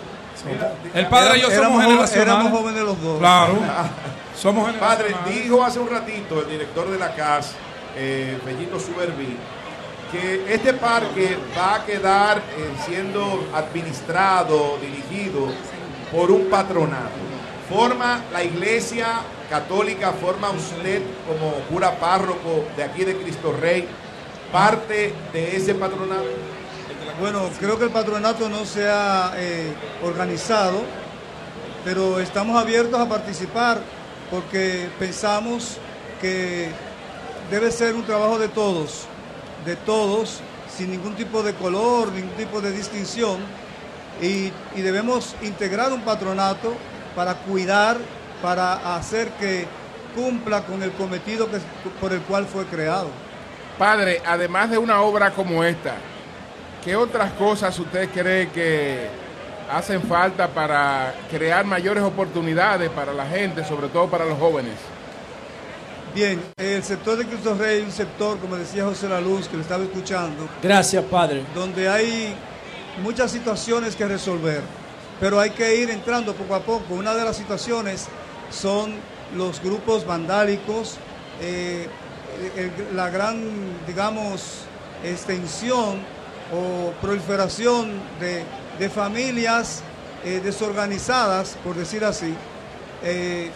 El 0.94 1.08
padre 1.08 1.38
y 1.38 1.42
yo 1.42 1.48
Éramos 1.50 1.68
somos 1.68 1.84
generacionales. 1.84 2.36
éramos 2.36 2.60
jóvenes 2.60 2.84
los 2.84 3.02
dos. 3.02 3.20
Claro. 3.20 3.54
Somos 4.38 4.72
Padre, 4.74 5.16
dijo 5.28 5.64
hace 5.64 5.80
un 5.80 5.90
ratito 5.90 6.42
el 6.42 6.48
director 6.48 6.88
de 6.92 7.00
la 7.00 7.16
CAS, 7.16 7.54
eh, 7.96 8.38
Bellito 8.46 8.80
Suberví, 8.80 9.36
que 10.12 10.54
este 10.54 10.74
parque 10.74 11.40
va 11.58 11.76
a 11.78 11.86
quedar 11.86 12.38
eh, 12.38 12.70
siendo 12.86 13.50
administrado, 13.56 14.78
dirigido 14.80 15.48
por 16.12 16.30
un 16.30 16.52
patronato. 16.52 17.18
Forma 17.68 18.22
la 18.32 18.44
iglesia 18.44 19.08
católica, 19.50 20.12
forma 20.14 20.50
usted 20.52 21.02
como 21.28 21.54
cura 21.70 22.00
párroco 22.00 22.66
de 22.76 22.84
aquí 22.84 23.04
de 23.04 23.16
Cristo 23.18 23.54
Rey, 23.54 23.88
parte 24.52 25.14
de 25.34 25.56
ese 25.56 25.76
patronato. 25.76 26.26
Bueno, 27.20 27.50
creo 27.60 27.80
que 27.80 27.86
el 27.86 27.92
patronato 27.92 28.48
no 28.50 28.66
se 28.66 28.88
ha 28.88 29.34
eh, 29.38 29.74
organizado, 30.04 30.84
pero 31.84 32.20
estamos 32.20 32.62
abiertos 32.62 33.00
a 33.00 33.08
participar 33.08 33.80
porque 34.30 34.90
pensamos 35.00 35.78
que 36.22 36.70
debe 37.50 37.72
ser 37.72 37.96
un 37.96 38.04
trabajo 38.04 38.38
de 38.38 38.50
todos, 38.50 39.06
de 39.66 39.76
todos, 39.76 40.42
sin 40.76 40.92
ningún 40.92 41.16
tipo 41.16 41.42
de 41.44 41.54
color, 41.54 42.12
ningún 42.12 42.36
tipo 42.36 42.62
de 42.62 42.72
distinción, 42.72 43.38
y, 44.22 44.52
y 44.76 44.82
debemos 44.82 45.36
integrar 45.42 45.94
un 45.94 46.02
patronato 46.02 46.74
para 47.16 47.36
cuidar, 47.36 47.98
para 48.42 48.96
hacer 48.96 49.30
que 49.40 49.66
cumpla 50.16 50.64
con 50.64 50.82
el 50.84 50.92
cometido 50.94 51.50
que, 51.50 51.58
por 52.00 52.14
el 52.14 52.22
cual 52.22 52.46
fue 52.46 52.66
creado. 52.66 53.10
Padre, 53.78 54.22
además 54.26 54.72
de 54.72 54.78
una 54.78 55.02
obra 55.02 55.32
como 55.32 55.64
esta, 55.64 55.96
¿qué 56.84 56.96
otras 56.96 57.32
cosas 57.34 57.78
usted 57.78 58.10
cree 58.10 58.50
que 58.50 59.08
hacen 59.72 60.02
falta 60.02 60.48
para 60.48 61.14
crear 61.30 61.66
mayores 61.66 62.04
oportunidades 62.04 62.90
para 62.90 63.14
la 63.14 63.26
gente, 63.28 63.64
sobre 63.66 63.88
todo 63.90 64.08
para 64.08 64.26
los 64.26 64.40
jóvenes? 64.40 64.74
Bien, 66.16 66.42
el 66.58 66.84
sector 66.84 67.18
de 67.18 67.26
Cristo 67.26 67.56
Rey 67.56 67.80
es 67.80 67.86
un 67.86 67.92
sector, 67.92 68.40
como 68.40 68.56
decía 68.56 68.86
José 68.86 69.08
La 69.08 69.22
Luz, 69.22 69.48
que 69.48 69.56
lo 69.58 69.62
estaba 69.62 69.84
escuchando, 69.84 70.48
Gracias, 70.64 71.04
Padre. 71.04 71.44
donde 71.54 71.88
hay 71.88 72.34
muchas 73.04 73.30
situaciones 73.30 73.96
que 73.96 74.08
resolver, 74.08 74.62
pero 75.20 75.40
hay 75.40 75.52
que 75.52 75.76
ir 75.76 75.92
entrando 75.92 76.34
poco 76.34 76.56
a 76.56 76.62
poco. 76.62 76.96
Una 76.96 77.14
de 77.14 77.24
las 77.24 77.38
situaciones 77.38 78.08
son 78.50 78.94
los 79.36 79.62
grupos 79.62 80.06
vandálicos, 80.06 80.98
eh, 81.42 81.88
la 82.94 83.10
gran, 83.10 83.42
digamos, 83.86 84.64
extensión 85.04 86.00
o 86.54 86.92
proliferación 87.02 87.92
de, 88.20 88.44
de 88.80 88.90
familias 88.90 89.82
eh, 90.24 90.42
desorganizadas, 90.44 91.58
por 91.64 91.76
decir 91.76 92.04
así. 92.04 92.34
Eh, 93.04 93.52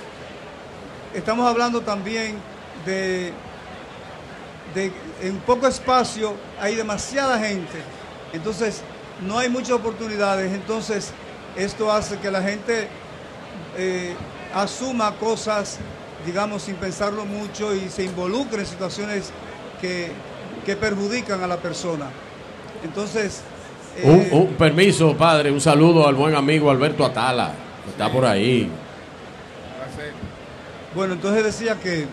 estamos 1.14 1.48
hablando 1.48 1.82
también 1.82 2.38
de, 2.86 3.34
de 4.76 4.92
en 5.22 5.38
poco 5.40 5.68
espacio 5.68 6.36
hay 6.60 6.76
demasiada 6.76 7.40
gente, 7.40 7.82
entonces 8.34 8.82
no 9.22 9.38
hay 9.38 9.50
muchas 9.50 9.72
oportunidades, 9.72 10.54
entonces 10.54 11.12
esto 11.56 11.92
hace 11.92 12.18
que 12.20 12.32
la 12.32 12.42
gente 12.42 12.88
asuma 14.54 15.14
cosas, 15.16 15.78
digamos, 16.26 16.64
sin 16.64 16.76
pensarlo 16.76 17.26
mucho 17.26 17.74
y 17.76 17.90
se 17.90 18.04
involucre 18.04 18.60
en 18.62 18.66
situaciones 18.66 19.32
que, 19.80 20.12
que 20.66 20.76
perjudican 20.76 21.44
a 21.44 21.48
la 21.48 21.58
persona. 21.58 22.08
Entonces, 22.84 23.42
Un, 24.04 24.20
eh, 24.22 24.30
un 24.32 24.48
permiso, 24.54 25.16
padre. 25.18 25.52
Un 25.52 25.60
saludo 25.62 26.08
al 26.08 26.16
buen 26.16 26.36
amigo 26.36 26.70
Alberto 26.72 27.06
Atala. 27.06 27.52
que 27.84 27.92
Está 27.92 28.12
por 28.12 28.26
ahí. 28.26 28.70
Bueno, 30.96 31.14
entonces 31.14 31.44
decía 31.44 31.76
que, 31.80 32.06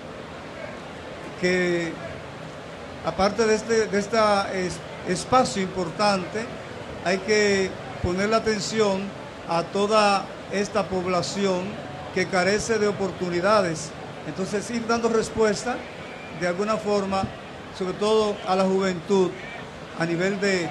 que 1.40 1.92
aparte 3.04 3.44
de 3.46 3.54
este 3.54 3.86
de 3.86 3.98
esta 3.98 4.52
es- 4.54 4.76
espacio 5.08 5.62
importante, 5.62 6.44
hay 7.04 7.18
que 7.18 7.70
poner 8.02 8.28
la 8.28 8.36
atención 8.38 9.02
a 9.48 9.62
toda 9.64 10.26
esta 10.52 10.84
población 10.84 11.62
que 12.14 12.26
carece 12.26 12.78
de 12.78 12.88
oportunidades. 12.88 13.90
Entonces 14.26 14.70
ir 14.70 14.86
dando 14.86 15.08
respuesta 15.08 15.76
de 16.40 16.46
alguna 16.46 16.76
forma, 16.76 17.22
sobre 17.76 17.94
todo 17.94 18.36
a 18.46 18.54
la 18.54 18.64
juventud, 18.64 19.30
a 19.98 20.06
nivel 20.06 20.40
de, 20.40 20.68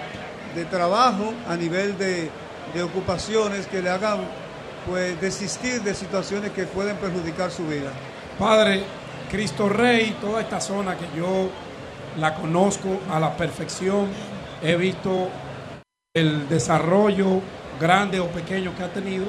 de 0.56 0.66
trabajo, 0.66 1.33
a 1.48 1.56
nivel 1.56 1.98
de, 1.98 2.30
de 2.74 2.83
ocupaciones 2.83 3.67
que 3.67 3.82
le 3.82 3.90
hagan 3.90 4.19
pues 4.85 5.19
desistir 5.19 5.82
de 5.82 5.93
situaciones 5.93 6.51
que 6.51 6.64
pueden 6.64 6.95
perjudicar 6.98 7.51
su 7.51 7.67
vida. 7.67 7.91
Padre, 8.40 8.83
Cristo 9.30 9.67
Rey, 9.67 10.16
toda 10.22 10.41
esta 10.41 10.61
zona 10.61 10.95
que 10.95 11.06
yo 11.17 11.49
la 12.17 12.33
conozco 12.35 12.99
a 13.11 13.19
la 13.19 13.35
perfección, 13.35 14.07
he 14.61 14.75
visto 14.75 15.30
el 16.16 16.48
desarrollo 16.48 17.41
grande 17.80 18.19
o 18.19 18.27
pequeño 18.27 18.75
que 18.75 18.83
ha 18.83 18.93
tenido. 18.93 19.25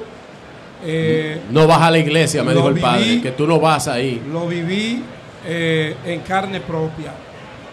Eh, 0.83 1.41
No 1.51 1.67
vas 1.67 1.81
a 1.81 1.91
la 1.91 1.97
iglesia, 1.97 2.43
me 2.43 2.53
dijo 2.53 2.69
el 2.69 2.79
padre, 2.79 3.21
que 3.21 3.31
tú 3.31 3.45
no 3.45 3.59
vas 3.59 3.87
ahí. 3.87 4.21
Lo 4.31 4.47
viví 4.47 5.03
eh, 5.45 5.95
en 6.05 6.21
carne 6.21 6.61
propia. 6.61 7.11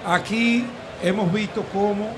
Aquí 0.07 0.65
hemos 1.03 1.33
visto 1.33 1.65
cómo 1.73 2.09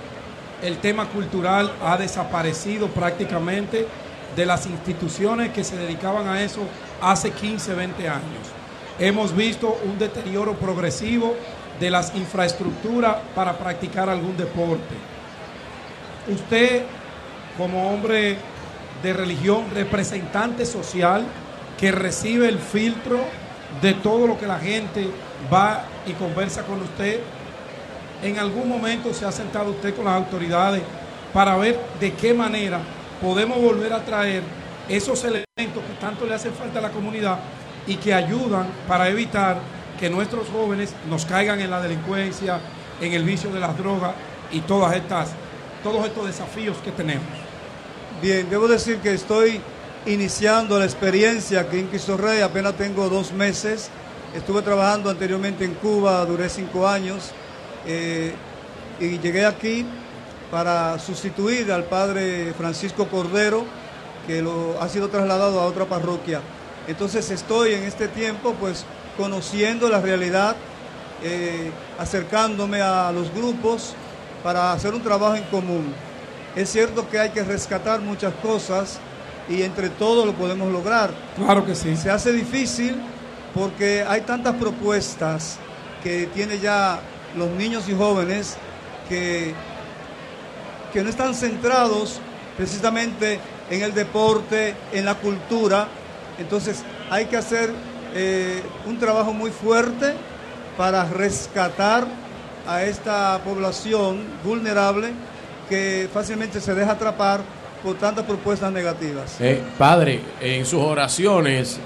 el 0.62 0.78
tema 0.78 1.06
cultural 1.06 1.72
ha 1.82 1.96
desaparecido 1.96 2.88
prácticamente 2.88 3.86
de 4.34 4.46
las 4.46 4.66
instituciones 4.66 5.50
que 5.50 5.64
se 5.64 5.76
dedicaban 5.76 6.28
a 6.28 6.42
eso 6.42 6.60
hace 7.00 7.30
15, 7.30 7.74
20 7.74 8.08
años. 8.08 8.22
Hemos 8.98 9.34
visto 9.34 9.78
un 9.84 9.98
deterioro 9.98 10.54
progresivo 10.54 11.34
de 11.78 11.90
las 11.90 12.14
infraestructuras 12.14 13.16
para 13.34 13.56
practicar 13.56 14.08
algún 14.10 14.36
deporte. 14.36 14.94
Usted, 16.28 16.82
como 17.56 17.90
hombre 17.90 18.36
de 19.02 19.12
religión, 19.12 19.64
representante 19.74 20.66
social, 20.66 21.24
que 21.78 21.92
recibe 21.92 22.48
el 22.48 22.58
filtro 22.58 23.20
de 23.80 23.94
todo 23.94 24.26
lo 24.26 24.38
que 24.38 24.46
la 24.46 24.58
gente 24.58 25.08
va 25.52 25.84
y 26.06 26.12
conversa 26.12 26.64
con 26.64 26.82
usted, 26.82 27.20
en 28.22 28.38
algún 28.38 28.68
momento 28.68 29.14
se 29.14 29.24
ha 29.24 29.32
sentado 29.32 29.70
usted 29.70 29.94
con 29.94 30.04
las 30.04 30.14
autoridades 30.14 30.82
para 31.32 31.56
ver 31.56 31.78
de 32.00 32.12
qué 32.14 32.34
manera 32.34 32.80
podemos 33.22 33.60
volver 33.60 33.92
a 33.92 34.04
traer 34.04 34.42
esos 34.88 35.22
elementos 35.22 35.46
que 35.56 35.94
tanto 36.00 36.26
le 36.26 36.34
hacen 36.34 36.52
falta 36.52 36.78
a 36.80 36.82
la 36.82 36.90
comunidad 36.90 37.38
y 37.86 37.96
que 37.96 38.12
ayudan 38.12 38.66
para 38.88 39.08
evitar 39.08 39.58
que 40.00 40.10
nuestros 40.10 40.48
jóvenes 40.48 40.94
nos 41.08 41.24
caigan 41.24 41.60
en 41.60 41.70
la 41.70 41.80
delincuencia, 41.80 42.58
en 43.00 43.12
el 43.12 43.24
vicio 43.24 43.50
de 43.50 43.60
las 43.60 43.76
drogas 43.76 44.12
y 44.50 44.60
todas 44.60 44.94
estas, 44.94 45.30
todos 45.82 46.04
estos 46.06 46.26
desafíos 46.26 46.76
que 46.78 46.90
tenemos. 46.90 47.47
Bien, 48.20 48.50
debo 48.50 48.66
decir 48.66 48.98
que 48.98 49.14
estoy 49.14 49.60
iniciando 50.04 50.76
la 50.76 50.86
experiencia 50.86 51.60
aquí 51.60 51.78
en 51.78 51.86
Cristo 51.86 52.18
apenas 52.42 52.74
tengo 52.74 53.08
dos 53.08 53.32
meses. 53.32 53.90
Estuve 54.34 54.62
trabajando 54.62 55.08
anteriormente 55.08 55.64
en 55.64 55.74
Cuba, 55.74 56.24
duré 56.24 56.48
cinco 56.48 56.88
años 56.88 57.30
eh, 57.86 58.34
y 58.98 59.20
llegué 59.20 59.46
aquí 59.46 59.86
para 60.50 60.98
sustituir 60.98 61.70
al 61.70 61.84
padre 61.84 62.52
Francisco 62.58 63.06
Cordero, 63.06 63.64
que 64.26 64.42
lo, 64.42 64.82
ha 64.82 64.88
sido 64.88 65.08
trasladado 65.10 65.60
a 65.60 65.66
otra 65.66 65.84
parroquia. 65.84 66.40
Entonces 66.88 67.30
estoy 67.30 67.74
en 67.74 67.84
este 67.84 68.08
tiempo 68.08 68.52
pues 68.58 68.84
conociendo 69.16 69.88
la 69.88 70.00
realidad, 70.00 70.56
eh, 71.22 71.70
acercándome 72.00 72.82
a 72.82 73.12
los 73.12 73.32
grupos 73.32 73.94
para 74.42 74.72
hacer 74.72 74.92
un 74.92 75.04
trabajo 75.04 75.36
en 75.36 75.44
común. 75.44 76.07
Es 76.58 76.70
cierto 76.70 77.08
que 77.08 77.20
hay 77.20 77.30
que 77.30 77.44
rescatar 77.44 78.00
muchas 78.00 78.34
cosas 78.42 78.98
y 79.48 79.62
entre 79.62 79.90
todos 79.90 80.26
lo 80.26 80.32
podemos 80.32 80.72
lograr. 80.72 81.12
Claro 81.36 81.64
que 81.64 81.76
sí. 81.76 81.96
Se 81.96 82.10
hace 82.10 82.32
difícil 82.32 82.96
porque 83.54 84.02
hay 84.02 84.22
tantas 84.22 84.56
propuestas 84.56 85.56
que 86.02 86.26
tiene 86.34 86.58
ya 86.58 86.98
los 87.36 87.48
niños 87.50 87.88
y 87.88 87.94
jóvenes 87.94 88.56
que, 89.08 89.54
que 90.92 91.00
no 91.04 91.08
están 91.08 91.32
centrados 91.32 92.20
precisamente 92.56 93.38
en 93.70 93.82
el 93.82 93.94
deporte, 93.94 94.74
en 94.92 95.04
la 95.04 95.14
cultura. 95.14 95.86
Entonces 96.40 96.82
hay 97.08 97.26
que 97.26 97.36
hacer 97.36 97.70
eh, 98.16 98.64
un 98.84 98.98
trabajo 98.98 99.32
muy 99.32 99.52
fuerte 99.52 100.12
para 100.76 101.04
rescatar 101.04 102.04
a 102.66 102.82
esta 102.82 103.40
población 103.44 104.24
vulnerable 104.42 105.12
que 105.68 106.08
fácilmente 106.12 106.60
se 106.60 106.74
deja 106.74 106.92
atrapar 106.92 107.40
por 107.82 107.96
tantas 107.96 108.24
propuestas 108.24 108.72
negativas. 108.72 109.36
Eh, 109.40 109.62
padre, 109.78 110.20
en 110.40 110.64
sus 110.66 110.82
oraciones, 110.82 111.78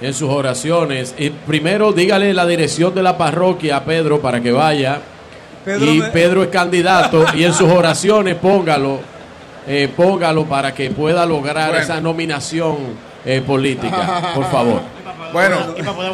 en 0.00 0.14
sus 0.14 0.28
oraciones, 0.30 1.14
eh, 1.18 1.32
primero 1.46 1.92
dígale 1.92 2.32
la 2.32 2.46
dirección 2.46 2.94
de 2.94 3.02
la 3.02 3.18
parroquia 3.18 3.76
a 3.78 3.84
Pedro 3.84 4.20
para 4.20 4.40
que 4.40 4.52
vaya. 4.52 5.00
Pedro 5.64 5.84
y 5.92 5.98
me- 5.98 6.08
Pedro 6.08 6.42
es 6.44 6.48
candidato 6.48 7.24
y 7.34 7.44
en 7.44 7.52
sus 7.52 7.70
oraciones 7.70 8.36
póngalo, 8.36 9.00
eh, 9.66 9.90
póngalo 9.94 10.44
para 10.46 10.72
que 10.72 10.90
pueda 10.90 11.26
lograr 11.26 11.68
Bueno. 11.70 11.82
esa 11.84 12.00
nominación 12.00 12.76
eh, 13.24 13.42
política, 13.44 14.32
por 14.34 14.44
favor. 14.50 14.80
Bueno, 15.32 15.56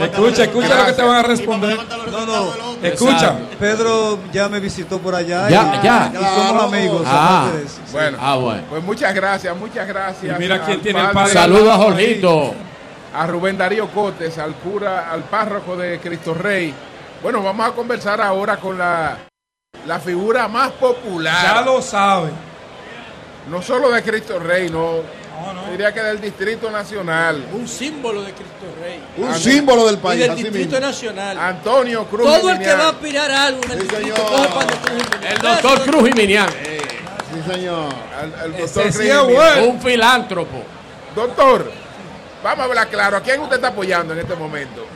Escucha, 0.03 0.45
escucha 0.45 0.77
lo 0.79 0.87
que 0.87 0.93
te 0.93 1.03
van 1.03 1.17
a 1.17 1.23
responder. 1.23 1.79
No, 2.11 2.27
no. 2.27 2.53
Escucha. 2.83 3.37
Pedro 3.59 4.19
ya 4.33 4.49
me 4.49 4.61
visitó 4.61 4.99
por 4.99 5.15
allá. 5.15 5.49
Ya, 5.49 5.79
y, 5.81 5.85
ya. 5.85 6.13
y 6.13 6.17
somos 6.47 6.65
amigos. 6.73 7.03
Ah. 7.07 7.51
Bueno, 7.93 8.19
Ah, 8.21 8.37
bueno. 8.37 8.63
pues 8.69 8.83
muchas 8.83 9.15
gracias, 9.15 9.57
muchas 9.57 9.87
gracias. 9.87 10.37
Y 10.37 10.39
mira 10.41 10.65
quién 10.65 10.81
tiene 10.81 11.01
el 11.01 11.11
padre- 11.11 11.33
Saludos 11.33 11.69
a 11.73 11.77
Jorgito. 11.77 12.55
a 13.15 13.27
Rubén 13.27 13.57
Darío 13.57 13.89
Cotes, 13.91 14.39
al 14.39 14.55
cura, 14.57 15.11
al 15.11 15.23
párroco 15.23 15.77
de 15.77 15.99
Cristo 16.01 16.35
Rey. 16.35 16.75
Bueno, 17.23 17.43
vamos 17.43 17.67
a 17.69 17.73
conversar 17.73 18.21
ahora 18.21 18.57
con 18.57 18.77
la, 18.77 19.17
la 19.87 20.01
figura 20.01 20.49
más 20.49 20.73
popular. 20.73 21.57
Ya 21.57 21.63
lo 21.63 21.81
sabe. 21.81 22.31
No 23.49 23.63
solo 23.63 23.91
de 23.91 24.03
Cristo 24.03 24.39
Rey, 24.39 24.69
no. 24.71 25.24
Diría 25.71 25.93
que 25.93 26.01
del 26.03 26.21
Distrito 26.21 26.71
Nacional. 26.71 27.45
Un 27.53 27.67
símbolo 27.67 28.23
de 28.23 28.33
Cristo 28.33 28.67
Rey. 28.81 29.01
Un 29.17 29.35
símbolo 29.35 29.87
del 29.87 29.97
Y 29.97 29.99
país, 29.99 30.21
del 30.21 30.31
así 30.31 30.43
Distrito 30.45 30.71
mismo. 30.77 30.87
Nacional. 30.87 31.39
Antonio 31.39 32.05
Cruz. 32.07 32.25
Todo 32.27 32.51
el 32.51 32.59
que 32.59 32.75
va 32.75 32.85
a 32.85 32.89
aspirar 32.91 33.31
a 33.31 33.45
algo 33.47 33.61
en 33.65 33.71
el 33.73 33.77
Sí, 33.81 33.83
distrito 33.89 34.17
señor. 34.17 34.29
coge 34.31 34.49
pan 34.49 34.67
de 34.67 34.75
Cruz 34.75 35.03
y. 35.23 35.27
El 35.27 35.39
doctor 35.39 35.81
Cruz 35.85 36.09
Jiménez, 36.09 36.47
Sí, 37.35 37.53
señor. 37.53 37.89
Al 38.21 38.55
Ese 38.55 38.61
doctor 38.83 38.93
Jiménez. 38.93 39.25
bueno. 39.35 39.65
un 39.67 39.81
filántropo. 39.81 40.63
Doctor, 41.17 41.73
vamos 42.43 42.61
a 42.61 42.65
hablar 42.65 42.89
claro. 42.89 43.17
¿A 43.17 43.21
quién 43.21 43.41
usted 43.41 43.57
está 43.57 43.69
apoyando 43.69 44.13
en 44.13 44.21
este 44.21 44.35
momento? 44.37 44.87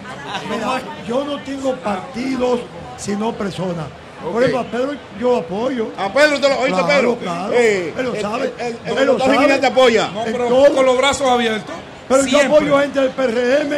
Mira, 0.48 0.80
yo 1.08 1.24
no 1.24 1.40
tengo 1.42 1.74
partidos, 1.76 2.60
sino 2.96 3.32
personas. 3.32 3.86
Ok. 4.24 4.32
Por 4.32 4.42
ejemplo, 4.42 4.60
a 4.60 4.64
Pedro 4.64 4.92
yo 5.20 5.36
apoyo. 5.36 5.88
A 5.96 6.12
Pedro, 6.12 6.34
¿usted 6.36 6.48
lo 6.48 6.58
oíste, 6.60 6.80
Claro, 6.82 6.88
Pedro? 6.88 7.16
claro. 7.18 7.52
Eh, 7.54 7.94
Él 7.96 8.04
lo 8.04 8.14
el- 8.14 8.20
sabe. 8.20 8.52
El, 8.58 8.66
el, 8.66 8.78
el 8.84 8.98
Él 8.98 9.06
lo 9.06 9.12
doctor 9.12 9.26
sabe. 9.26 9.38
Jiménez 9.38 9.60
te 9.60 9.66
apoya. 9.66 10.08
No, 10.08 10.24
pero 10.24 10.48
todo. 10.48 10.74
con 10.74 10.86
los 10.86 10.98
brazos 10.98 11.28
abiertos. 11.28 11.74
Pero 12.08 12.26
yo 12.26 12.40
apoyo 12.40 12.78
gente 12.80 13.00
del 13.00 13.10
PRM, 13.10 13.70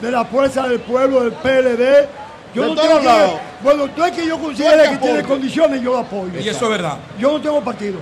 de 0.00 0.10
la 0.10 0.24
Fuerza 0.26 0.68
del 0.68 0.80
Pueblo, 0.80 1.20
del 1.22 1.32
PLD. 1.32 2.08
Yo 2.54 2.62
De 2.62 2.68
no 2.68 2.74
todos 2.74 2.88
tengo 3.00 3.00
que-. 3.02 3.64
Bueno, 3.64 3.88
todo 3.88 4.06
el 4.06 4.12
que 4.12 4.26
yo 4.26 4.38
considere 4.38 4.84
el 4.84 4.90
que 4.90 4.96
tiene 4.98 5.22
condiciones, 5.24 5.82
yo 5.82 5.92
lo 5.92 5.98
apoyo. 5.98 6.38
Y 6.38 6.48
eso 6.48 6.64
es 6.66 6.70
verdad. 6.70 6.98
Yo 7.18 7.32
no 7.32 7.40
tengo 7.40 7.60
partido. 7.62 7.98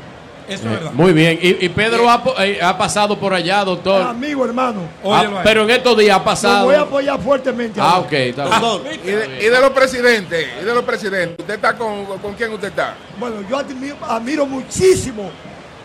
Eso 0.55 0.65
es 0.65 0.71
verdad. 0.71 0.93
Muy 0.93 1.13
bien. 1.13 1.39
Y, 1.41 1.65
y 1.65 1.69
Pedro 1.69 2.09
ha, 2.11 2.23
eh, 2.45 2.59
ha 2.63 2.77
pasado 2.79 3.19
por 3.19 3.33
allá, 3.35 3.65
doctor. 3.65 4.03
Amigo, 4.03 4.45
hermano. 4.45 4.83
Ah, 5.05 5.41
pero 5.45 5.63
en 5.65 5.71
estos 5.71 5.97
días 5.99 6.17
ha 6.17 6.19
Lo 6.19 6.25
pasado. 6.25 6.65
voy 6.67 6.75
a 6.75 6.81
apoyar 6.83 7.21
fuertemente. 7.21 7.81
Ah, 7.83 7.99
ok, 7.99 8.13
está 8.13 8.45
bien. 8.47 8.61
Doctor, 8.61 8.93
y 8.95 8.99
de, 9.11 9.39
y 9.43 9.49
de 9.49 9.61
los 9.61 9.71
presidentes, 9.71 10.47
y 10.61 10.65
de 10.65 10.75
los 10.75 10.85
presidentes, 10.85 11.37
¿usted 11.41 11.55
está 11.55 11.77
con, 11.77 12.05
con 12.19 12.35
quién 12.35 12.53
usted 12.53 12.69
está? 12.69 12.95
Bueno, 13.19 13.37
yo 13.49 13.59
admiro, 13.59 13.97
admiro 14.03 14.47
muchísimo 14.47 15.31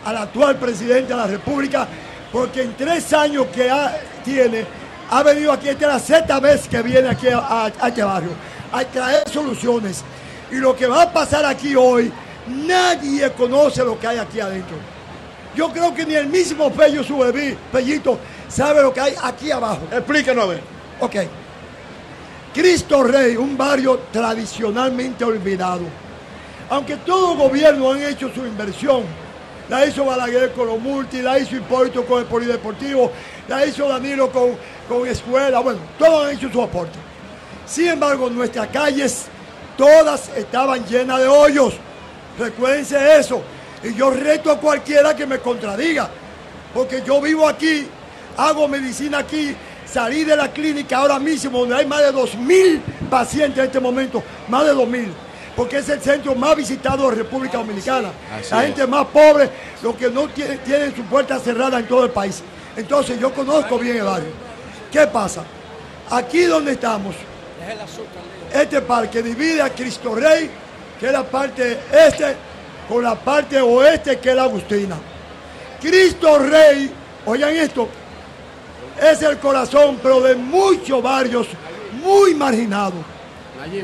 al 0.04 0.16
actual 0.16 0.56
presidente 0.56 1.12
de 1.12 1.16
la 1.16 1.26
República 1.26 1.86
porque 2.32 2.62
en 2.62 2.74
tres 2.76 3.12
años 3.12 3.46
que 3.54 3.70
ha- 3.70 3.98
tiene, 4.24 4.64
ha 5.10 5.22
venido 5.22 5.50
aquí, 5.52 5.68
esta 5.68 5.86
es 5.86 5.92
la 5.92 5.98
sexta 5.98 6.40
vez 6.40 6.68
que 6.68 6.82
viene 6.82 7.08
aquí 7.08 7.28
a, 7.28 7.38
a- 7.38 7.72
a 7.80 7.88
este 7.88 8.02
barrio, 8.02 8.30
a 8.72 8.84
traer 8.84 9.28
soluciones. 9.30 10.04
Y 10.50 10.56
lo 10.56 10.76
que 10.76 10.86
va 10.86 11.02
a 11.02 11.12
pasar 11.12 11.44
aquí 11.46 11.74
hoy, 11.74 12.12
nadie 12.48 13.30
conoce 13.32 13.84
lo 13.84 13.98
que 13.98 14.06
hay 14.06 14.18
aquí 14.18 14.40
adentro. 14.40 14.76
Yo 15.54 15.70
creo 15.72 15.94
que 15.94 16.04
ni 16.04 16.14
el 16.14 16.28
mismo 16.28 16.70
Pello 16.70 17.02
Subebí, 17.02 17.56
Pellito, 17.72 18.18
sabe 18.48 18.82
lo 18.82 18.92
que 18.92 19.00
hay 19.00 19.14
aquí 19.22 19.50
abajo. 19.50 19.80
Explícanos 19.90 20.44
a 20.44 20.46
ver. 20.48 20.60
Ok. 21.00 21.16
Cristo 22.54 23.02
Rey, 23.02 23.36
un 23.36 23.56
barrio 23.56 24.00
tradicionalmente 24.12 25.24
olvidado. 25.24 25.82
Aunque 26.70 26.96
todos 26.96 27.36
los 27.36 27.48
gobiernos 27.48 27.94
han 27.94 28.02
hecho 28.02 28.30
su 28.34 28.46
inversión, 28.46 29.02
la 29.68 29.86
hizo 29.86 30.04
Balaguer 30.04 30.52
con 30.52 30.66
los 30.66 30.80
multi, 30.80 31.22
la 31.22 31.38
hizo 31.38 31.56
Hipólito 31.56 32.04
con 32.04 32.20
el 32.20 32.26
polideportivo, 32.26 33.12
la 33.48 33.64
hizo 33.66 33.88
Danilo 33.88 34.30
con, 34.30 34.56
con 34.88 35.06
escuela, 35.06 35.60
bueno, 35.60 35.80
todos 35.98 36.26
han 36.26 36.36
hecho 36.36 36.50
su 36.50 36.62
aporte. 36.62 36.98
Sin 37.66 37.88
embargo, 37.88 38.30
nuestras 38.30 38.68
calles 38.68 39.26
todas 39.76 40.30
estaban 40.36 40.84
llenas 40.86 41.20
de 41.20 41.28
hoyos. 41.28 41.74
Recuérdense 42.38 43.18
eso. 43.18 43.42
Y 43.82 43.94
yo 43.94 44.10
reto 44.10 44.50
a 44.50 44.58
cualquiera 44.58 45.14
que 45.14 45.26
me 45.26 45.38
contradiga. 45.38 46.08
Porque 46.74 47.02
yo 47.04 47.20
vivo 47.20 47.48
aquí, 47.48 47.86
hago 48.36 48.68
medicina 48.68 49.18
aquí, 49.18 49.54
salí 49.90 50.24
de 50.24 50.36
la 50.36 50.52
clínica 50.52 50.98
ahora 50.98 51.18
mismo, 51.18 51.60
donde 51.60 51.76
hay 51.76 51.86
más 51.86 52.00
de 52.00 52.12
2.000 52.12 52.80
pacientes 53.10 53.58
en 53.58 53.64
este 53.64 53.80
momento, 53.80 54.22
más 54.48 54.64
de 54.64 54.74
2.000. 54.74 55.08
Porque 55.56 55.78
es 55.78 55.88
el 55.88 56.00
centro 56.00 56.34
más 56.34 56.54
visitado 56.54 57.10
de 57.10 57.16
República 57.16 57.58
Dominicana. 57.58 58.10
Así 58.38 58.50
la 58.52 58.60
es. 58.60 58.66
gente 58.66 58.86
más 58.86 59.06
pobre, 59.06 59.50
los 59.82 59.96
que 59.96 60.08
no 60.08 60.28
tienen, 60.28 60.58
tienen 60.58 60.94
su 60.94 61.02
puerta 61.02 61.38
cerrada 61.38 61.78
en 61.80 61.88
todo 61.88 62.04
el 62.04 62.10
país. 62.10 62.42
Entonces 62.76 63.18
yo 63.18 63.32
conozco 63.32 63.78
bien 63.78 63.96
el 63.96 64.04
barrio. 64.04 64.30
¿Qué 64.92 65.06
pasa? 65.08 65.42
Aquí 66.10 66.42
donde 66.44 66.72
estamos, 66.72 67.14
este 68.54 68.80
parque 68.82 69.22
divide 69.22 69.60
a 69.60 69.70
Cristo 69.70 70.14
Rey, 70.14 70.48
que 70.98 71.06
es 71.06 71.12
la 71.12 71.24
parte 71.24 71.78
este, 71.92 72.36
con 72.88 73.02
la 73.02 73.14
parte 73.14 73.60
oeste, 73.60 74.18
que 74.18 74.30
es 74.30 74.36
la 74.36 74.44
Agustina. 74.44 74.96
Cristo 75.80 76.38
Rey, 76.38 76.90
oigan 77.26 77.54
esto, 77.54 77.88
es 79.00 79.22
el 79.22 79.38
corazón, 79.38 79.98
pero 80.02 80.20
de 80.20 80.34
muchos 80.34 81.02
barrios 81.02 81.46
muy 82.02 82.34
marginados. 82.34 83.04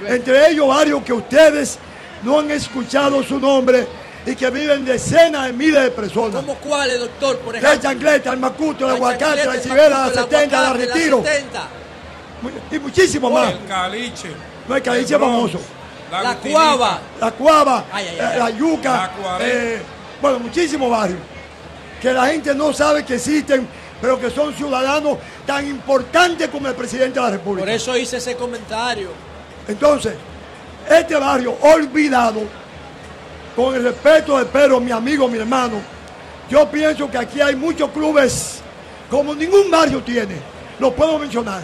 Entre 0.09 0.51
ellos 0.51 0.69
varios 0.69 1.03
que 1.03 1.13
ustedes 1.13 1.79
no 2.23 2.39
han 2.41 2.51
escuchado 2.51 3.23
su 3.23 3.39
nombre 3.39 3.87
y 4.27 4.35
que 4.35 4.49
viven 4.51 4.85
decenas 4.85 5.47
de 5.47 5.53
miles 5.53 5.83
de 5.83 5.91
personas. 5.91 6.37
¿Cómo 6.37 6.55
cuáles, 6.57 6.99
doctor? 6.99 7.39
Por 7.41 7.55
La 7.55 7.59
ejemplo. 7.61 7.91
chancleta, 7.91 8.33
el 8.33 8.39
macuto, 8.39 8.85
el 8.87 8.93
La 8.93 8.97
aguacate, 8.97 9.45
la 9.45 9.61
chivera, 9.61 9.89
la 9.91 9.99
macuto, 9.99 10.21
el 10.21 10.25
70, 10.31 10.57
la 10.57 10.63
la 10.63 10.73
retiro. 10.73 11.23
70. 11.23 11.69
Y 12.73 12.79
muchísimo 12.79 13.31
más. 13.31 13.53
El 13.53 13.65
caliche. 13.67 14.31
No, 14.69 14.77
el 14.77 14.83
caliche 14.83 15.15
el 15.15 15.21
famoso. 15.21 15.61
La, 16.11 16.37
cuava. 16.37 17.01
La 17.21 17.31
cuava, 17.33 17.85
Ay, 17.93 18.07
ay, 18.09 18.17
eh, 18.17 18.23
ay. 18.23 18.39
la 18.39 18.51
yuca, 18.51 19.11
La 19.23 19.39
eh, 19.41 19.83
bueno, 20.21 20.39
muchísimos 20.39 20.91
barrios 20.91 21.19
que 22.05 22.13
la 22.13 22.27
gente 22.27 22.55
no 22.55 22.71
sabe 22.71 23.03
que 23.03 23.15
existen, 23.15 23.67
pero 23.99 24.21
que 24.21 24.29
son 24.31 24.53
ciudadanos 24.53 25.17
tan 25.47 25.67
importantes 25.67 26.49
como 26.49 26.69
el 26.69 26.75
presidente 26.75 27.19
de 27.19 27.25
la 27.25 27.31
República. 27.31 27.65
Por 27.65 27.75
eso 27.75 27.97
hice 27.97 28.19
ese 28.19 28.37
comentario. 28.37 29.09
Entonces, 29.67 30.13
este 30.87 31.17
barrio 31.17 31.57
olvidado, 31.63 32.43
con 33.57 33.75
el 33.75 33.85
respeto 33.85 34.37
de 34.37 34.45
Pedro, 34.45 34.81
mi 34.81 34.91
amigo, 34.91 35.27
mi 35.29 35.39
hermano, 35.39 35.81
yo 36.51 36.69
pienso 36.71 37.11
que 37.11 37.17
aquí 37.17 37.41
hay 37.41 37.57
muchos 37.57 37.89
clubes 37.91 38.61
como 39.11 39.35
ningún 39.35 39.71
barrio 39.71 40.03
tiene, 40.03 40.37
lo 40.79 40.93
puedo 40.93 41.19
mencionar. 41.19 41.63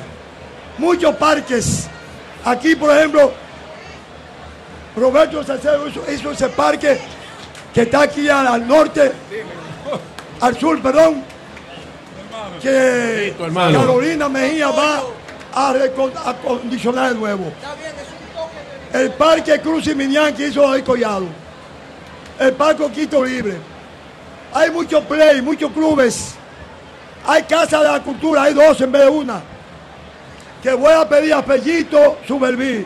Muchos 0.79 1.15
parques. 1.17 1.87
Aquí, 2.47 2.75
por 2.77 2.97
ejemplo, 2.97 3.31
Roberto 4.97 5.45
Salcedo 5.45 5.89
hizo, 5.89 6.03
hizo 6.13 6.31
ese 6.33 6.49
parque 6.49 6.99
que 7.73 7.83
está 7.83 8.03
aquí 8.03 8.29
al, 8.29 8.47
al 8.47 8.67
norte, 8.67 9.13
al 10.41 10.59
sur, 10.59 10.81
perdón, 10.83 11.25
que. 12.61 13.35
Carolina 13.55 14.29
Mejía 14.29 14.69
va 14.71 15.03
a 15.53 16.31
acondicionar 16.31 17.13
de 17.13 17.19
nuevo. 17.19 17.53
El 18.93 19.11
parque 19.13 19.61
Cruz 19.61 19.87
y 19.87 19.95
Minian 19.95 20.35
que 20.35 20.49
hizo 20.49 20.63
David 20.63 20.85
Collado. 20.85 21.27
El 22.39 22.53
parque 22.55 22.91
Quito 22.91 23.25
Libre. 23.25 23.57
Hay 24.53 24.71
muchos 24.71 25.05
play, 25.05 25.41
muchos 25.43 25.71
clubes. 25.73 26.35
Hay 27.27 27.43
casas 27.45 27.83
de 27.83 27.89
la 27.89 28.01
cultura, 28.03 28.45
hay 28.45 28.55
dos 28.55 28.81
en 28.81 28.91
vez 28.91 29.03
de 29.03 29.09
una. 29.09 29.41
Que 30.63 30.73
voy 30.73 30.93
a 30.93 31.09
pedir 31.09 31.35
a 31.35 31.45
Pellito 31.45 32.19
Suberví. 32.27 32.85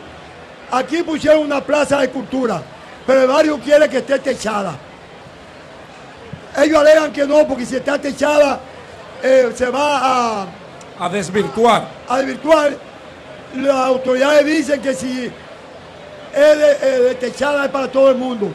Aquí 0.75 1.03
pusieron 1.03 1.43
una 1.43 1.61
plaza 1.61 1.99
de 1.99 2.09
cultura, 2.09 2.61
pero 3.07 3.21
el 3.21 3.27
barrio 3.29 3.57
quiere 3.59 3.87
que 3.87 3.99
esté 3.99 4.19
techada. 4.19 4.75
Ellos 6.57 6.77
alegan 6.77 7.13
que 7.13 7.25
no, 7.25 7.47
porque 7.47 7.65
si 7.65 7.77
está 7.77 7.97
techada, 7.97 8.59
eh, 9.23 9.53
se 9.55 9.69
va 9.69 10.41
a, 10.41 10.47
A 10.99 11.07
desvirtuar. 11.07 11.87
a 12.09 12.17
desvirtuar. 12.17 12.73
Las 13.55 13.75
autoridades 13.87 14.45
dicen 14.45 14.81
que 14.81 14.93
si 14.93 15.31
es 16.33 16.57
de, 16.57 16.71
eh, 16.81 16.99
de 17.07 17.15
techada 17.15 17.63
es 17.63 17.71
para 17.71 17.87
todo 17.89 18.09
el 18.09 18.17
mundo. 18.17 18.51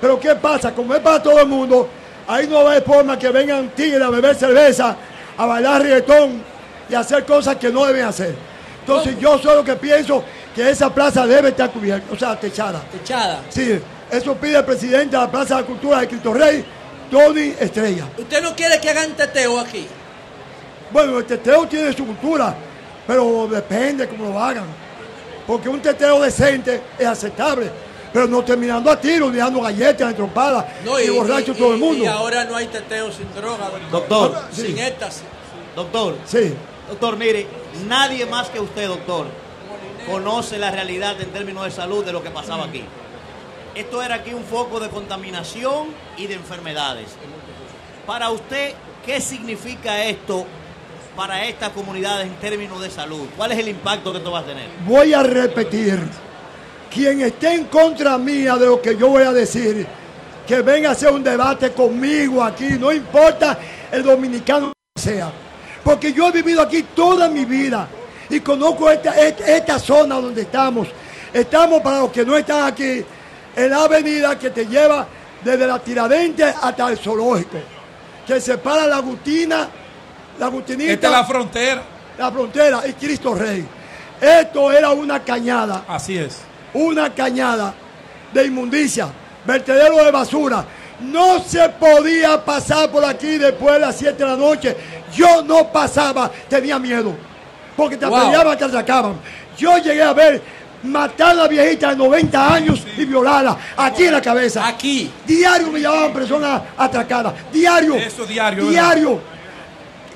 Pero 0.00 0.20
¿qué 0.20 0.36
pasa? 0.36 0.72
Como 0.72 0.94
es 0.94 1.00
para 1.00 1.20
todo 1.20 1.40
el 1.40 1.48
mundo, 1.48 1.88
ahí 2.28 2.46
no 2.46 2.62
va 2.62 2.70
a 2.70 2.72
haber 2.74 2.84
forma 2.84 3.18
que 3.18 3.30
vengan 3.30 3.70
tigres 3.70 4.00
a 4.00 4.10
beber 4.10 4.36
cerveza, 4.36 4.94
a 5.36 5.44
bailar 5.44 5.82
reggaetón 5.82 6.40
y 6.88 6.94
a 6.94 7.00
hacer 7.00 7.24
cosas 7.24 7.56
que 7.56 7.70
no 7.70 7.84
deben 7.84 8.04
hacer. 8.04 8.32
Entonces 8.80 9.18
yo 9.18 9.36
solo 9.38 9.62
que 9.64 9.74
pienso 9.74 10.22
que 10.54 10.70
esa 10.70 10.92
plaza 10.92 11.26
debe 11.26 11.50
estar 11.50 11.70
cubierta, 11.70 12.12
o 12.12 12.16
sea, 12.18 12.38
techada. 12.38 12.80
Techada. 12.90 13.42
Sí, 13.48 13.78
eso 14.10 14.34
pide 14.34 14.58
el 14.58 14.64
presidente 14.64 15.16
de 15.16 15.22
la 15.22 15.30
Plaza 15.30 15.56
de 15.56 15.60
la 15.62 15.66
Cultura 15.66 16.00
de 16.00 16.08
Cristo 16.08 16.32
Rey, 16.34 16.64
Tony 17.10 17.54
Estrella. 17.58 18.06
¿Usted 18.18 18.42
no 18.42 18.54
quiere 18.56 18.80
que 18.80 18.90
hagan 18.90 19.12
teteo 19.12 19.58
aquí? 19.60 19.86
Bueno, 20.90 21.18
el 21.18 21.24
teteo 21.26 21.66
tiene 21.66 21.92
su 21.92 22.06
cultura, 22.06 22.54
pero 23.06 23.46
depende 23.50 24.08
cómo 24.08 24.30
lo 24.32 24.38
hagan. 24.42 24.64
Porque 25.46 25.68
un 25.68 25.80
teteo 25.80 26.20
decente 26.20 26.82
es 26.98 27.06
aceptable, 27.06 27.70
pero 28.12 28.26
no 28.26 28.42
terminando 28.42 28.90
a 28.90 29.00
tiros, 29.00 29.30
ni 29.32 29.38
dando 29.38 29.60
galletas, 29.60 30.08
ni 30.08 30.14
trompadas, 30.14 30.64
No, 30.84 30.98
y, 30.98 31.08
borracho 31.10 31.54
todo 31.54 31.72
el 31.74 31.78
mundo. 31.78 32.04
Y 32.04 32.06
ahora 32.06 32.44
no 32.44 32.56
hay 32.56 32.66
teteo 32.66 33.10
sin 33.12 33.32
droga. 33.34 33.70
Doctor. 33.90 34.44
Sin 34.52 34.74
Sí. 34.76 34.80
éxtasis. 34.80 35.22
Doctor, 35.76 36.16
Sí, 36.26 36.54
doctor, 36.88 37.16
mire, 37.16 37.46
nadie 37.86 38.26
más 38.26 38.48
que 38.48 38.58
usted, 38.60 38.88
doctor, 38.88 39.26
conoce 40.08 40.58
la 40.58 40.70
realidad 40.70 41.20
en 41.20 41.30
términos 41.30 41.64
de 41.64 41.70
salud 41.70 42.04
de 42.04 42.12
lo 42.12 42.22
que 42.22 42.30
pasaba 42.30 42.64
aquí. 42.64 42.82
Esto 43.74 44.02
era 44.02 44.16
aquí 44.16 44.32
un 44.32 44.44
foco 44.44 44.80
de 44.80 44.88
contaminación 44.88 45.88
y 46.16 46.26
de 46.26 46.34
enfermedades. 46.34 47.08
Para 48.06 48.30
usted, 48.30 48.72
¿qué 49.04 49.20
significa 49.20 50.04
esto 50.04 50.46
para 51.14 51.44
estas 51.44 51.70
comunidades 51.70 52.26
en 52.26 52.34
términos 52.36 52.80
de 52.80 52.90
salud? 52.90 53.26
¿Cuál 53.36 53.52
es 53.52 53.58
el 53.58 53.68
impacto 53.68 54.10
que 54.12 54.18
esto 54.18 54.32
va 54.32 54.40
a 54.40 54.44
tener? 54.44 54.66
voy 54.86 55.12
a 55.12 55.22
repetir. 55.22 56.00
Quien 56.92 57.20
esté 57.20 57.52
en 57.52 57.64
contra 57.64 58.16
mía 58.16 58.56
de 58.56 58.66
lo 58.66 58.80
que 58.80 58.96
yo 58.96 59.08
voy 59.08 59.22
a 59.22 59.32
decir, 59.32 59.86
que 60.46 60.62
venga 60.62 60.88
a 60.88 60.92
hacer 60.92 61.10
un 61.10 61.22
debate 61.22 61.72
conmigo 61.72 62.42
aquí, 62.42 62.70
no 62.80 62.90
importa 62.90 63.58
el 63.92 64.02
dominicano 64.02 64.72
que 64.94 65.02
sea. 65.02 65.30
Porque 65.84 66.14
yo 66.14 66.28
he 66.28 66.32
vivido 66.32 66.62
aquí 66.62 66.82
toda 66.94 67.28
mi 67.28 67.44
vida 67.44 67.86
y 68.30 68.40
conozco 68.40 68.90
esta, 68.90 69.12
esta, 69.18 69.46
esta 69.46 69.78
zona 69.78 70.16
donde 70.16 70.42
estamos. 70.42 70.88
Estamos, 71.32 71.80
para 71.82 72.00
los 72.00 72.10
que 72.12 72.24
no 72.24 72.36
están 72.36 72.66
aquí, 72.66 73.04
en 73.56 73.70
la 73.70 73.82
avenida 73.84 74.38
que 74.38 74.50
te 74.50 74.66
lleva 74.66 75.06
desde 75.44 75.66
la 75.66 75.78
Tiradentes 75.78 76.54
hasta 76.62 76.88
el 76.90 76.98
zoológico, 76.98 77.58
que 78.26 78.40
separa 78.40 78.86
la 78.86 78.96
Agustina, 78.96 79.68
la 80.38 80.46
Agustinita, 80.46 80.92
Esta 80.92 81.06
es 81.06 81.12
la 81.12 81.24
frontera. 81.24 81.82
la 82.18 82.30
frontera 82.32 82.82
y 82.86 82.92
Cristo 82.94 83.34
Rey. 83.34 83.66
Esto 84.20 84.72
era 84.72 84.90
una 84.90 85.22
cañada, 85.22 85.84
Así 85.88 86.18
es. 86.18 86.38
una 86.74 87.14
cañada 87.14 87.72
de 88.32 88.46
inmundicia, 88.46 89.08
vertedero 89.44 90.04
de 90.04 90.10
basura. 90.10 90.64
No 91.00 91.38
se 91.40 91.68
podía 91.68 92.44
pasar 92.44 92.90
por 92.90 93.04
aquí 93.04 93.38
después 93.38 93.74
de 93.74 93.80
las 93.80 93.96
7 93.96 94.14
de 94.14 94.24
la 94.28 94.36
noche. 94.36 94.76
Yo 95.14 95.42
no 95.42 95.70
pasaba, 95.70 96.28
tenía 96.48 96.78
miedo. 96.80 97.14
Porque 97.78 97.96
te 97.96 98.06
Wow. 98.06 98.56
te 98.56 98.64
atracaban. 98.64 99.14
Yo 99.56 99.78
llegué 99.78 100.02
a 100.02 100.12
ver 100.12 100.42
matar 100.82 101.30
a 101.30 101.34
la 101.34 101.48
viejita 101.48 101.90
de 101.90 101.96
90 101.96 102.54
años 102.54 102.84
y 102.96 103.04
violarla 103.04 103.56
aquí 103.76 104.02
en 104.04 104.14
la 104.14 104.20
cabeza. 104.20 104.66
Aquí. 104.66 105.08
Diario 105.24 105.70
me 105.70 105.80
llamaban 105.80 106.12
personas 106.12 106.60
atracadas. 106.76 107.34
Diario. 107.52 107.94
Eso 107.94 108.26
diario, 108.26 108.66
¿verdad? 108.66 108.72
Diario. 108.72 109.20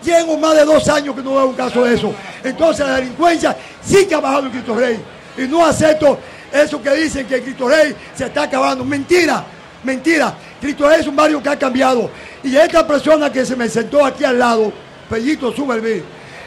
Llevo 0.02 0.36
más 0.38 0.56
de 0.56 0.64
dos 0.64 0.88
años 0.88 1.14
que 1.14 1.22
no 1.22 1.36
veo 1.36 1.46
un 1.46 1.54
caso 1.54 1.84
de 1.84 1.94
eso. 1.94 2.12
Entonces 2.42 2.84
la 2.84 2.96
delincuencia 2.96 3.56
sí 3.80 4.06
que 4.06 4.14
ha 4.16 4.20
bajado 4.20 4.46
en 4.46 4.50
Cristo 4.50 4.74
Rey. 4.74 4.98
Y 5.38 5.42
no 5.42 5.64
acepto 5.64 6.18
eso 6.52 6.82
que 6.82 6.90
dicen 6.90 7.28
que 7.28 7.42
Cristo 7.42 7.68
Rey 7.68 7.94
se 8.12 8.24
está 8.24 8.42
acabando. 8.42 8.84
Mentira, 8.84 9.44
mentira. 9.84 10.34
Cristo 10.60 10.88
Rey 10.88 11.00
es 11.00 11.06
un 11.06 11.14
barrio 11.14 11.40
que 11.40 11.48
ha 11.48 11.56
cambiado. 11.56 12.10
Y 12.42 12.56
esta 12.56 12.84
persona 12.84 13.30
que 13.30 13.46
se 13.46 13.54
me 13.54 13.68
sentó 13.68 14.04
aquí 14.04 14.24
al 14.24 14.36
lado, 14.36 14.72
Pellito 15.08 15.52
Suberví, 15.52 16.02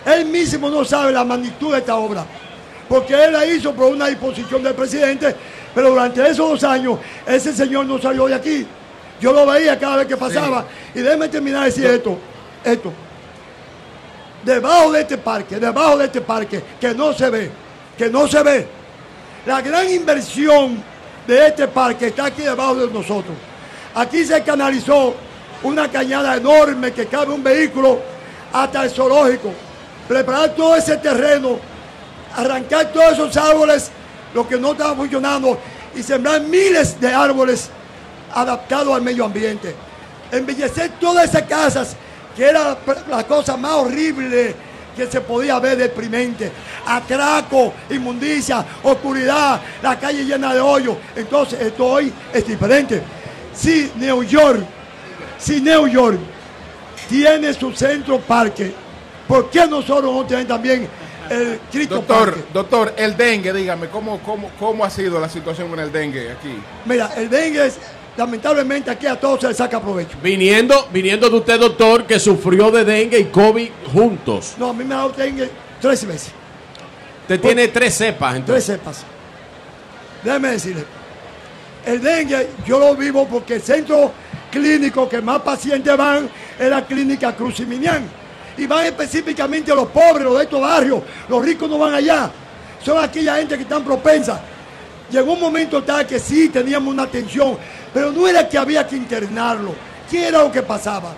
él 0.06 0.26
mismo 0.26 0.70
no 0.70 0.86
sabe 0.86 1.12
la 1.12 1.24
magnitud 1.24 1.72
de 1.72 1.80
esta 1.80 1.96
obra. 1.96 2.26
Porque 2.88 3.14
él 3.14 3.34
la 3.34 3.46
hizo 3.46 3.74
por 3.74 3.92
una 3.92 4.08
disposición 4.08 4.62
del 4.62 4.76
presidente, 4.76 5.36
pero 5.74 5.90
durante 5.90 6.22
esos 6.22 6.50
dos 6.50 6.64
años 6.64 7.00
ese 7.26 7.54
señor 7.54 7.86
no 7.86 8.00
salió 8.00 8.28
de 8.28 8.36
aquí. 8.36 8.66
Yo 9.20 9.32
lo 9.34 9.46
veía 9.46 9.80
cada 9.80 9.98
vez 9.98 10.08
que 10.08 10.18
pasaba. 10.18 10.66
Y 10.94 11.00
déjeme 11.00 11.28
terminar 11.28 11.62
de 11.62 11.66
decir 11.68 11.86
esto. 11.86 12.18
Esto 12.64 12.92
debajo 14.46 14.92
de 14.92 15.02
este 15.02 15.18
parque, 15.18 15.60
debajo 15.60 15.98
de 15.98 16.06
este 16.06 16.22
parque, 16.22 16.64
que 16.80 16.94
no 16.94 17.12
se 17.14 17.30
ve, 17.30 17.52
que 17.98 18.10
no 18.10 18.28
se 18.28 18.44
ve. 18.44 18.68
La 19.46 19.62
gran 19.62 19.90
inversión 19.90 20.82
de 21.28 21.48
este 21.48 21.68
parque 21.68 22.08
está 22.08 22.26
aquí 22.26 22.44
debajo 22.44 22.76
de 22.76 22.94
nosotros. 22.94 23.36
Aquí 23.96 24.24
se 24.24 24.42
canalizó 24.44 25.16
una 25.64 25.90
cañada 25.90 26.38
enorme 26.38 26.92
que 26.92 27.08
cabe 27.08 27.34
un 27.34 27.44
vehículo 27.44 28.00
hasta 28.54 28.84
el 28.84 28.92
zoológico. 28.92 29.52
Preparar 30.08 30.56
todo 30.56 30.76
ese 30.76 30.98
terreno, 30.98 31.60
arrancar 32.36 32.92
todos 32.92 33.14
esos 33.14 33.38
árboles, 33.38 33.90
los 34.34 34.46
que 34.48 34.58
no 34.58 34.74
estaban 34.74 34.98
funcionando, 34.98 35.58
y 35.96 36.04
sembrar 36.04 36.42
miles 36.42 37.00
de 37.00 37.14
árboles 37.14 37.70
adaptados 38.34 38.94
al 38.96 39.02
medio 39.02 39.26
ambiente. 39.26 39.76
Embellecer 40.32 40.92
todas 41.00 41.30
esas 41.30 41.44
casas 41.44 41.96
que 42.36 42.46
era 42.46 42.78
la 43.10 43.24
cosa 43.24 43.56
más 43.56 43.72
horrible 43.74 44.54
que 44.96 45.08
se 45.08 45.22
podía 45.22 45.60
ver 45.60 45.78
deprimente. 45.78 46.52
Atraco, 46.86 47.74
inmundicia, 47.90 48.66
oscuridad, 48.84 49.62
la 49.82 50.00
calle 50.00 50.24
llena 50.24 50.54
de 50.54 50.60
hoyos. 50.60 50.98
Entonces, 51.16 51.60
esto 51.62 51.86
hoy 51.86 52.14
es 52.34 52.46
diferente. 52.46 53.02
Si 53.54 53.92
New 53.96 54.24
York, 54.24 54.66
si 55.38 55.62
New 55.62 55.88
York 55.88 56.20
tiene 57.10 57.54
su 57.54 57.72
centro 57.74 58.20
parque, 58.20 58.74
¿por 59.28 59.50
qué 59.50 59.68
nosotros 59.68 60.14
no 60.14 60.26
tenemos 60.26 60.48
también 60.48 60.88
el 61.30 61.60
Cristo 61.72 61.96
Doctor, 61.96 62.34
Parque? 62.34 62.44
doctor, 62.54 62.94
el 62.98 63.18
dengue, 63.18 63.54
dígame, 63.54 63.88
¿cómo, 63.88 64.20
cómo, 64.20 64.52
¿cómo 64.60 64.86
ha 64.86 64.90
sido 64.90 65.20
la 65.20 65.30
situación 65.30 65.70
con 65.70 65.80
el 65.80 65.92
dengue 65.92 66.32
aquí? 66.32 66.56
Mira, 66.86 67.12
el 67.16 67.30
dengue 67.30 67.66
es, 67.66 67.78
lamentablemente 68.18 68.92
aquí 68.92 69.08
a 69.08 69.20
todos 69.20 69.42
se 69.42 69.48
le 69.48 69.54
saca 69.54 69.82
provecho. 69.82 70.18
Viniendo, 70.22 70.88
viniendo 70.92 71.30
de 71.30 71.38
usted, 71.38 71.60
doctor, 71.60 72.06
que 72.06 72.20
sufrió 72.20 72.72
de 72.72 72.86
dengue 72.86 73.20
y 73.20 73.26
COVID 73.26 73.70
juntos. 73.92 74.54
No, 74.58 74.70
a 74.70 74.74
mí 74.74 74.84
me 74.84 74.94
ha 74.94 74.98
dado 74.98 75.10
dengue 75.10 75.50
tres 75.82 76.06
veces. 76.06 76.32
Usted 77.22 77.40
tiene 77.40 77.68
tres 77.70 77.96
cepas, 77.96 78.36
entonces. 78.36 78.66
Tres 78.66 78.78
cepas. 78.78 79.04
Déjeme 80.24 80.50
decirle. 80.50 80.86
El 81.86 82.02
dengue 82.02 82.50
yo 82.66 82.80
lo 82.80 82.96
vivo 82.96 83.28
porque 83.28 83.56
el 83.56 83.62
centro 83.62 84.12
clínico 84.52 85.10
que 85.10 85.22
más 85.22 85.42
pacientes 85.42 85.96
van 85.98 86.30
es 86.58 86.70
la 86.70 86.86
clínica 86.86 87.36
Cruz 87.36 87.60
y 87.60 87.66
Minián. 87.66 88.04
Y 88.58 88.68
van 88.68 88.86
específicamente 88.86 89.74
los 89.76 89.88
pobres, 89.88 90.24
los 90.24 90.38
de 90.38 90.44
estos 90.44 90.62
barrios. 90.62 91.02
Los 91.28 91.44
ricos 91.44 91.70
no 91.70 91.78
van 91.78 91.94
allá. 91.94 92.32
Son 92.84 93.04
aquella 93.04 93.36
gente 93.38 93.56
que 93.56 93.64
están 93.64 93.84
propensa. 93.84 94.42
Llegó 95.12 95.34
un 95.34 95.40
momento 95.40 95.84
tal 95.84 96.06
que 96.08 96.20
sí 96.20 96.50
teníamos 96.50 96.94
una 96.94 97.04
atención, 97.04 97.58
pero 97.94 98.12
no 98.12 98.28
era 98.28 98.48
que 98.48 98.58
había 98.58 98.88
que 98.88 98.96
internarlo. 98.96 99.74
¿Qué 100.10 100.28
era 100.28 100.44
lo 100.44 100.52
que 100.52 100.62
pasaba? 100.62 101.14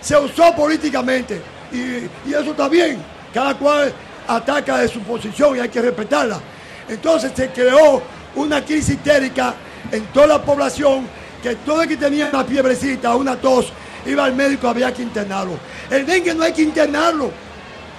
Se 0.00 0.16
usó 0.16 0.54
políticamente 0.54 1.40
y, 1.72 2.28
y 2.28 2.34
eso 2.34 2.50
está 2.50 2.68
bien. 2.68 2.98
Cada 3.32 3.54
cual 3.54 3.92
ataca 4.26 4.78
de 4.78 4.88
su 4.88 5.00
posición 5.00 5.56
y 5.56 5.60
hay 5.60 5.68
que 5.68 5.80
respetarla. 5.80 6.40
Entonces 6.88 7.32
se 7.34 7.48
creó 7.50 8.02
una 8.36 8.64
crisis 8.64 8.90
histérica 8.90 9.54
en 9.90 10.06
toda 10.06 10.26
la 10.26 10.42
población 10.42 11.06
que 11.42 11.56
todo 11.56 11.82
el 11.82 11.88
que 11.88 11.96
tenía 11.96 12.30
una 12.32 12.44
fiebrecita, 12.44 13.14
una 13.14 13.36
tos, 13.36 13.70
iba 14.06 14.24
al 14.24 14.34
médico, 14.34 14.68
había 14.68 14.92
que 14.92 15.02
internarlo. 15.02 15.54
El 15.90 16.06
dengue 16.06 16.34
no 16.34 16.44
hay 16.44 16.52
que 16.52 16.62
internarlo, 16.62 17.30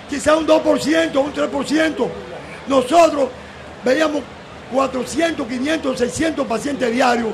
quizá 0.10 0.36
un 0.36 0.48
2%, 0.48 1.16
un 1.18 1.34
3%. 1.34 2.08
Nosotros 2.68 3.30
veíamos 3.84 4.22
400, 4.72 5.48
500, 5.48 5.98
600 5.98 6.48
pacientes 6.48 6.92
diarios, 6.92 7.30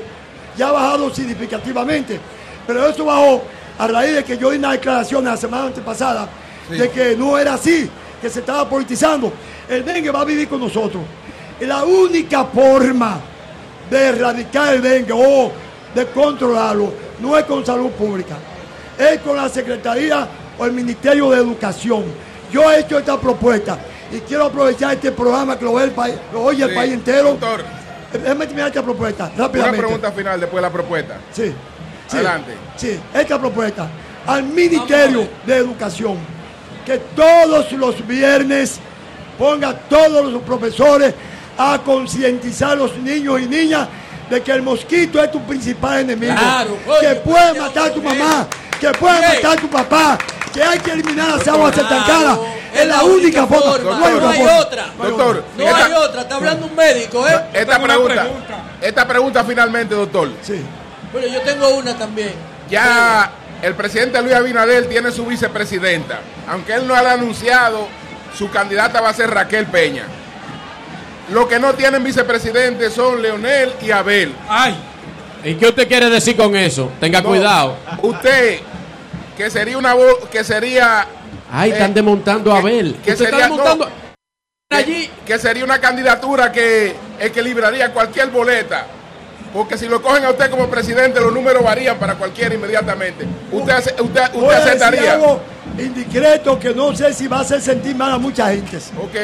ya 0.56 0.68
ha 0.68 0.72
bajado 0.72 1.14
significativamente. 1.14 2.20
Pero 2.66 2.88
eso 2.88 3.04
bajó 3.04 3.42
a 3.78 3.86
raíz 3.86 4.14
de 4.14 4.24
que 4.24 4.36
yo 4.36 4.50
di 4.50 4.58
una 4.58 4.72
declaración 4.72 5.24
la 5.24 5.36
semana 5.36 5.66
antepasada 5.66 6.28
de 6.68 6.90
que 6.90 7.16
no 7.16 7.38
era 7.38 7.54
así, 7.54 7.88
que 8.20 8.30
se 8.30 8.40
estaba 8.40 8.68
politizando. 8.68 9.32
El 9.68 9.84
dengue 9.84 10.10
va 10.10 10.20
a 10.20 10.24
vivir 10.24 10.48
con 10.48 10.60
nosotros. 10.60 11.02
Y 11.60 11.64
la 11.64 11.84
única 11.84 12.44
forma 12.44 13.20
de 13.90 14.06
erradicar 14.08 14.74
el 14.74 14.82
dengue 14.82 15.12
o 15.12 15.52
de 15.94 16.06
controlarlo 16.06 16.92
no 17.20 17.36
es 17.36 17.44
con 17.44 17.64
salud 17.64 17.90
pública, 17.90 18.36
es 19.02 19.20
con 19.20 19.36
la 19.36 19.48
Secretaría 19.48 20.26
o 20.58 20.64
el 20.64 20.72
Ministerio 20.72 21.30
de 21.30 21.38
Educación. 21.38 22.04
Yo 22.52 22.70
he 22.70 22.80
hecho 22.80 22.98
esta 22.98 23.18
propuesta 23.18 23.78
y 24.12 24.18
quiero 24.20 24.46
aprovechar 24.46 24.94
este 24.94 25.12
programa 25.12 25.58
que 25.58 25.64
lo, 25.64 25.74
ve 25.74 25.84
el 25.84 25.90
país, 25.92 26.14
lo 26.32 26.42
oye 26.42 26.64
el 26.64 26.70
Sí, 26.70 26.74
país 26.76 26.92
entero. 26.92 27.28
doctor. 27.30 27.64
Déjame 28.12 28.44
terminar 28.46 28.68
esta 28.68 28.82
propuesta 28.82 29.30
Una 29.34 29.44
rápidamente. 29.46 29.78
pregunta 29.78 30.12
final 30.12 30.38
después 30.40 30.56
de 30.62 30.68
la 30.68 30.72
propuesta. 30.72 31.16
Sí. 31.32 31.54
sí, 32.08 32.16
Adelante. 32.16 32.52
Sí, 32.76 33.00
esta 33.14 33.38
propuesta 33.38 33.88
al 34.26 34.42
Ministerio 34.42 35.26
de 35.46 35.56
Educación 35.56 36.18
que 36.84 36.98
todos 37.16 37.72
los 37.72 38.06
viernes 38.06 38.78
ponga 39.38 39.70
a 39.70 39.74
todos 39.78 40.30
los 40.30 40.42
profesores 40.42 41.14
a 41.56 41.80
concientizar 41.82 42.72
a 42.72 42.74
los 42.74 42.96
niños 42.98 43.40
y 43.40 43.46
niñas 43.46 43.88
de 44.28 44.42
que 44.42 44.52
el 44.52 44.62
mosquito 44.62 45.22
es 45.22 45.30
tu 45.30 45.40
principal 45.42 46.00
enemigo. 46.00 46.34
Claro, 46.34 46.76
que 47.00 47.14
puede 47.16 47.58
matar 47.60 47.88
a 47.90 47.94
tu 47.94 48.02
mamá, 48.02 48.46
que 48.82 48.98
puede 48.98 49.20
matar 49.20 49.52
a 49.58 49.60
tu 49.60 49.68
papá, 49.70 50.18
que 50.52 50.62
hay 50.62 50.78
que 50.80 50.90
eliminar 50.90 51.28
las 51.38 51.46
aguas 51.48 51.76
estancadas. 51.76 52.38
Es 52.74 52.86
la 52.86 53.02
única 53.04 53.46
forma. 53.46 53.72
forma, 53.72 53.90
No 53.98 54.04
hay 54.06 54.12
no 54.12 54.16
otra 54.18 54.30
hay 54.30 54.38
forma. 54.38 54.58
otra. 54.58 54.86
Doctor, 54.98 55.44
No 55.56 55.64
esta- 55.64 55.84
hay 55.86 55.92
otra, 55.92 56.20
está 56.22 56.34
hablando 56.36 56.66
un 56.66 56.74
médico, 56.74 57.28
¿eh? 57.28 57.40
Esta 57.52 57.82
pregunta, 57.82 58.26
esta 58.80 59.06
pregunta 59.06 59.44
finalmente, 59.44 59.94
doctor. 59.94 60.30
Sí. 60.42 60.62
Bueno, 61.12 61.28
yo 61.28 61.40
tengo 61.42 61.68
una 61.76 61.96
también. 61.96 62.32
Ya 62.70 63.30
el 63.62 63.74
presidente 63.74 64.20
Luis 64.22 64.34
Abinader 64.34 64.88
tiene 64.88 65.12
su 65.12 65.26
vicepresidenta. 65.26 66.20
Aunque 66.48 66.72
él 66.74 66.86
no 66.88 66.94
ha 66.94 67.00
anunciado, 67.12 67.86
su 68.36 68.50
candidata 68.50 69.00
va 69.00 69.10
a 69.10 69.14
ser 69.14 69.30
Raquel 69.30 69.66
Peña. 69.66 70.04
Lo 71.30 71.46
que 71.46 71.58
no 71.58 71.74
tienen 71.74 72.02
vicepresidente 72.02 72.90
son 72.90 73.22
Leonel 73.22 73.74
y 73.82 73.90
Abel. 73.90 74.34
Ay. 74.48 74.74
¿Y 75.44 75.54
qué 75.54 75.66
usted 75.68 75.86
quiere 75.88 76.08
decir 76.08 76.36
con 76.36 76.56
eso? 76.56 76.90
Tenga 77.00 77.20
No, 77.20 77.28
cuidado. 77.28 77.76
Usted, 78.00 78.60
que 79.36 79.50
sería 79.50 79.78
una 79.78 79.94
voz, 79.94 80.28
que 80.30 80.44
sería. 80.44 81.06
Ay, 81.50 81.70
eh, 81.70 81.72
están 81.74 81.94
desmontando 81.94 82.52
a 82.52 82.58
Abel. 82.58 82.96
que 83.04 83.12
Usted 83.12 83.24
sería, 83.26 83.40
desmontando. 83.48 83.86
no, 83.86 84.76
que- 84.78 85.10
que 85.26 85.38
sería 85.38 85.64
una 85.64 85.80
candidatura 85.80 86.50
que 86.52 86.94
equilibraría 87.20 87.92
cualquier 87.92 88.28
boleta. 88.30 88.86
Porque 89.52 89.76
si 89.76 89.86
lo 89.86 90.00
cogen 90.00 90.24
a 90.24 90.30
usted 90.30 90.50
como 90.50 90.66
presidente, 90.68 91.20
los 91.20 91.30
números 91.32 91.62
varían 91.62 91.98
para 91.98 92.14
cualquiera 92.14 92.54
inmediatamente. 92.54 93.26
Usted, 93.50 93.76
usted, 93.76 94.00
usted 94.00 94.32
Voy 94.32 94.54
a 94.54 94.60
decir 94.60 94.70
aceptaría. 94.82 95.12
algo 95.12 95.40
indiscreto 95.78 96.58
que 96.58 96.74
no 96.74 96.96
sé 96.96 97.12
si 97.12 97.26
va 97.28 97.38
a 97.38 97.40
hacer 97.42 97.60
sentir 97.60 97.94
mal 97.94 98.12
a 98.12 98.18
mucha 98.18 98.48
gente. 98.50 98.78
Ok. 98.98 99.14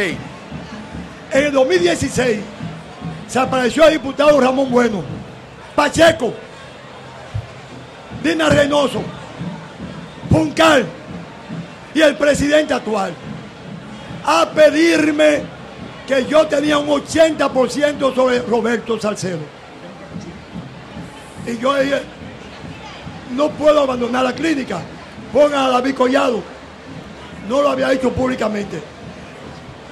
En 1.30 1.44
el 1.46 1.52
2016 1.52 2.40
se 3.26 3.38
apareció 3.38 3.86
el 3.86 3.94
diputado 3.94 4.38
Ramón 4.38 4.70
Bueno, 4.70 5.02
Pacheco, 5.74 6.34
Dina 8.22 8.48
Reynoso, 8.50 9.00
Puncal 10.28 10.86
y 11.94 12.00
el 12.00 12.16
presidente 12.16 12.74
actual 12.74 13.12
a 14.24 14.50
pedirme 14.50 15.42
que 16.06 16.26
yo 16.26 16.46
tenía 16.46 16.78
un 16.78 16.88
80% 16.88 18.14
sobre 18.14 18.40
Roberto 18.40 18.98
Salcedo. 19.00 19.40
Y 21.46 21.58
yo 21.58 21.74
dije, 21.76 22.02
no 23.34 23.50
puedo 23.50 23.82
abandonar 23.82 24.24
la 24.24 24.34
clínica. 24.34 24.80
Pongan 25.32 25.66
a 25.66 25.68
David 25.70 25.94
Collado. 25.94 26.42
No 27.48 27.62
lo 27.62 27.70
había 27.70 27.92
hecho 27.92 28.10
públicamente. 28.12 28.80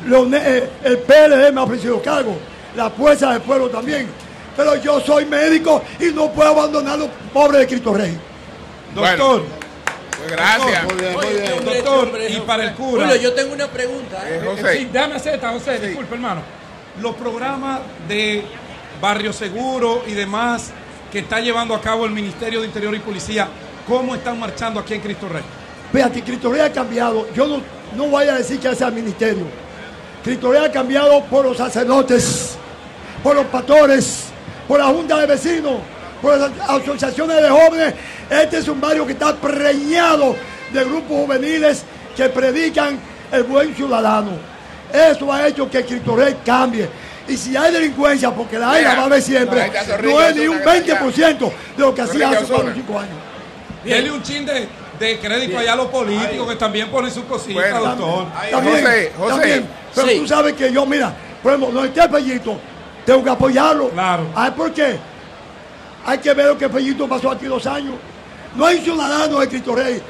Eh, 0.06 0.70
el 0.84 0.98
PLD 0.98 1.52
me 1.52 1.60
ha 1.60 1.64
ofrecido 1.64 2.00
cargo. 2.02 2.36
La 2.74 2.90
fuerza 2.90 3.32
del 3.32 3.42
pueblo 3.42 3.68
también. 3.68 4.06
Pero 4.56 4.76
yo 4.76 5.00
soy 5.00 5.26
médico 5.26 5.82
y 5.98 6.12
no 6.14 6.30
puedo 6.30 6.50
abandonar 6.50 6.94
a 6.94 6.96
los 6.98 7.08
pobres 7.32 7.60
de 7.60 7.66
Cristo 7.66 7.94
Rey. 7.94 8.16
Doctor. 8.94 9.42
Pues 10.18 10.30
gracias. 10.30 10.86
Doctor, 11.64 12.06
hombre, 12.06 12.30
y 12.30 12.40
para 12.40 12.64
el 12.64 12.74
cura. 12.74 13.06
Julio, 13.06 13.20
yo 13.20 13.32
tengo 13.34 13.52
una 13.52 13.68
pregunta. 13.68 14.28
¿eh? 14.28 14.40
Eh, 14.42 14.46
José. 14.46 14.78
Sí, 14.78 14.88
déjame 14.92 15.14
hacer 15.14 15.34
esta, 15.34 15.52
José, 15.52 15.78
disculpe, 15.78 16.14
hermano. 16.14 16.42
los 17.00 17.14
programas 17.16 17.80
de 18.08 18.44
Barrio 19.00 19.32
Seguro 19.32 20.02
y 20.06 20.12
demás 20.12 20.70
que 21.12 21.20
está 21.20 21.40
llevando 21.40 21.74
a 21.74 21.80
cabo 21.80 22.04
el 22.06 22.12
Ministerio 22.12 22.60
de 22.60 22.66
Interior 22.66 22.94
y 22.94 22.98
Policía, 22.98 23.48
¿cómo 23.86 24.14
están 24.14 24.38
marchando 24.38 24.80
aquí 24.80 24.94
en 24.94 25.00
Cristo 25.00 25.28
Rey? 25.28 25.42
Fíjate, 25.92 26.22
Cristo 26.22 26.50
Rey 26.50 26.60
ha 26.62 26.72
cambiado. 26.72 27.28
Yo 27.32 27.46
no, 27.46 27.62
no 27.96 28.08
voy 28.08 28.26
a 28.26 28.34
decir 28.34 28.58
que 28.58 28.74
sea 28.74 28.88
el 28.88 28.94
ministerio. 28.94 29.44
Cristo 30.24 30.50
Rey 30.50 30.64
ha 30.64 30.72
cambiado 30.72 31.22
por 31.26 31.44
los 31.44 31.56
sacerdotes, 31.56 32.56
por 33.22 33.36
los 33.36 33.46
pastores, 33.46 34.24
por 34.66 34.80
la 34.80 34.86
Junta 34.86 35.18
de 35.18 35.26
Vecinos, 35.26 35.76
por 36.26 36.38
las 36.38 36.50
asociaciones 36.68 37.40
de 37.40 37.48
jóvenes. 37.48 37.94
Este 38.28 38.58
es 38.58 38.68
un 38.68 38.80
barrio 38.80 39.06
que 39.06 39.12
está 39.12 39.34
preñado 39.36 40.34
de 40.72 40.84
grupos 40.84 41.18
juveniles 41.24 41.84
que 42.16 42.28
predican 42.28 42.98
el 43.30 43.44
buen 43.44 43.74
ciudadano. 43.74 44.32
Eso 44.92 45.32
ha 45.32 45.46
hecho 45.46 45.70
que 45.70 45.84
Cristo 45.84 46.16
Rey 46.16 46.36
cambie. 46.44 46.88
Y 47.28 47.36
si 47.36 47.56
hay 47.56 47.72
delincuencia, 47.72 48.30
porque 48.32 48.58
la 48.58 48.72
hay, 48.72 48.84
la 48.84 48.94
va 48.94 49.02
a 49.02 49.04
haber 49.06 49.22
siempre, 49.22 49.70
no 50.02 50.22
es 50.22 50.36
ni 50.36 50.46
un 50.46 50.58
20% 50.60 51.38
de 51.38 51.52
lo 51.76 51.94
que 51.94 52.02
hacía 52.02 52.30
hace 52.30 52.44
4 52.46 52.70
o 52.70 52.74
5 52.74 52.98
años. 52.98 53.14
Él 53.84 54.10
un 54.10 54.22
chin 54.22 54.46
de, 54.46 54.68
de 54.98 55.18
crédito 55.20 55.58
allá 55.58 55.74
a 55.74 55.76
los 55.76 55.86
políticos 55.86 56.48
que 56.48 56.56
también 56.56 56.88
ponen 56.88 57.10
sus 57.10 57.24
cositas, 57.24 57.54
Bueno, 57.54 57.94
doctor. 57.96 58.26
También, 58.50 58.74
José, 58.84 59.12
José. 59.16 59.30
también. 59.30 59.68
Pero 59.94 60.08
tú 60.08 60.26
sabes 60.26 60.54
que 60.54 60.72
yo, 60.72 60.86
mira, 60.86 61.12
por 61.42 61.52
ejemplo, 61.52 61.72
no 61.72 61.84
esté 61.84 62.08
Pellito, 62.08 62.58
tengo 63.04 63.22
que 63.22 63.30
apoyarlo. 63.30 63.88
Claro. 63.90 64.26
¿Ah, 64.34 64.52
por 64.56 64.72
qué? 64.72 64.96
Hay 66.06 66.18
que 66.18 66.32
ver 66.32 66.46
lo 66.46 66.56
que 66.56 66.68
Pellito 66.68 67.08
pasó 67.08 67.30
aquí 67.32 67.46
dos 67.46 67.66
años. 67.66 67.94
No 68.54 68.64
hay 68.64 68.78
ciudadano 68.78 69.40
de 69.40 69.48
Cristo 69.48 69.74
Rey 69.74 70.00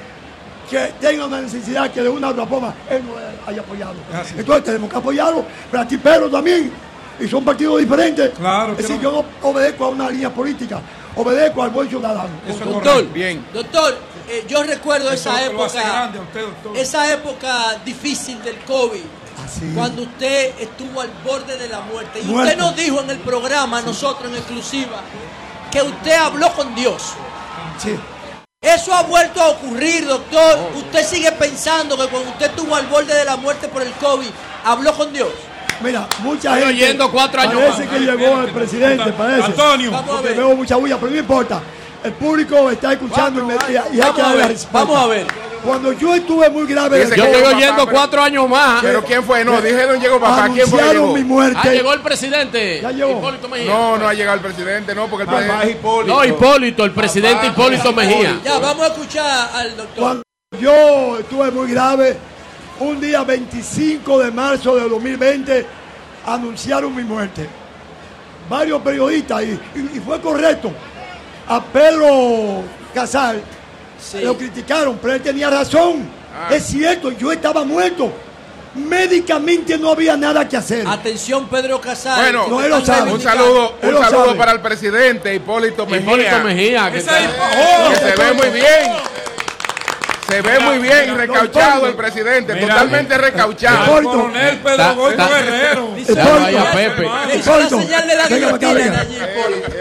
que 0.70 0.92
tenga 1.00 1.26
una 1.26 1.40
necesidad 1.40 1.90
que 1.90 2.02
de 2.02 2.08
una 2.08 2.28
u 2.28 2.30
otra 2.30 2.46
forma 2.46 2.74
él 2.90 3.02
no 3.06 3.14
haya 3.50 3.60
apoyado. 3.60 3.94
Entonces 4.36 4.64
tenemos 4.64 4.90
que 4.90 4.96
apoyarlo, 4.96 5.44
pero 5.70 5.82
a 5.82 5.88
ti 5.88 5.96
Pedro 5.96 6.28
también. 6.30 6.70
Y 7.18 7.26
son 7.28 7.42
partidos 7.44 7.80
diferentes. 7.80 8.30
Claro. 8.38 8.72
Es 8.72 8.78
decir, 8.78 9.00
yo 9.00 9.10
no 9.10 9.48
obedezco 9.48 9.86
a 9.86 9.88
una 9.88 10.10
línea 10.10 10.28
política, 10.28 10.80
obedezco 11.16 11.62
al 11.62 11.70
buen 11.70 11.88
ciudadano. 11.88 12.28
Doctor, 12.46 13.10
Bien. 13.12 13.42
doctor 13.54 13.96
eh, 14.28 14.44
yo 14.48 14.62
recuerdo 14.64 15.10
Eso 15.10 15.30
esa 15.30 15.46
época, 15.46 15.72
grande 15.80 16.18
a 16.18 16.22
usted, 16.22 16.40
doctor. 16.42 16.76
esa 16.76 17.12
época 17.12 17.80
difícil 17.84 18.42
del 18.42 18.58
COVID, 18.64 19.02
cuando 19.74 20.02
usted 20.02 20.54
estuvo 20.58 21.00
al 21.00 21.10
borde 21.24 21.56
de 21.56 21.68
la 21.68 21.80
muerte. 21.80 22.20
Y 22.20 22.24
Muerto. 22.24 22.42
usted 22.42 22.58
nos 22.58 22.76
dijo 22.76 23.00
en 23.02 23.10
el 23.10 23.18
programa, 23.20 23.80
nosotros 23.82 24.30
en 24.30 24.36
exclusiva, 24.36 25.00
que 25.76 25.82
usted 25.82 26.12
habló 26.14 26.50
con 26.54 26.74
Dios. 26.74 27.02
Sí. 27.78 27.94
Eso 28.62 28.94
ha 28.94 29.02
vuelto 29.02 29.42
a 29.42 29.48
ocurrir, 29.50 30.06
doctor. 30.06 30.58
Usted 30.74 31.04
sigue 31.04 31.30
pensando 31.32 31.98
que 31.98 32.06
cuando 32.08 32.30
usted 32.30 32.46
estuvo 32.46 32.74
al 32.74 32.86
borde 32.86 33.14
de 33.14 33.24
la 33.26 33.36
muerte 33.36 33.68
por 33.68 33.82
el 33.82 33.92
COVID, 33.92 34.28
habló 34.64 34.94
con 34.94 35.12
Dios. 35.12 35.28
Mira, 35.82 36.08
mucha 36.20 36.56
Estoy 36.56 36.68
gente. 36.72 36.84
oyendo 36.84 37.12
cuatro 37.12 37.42
años 37.42 37.60
parece 37.60 37.84
más. 37.84 37.92
que 37.92 37.98
llegó 38.00 38.40
el 38.40 38.50
presidente, 38.52 39.12
parece. 39.12 39.42
Antonio. 39.42 39.90
Vamos 39.90 40.08
a 40.08 40.12
Porque 40.14 40.28
ver. 40.28 40.36
veo 40.38 40.56
mucha 40.56 40.76
bulla, 40.76 40.96
pero 40.98 41.12
no 41.12 41.18
importa. 41.18 41.60
El 42.06 42.12
público 42.14 42.70
está 42.70 42.92
escuchando 42.92 43.40
y, 43.40 43.44
me- 43.44 43.54
y- 43.54 43.72
y 43.72 43.76
hay 43.76 43.98
Vamos 43.98 44.14
que 44.16 44.22
a 44.22 44.24
darle 44.24 44.42
respuesta. 44.48 44.78
vamos 44.78 44.96
a 44.98 45.06
ver. 45.06 45.26
Cuando 45.64 45.92
yo 45.94 46.14
estuve 46.14 46.48
muy 46.50 46.64
grave, 46.66 47.00
Dice 47.04 47.16
COVID, 47.16 47.32
llegó 47.58 47.76
papá, 47.86 48.08
pero- 48.10 48.22
años 48.22 48.48
más. 48.48 48.82
Pero 48.82 49.02
¿quién 49.04 49.24
fue? 49.24 49.44
No, 49.44 49.60
dijeron 49.60 50.00
llegó 50.00 50.20
papá. 50.20 50.48
¿Quién 50.52 50.68
fue 50.68 50.80
llegó? 50.82 51.12
mi 51.12 51.24
muerte. 51.24 51.58
Ah, 51.60 51.68
llegó 51.72 51.92
el 51.92 52.00
presidente. 52.02 52.80
Ya 52.80 52.92
llegó. 52.92 53.10
Hipólito 53.18 53.48
Mejía. 53.48 53.72
No, 53.72 53.98
no 53.98 54.06
ha 54.08 54.14
llegado 54.14 54.36
el 54.36 54.42
presidente, 54.42 54.94
no, 54.94 55.08
porque 55.08 55.22
el 55.22 55.26
Papá 55.26 55.38
presidente. 55.40 55.70
Hipólito. 55.72 56.14
No, 56.14 56.24
Hipólito, 56.24 56.84
el 56.84 56.92
presidente 56.92 57.46
Hipólito 57.48 57.92
Mejía. 57.92 58.40
Ya, 58.44 58.58
vamos 58.60 58.84
a 58.84 58.86
escuchar 58.92 59.50
al 59.54 59.76
doctor. 59.76 59.94
Cuando 59.96 60.22
yo 60.60 61.18
estuve 61.18 61.50
muy 61.50 61.72
grave, 61.72 62.16
un 62.78 63.00
día 63.00 63.24
25 63.24 64.18
de 64.20 64.30
marzo 64.30 64.76
de 64.76 64.88
2020, 64.88 65.66
anunciaron 66.26 66.94
mi 66.94 67.02
muerte. 67.02 67.48
Varios 68.48 68.80
periodistas, 68.82 69.42
y, 69.42 69.46
y- 69.74 69.90
y 69.96 70.00
fue 70.00 70.20
correcto. 70.20 70.70
A 71.48 71.62
Pedro 71.62 72.62
Casal 72.94 73.40
lo 74.22 74.36
criticaron, 74.36 74.98
pero 75.00 75.14
él 75.14 75.22
tenía 75.22 75.48
razón. 75.50 76.08
Ah. 76.34 76.54
Es 76.54 76.64
cierto, 76.66 77.10
yo 77.12 77.32
estaba 77.32 77.64
muerto. 77.64 78.12
Médicamente 78.74 79.78
no 79.78 79.90
había 79.92 80.16
nada 80.18 80.46
que 80.46 80.56
hacer. 80.56 80.86
Atención, 80.86 81.48
Pedro 81.48 81.80
Casal. 81.80 82.20
Bueno, 82.20 82.46
No, 82.48 82.60
él 82.62 82.68
lo 82.70 82.84
sabe. 82.84 83.10
un 83.12 83.20
saludo, 83.22 83.74
Él 83.80 83.94
un 83.94 84.02
saludo 84.04 84.24
sabe. 84.26 84.38
para 84.38 84.52
el 84.52 84.60
presidente 84.60 85.34
Hipólito 85.34 85.86
Mejía. 85.86 86.00
Hipólito 86.00 86.38
Mejía. 86.40 86.90
que 86.92 86.98
Esa 86.98 87.20
está- 87.20 87.52
es- 87.52 87.98
que 88.00 88.04
se 88.06 88.16
ve 88.16 88.32
muy 88.34 88.48
bien. 88.50 88.92
Se 90.28 90.42
ve 90.42 90.58
muy 90.58 90.78
bien, 90.78 91.16
recauchado 91.16 91.86
el 91.86 91.94
presidente, 91.94 92.52
Mira, 92.54 92.66
totalmente 92.68 93.16
recauchado. 93.16 93.76
El 93.84 93.90
Hipólito. 94.02 94.10
coronel 94.12 94.58
Pedro 94.58 94.76
ta- 95.16 95.28
Guerrero. 95.28 95.88
Vaya 96.42 96.70
Pepe. 96.72 97.02
Hizo 97.06 97.12
la 97.26 97.34
Hipólito, 97.66 97.80
señal 97.80 98.08
de 98.08 98.14
la 98.16 98.28
venga 98.28 98.46
para 98.50 98.56
acá, 98.56 98.66
guillotina 98.66 98.90
venga. 98.90 99.00
allí, 99.00 99.16
Hipólito. 99.16 99.72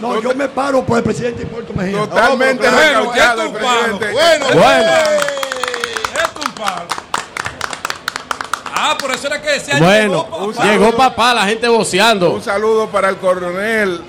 No, 0.00 0.20
yo 0.20 0.34
me 0.34 0.48
paro 0.48 0.84
por 0.84 0.98
el 0.98 1.04
presidente 1.04 1.42
Hipólito 1.42 1.72
Mejía. 1.74 1.98
Totalmente 1.98 2.68
Bueno, 2.68 3.00
recauchado 3.00 3.42
el 3.42 3.52
presidente. 3.52 4.12
Bueno, 4.12 4.46
Bueno. 4.54 4.92
Es 6.14 6.46
un 6.46 6.52
palo. 6.54 6.86
Ah, 8.74 8.96
por 8.98 9.10
eso 9.12 9.26
era 9.26 9.42
que 9.42 9.50
decía 9.50 9.76
Bueno, 9.78 10.26
llegó 10.30 10.52
papá. 10.52 10.64
llegó 10.64 10.92
papá, 10.96 11.34
la 11.34 11.44
gente 11.44 11.68
voceando. 11.68 12.30
Un 12.30 12.42
saludo 12.42 12.88
para 12.88 13.10
el 13.10 13.16
coronel. 13.16 14.00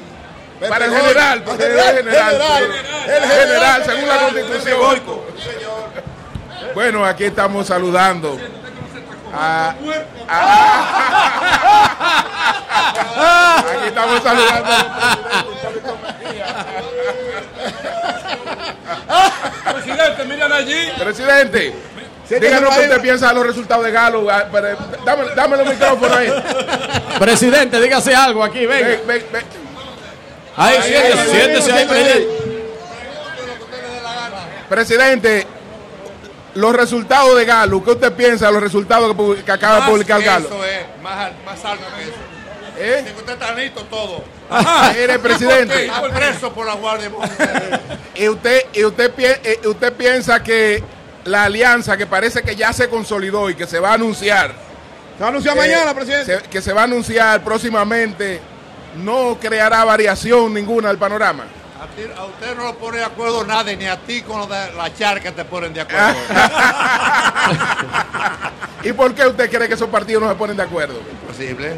Para 0.70 0.86
el 0.86 0.92
general, 0.96 1.44
porque 1.44 1.64
es 1.64 1.70
general. 1.70 1.96
general, 2.38 2.64
El 3.08 3.24
general, 3.30 3.84
según 3.86 4.08
la 4.08 4.18
constitución. 4.20 5.02
Bueno, 6.76 7.04
aquí 7.06 7.26
estamos 7.26 7.68
saludando. 7.68 8.38
A- 9.34 9.76
a- 13.18 13.60
aquí 13.60 13.88
estamos 13.88 14.24
saludando. 14.24 14.72
Presidente, 19.74 20.24
miren 20.26 20.52
allí. 20.52 20.92
Presidente, 21.00 21.74
díganos 22.30 22.76
qué 22.76 22.82
usted 22.82 23.02
piensa 23.02 23.28
de 23.30 23.34
los 23.36 23.46
resultados 23.48 23.86
de 23.86 23.92
Galo. 23.92 24.30
Ah, 24.30 24.46
pero, 24.52 24.78
Dame, 25.06 25.24
dame 25.36 25.58
los 25.58 25.68
micrófonos 25.68 26.18
ahí. 26.18 26.32
Presidente, 27.20 27.80
dígase 27.82 28.14
algo 28.16 28.44
aquí, 28.44 28.66
venga. 28.66 28.88
Ven, 28.88 29.02
ven, 29.08 29.26
ven. 29.32 29.44
Ahí, 30.58 30.82
siéntese, 30.82 31.30
siéntese 31.32 31.72
ahí, 31.72 31.86
presidente. 31.86 32.28
Presidente, 34.70 35.48
los 36.56 36.76
resultados 36.76 37.36
de 37.38 37.46
Galo, 37.46 37.84
¿qué 37.84 37.92
usted 37.92 38.14
piensa 38.14 38.48
de 38.48 38.54
los 38.54 38.62
resultados 38.64 39.16
que, 39.46 39.52
acaba 39.52 39.86
de 39.86 39.92
publicar 39.92 40.22
Galo? 40.22 40.48
Eso 40.48 40.66
es, 40.66 40.86
más, 41.02 41.32
más 41.46 41.66
alto 41.66 41.86
que 41.98 42.04
eso. 42.04 42.14
¿Eh? 42.78 43.04
Si 43.06 43.14
usted 43.20 43.34
está 43.34 43.54
listo 43.54 43.84
todo. 43.86 44.24
Mire, 44.98 45.20
presidente. 45.20 45.86
Está 45.86 46.02
preso 46.10 46.52
por 46.54 46.66
la 46.66 46.74
Guardia 46.74 47.12
Y 48.16 48.28
usted, 48.28 48.62
y 48.74 48.84
usted, 48.84 49.12
pi- 49.12 49.26
eh, 49.26 49.62
usted 49.66 49.94
piensa 49.94 50.42
que 50.42 50.84
la 51.26 51.44
alianza 51.44 51.96
que 51.96 52.08
parece 52.08 52.42
que 52.42 52.56
ya 52.56 52.74
se 52.74 52.90
consolidó 52.90 53.50
y 53.50 53.56
que 53.56 53.68
se 53.68 53.80
va 53.80 53.92
a 53.92 53.94
anunciar. 53.94 54.54
Se 55.18 55.22
va 55.22 55.28
a 55.28 55.30
anunciar 55.30 55.56
eh, 55.56 55.60
mañana, 55.60 55.94
presidente. 55.94 56.38
se- 56.40 56.50
que 56.50 56.62
se 56.62 56.74
va 56.74 56.82
a 56.82 56.84
anunciar 56.86 57.44
próximamente, 57.44 58.40
no 58.96 59.38
creará 59.40 59.84
variación 59.86 60.54
ninguna 60.54 60.88
del 60.90 60.98
panorama. 60.98 61.44
A, 61.92 61.96
ti- 61.96 62.04
a 62.18 62.24
usted 62.26 62.56
no 62.56 62.64
lo 62.66 62.76
pone 62.78 62.98
de 63.00 63.04
acuerdo 63.04 63.44
nadie, 63.46 63.76
ni 63.76 63.86
a 63.86 63.98
ti 63.98 64.22
con 64.22 64.40
lo 64.40 64.48
de 64.48 64.72
la 64.74 64.94
charca 64.96 65.32
te 65.34 65.44
ponen 65.46 65.74
de 65.74 65.82
acuerdo. 65.82 66.16
¿Y 68.84 68.94
por 68.94 69.14
qué 69.14 69.28
usted 69.28 69.50
cree 69.52 69.68
que 69.68 69.74
esos 69.74 69.90
partidos 69.90 70.24
no 70.24 70.30
se 70.30 70.36
ponen 70.36 70.56
de 70.58 70.64
acuerdo? 70.64 71.00
Imposible. 71.22 71.74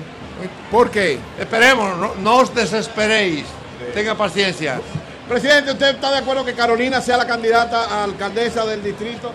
¿Por 0.71 0.89
qué? 0.91 1.19
Esperemos, 1.39 1.97
no, 1.97 2.13
no 2.15 2.35
os 2.37 2.53
desesperéis. 2.53 3.45
Tenga 3.93 4.15
paciencia. 4.15 4.79
Presidente, 5.27 5.71
¿usted 5.71 5.95
está 5.95 6.11
de 6.11 6.17
acuerdo 6.19 6.45
que 6.45 6.53
Carolina 6.53 7.01
sea 7.01 7.17
la 7.17 7.25
candidata 7.27 7.85
a 7.85 8.03
alcaldesa 8.03 8.65
del 8.65 8.83
distrito? 8.83 9.31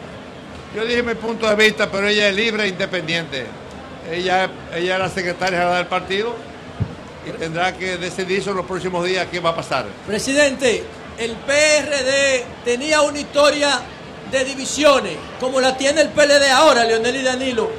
Yo 0.74 0.84
dije 0.84 1.02
mi 1.02 1.14
punto 1.14 1.48
de 1.48 1.54
vista, 1.56 1.90
pero 1.90 2.06
ella 2.08 2.28
es 2.28 2.36
libre 2.36 2.64
e 2.64 2.68
independiente. 2.68 3.46
Ella, 4.10 4.48
ella 4.74 4.94
es 4.94 5.00
la 5.00 5.08
secretaria 5.08 5.58
general 5.58 5.78
del 5.78 5.86
partido 5.86 6.34
y 7.28 7.38
tendrá 7.38 7.76
que 7.76 7.96
decidir 7.96 8.42
sobre 8.42 8.56
los 8.58 8.66
próximos 8.66 9.04
días 9.04 9.26
qué 9.30 9.40
va 9.40 9.50
a 9.50 9.56
pasar. 9.56 9.86
Presidente, 10.06 10.84
el 11.18 11.32
PRD 11.32 12.44
tenía 12.64 13.02
una 13.02 13.18
historia 13.20 13.80
de 14.30 14.44
divisiones, 14.44 15.16
como 15.40 15.60
la 15.60 15.76
tiene 15.76 16.02
el 16.02 16.08
PLD 16.10 16.50
ahora, 16.52 16.84
Leonel 16.84 17.16
y 17.16 17.22
Danilo. 17.22 17.70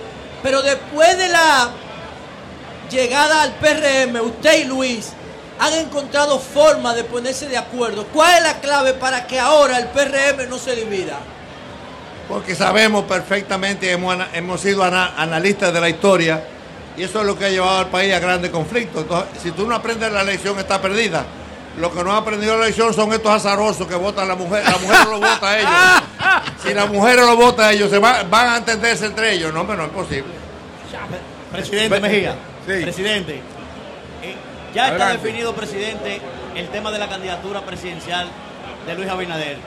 Pero 0.41 0.61
después 0.61 1.17
de 1.17 1.27
la 1.29 1.69
llegada 2.89 3.43
al 3.43 3.53
PRM, 3.55 4.19
usted 4.21 4.61
y 4.61 4.65
Luis 4.65 5.09
han 5.59 5.73
encontrado 5.73 6.39
forma 6.39 6.95
de 6.95 7.03
ponerse 7.03 7.47
de 7.47 7.57
acuerdo. 7.57 8.05
¿Cuál 8.07 8.37
es 8.37 8.43
la 8.43 8.59
clave 8.61 8.93
para 8.93 9.27
que 9.27 9.39
ahora 9.39 9.77
el 9.77 9.87
PRM 9.87 10.49
no 10.49 10.57
se 10.57 10.75
divida? 10.75 11.19
Porque 12.27 12.55
sabemos 12.55 13.05
perfectamente, 13.05 13.91
hemos, 13.91 14.15
hemos 14.33 14.61
sido 14.61 14.83
ana- 14.83 15.13
analistas 15.17 15.73
de 15.73 15.81
la 15.81 15.89
historia 15.89 16.43
y 16.99 17.03
eso 17.03 17.21
es 17.21 17.25
lo 17.25 17.37
que 17.37 17.45
ha 17.45 17.49
llevado 17.49 17.79
al 17.79 17.87
país 17.87 18.13
a 18.13 18.19
grandes 18.19 18.51
conflictos. 18.51 19.01
Entonces, 19.03 19.41
si 19.41 19.51
tú 19.51 19.65
no 19.65 19.73
aprendes 19.75 20.11
la 20.11 20.23
lección, 20.23 20.59
está 20.59 20.81
perdida. 20.81 21.25
Lo 21.77 21.91
que 21.93 22.03
no 22.03 22.11
han 22.11 22.17
aprendido 22.17 22.57
la 22.57 22.65
lección 22.65 22.93
son 22.93 23.13
estos 23.13 23.31
azarosos 23.31 23.87
que 23.87 23.95
votan 23.95 24.27
la 24.27 24.35
mujer. 24.35 24.63
La 24.65 24.77
mujer 24.77 24.97
no 25.05 25.11
lo 25.11 25.19
vota 25.19 25.49
a 25.49 25.59
ellos. 25.59 25.71
Si 26.63 26.73
la 26.73 26.85
mujer 26.87 27.15
no 27.17 27.25
lo 27.27 27.37
vota 27.37 27.67
a 27.69 27.71
ellos, 27.71 27.89
se 27.89 27.99
va- 27.99 28.23
van 28.23 28.49
a 28.49 28.57
entenderse 28.57 29.05
entre 29.05 29.31
ellos. 29.33 29.53
No, 29.53 29.65
pero 29.65 29.77
no 29.77 29.83
es 29.85 29.91
posible. 29.91 30.33
Presidente 31.51 31.99
Mejía. 32.01 32.35
Presidente, 32.65 33.35
eh, 34.21 34.35
ya 34.75 34.89
está 34.89 35.05
Adelante. 35.05 35.25
definido, 35.27 35.55
presidente, 35.55 36.21
el 36.55 36.67
tema 36.67 36.91
de 36.91 36.99
la 36.99 37.07
candidatura 37.09 37.61
presidencial 37.61 38.27
de 38.85 38.95
Luis 38.95 39.07
Abinader. 39.09 39.57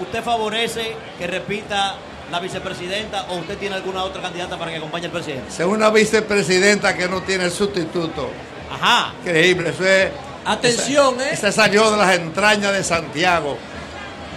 ¿Usted 0.00 0.22
favorece 0.22 0.96
que 1.18 1.26
repita 1.26 1.96
la 2.30 2.40
vicepresidenta 2.40 3.26
o 3.30 3.36
usted 3.36 3.56
tiene 3.58 3.76
alguna 3.76 4.02
otra 4.04 4.20
candidata 4.22 4.58
para 4.58 4.70
que 4.70 4.76
acompañe 4.78 5.06
al 5.06 5.12
presidente? 5.12 5.48
Es 5.50 5.60
una 5.60 5.90
vicepresidenta 5.90 6.94
que 6.96 7.08
no 7.08 7.22
tiene 7.22 7.50
sustituto. 7.50 8.30
Ajá. 8.72 9.12
Increíble, 9.22 9.70
eso 9.70 9.86
es. 9.86 10.08
Atención, 10.44 11.14
esa- 11.16 11.28
¿eh? 11.30 11.34
Esa 11.34 11.52
salió 11.52 11.90
de 11.90 11.96
las 11.96 12.16
entrañas 12.16 12.72
de 12.72 12.82
Santiago, 12.84 13.56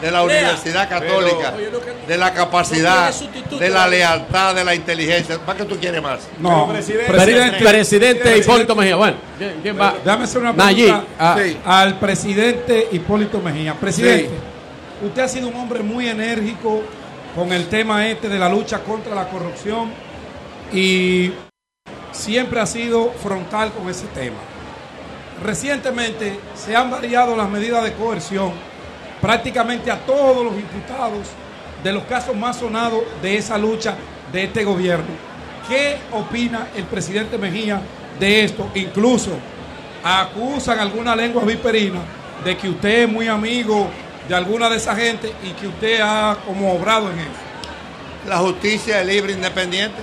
de 0.01 0.09
la 0.11 0.25
Lea. 0.25 0.39
Universidad 0.41 0.89
Católica, 0.89 1.53
Pero- 1.53 1.57
Oye, 1.57 1.71
lo 1.71 1.79
que- 1.81 1.93
de 2.07 2.17
la 2.17 2.33
capacidad, 2.33 3.13
no 3.51 3.57
de 3.57 3.69
la 3.69 3.87
lealtad, 3.87 4.55
de 4.55 4.63
la 4.65 4.73
inteligencia. 4.73 5.37
¿Para 5.39 5.59
qué 5.59 5.65
tú 5.65 5.77
quieres 5.77 6.01
más? 6.01 6.21
No, 6.39 6.67
presidente- 6.69 7.11
presidente, 7.11 7.57
Presidente 7.59 8.37
Hipólito 8.37 8.75
Mejía. 8.75 8.95
Bueno, 8.95 9.17
¿quién, 9.37 9.59
quién 9.61 9.79
va? 9.79 9.95
Déjame 10.03 10.23
hacer 10.23 10.41
una 10.41 10.53
pregunta 10.53 11.03
a- 11.19 11.37
al 11.65 11.99
presidente 11.99 12.87
Hipólito 12.91 13.39
Mejía. 13.39 13.73
Presidente, 13.75 14.31
usted 15.05 15.21
ha 15.21 15.27
sido 15.27 15.47
un 15.49 15.55
hombre 15.55 15.81
muy 15.83 16.07
enérgico 16.07 16.81
con 17.35 17.51
el 17.53 17.67
tema 17.67 18.07
este 18.07 18.29
de 18.29 18.39
la 18.39 18.49
lucha 18.49 18.79
contra 18.83 19.15
la 19.15 19.29
corrupción 19.29 19.91
y 20.73 21.31
siempre 22.11 22.59
ha 22.59 22.65
sido 22.65 23.11
frontal 23.11 23.71
con 23.71 23.89
ese 23.89 24.07
tema. 24.07 24.37
Recientemente 25.43 26.39
se 26.55 26.75
han 26.75 26.91
variado 26.91 27.35
las 27.35 27.49
medidas 27.49 27.83
de 27.83 27.93
coerción 27.93 28.51
prácticamente 29.21 29.89
a 29.91 29.99
todos 29.99 30.43
los 30.43 30.55
imputados 30.55 31.27
de 31.83 31.93
los 31.93 32.03
casos 32.03 32.35
más 32.35 32.57
sonados 32.57 33.01
de 33.21 33.37
esa 33.37 33.57
lucha 33.57 33.95
de 34.31 34.43
este 34.43 34.63
gobierno. 34.63 35.31
¿Qué 35.67 35.97
opina 36.11 36.67
el 36.75 36.83
presidente 36.83 37.37
Mejía 37.37 37.81
de 38.19 38.43
esto? 38.43 38.69
Incluso 38.75 39.31
acusan 40.03 40.79
alguna 40.79 41.15
lengua 41.15 41.43
viperina 41.43 41.99
de 42.43 42.57
que 42.57 42.69
usted 42.69 43.03
es 43.03 43.09
muy 43.09 43.27
amigo 43.27 43.87
de 44.31 44.37
alguna 44.37 44.69
de 44.69 44.77
esa 44.77 44.95
gente 44.95 45.33
y 45.43 45.49
que 45.51 45.67
usted 45.67 45.99
ha 46.01 46.37
como 46.45 46.73
obrado 46.73 47.11
en 47.11 47.19
eso. 47.19 47.29
La 48.29 48.37
justicia 48.37 49.01
es 49.01 49.05
libre 49.07 49.33
e 49.33 49.35
independiente 49.35 50.01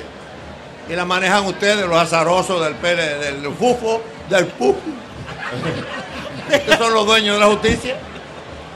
y 0.86 0.92
la 0.94 1.06
manejan 1.06 1.46
ustedes, 1.46 1.86
los 1.88 1.96
azarosos 1.98 2.62
del 2.62 2.74
PL, 2.74 2.96
del 3.20 3.54
FUFO, 3.54 4.02
del 4.28 4.44
FUFO. 4.48 4.76
que 6.66 6.76
son 6.76 6.92
los 6.92 7.06
dueños 7.06 7.36
de 7.36 7.40
la 7.40 7.46
justicia. 7.46 7.96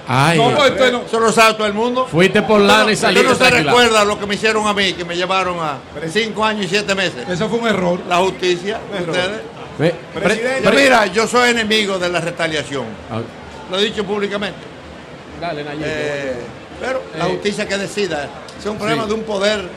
Ay. 0.09 0.39
No, 0.39 0.47
usted 0.49 0.91
no- 0.91 1.03
Eso 1.03 1.21
lo 1.21 1.31
sabe 1.31 1.53
todo 1.53 1.67
el 1.67 1.75
mundo. 1.75 2.07
Fuiste 2.11 2.41
por 2.41 2.59
lana 2.59 2.91
y 2.91 2.95
Usted 2.95 3.09
saliste 3.09 3.29
no 3.29 3.35
se 3.35 3.51
recuerda 3.51 4.05
lo 4.07 4.19
que 4.19 4.25
me 4.27 4.37
hicieron 4.37 4.67
a 4.67 4.73
mí, 4.73 4.95
que 4.95 5.05
me 5.05 5.15
llevaron 5.17 5.59
a 5.61 5.77
cinco 6.11 6.47
años 6.47 6.65
y 6.65 6.69
siete 6.69 6.95
meses. 6.95 7.29
Eso 7.29 7.47
fue 7.51 7.59
un 7.59 7.69
error. 7.69 8.01
La 8.09 8.17
justicia, 8.19 8.81
ustedes. 8.99 9.43
Ve- 9.79 9.95
Presidente, 10.15 10.63
pre- 10.71 10.83
mira, 10.83 11.07
yo 11.09 11.27
soy 11.27 11.51
enemigo 11.51 11.99
de 11.99 12.09
la 12.09 12.21
retaliación. 12.23 12.87
Ah. 13.11 13.21
Lo 13.71 13.79
he 13.79 13.85
dicho 13.85 14.03
públicamente. 14.05 14.72
Dale, 15.43 15.65
Nayib. 15.65 15.83
Eh, 15.85 16.35
pero 16.81 17.03
la 17.19 17.27
Eh. 17.27 17.31
justicia 17.33 17.67
que 17.67 17.77
decida 17.77 18.29
es 18.57 18.65
un 18.65 18.79
problema 18.79 19.03
Sí. 19.03 19.09
de 19.09 19.15
un 19.15 19.23
poder 19.25 19.69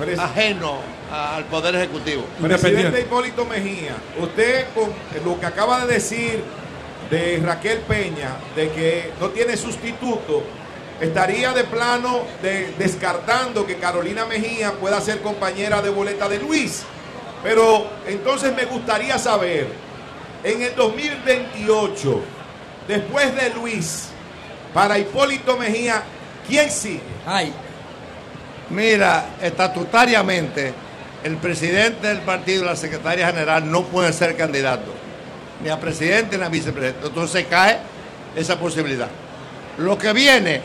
Pres- 0.00 0.18
ajeno 0.18 0.78
al 1.12 1.44
poder 1.44 1.76
ejecutivo. 1.76 2.24
Presidente 2.42 3.02
Hipólito 3.02 3.44
Mejía, 3.44 3.94
usted 4.20 4.66
con 4.74 4.90
lo 5.24 5.38
que 5.38 5.46
acaba 5.46 5.86
de 5.86 5.94
decir 5.94 6.42
de 7.08 7.40
Raquel 7.44 7.78
Peña, 7.86 8.32
de 8.56 8.68
que 8.72 9.12
no 9.20 9.28
tiene 9.28 9.56
sustituto, 9.56 10.42
estaría 11.00 11.52
de 11.52 11.62
plano 11.62 12.22
de, 12.42 12.74
descartando 12.76 13.64
que 13.64 13.76
Carolina 13.76 14.24
Mejía 14.26 14.72
pueda 14.72 15.00
ser 15.00 15.20
compañera 15.22 15.80
de 15.82 15.90
boleta 15.90 16.28
de 16.28 16.40
Luis. 16.40 16.82
Pero 17.44 17.86
entonces 18.08 18.52
me 18.56 18.64
gustaría 18.64 19.18
saber, 19.20 19.68
en 20.42 20.62
el 20.62 20.74
2028, 20.74 22.22
después 22.88 23.36
de 23.36 23.50
Luis, 23.50 24.08
para 24.72 24.98
Hipólito 24.98 25.56
Mejía, 25.56 26.02
¿quién 26.46 26.70
sigue? 26.70 27.00
Ay. 27.26 27.52
Mira, 28.70 29.36
estatutariamente, 29.40 30.74
el 31.22 31.36
presidente 31.36 32.08
del 32.08 32.20
partido 32.20 32.62
y 32.62 32.66
la 32.66 32.76
secretaria 32.76 33.26
general 33.26 33.70
no 33.70 33.84
pueden 33.84 34.12
ser 34.12 34.36
candidatos, 34.36 34.94
ni 35.62 35.70
a 35.70 35.78
presidente 35.78 36.36
ni 36.36 36.44
a 36.44 36.48
vicepresidente. 36.48 37.06
Entonces 37.06 37.46
cae 37.48 37.78
esa 38.34 38.58
posibilidad. 38.58 39.08
Lo 39.78 39.96
que 39.96 40.12
viene, 40.12 40.60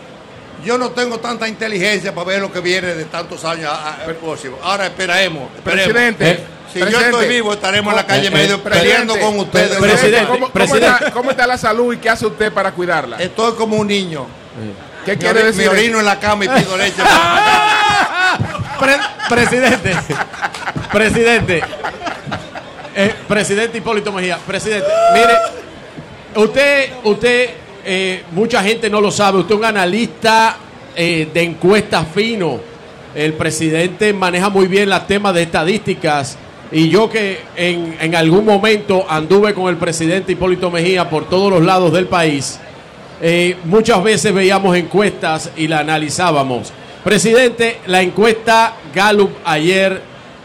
yo 0.64 0.78
no 0.78 0.90
tengo 0.92 1.20
tanta 1.20 1.48
inteligencia 1.48 2.14
para 2.14 2.28
ver 2.28 2.42
lo 2.42 2.52
que 2.52 2.60
viene 2.60 2.94
de 2.94 3.06
tantos 3.06 3.44
años 3.46 3.70
a- 3.72 3.94
a- 3.94 4.06
próximo. 4.20 4.58
Ahora 4.64 4.86
esperemos. 4.88 5.50
Presidente, 5.64 6.30
Eh, 6.32 6.44
si 6.72 6.80
yo 6.80 6.86
presidente. 6.86 7.10
estoy 7.18 7.28
vivo, 7.28 7.54
estaremos 7.54 7.92
en 7.92 7.98
la 7.98 8.06
calle 8.06 8.28
Eh, 8.28 8.32
medio 8.32 8.56
eh, 8.56 8.60
peleando 8.64 9.14
presidente, 9.14 9.20
con 9.20 9.40
ustedes. 9.40 9.78
presidente, 9.80 10.28
¿cómo, 10.28 10.50
cómo 10.52 10.76
está, 10.76 11.12
cómo 11.12 11.32
está 11.32 11.48
la 11.48 11.58
salud 11.58 11.94
y 11.94 11.98
qué 11.98 12.10
hace 12.10 12.26
usted 12.26 12.52
para 12.52 12.72
cuidarla? 12.72 13.18
Estoy 13.18 13.54
como 13.56 13.78
un 13.78 13.88
niño. 13.88 14.26
¿Qué 15.06 15.14
Me 15.14 15.18
quiere 15.18 15.44
decir? 15.46 15.64
Me 15.64 15.70
orino 15.70 16.00
en 16.00 16.06
la 16.06 16.20
cama 16.20 16.46
y 16.46 16.50
pido 16.50 16.78
leche. 16.78 17.02
Pre- 18.80 19.00
presidente, 19.30 19.96
presidente, 20.92 21.62
eh, 22.96 23.16
presidente 23.28 23.78
Hipólito 23.78 24.12
Mejía, 24.12 24.38
presidente, 24.38 24.88
mire, 25.14 25.34
usted, 26.36 26.90
usted, 27.04 27.50
eh, 27.86 28.24
mucha 28.32 28.64
gente 28.64 28.90
no 28.90 29.02
lo 29.02 29.12
sabe, 29.12 29.40
usted 29.40 29.56
es 29.56 29.60
un 29.60 29.66
analista 29.66 30.58
eh, 30.96 31.28
de 31.34 31.44
encuestas 31.44 32.08
fino, 32.14 32.60
el 33.16 33.34
presidente 33.34 34.14
maneja 34.14 34.50
muy 34.50 34.68
bien 34.68 34.90
las 34.90 35.08
temas 35.08 35.34
de 35.34 35.44
estadísticas 35.44 36.38
y 36.72 36.90
yo 36.90 37.10
que 37.10 37.42
en, 37.56 37.96
en 38.00 38.16
algún 38.16 38.46
momento 38.46 39.06
anduve 39.10 39.54
con 39.54 39.68
el 39.68 39.78
presidente 39.78 40.32
Hipólito 40.32 40.72
Mejía 40.72 41.10
por 41.10 41.28
todos 41.28 41.52
los 41.52 41.64
lados 41.64 41.92
del 41.92 42.08
país, 42.08 42.60
eh, 43.24 43.56
muchas 43.66 44.02
veces 44.02 44.34
veíamos 44.34 44.76
encuestas 44.76 45.52
y 45.56 45.68
la 45.68 45.80
analizábamos. 45.80 46.74
Presidente, 47.04 47.78
la 47.86 48.02
encuesta 48.02 48.74
Gallup 48.96 49.32
ayer, 49.46 50.02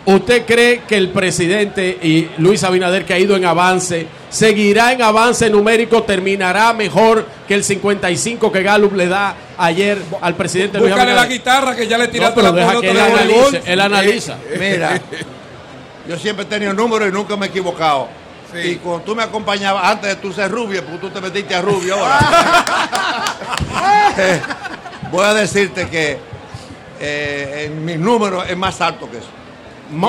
¿usted 0.07 0.47
cree 0.47 0.83
que 0.89 0.97
el 0.97 1.11
presidente 1.11 1.99
y 2.03 2.31
Luis 2.39 2.65
Abinader, 2.65 3.05
que 3.05 3.13
ha 3.15 3.19
ido 3.19 3.37
en 3.37 3.45
avance, 3.45 4.07
seguirá 4.31 4.93
en 4.93 5.03
avance 5.03 5.51
numérico, 5.51 6.03
terminará 6.05 6.73
mejor 6.73 7.27
que 7.47 7.55
el 7.55 7.63
55 7.65 8.51
que 8.51 8.63
Gallup 8.63 8.95
le 8.95 9.09
da 9.09 9.35
ayer 9.59 9.99
al 10.21 10.35
presidente 10.35 10.79
Luis 10.79 10.91
Búscale 10.91 11.13
la 11.15 11.23
Abinader? 11.23 11.39
guitarra 11.39 11.77
que 11.77 11.87
ya 11.87 11.99
le 11.99 12.07
No, 12.07 12.11
tiraste 12.13 12.41
pero 12.41 12.53
la 12.55 12.81
que 12.81 12.91
él 12.91 12.99
analice, 13.01 13.63
él 13.67 13.81
analiza. 13.81 14.37
Mira, 14.59 15.01
yo 16.09 16.17
siempre 16.19 16.45
he 16.45 16.49
tenido 16.49 16.73
números 16.73 17.09
y 17.09 17.13
nunca 17.13 17.37
me 17.37 17.47
he 17.47 17.49
equivocado. 17.51 18.09
Y 18.65 18.77
cuando 18.77 19.05
tú 19.05 19.15
me 19.15 19.23
acompañabas 19.23 19.85
antes 19.85 20.09
de 20.09 20.17
tú 20.17 20.33
ser 20.33 20.51
rubio, 20.51 20.83
porque 20.85 20.99
tú 20.99 21.11
te 21.11 21.21
metiste 21.21 21.55
a 21.55 21.61
rubio 21.63 21.97
ahora. 21.97 22.19
Eh, 24.19 24.41
voy 25.11 25.25
a 25.25 25.35
decirte 25.35 25.89
que 25.89 26.17
eh, 26.99 27.65
en 27.67 27.85
mis 27.85 27.99
números 27.99 28.47
es 28.49 28.57
más 28.57 28.81
alto 28.81 29.11
que 29.11 29.19
eso. 29.19 29.29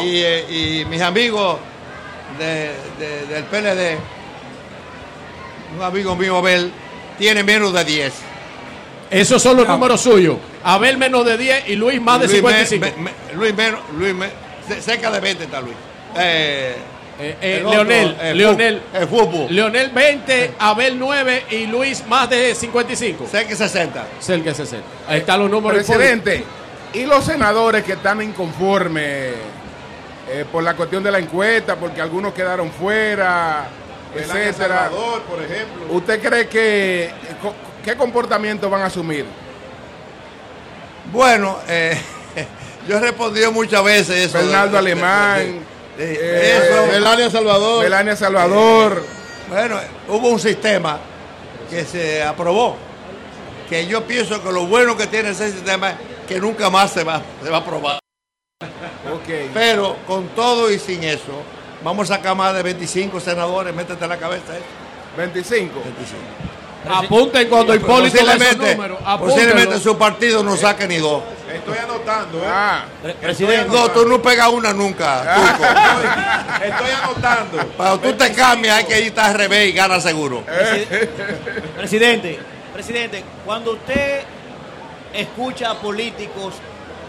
Y, 0.03 0.21
eh, 0.23 0.45
y 0.81 0.85
mis 0.85 1.01
amigos 1.01 1.57
de- 2.39 2.71
de- 2.99 3.25
del 3.27 3.43
PLD, 3.45 3.97
un 5.77 5.83
amigo 5.83 6.15
mío, 6.15 6.37
Abel, 6.37 6.71
tiene 7.17 7.43
menos 7.43 7.73
de 7.73 7.83
10. 7.85 8.13
Esos 9.09 9.41
son 9.41 9.57
los 9.57 9.67
números 9.67 10.01
suyos. 10.01 10.37
Abel 10.63 10.97
menos 10.97 11.25
de 11.25 11.37
10 11.37 11.69
y 11.69 11.75
Luis 11.75 12.01
más 12.01 12.19
de 12.19 12.27
Luis 12.27 12.43
me- 12.43 12.65
55. 12.65 12.85
me- 12.97 13.03
me- 13.03 13.33
Luis 13.35 13.55
menos, 13.55 13.79
Luis 13.97 14.13
me- 14.13 14.29
ce- 14.67 14.81
cerca 14.81 15.09
de 15.11 15.19
20 15.19 15.43
está 15.45 15.61
Luis. 15.61 15.75
Eh, 16.17 16.75
Eh, 17.19 17.35
el 17.59 17.65
otro, 17.65 17.83
Leonel, 17.83 18.17
el 18.21 18.37
Leonel, 18.37 18.81
el 18.93 19.07
fútbol. 19.07 19.47
Leonel 19.49 19.89
20, 19.89 20.51
Abel 20.59 20.99
9 20.99 21.45
y 21.49 21.65
Luis 21.65 22.05
más 22.07 22.29
de 22.29 22.53
55. 22.53 23.25
Cerca 23.31 23.49
de 23.49 23.55
60. 23.55 24.07
Cerca 24.19 24.49
de 24.51 24.55
60. 24.55 24.85
Ahí 25.07 25.19
están 25.19 25.39
los 25.39 25.49
números. 25.49 25.83
Presidente, 25.83 26.43
y 26.93 27.05
los 27.05 27.23
senadores 27.25 27.83
que 27.83 27.93
están 27.93 28.21
inconformes 28.21 29.33
eh, 30.29 30.45
por 30.51 30.63
la 30.63 30.75
cuestión 30.75 31.03
de 31.03 31.11
la 31.11 31.19
encuesta, 31.19 31.75
porque 31.75 32.01
algunos 32.01 32.33
quedaron 32.33 32.71
fuera, 32.71 33.67
Melania 34.15 34.43
etcétera. 34.49 34.79
Salvador, 34.89 35.21
por 35.23 35.41
ejemplo. 35.41 35.85
¿Usted 35.89 36.21
cree 36.21 36.47
que 36.47 37.11
qué 37.83 37.95
comportamiento 37.95 38.69
van 38.69 38.81
a 38.81 38.85
asumir? 38.85 39.25
Bueno, 41.11 41.57
eh, 41.67 41.97
yo 42.87 42.97
he 42.97 42.99
respondido 42.99 43.51
muchas 43.51 43.83
veces 43.83 44.25
eso. 44.27 44.37
Fernando 44.39 44.65
de- 44.65 44.71
de- 44.71 44.77
Alemán, 44.91 45.59
de- 45.97 46.05
de- 46.05 46.13
eh, 46.15 46.57
eso. 46.57 46.87
Melania 46.91 47.29
Salvador. 47.29 47.83
Melania 47.83 48.15
Salvador. 48.15 49.03
Bueno, 49.49 49.79
hubo 50.09 50.27
un 50.29 50.39
sistema 50.39 50.99
que 51.69 51.85
se 51.85 52.21
aprobó, 52.23 52.75
que 53.69 53.87
yo 53.87 54.03
pienso 54.03 54.43
que 54.43 54.51
lo 54.51 54.65
bueno 54.67 54.97
que 54.97 55.07
tiene 55.07 55.29
ese 55.29 55.51
sistema 55.51 55.91
es 55.91 55.95
que 56.27 56.39
nunca 56.39 56.69
más 56.69 56.91
se 56.91 57.03
va, 57.05 57.21
se 57.41 57.49
va 57.49 57.57
a 57.57 57.59
aprobar. 57.61 57.99
Pero 59.53 59.97
con 60.07 60.27
todo 60.29 60.71
y 60.71 60.79
sin 60.79 61.03
eso, 61.03 61.43
vamos 61.83 62.09
a 62.09 62.15
sacar 62.15 62.35
más 62.35 62.53
de 62.55 62.63
25 62.63 63.19
senadores, 63.19 63.73
métete 63.73 64.03
en 64.03 64.09
la 64.09 64.17
cabeza 64.17 64.55
eso. 64.55 64.65
25. 65.17 65.73
25. 65.73 66.21
Apunten 66.89 67.49
cuando 67.49 67.75
Hipólito 67.75 68.23
da 68.23 68.35
esos 68.35 68.55
Posiblemente, 68.55 68.97
posiblemente 69.19 69.79
su 69.79 69.97
partido 69.97 70.41
no 70.41 70.55
saque 70.55 70.87
ni 70.87 70.97
dos. 70.97 71.21
Estoy 71.53 71.77
anotando, 71.77 72.37
¿eh? 72.39 72.47
Ah. 72.47 72.85
Presidente. 73.21 73.67
No, 73.67 73.91
tú 73.91 74.05
no 74.05 74.21
pegas 74.21 74.49
una 74.49 74.73
nunca. 74.73 75.35
Turco. 75.35 75.63
Estoy 76.63 76.91
anotando. 76.91 77.57
Cuando 77.75 77.99
tú 77.99 78.13
te 78.13 78.31
cambias 78.31 78.77
hay 78.77 78.85
que 78.85 79.01
ir 79.01 79.19
al 79.19 79.33
revés 79.33 79.69
y 79.69 79.71
gana 79.73 79.99
seguro. 79.99 80.43
Presidente, 81.77 82.39
presidente, 82.73 83.23
cuando 83.45 83.73
usted 83.73 84.21
escucha 85.13 85.71
a 85.71 85.75
políticos 85.75 86.53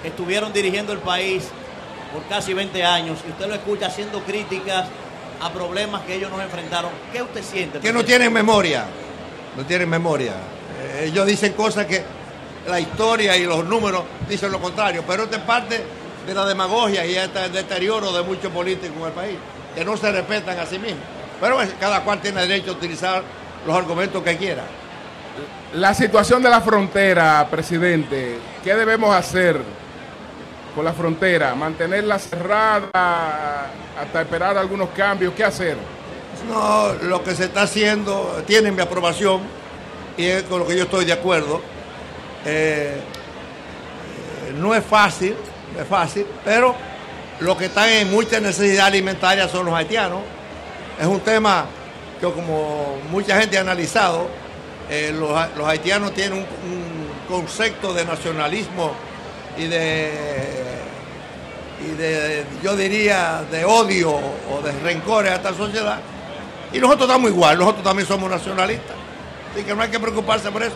estuvieron 0.04 0.52
dirigiendo 0.52 0.92
el 0.92 0.98
país 0.98 1.48
por 2.12 2.24
casi 2.24 2.54
20 2.54 2.84
años 2.84 3.18
y 3.26 3.30
usted 3.30 3.46
lo 3.46 3.54
escucha 3.54 3.86
haciendo 3.86 4.20
críticas 4.20 4.86
a 5.40 5.52
problemas 5.52 6.02
que 6.02 6.14
ellos 6.14 6.30
nos 6.30 6.40
enfrentaron, 6.42 6.90
¿qué 7.12 7.22
usted 7.22 7.42
siente? 7.42 7.78
Que 7.80 7.92
no 7.92 8.04
tienen 8.04 8.32
memoria. 8.32 8.86
No 9.56 9.64
tienen 9.64 9.88
memoria. 9.88 10.32
Eh, 10.80 11.06
ellos 11.06 11.26
dicen 11.26 11.52
cosas 11.52 11.86
que 11.86 12.02
la 12.68 12.80
historia 12.80 13.36
y 13.36 13.44
los 13.44 13.64
números 13.64 14.02
dicen 14.28 14.52
lo 14.52 14.60
contrario. 14.60 15.04
Pero 15.06 15.24
esto 15.24 15.36
es 15.36 15.42
parte 15.42 15.82
de 16.26 16.34
la 16.34 16.44
demagogia 16.44 17.04
y 17.06 17.16
este 17.16 17.44
el 17.44 17.52
deterioro 17.52 18.12
de 18.12 18.22
muchos 18.22 18.52
políticos 18.52 18.96
en 18.98 19.04
el 19.04 19.12
país, 19.12 19.36
que 19.74 19.84
no 19.84 19.96
se 19.96 20.10
respetan 20.12 20.58
a 20.58 20.66
sí 20.66 20.78
mismos. 20.78 21.02
Pero 21.40 21.58
cada 21.80 22.02
cual 22.02 22.20
tiene 22.20 22.42
derecho 22.42 22.72
a 22.72 22.74
utilizar 22.74 23.22
los 23.66 23.76
argumentos 23.76 24.22
que 24.22 24.36
quiera. 24.36 24.64
La 25.74 25.94
situación 25.94 26.42
de 26.42 26.50
la 26.50 26.60
frontera, 26.60 27.46
presidente, 27.50 28.38
¿qué 28.64 28.74
debemos 28.74 29.14
hacer 29.14 29.60
con 30.74 30.84
la 30.84 30.92
frontera? 30.92 31.54
¿Mantenerla 31.54 32.18
cerrada 32.18 33.70
hasta 34.00 34.22
esperar 34.22 34.56
algunos 34.56 34.90
cambios? 34.90 35.34
¿Qué 35.34 35.44
hacer? 35.44 35.76
No, 36.48 36.94
lo 37.02 37.22
que 37.24 37.34
se 37.34 37.44
está 37.44 37.62
haciendo 37.62 38.42
tiene 38.46 38.70
mi 38.70 38.80
aprobación 38.80 39.40
y 40.16 40.26
es 40.26 40.42
con 40.44 40.60
lo 40.60 40.66
que 40.66 40.76
yo 40.76 40.84
estoy 40.84 41.04
de 41.04 41.12
acuerdo. 41.12 41.60
Eh, 42.44 42.96
no 44.58 44.74
es 44.74 44.84
fácil, 44.84 45.34
es 45.78 45.86
fácil, 45.86 46.26
pero 46.44 46.74
los 47.40 47.56
que 47.56 47.66
están 47.66 47.88
en 47.88 48.10
mucha 48.10 48.40
necesidad 48.40 48.86
alimentaria 48.86 49.48
son 49.48 49.66
los 49.66 49.74
haitianos. 49.74 50.20
Es 51.00 51.06
un 51.06 51.20
tema 51.20 51.66
que 52.20 52.30
como 52.30 52.98
mucha 53.10 53.38
gente 53.38 53.58
ha 53.58 53.60
analizado, 53.60 54.28
eh, 54.90 55.14
los, 55.16 55.30
los 55.56 55.68
haitianos 55.68 56.14
tienen 56.14 56.38
un 56.38 57.08
concepto 57.28 57.92
de 57.92 58.04
nacionalismo 58.04 58.92
y 59.58 59.66
de, 59.66 60.12
y 61.86 61.96
de, 61.96 62.44
yo 62.62 62.76
diría, 62.76 63.44
de 63.50 63.64
odio 63.64 64.12
o 64.12 64.62
de 64.62 64.72
rencores 64.80 65.32
a 65.32 65.36
esta 65.36 65.54
sociedad. 65.54 65.98
Y 66.72 66.78
nosotros 66.78 67.08
estamos 67.08 67.30
igual, 67.30 67.58
nosotros 67.58 67.82
también 67.82 68.06
somos 68.06 68.30
nacionalistas. 68.30 68.96
Así 69.52 69.64
que 69.64 69.74
no 69.74 69.82
hay 69.82 69.88
que 69.88 69.98
preocuparse 69.98 70.50
por 70.50 70.62
eso. 70.62 70.74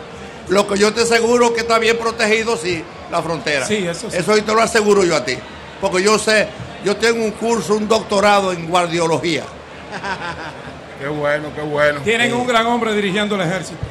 Lo 0.49 0.67
que 0.67 0.77
yo 0.77 0.93
te 0.93 1.01
aseguro 1.01 1.53
que 1.53 1.61
está 1.61 1.79
bien 1.79 1.97
protegido, 1.97 2.57
sí, 2.57 2.83
la 3.11 3.21
frontera. 3.21 3.65
Sí, 3.65 3.87
eso 3.87 4.09
sí. 4.09 4.17
Eso 4.17 4.35
te 4.35 4.53
lo 4.53 4.61
aseguro 4.61 5.03
yo 5.05 5.15
a 5.15 5.23
ti. 5.23 5.37
Porque 5.79 6.03
yo 6.03 6.19
sé, 6.19 6.47
yo 6.83 6.97
tengo 6.97 7.23
un 7.23 7.31
curso, 7.31 7.75
un 7.75 7.87
doctorado 7.87 8.51
en 8.51 8.67
guardiología. 8.67 9.43
Qué 10.99 11.07
bueno, 11.09 11.49
qué 11.53 11.61
bueno. 11.61 11.99
Tienen 11.99 12.33
un 12.33 12.47
gran 12.47 12.65
hombre 12.65 12.95
dirigiendo 12.95 13.35
el 13.35 13.41
ejército. 13.41 13.81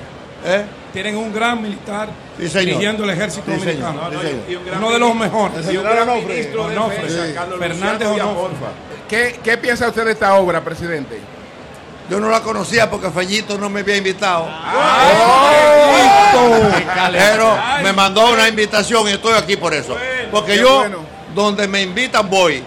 ¿Eh? 0.45 0.65
Tienen 0.93 1.17
un 1.17 1.33
gran 1.33 1.63
militar 1.63 2.09
Sí, 2.39 2.47
dirigiendo 2.59 3.05
el 3.05 3.11
ejército 3.11 3.51
Sí, 3.55 3.61
señor. 3.61 3.95
dominicano. 3.95 4.21
Sí, 4.21 4.27
señor. 4.29 4.43
Y 4.51 4.55
un 4.57 4.65
gran 4.67 4.79
Uno 4.79 4.93
de 4.93 4.99
los 4.99 5.15
mejores. 5.15 5.73
Y 5.73 5.77
un 5.77 5.85
gran 5.85 6.09
ministro 6.27 6.69
de 6.69 6.77
Onofre. 6.77 6.97
defensa, 7.03 7.27
Sí. 7.27 7.33
Carlos 7.35 7.59
Fernández 7.59 8.09
Onofre. 8.09 8.57
¿Qué, 9.09 9.41
¿Qué 9.43 9.57
piensa 9.59 9.89
usted 9.89 10.05
de 10.05 10.13
esta 10.13 10.35
obra, 10.35 10.61
presidente? 10.63 11.21
Yo 12.11 12.19
no 12.21 12.29
la 12.29 12.41
conocía 12.41 12.91
porque 12.91 13.11
Fellito 13.11 13.57
no 13.57 13.71
me 13.71 13.81
había 13.81 13.97
invitado. 13.97 14.49
Pero 17.13 17.57
me 17.83 17.93
mandó 17.93 18.33
una 18.33 18.49
invitación 18.49 19.09
y 19.09 19.13
estoy 19.13 19.35
aquí 19.35 19.57
por 19.57 19.73
eso. 19.75 19.97
Porque 20.31 20.57
yo, 20.59 20.79
bueno. 20.79 20.99
donde 21.35 21.69
me 21.69 21.83
invitan, 21.83 22.29
voy. 22.29 22.63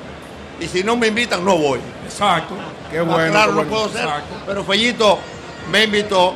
Y 0.59 0.67
si 0.67 0.83
no 0.83 0.95
me 0.95 1.07
invitan, 1.07 1.43
no 1.43 1.57
voy. 1.57 1.79
Exacto. 2.05 2.55
Qué 2.89 3.01
bueno. 3.01 3.31
claro 3.31 3.51
no 3.53 3.63
puedo 3.63 3.89
ser. 3.89 4.07
Pero 4.45 4.63
Fellito 4.63 5.19
me 5.71 5.83
invitó. 5.83 6.35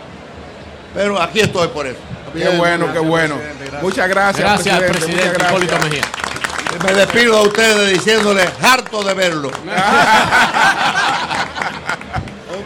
Pero 0.94 1.22
aquí 1.22 1.40
estoy 1.42 1.68
por 1.70 1.88
eso. 1.88 2.00
Qué 2.34 2.50
bueno, 2.50 2.92
qué 2.94 3.00
bueno. 3.00 3.36
Muchas 3.82 4.08
gracias, 4.10 4.44
Gracias 4.44 4.80
presidente. 4.80 5.00
presidente 5.00 5.34
Muchas 5.34 5.50
Hipólito 5.50 5.76
gracias. 5.76 5.92
Mejía. 5.92 6.20
Me 6.86 6.94
despido 6.94 7.38
a 7.38 7.42
ustedes 7.42 7.94
diciéndoles 7.94 8.48
harto 8.62 9.04
de 9.04 9.14
verlo. 9.14 9.52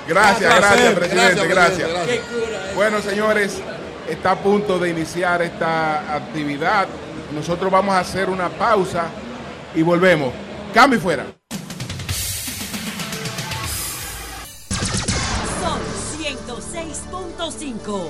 Gracias, 0.06 0.54
gracias, 0.60 0.94
presidente, 0.94 1.48
Gracias, 1.48 1.90
eh. 2.10 2.22
Bueno, 2.76 3.02
señores, 3.02 3.62
está 4.10 4.32
a 4.32 4.36
punto 4.36 4.78
de 4.78 4.90
iniciar 4.90 5.42
esta 5.42 6.14
actividad. 6.14 6.88
Nosotros 7.34 7.72
vamos 7.72 7.96
a 7.96 8.00
hacer 8.00 8.30
una 8.30 8.50
pausa 8.50 9.06
y 9.74 9.82
volvemos. 9.82 10.34
Cambio 10.74 11.00
y 11.00 11.02
fuera. 11.02 11.26
106.5. 17.44 18.10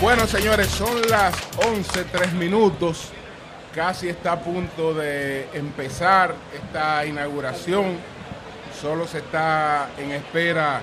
Bueno, 0.00 0.26
señores, 0.26 0.68
son 0.68 1.02
las 1.08 1.34
11, 1.66 2.04
3 2.04 2.32
minutos. 2.34 3.10
Casi 3.74 4.08
está 4.08 4.32
a 4.32 4.40
punto 4.40 4.94
de 4.94 5.48
empezar 5.52 6.34
esta 6.54 7.04
inauguración. 7.04 7.96
Solo 8.80 9.06
se 9.06 9.18
está 9.18 9.90
en 9.98 10.12
espera 10.12 10.82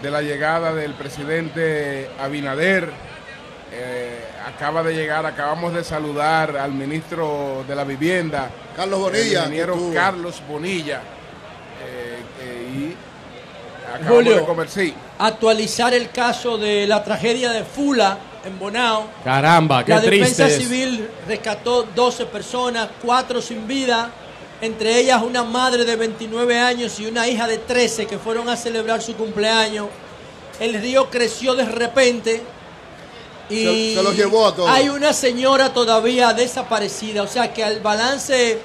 de 0.00 0.10
la 0.10 0.22
llegada 0.22 0.72
del 0.72 0.94
presidente 0.94 2.08
Abinader. 2.18 2.88
Eh, 3.72 4.24
acaba 4.46 4.82
de 4.82 4.94
llegar, 4.94 5.26
acabamos 5.26 5.74
de 5.74 5.84
saludar 5.84 6.56
al 6.56 6.72
ministro 6.72 7.64
de 7.68 7.74
la 7.74 7.84
Vivienda, 7.84 8.50
Carlos 8.76 9.00
Bonilla, 9.00 9.20
el 9.20 9.32
ingeniero. 9.32 9.76
Carlos 9.94 10.42
Bonilla. 10.48 11.00
Eh, 12.02 12.18
eh, 12.40 12.68
y 12.74 13.86
acabamos 13.88 14.16
Julio. 14.16 14.36
de 14.36 14.44
comer, 14.44 14.68
sí. 14.68 14.94
Actualizar 15.18 15.94
el 15.94 16.10
caso 16.10 16.58
de 16.58 16.86
la 16.86 17.02
tragedia 17.04 17.50
de 17.50 17.64
Fula 17.64 18.18
en 18.44 18.58
Bonao. 18.58 19.06
Caramba, 19.24 19.84
qué 19.84 19.92
La 19.92 20.00
defensa 20.00 20.44
triste. 20.46 20.46
es. 20.46 20.68
civil 20.68 21.08
rescató 21.28 21.84
12 21.94 22.26
personas, 22.26 22.88
4 23.02 23.40
sin 23.40 23.66
vida, 23.68 24.10
entre 24.60 24.98
ellas 24.98 25.22
una 25.22 25.44
madre 25.44 25.84
de 25.84 25.94
29 25.96 26.58
años 26.58 26.98
y 27.00 27.06
una 27.06 27.28
hija 27.28 27.46
de 27.46 27.58
13 27.58 28.06
que 28.06 28.18
fueron 28.18 28.48
a 28.48 28.56
celebrar 28.56 29.00
su 29.02 29.14
cumpleaños. 29.14 29.86
El 30.60 30.74
río 30.74 31.08
creció 31.10 31.54
de 31.54 31.64
repente 31.64 32.42
y 33.50 33.64
Se- 33.64 33.94
se 33.96 34.02
los 34.02 34.16
llevó 34.16 34.46
a 34.46 34.54
todos. 34.54 34.70
hay 34.70 34.88
una 34.88 35.12
señora 35.12 35.72
todavía 35.72 36.32
desaparecida, 36.32 37.22
o 37.22 37.26
sea 37.26 37.52
que 37.52 37.62
al 37.64 37.80
balance 37.80 38.58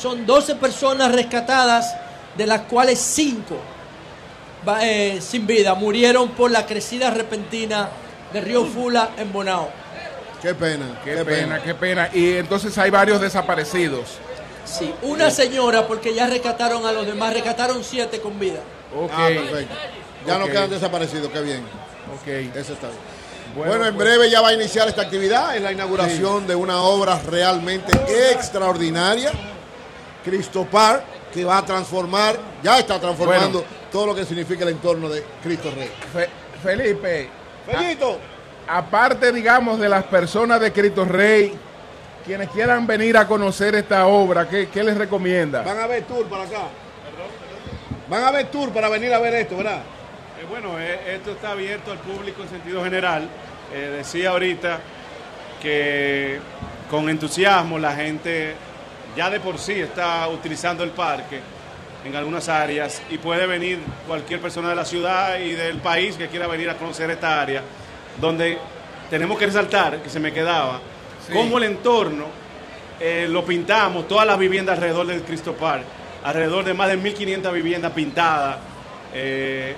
son 0.00 0.26
12 0.26 0.54
personas 0.56 1.12
rescatadas, 1.12 1.94
de 2.38 2.46
las 2.46 2.62
cuales 2.62 2.98
5 2.98 3.56
va- 4.66 4.82
eh, 4.86 5.20
sin 5.20 5.46
vida, 5.46 5.74
murieron 5.74 6.30
por 6.30 6.50
la 6.50 6.64
crecida 6.64 7.10
repentina 7.10 7.88
del 8.32 8.44
río 8.44 8.64
Fula 8.64 9.10
en 9.18 9.30
Bonao. 9.32 9.68
Qué 10.40 10.54
pena, 10.54 11.00
Qué, 11.04 11.16
pena, 11.24 11.60
qué 11.62 11.74
pena. 11.74 12.08
Y 12.14 12.36
entonces 12.36 12.78
hay 12.78 12.90
varios 12.90 13.20
desaparecidos. 13.20 14.18
Sí, 14.64 14.94
una 15.02 15.30
señora, 15.30 15.86
porque 15.88 16.14
ya 16.14 16.26
rescataron 16.28 16.86
a 16.86 16.92
los 16.92 17.06
demás, 17.06 17.32
rescataron 17.34 17.82
siete 17.82 18.20
con 18.20 18.38
vida. 18.38 18.60
Ok. 18.96 19.10
Ah, 19.12 19.26
perfecto. 19.28 19.74
Ya 20.26 20.38
no 20.38 20.46
quedan 20.46 20.70
desaparecidos, 20.70 21.30
qué 21.32 21.40
bien. 21.40 21.62
Ok. 22.14 22.26
Eso 22.56 22.74
está 22.74 22.86
bien. 22.88 23.00
Bueno, 23.56 23.70
Bueno, 23.72 23.86
en 23.86 23.94
pues- 23.96 24.06
breve 24.06 24.30
ya 24.30 24.40
va 24.42 24.48
a 24.48 24.52
iniciar 24.52 24.86
esta 24.88 25.02
actividad, 25.02 25.56
es 25.56 25.62
la 25.62 25.72
inauguración 25.72 26.46
de 26.46 26.54
una 26.54 26.82
obra 26.82 27.18
realmente 27.26 27.92
extraordinaria, 28.30 29.32
Cristopar, 30.24 31.02
que 31.32 31.44
va 31.44 31.58
a 31.58 31.64
transformar, 31.64 32.36
ya 32.62 32.78
está 32.78 32.98
transformando 33.00 33.64
todo 33.92 34.06
lo 34.06 34.14
que 34.14 34.24
significa 34.24 34.64
el 34.64 34.70
entorno 34.70 35.08
de 35.08 35.22
Cristo 35.42 35.70
Rey. 35.74 35.90
Fe- 36.12 36.28
Felipe, 36.62 37.28
Fellito, 37.66 38.18
a- 38.66 38.78
aparte, 38.78 39.32
digamos, 39.32 39.78
de 39.78 39.88
las 39.88 40.04
personas 40.04 40.60
de 40.60 40.72
Cristo 40.72 41.04
Rey, 41.04 41.54
quienes 42.24 42.48
quieran 42.50 42.86
venir 42.86 43.16
a 43.16 43.26
conocer 43.26 43.74
esta 43.74 44.06
obra, 44.06 44.48
¿qué, 44.48 44.68
qué 44.68 44.82
les 44.84 44.96
recomienda? 44.96 45.62
van 45.62 45.78
a 45.80 45.86
ver 45.86 46.02
tour 46.04 46.26
para 46.26 46.44
acá. 46.44 46.62
Van 48.08 48.24
a 48.24 48.30
ver 48.30 48.46
tour 48.50 48.70
para 48.70 48.88
venir 48.88 49.12
a 49.12 49.18
ver 49.18 49.34
esto, 49.34 49.56
¿verdad? 49.58 49.82
Eh, 50.40 50.46
bueno, 50.48 50.78
eh, 50.78 51.14
esto 51.16 51.32
está 51.32 51.50
abierto 51.50 51.92
al 51.92 51.98
público 51.98 52.42
en 52.42 52.48
sentido 52.48 52.82
general. 52.82 53.28
Eh, 53.74 53.94
decía 53.98 54.30
ahorita 54.30 54.80
que 55.62 56.38
con 56.90 57.08
entusiasmo 57.10 57.78
la 57.78 57.94
gente 57.94 58.54
ya 59.16 59.30
de 59.30 59.40
por 59.40 59.58
sí 59.58 59.72
está 59.72 60.28
utilizando 60.28 60.84
el 60.84 60.90
parque 60.90 61.40
en 62.04 62.14
algunas 62.14 62.48
áreas 62.48 63.02
y 63.10 63.18
puede 63.18 63.46
venir 63.46 63.80
cualquier 64.06 64.40
persona 64.40 64.70
de 64.70 64.76
la 64.76 64.84
ciudad 64.84 65.38
y 65.38 65.52
del 65.52 65.78
país 65.78 66.16
que 66.16 66.28
quiera 66.28 66.46
venir 66.46 66.70
a 66.70 66.76
conocer 66.76 67.10
esta 67.10 67.40
área, 67.40 67.62
donde 68.20 68.58
tenemos 69.10 69.38
que 69.38 69.46
resaltar, 69.46 69.98
que 70.02 70.08
se 70.08 70.20
me 70.20 70.32
quedaba, 70.32 70.80
cómo 71.32 71.58
el 71.58 71.64
entorno 71.64 72.26
eh, 73.00 73.26
lo 73.28 73.44
pintamos, 73.44 74.08
todas 74.08 74.26
las 74.26 74.38
viviendas 74.38 74.76
alrededor 74.76 75.06
del 75.06 75.22
Cristo 75.22 75.54
Park, 75.54 75.84
alrededor 76.24 76.64
de 76.64 76.74
más 76.74 76.88
de 76.88 76.98
1.500 76.98 77.52
viviendas 77.52 77.92
pintadas 77.92 78.58
eh, 79.14 79.74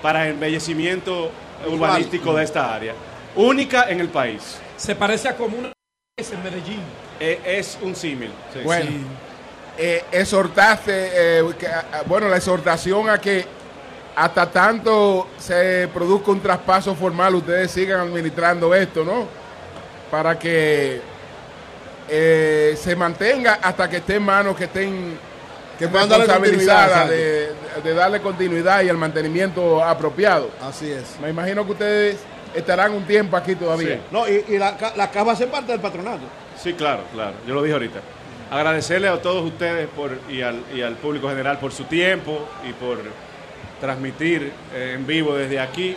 para 0.00 0.28
embellecimiento 0.28 1.30
urbanístico 1.66 2.34
de 2.34 2.44
esta 2.44 2.74
área. 2.74 2.94
única 3.36 3.88
en 3.88 4.00
el 4.00 4.08
país. 4.08 4.58
Se 4.76 4.94
parece 4.94 5.28
a 5.28 5.36
como 5.36 5.56
una 5.56 5.72
en 6.18 6.42
Medellín. 6.42 6.80
Eh, 7.24 7.40
es 7.44 7.78
un 7.80 7.94
símil. 7.94 8.32
sí. 8.52 8.60
Bueno, 8.64 8.90
eh, 9.78 10.04
exhortaste, 10.10 10.92
eh, 11.38 11.44
que, 11.58 11.68
bueno, 12.06 12.28
la 12.28 12.36
exhortación 12.36 13.08
a 13.08 13.18
que 13.18 13.46
hasta 14.16 14.50
tanto 14.50 15.28
se 15.38 15.88
produzca 15.94 16.32
un 16.32 16.40
traspaso 16.42 16.94
formal, 16.94 17.36
ustedes 17.36 17.70
sigan 17.70 18.00
administrando 18.00 18.74
esto, 18.74 19.04
¿no? 19.04 19.26
Para 20.10 20.38
que 20.38 21.00
eh, 22.08 22.76
se 22.78 22.96
mantenga 22.96 23.60
hasta 23.62 23.88
que 23.88 23.98
esté 23.98 24.16
en 24.16 24.24
manos 24.24 24.56
que 24.56 24.64
estén 24.64 25.16
que 25.78 25.88
puedan 25.88 26.08
darle 26.08 26.26
responsabilizadas 26.26 27.08
de, 27.08 27.52
de 27.82 27.94
darle 27.94 28.20
continuidad 28.20 28.82
y 28.82 28.88
el 28.88 28.98
mantenimiento 28.98 29.82
apropiado. 29.82 30.50
Así 30.60 30.90
es. 30.90 31.18
Me 31.20 31.30
imagino 31.30 31.64
que 31.64 31.72
ustedes 31.72 32.16
estarán 32.54 32.92
un 32.92 33.06
tiempo 33.06 33.36
aquí 33.36 33.54
todavía. 33.54 33.94
Sí. 33.94 34.00
No, 34.10 34.28
y, 34.28 34.44
y 34.48 34.58
la, 34.58 34.76
la 34.96 35.10
casa 35.10 35.24
va 35.24 35.32
a 35.32 35.36
ser 35.36 35.48
parte 35.48 35.72
del 35.72 35.80
patronato. 35.80 36.41
Sí, 36.62 36.74
claro, 36.74 37.02
claro. 37.12 37.34
Yo 37.46 37.54
lo 37.54 37.62
dije 37.62 37.72
ahorita. 37.74 38.00
Agradecerle 38.50 39.08
a 39.08 39.20
todos 39.20 39.44
ustedes 39.44 39.88
por, 39.88 40.16
y, 40.28 40.42
al, 40.42 40.62
y 40.74 40.82
al 40.82 40.94
público 40.96 41.28
general 41.28 41.58
por 41.58 41.72
su 41.72 41.84
tiempo 41.84 42.46
y 42.68 42.72
por 42.74 42.98
transmitir 43.80 44.52
eh, 44.74 44.92
en 44.96 45.06
vivo 45.06 45.34
desde 45.34 45.58
aquí, 45.58 45.96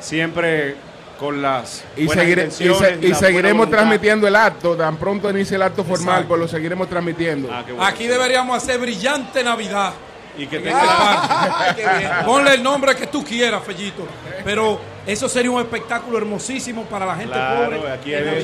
siempre 0.00 0.74
con 1.18 1.40
las 1.40 1.84
Y, 1.96 2.06
seguire- 2.08 2.42
y, 2.42 2.44
intenciones 2.44 2.78
se- 2.78 2.88
y 2.90 2.94
la 2.94 2.98
buena 3.00 3.14
seguiremos 3.18 3.70
transmitiendo 3.70 4.26
el 4.28 4.36
acto, 4.36 4.76
tan 4.76 4.96
pronto 4.96 5.30
inicie 5.30 5.54
el 5.56 5.62
acto 5.62 5.84
formal, 5.84 6.08
Exacto. 6.16 6.28
pues 6.28 6.40
lo 6.40 6.48
seguiremos 6.48 6.88
transmitiendo. 6.88 7.48
Ah, 7.52 7.62
bueno. 7.66 7.84
Aquí 7.84 8.06
deberíamos 8.08 8.56
hacer 8.56 8.78
brillante 8.80 9.42
Navidad. 9.44 9.92
Y 10.36 10.46
que 10.48 10.56
En 10.56 10.64
tenga- 10.64 11.68
este 11.70 11.82
parque. 11.84 12.24
Ponle 12.24 12.54
el 12.54 12.62
nombre 12.62 12.96
que 12.96 13.06
tú 13.06 13.22
quieras, 13.24 13.62
Fellito. 13.64 14.06
Pero 14.44 14.80
eso 15.06 15.28
sería 15.28 15.50
un 15.50 15.60
espectáculo 15.60 16.18
hermosísimo 16.18 16.84
para 16.84 17.06
la 17.06 17.14
gente 17.16 17.32
Claro, 17.34 17.76
pobre. 17.76 17.92
aquí 17.92 18.14
hay 18.14 18.22
El 18.22 18.24
de 18.24 18.30
aquí 18.30 18.40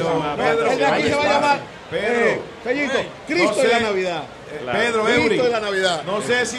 se 1.09 1.15
va 1.15 1.23
a 1.23 1.25
llamar 1.33 1.59
Pedro, 1.91 2.15
eh, 2.27 2.41
Fellito, 2.62 2.93
Hey, 2.97 3.09
Cristo 3.27 3.57
no 3.57 3.65
y 3.65 3.69
la 3.69 3.78
sé. 3.78 3.83
Navidad. 3.85 4.23
Eh, 4.52 4.59
Claro. 4.62 4.78
Pedro 4.78 5.05
Cristo 5.05 5.23
Eury, 5.23 5.36
de 5.39 5.49
la 5.49 5.60
Navidad. 5.60 6.02
no 6.05 6.20
sé 6.23 6.47
si 6.47 6.59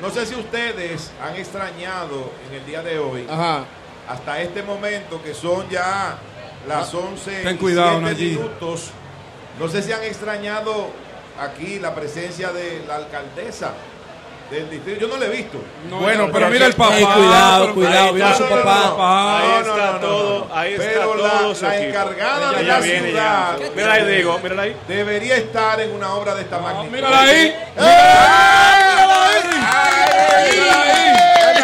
no 0.00 0.08
sé 0.10 0.24
si 0.24 0.34
ustedes 0.34 1.10
han 1.22 1.36
extrañado 1.36 2.32
en 2.48 2.54
el 2.56 2.64
día 2.66 2.82
de 2.82 2.98
hoy 2.98 3.26
Ajá. 3.28 3.64
hasta 4.08 4.40
este 4.40 4.62
momento 4.62 5.22
que 5.22 5.34
son 5.34 5.68
ya 5.68 6.16
las 6.66 6.94
11 6.94 7.42
Ten 7.42 7.54
y 7.56 7.58
cuidado, 7.58 8.00
minutos. 8.00 8.90
No 9.58 9.68
sé 9.68 9.82
si 9.82 9.92
han 9.92 10.02
extrañado 10.04 10.88
aquí 11.38 11.78
la 11.78 11.94
presencia 11.94 12.50
de 12.50 12.82
la 12.88 12.96
alcaldesa 12.96 13.72
del 14.50 14.68
distrito. 14.70 15.00
Yo 15.00 15.08
no 15.08 15.16
la 15.16 15.26
he 15.26 15.28
visto. 15.30 15.58
Bueno, 15.88 16.28
pero 16.32 16.48
mira 16.48 16.66
el 16.66 16.72
papá. 16.74 16.98
Eh, 16.98 17.04
cuidado, 17.04 17.60
pero- 17.62 17.74
cuidado, 17.74 18.06
Ahí 18.08 18.12
mira 18.14 18.30
está, 18.32 18.38
su 18.38 18.50
no, 18.50 18.56
no, 18.56 18.62
papá. 18.64 18.80
no, 18.82 18.96
no. 18.96 19.04
Ahí 19.36 19.48
No, 19.50 19.58
está 19.60 19.76
no, 19.76 19.86
no, 19.86 19.92
no, 19.92 19.98
todo, 20.00 20.38
no. 20.48 20.54
ahí 20.56 20.72
está 20.74 20.84
Pero 20.86 21.14
la- 21.14 21.30
todo 21.30 21.54
su 21.54 21.64
la 21.64 21.76
equipo. 21.76 21.88
encargada 21.90 22.52
de 22.52 22.60
Ella 22.62 22.72
la 22.74 22.80
viene 22.80 23.08
ciudad. 23.08 23.56
Mira 23.76 23.92
ahí, 23.92 24.04
digo, 24.16 24.38
mírala 24.42 24.62
ahí. 24.62 24.76
Debería 24.88 25.36
estar 25.36 25.80
en 25.80 25.92
una 25.94 26.14
obra 26.14 26.34
de 26.34 26.42
esta 26.42 26.58
magnitud. 26.58 26.92
Mírala 26.92 27.20
ahí. 27.20 27.54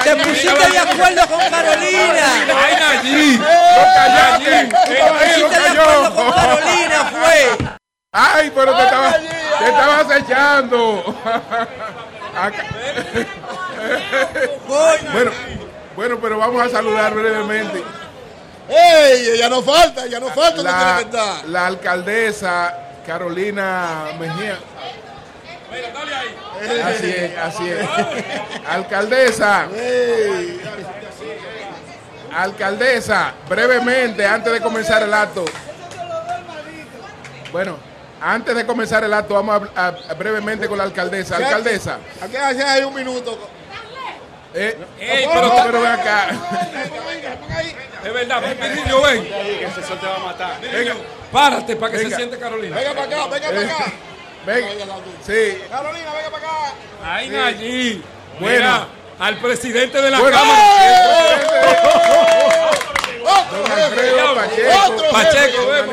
Te 0.05 0.15
pusiste 0.17 0.71
de 0.71 0.79
acuerdo 0.79 1.27
con 1.27 1.41
Carolina. 1.51 2.27
¡Ay, 2.57 2.77
Nayib! 3.03 3.41
¡Lo 3.41 3.85
callaste! 3.95 4.69
Te 4.87 4.99
¡Lo 5.01 5.13
pusiste 5.15 5.61
de 5.61 5.69
acuerdo 5.81 6.15
con! 6.15 6.33
Carolina, 6.33 7.05
fue. 7.11 7.59
¡Ay, 8.13 8.53
pero 8.55 8.77
te 8.77 8.83
estabas 8.85 9.17
te 9.59 9.65
estabas 9.69 10.07
echando! 10.21 11.15
Bueno, 15.13 15.31
bueno, 15.95 16.19
pero 16.21 16.39
vamos 16.39 16.63
a 16.63 16.69
saludar 16.69 17.15
brevemente. 17.15 17.83
¡Ey! 18.69 19.39
Ya 19.39 19.49
no 19.49 19.63
falta, 19.63 20.07
ya 20.07 20.21
no 20.21 20.29
falta, 20.29 20.63
La, 20.63 20.97
que 20.99 21.03
estar. 21.05 21.45
la 21.47 21.67
alcaldesa 21.67 22.75
Carolina 23.07 24.07
Mejía. 24.19 24.59
Así 26.85 27.11
es, 27.11 27.39
así 27.39 27.69
es. 27.69 27.87
Alcaldesa. 28.69 29.67
Alcaldesa, 32.35 33.33
brevemente, 33.49 34.27
antes 34.27 34.53
de 34.53 34.61
comenzar 34.61 35.03
el 35.03 35.15
acto. 35.15 35.45
Bueno, 37.53 37.79
antes 38.21 38.55
de 38.55 38.67
comenzar 38.67 39.05
el 39.05 39.13
acto, 39.15 39.35
vamos 39.35 39.69
a, 39.77 39.87
a- 39.89 40.15
brevemente 40.15 40.69
con 40.69 40.79
la 40.79 40.85
alcaldesa. 40.85 41.37
Alcaldesa. 41.37 41.99
Aquí 42.21 42.37
hay 42.37 42.83
un 42.85 42.95
minuto. 42.95 43.39
eh, 44.55 44.79
Ey, 44.99 45.27
no, 45.27 45.33
pero- 45.33 45.53
pero 45.67 45.81
ven 45.83 45.93
acá. 45.93 46.29
Es 48.05 48.13
verdad, 48.15 48.41
ven, 48.41 48.57
Virgilio, 48.61 49.03
ven. 49.03 49.25
Que 49.25 49.65
ese 49.65 49.83
sol 49.83 49.99
te 49.99 50.07
va 50.07 50.15
a 50.15 50.19
matar. 50.21 50.61
Venga, 50.61 50.95
párate 51.33 51.75
para 51.75 51.91
que 51.91 51.99
Venga. 51.99 52.11
se 52.11 52.17
siente 52.17 52.39
Carolina. 52.39 52.77
Venga 52.77 52.91
para 52.91 53.03
acá, 53.03 53.17
venga 53.27 53.49
para 53.49 53.61
acá. 53.75 53.93
Ven. 54.47 54.65
Sí. 55.27 55.59
Carolina, 55.69 56.13
venga 56.13 56.31
para 56.31 56.47
acá. 56.47 56.73
Ay, 57.05 57.29
Nayib. 57.31 58.03
Bueno. 58.39 58.57
Mira, 58.57 58.87
al 59.19 59.37
presidente 59.39 60.01
de 60.01 60.11
la 60.11 60.21
Bueno. 60.21 60.39
Cámara. 60.39 60.63
Don 63.51 63.73
Alfredo 63.73 64.35
Pacheco. 64.37 64.93
Otro 64.93 65.11
Pacheco, 65.11 65.63
Don 65.63 65.73
ven, 65.73 65.87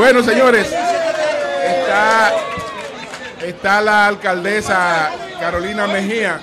Bueno, 0.00 0.22
señores, 0.22 0.66
está, 1.62 2.32
está 3.42 3.82
la 3.82 4.06
alcaldesa 4.06 5.10
Carolina 5.38 5.86
Mejía. 5.86 6.40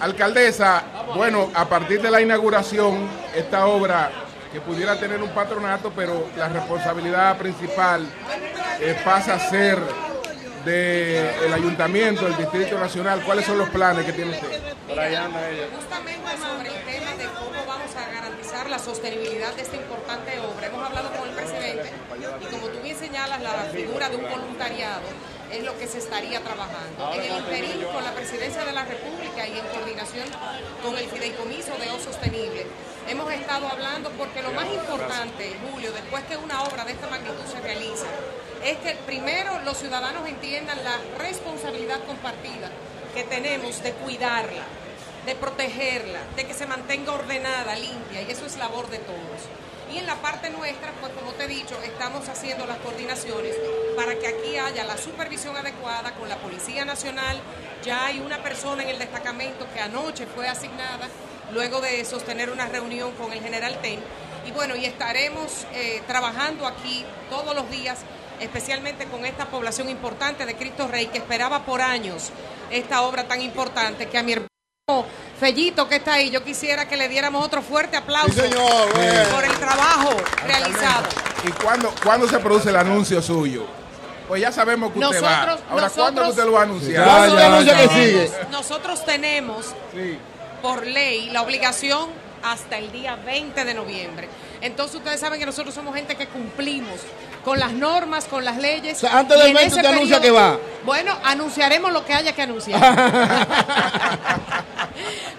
Alcaldesa, 0.00 0.82
bueno, 1.14 1.48
a 1.54 1.68
partir 1.68 2.02
de 2.02 2.10
la 2.10 2.20
inauguración, 2.20 3.08
esta 3.36 3.66
obra 3.66 4.10
que 4.52 4.60
pudiera 4.60 4.98
tener 4.98 5.22
un 5.22 5.28
patronato, 5.28 5.92
pero 5.94 6.26
la 6.36 6.48
responsabilidad 6.48 7.38
principal 7.38 8.04
eh, 8.80 9.00
pasa 9.04 9.34
a 9.34 9.38
ser 9.38 9.78
del 10.64 11.52
ayuntamiento, 11.52 12.24
del 12.24 12.36
Distrito 12.36 12.78
Nacional. 12.78 13.22
¿Cuáles 13.24 13.46
son 13.46 13.58
los 13.58 13.68
planes 13.70 14.04
que 14.04 14.12
tiene 14.12 14.32
usted? 14.32 14.60
Justamente 14.88 16.22
sobre 16.38 16.68
el 16.68 16.84
tema 16.84 17.12
de 17.16 17.24
cómo 17.38 17.66
vamos 17.66 17.94
a 17.96 18.12
garantizar 18.12 18.68
la 18.70 18.78
sostenibilidad 18.78 19.54
de 19.54 19.62
esta 19.62 19.76
importante 19.76 20.38
obra. 20.40 20.66
Hemos 20.66 20.84
hablado 20.84 21.10
con 21.12 21.28
el 21.28 21.34
presidente 21.34 21.90
y 22.40 22.44
como 22.46 22.66
tú 22.68 22.80
bien 22.82 22.96
señalas, 22.96 23.40
la 23.42 23.52
figura 23.72 24.08
de 24.08 24.16
un 24.16 24.28
voluntariado 24.28 25.02
es 25.50 25.62
lo 25.64 25.76
que 25.78 25.86
se 25.86 25.98
estaría 25.98 26.40
trabajando. 26.40 27.12
En 27.14 27.20
el 27.20 27.38
interín 27.38 27.84
con 27.92 28.02
la 28.04 28.12
presidencia 28.12 28.64
de 28.64 28.72
la 28.72 28.84
República 28.84 29.46
y 29.46 29.58
en 29.58 29.66
coordinación 29.66 30.26
con 30.82 30.96
el 30.96 31.06
Fideicomiso 31.08 31.76
de 31.76 31.90
O 31.90 31.98
Sostenible, 32.00 32.66
hemos 33.08 33.30
estado 33.32 33.68
hablando 33.68 34.10
porque 34.10 34.42
lo 34.42 34.52
más 34.52 34.66
importante, 34.66 35.56
Julio, 35.70 35.92
después 35.92 36.24
que 36.24 36.36
una 36.36 36.62
obra 36.62 36.84
de 36.84 36.92
esta 36.92 37.08
magnitud 37.08 37.44
se 37.50 37.60
realiza, 37.60 38.06
es 38.64 38.78
que 38.78 38.94
primero 39.06 39.60
los 39.64 39.78
ciudadanos 39.78 40.28
entiendan 40.28 40.78
la 40.84 40.98
responsabilidad 41.18 42.04
compartida 42.04 42.70
que 43.14 43.24
tenemos 43.24 43.82
de 43.82 43.92
cuidarla, 43.92 44.62
de 45.26 45.34
protegerla, 45.34 46.20
de 46.36 46.46
que 46.46 46.54
se 46.54 46.66
mantenga 46.66 47.12
ordenada, 47.12 47.74
limpia, 47.76 48.22
y 48.22 48.30
eso 48.30 48.46
es 48.46 48.56
labor 48.56 48.88
de 48.88 48.98
todos. 48.98 49.42
Y 49.92 49.98
en 49.98 50.06
la 50.06 50.14
parte 50.16 50.48
nuestra, 50.48 50.90
pues 51.00 51.12
como 51.12 51.32
te 51.32 51.44
he 51.44 51.48
dicho, 51.48 51.78
estamos 51.82 52.26
haciendo 52.28 52.64
las 52.66 52.78
coordinaciones 52.78 53.54
para 53.94 54.18
que 54.18 54.26
aquí 54.26 54.56
haya 54.56 54.84
la 54.84 54.96
supervisión 54.96 55.54
adecuada 55.54 56.12
con 56.14 56.30
la 56.30 56.36
Policía 56.36 56.86
Nacional. 56.86 57.38
Ya 57.84 58.06
hay 58.06 58.20
una 58.20 58.42
persona 58.42 58.84
en 58.84 58.88
el 58.88 58.98
destacamento 58.98 59.66
que 59.74 59.80
anoche 59.80 60.26
fue 60.26 60.48
asignada 60.48 61.08
luego 61.52 61.82
de 61.82 62.02
sostener 62.06 62.48
una 62.48 62.66
reunión 62.66 63.12
con 63.12 63.32
el 63.32 63.42
general 63.42 63.78
Ten. 63.82 64.00
Y 64.46 64.50
bueno, 64.52 64.76
y 64.76 64.86
estaremos 64.86 65.66
eh, 65.74 66.02
trabajando 66.06 66.66
aquí 66.66 67.04
todos 67.28 67.54
los 67.54 67.70
días, 67.70 67.98
especialmente 68.42 69.06
con 69.06 69.24
esta 69.24 69.46
población 69.46 69.88
importante 69.88 70.44
de 70.46 70.54
Cristo 70.56 70.88
Rey 70.88 71.06
que 71.06 71.18
esperaba 71.18 71.64
por 71.64 71.80
años 71.80 72.30
esta 72.70 73.02
obra 73.02 73.24
tan 73.28 73.40
importante 73.40 74.08
que 74.08 74.18
a 74.18 74.22
mi 74.22 74.32
hermano 74.32 74.48
Fellito 75.38 75.88
que 75.88 75.96
está 75.96 76.14
ahí, 76.14 76.30
yo 76.30 76.42
quisiera 76.44 76.86
que 76.88 76.96
le 76.96 77.08
diéramos 77.08 77.44
otro 77.44 77.62
fuerte 77.62 77.96
aplauso 77.96 78.32
Sí, 78.32 78.40
señor, 78.40 78.92
bueno. 78.94 79.30
por 79.34 79.44
el 79.44 79.52
trabajo 79.58 80.10
realizado. 80.46 81.06
¿Y 81.46 81.50
cuándo, 81.52 81.92
cuándo 82.02 82.28
se 82.28 82.38
produce 82.38 82.68
el 82.70 82.76
anuncio 82.76 83.20
suyo? 83.22 83.64
Pues 84.28 84.40
ya 84.40 84.52
sabemos 84.52 84.92
que 84.92 84.98
usted 85.00 85.22
va. 85.22 85.30
Nosotros- 85.46 85.60
Ahora, 85.70 85.88
¿cuándo 85.90 86.20
nosotros- 86.22 86.28
usted 86.30 86.44
lo 86.44 86.52
va 86.52 86.60
a 86.60 86.62
anunciar? 86.62 87.04
¿Cuándo 87.04 87.36
se 87.38 87.42
anuncia 87.44 87.88
sigue? 87.88 88.30
Nosotros 88.50 89.04
tenemos 89.04 89.66
Sí. 89.92 90.18
por 90.62 90.86
ley 90.86 91.30
la 91.30 91.42
obligación 91.42 92.08
hasta 92.44 92.78
el 92.78 92.92
día 92.92 93.16
20 93.16 93.64
de 93.64 93.74
noviembre. 93.74 94.28
Entonces 94.62 94.96
ustedes 94.96 95.18
saben 95.18 95.40
que 95.40 95.46
nosotros 95.46 95.74
somos 95.74 95.92
gente 95.94 96.14
que 96.14 96.28
cumplimos 96.28 97.00
con 97.44 97.58
las 97.58 97.72
normas, 97.72 98.26
con 98.26 98.44
las 98.44 98.58
leyes. 98.58 98.96
O 98.98 99.00
sea, 99.00 99.18
antes 99.18 99.36
del 99.36 99.48
en 99.48 99.54
20 99.54 99.66
ese 99.66 99.80
usted 99.80 99.92
anuncia 99.96 100.20
que 100.20 100.30
va. 100.30 100.56
Bueno, 100.84 101.12
anunciaremos 101.24 101.92
lo 101.92 102.04
que 102.04 102.14
haya 102.14 102.32
que 102.32 102.42
anunciar. 102.42 102.80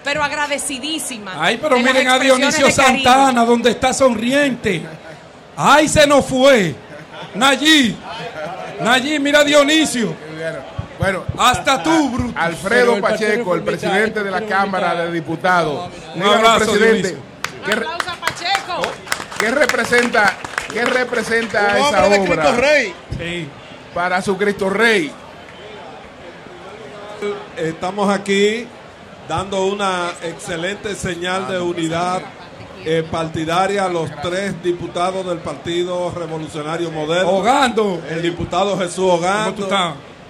pero 0.04 0.22
agradecidísima. 0.22 1.32
Ay, 1.38 1.58
pero 1.60 1.78
miren 1.78 2.06
a 2.08 2.18
Dionisio. 2.18 2.70
Santana, 2.70 3.44
donde 3.46 3.70
está 3.70 3.94
sonriente. 3.94 4.82
Ay, 5.56 5.88
se 5.88 6.06
nos 6.06 6.26
fue. 6.26 6.74
Nayí. 7.34 7.96
Nayí, 8.80 9.18
mira 9.18 9.40
a 9.40 9.44
Dionisio. 9.44 10.14
Bueno, 10.98 11.24
hasta 11.38 11.82
tú, 11.82 12.10
bruto. 12.10 12.38
Alfredo 12.38 13.00
Pacheco, 13.00 13.54
el 13.54 13.62
presidente 13.62 14.22
de 14.22 14.30
la 14.30 14.42
Cámara 14.42 14.94
de 14.94 15.10
Diputados. 15.12 15.90
Un 16.14 16.22
abrazo, 16.22 16.72
presidente, 16.72 17.08
Dionisio. 17.08 17.22
¿qué, 17.64 17.74
re- 17.74 17.86
qué 19.38 19.50
representa, 19.50 20.36
qué 20.72 20.84
representa 20.84 21.68
Un 21.72 21.76
esa 21.76 22.08
de 22.08 22.18
obra 22.18 22.42
Cristo 22.42 22.56
Rey. 22.60 22.94
para 23.94 24.22
su 24.22 24.36
Cristo 24.36 24.70
Rey? 24.70 25.12
Estamos 27.56 28.10
aquí 28.10 28.66
dando 29.28 29.66
una 29.66 30.10
excelente 30.22 30.94
señal 30.94 31.48
de 31.48 31.58
unidad 31.60 32.22
eh, 32.84 33.02
partidaria 33.10 33.86
a 33.86 33.88
los 33.88 34.10
tres 34.22 34.62
diputados 34.62 35.26
del 35.26 35.38
Partido 35.38 36.10
Revolucionario 36.10 36.90
Moderno. 36.90 37.30
Hogando. 37.30 38.02
El 38.10 38.20
diputado 38.20 38.76
Jesús 38.78 39.06
Hogando. 39.10 39.68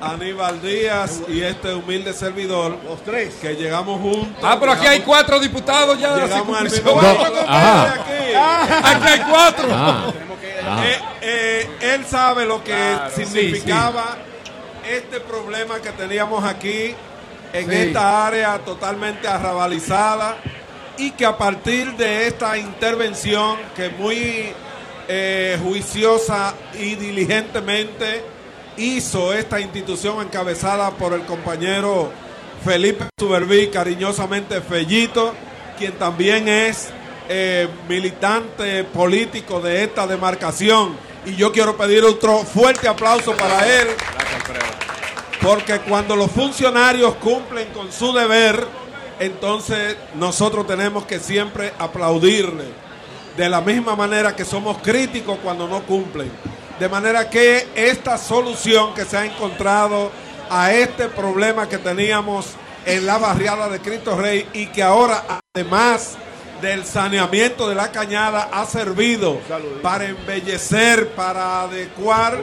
Aníbal 0.00 0.60
Díaz 0.60 1.23
y 1.28 1.40
este 1.42 1.73
humilde 1.74 2.12
servidor. 2.12 2.78
Los 2.84 3.02
tres. 3.05 3.34
Que 3.40 3.55
llegamos 3.55 4.00
juntos. 4.00 4.42
Ah, 4.42 4.56
pero 4.58 4.73
aquí 4.73 4.86
hay 4.86 5.00
cuatro 5.00 5.39
diputados 5.40 5.98
ya 5.98 6.14
de 6.14 6.20
la 6.23 6.26
Llegamos 6.26 6.58
al 6.58 6.64
mismo. 6.64 7.00
Ajá. 7.00 7.92
Aquí. 7.94 8.84
Aquí 8.84 9.08
hay 9.08 9.20
cuatro. 9.31 9.68
Ah. 9.70 10.12
Ajá. 10.66 10.86
Eh, 10.86 10.98
eh, 11.23 11.68
él 11.94 12.05
sabe 12.06 12.44
lo 12.47 12.62
que 12.62 12.73
Claro, 12.73 13.10
significaba 13.14 14.16
este 14.89 15.20
problema 15.20 15.81
que 15.81 15.90
teníamos 15.90 16.44
aquí 16.44 16.94
en 17.52 17.70
Sí. 17.70 17.76
esta 17.76 18.26
área 18.26 18.58
totalmente 18.58 19.28
arrabalizada 19.28 20.36
y 20.98 21.12
que 21.12 21.24
a 21.24 21.36
partir 21.39 21.92
de 21.97 22.26
esta 22.26 22.56
intervención 22.58 23.56
que 23.76 23.89
muy 23.90 24.52
eh, 25.06 25.58
juiciosa 25.62 26.55
y 26.74 26.94
diligentemente 26.94 28.24
hizo 28.76 29.32
esta 29.32 29.60
institución 29.60 30.20
encabezada 30.20 30.90
por 30.92 31.12
el 31.12 31.22
compañero 31.22 32.10
Felipe 32.64 33.06
Suberví, 33.18 33.68
cariñosamente 33.68 34.60
Fellito, 34.60 35.34
quien 35.78 35.92
también 35.92 36.48
es 36.48 36.90
eh, 37.28 37.68
militante 37.88 38.84
político 38.84 39.60
de 39.60 39.84
esta 39.84 40.06
demarcación. 40.06 40.96
Y 41.26 41.36
yo 41.36 41.52
quiero 41.52 41.76
pedir 41.76 42.04
otro 42.04 42.38
fuerte 42.40 42.88
aplauso 42.88 43.34
para 43.36 43.66
él, 43.66 43.88
porque 45.40 45.80
cuando 45.80 46.16
los 46.16 46.30
funcionarios 46.30 47.14
cumplen 47.16 47.68
con 47.68 47.90
su 47.92 48.12
deber, 48.12 48.66
entonces 49.20 49.96
nosotros 50.14 50.66
tenemos 50.66 51.04
que 51.04 51.18
siempre 51.18 51.72
aplaudirle. 51.78 52.84
De 53.36 53.48
la 53.48 53.60
misma 53.60 53.96
manera 53.96 54.36
que 54.36 54.44
somos 54.44 54.78
críticos 54.78 55.38
cuando 55.42 55.66
no 55.66 55.82
cumplen. 55.82 56.30
De 56.78 56.88
manera 56.88 57.30
que 57.30 57.68
esta 57.74 58.18
solución 58.18 58.94
que 58.94 59.04
se 59.04 59.16
ha 59.16 59.24
encontrado 59.24 60.10
a 60.50 60.72
este 60.72 61.08
problema 61.08 61.68
que 61.68 61.78
teníamos 61.78 62.46
en 62.84 63.06
la 63.06 63.18
barriada 63.18 63.68
de 63.68 63.80
Cristo 63.80 64.16
Rey 64.16 64.48
y 64.52 64.66
que 64.66 64.82
ahora 64.82 65.40
además 65.54 66.16
del 66.60 66.84
saneamiento 66.84 67.68
de 67.68 67.74
la 67.74 67.92
cañada 67.92 68.48
ha 68.52 68.66
servido 68.66 69.38
para 69.82 70.06
embellecer, 70.06 71.10
para 71.10 71.62
adecuar 71.62 72.40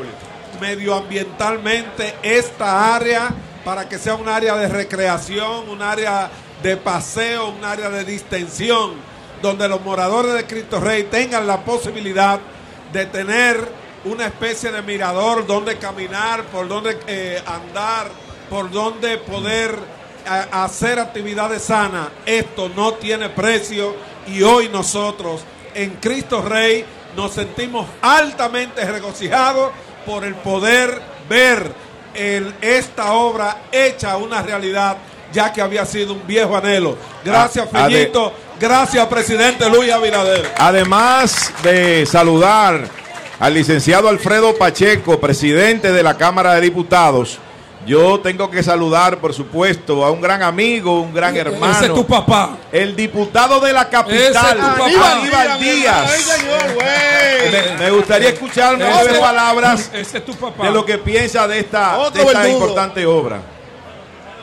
medioambientalmente 0.60 2.16
esta 2.22 2.96
área 2.96 3.34
para 3.64 3.88
que 3.88 4.00
sea 4.00 4.16
un 4.16 4.28
área 4.28 4.56
de 4.56 4.68
recreación, 4.68 5.70
un 5.70 5.82
área 5.82 6.30
de 6.64 6.78
paseo, 6.78 7.50
un 7.50 7.64
área 7.64 7.90
de 7.90 8.04
distensión, 8.04 8.94
donde 9.42 9.68
los 9.68 9.82
moradores 9.82 10.34
de 10.34 10.46
Cristo 10.46 10.80
Rey 10.80 11.04
tengan 11.04 11.48
la 11.48 11.64
posibilidad 11.64 12.40
de 12.92 13.06
tener 13.06 13.81
una 14.06 14.26
especie 14.28 14.72
de 14.72 14.82
mirador 14.82 15.46
donde 15.46 15.78
caminar, 15.78 16.44
por 16.46 16.68
donde 16.68 16.98
eh, 17.08 17.42
andar, 17.46 18.08
por 18.50 18.70
donde 18.72 19.18
poder 19.18 19.76
a- 20.28 20.64
hacer 20.64 21.00
actividades 21.00 21.64
sanas. 21.64 22.08
Esto 22.26 22.70
no 22.76 22.94
tiene 22.96 23.30
precio 23.30 23.96
y 24.28 24.42
hoy 24.44 24.70
nosotros 24.70 25.42
en 25.74 25.92
Cristo 26.02 26.42
Rey 26.42 26.84
nos 27.16 27.34
sentimos 27.34 27.88
altamente 28.02 28.84
regocijados 28.86 29.72
por 30.06 30.24
el 30.26 30.36
poder 30.36 31.02
ver 31.30 31.72
el- 32.14 32.54
esta 32.62 33.14
obra 33.14 33.64
hecha 33.72 34.18
una 34.18 34.42
realidad 34.42 34.98
ya 35.32 35.54
que 35.54 35.62
había 35.62 35.86
sido 35.86 36.14
un 36.14 36.28
viejo 36.28 36.58
anhelo. 36.58 36.98
Gracias, 37.24 37.68
Ah, 37.72 37.86
ade- 37.86 37.92
Fellito. 38.00 38.34
Gracias, 38.60 39.08
presidente 39.08 39.70
Luis 39.70 39.92
Abinader. 39.92 40.54
Además 40.58 41.52
de 41.64 42.06
saludar 42.06 42.84
al 43.42 43.56
licenciado 43.56 44.08
Alfredo 44.08 44.56
Pacheco, 44.56 45.20
presidente 45.20 45.92
de 45.92 46.04
la 46.04 46.16
Cámara 46.16 46.54
de 46.54 46.62
Diputados, 46.62 47.40
yo 47.88 48.20
tengo 48.20 48.52
que 48.52 48.62
saludar, 48.62 49.18
por 49.18 49.34
supuesto, 49.34 50.06
a 50.06 50.12
un 50.12 50.22
gran 50.22 50.44
amigo, 50.44 51.02
un 51.02 51.12
gran 51.12 51.36
hermano. 51.36 51.74
Ese 51.74 51.88
es 51.88 51.94
tu 51.96 52.06
papá. 52.06 52.58
El 52.72 52.96
diputado 52.96 53.60
de 53.60 53.74
la 53.74 53.90
capital, 53.90 54.58
es 54.60 54.64
tu 54.64 54.78
papá. 54.78 55.12
Aníbal 55.16 55.60
Díaz. 55.60 56.38
Me, 57.52 57.84
me 57.84 57.90
gustaría 57.90 58.30
escuchar 58.30 58.78
breves 58.78 59.18
palabras 59.18 59.90
Ese 59.92 60.20
es 60.20 60.26
tu 60.26 60.36
papá. 60.36 60.66
de 60.66 60.72
lo 60.72 60.86
que 60.86 61.00
piensa 61.00 61.48
de 61.48 61.62
esta, 61.62 61.98
de 62.14 62.52
importante 62.52 63.08
obra. 63.08 63.42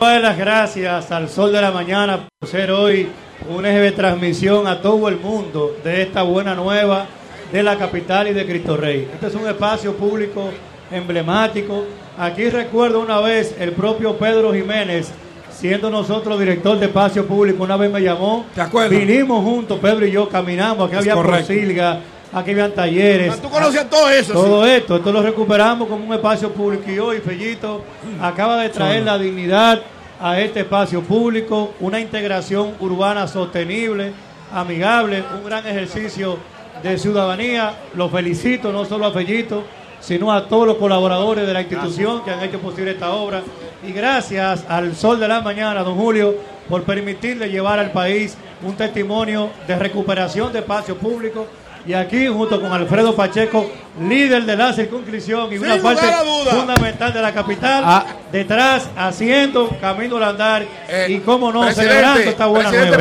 Las 0.01 0.37
gracias 0.37 1.13
al 1.13 1.29
Sol 1.29 1.53
de 1.53 1.63
la 1.63 1.71
Mañana 1.71 2.29
por 2.37 2.49
ser 2.49 2.73
hoy 2.73 3.09
un 3.49 3.65
eje 3.65 3.79
de 3.79 3.93
transmisión 3.93 4.67
a 4.67 4.83
todo 4.83 5.09
el 5.09 5.21
mundo 5.21 5.77
de 5.85 6.03
esta 6.03 6.23
buena 6.23 6.57
nueva 6.57 7.07
de 7.53 7.63
la 7.63 7.77
capital 7.79 8.29
y 8.29 8.33
de 8.35 8.47
Cristo 8.47 8.77
Rey. 8.77 9.09
Este 9.13 9.27
es 9.29 9.35
un 9.35 9.47
espacio 9.49 9.95
público 9.97 10.51
emblemático. 10.91 11.85
Aquí 12.19 12.49
recuerdo 12.51 13.01
una 13.01 13.21
vez 13.21 13.55
el 13.59 13.73
propio 13.73 14.17
Pedro 14.17 14.53
Jiménez, 14.53 15.11
siendo 15.51 15.91
nosotros 15.91 16.39
director 16.39 16.79
de 16.79 16.87
espacio 16.87 17.27
público, 17.27 17.63
una 17.65 17.77
vez 17.77 17.91
me 17.91 18.01
llamó. 18.01 18.45
¿Te 18.55 18.61
acuerdas? 18.61 18.99
Vinimos 18.99 19.43
juntos, 19.45 19.79
Pedro 19.81 20.07
y 20.07 20.11
yo, 20.11 20.29
caminamos. 20.29 20.87
Aquí 20.89 20.95
Es 20.97 21.01
había 21.01 21.15
posilga, 21.15 22.01
aquí 22.33 22.51
habían 22.51 22.73
talleres. 22.73 23.41
Tú 23.41 23.49
conocías 23.49 23.89
todo 23.89 24.11
eso, 24.11 24.33
Todo 24.33 24.65
sí. 24.65 24.71
esto, 24.73 24.97
esto 24.97 25.13
lo 25.13 25.23
recuperamos 25.23 25.89
como 25.89 26.05
un 26.05 26.13
espacio 26.15 26.53
público 26.53 26.91
y 26.91 26.99
hoy 26.99 27.19
Fellito 27.19 27.83
acaba 28.21 28.63
de 28.63 28.69
traer 28.69 29.05
la 29.05 29.19
dignidad 29.19 29.81
a 30.21 30.41
este 30.41 30.61
espacio 30.61 31.01
público, 31.03 31.73
una 31.81 32.01
integración 32.01 32.75
urbana 32.81 33.29
sostenible, 33.29 34.13
amigable, 34.53 35.23
un 35.39 35.45
gran 35.49 35.65
ejercicio 35.67 36.39
de 36.83 36.99
ciudadanía. 36.99 37.75
Lo 37.95 38.09
felicito 38.09 38.73
no 38.73 38.85
solo 38.85 39.07
a 39.07 39.13
Fellito, 39.13 39.65
sino 40.01 40.33
a 40.33 40.47
todos 40.49 40.67
los 40.67 40.77
colaboradores 40.77 41.47
de 41.47 41.53
la 41.53 41.61
institución 41.63 42.23
que 42.25 42.31
han 42.31 42.43
hecho 42.43 42.59
posible 42.61 42.93
esta 42.93 43.11
obra. 43.13 43.43
Y 43.87 43.93
gracias 43.93 44.65
al 44.69 44.95
Sol 44.97 45.19
de 45.21 45.29
la 45.29 45.41
Mañana, 45.41 45.83
don 45.83 45.97
Julio, 45.97 46.35
por 46.69 46.83
permitirle 46.83 47.49
llevar 47.49 47.79
al 47.79 47.93
país 47.93 48.37
un 48.63 48.75
testimonio 48.77 49.51
de 49.67 49.77
recuperación 49.79 50.53
de 50.53 50.61
espacios 50.61 50.99
públicos. 50.99 51.47
Y 51.87 51.95
aquí, 51.95 52.27
junto 52.27 52.61
con 52.61 52.71
Alfredo 52.71 53.15
Pacheco, 53.15 53.71
líder 54.03 54.45
de 54.45 54.57
la 54.57 54.73
circunscripción 54.75 55.47
y 55.53 55.57
Sin 55.59 55.65
una 55.65 55.77
parte 55.81 56.07
fundamental 56.51 57.13
de 57.15 57.23
la 57.23 57.33
capital, 57.33 57.83
Ah. 57.87 58.05
detrás, 58.31 58.91
haciendo 58.97 59.69
camino 59.81 60.17
al 60.17 60.25
andar 60.25 60.67
y, 61.09 61.19
cómo 61.21 61.51
no, 61.51 61.71
celebrando 61.73 62.21
esta 62.21 62.47
buena 62.47 62.71
nueva. 62.71 62.97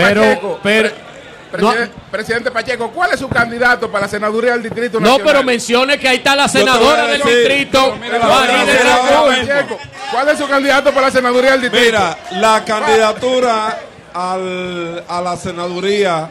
Presidente, 1.51 1.91
presidente 2.11 2.51
Pacheco, 2.51 2.91
¿cuál 2.91 3.11
es 3.13 3.19
su 3.19 3.29
candidato 3.29 3.89
para 3.91 4.05
la 4.05 4.09
senaduría 4.09 4.51
del 4.53 4.63
Distrito 4.63 4.99
No, 4.99 5.07
Nacional? 5.11 5.25
pero 5.33 5.43
mencione 5.43 5.97
que 5.99 6.07
ahí 6.07 6.17
está 6.17 6.35
la 6.35 6.47
senadora 6.47 7.07
del 7.07 7.21
distrito. 7.21 7.95
Pacheco, 7.99 9.79
¿Cuál 10.11 10.29
es 10.29 10.37
su 10.37 10.47
candidato 10.47 10.91
para 10.93 11.07
la 11.07 11.11
senaduría 11.11 11.51
del 11.51 11.61
distrito? 11.61 11.85
Mira, 11.87 12.17
la 12.31 12.63
candidatura 12.65 13.79
al- 14.13 15.03
a 15.07 15.21
la 15.21 15.35
senaduría 15.37 16.29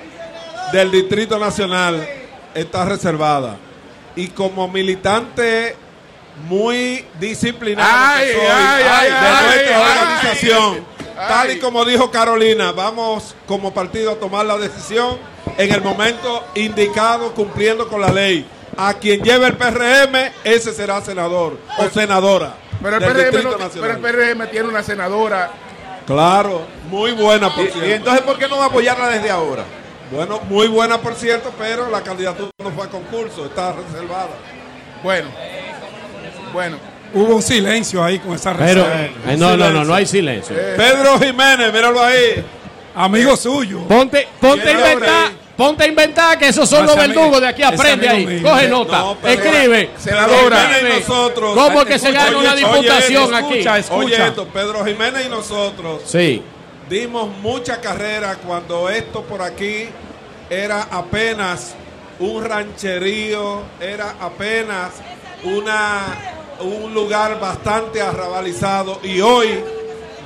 del 0.73 0.91
Distrito 0.91 1.39
Nacional 1.39 2.07
está 2.55 2.85
reservada. 2.85 3.57
Y 4.17 4.29
como 4.29 4.67
militante 4.69 5.77
muy 6.49 7.05
disciplinado 7.21 7.89
Ay, 8.15 8.27
que 8.27 8.33
soy 8.33 8.43
ay, 8.47 8.85
ay, 8.91 9.11
de 9.11 9.17
ay, 9.17 9.45
nuestra 9.47 9.77
ay, 9.77 9.99
organización, 9.99 10.75
ay. 10.75 10.96
Tal 11.17 11.51
y 11.53 11.59
como 11.59 11.85
dijo 11.85 12.11
Carolina, 12.11 12.73
vamos 12.73 13.35
como 13.47 13.73
partido 13.73 14.13
a 14.13 14.15
tomar 14.17 14.47
la 14.47 14.57
decisión 14.59 15.19
en 15.59 15.73
el 15.73 15.81
momento 15.83 16.45
indicado 16.55 17.33
cumpliendo 17.35 17.89
con 17.89 18.01
la 18.01 18.11
ley. 18.13 18.47
A 18.77 18.93
quien 18.95 19.23
lleve 19.23 19.47
el 19.47 19.57
PRM, 19.57 20.33
ese 20.45 20.73
será 20.75 21.01
senador 21.01 21.59
o 21.79 21.89
senadora. 21.89 22.55
Pero 22.83 22.97
el, 22.99 23.03
PRM 23.03 23.43
no- 23.43 23.57
Nacional. 23.59 23.71
pero 23.73 23.93
el 23.95 24.01
PRM 24.37 24.47
tiene 24.51 24.69
una 24.69 24.83
senadora. 24.83 25.51
Claro, 26.07 26.63
muy 26.91 27.13
buena 27.13 27.53
por 27.55 27.65
Y- 27.65 27.71
cierto. 27.71 27.89
y 27.89 27.93
entonces, 27.93 28.23
¿por 28.23 28.39
qué 28.39 28.47
no 28.49 28.63
apoyarla 28.63 29.09
desde 29.09 29.31
ahora? 29.31 29.65
Bueno, 30.13 30.41
muy 30.49 30.69
buena 30.69 30.99
por 30.99 31.15
cierto, 31.15 31.53
pero 31.59 31.89
la 31.91 32.03
candidatura 32.03 32.51
no 32.63 32.71
fue 32.71 32.85
a 32.85 32.91
concurso, 32.91 33.47
está 33.47 33.73
reservada. 33.73 34.29
Bueno, 35.03 35.29
bueno. 36.53 36.77
Hubo 37.17 37.37
un 37.37 37.43
silencio 37.43 38.05
ahí 38.05 38.19
con 38.19 38.35
esa 38.35 38.53
Pero, 38.55 38.85
reserva. 38.85 39.33
eh, 39.33 39.37
no, 39.39 39.57
no, 39.57 39.71
no, 39.71 39.85
no 39.85 39.95
hay 39.95 40.07
silencio. 40.07 40.55
Pedro 40.77 41.19
Jiménez, 41.19 41.73
míralo 41.73 42.03
ahí. 42.03 42.45
Amigo 42.95 43.37
suyo. 43.37 43.81
Ponte, 43.89 44.29
ponte 44.41 44.69
a 44.69 44.73
inventar, 44.73 45.31
Ponte 45.57 45.85
a 45.85 45.87
inventar 45.87 46.39
que 46.39 46.49
esos 46.49 46.69
son 46.69 46.85
los 46.85 46.95
verdugos 46.95 47.41
de 47.41 47.49
aquí. 47.49 47.63
Aprende 47.63 48.07
ahí. 48.09 48.27
mío. 48.27 48.43
Coge 48.43 48.69
nota. 48.69 48.99
no, 48.99 49.17
Escribe. 49.25 49.91
Senadora. 49.97 50.63
Escribe. 50.63 50.79
Jiménez 50.81 51.07
y 51.07 51.09
nosotros. 51.09 51.55
¿Cómo 51.57 51.85
que 51.87 51.99
se 51.99 52.13
gana 52.13 52.29
oye, 52.29 52.37
una 52.37 52.53
oye, 52.53 52.65
diputación 52.65 53.35
aquí? 53.35 53.47
escucha, 53.55 53.79
escucha. 53.79 53.97
Oye 54.05 54.27
esto, 54.29 54.47
Pedro 54.49 54.85
Jiménez 54.85 55.25
y 55.25 55.29
nosotros 55.31 56.03
Sí. 56.05 56.43
dimos 56.91 57.29
mucha 57.39 57.81
carrera 57.81 58.37
cuando 58.47 58.91
esto 58.91 59.23
por 59.23 59.41
aquí 59.41 59.87
era 60.51 60.83
apenas 60.91 61.75
un 62.19 62.45
rancherío, 62.45 63.63
era 63.81 64.15
apenas 64.21 64.91
una 65.45 66.01
un 66.61 66.95
lugar 66.95 67.39
bastante 67.39 68.01
arrabalizado 68.01 69.01
y 69.03 69.21
hoy 69.21 69.61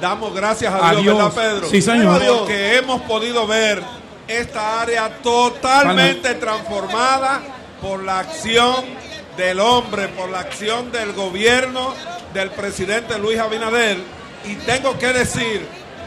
damos 0.01 0.35
gracias 0.35 0.73
a 0.73 0.91
Dios, 0.95 1.15
Adiós. 1.15 1.35
¿verdad, 1.35 1.53
Pedro? 1.55 1.69
Sí, 1.69 1.83
señor. 1.83 2.23
Porque 2.25 2.77
hemos 2.77 3.03
podido 3.03 3.47
ver 3.47 3.83
esta 4.27 4.81
área 4.81 5.09
totalmente 5.23 6.35
transformada 6.35 7.41
por 7.83 8.03
la 8.03 8.21
acción 8.21 8.85
del 9.37 9.61
hombre, 9.61 10.09
por 10.09 10.29
la 10.31 10.41
acción 10.41 10.93
del 10.93 11.13
gobierno 11.13 11.95
del 12.33 12.51
presidente 12.51 13.19
Luis 13.19 13.39
Abinader. 13.39 13.99
Y 14.45 14.55
tengo 14.57 14.99
que 14.99 15.13
decir 15.13 15.67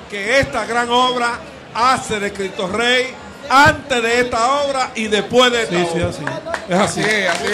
que 0.09 0.39
esta 0.39 0.65
gran 0.65 0.89
obra 0.89 1.39
hace 1.73 2.19
de 2.19 2.31
Cristo 2.31 2.67
Rey 2.67 3.13
antes 3.49 4.01
de 4.03 4.19
esta 4.21 4.51
obra 4.63 4.91
y 4.95 5.07
después 5.07 5.51
de 5.51 5.63
esta 5.63 5.75
Sí, 5.75 5.87
sí, 5.93 5.99
obra. 5.99 6.09
así. 6.09 6.23
Es 6.69 6.79
así. 6.79 7.01
Así 7.01 7.09
es, 7.11 7.29
así 7.29 7.47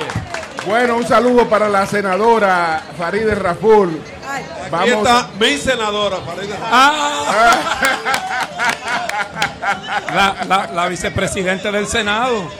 es. 0.00 0.66
Bueno, 0.66 0.96
un 0.96 1.06
saludo 1.06 1.48
para 1.48 1.68
la 1.68 1.86
senadora 1.86 2.82
Farideh 2.98 3.34
Raful. 3.36 4.00
Aquí 4.72 4.90
está 4.90 5.28
mi 5.38 5.56
senadora, 5.58 6.16
Farideh 6.26 6.56
La, 10.14 10.36
la, 10.48 10.66
la 10.72 10.88
vicepresidenta 10.88 11.70
del 11.70 11.86
Senado. 11.86 12.50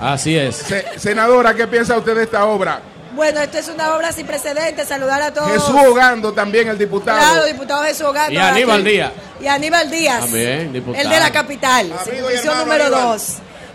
Así 0.00 0.36
es. 0.36 0.56
Se- 0.56 0.98
senadora, 0.98 1.54
¿qué 1.54 1.66
piensa 1.66 1.96
usted 1.96 2.14
de 2.14 2.22
esta 2.24 2.44
obra? 2.44 2.80
Bueno, 3.16 3.40
esto 3.40 3.58
es 3.58 3.68
una 3.68 3.96
obra 3.96 4.12
sin 4.12 4.26
precedentes. 4.26 4.86
Saludar 4.86 5.22
a 5.22 5.32
todos. 5.32 5.50
Jesús 5.50 5.74
Ogando 5.88 6.32
también, 6.32 6.68
el 6.68 6.76
diputado. 6.78 7.18
Claro, 7.18 7.46
diputado 7.46 7.82
Jesús 7.84 8.02
Ogando. 8.02 8.32
Y 8.32 8.36
Aníbal 8.36 8.82
aquí. 8.82 8.90
Díaz. 8.90 9.12
Y 9.40 9.46
Aníbal 9.46 9.90
Díaz. 9.90 10.20
También, 10.20 10.72
diputado. 10.72 11.02
El 11.02 11.10
de 11.10 11.18
la 11.18 11.32
capital, 11.32 11.86
Amigo 11.86 11.96
y 12.04 12.04
circunscripción 12.04 12.58
número 12.58 12.84
Aníbal. 12.84 13.02
dos. 13.02 13.26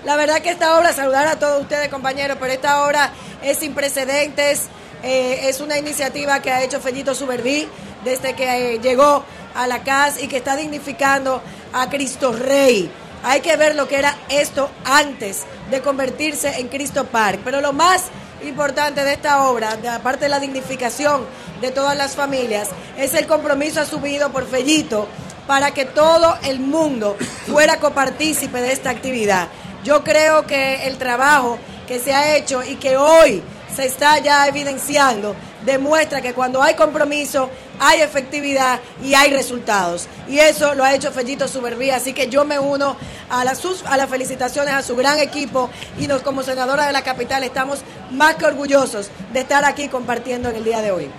La 0.05 0.15
verdad 0.15 0.41
que 0.41 0.49
esta 0.51 0.77
obra, 0.77 0.93
saludar 0.93 1.27
a 1.27 1.37
todos 1.37 1.61
ustedes 1.61 1.89
compañeros, 1.89 2.37
pero 2.39 2.53
esta 2.53 2.83
obra 2.83 3.11
es 3.43 3.57
sin 3.57 3.73
precedentes, 3.73 4.67
eh, 5.03 5.49
es 5.49 5.59
una 5.59 5.77
iniciativa 5.77 6.39
que 6.41 6.51
ha 6.51 6.63
hecho 6.63 6.79
Fellito 6.79 7.15
Suberví 7.15 7.67
desde 8.03 8.33
que 8.33 8.75
eh, 8.75 8.79
llegó 8.79 9.23
a 9.55 9.67
la 9.67 9.83
CAS 9.83 10.21
y 10.21 10.27
que 10.27 10.37
está 10.37 10.55
dignificando 10.55 11.41
a 11.73 11.89
Cristo 11.89 12.31
Rey. 12.31 12.91
Hay 13.23 13.41
que 13.41 13.55
ver 13.57 13.75
lo 13.75 13.87
que 13.87 13.97
era 13.97 14.15
esto 14.29 14.69
antes 14.85 15.43
de 15.69 15.81
convertirse 15.81 16.59
en 16.59 16.67
Cristo 16.67 17.05
Park. 17.05 17.41
Pero 17.43 17.61
lo 17.61 17.73
más 17.73 18.05
importante 18.43 19.03
de 19.03 19.13
esta 19.13 19.43
obra, 19.49 19.75
de- 19.77 19.89
aparte 19.89 20.25
de 20.25 20.29
la 20.29 20.39
dignificación 20.39 21.25
de 21.61 21.71
todas 21.71 21.95
las 21.97 22.15
familias, 22.15 22.69
es 22.97 23.13
el 23.13 23.27
compromiso 23.27 23.81
asumido 23.81 24.31
por 24.31 24.47
Fellito 24.47 25.07
para 25.47 25.71
que 25.71 25.85
todo 25.85 26.37
el 26.43 26.59
mundo 26.59 27.17
fuera 27.47 27.77
copartícipe 27.79 28.61
de 28.61 28.71
esta 28.71 28.89
actividad. 28.89 29.47
Yo 29.83 30.03
creo 30.03 30.45
que 30.45 30.87
el 30.87 30.97
trabajo 30.97 31.57
que 31.87 31.99
se 31.99 32.13
ha 32.13 32.35
hecho 32.35 32.63
y 32.63 32.75
que 32.75 32.97
hoy 32.97 33.41
se 33.75 33.85
está 33.85 34.19
ya 34.19 34.47
evidenciando 34.47 35.35
demuestra 35.65 36.21
que 36.21 36.33
cuando 36.33 36.61
hay 36.61 36.75
compromiso 36.75 37.49
hay 37.79 38.01
efectividad 38.01 38.79
y 39.03 39.13
hay 39.13 39.31
resultados. 39.31 40.07
Y 40.27 40.39
eso 40.39 40.75
lo 40.75 40.83
ha 40.83 40.93
hecho 40.93 41.11
Fellito 41.11 41.47
Suberví, 41.47 41.89
así 41.89 42.13
que 42.13 42.29
yo 42.29 42.45
me 42.45 42.59
uno 42.59 42.95
a 43.29 43.43
las, 43.43 43.61
a 43.85 43.97
las 43.97 44.09
felicitaciones 44.09 44.73
a 44.73 44.81
su 44.81 44.95
gran 44.95 45.19
equipo 45.19 45.69
y 45.99 46.07
nos 46.07 46.21
como 46.21 46.43
senadora 46.43 46.85
de 46.85 46.93
la 46.93 47.03
capital 47.03 47.43
estamos 47.43 47.79
más 48.11 48.35
que 48.35 48.45
orgullosos 48.45 49.09
de 49.33 49.39
estar 49.39 49.65
aquí 49.65 49.87
compartiendo 49.87 50.49
en 50.49 50.55
el 50.57 50.63
día 50.63 50.81
de 50.81 50.91
hoy. 50.91 51.09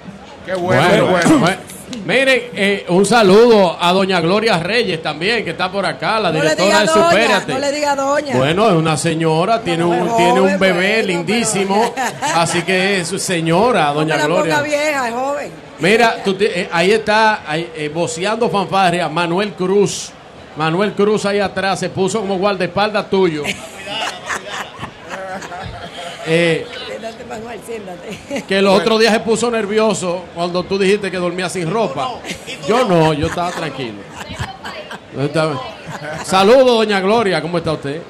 Qué 0.46 0.54
Bueno, 0.54 1.06
bueno. 1.06 1.56
Miren, 2.06 2.42
eh, 2.54 2.86
un 2.88 3.04
saludo 3.04 3.76
a 3.78 3.92
doña 3.92 4.18
Gloria 4.20 4.58
Reyes 4.58 5.02
también, 5.02 5.44
que 5.44 5.50
está 5.50 5.70
por 5.70 5.84
acá, 5.84 6.18
la 6.18 6.32
No 6.32 6.42
le 6.42 6.50
directora 6.54 6.80
diga 6.80 6.80
de 6.80 6.86
doña, 6.86 7.10
Supérate. 7.10 7.52
no 7.52 7.58
le 7.58 7.72
diga 7.72 7.94
doña. 7.96 8.36
Bueno, 8.36 8.68
es 8.70 8.74
una 8.74 8.96
señora, 8.96 9.60
tiene 9.60 9.84
un, 9.84 10.16
tiene 10.16 10.40
un 10.40 10.58
bebé 10.58 10.94
bueno, 10.94 11.06
lindísimo, 11.08 11.94
así 12.34 12.62
que 12.62 13.00
es 13.00 13.08
su 13.08 13.18
señora, 13.18 13.88
No 13.88 13.94
doña 13.94 14.14
me 14.16 14.20
la 14.22 14.26
Gloria. 14.26 14.54
ponga 14.56 14.66
vieja, 14.68 15.08
es 15.08 15.14
joven. 15.14 15.50
Mira, 15.80 16.16
tú 16.24 16.34
te- 16.34 16.62
eh, 16.62 16.68
ahí 16.72 16.92
está, 16.92 17.42
ahí, 17.46 17.70
eh, 17.76 17.90
voceando 17.94 18.48
fanfarria, 18.48 19.08
Manuel 19.08 19.52
Cruz. 19.52 20.10
Manuel 20.56 20.92
Cruz 20.94 21.24
ahí 21.26 21.40
atrás 21.40 21.78
se 21.78 21.90
puso 21.90 22.20
como 22.20 22.38
guardaespaldas 22.38 23.08
tuyo. 23.10 23.42
Eh, 26.24 26.64
Siéntate, 27.22 27.24
Manuel, 27.28 27.60
siéntate. 27.64 28.44
que 28.48 28.58
el 28.58 28.66
otro 28.66 28.98
día 28.98 29.12
se 29.12 29.20
puso 29.20 29.50
nervioso 29.50 30.24
cuando 30.34 30.62
tú 30.64 30.78
dijiste 30.78 31.10
que 31.10 31.16
dormía 31.16 31.48
sin 31.48 31.70
ropa. 31.70 32.20
Yo 32.66 32.86
no, 32.86 33.12
yo 33.12 33.26
estaba 33.26 33.50
tranquilo. 33.50 33.98
Saludos, 36.24 36.66
doña 36.66 37.00
Gloria, 37.00 37.40
¿cómo 37.42 37.58
está 37.58 37.72
usted? 37.72 38.02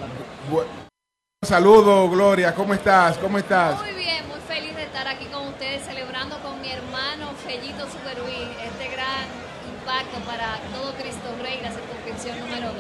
Saludos, 1.42 2.10
Gloria. 2.10 2.54
¿Cómo 2.54 2.72
estás? 2.74 3.18
¿Cómo 3.18 3.38
estás? 3.38 3.80
Muy 3.80 3.92
bien, 3.94 4.28
muy 4.28 4.38
feliz 4.46 4.76
de 4.76 4.84
estar 4.84 5.08
aquí 5.08 5.26
con 5.26 5.48
ustedes 5.48 5.82
celebrando 5.84 6.38
con 6.38 6.60
mi 6.60 6.70
hermano 6.70 7.32
Fellito 7.44 7.84
Superwin 7.86 8.48
este 8.64 8.88
gran 8.94 9.26
impacto 9.74 10.18
para 10.24 10.60
todo 10.72 10.92
Cristo 10.92 11.34
Rey, 11.42 11.58
la 11.60 11.72
circunscripción 11.72 12.38
número 12.38 12.68
2. 12.68 12.76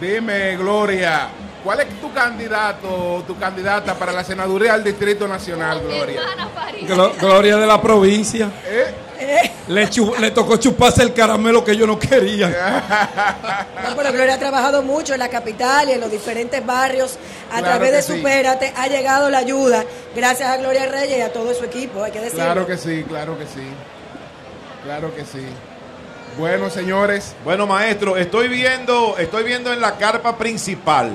Dime, 0.00 0.56
Gloria, 0.56 1.28
¿cuál 1.64 1.80
es 1.80 2.00
tu 2.00 2.12
candidato, 2.12 3.22
tu 3.26 3.38
candidata 3.38 3.94
para 3.94 4.12
la 4.12 4.24
senaduría 4.24 4.72
del 4.74 4.84
Distrito 4.84 5.26
Nacional, 5.28 5.80
Gloria? 5.80 6.20
Glo- 6.86 7.12
Gloria 7.18 7.56
de 7.56 7.66
la 7.66 7.80
provincia. 7.80 8.50
¿Eh? 8.66 9.50
Le, 9.68 9.88
chu- 9.88 10.14
le 10.18 10.32
tocó 10.32 10.56
chuparse 10.56 11.02
el 11.02 11.12
caramelo 11.14 11.62
que 11.64 11.76
yo 11.76 11.86
no 11.86 11.98
quería. 11.98 12.48
No, 13.88 13.96
pero 13.96 14.12
Gloria 14.12 14.34
ha 14.34 14.38
trabajado 14.38 14.82
mucho 14.82 15.12
en 15.12 15.18
la 15.20 15.28
capital 15.28 15.88
y 15.88 15.92
en 15.92 16.00
los 16.00 16.10
diferentes 16.10 16.64
barrios. 16.64 17.18
A 17.50 17.58
Claro 17.58 17.64
través 17.66 17.92
de 17.92 18.02
sí. 18.02 18.16
Supérate 18.18 18.72
ha 18.76 18.86
llegado 18.88 19.28
la 19.28 19.38
ayuda, 19.38 19.84
gracias 20.16 20.48
a 20.48 20.56
Gloria 20.56 20.86
Reyes 20.86 21.18
y 21.18 21.20
a 21.20 21.32
todo 21.32 21.52
su 21.54 21.64
equipo, 21.64 22.02
hay 22.02 22.10
que 22.12 22.20
decirlo. 22.20 22.44
Claro 22.44 22.66
que 22.66 22.78
sí, 22.78 23.04
claro 23.08 23.38
que 23.38 23.44
sí. 23.46 23.66
Claro 24.84 25.14
que 25.14 25.24
sí. 25.24 25.44
Bueno, 26.38 26.70
señores. 26.70 27.34
Bueno, 27.44 27.66
maestro, 27.66 28.16
estoy 28.16 28.48
viendo, 28.48 29.16
estoy 29.18 29.44
viendo 29.44 29.72
en 29.72 29.80
la 29.80 29.96
carpa 29.98 30.36
principal. 30.38 31.10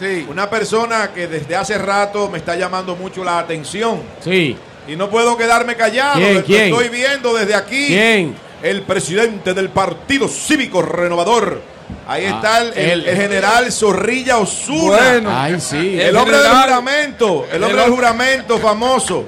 Sí. 0.00 0.26
Una 0.28 0.48
persona 0.50 1.10
que 1.14 1.28
desde 1.28 1.54
hace 1.54 1.78
rato 1.78 2.28
me 2.28 2.38
está 2.38 2.56
llamando 2.56 2.96
mucho 2.96 3.22
la 3.22 3.38
atención. 3.38 4.00
Sí. 4.24 4.56
Y 4.88 4.96
no 4.96 5.08
puedo 5.10 5.36
quedarme 5.36 5.76
callado. 5.76 6.14
¿Quién, 6.18 6.34
Lo 6.36 6.44
quién? 6.44 6.62
estoy 6.74 6.88
viendo 6.88 7.34
desde 7.34 7.54
aquí. 7.54 7.86
¿Quién? 7.88 8.34
El 8.62 8.82
presidente 8.82 9.54
del 9.54 9.68
Partido 9.68 10.26
Cívico 10.26 10.82
Renovador. 10.82 11.60
Ahí 12.08 12.24
Ah, 12.26 12.30
está 12.36 12.60
el, 12.60 12.68
el- 12.74 12.90
él. 13.00 13.08
el 13.08 13.16
general 13.16 13.72
Zorrilla 13.72 14.38
Osuna. 14.38 14.96
Bueno. 14.96 15.30
Ay, 15.32 15.60
sí. 15.60 15.94
El, 16.00 16.08
El 16.08 16.16
hombre 16.16 16.38
del 16.38 16.50
juramento. 16.52 17.46
El 17.52 17.62
hombre 17.64 17.82
del 17.82 17.90
juramento 17.90 18.58
famoso. 18.58 19.26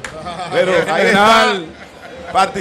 Pero 0.53 0.73
ahí 0.93 1.07
está 1.07 1.55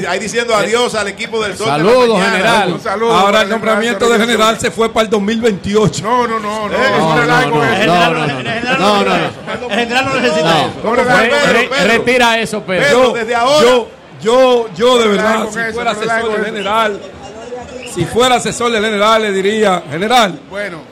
ahí 0.07 0.19
diciendo 0.19 0.55
adiós 0.55 0.95
al 0.95 1.07
equipo 1.07 1.41
del 1.43 1.57
Sol. 1.57 1.67
Saludos, 1.67 2.23
general. 2.23 2.79
Ahora 3.11 3.41
el 3.41 3.49
nombramiento 3.49 4.09
de 4.09 4.19
general 4.19 4.59
se 4.59 4.71
fue 4.71 4.89
para 4.91 5.05
el 5.05 5.09
2028. 5.09 6.03
No, 6.03 6.27
no, 6.27 6.39
no. 6.39 6.69
no, 6.69 6.75
El 6.75 6.81
general 9.69 10.05
no 10.05 10.15
necesita 10.15 10.65
eso. 10.65 11.87
Retira 11.87 12.39
eso, 12.39 12.61
Pedro. 12.61 13.13
desde 13.13 13.35
ahora. 13.35 13.65
Yo, 13.65 13.87
yo, 14.21 14.69
yo 14.75 14.99
de 14.99 15.07
verdad, 15.07 15.47
si 15.49 15.73
fuera 15.73 15.91
asesor 15.91 16.31
del 16.31 16.45
general, 16.45 17.01
si 17.93 18.05
fuera 18.05 18.35
asesor 18.35 18.71
del 18.71 18.83
general, 18.83 19.21
le 19.21 19.31
diría, 19.31 19.83
general. 19.89 20.39
Bueno 20.49 20.90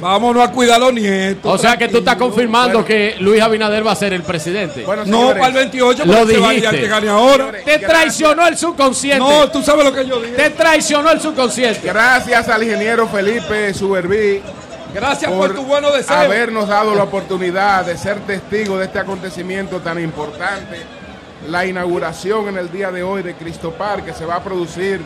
vámonos 0.00 0.48
a 0.48 0.50
cuidar 0.52 0.76
a 0.76 0.78
los 0.78 0.92
nietos. 0.92 1.52
O 1.52 1.58
sea 1.58 1.76
que 1.76 1.88
tú 1.88 1.98
estás 1.98 2.16
tranquilo". 2.16 2.30
confirmando 2.30 2.84
que 2.84 3.16
Luis 3.20 3.40
Abinader 3.42 3.86
va 3.86 3.92
a 3.92 3.96
ser 3.96 4.12
el 4.12 4.22
presidente. 4.22 4.84
bueno, 4.84 5.04
No, 5.06 5.28
para 5.30 5.48
el 5.48 5.54
28, 5.54 6.04
Lo 6.04 6.12
porque 6.18 6.34
se 6.34 6.40
va 6.40 6.48
a 6.48 6.52
dijiste. 6.52 6.80
que 6.80 6.88
gane 6.88 7.08
ahora. 7.08 7.52
Te 7.64 7.78
traicionó 7.78 8.46
el 8.46 8.56
subconsciente. 8.56 9.18
No, 9.18 9.50
tú 9.50 9.62
sabes 9.62 9.84
lo 9.84 9.92
que 9.94 10.06
yo 10.06 10.20
dije. 10.20 10.34
Te 10.34 10.50
traicionó 10.50 11.10
el 11.10 11.20
subconsciente. 11.20 11.80
Gracias 11.86 12.48
al 12.48 12.62
ingeniero 12.62 13.06
Felipe 13.08 13.72
Suberví 13.74 14.42
Gracias 14.92 15.30
por, 15.30 15.54
tu 15.54 15.62
buenos 15.62 15.92
deseos. 15.94 16.10
habernos 16.18 16.66
dado 16.68 16.96
la 16.96 17.04
oportunidad 17.04 17.84
de 17.84 17.96
ser 17.96 18.18
testigo 18.20 18.76
de 18.76 18.86
este 18.86 18.98
acontecimiento 18.98 19.78
tan 19.78 20.02
importante, 20.02 20.78
la 21.48 21.64
inauguración 21.64 22.48
en 22.48 22.58
el 22.58 22.72
día 22.72 22.90
de 22.90 23.04
hoy 23.04 23.22
de 23.22 23.34
Cristo 23.34 23.70
Park, 23.72 24.04
que 24.06 24.12
se 24.12 24.24
va 24.24 24.34
a 24.36 24.42
producir 24.42 25.00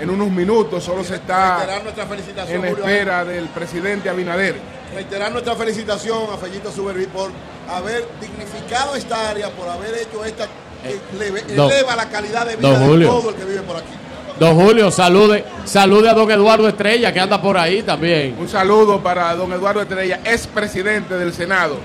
en 0.00 0.10
unos 0.10 0.30
minutos, 0.30 0.82
solo 0.82 1.04
se 1.04 1.16
está 1.16 1.58
Reiterar 1.58 1.82
nuestra 1.82 2.06
felicitación, 2.06 2.64
en 2.64 2.70
Julio 2.70 2.84
espera 2.86 3.24
del 3.24 3.44
presidente 3.48 4.08
Abinader. 4.08 4.56
reiterar 4.94 5.30
nuestra 5.32 5.54
felicitación 5.56 6.24
a 6.32 6.36
Fellito 6.38 6.72
Suberví 6.72 7.06
por 7.06 7.30
haber 7.68 8.06
dignificado 8.20 8.94
esta 8.96 9.30
área, 9.30 9.50
por 9.50 9.68
haber 9.68 9.94
hecho 9.94 10.24
esta 10.24 10.46
que 10.82 10.98
eleve- 11.16 11.44
eleva 11.52 11.94
la 11.96 12.08
calidad 12.08 12.46
de 12.46 12.56
vida 12.56 12.78
de 12.78 12.86
Julio. 12.86 13.08
todo 13.10 13.30
el 13.30 13.34
que 13.36 13.44
vive 13.44 13.60
por 13.62 13.76
aquí. 13.76 13.92
Don 14.38 14.54
Julio, 14.58 14.90
salude, 14.90 15.44
salude 15.66 16.08
a 16.08 16.14
don 16.14 16.30
Eduardo 16.30 16.66
Estrella 16.66 17.12
que 17.12 17.20
anda 17.20 17.42
por 17.42 17.58
ahí 17.58 17.82
también. 17.82 18.36
Un 18.38 18.48
saludo 18.48 19.02
para 19.02 19.34
don 19.34 19.52
Eduardo 19.52 19.82
Estrella, 19.82 20.20
ex 20.24 20.46
presidente 20.46 21.14
del 21.18 21.34
Senado. 21.34 21.76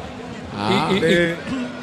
Ah. 0.58 0.88
Y- 0.90 0.96
y- 0.96 1.00
De- 1.02 1.36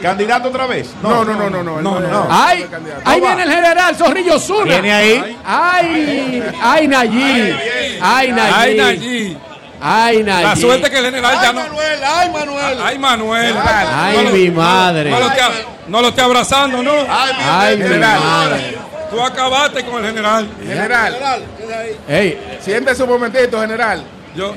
¿Candidato 0.03 0.49
otra 0.49 0.67
vez? 0.67 0.91
No, 1.03 1.25
no, 1.25 1.35
no, 1.35 1.49
no, 1.49 1.63
no. 1.63 1.81
No, 1.81 2.01
no. 2.01 2.27
¡Ay! 2.29 2.67
no. 2.71 2.79
Ahí 3.05 3.21
No 3.21 3.27
viene 3.29 3.43
el 3.45 3.51
general 3.53 3.95
Zorrillo 3.97 4.39
Zuna. 4.39 4.65
¿Viene 4.65 4.93
ahí? 4.93 5.39
¡Ay! 5.45 6.43
¡Ay, 6.61 6.89
Nayí! 6.89 7.55
¡Ay, 8.01 8.33
Nayí! 8.33 8.53
Ay, 8.55 8.75
Nayí. 8.77 9.39
¡Ay, 9.81 10.23
Nayí! 10.23 10.45
La 10.45 10.57
suerte 10.57 10.91
que 10.91 10.99
el 10.99 11.05
general 11.05 11.39
ya 11.41 11.53
no. 11.53 11.61
Manuel, 11.63 12.01
ay, 12.05 12.29
Manuel. 12.31 12.79
Ay, 12.85 12.99
Manuel. 12.99 13.55
Ay, 13.65 14.17
No 14.17 14.23
lo- 14.25 14.31
mi 14.31 14.51
madre. 14.51 15.11
No 15.11 15.21
lo, 15.21 15.27
esté, 16.09 16.21
no 16.21 16.25
abrazando, 16.25 16.83
¿no? 16.83 16.93
Ay, 17.09 17.77
mi 17.77 17.83
General. 17.85 18.21
madre. 18.21 18.77
Tú 19.11 19.21
acabaste 19.23 19.85
con 19.85 20.03
el 20.05 20.11
general. 20.11 20.49
General, 20.67 21.17
Ey, 22.09 22.59
siéntese 22.61 23.03
un 23.03 23.09
momentito, 23.11 23.61
general. 23.61 24.03
Yo. 24.35 24.55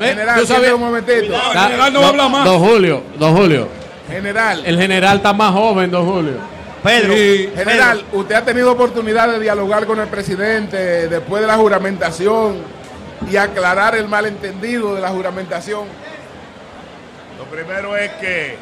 General, 0.00 0.34
sabes- 0.34 0.48
siéntese 0.48 0.74
un 0.74 0.80
momentito. 0.80 1.36
No, 1.36 1.52
el 1.52 1.58
general 1.58 1.92
no 1.92 2.06
habla 2.06 2.28
más. 2.28 2.44
Don 2.44 2.58
Julio, 2.60 3.02
don 3.16 3.36
Julio. 3.36 3.83
General, 4.08 4.62
El 4.66 4.78
general 4.78 5.16
está 5.16 5.32
más 5.32 5.52
joven, 5.52 5.90
don 5.90 6.04
Julio. 6.06 6.34
Pedro, 6.82 7.14
Sí. 7.14 7.50
general, 7.56 8.04
usted 8.12 8.34
ha 8.34 8.44
tenido 8.44 8.70
oportunidad 8.72 9.28
de 9.28 9.40
dialogar 9.40 9.86
con 9.86 9.98
el 10.00 10.08
presidente 10.08 11.08
después 11.08 11.40
de 11.40 11.46
la 11.46 11.56
juramentación 11.56 12.58
y 13.30 13.36
aclarar 13.36 13.94
el 13.96 14.06
malentendido 14.06 14.94
de 14.94 15.00
la 15.00 15.08
juramentación. 15.08 15.84
Lo 17.38 17.44
primero 17.46 17.96
es 17.96 18.10
que 18.20 18.56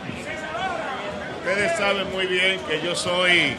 ustedes 1.41 1.77
saben 1.77 2.13
muy 2.13 2.27
bien 2.27 2.61
que 2.69 2.81
yo 2.81 2.95
soy 2.95 3.55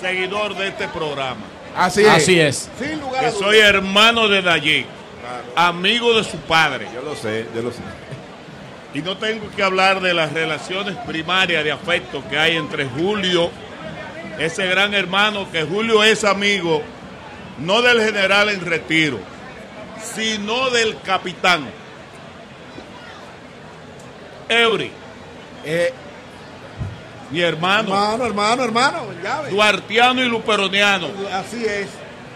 seguidor 0.00 0.56
de 0.56 0.68
este 0.68 0.88
programa. 0.88 1.44
Así 1.76 2.02
es. 2.02 2.08
Así 2.08 2.40
es. 2.40 2.68
Sin 2.78 3.00
lugar 3.00 3.24
a 3.24 3.28
Que 3.28 3.32
soy 3.36 3.58
hermano 3.58 4.28
de 4.28 4.42
Nayib, 4.42 4.86
amigo 5.54 6.12
de 6.14 6.24
su 6.24 6.38
padre. 6.38 6.88
Yo 6.92 7.02
lo 7.02 7.14
sé, 7.14 7.46
yo 7.54 7.62
lo 7.62 7.70
sé. 7.70 7.78
Y 8.96 9.02
no 9.02 9.18
tengo 9.18 9.50
que 9.54 9.62
hablar 9.62 10.00
de 10.00 10.14
las 10.14 10.32
relaciones 10.32 10.96
primarias 11.06 11.62
de 11.62 11.70
afecto 11.70 12.24
que 12.30 12.38
hay 12.38 12.56
entre 12.56 12.86
Julio, 12.86 13.50
ese 14.38 14.66
gran 14.66 14.94
hermano, 14.94 15.52
que 15.52 15.64
Julio 15.64 16.02
es 16.02 16.24
amigo, 16.24 16.82
no 17.58 17.82
del 17.82 18.00
general 18.00 18.48
en 18.48 18.62
retiro, 18.64 19.18
sino 20.14 20.70
del 20.70 20.98
capitán. 21.02 21.66
Eury, 24.48 24.90
Eh, 25.68 25.92
mi 27.32 27.40
hermano, 27.42 27.88
Hermano, 27.92 28.24
hermano, 28.24 28.64
hermano, 28.64 28.98
llave. 29.22 29.50
duartiano 29.50 30.22
y 30.22 30.28
luperoniano, 30.28 31.08
Así 31.34 31.66
es. 31.66 31.88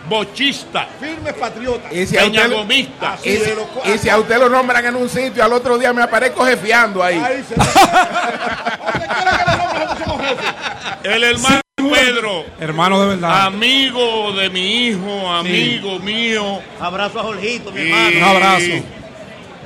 Bochista, 0.09 0.87
Firmes 0.99 1.35
patriotas. 1.35 1.93
y, 1.93 2.07
si 2.07 2.17
a 2.17 2.25
usted, 2.25 2.43
peñagomista, 2.43 3.19
y, 3.23 3.37
si, 3.37 3.51
y 3.95 3.99
si 3.99 4.09
a 4.09 4.19
usted 4.19 4.39
lo 4.39 4.49
nombran 4.49 4.85
en 4.87 4.97
un 4.97 5.09
sitio, 5.09 5.45
al 5.45 5.53
otro 5.53 5.79
día 5.79 5.93
me 5.93 6.03
aparezco 6.03 6.45
jefeando 6.45 7.03
ahí. 7.03 7.21
Se 7.49 7.55
el 11.15 11.25
hermano 11.25 11.61
Pedro, 11.77 12.45
Hermano 12.61 13.01
de 13.01 13.07
verdad. 13.09 13.47
amigo 13.47 14.33
de 14.33 14.51
mi 14.51 14.87
hijo, 14.89 15.29
amigo 15.31 15.99
mío. 16.01 16.61
Abrazo 16.79 17.21
a 17.21 17.23
Jorgito, 17.25 17.73
mi 17.73 17.81
hermano. 17.83 18.17
Un 18.19 18.23
abrazo. 18.25 18.65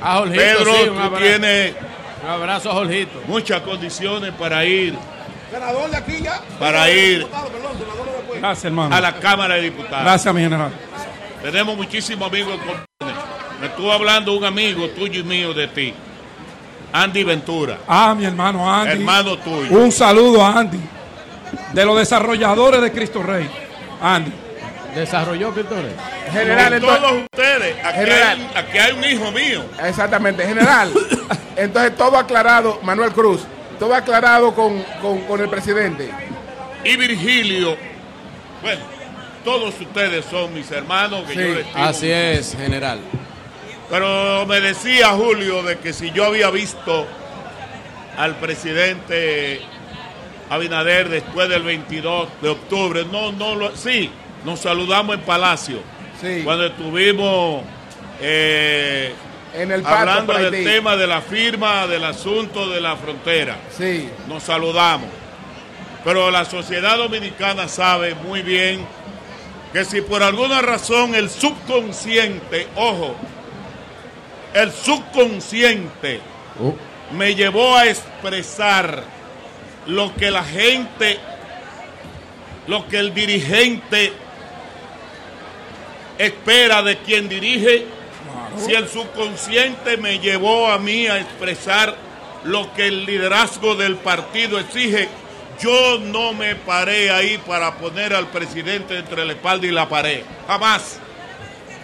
A 0.01 0.15
Jorgito, 0.17 0.41
Pedro, 0.41 0.73
sí, 0.75 0.89
un 0.89 0.95
tú 0.95 1.01
abrazo. 1.01 1.23
tienes 1.23 1.73
Un 2.23 2.29
abrazo 2.29 2.71
a 2.71 2.73
Jorgito. 2.73 3.21
muchas 3.27 3.61
condiciones 3.61 4.31
para 4.33 4.65
ir 4.65 4.95
Senador 5.51 5.89
de 5.89 5.97
aquí 5.97 6.21
ya. 6.21 6.41
Para 6.59 6.89
ir. 6.89 7.19
Diputado, 7.19 7.47
perdón, 7.49 7.71
senador. 7.79 8.04
Gracias, 8.45 8.65
hermano. 8.65 8.95
a 8.95 9.01
la 9.01 9.13
Cámara 9.13 9.55
de 9.55 9.61
Diputados. 9.61 10.03
Gracias, 10.03 10.31
mi 10.35 10.41
general. 10.41 10.69
Tenemos 11.41 11.75
muchísimos 11.75 12.27
amigos. 12.29 12.59
Me 13.59 13.65
estuvo 13.67 13.91
hablando 13.91 14.33
un 14.37 14.43
amigo 14.45 14.87
tuyo 14.89 15.21
y 15.21 15.23
mío 15.23 15.51
de 15.51 15.67
ti, 15.69 15.93
Andy 16.93 17.23
Ventura, 17.23 17.79
Ah, 17.87 18.13
mi 18.15 18.23
hermano 18.23 18.71
Andy. 18.71 18.91
hermano 18.91 19.35
tuyo. 19.39 19.71
Un 19.71 19.91
saludo 19.91 20.45
a 20.45 20.59
Andy. 20.59 20.79
De 21.73 21.85
los 21.85 21.97
desarrolladores 21.97 22.81
de 22.81 22.91
Cristo 22.91 23.23
Rey. 23.23 23.49
Andy. 23.99 24.31
Desarrolló 24.93 25.51
Pintores. 25.51 25.93
General, 26.31 26.65
Con 26.65 26.73
entonces- 26.75 27.01
todos 27.01 27.21
ustedes, 27.23 27.75
aquí 27.83 27.97
General. 27.97 28.37
hay, 28.37 28.63
aquí 28.63 28.77
hay 28.77 28.91
un 28.91 29.03
hijo 29.05 29.31
mío. 29.31 29.65
Exactamente, 29.83 30.45
general. 30.45 30.91
Entonces 31.55 31.95
todo 31.97 32.15
aclarado, 32.19 32.79
Manuel 32.83 33.11
Cruz, 33.11 33.41
todo 33.79 33.95
aclarado 33.95 34.53
con, 34.53 34.83
con, 35.01 35.21
con 35.21 35.39
el 35.41 35.49
presidente. 35.49 36.11
Y 36.83 36.95
Virgilio, 36.97 37.75
bueno, 38.65 38.81
todos 39.43 39.79
ustedes 39.79 40.25
son 40.25 40.51
mis 40.51 40.71
hermanos 40.71 41.23
que 41.27 41.33
Sí, 41.33 41.39
yo 41.39 41.53
les 41.53 41.67
Así 41.75 42.09
es, 42.09 42.55
general. 42.57 42.99
Pero 43.91 44.47
me 44.47 44.59
decía 44.59 45.09
Julio 45.09 45.61
de 45.61 45.77
que 45.77 45.93
si 45.93 46.09
yo 46.09 46.25
había 46.25 46.49
visto 46.49 47.05
al 48.17 48.37
presidente 48.37 49.61
Abinader 50.49 51.09
después 51.09 51.47
del 51.47 51.61
22 51.61 52.27
de 52.41 52.49
octubre, 52.49 53.05
no, 53.11 53.31
no 53.33 53.53
lo, 53.53 53.75
sí, 53.75 54.09
nos 54.43 54.61
saludamos 54.61 55.17
en 55.17 55.21
Palacio. 55.21 55.77
Sí. 56.19 56.41
Cuando 56.43 56.65
estuvimos 56.65 57.61
eh, 58.19 59.13
En 59.53 59.71
el 59.71 59.85
hablando 59.85 60.33
del 60.33 60.63
tema 60.63 60.95
de 60.95 61.05
la 61.05 61.21
firma 61.21 61.85
del 61.85 62.03
asunto 62.03 62.67
de 62.67 62.81
la 62.81 62.95
frontera. 62.95 63.57
Sí. 63.77 64.09
Nos 64.27 64.41
saludamos. 64.41 65.09
Pero 66.05 66.29
la 66.29 66.45
sociedad 66.45 66.99
dominicana 66.99 67.67
sabe 67.67 68.13
muy 68.13 68.43
bien 68.43 68.85
que 69.73 69.83
si 69.83 70.01
por 70.01 70.21
alguna 70.21 70.61
razón 70.61 71.15
el 71.15 71.31
subconsciente, 71.31 72.67
ojo, 72.75 73.15
el 74.53 74.71
subconsciente 74.71 76.21
me 77.11 77.33
llevó 77.33 77.75
a 77.75 77.87
expresar 77.87 79.03
lo 79.87 80.13
que 80.15 80.29
la 80.29 80.43
gente, 80.43 81.17
lo 82.67 82.87
que 82.87 82.99
el 82.99 83.11
dirigente 83.15 84.13
espera 86.19 86.83
de 86.83 86.97
quien 86.99 87.27
dirige, 87.27 87.87
si 88.63 88.75
el 88.75 88.87
subconsciente 88.87 89.97
me 89.97 90.19
llevó 90.19 90.67
a 90.67 90.77
mí 90.77 91.07
a 91.07 91.19
expresar 91.19 91.95
lo 92.43 92.71
que 92.75 92.85
el 92.87 93.07
liderazgo 93.07 93.75
del 93.75 93.95
partido 93.95 94.59
exige, 94.59 95.09
yo 95.61 95.99
no 95.99 96.33
me 96.33 96.55
paré 96.55 97.09
ahí 97.11 97.37
para 97.37 97.75
poner 97.75 98.13
al 98.13 98.27
presidente 98.27 98.97
entre 98.97 99.25
la 99.25 99.33
espalda 99.33 99.65
y 99.67 99.71
la 99.71 99.87
pared. 99.87 100.21
Jamás. 100.47 100.99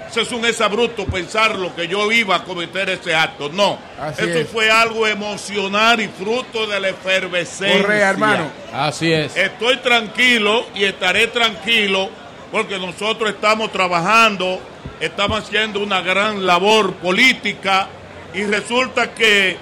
Eso 0.10 0.20
es 0.20 0.32
un 0.34 0.44
exabruto 0.44 1.06
pensar 1.06 1.56
lo 1.58 1.74
que 1.74 1.88
yo 1.88 2.12
iba 2.12 2.36
a 2.36 2.44
cometer 2.44 2.90
ese 2.90 3.16
acto. 3.16 3.48
No. 3.48 3.80
Así 3.98 4.24
Eso 4.24 4.40
es. 4.40 4.50
fue 4.50 4.70
algo 4.70 5.08
emocional 5.08 6.02
y 6.02 6.10
fruto 6.10 6.68
de 6.68 6.82
la 6.82 6.90
efervescencia. 6.90 7.82
Correa, 7.82 8.10
hermano. 8.10 8.52
Así 8.74 9.10
es. 9.10 9.38
Estoy 9.38 9.78
tranquilo 9.78 10.66
y 10.76 10.84
estaré 10.84 11.28
tranquilo 11.28 12.10
porque 12.52 12.78
nosotros 12.78 13.30
estamos 13.30 13.72
trabajando, 13.72 14.60
estamos 15.00 15.46
haciendo 15.46 15.80
una 15.80 16.02
gran 16.02 16.46
labor 16.46 16.94
política 16.96 17.88
y 18.34 18.44
resulta 18.44 19.14
que 19.14 19.56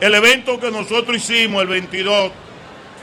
el 0.00 0.14
evento 0.16 0.58
que 0.58 0.72
nosotros 0.72 1.16
hicimos 1.16 1.62
el 1.62 1.68
22, 1.68 2.32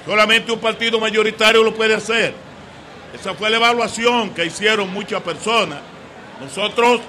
solamente 0.06 0.52
un 0.52 0.60
partido 0.60 1.00
mayoritario 1.00 1.64
lo 1.64 1.74
puede 1.74 1.96
hacer. 1.96 2.34
Esa 3.14 3.34
fue 3.34 3.50
la 3.50 3.58
evaluación 3.58 4.32
que 4.32 4.46
hicieron 4.46 4.92
muchas 4.92 5.22
personas. 5.22 5.80
Nosotros 6.42 7.02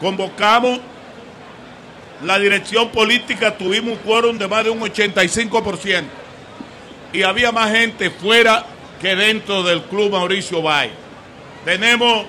convocamos 0.00 0.80
la 2.24 2.38
dirección 2.38 2.90
política, 2.90 3.56
tuvimos 3.56 3.92
un 3.92 3.98
quórum 3.98 4.38
de 4.38 4.48
más 4.48 4.64
de 4.64 4.70
un 4.70 4.80
85% 4.80 6.04
y 7.12 7.22
había 7.22 7.50
más 7.52 7.70
gente 7.72 8.10
fuera 8.10 8.64
que 9.00 9.16
dentro 9.16 9.62
del 9.62 9.82
club 9.82 10.12
Mauricio 10.12 10.62
Bay. 10.62 10.90
Tenemos 11.64 12.26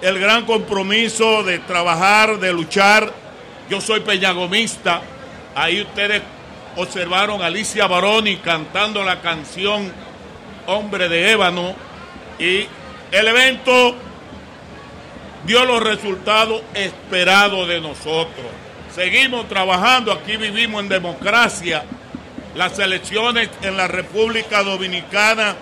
el 0.00 0.18
gran 0.18 0.44
compromiso 0.44 1.42
de 1.42 1.58
trabajar, 1.60 2.38
de 2.38 2.52
luchar. 2.52 3.12
Yo 3.70 3.80
soy 3.80 4.00
peñagomista. 4.00 5.02
Ahí 5.54 5.82
ustedes 5.82 6.22
observaron 6.76 7.42
a 7.42 7.46
Alicia 7.46 7.86
Baroni 7.86 8.36
cantando 8.36 9.02
la 9.04 9.20
canción 9.20 9.92
Hombre 10.66 11.08
de 11.08 11.32
Ébano. 11.32 11.74
Y 12.38 12.66
el 13.10 13.28
evento 13.28 13.94
dio 15.46 15.64
los 15.64 15.82
resultados 15.82 16.62
esperados 16.74 17.68
de 17.68 17.80
nosotros. 17.80 18.46
Seguimos 18.94 19.48
trabajando, 19.48 20.12
aquí 20.12 20.36
vivimos 20.36 20.82
en 20.82 20.88
democracia. 20.88 21.84
Las 22.54 22.78
elecciones 22.78 23.48
en 23.62 23.76
la 23.76 23.88
República 23.88 24.62
Dominicana 24.62 25.56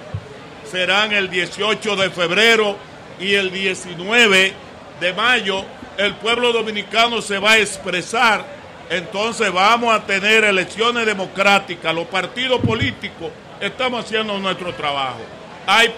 serán 0.71 1.13
el 1.13 1.31
18 1.31 1.97
de 1.97 2.11
febrero 2.11 2.77
y 3.19 3.35
el 3.35 3.51
19 3.51 4.53
de 5.01 5.13
mayo. 5.15 5.65
El 5.97 6.15
pueblo 6.15 6.53
dominicano 6.53 7.23
se 7.23 7.39
va 7.39 7.53
a 7.53 7.59
expresar. 7.59 8.62
Entonces 8.91 9.53
vamos 9.53 9.95
a 9.95 10.05
tener 10.05 10.45
elecciones 10.45 11.07
democráticas. 11.07 11.95
Los 11.95 12.07
partidos 12.07 12.61
políticos 12.61 13.31
estamos 13.61 14.05
haciendo 14.05 14.39
nuestro 14.39 14.75
trabajo. 14.75 15.21
Hay 15.67 15.93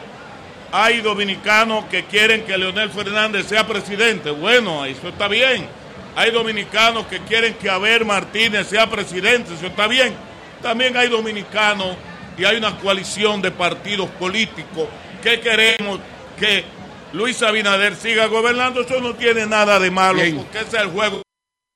hay 0.76 1.02
dominicanos 1.02 1.84
que 1.84 2.04
quieren 2.06 2.42
que 2.42 2.58
Leonel 2.58 2.90
Fernández 2.90 3.46
sea 3.46 3.64
presidente. 3.64 4.32
Bueno, 4.32 4.84
eso 4.84 5.08
está 5.08 5.28
bien. 5.28 5.68
Hay 6.16 6.32
dominicanos 6.32 7.06
que 7.06 7.20
quieren 7.20 7.54
que 7.54 7.70
Abel 7.70 8.04
Martínez 8.04 8.66
sea 8.66 8.90
presidente. 8.90 9.54
Eso 9.54 9.68
está 9.68 9.86
bien. 9.86 10.12
También 10.62 10.96
hay 10.96 11.08
dominicanos 11.08 11.96
y 12.36 12.44
hay 12.44 12.56
una 12.56 12.76
coalición 12.78 13.40
de 13.40 13.52
partidos 13.52 14.10
políticos 14.18 14.88
que 15.22 15.38
queremos 15.38 16.00
que 16.40 16.64
Luis 17.12 17.40
Abinader 17.44 17.94
siga 17.94 18.26
gobernando. 18.26 18.80
Eso 18.80 19.00
no 19.00 19.14
tiene 19.14 19.46
nada 19.46 19.78
de 19.78 19.92
malo 19.92 20.22
porque 20.36 20.58
ese 20.58 20.76
es 20.76 20.82
el 20.82 20.88
juego 20.88 21.23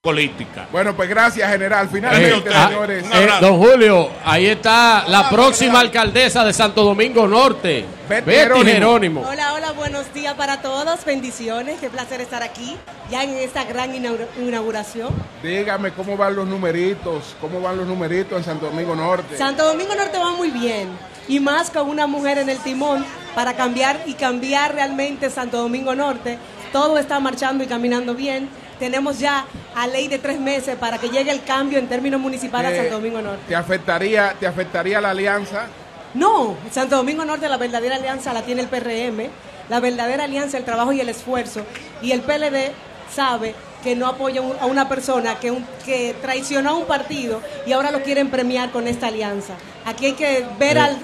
política. 0.00 0.68
Bueno, 0.70 0.94
pues 0.94 1.08
gracias, 1.08 1.50
general. 1.50 1.88
Finalmente, 1.90 2.48
Eh, 2.48 2.52
ah, 2.54 2.68
señores. 2.68 3.04
eh, 3.12 3.28
don 3.40 3.58
Julio, 3.58 4.08
ahí 4.24 4.46
está 4.46 5.02
la 5.08 5.28
próxima 5.28 5.80
alcaldesa 5.80 6.44
de 6.44 6.52
Santo 6.52 6.84
Domingo 6.84 7.26
Norte, 7.26 7.84
Betty 8.08 8.30
Jerónimo. 8.64 9.22
Hola, 9.28 9.54
hola, 9.54 9.72
buenos 9.72 10.14
días 10.14 10.34
para 10.34 10.62
todos, 10.62 11.04
bendiciones, 11.04 11.80
qué 11.80 11.90
placer 11.90 12.20
estar 12.20 12.44
aquí, 12.44 12.76
ya 13.10 13.24
en 13.24 13.30
esta 13.38 13.64
gran 13.64 13.92
inaugura- 13.92 14.28
inauguración. 14.38 15.08
Dígame 15.42 15.90
cómo 15.90 16.16
van 16.16 16.36
los 16.36 16.46
numeritos, 16.46 17.34
cómo 17.40 17.60
van 17.60 17.76
los 17.78 17.88
numeritos 17.88 18.38
en 18.38 18.44
Santo 18.44 18.66
Domingo 18.66 18.94
Norte. 18.94 19.36
Santo 19.36 19.64
Domingo 19.66 19.96
Norte 19.96 20.16
va 20.16 20.30
muy 20.30 20.52
bien, 20.52 20.90
y 21.26 21.40
más 21.40 21.70
con 21.70 21.88
una 21.88 22.06
mujer 22.06 22.38
en 22.38 22.48
el 22.50 22.58
timón 22.58 23.04
para 23.34 23.54
cambiar 23.54 23.98
y 24.06 24.14
cambiar 24.14 24.76
realmente 24.76 25.28
Santo 25.28 25.56
Domingo 25.56 25.96
Norte. 25.96 26.38
Todo 26.72 26.98
está 26.98 27.18
marchando 27.18 27.64
y 27.64 27.66
caminando 27.66 28.14
bien. 28.14 28.48
Tenemos 28.78 29.18
ya 29.18 29.44
a 29.74 29.86
ley 29.86 30.08
de 30.08 30.18
tres 30.18 30.38
meses 30.40 30.76
para 30.76 30.98
que 30.98 31.08
llegue 31.08 31.30
el 31.30 31.42
cambio 31.42 31.78
en 31.78 31.88
términos 31.88 32.20
municipales 32.20 32.70
a 32.72 32.74
Eh, 32.74 32.78
Santo 32.78 32.94
Domingo 32.96 33.20
Norte. 33.22 33.42
¿Te 33.48 33.56
afectaría, 33.56 34.34
¿Te 34.38 34.46
afectaría 34.46 35.00
la 35.00 35.10
alianza? 35.10 35.66
No, 36.14 36.56
Santo 36.70 36.96
Domingo 36.96 37.24
Norte 37.24 37.48
la 37.48 37.56
verdadera 37.56 37.96
alianza 37.96 38.32
la 38.32 38.42
tiene 38.42 38.62
el 38.62 38.68
PRM, 38.68 39.28
la 39.68 39.80
verdadera 39.80 40.24
alianza, 40.24 40.56
el 40.56 40.64
trabajo 40.64 40.92
y 40.92 41.00
el 41.00 41.08
esfuerzo. 41.08 41.62
Y 42.02 42.12
el 42.12 42.20
PLD 42.22 42.72
sabe 43.14 43.54
que 43.82 43.94
no 43.94 44.06
apoya 44.06 44.40
a 44.60 44.66
una 44.66 44.88
persona 44.88 45.36
que, 45.38 45.50
un- 45.50 45.64
que 45.84 46.14
traicionó 46.20 46.70
a 46.70 46.74
un 46.74 46.86
partido 46.86 47.40
y 47.66 47.72
ahora 47.72 47.90
lo 47.90 48.02
quieren 48.02 48.28
premiar 48.30 48.70
con 48.70 48.88
esta 48.88 49.08
alianza. 49.08 49.54
Aquí 49.86 50.06
hay 50.06 50.12
que 50.14 50.46
ver 50.58 50.76
Eh, 50.76 50.80
al, 50.80 50.98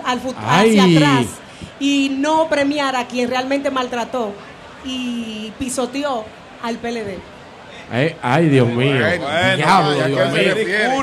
hacia 0.47 0.85
atrás 0.85 1.27
y 1.79 2.09
no 2.19 2.49
premiar 2.49 2.97
a 2.97 3.07
quien 3.07 3.29
realmente 3.31 3.71
maltrató 3.71 4.33
y 4.85 5.53
pisoteó 5.59 6.25
al 6.63 6.77
PLD. 6.79 7.19
Eh, 7.93 8.17
ay, 8.23 8.49
Dios 8.49 8.67
mío. 8.69 8.97
Bueno, 8.99 9.57
Diablo, 9.57 9.97
ya 9.99 10.07
Dios 10.07 10.33
mío. 10.33 10.55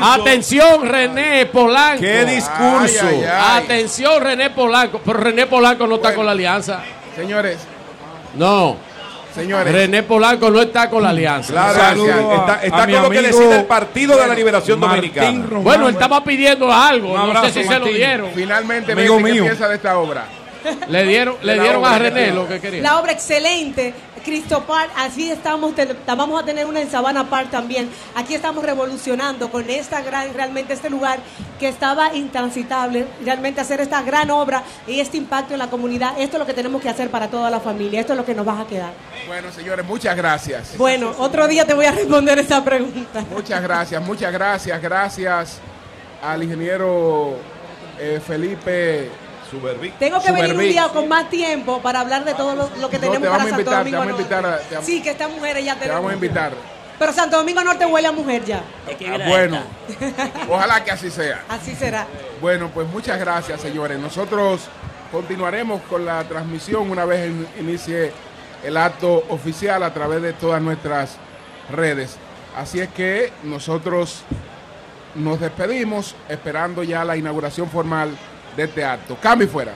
Atención, 0.02 0.86
René 0.88 1.46
Polanco. 1.46 2.02
¿Qué 2.02 2.26
discurso? 2.26 3.06
Ay, 3.08 3.22
ay, 3.22 3.24
ay. 3.32 3.64
Atención, 3.64 4.22
René 4.22 4.50
Polanco. 4.50 5.00
Pero 5.06 5.20
René 5.20 5.46
Polanco 5.48 5.88
no 5.88 5.96
está 5.96 6.14
con 6.16 6.26
la 6.26 6.32
alianza. 6.32 6.82
Señores. 7.16 7.58
No. 8.36 8.78
Señores. 9.34 9.72
René 9.74 10.04
Polanco 10.04 10.50
no 10.50 10.62
está 10.62 10.90
con 10.90 11.04
la 11.04 11.10
alianza. 11.12 11.54
Claro, 11.54 11.80
Saludo 11.80 12.36
está- 12.36 12.60
está 12.64 12.78
a 12.78 12.82
con 12.86 12.92
lo 12.92 13.10
que 13.10 13.18
amigo 13.20 13.38
decide 13.38 13.60
el 13.60 13.66
Partido 13.66 14.18
de 14.18 14.28
la 14.28 14.36
Liberación 14.36 14.80
Martín 14.80 15.12
Dominicana. 15.14 15.46
Román. 15.48 15.64
Bueno, 15.64 15.88
él 15.88 15.94
estaba 15.94 16.24
pidiendo 16.24 16.72
algo. 16.74 17.10
Un 17.10 17.16
No 17.16 17.22
abrazo, 17.24 17.46
sé 17.48 17.54
si 17.54 17.60
se 17.64 17.74
lo 17.76 17.80
Martín. 17.80 17.96
dieron. 17.96 18.30
Finalmente, 18.36 18.92
Amigo 18.92 19.16
Betty, 19.18 19.26
¿qué 19.28 19.34
mío. 19.34 19.44
piensa 19.46 19.68
de 19.70 19.76
esta 19.76 19.98
obra? 19.98 20.26
Le 20.90 21.04
dieron, 21.06 21.38
le 21.42 21.54
dieron 21.60 21.78
obra 21.78 21.96
a 21.96 22.00
René 22.00 22.32
lo 22.32 22.48
que 22.48 22.60
quería. 22.60 22.82
La 22.84 23.00
obra 23.00 23.14
excelente, 23.14 23.94
Cristo 24.24 24.64
Park, 24.68 24.92
así 24.98 25.30
estamos, 25.32 25.76
te- 25.76 25.96
vamos 26.06 26.42
a 26.42 26.46
tener 26.46 26.66
una 26.66 26.82
en 26.82 26.90
Sabana 26.90 27.30
Park 27.30 27.50
también. 27.52 27.90
Aquí 28.16 28.34
estamos 28.36 28.64
revolucionando 28.64 29.50
con 29.52 29.70
esta 29.70 30.02
gran, 30.02 30.34
realmente 30.34 30.74
este 30.74 30.90
lugar 30.90 31.20
que 31.60 31.68
estaba 31.68 32.14
intransitable, 32.16 33.08
realmente 33.24 33.62
hacer 33.62 33.82
esta 33.82 34.02
gran 34.02 34.30
obra 34.32 34.64
y 34.88 35.00
este 35.00 35.18
impacto 35.18 35.54
en 35.54 35.60
la 35.60 35.68
comunidad. 35.70 36.20
Esto 36.20 36.38
es 36.38 36.40
lo 36.40 36.46
que 36.46 36.54
tenemos 36.54 36.82
que 36.82 36.90
hacer 36.90 37.10
para 37.10 37.28
toda 37.28 37.50
la 37.50 37.60
familia, 37.60 38.00
esto 38.00 38.14
es 38.14 38.18
lo 38.18 38.26
que 38.26 38.34
nos 38.36 38.48
va 38.48 38.60
a 38.62 38.68
quedar. 38.68 38.94
Bueno, 39.28 39.52
señores, 39.52 39.86
muchas 39.86 40.16
gracias. 40.16 40.78
Bueno, 40.78 41.14
otro 41.18 41.48
día 41.48 41.66
te 41.66 41.74
voy 41.74 41.86
a 41.86 41.92
responder 41.92 42.40
esa 42.40 42.64
pregunta. 42.64 43.24
Muchas 43.32 43.62
gracias, 43.62 44.02
muchas 44.02 44.32
gracias. 44.32 44.82
Gracias 44.82 45.60
al 46.24 46.44
ingeniero 46.44 47.36
eh, 48.00 48.20
Felipe 48.26 49.10
Tengo 50.00 50.22
que 50.22 50.32
venir 50.32 50.54
un 50.54 50.60
día 50.60 50.88
con 50.90 51.08
más 51.08 51.30
tiempo 51.30 51.82
para 51.82 52.00
hablar 52.02 52.24
de 52.24 52.34
todo 52.34 52.56
lo, 52.56 52.70
lo 52.80 52.90
que 52.90 52.98
No, 52.98 53.02
tenemos 53.02 53.22
te 53.22 53.28
para 53.28 53.32
vamos 53.32 53.46
a 53.46 53.50
Santo 53.50 53.62
invitar, 53.62 53.74
te 53.74 53.78
Domingo 53.80 53.98
vamos 54.00 54.14
a 54.14 54.18
invitar 54.22 54.44
Norte. 54.44 54.76
a- 54.76 54.80
te 54.80 54.86
Sí, 54.86 55.02
que 55.04 55.10
estas 55.12 55.30
mujeres 55.32 55.66
ya 55.66 55.74
Te 55.74 55.80
tenemos. 55.82 55.98
vamos 56.00 56.12
a 56.12 56.16
invitar. 56.16 56.54
Pero 57.00 57.14
Santo 57.14 57.38
Domingo 57.38 57.64
Norte 57.64 57.86
huele 57.86 58.08
a 58.08 58.12
mujer 58.12 58.46
ya. 58.46 58.62
Ah, 58.88 59.18
bueno, 59.28 59.60
ojalá 60.50 60.84
que 60.84 60.92
así 60.92 61.10
sea. 61.10 61.44
Así 61.50 61.76
será. 61.76 62.06
Bueno, 62.40 62.70
pues 62.74 62.88
muchas 62.88 63.20
gracias, 63.20 63.60
señores. 63.62 64.00
Nosotros 64.00 64.62
continuaremos 65.12 65.82
con 65.90 66.06
la 66.06 66.24
transmisión 66.26 66.90
una 66.92 67.06
vez 67.06 67.28
in- 67.30 67.48
inicie 67.60 68.12
el 68.64 68.78
acto 68.78 69.24
oficial 69.30 69.82
a 69.84 69.94
través 69.94 70.22
de 70.22 70.34
todas 70.34 70.62
nuestras 70.62 71.18
redes. 71.72 72.18
Así 72.56 72.80
es 72.80 72.90
que 72.90 73.32
nosotros 73.44 74.22
nos 75.16 75.40
despedimos 75.40 76.16
esperando 76.30 76.84
ya 76.84 77.04
la 77.04 77.18
inauguración 77.18 77.68
formal 77.70 78.12
de 78.56 78.64
este 78.64 78.84
acto. 78.84 79.18
Cambio 79.22 79.48
fuera. 79.48 79.74